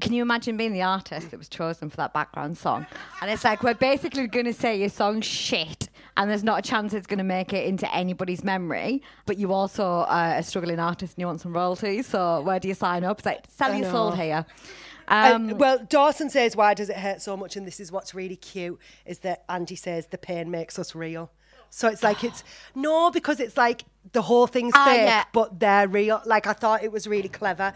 Can 0.00 0.12
you 0.12 0.22
imagine 0.22 0.56
being 0.56 0.72
the 0.72 0.82
artist 0.82 1.32
that 1.32 1.38
was 1.38 1.48
chosen 1.48 1.90
for 1.90 1.96
that 1.96 2.12
background 2.12 2.56
song? 2.56 2.86
And 3.20 3.30
it's 3.30 3.42
like, 3.42 3.64
we're 3.64 3.74
basically 3.74 4.28
going 4.28 4.44
to 4.44 4.52
say 4.52 4.78
your 4.78 4.90
song's 4.90 5.24
shit, 5.24 5.88
and 6.18 6.28
there's 6.28 6.44
not 6.44 6.58
a 6.58 6.62
chance 6.62 6.92
it's 6.92 7.06
going 7.06 7.18
to 7.18 7.24
make 7.24 7.52
it 7.52 7.64
into 7.64 7.92
anybody's 7.94 8.42
memory, 8.42 9.02
but 9.24 9.38
you 9.38 9.52
also 9.52 10.04
are 10.08 10.34
a 10.34 10.42
struggling 10.42 10.80
artist 10.80 11.14
and 11.14 11.22
you 11.22 11.26
want 11.26 11.40
some 11.40 11.54
royalties, 11.54 12.08
so 12.08 12.42
where 12.42 12.58
do 12.58 12.66
you 12.66 12.74
sign 12.74 13.04
up? 13.04 13.20
It's 13.20 13.26
like, 13.26 13.44
sell 13.48 13.72
your 13.72 13.90
soul 13.90 14.10
here. 14.10 14.44
Um, 15.06 15.56
well, 15.56 15.78
Dawson 15.88 16.28
says, 16.28 16.54
"Why 16.54 16.74
does 16.74 16.90
it 16.90 16.96
hurt 16.96 17.22
so 17.22 17.34
much?" 17.34 17.56
And 17.56 17.66
this 17.66 17.80
is 17.80 17.90
what's 17.90 18.14
really 18.14 18.36
cute: 18.36 18.78
is 19.06 19.20
that 19.20 19.44
Andy 19.48 19.74
says 19.74 20.08
the 20.08 20.18
pain 20.18 20.50
makes 20.50 20.78
us 20.78 20.94
real. 20.94 21.30
So 21.70 21.88
it's 21.88 22.02
like 22.02 22.24
it's 22.24 22.44
no, 22.74 23.10
because 23.10 23.40
it's 23.40 23.56
like 23.56 23.84
the 24.12 24.22
whole 24.22 24.46
thing's 24.46 24.72
Ah, 24.76 24.84
fake, 24.86 25.00
yeah. 25.06 25.24
but 25.32 25.60
they're 25.60 25.88
real. 25.88 26.20
Like 26.24 26.46
I 26.46 26.52
thought 26.52 26.82
it 26.82 26.92
was 26.92 27.06
really 27.06 27.28
clever, 27.28 27.72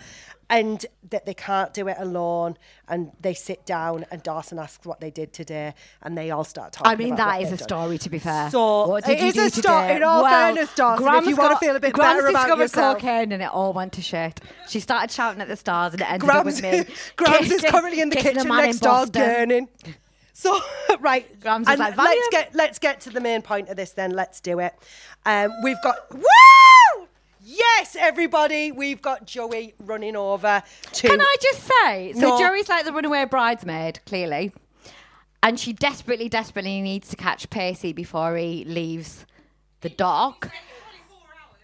and 0.50 0.84
that 1.10 1.24
they 1.26 1.34
can't 1.34 1.72
do 1.74 1.88
it 1.88 1.96
alone. 1.98 2.56
And 2.88 3.12
they 3.20 3.32
sit 3.34 3.64
down, 3.64 4.04
and 4.10 4.22
Dawson 4.22 4.58
asks 4.58 4.84
what 4.86 5.00
they 5.00 5.10
did 5.10 5.32
today, 5.32 5.74
and 6.02 6.16
they 6.16 6.30
all 6.30 6.44
start 6.44 6.72
talking. 6.72 6.92
I 6.92 6.96
mean, 6.96 7.14
that 7.16 7.40
is 7.42 7.52
a 7.52 7.56
done. 7.56 7.68
story, 7.68 7.98
to 7.98 8.10
be 8.10 8.18
fair. 8.18 8.50
So, 8.50 8.96
it 8.96 9.08
is 9.08 9.36
a 9.36 9.50
story. 9.50 9.92
In 9.96 10.02
all 10.02 10.24
fairness, 10.28 10.74
Dawson, 10.74 11.04
if 11.04 11.10
Grams 11.10 11.26
you 11.26 11.36
wanna 11.36 11.56
feel 11.58 11.76
a 11.76 11.80
bit 11.80 11.92
Grams 11.94 12.16
better 12.18 12.26
about 12.28 12.42
discovered 12.42 12.62
yourself. 12.64 12.98
cocaine 12.98 13.32
and 13.32 13.42
it 13.42 13.50
all 13.50 13.72
went 13.72 13.92
to 13.94 14.02
shit. 14.02 14.40
She 14.68 14.80
started 14.80 15.10
shouting 15.10 15.40
at 15.40 15.48
the 15.48 15.56
stars 15.56 15.92
and 15.94 16.02
it 16.02 16.06
ended 16.10 16.20
Grams, 16.28 16.38
up 16.40 16.44
with 16.46 16.62
me. 16.88 16.94
Grams 17.16 17.50
is 17.50 17.62
currently 17.62 18.00
in 18.02 18.10
the 18.10 18.16
kitchen 18.16 18.46
next 18.48 18.80
door 18.80 19.06
gurning. 19.06 19.68
So 20.42 20.58
right, 21.00 21.38
Grams 21.40 21.68
like, 21.68 21.96
let's 21.96 22.28
get 22.32 22.52
let's 22.52 22.78
get 22.80 23.00
to 23.02 23.10
the 23.10 23.20
main 23.20 23.42
point 23.42 23.68
of 23.68 23.76
this. 23.76 23.92
Then 23.92 24.10
let's 24.10 24.40
do 24.40 24.58
it. 24.58 24.74
Um, 25.24 25.52
we've 25.62 25.80
got 25.84 26.12
woo. 26.12 27.06
Yes, 27.44 27.96
everybody, 27.98 28.72
we've 28.72 29.00
got 29.00 29.24
Joey 29.24 29.74
running 29.78 30.16
over 30.16 30.62
to. 30.94 31.08
Can 31.08 31.20
I 31.20 31.36
just 31.40 31.62
say, 31.62 32.12
so 32.14 32.20
No. 32.20 32.38
Joey's 32.40 32.68
like 32.68 32.84
the 32.84 32.92
runaway 32.92 33.24
bridesmaid, 33.24 34.00
clearly, 34.04 34.52
and 35.44 35.60
she 35.60 35.72
desperately, 35.72 36.28
desperately 36.28 36.80
needs 36.80 37.08
to 37.10 37.16
catch 37.16 37.48
Percy 37.48 37.92
before 37.92 38.36
he 38.36 38.64
leaves 38.64 39.26
the 39.80 39.90
dock. 39.90 40.50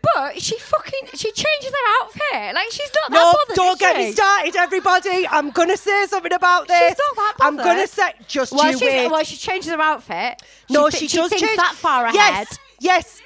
But 0.00 0.40
she 0.40 0.56
fucking 0.58 1.08
she 1.14 1.32
changes 1.32 1.70
her 1.70 2.02
outfit. 2.04 2.54
Like 2.54 2.70
she's 2.70 2.90
not 2.94 3.10
that 3.10 3.16
No, 3.16 3.32
bothered. 3.32 3.56
don't 3.56 3.80
get 3.80 3.96
she? 3.96 4.02
me 4.06 4.12
started, 4.12 4.56
everybody. 4.56 5.26
I'm 5.28 5.50
gonna 5.50 5.76
say 5.76 6.06
something 6.06 6.32
about 6.32 6.68
this. 6.68 6.78
She's 6.90 6.98
not 6.98 7.16
that 7.16 7.34
bothered. 7.38 7.58
I'm 7.60 7.64
gonna 7.64 7.86
say 7.86 8.12
just 8.28 8.52
Well, 8.52 8.70
you 8.70 8.78
she, 8.78 8.84
wait. 8.86 9.10
well, 9.10 9.24
she 9.24 9.36
changes 9.36 9.70
her 9.72 9.80
outfit. 9.80 10.40
no, 10.70 10.88
thi- 10.88 11.08
she, 11.08 11.16
does 11.16 11.28
thinks 11.30 11.44
change 11.44 11.56
that 11.56 11.74
far 11.74 12.04
ahead. 12.06 12.14
Yes, 12.14 12.58
yes, 12.80 13.22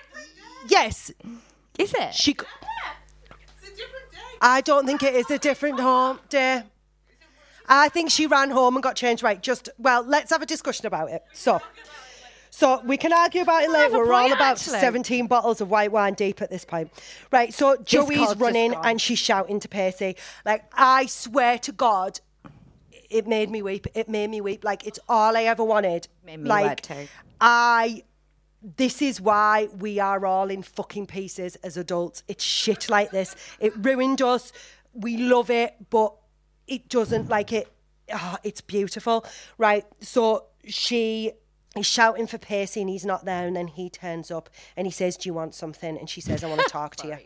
yes. 0.68 1.10
Is 1.78 1.92
it? 1.94 2.14
She. 2.14 2.32
It's 2.32 2.40
a 2.40 3.76
different 3.76 4.10
day. 4.12 4.18
I 4.40 4.60
don't 4.62 4.86
think 4.86 5.02
it 5.02 5.14
is 5.14 5.30
a 5.30 5.38
different 5.38 5.78
home 5.80 6.20
day. 6.30 6.62
I 7.68 7.88
think 7.90 8.10
she 8.10 8.26
ran 8.26 8.50
home 8.50 8.76
and 8.76 8.82
got 8.82 8.96
changed. 8.96 9.22
Right, 9.22 9.40
just 9.42 9.68
well, 9.78 10.02
let's 10.02 10.30
have 10.30 10.42
a 10.42 10.46
discussion 10.46 10.86
about 10.86 11.10
it. 11.10 11.22
So, 11.32 11.60
so 12.62 12.80
we 12.84 12.96
can 12.96 13.12
argue 13.12 13.42
about 13.42 13.64
it 13.64 13.70
have 13.72 13.92
later. 13.92 14.04
We're 14.04 14.12
all 14.12 14.32
about 14.32 14.58
actually. 14.58 14.78
seventeen 14.78 15.26
bottles 15.26 15.60
of 15.60 15.68
white 15.68 15.90
wine 15.90 16.14
deep 16.14 16.40
at 16.40 16.48
this 16.48 16.64
point. 16.64 16.92
Right, 17.32 17.52
so 17.52 17.76
Joey's 17.82 18.36
running 18.36 18.72
and 18.84 19.00
she's 19.00 19.18
shouting 19.18 19.58
to 19.58 19.68
Percy. 19.68 20.14
Like, 20.44 20.64
I 20.74 21.06
swear 21.06 21.58
to 21.58 21.72
God, 21.72 22.20
it 23.10 23.26
made 23.26 23.50
me 23.50 23.62
weep. 23.62 23.88
It 23.94 24.08
made 24.08 24.30
me 24.30 24.40
weep. 24.40 24.62
Like 24.62 24.86
it's 24.86 25.00
all 25.08 25.36
I 25.36 25.42
ever 25.42 25.64
wanted. 25.64 26.06
Made 26.24 26.38
me 26.38 26.48
like 26.48 26.86
weep 26.88 26.98
too. 26.98 27.08
I 27.40 28.04
this 28.62 29.02
is 29.02 29.20
why 29.20 29.68
we 29.76 29.98
are 29.98 30.24
all 30.24 30.48
in 30.48 30.62
fucking 30.62 31.06
pieces 31.06 31.56
as 31.56 31.76
adults. 31.76 32.22
It's 32.28 32.44
shit 32.44 32.88
like 32.88 33.10
this. 33.10 33.34
It 33.58 33.72
ruined 33.76 34.22
us. 34.22 34.52
We 34.94 35.16
love 35.16 35.50
it, 35.50 35.74
but 35.90 36.14
it 36.68 36.88
doesn't 36.88 37.28
like 37.28 37.52
it. 37.52 37.66
Oh, 38.14 38.36
it's 38.44 38.60
beautiful. 38.60 39.26
Right. 39.58 39.84
So 40.00 40.46
she 40.64 41.32
is 41.76 41.86
shouting 41.86 42.26
for 42.26 42.38
Percy 42.38 42.80
and 42.80 42.90
he's 42.90 43.04
not 43.04 43.24
there. 43.24 43.46
And 43.46 43.56
then 43.56 43.68
he 43.68 43.88
turns 43.88 44.30
up 44.30 44.50
and 44.76 44.86
he 44.86 44.90
says, 44.90 45.16
Do 45.16 45.28
you 45.28 45.34
want 45.34 45.54
something? 45.54 45.96
And 45.98 46.08
she 46.08 46.20
says, 46.20 46.44
I 46.44 46.48
want 46.48 46.60
to 46.60 46.68
talk 46.68 46.96
to 46.96 47.08
you. 47.08 47.18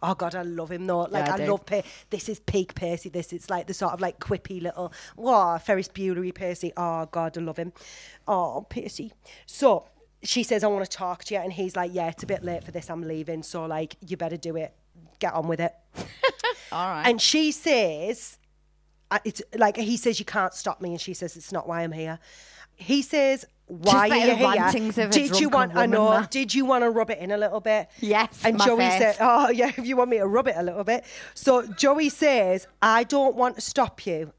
Oh 0.00 0.14
God, 0.14 0.34
I 0.34 0.42
love 0.42 0.70
him 0.70 0.86
though. 0.86 1.02
Like 1.02 1.26
Yeah, 1.26 1.34
I 1.34 1.42
I, 1.42 1.46
love 1.46 1.66
Per. 1.66 1.82
This 2.10 2.28
is 2.28 2.38
peak 2.40 2.74
Percy. 2.74 3.08
This 3.08 3.32
it's 3.32 3.50
like 3.50 3.66
the 3.66 3.74
sort 3.74 3.92
of 3.92 4.00
like 4.00 4.20
quippy 4.20 4.62
little. 4.62 4.92
Wow, 5.16 5.58
Ferris 5.58 5.88
Buellery 5.88 6.34
Percy. 6.34 6.72
Oh 6.76 7.06
God, 7.06 7.36
I 7.36 7.40
love 7.40 7.56
him. 7.56 7.72
Oh 8.26 8.66
Percy. 8.68 9.12
So 9.46 9.88
she 10.22 10.42
says, 10.42 10.64
I 10.64 10.68
want 10.68 10.84
to 10.88 10.96
talk 10.96 11.24
to 11.24 11.34
you, 11.34 11.40
and 11.40 11.52
he's 11.52 11.76
like, 11.76 11.90
Yeah, 11.92 12.08
it's 12.08 12.22
a 12.22 12.26
bit 12.26 12.44
late 12.44 12.64
for 12.64 12.70
this. 12.70 12.90
I'm 12.90 13.02
leaving. 13.02 13.42
So 13.42 13.64
like, 13.66 13.96
you 14.06 14.16
better 14.16 14.36
do 14.36 14.56
it. 14.56 14.74
Get 15.18 15.34
on 15.34 15.48
with 15.48 15.60
it. 15.60 15.72
All 16.72 16.88
right. 16.88 17.04
And 17.06 17.20
she 17.20 17.50
says, 17.50 18.38
uh, 19.10 19.18
it's 19.24 19.42
like 19.56 19.76
he 19.76 19.96
says, 19.96 20.18
you 20.18 20.24
can't 20.24 20.54
stop 20.54 20.80
me, 20.80 20.90
and 20.90 21.00
she 21.00 21.14
says, 21.14 21.36
it's 21.36 21.52
not 21.52 21.66
why 21.66 21.82
I'm 21.82 21.92
here. 21.92 22.18
He 22.78 23.02
says, 23.02 23.44
why 23.66 24.08
are 24.08 24.16
you 24.16 24.34
here? 24.36 24.48
rantings 24.48 24.96
of 24.96 25.10
a 25.10 25.12
Did 25.12 25.38
you 25.40 25.50
want? 25.50 25.76
I 25.76 25.84
know. 25.84 26.24
Did 26.30 26.54
you 26.54 26.64
want 26.64 26.84
to 26.84 26.90
rub 26.90 27.10
it 27.10 27.18
in 27.18 27.30
a 27.32 27.36
little 27.36 27.60
bit? 27.60 27.88
Yes, 28.00 28.40
And 28.42 28.58
Joey 28.62 28.78
face. 28.88 28.98
said, 28.98 29.16
oh 29.20 29.50
yeah, 29.60 29.68
if 29.76 29.84
you 29.86 29.94
want 29.96 30.08
me 30.08 30.16
to 30.18 30.26
rub 30.26 30.48
it 30.48 30.54
a 30.56 30.62
little 30.62 30.84
bit. 30.84 31.04
So 31.34 31.66
Joey 31.66 32.08
says, 32.08 32.66
I 32.80 33.04
don't 33.04 33.36
want 33.36 33.56
to 33.56 33.60
stop 33.60 34.06
you, 34.06 34.32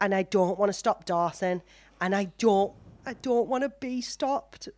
and 0.00 0.14
I 0.14 0.22
don't 0.22 0.56
want 0.58 0.68
to 0.68 0.72
stop 0.72 1.04
Dawson, 1.04 1.62
and 2.00 2.14
I 2.14 2.24
don't, 2.38 2.72
I 3.04 3.14
don't 3.14 3.48
want 3.48 3.64
to 3.64 3.70
be 3.80 4.00
stopped. 4.00 4.68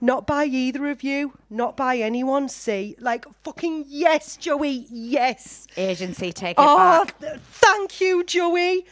Not 0.00 0.26
by 0.26 0.44
either 0.46 0.90
of 0.90 1.04
you, 1.04 1.38
not 1.48 1.76
by 1.76 1.98
anyone. 1.98 2.48
See, 2.48 2.96
like 2.98 3.24
fucking 3.44 3.84
yes, 3.86 4.36
Joey, 4.36 4.86
yes. 4.90 5.68
Agency, 5.76 6.32
take 6.32 6.58
it 6.58 6.60
Oh, 6.66 7.04
back. 7.04 7.20
th- 7.20 7.38
thank 7.40 8.00
you, 8.00 8.24
Joey. 8.24 8.84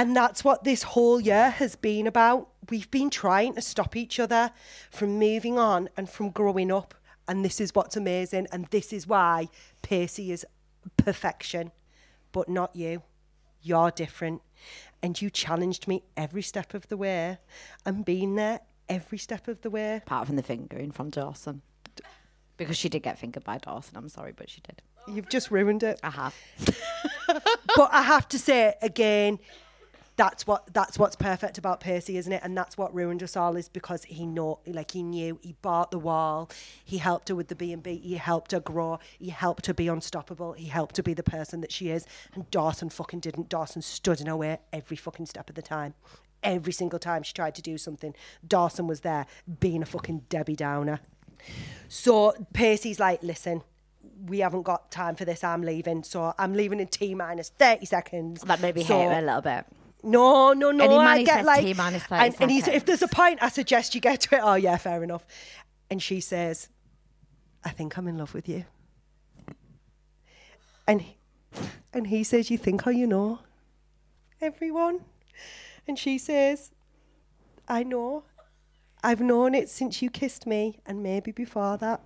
And 0.00 0.16
that's 0.16 0.42
what 0.42 0.64
this 0.64 0.82
whole 0.82 1.20
year 1.20 1.50
has 1.50 1.76
been 1.76 2.06
about. 2.06 2.48
We've 2.70 2.90
been 2.90 3.10
trying 3.10 3.52
to 3.56 3.60
stop 3.60 3.94
each 3.94 4.18
other 4.18 4.50
from 4.90 5.18
moving 5.18 5.58
on 5.58 5.90
and 5.94 6.08
from 6.08 6.30
growing 6.30 6.72
up. 6.72 6.94
And 7.28 7.44
this 7.44 7.60
is 7.60 7.74
what's 7.74 7.98
amazing. 7.98 8.46
And 8.50 8.64
this 8.68 8.94
is 8.94 9.06
why 9.06 9.48
Percy 9.82 10.32
is 10.32 10.46
perfection, 10.96 11.70
but 12.32 12.48
not 12.48 12.74
you. 12.74 13.02
You're 13.60 13.90
different. 13.90 14.40
And 15.02 15.20
you 15.20 15.28
challenged 15.28 15.86
me 15.86 16.02
every 16.16 16.40
step 16.40 16.72
of 16.72 16.88
the 16.88 16.96
way 16.96 17.36
and 17.84 18.02
been 18.02 18.36
there 18.36 18.60
every 18.88 19.18
step 19.18 19.48
of 19.48 19.60
the 19.60 19.68
way. 19.68 19.96
Apart 19.96 20.28
from 20.28 20.36
the 20.36 20.42
fingering 20.42 20.92
from 20.92 21.10
Dawson. 21.10 21.60
Because 22.56 22.78
she 22.78 22.88
did 22.88 23.02
get 23.02 23.18
fingered 23.18 23.44
by 23.44 23.58
Dawson. 23.58 23.98
I'm 23.98 24.08
sorry, 24.08 24.32
but 24.34 24.48
she 24.48 24.62
did. 24.62 24.80
You've 25.06 25.28
just 25.28 25.50
ruined 25.50 25.82
it. 25.82 26.00
I 26.02 26.08
have. 26.08 26.34
but 27.76 27.90
I 27.92 28.00
have 28.00 28.26
to 28.30 28.38
say 28.38 28.76
again, 28.80 29.38
that's 30.20 30.46
what 30.46 30.74
that's 30.74 30.98
what's 30.98 31.16
perfect 31.16 31.56
about 31.56 31.80
Pacey, 31.80 32.18
isn't 32.18 32.30
it? 32.30 32.42
And 32.44 32.54
that's 32.54 32.76
what 32.76 32.94
ruined 32.94 33.22
us 33.22 33.38
all 33.38 33.56
is 33.56 33.70
because 33.70 34.04
he 34.04 34.26
know 34.26 34.58
like 34.66 34.90
he 34.90 35.02
knew 35.02 35.38
he 35.42 35.54
bought 35.62 35.90
the 35.90 35.98
wall, 35.98 36.50
he 36.84 36.98
helped 36.98 37.30
her 37.30 37.34
with 37.34 37.48
the 37.48 37.54
B 37.54 37.72
and 37.72 37.82
B, 37.82 37.96
he 37.96 38.16
helped 38.16 38.52
her 38.52 38.60
grow, 38.60 38.98
he 39.18 39.30
helped 39.30 39.64
her 39.64 39.72
be 39.72 39.88
unstoppable, 39.88 40.52
he 40.52 40.66
helped 40.66 40.98
her 40.98 41.02
be 41.02 41.14
the 41.14 41.22
person 41.22 41.62
that 41.62 41.72
she 41.72 41.88
is. 41.88 42.06
And 42.34 42.50
Dawson 42.50 42.90
fucking 42.90 43.20
didn't. 43.20 43.48
Dawson 43.48 43.80
stood 43.80 44.20
in 44.20 44.26
her 44.26 44.36
way 44.36 44.58
every 44.74 44.98
fucking 44.98 45.24
step 45.24 45.48
of 45.48 45.54
the 45.54 45.62
time. 45.62 45.94
Every 46.42 46.74
single 46.74 46.98
time 46.98 47.22
she 47.22 47.32
tried 47.32 47.54
to 47.54 47.62
do 47.62 47.78
something, 47.78 48.14
Dawson 48.46 48.86
was 48.86 49.00
there 49.00 49.24
being 49.58 49.80
a 49.80 49.86
fucking 49.86 50.24
Debbie 50.28 50.54
Downer. 50.54 51.00
So 51.88 52.34
Pacey's 52.52 53.00
like, 53.00 53.22
listen, 53.22 53.62
we 54.26 54.40
haven't 54.40 54.64
got 54.64 54.90
time 54.90 55.16
for 55.16 55.24
this. 55.24 55.42
I'm 55.42 55.62
leaving. 55.62 56.02
So 56.02 56.34
I'm 56.38 56.52
leaving 56.52 56.78
in 56.78 56.88
T 56.88 57.14
minus 57.14 57.48
30 57.58 57.86
seconds. 57.86 58.42
That 58.42 58.60
made 58.60 58.74
me 58.74 58.84
so, 58.84 58.98
hate 58.98 59.14
her 59.14 59.18
a 59.18 59.22
little 59.22 59.40
bit. 59.40 59.64
No, 60.02 60.52
no, 60.52 60.70
no. 60.70 60.84
Any 60.84 60.96
man 60.96 61.06
I 61.06 61.22
get 61.24 61.44
like. 61.44 61.76
Minus 61.76 62.02
30 62.04 62.24
and, 62.24 62.36
and 62.40 62.50
he's, 62.50 62.68
if 62.68 62.84
there's 62.86 63.02
a 63.02 63.08
point, 63.08 63.42
I 63.42 63.48
suggest 63.48 63.94
you 63.94 64.00
get 64.00 64.20
to 64.22 64.36
it. 64.36 64.40
Oh, 64.42 64.54
yeah, 64.54 64.76
fair 64.76 65.02
enough. 65.02 65.26
And 65.90 66.02
she 66.02 66.20
says, 66.20 66.68
I 67.64 67.70
think 67.70 67.98
I'm 67.98 68.08
in 68.08 68.16
love 68.16 68.32
with 68.34 68.48
you. 68.48 68.64
And, 70.86 71.02
he- 71.02 71.16
and 71.92 72.06
he 72.08 72.24
says, 72.24 72.50
You 72.50 72.58
think 72.58 72.82
how 72.82 72.90
you 72.90 73.06
know? 73.06 73.40
Everyone. 74.40 75.00
And 75.86 75.98
she 75.98 76.18
says, 76.18 76.70
I 77.68 77.82
know. 77.82 78.24
I've 79.02 79.20
known 79.20 79.54
it 79.54 79.68
since 79.68 80.02
you 80.02 80.10
kissed 80.10 80.46
me 80.46 80.78
and 80.86 81.02
maybe 81.02 81.30
before 81.32 81.76
that. 81.78 82.00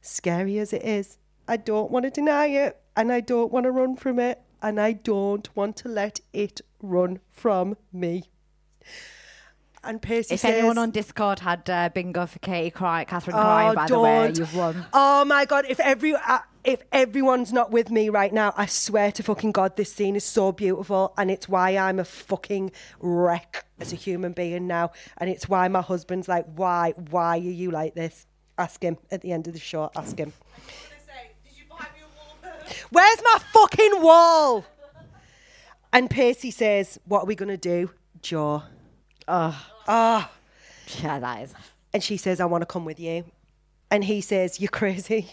Scary 0.00 0.58
as 0.58 0.72
it 0.72 0.82
is, 0.82 1.18
I 1.48 1.56
don't 1.56 1.90
want 1.90 2.04
to 2.04 2.10
deny 2.10 2.46
it 2.46 2.80
and 2.96 3.12
I 3.12 3.20
don't 3.20 3.52
want 3.52 3.64
to 3.64 3.70
run 3.70 3.96
from 3.96 4.18
it 4.18 4.40
and 4.64 4.80
I 4.80 4.92
don't 4.92 5.54
want 5.54 5.76
to 5.76 5.88
let 5.88 6.20
it 6.32 6.62
run 6.80 7.20
from 7.30 7.76
me. 7.92 8.24
And 9.84 10.00
Pacey 10.00 10.34
If 10.34 10.40
says, 10.40 10.54
anyone 10.54 10.78
on 10.78 10.90
Discord 10.90 11.40
had 11.40 11.68
uh, 11.68 11.90
bingo 11.92 12.24
for 12.24 12.38
Katie 12.38 12.70
cry, 12.70 13.04
Catherine 13.04 13.36
Oh, 13.36 13.42
crying, 13.42 13.74
by 13.74 13.86
the 13.86 14.00
way, 14.00 14.32
you've 14.34 14.56
won. 14.56 14.86
Oh 14.94 15.26
my 15.26 15.44
god! 15.44 15.66
If 15.68 15.78
every 15.80 16.14
uh, 16.14 16.38
if 16.64 16.82
everyone's 16.90 17.52
not 17.52 17.70
with 17.72 17.90
me 17.90 18.08
right 18.08 18.32
now, 18.32 18.54
I 18.56 18.64
swear 18.64 19.12
to 19.12 19.22
fucking 19.22 19.52
god, 19.52 19.76
this 19.76 19.92
scene 19.92 20.16
is 20.16 20.24
so 20.24 20.52
beautiful, 20.52 21.12
and 21.18 21.30
it's 21.30 21.46
why 21.46 21.76
I'm 21.76 21.98
a 21.98 22.04
fucking 22.06 22.72
wreck 23.00 23.66
as 23.78 23.92
a 23.92 23.96
human 23.96 24.32
being 24.32 24.66
now, 24.66 24.92
and 25.18 25.28
it's 25.28 25.46
why 25.46 25.68
my 25.68 25.82
husband's 25.82 26.26
like, 26.26 26.46
why, 26.56 26.94
why 27.10 27.36
are 27.36 27.38
you 27.38 27.70
like 27.70 27.94
this? 27.94 28.26
Ask 28.56 28.82
him 28.82 28.96
at 29.10 29.20
the 29.20 29.32
end 29.32 29.46
of 29.46 29.52
the 29.52 29.60
show. 29.60 29.90
Ask 29.94 30.16
him. 30.16 30.32
Where's 32.90 33.22
my 33.22 33.38
fucking 33.52 34.02
wall? 34.02 34.64
And 35.92 36.10
Pacey 36.10 36.50
says, 36.50 36.98
"What 37.04 37.22
are 37.22 37.26
we 37.26 37.34
gonna 37.34 37.56
do, 37.56 37.90
Joe?" 38.20 38.62
Oh, 39.28 39.66
Ah. 39.86 40.30
yeah, 41.02 41.18
that 41.18 41.42
is. 41.42 41.54
And 41.92 42.02
she 42.02 42.16
says, 42.16 42.40
I 42.40 42.44
want 42.46 42.62
to 42.62 42.66
come 42.66 42.84
with 42.84 42.98
you. 42.98 43.24
And 43.90 44.04
he 44.04 44.20
says, 44.20 44.60
You're 44.60 44.68
crazy. 44.68 45.30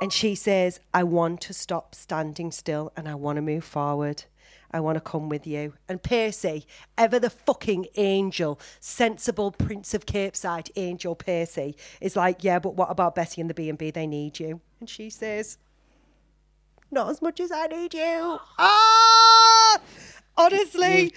And 0.00 0.12
she 0.12 0.34
says, 0.34 0.80
I 0.92 1.04
want 1.04 1.40
to 1.42 1.52
stop 1.54 1.94
standing 1.94 2.50
still 2.50 2.92
and 2.96 3.08
I 3.08 3.14
want 3.14 3.36
to 3.36 3.42
move 3.42 3.64
forward. 3.64 4.24
I 4.70 4.80
want 4.80 4.96
to 4.96 5.00
come 5.00 5.28
with 5.28 5.46
you. 5.46 5.74
And 5.88 6.02
Pacey, 6.02 6.66
ever 6.98 7.18
the 7.18 7.30
fucking 7.30 7.86
angel, 7.96 8.58
sensible 8.80 9.52
Prince 9.52 9.94
of 9.94 10.04
Capeside, 10.04 10.70
Angel 10.76 11.14
Pacey, 11.14 11.76
is 12.00 12.16
like, 12.16 12.42
Yeah, 12.42 12.58
but 12.58 12.74
what 12.74 12.90
about 12.90 13.14
Bessie 13.14 13.40
and 13.40 13.48
the 13.48 13.54
B&B? 13.54 13.90
They 13.90 14.06
need 14.06 14.38
you. 14.40 14.60
And 14.80 14.88
she 14.90 15.10
says, 15.10 15.58
Not 16.96 17.10
as 17.10 17.20
much 17.20 17.40
as 17.40 17.52
I 17.52 17.66
need 17.66 17.92
you. 17.92 18.38
Ah! 18.58 19.78
Honestly. 20.38 21.12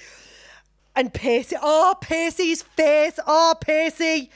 And 0.94 1.14
Pacey, 1.14 1.56
oh, 1.62 1.96
Pacey's 2.02 2.64
face, 2.64 3.18
oh, 3.26 3.56
Pacey. 3.62 4.30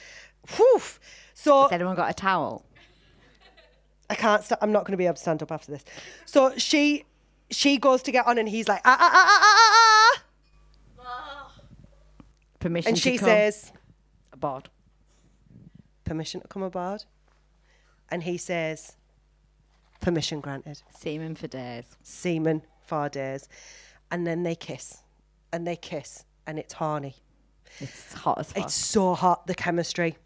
Whew. 0.56 0.80
So 1.34 1.64
Has 1.64 1.72
anyone 1.72 1.96
got 1.96 2.08
a 2.08 2.14
towel? 2.14 2.64
I 4.08 4.14
can't. 4.14 4.42
St- 4.42 4.58
I'm 4.62 4.72
not 4.72 4.84
going 4.86 4.92
to 4.92 4.96
be 4.96 5.04
able 5.04 5.16
to 5.16 5.20
stand 5.20 5.42
up 5.42 5.52
after 5.52 5.70
this. 5.70 5.84
So 6.24 6.56
she 6.56 7.04
she 7.50 7.76
goes 7.76 8.02
to 8.04 8.10
get 8.12 8.26
on, 8.26 8.38
and 8.38 8.48
he's 8.48 8.66
like, 8.68 8.80
ah 8.86 8.96
ah 8.98 9.10
ah 9.12 9.40
ah 9.42 10.22
ah, 11.00 11.02
ah. 11.06 11.52
Permission 12.58 12.88
and 12.88 12.96
to 12.96 13.02
she 13.02 13.18
come 13.18 13.28
says, 13.28 13.72
aboard. 14.32 14.70
permission 16.04 16.40
to 16.40 16.48
come 16.48 16.62
aboard, 16.62 17.04
and 18.10 18.22
he 18.22 18.38
says, 18.38 18.96
permission 20.04 20.40
granted. 20.40 20.82
Seaman 20.96 21.34
for 21.34 21.46
days. 21.48 21.96
Seaman 22.02 22.62
for 22.86 23.08
days, 23.08 23.48
and 24.10 24.26
then 24.26 24.42
they 24.42 24.54
kiss, 24.54 24.98
and 25.52 25.66
they 25.66 25.76
kiss, 25.76 26.24
and 26.46 26.58
it's 26.58 26.74
horny. 26.74 27.16
It's 27.80 28.12
hot 28.12 28.38
as 28.38 28.52
fuck. 28.52 28.64
It's 28.64 28.74
so 28.74 29.14
hot. 29.14 29.46
The 29.46 29.54
chemistry. 29.54 30.16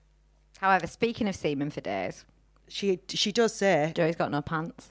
However, 0.58 0.86
speaking 0.86 1.28
of 1.28 1.36
seaman 1.36 1.70
for 1.70 1.80
days, 1.80 2.24
She 2.68 2.98
she 3.08 3.32
does 3.32 3.54
say, 3.54 3.92
Joey's 3.94 4.16
got 4.16 4.30
no 4.30 4.42
pants. 4.42 4.90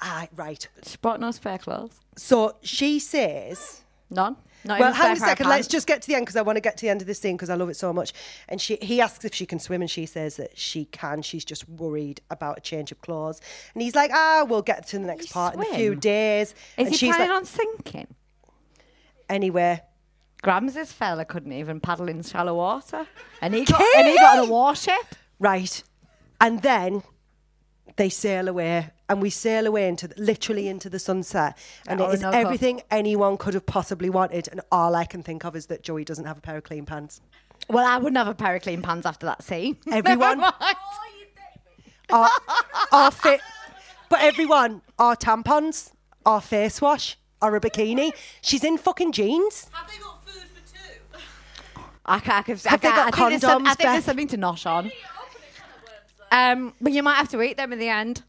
ah, 0.00 0.26
right. 0.34 0.66
She 0.86 0.96
brought 1.02 1.20
no 1.20 1.30
spare 1.32 1.58
clothes. 1.58 2.00
So 2.16 2.56
she 2.62 2.98
says, 2.98 3.82
None. 4.08 4.36
Not 4.64 4.80
Well, 4.80 4.92
hang 4.92 5.12
a 5.12 5.16
spare 5.16 5.26
pair 5.26 5.32
of 5.32 5.38
second. 5.38 5.48
Let's 5.48 5.68
just 5.68 5.86
get 5.86 6.02
to 6.02 6.08
the 6.08 6.14
end 6.14 6.26
because 6.26 6.36
I 6.36 6.42
want 6.42 6.56
to 6.56 6.60
get 6.60 6.76
to 6.78 6.82
the 6.82 6.90
end 6.90 7.00
of 7.00 7.06
this 7.06 7.18
scene 7.18 7.36
because 7.36 7.50
I 7.50 7.54
love 7.54 7.68
it 7.70 7.76
so 7.76 7.92
much. 7.92 8.12
And 8.48 8.60
she, 8.60 8.76
he 8.82 9.00
asks 9.00 9.24
if 9.24 9.34
she 9.34 9.46
can 9.46 9.58
swim, 9.58 9.80
and 9.80 9.90
she 9.90 10.06
says 10.06 10.36
that 10.36 10.58
she 10.58 10.84
can. 10.86 11.22
She's 11.22 11.44
just 11.44 11.68
worried 11.68 12.20
about 12.30 12.58
a 12.58 12.60
change 12.60 12.92
of 12.92 13.00
clothes. 13.00 13.40
And 13.74 13.82
he's 13.82 13.94
like, 13.94 14.10
"Ah, 14.12 14.44
we'll 14.48 14.62
get 14.62 14.86
to 14.88 14.98
the 14.98 15.06
next 15.06 15.28
you 15.28 15.32
part 15.32 15.54
in 15.54 15.60
a 15.60 15.74
few 15.74 15.94
days." 15.94 16.50
Is 16.50 16.54
and 16.76 16.88
he 16.88 16.96
she's 16.96 17.14
planning 17.14 17.30
like, 17.30 17.38
on 17.38 17.44
sinking? 17.44 18.08
"Anyway, 19.28 19.82
Grams' 20.42 20.92
fella 20.92 21.24
couldn't 21.24 21.52
even 21.52 21.80
paddle 21.80 22.08
in 22.08 22.22
shallow 22.22 22.56
water, 22.56 23.06
and 23.40 23.54
he 23.54 23.64
got 23.64 23.80
and 23.96 24.06
he 24.06 24.16
got 24.16 24.38
on 24.38 24.46
a 24.46 24.50
warship. 24.50 25.14
right." 25.38 25.82
And 26.42 26.62
then 26.62 27.02
they 27.96 28.08
sail 28.08 28.48
away, 28.48 28.90
and 29.08 29.20
we 29.20 29.30
sail 29.30 29.66
away 29.66 29.88
into 29.88 30.08
the, 30.08 30.14
literally 30.20 30.68
into 30.68 30.88
the 30.88 30.98
sunset, 30.98 31.56
and 31.86 32.00
Yeah, 32.00 32.06
it 32.10 32.14
is 32.14 32.22
Orinoco. 32.24 32.38
everything 32.46 32.82
anyone 32.90 33.36
could 33.36 33.54
have 33.54 33.66
possibly 33.66 34.10
wanted. 34.10 34.48
And 34.48 34.60
all 34.72 34.94
I 34.94 35.04
can 35.04 35.22
think 35.22 35.44
of 35.44 35.54
is 35.56 35.66
that 35.66 35.82
Joey 35.82 36.04
doesn't 36.04 36.24
have 36.24 36.38
a 36.38 36.40
pair 36.40 36.56
of 36.56 36.64
clean 36.64 36.86
pants. 36.86 37.20
Well, 37.68 37.86
I 37.86 37.98
wouldn't 37.98 38.16
have 38.16 38.28
a 38.28 38.34
pair 38.34 38.56
of 38.56 38.62
clean 38.62 38.82
pants 38.82 39.06
after 39.06 39.26
that 39.26 39.42
scene. 39.42 39.76
Everyone- 39.92 40.38
Never 40.38 40.40
mind. 40.40 40.54
Oh, 40.60 40.76
you 41.18 41.26
David. 41.36 41.94
our, 42.10 42.28
our 42.92 43.10
fit, 43.10 43.40
but 44.08 44.20
everyone, 44.22 44.82
our 44.98 45.14
tampons, 45.16 45.92
our 46.24 46.40
face 46.40 46.80
wash, 46.80 47.16
or 47.42 47.54
a 47.56 47.60
bikini. 47.60 48.12
She's 48.42 48.64
in 48.64 48.78
fucking 48.78 49.12
jeans. 49.12 49.66
Have 49.72 49.88
they 49.90 49.98
got 49.98 50.24
food 50.26 50.42
for 50.42 50.74
two? 50.74 51.80
I 52.06 52.18
can't. 52.20 52.38
I, 52.38 52.42
can, 52.42 52.58
I, 52.66 52.68
Have 52.70 52.80
they 52.80 52.88
can't- 52.88 53.14
got 53.14 53.14
I 53.24 53.28
think, 53.30 53.40
some, 53.40 53.62
condoms, 53.64 53.66
I 53.66 53.74
think 53.74 53.78
Beth? 53.78 53.92
there's 53.92 54.04
something 54.04 54.28
to 54.28 54.36
nosh 54.38 54.66
on. 54.66 54.84
You're 54.86 54.92
opening 54.94 55.48
can 55.54 55.64
of 55.76 55.82
worms 55.82 56.12
there. 56.18 56.19
Um, 56.30 56.72
but 56.80 56.92
you 56.92 57.02
might 57.02 57.14
have 57.16 57.28
to 57.30 57.42
eat 57.42 57.56
them 57.56 57.72
in 57.72 57.78
the 57.78 57.88
end. 57.88 58.22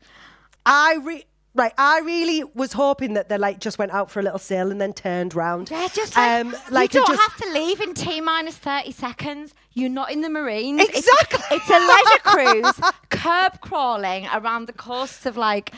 I 0.65 0.97
re- 1.03 1.25
right. 1.55 1.73
I 1.77 1.99
really 1.99 2.43
was 2.55 2.73
hoping 2.73 3.13
that 3.13 3.29
they 3.29 3.37
like 3.37 3.59
just 3.59 3.77
went 3.77 3.91
out 3.91 4.09
for 4.11 4.19
a 4.19 4.23
little 4.23 4.39
sail 4.39 4.71
and 4.71 4.79
then 4.81 4.93
turned 4.93 5.33
round. 5.35 5.69
Yeah, 5.71 5.87
just 5.93 6.15
like, 6.15 6.45
um, 6.45 6.55
like 6.69 6.93
you 6.93 6.99
don't 7.01 7.07
just. 7.15 7.21
have 7.21 7.37
to 7.47 7.53
leave 7.53 7.79
in 7.81 7.93
T 7.93 8.21
minus 8.21 8.57
thirty 8.57 8.91
seconds. 8.91 9.53
You're 9.73 9.89
not 9.89 10.11
in 10.11 10.21
the 10.21 10.29
Marines. 10.29 10.81
It's- 10.81 10.97
Exactly. 10.97 11.57
It's, 11.57 11.69
a 11.69 11.79
leisure 11.79 12.61
cruise, 12.73 12.91
curb 13.09 13.61
crawling 13.61 14.27
around 14.33 14.65
the 14.67 14.73
coasts 14.73 15.25
of 15.25 15.37
like, 15.37 15.71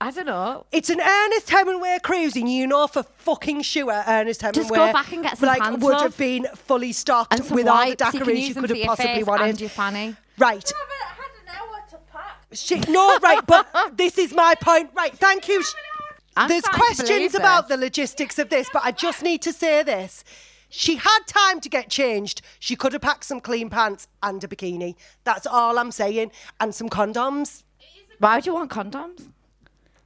I 0.00 0.10
don't 0.10 0.26
know. 0.26 0.66
It's 0.72 0.88
an 0.90 1.00
Ernest 1.00 1.50
Hemingway 1.50 1.98
cruise, 2.02 2.36
and 2.36 2.50
you 2.50 2.66
know 2.66 2.86
for 2.86 3.02
fucking 3.02 3.62
sure 3.62 3.90
Ernest 4.06 4.42
Hemingway 4.42 4.62
Just 4.62 4.74
go 4.74 4.92
back 4.92 5.12
and 5.12 5.22
get 5.22 5.38
some 5.38 5.46
like 5.48 5.60
pants, 5.62 5.82
would 5.84 5.92
love. 5.92 6.02
have 6.02 6.16
been 6.18 6.46
fully 6.54 6.92
stocked 6.92 7.34
And 7.34 7.44
some 7.44 7.54
with 7.56 7.66
all 7.68 7.84
the 7.84 7.88
wipes, 7.90 8.14
you 8.14 8.20
can 8.20 8.28
daiquiris 8.28 8.48
you 8.48 8.54
them 8.54 8.62
could 8.62 8.70
for 8.70 8.76
have 8.76 8.78
your 8.78 8.86
possibly 8.86 9.14
face 9.14 9.26
wanted. 9.26 9.44
and 9.50 9.60
your 9.60 9.70
fanny. 9.70 10.16
Right. 10.38 10.72
I 10.74 10.78
haven't 10.78 11.16
had 11.16 11.54
an 11.54 11.60
hour 11.60 11.84
to 11.90 11.96
pack. 12.12 12.45
She, 12.60 12.80
no, 12.88 13.18
right, 13.18 13.44
but 13.46 13.68
this 13.96 14.18
is 14.18 14.34
my 14.34 14.54
point. 14.60 14.90
Right, 14.94 15.16
thank 15.16 15.48
you. 15.48 15.62
I'm 16.36 16.48
There's 16.48 16.60
starting 16.60 16.80
to 16.80 16.86
questions 16.86 17.08
believe 17.08 17.34
about 17.34 17.68
this. 17.68 17.76
the 17.76 17.80
logistics 17.82 18.38
of 18.38 18.50
this, 18.50 18.68
but 18.72 18.82
I 18.84 18.92
just 18.92 19.22
need 19.22 19.42
to 19.42 19.52
say 19.52 19.82
this. 19.82 20.22
She 20.68 20.96
had 20.96 21.20
time 21.26 21.60
to 21.60 21.68
get 21.68 21.88
changed. 21.88 22.42
She 22.58 22.76
could 22.76 22.92
have 22.92 23.02
packed 23.02 23.24
some 23.24 23.40
clean 23.40 23.70
pants 23.70 24.08
and 24.22 24.42
a 24.42 24.48
bikini. 24.48 24.96
That's 25.24 25.46
all 25.46 25.78
I'm 25.78 25.92
saying. 25.92 26.32
And 26.60 26.74
some 26.74 26.88
condoms. 26.88 27.62
Why 28.18 28.40
do 28.40 28.50
you 28.50 28.54
want 28.54 28.70
condoms? 28.70 29.28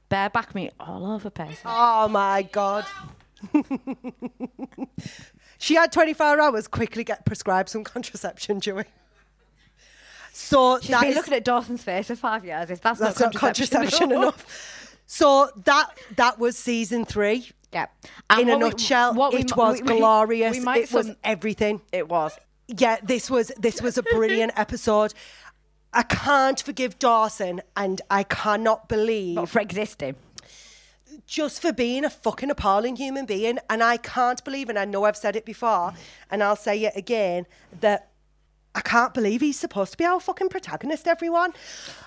Bareback 0.09 0.53
me 0.53 0.69
all 0.79 1.11
over 1.11 1.29
place. 1.29 1.59
Oh 1.65 2.07
my 2.07 2.43
God. 2.43 2.85
she 5.57 5.75
had 5.75 5.91
24 5.91 6.39
hours. 6.39 6.67
Quickly 6.67 7.03
get 7.03 7.25
prescribed 7.25 7.69
some 7.69 7.83
contraception, 7.83 8.59
Joey. 8.59 8.85
So 10.33 10.79
She's 10.79 10.89
that 10.91 11.01
been 11.01 11.09
is- 11.11 11.15
looking 11.15 11.33
at 11.33 11.43
Dawson's 11.43 11.83
face 11.83 12.07
for 12.07 12.15
five 12.15 12.45
years. 12.45 12.69
If 12.69 12.81
that's, 12.81 12.99
that's 12.99 13.19
not 13.19 13.33
not 13.33 13.39
contraception, 13.39 13.77
contraception 13.89 14.11
enough. 14.11 14.87
So 15.05 15.49
that 15.65 15.89
that 16.15 16.39
was 16.39 16.57
season 16.57 17.05
three. 17.05 17.49
Yeah. 17.73 17.87
In 18.37 18.49
a 18.49 18.53
we- 18.57 18.59
nutshell, 18.59 19.13
we 19.13 19.39
it 19.39 19.47
mi- 19.49 19.53
was 19.55 19.81
we- 19.81 19.93
we- 19.93 19.99
glorious. 19.99 20.57
we 20.65 20.81
it 20.81 20.91
was 20.93 21.11
everything. 21.23 21.81
It 21.91 22.07
was. 22.09 22.33
Yeah, 22.67 22.97
this 23.03 23.29
was 23.29 23.51
this 23.59 23.81
was 23.81 23.97
a 23.97 24.03
brilliant 24.03 24.53
episode. 24.57 25.13
I 25.93 26.03
can't 26.03 26.61
forgive 26.61 26.97
Dawson, 26.99 27.61
and 27.75 27.99
I 28.09 28.23
cannot 28.23 28.87
believe 28.87 29.35
Not 29.35 29.49
for 29.49 29.59
existing. 29.59 30.15
just 31.27 31.61
for 31.61 31.73
being 31.73 32.05
a 32.05 32.09
fucking 32.09 32.49
appalling 32.49 32.95
human 32.95 33.25
being. 33.25 33.59
And 33.69 33.83
I 33.83 33.97
can't 33.97 34.41
believe, 34.45 34.69
and 34.69 34.79
I 34.79 34.85
know 34.85 35.03
I've 35.03 35.17
said 35.17 35.35
it 35.35 35.43
before, 35.45 35.93
and 36.29 36.41
I'll 36.41 36.55
say 36.55 36.81
it 36.85 36.95
again, 36.95 37.45
that 37.81 38.07
I 38.73 38.81
can't 38.81 39.13
believe 39.13 39.41
he's 39.41 39.59
supposed 39.59 39.91
to 39.91 39.97
be 39.97 40.05
our 40.05 40.19
fucking 40.19 40.49
protagonist, 40.49 41.07
everyone. 41.07 41.53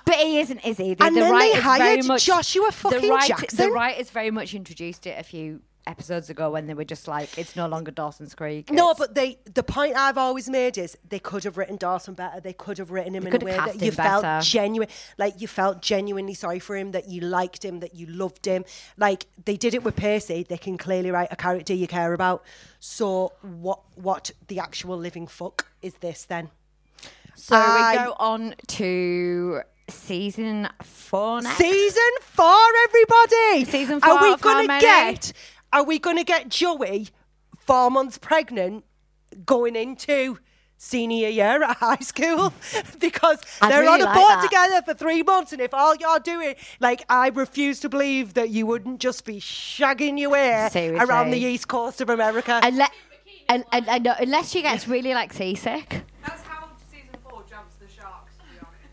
But 0.06 0.14
he 0.16 0.38
isn't, 0.40 0.60
is 0.64 0.78
he? 0.78 0.94
The, 0.94 1.04
And 1.04 1.14
the 1.16 1.20
then 1.20 1.28
they 1.32 1.48
writers 1.50 1.62
hired 1.62 2.04
much, 2.06 2.24
Joshua 2.24 2.66
the 2.66 2.72
fucking 2.72 3.10
writer- 3.10 3.26
Jackson. 3.28 3.66
The 3.66 3.70
writers 3.72 4.10
very 4.10 4.30
much 4.30 4.54
introduced 4.54 5.06
it 5.06 5.18
a 5.18 5.22
few 5.22 5.60
episodes 5.86 6.30
ago 6.30 6.50
when 6.50 6.66
they 6.66 6.74
were 6.74 6.84
just 6.84 7.06
like, 7.06 7.36
it's 7.36 7.56
no 7.56 7.66
longer 7.68 7.90
Dawson's 7.90 8.34
Creek. 8.34 8.70
No, 8.70 8.94
but 8.94 9.14
they 9.14 9.38
the 9.52 9.62
point 9.62 9.96
I've 9.96 10.18
always 10.18 10.48
made 10.48 10.78
is 10.78 10.96
they 11.08 11.18
could 11.18 11.44
have 11.44 11.56
written 11.56 11.76
Dawson 11.76 12.14
better. 12.14 12.40
They 12.40 12.52
could 12.52 12.78
have 12.78 12.90
written 12.90 13.14
him 13.14 13.26
in 13.26 13.34
a 13.40 13.44
way 13.44 13.52
that 13.52 13.66
cast 13.66 13.80
you 13.80 13.88
him 13.88 13.94
felt 13.94 14.22
better. 14.22 14.44
genuine, 14.44 14.88
like 15.18 15.40
you 15.40 15.48
felt 15.48 15.82
genuinely 15.82 16.34
sorry 16.34 16.58
for 16.58 16.76
him, 16.76 16.92
that 16.92 17.08
you 17.08 17.20
liked 17.20 17.64
him, 17.64 17.80
that 17.80 17.94
you 17.94 18.06
loved 18.06 18.46
him. 18.46 18.64
Like 18.96 19.26
they 19.44 19.56
did 19.56 19.74
it 19.74 19.82
with 19.82 19.96
Pacey. 19.96 20.42
They 20.42 20.58
can 20.58 20.78
clearly 20.78 21.10
write 21.10 21.28
a 21.30 21.36
character 21.36 21.74
you 21.74 21.86
care 21.86 22.12
about. 22.14 22.42
So 22.80 23.32
what? 23.42 23.80
What 23.94 24.30
the 24.48 24.58
actual 24.58 24.96
living 24.96 25.26
fuck 25.26 25.66
is 25.82 25.94
this 25.94 26.24
then? 26.24 26.50
So 27.36 27.56
I- 27.56 27.90
we 27.92 28.04
go 28.04 28.14
on 28.18 28.54
to 28.68 29.60
season 29.88 30.68
four 30.82 31.42
next. 31.42 31.58
Season 31.58 32.02
four, 32.20 32.62
everybody. 32.84 33.64
Season 33.66 34.00
four. 34.00 34.10
Are 34.14 34.22
we 34.22 34.32
of 34.32 34.40
gonna 34.40 34.66
many? 34.66 34.80
get? 34.80 35.32
Are 35.74 35.82
we 35.82 35.98
gonna 35.98 36.22
get 36.22 36.48
Joey 36.48 37.08
four 37.58 37.90
months 37.90 38.16
pregnant 38.16 38.84
going 39.44 39.74
into? 39.74 40.38
Senior 40.76 41.28
year 41.28 41.62
at 41.62 41.76
high 41.78 41.96
school 41.96 42.52
because 43.00 43.38
I'd 43.62 43.70
they're 43.70 43.88
on 43.88 44.00
a 44.00 44.04
like 44.04 44.14
boat 44.14 44.28
that. 44.28 44.42
together 44.42 44.82
for 44.82 44.92
three 44.92 45.22
months, 45.22 45.52
and 45.52 45.60
if 45.62 45.72
all 45.72 45.94
you're 45.96 46.18
doing, 46.18 46.56
like, 46.78 47.04
I 47.08 47.28
refuse 47.28 47.80
to 47.80 47.88
believe 47.88 48.34
that 48.34 48.50
you 48.50 48.66
wouldn't 48.66 49.00
just 49.00 49.24
be 49.24 49.40
shagging 49.40 50.18
your 50.18 50.30
way 50.30 50.68
around 50.74 51.30
the 51.30 51.38
east 51.38 51.68
coast 51.68 52.00
of 52.00 52.10
America. 52.10 52.60
Unle- 52.62 52.88
and, 53.48 53.64
and, 53.72 53.88
and, 53.88 54.06
unless 54.20 54.50
she 54.50 54.62
gets 54.62 54.86
really 54.86 55.14
like 55.14 55.32
seasick. 55.32 56.02
That's 56.26 56.42
how 56.42 56.68
season 56.90 57.16
four 57.22 57.44
jumps 57.48 57.76
the 57.76 57.88
sharks, 57.88 58.34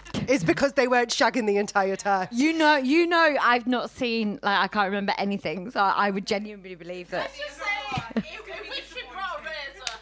to 0.05 0.10
be 0.21 0.31
honest. 0.31 0.33
it's 0.33 0.43
because 0.43 0.73
they 0.73 0.87
weren't 0.87 1.09
shagging 1.09 1.47
the 1.47 1.57
entire 1.57 1.95
time. 1.95 2.27
You 2.31 2.53
know, 2.53 2.75
you 2.77 3.07
know, 3.07 3.35
I've 3.41 3.67
not 3.67 3.89
seen 3.89 4.39
like 4.43 4.59
I 4.59 4.67
can't 4.67 4.85
remember 4.87 5.13
anything, 5.17 5.71
so 5.71 5.79
I 5.79 6.09
would 6.11 6.25
genuinely 6.25 6.75
believe 6.75 7.09
that. 7.11 7.31
Just 7.37 7.57
say 7.57 7.63
it. 8.15 8.23
We 8.45 8.69
wish 8.69 8.95
we 8.95 9.01
brought 9.11 9.39
a 9.39 9.43
razor. 9.43 9.93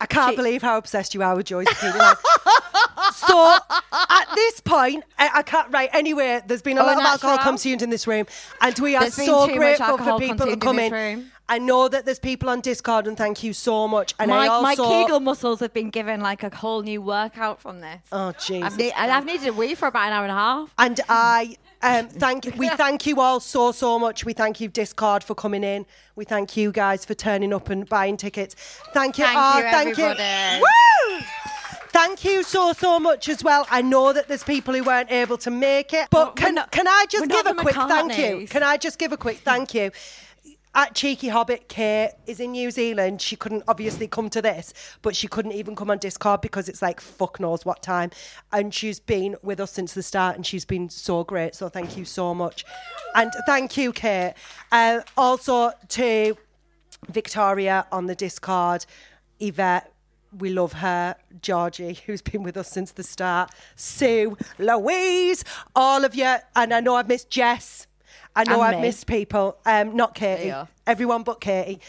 I 0.00 0.06
can't 0.06 0.36
believe 0.36 0.62
how 0.62 0.78
obsessed 0.78 1.14
you 1.14 1.22
are 1.22 1.36
with 1.36 1.46
Joyce 1.46 1.68
Keane. 1.80 1.96
Like, 1.96 2.18
so 3.14 3.58
at 3.92 4.26
this 4.34 4.60
point, 4.60 5.04
I, 5.18 5.30
I 5.36 5.42
can't. 5.42 5.72
Right. 5.72 5.88
Anyway, 5.92 6.40
there's 6.46 6.62
been 6.62 6.78
a 6.78 6.82
Oh, 6.82 6.86
lot 6.86 6.96
of 6.96 7.02
natural. 7.04 7.30
alcohol 7.32 7.38
consumed 7.52 7.82
in 7.82 7.90
this 7.90 8.06
room, 8.06 8.26
and 8.60 8.76
we 8.80 8.96
are 8.96 9.02
There's 9.02 9.14
so 9.14 9.46
grateful 9.46 9.86
for 9.86 9.92
alcohol 9.92 10.18
people 10.18 10.46
to 10.46 10.52
consumed 10.52 10.52
in 10.54 10.60
come 10.60 10.76
this 10.76 10.86
in. 10.86 10.92
room. 10.92 11.32
I 11.52 11.58
know 11.58 11.86
that 11.86 12.06
there's 12.06 12.18
people 12.18 12.48
on 12.48 12.62
Discord, 12.62 13.06
and 13.06 13.14
thank 13.14 13.42
you 13.42 13.52
so 13.52 13.86
much. 13.86 14.14
And 14.18 14.30
My, 14.30 14.48
I 14.48 14.62
my 14.62 14.74
Kegel 14.74 15.20
muscles 15.20 15.60
have 15.60 15.74
been 15.74 15.90
given 15.90 16.22
like 16.22 16.42
a 16.42 16.48
whole 16.54 16.80
new 16.80 17.02
workout 17.02 17.60
from 17.60 17.80
this. 17.82 18.00
oh 18.10 18.32
Jesus, 18.32 18.72
I've, 18.72 18.80
and 18.80 19.12
I've 19.12 19.26
needed 19.26 19.48
a 19.48 19.52
wee 19.52 19.74
for 19.74 19.86
about 19.88 20.06
an 20.06 20.12
hour 20.14 20.22
and 20.22 20.32
a 20.32 20.34
half. 20.34 20.74
And 20.78 20.98
I 21.10 21.56
um, 21.82 22.08
thank 22.08 22.54
we 22.56 22.68
thank 22.84 23.06
you 23.06 23.20
all 23.20 23.38
so 23.38 23.70
so 23.72 23.98
much. 23.98 24.24
We 24.24 24.32
thank 24.32 24.62
you 24.62 24.68
Discord 24.68 25.22
for 25.22 25.34
coming 25.34 25.62
in. 25.62 25.84
We 26.16 26.24
thank 26.24 26.56
you 26.56 26.72
guys 26.72 27.04
for 27.04 27.12
turning 27.12 27.52
up 27.52 27.68
and 27.68 27.86
buying 27.86 28.16
tickets. 28.16 28.54
Thank 28.94 29.18
you. 29.18 29.24
Thank 29.26 29.36
Ah, 29.38 29.56
you, 29.58 29.62
thank 29.64 29.98
everybody. 29.98 30.22
you. 30.56 30.62
Woo! 30.62 31.20
Thank 31.90 32.24
you 32.24 32.42
so 32.44 32.72
so 32.72 32.98
much 32.98 33.28
as 33.28 33.44
well. 33.44 33.66
I 33.70 33.82
know 33.82 34.14
that 34.14 34.26
there's 34.26 34.42
people 34.42 34.72
who 34.72 34.82
weren't 34.84 35.10
able 35.12 35.36
to 35.36 35.50
make 35.50 35.92
it, 35.92 36.08
but 36.10 36.28
We're 36.28 36.46
can 36.46 36.54
not- 36.54 36.70
can 36.70 36.88
I 36.88 37.04
just 37.10 37.28
give 37.28 37.46
a 37.46 37.52
quick 37.54 37.74
thank 37.74 38.16
you? 38.16 38.46
Can 38.46 38.62
I 38.62 38.78
just 38.78 38.98
give 38.98 39.12
a 39.12 39.18
quick 39.18 39.40
thank 39.44 39.74
you? 39.74 39.90
At 40.74 40.94
Cheeky 40.94 41.28
Hobbit, 41.28 41.68
Kate 41.68 42.14
is 42.26 42.40
in 42.40 42.52
New 42.52 42.70
Zealand. 42.70 43.20
She 43.20 43.36
couldn't 43.36 43.62
obviously 43.68 44.08
come 44.08 44.30
to 44.30 44.40
this, 44.40 44.72
but 45.02 45.14
she 45.14 45.28
couldn't 45.28 45.52
even 45.52 45.76
come 45.76 45.90
on 45.90 45.98
Discord 45.98 46.40
because 46.40 46.66
it's 46.66 46.80
like 46.80 46.98
fuck 46.98 47.38
knows 47.38 47.66
what 47.66 47.82
time. 47.82 48.10
And 48.52 48.72
she's 48.72 48.98
been 48.98 49.36
with 49.42 49.60
us 49.60 49.70
since 49.70 49.92
the 49.92 50.02
start 50.02 50.34
and 50.34 50.46
she's 50.46 50.64
been 50.64 50.88
so 50.88 51.24
great. 51.24 51.54
So 51.54 51.68
thank 51.68 51.98
you 51.98 52.06
so 52.06 52.34
much. 52.34 52.64
And 53.14 53.30
thank 53.44 53.76
you, 53.76 53.92
Kate. 53.92 54.32
Uh, 54.70 55.00
also 55.14 55.72
to 55.88 56.38
Victoria 57.10 57.86
on 57.92 58.06
the 58.06 58.14
Discord, 58.14 58.86
Yvette, 59.40 59.92
we 60.38 60.48
love 60.48 60.72
her. 60.74 61.16
Georgie, 61.42 62.00
who's 62.06 62.22
been 62.22 62.42
with 62.42 62.56
us 62.56 62.70
since 62.70 62.92
the 62.92 63.02
start. 63.02 63.50
Sue, 63.76 64.38
Louise, 64.58 65.44
all 65.76 66.02
of 66.02 66.14
you. 66.14 66.36
And 66.56 66.72
I 66.72 66.80
know 66.80 66.94
I've 66.94 67.08
missed 67.08 67.28
Jess. 67.28 67.86
I 68.34 68.44
know 68.44 68.54
And 68.54 68.62
I've 68.62 68.76
me. 68.76 68.82
missed 68.88 69.06
people. 69.06 69.56
Um, 69.66 69.94
not 69.96 70.14
Katie. 70.14 70.52
Everyone 70.86 71.22
but 71.22 71.40
Katie. 71.40 71.80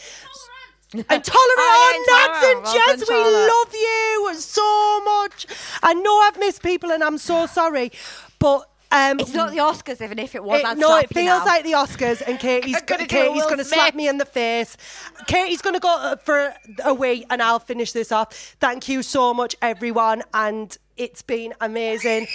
And 0.93 1.23
Tolerant, 1.23 1.25
Oh, 1.57 2.03
yeah, 2.07 2.27
Nats 2.27 2.45
and. 2.45 2.99
Jess, 2.99 3.09
we 3.09 3.15
love 3.15 3.73
you 3.73 4.35
so 4.35 5.01
much. 5.03 5.47
I 5.81 5.93
know 5.95 6.19
I've 6.19 6.37
missed 6.37 6.61
people 6.61 6.91
and 6.91 7.03
I'm 7.03 7.17
so 7.17 7.45
sorry. 7.47 7.91
But 8.39 8.69
Um, 8.91 9.19
It's 9.19 9.33
not 9.33 9.49
the 9.49 9.57
Oscars, 9.57 10.01
even 10.03 10.19
if 10.19 10.35
it 10.35 10.43
was. 10.43 10.61
it- 10.61 10.77
no, 10.77 10.97
it 10.97 11.09
feels 11.11 11.25
now. 11.39 11.45
like 11.45 11.63
the 11.63 11.71
Oscars, 11.71 12.21
and 12.27 12.37
Katie's 12.45 12.79
gonna 12.83 13.07
Katie's 13.07 13.41
going 13.45 13.57
to 13.57 13.63
slap 13.65 13.95
me 13.95 14.07
in 14.07 14.19
the 14.19 14.25
face. 14.25 14.77
Katie's 15.25 15.63
going 15.63 15.73
to 15.73 15.79
go 15.79 15.89
uh, 15.97 16.15
for 16.17 16.53
a 16.85 16.93
wee, 16.93 17.25
and 17.31 17.41
I'll 17.41 17.57
finish 17.57 17.91
this 17.91 18.11
off. 18.11 18.55
Thank 18.59 18.87
you 18.87 19.01
so 19.01 19.33
much, 19.33 19.55
everyone, 19.63 20.21
and 20.31 20.77
it's 20.95 21.23
been 21.23 21.55
amazing. 21.59 22.27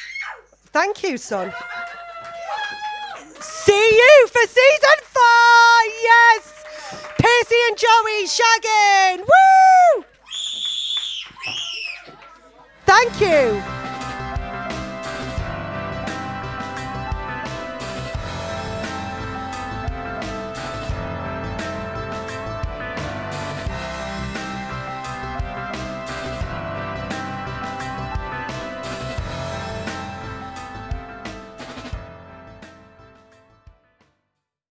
Thank 0.72 1.02
you, 1.02 1.18
son. 1.18 1.52
See 3.42 3.72
you 3.72 4.28
for 4.28 4.46
season 4.46 4.98
four. 5.02 5.74
Yes, 6.00 6.64
Pacey 7.18 7.56
and 7.68 7.76
Joey 7.76 8.26
shagging. 8.26 9.18
Woo! 9.26 10.04
Thank 12.86 13.20
you. 13.20 13.60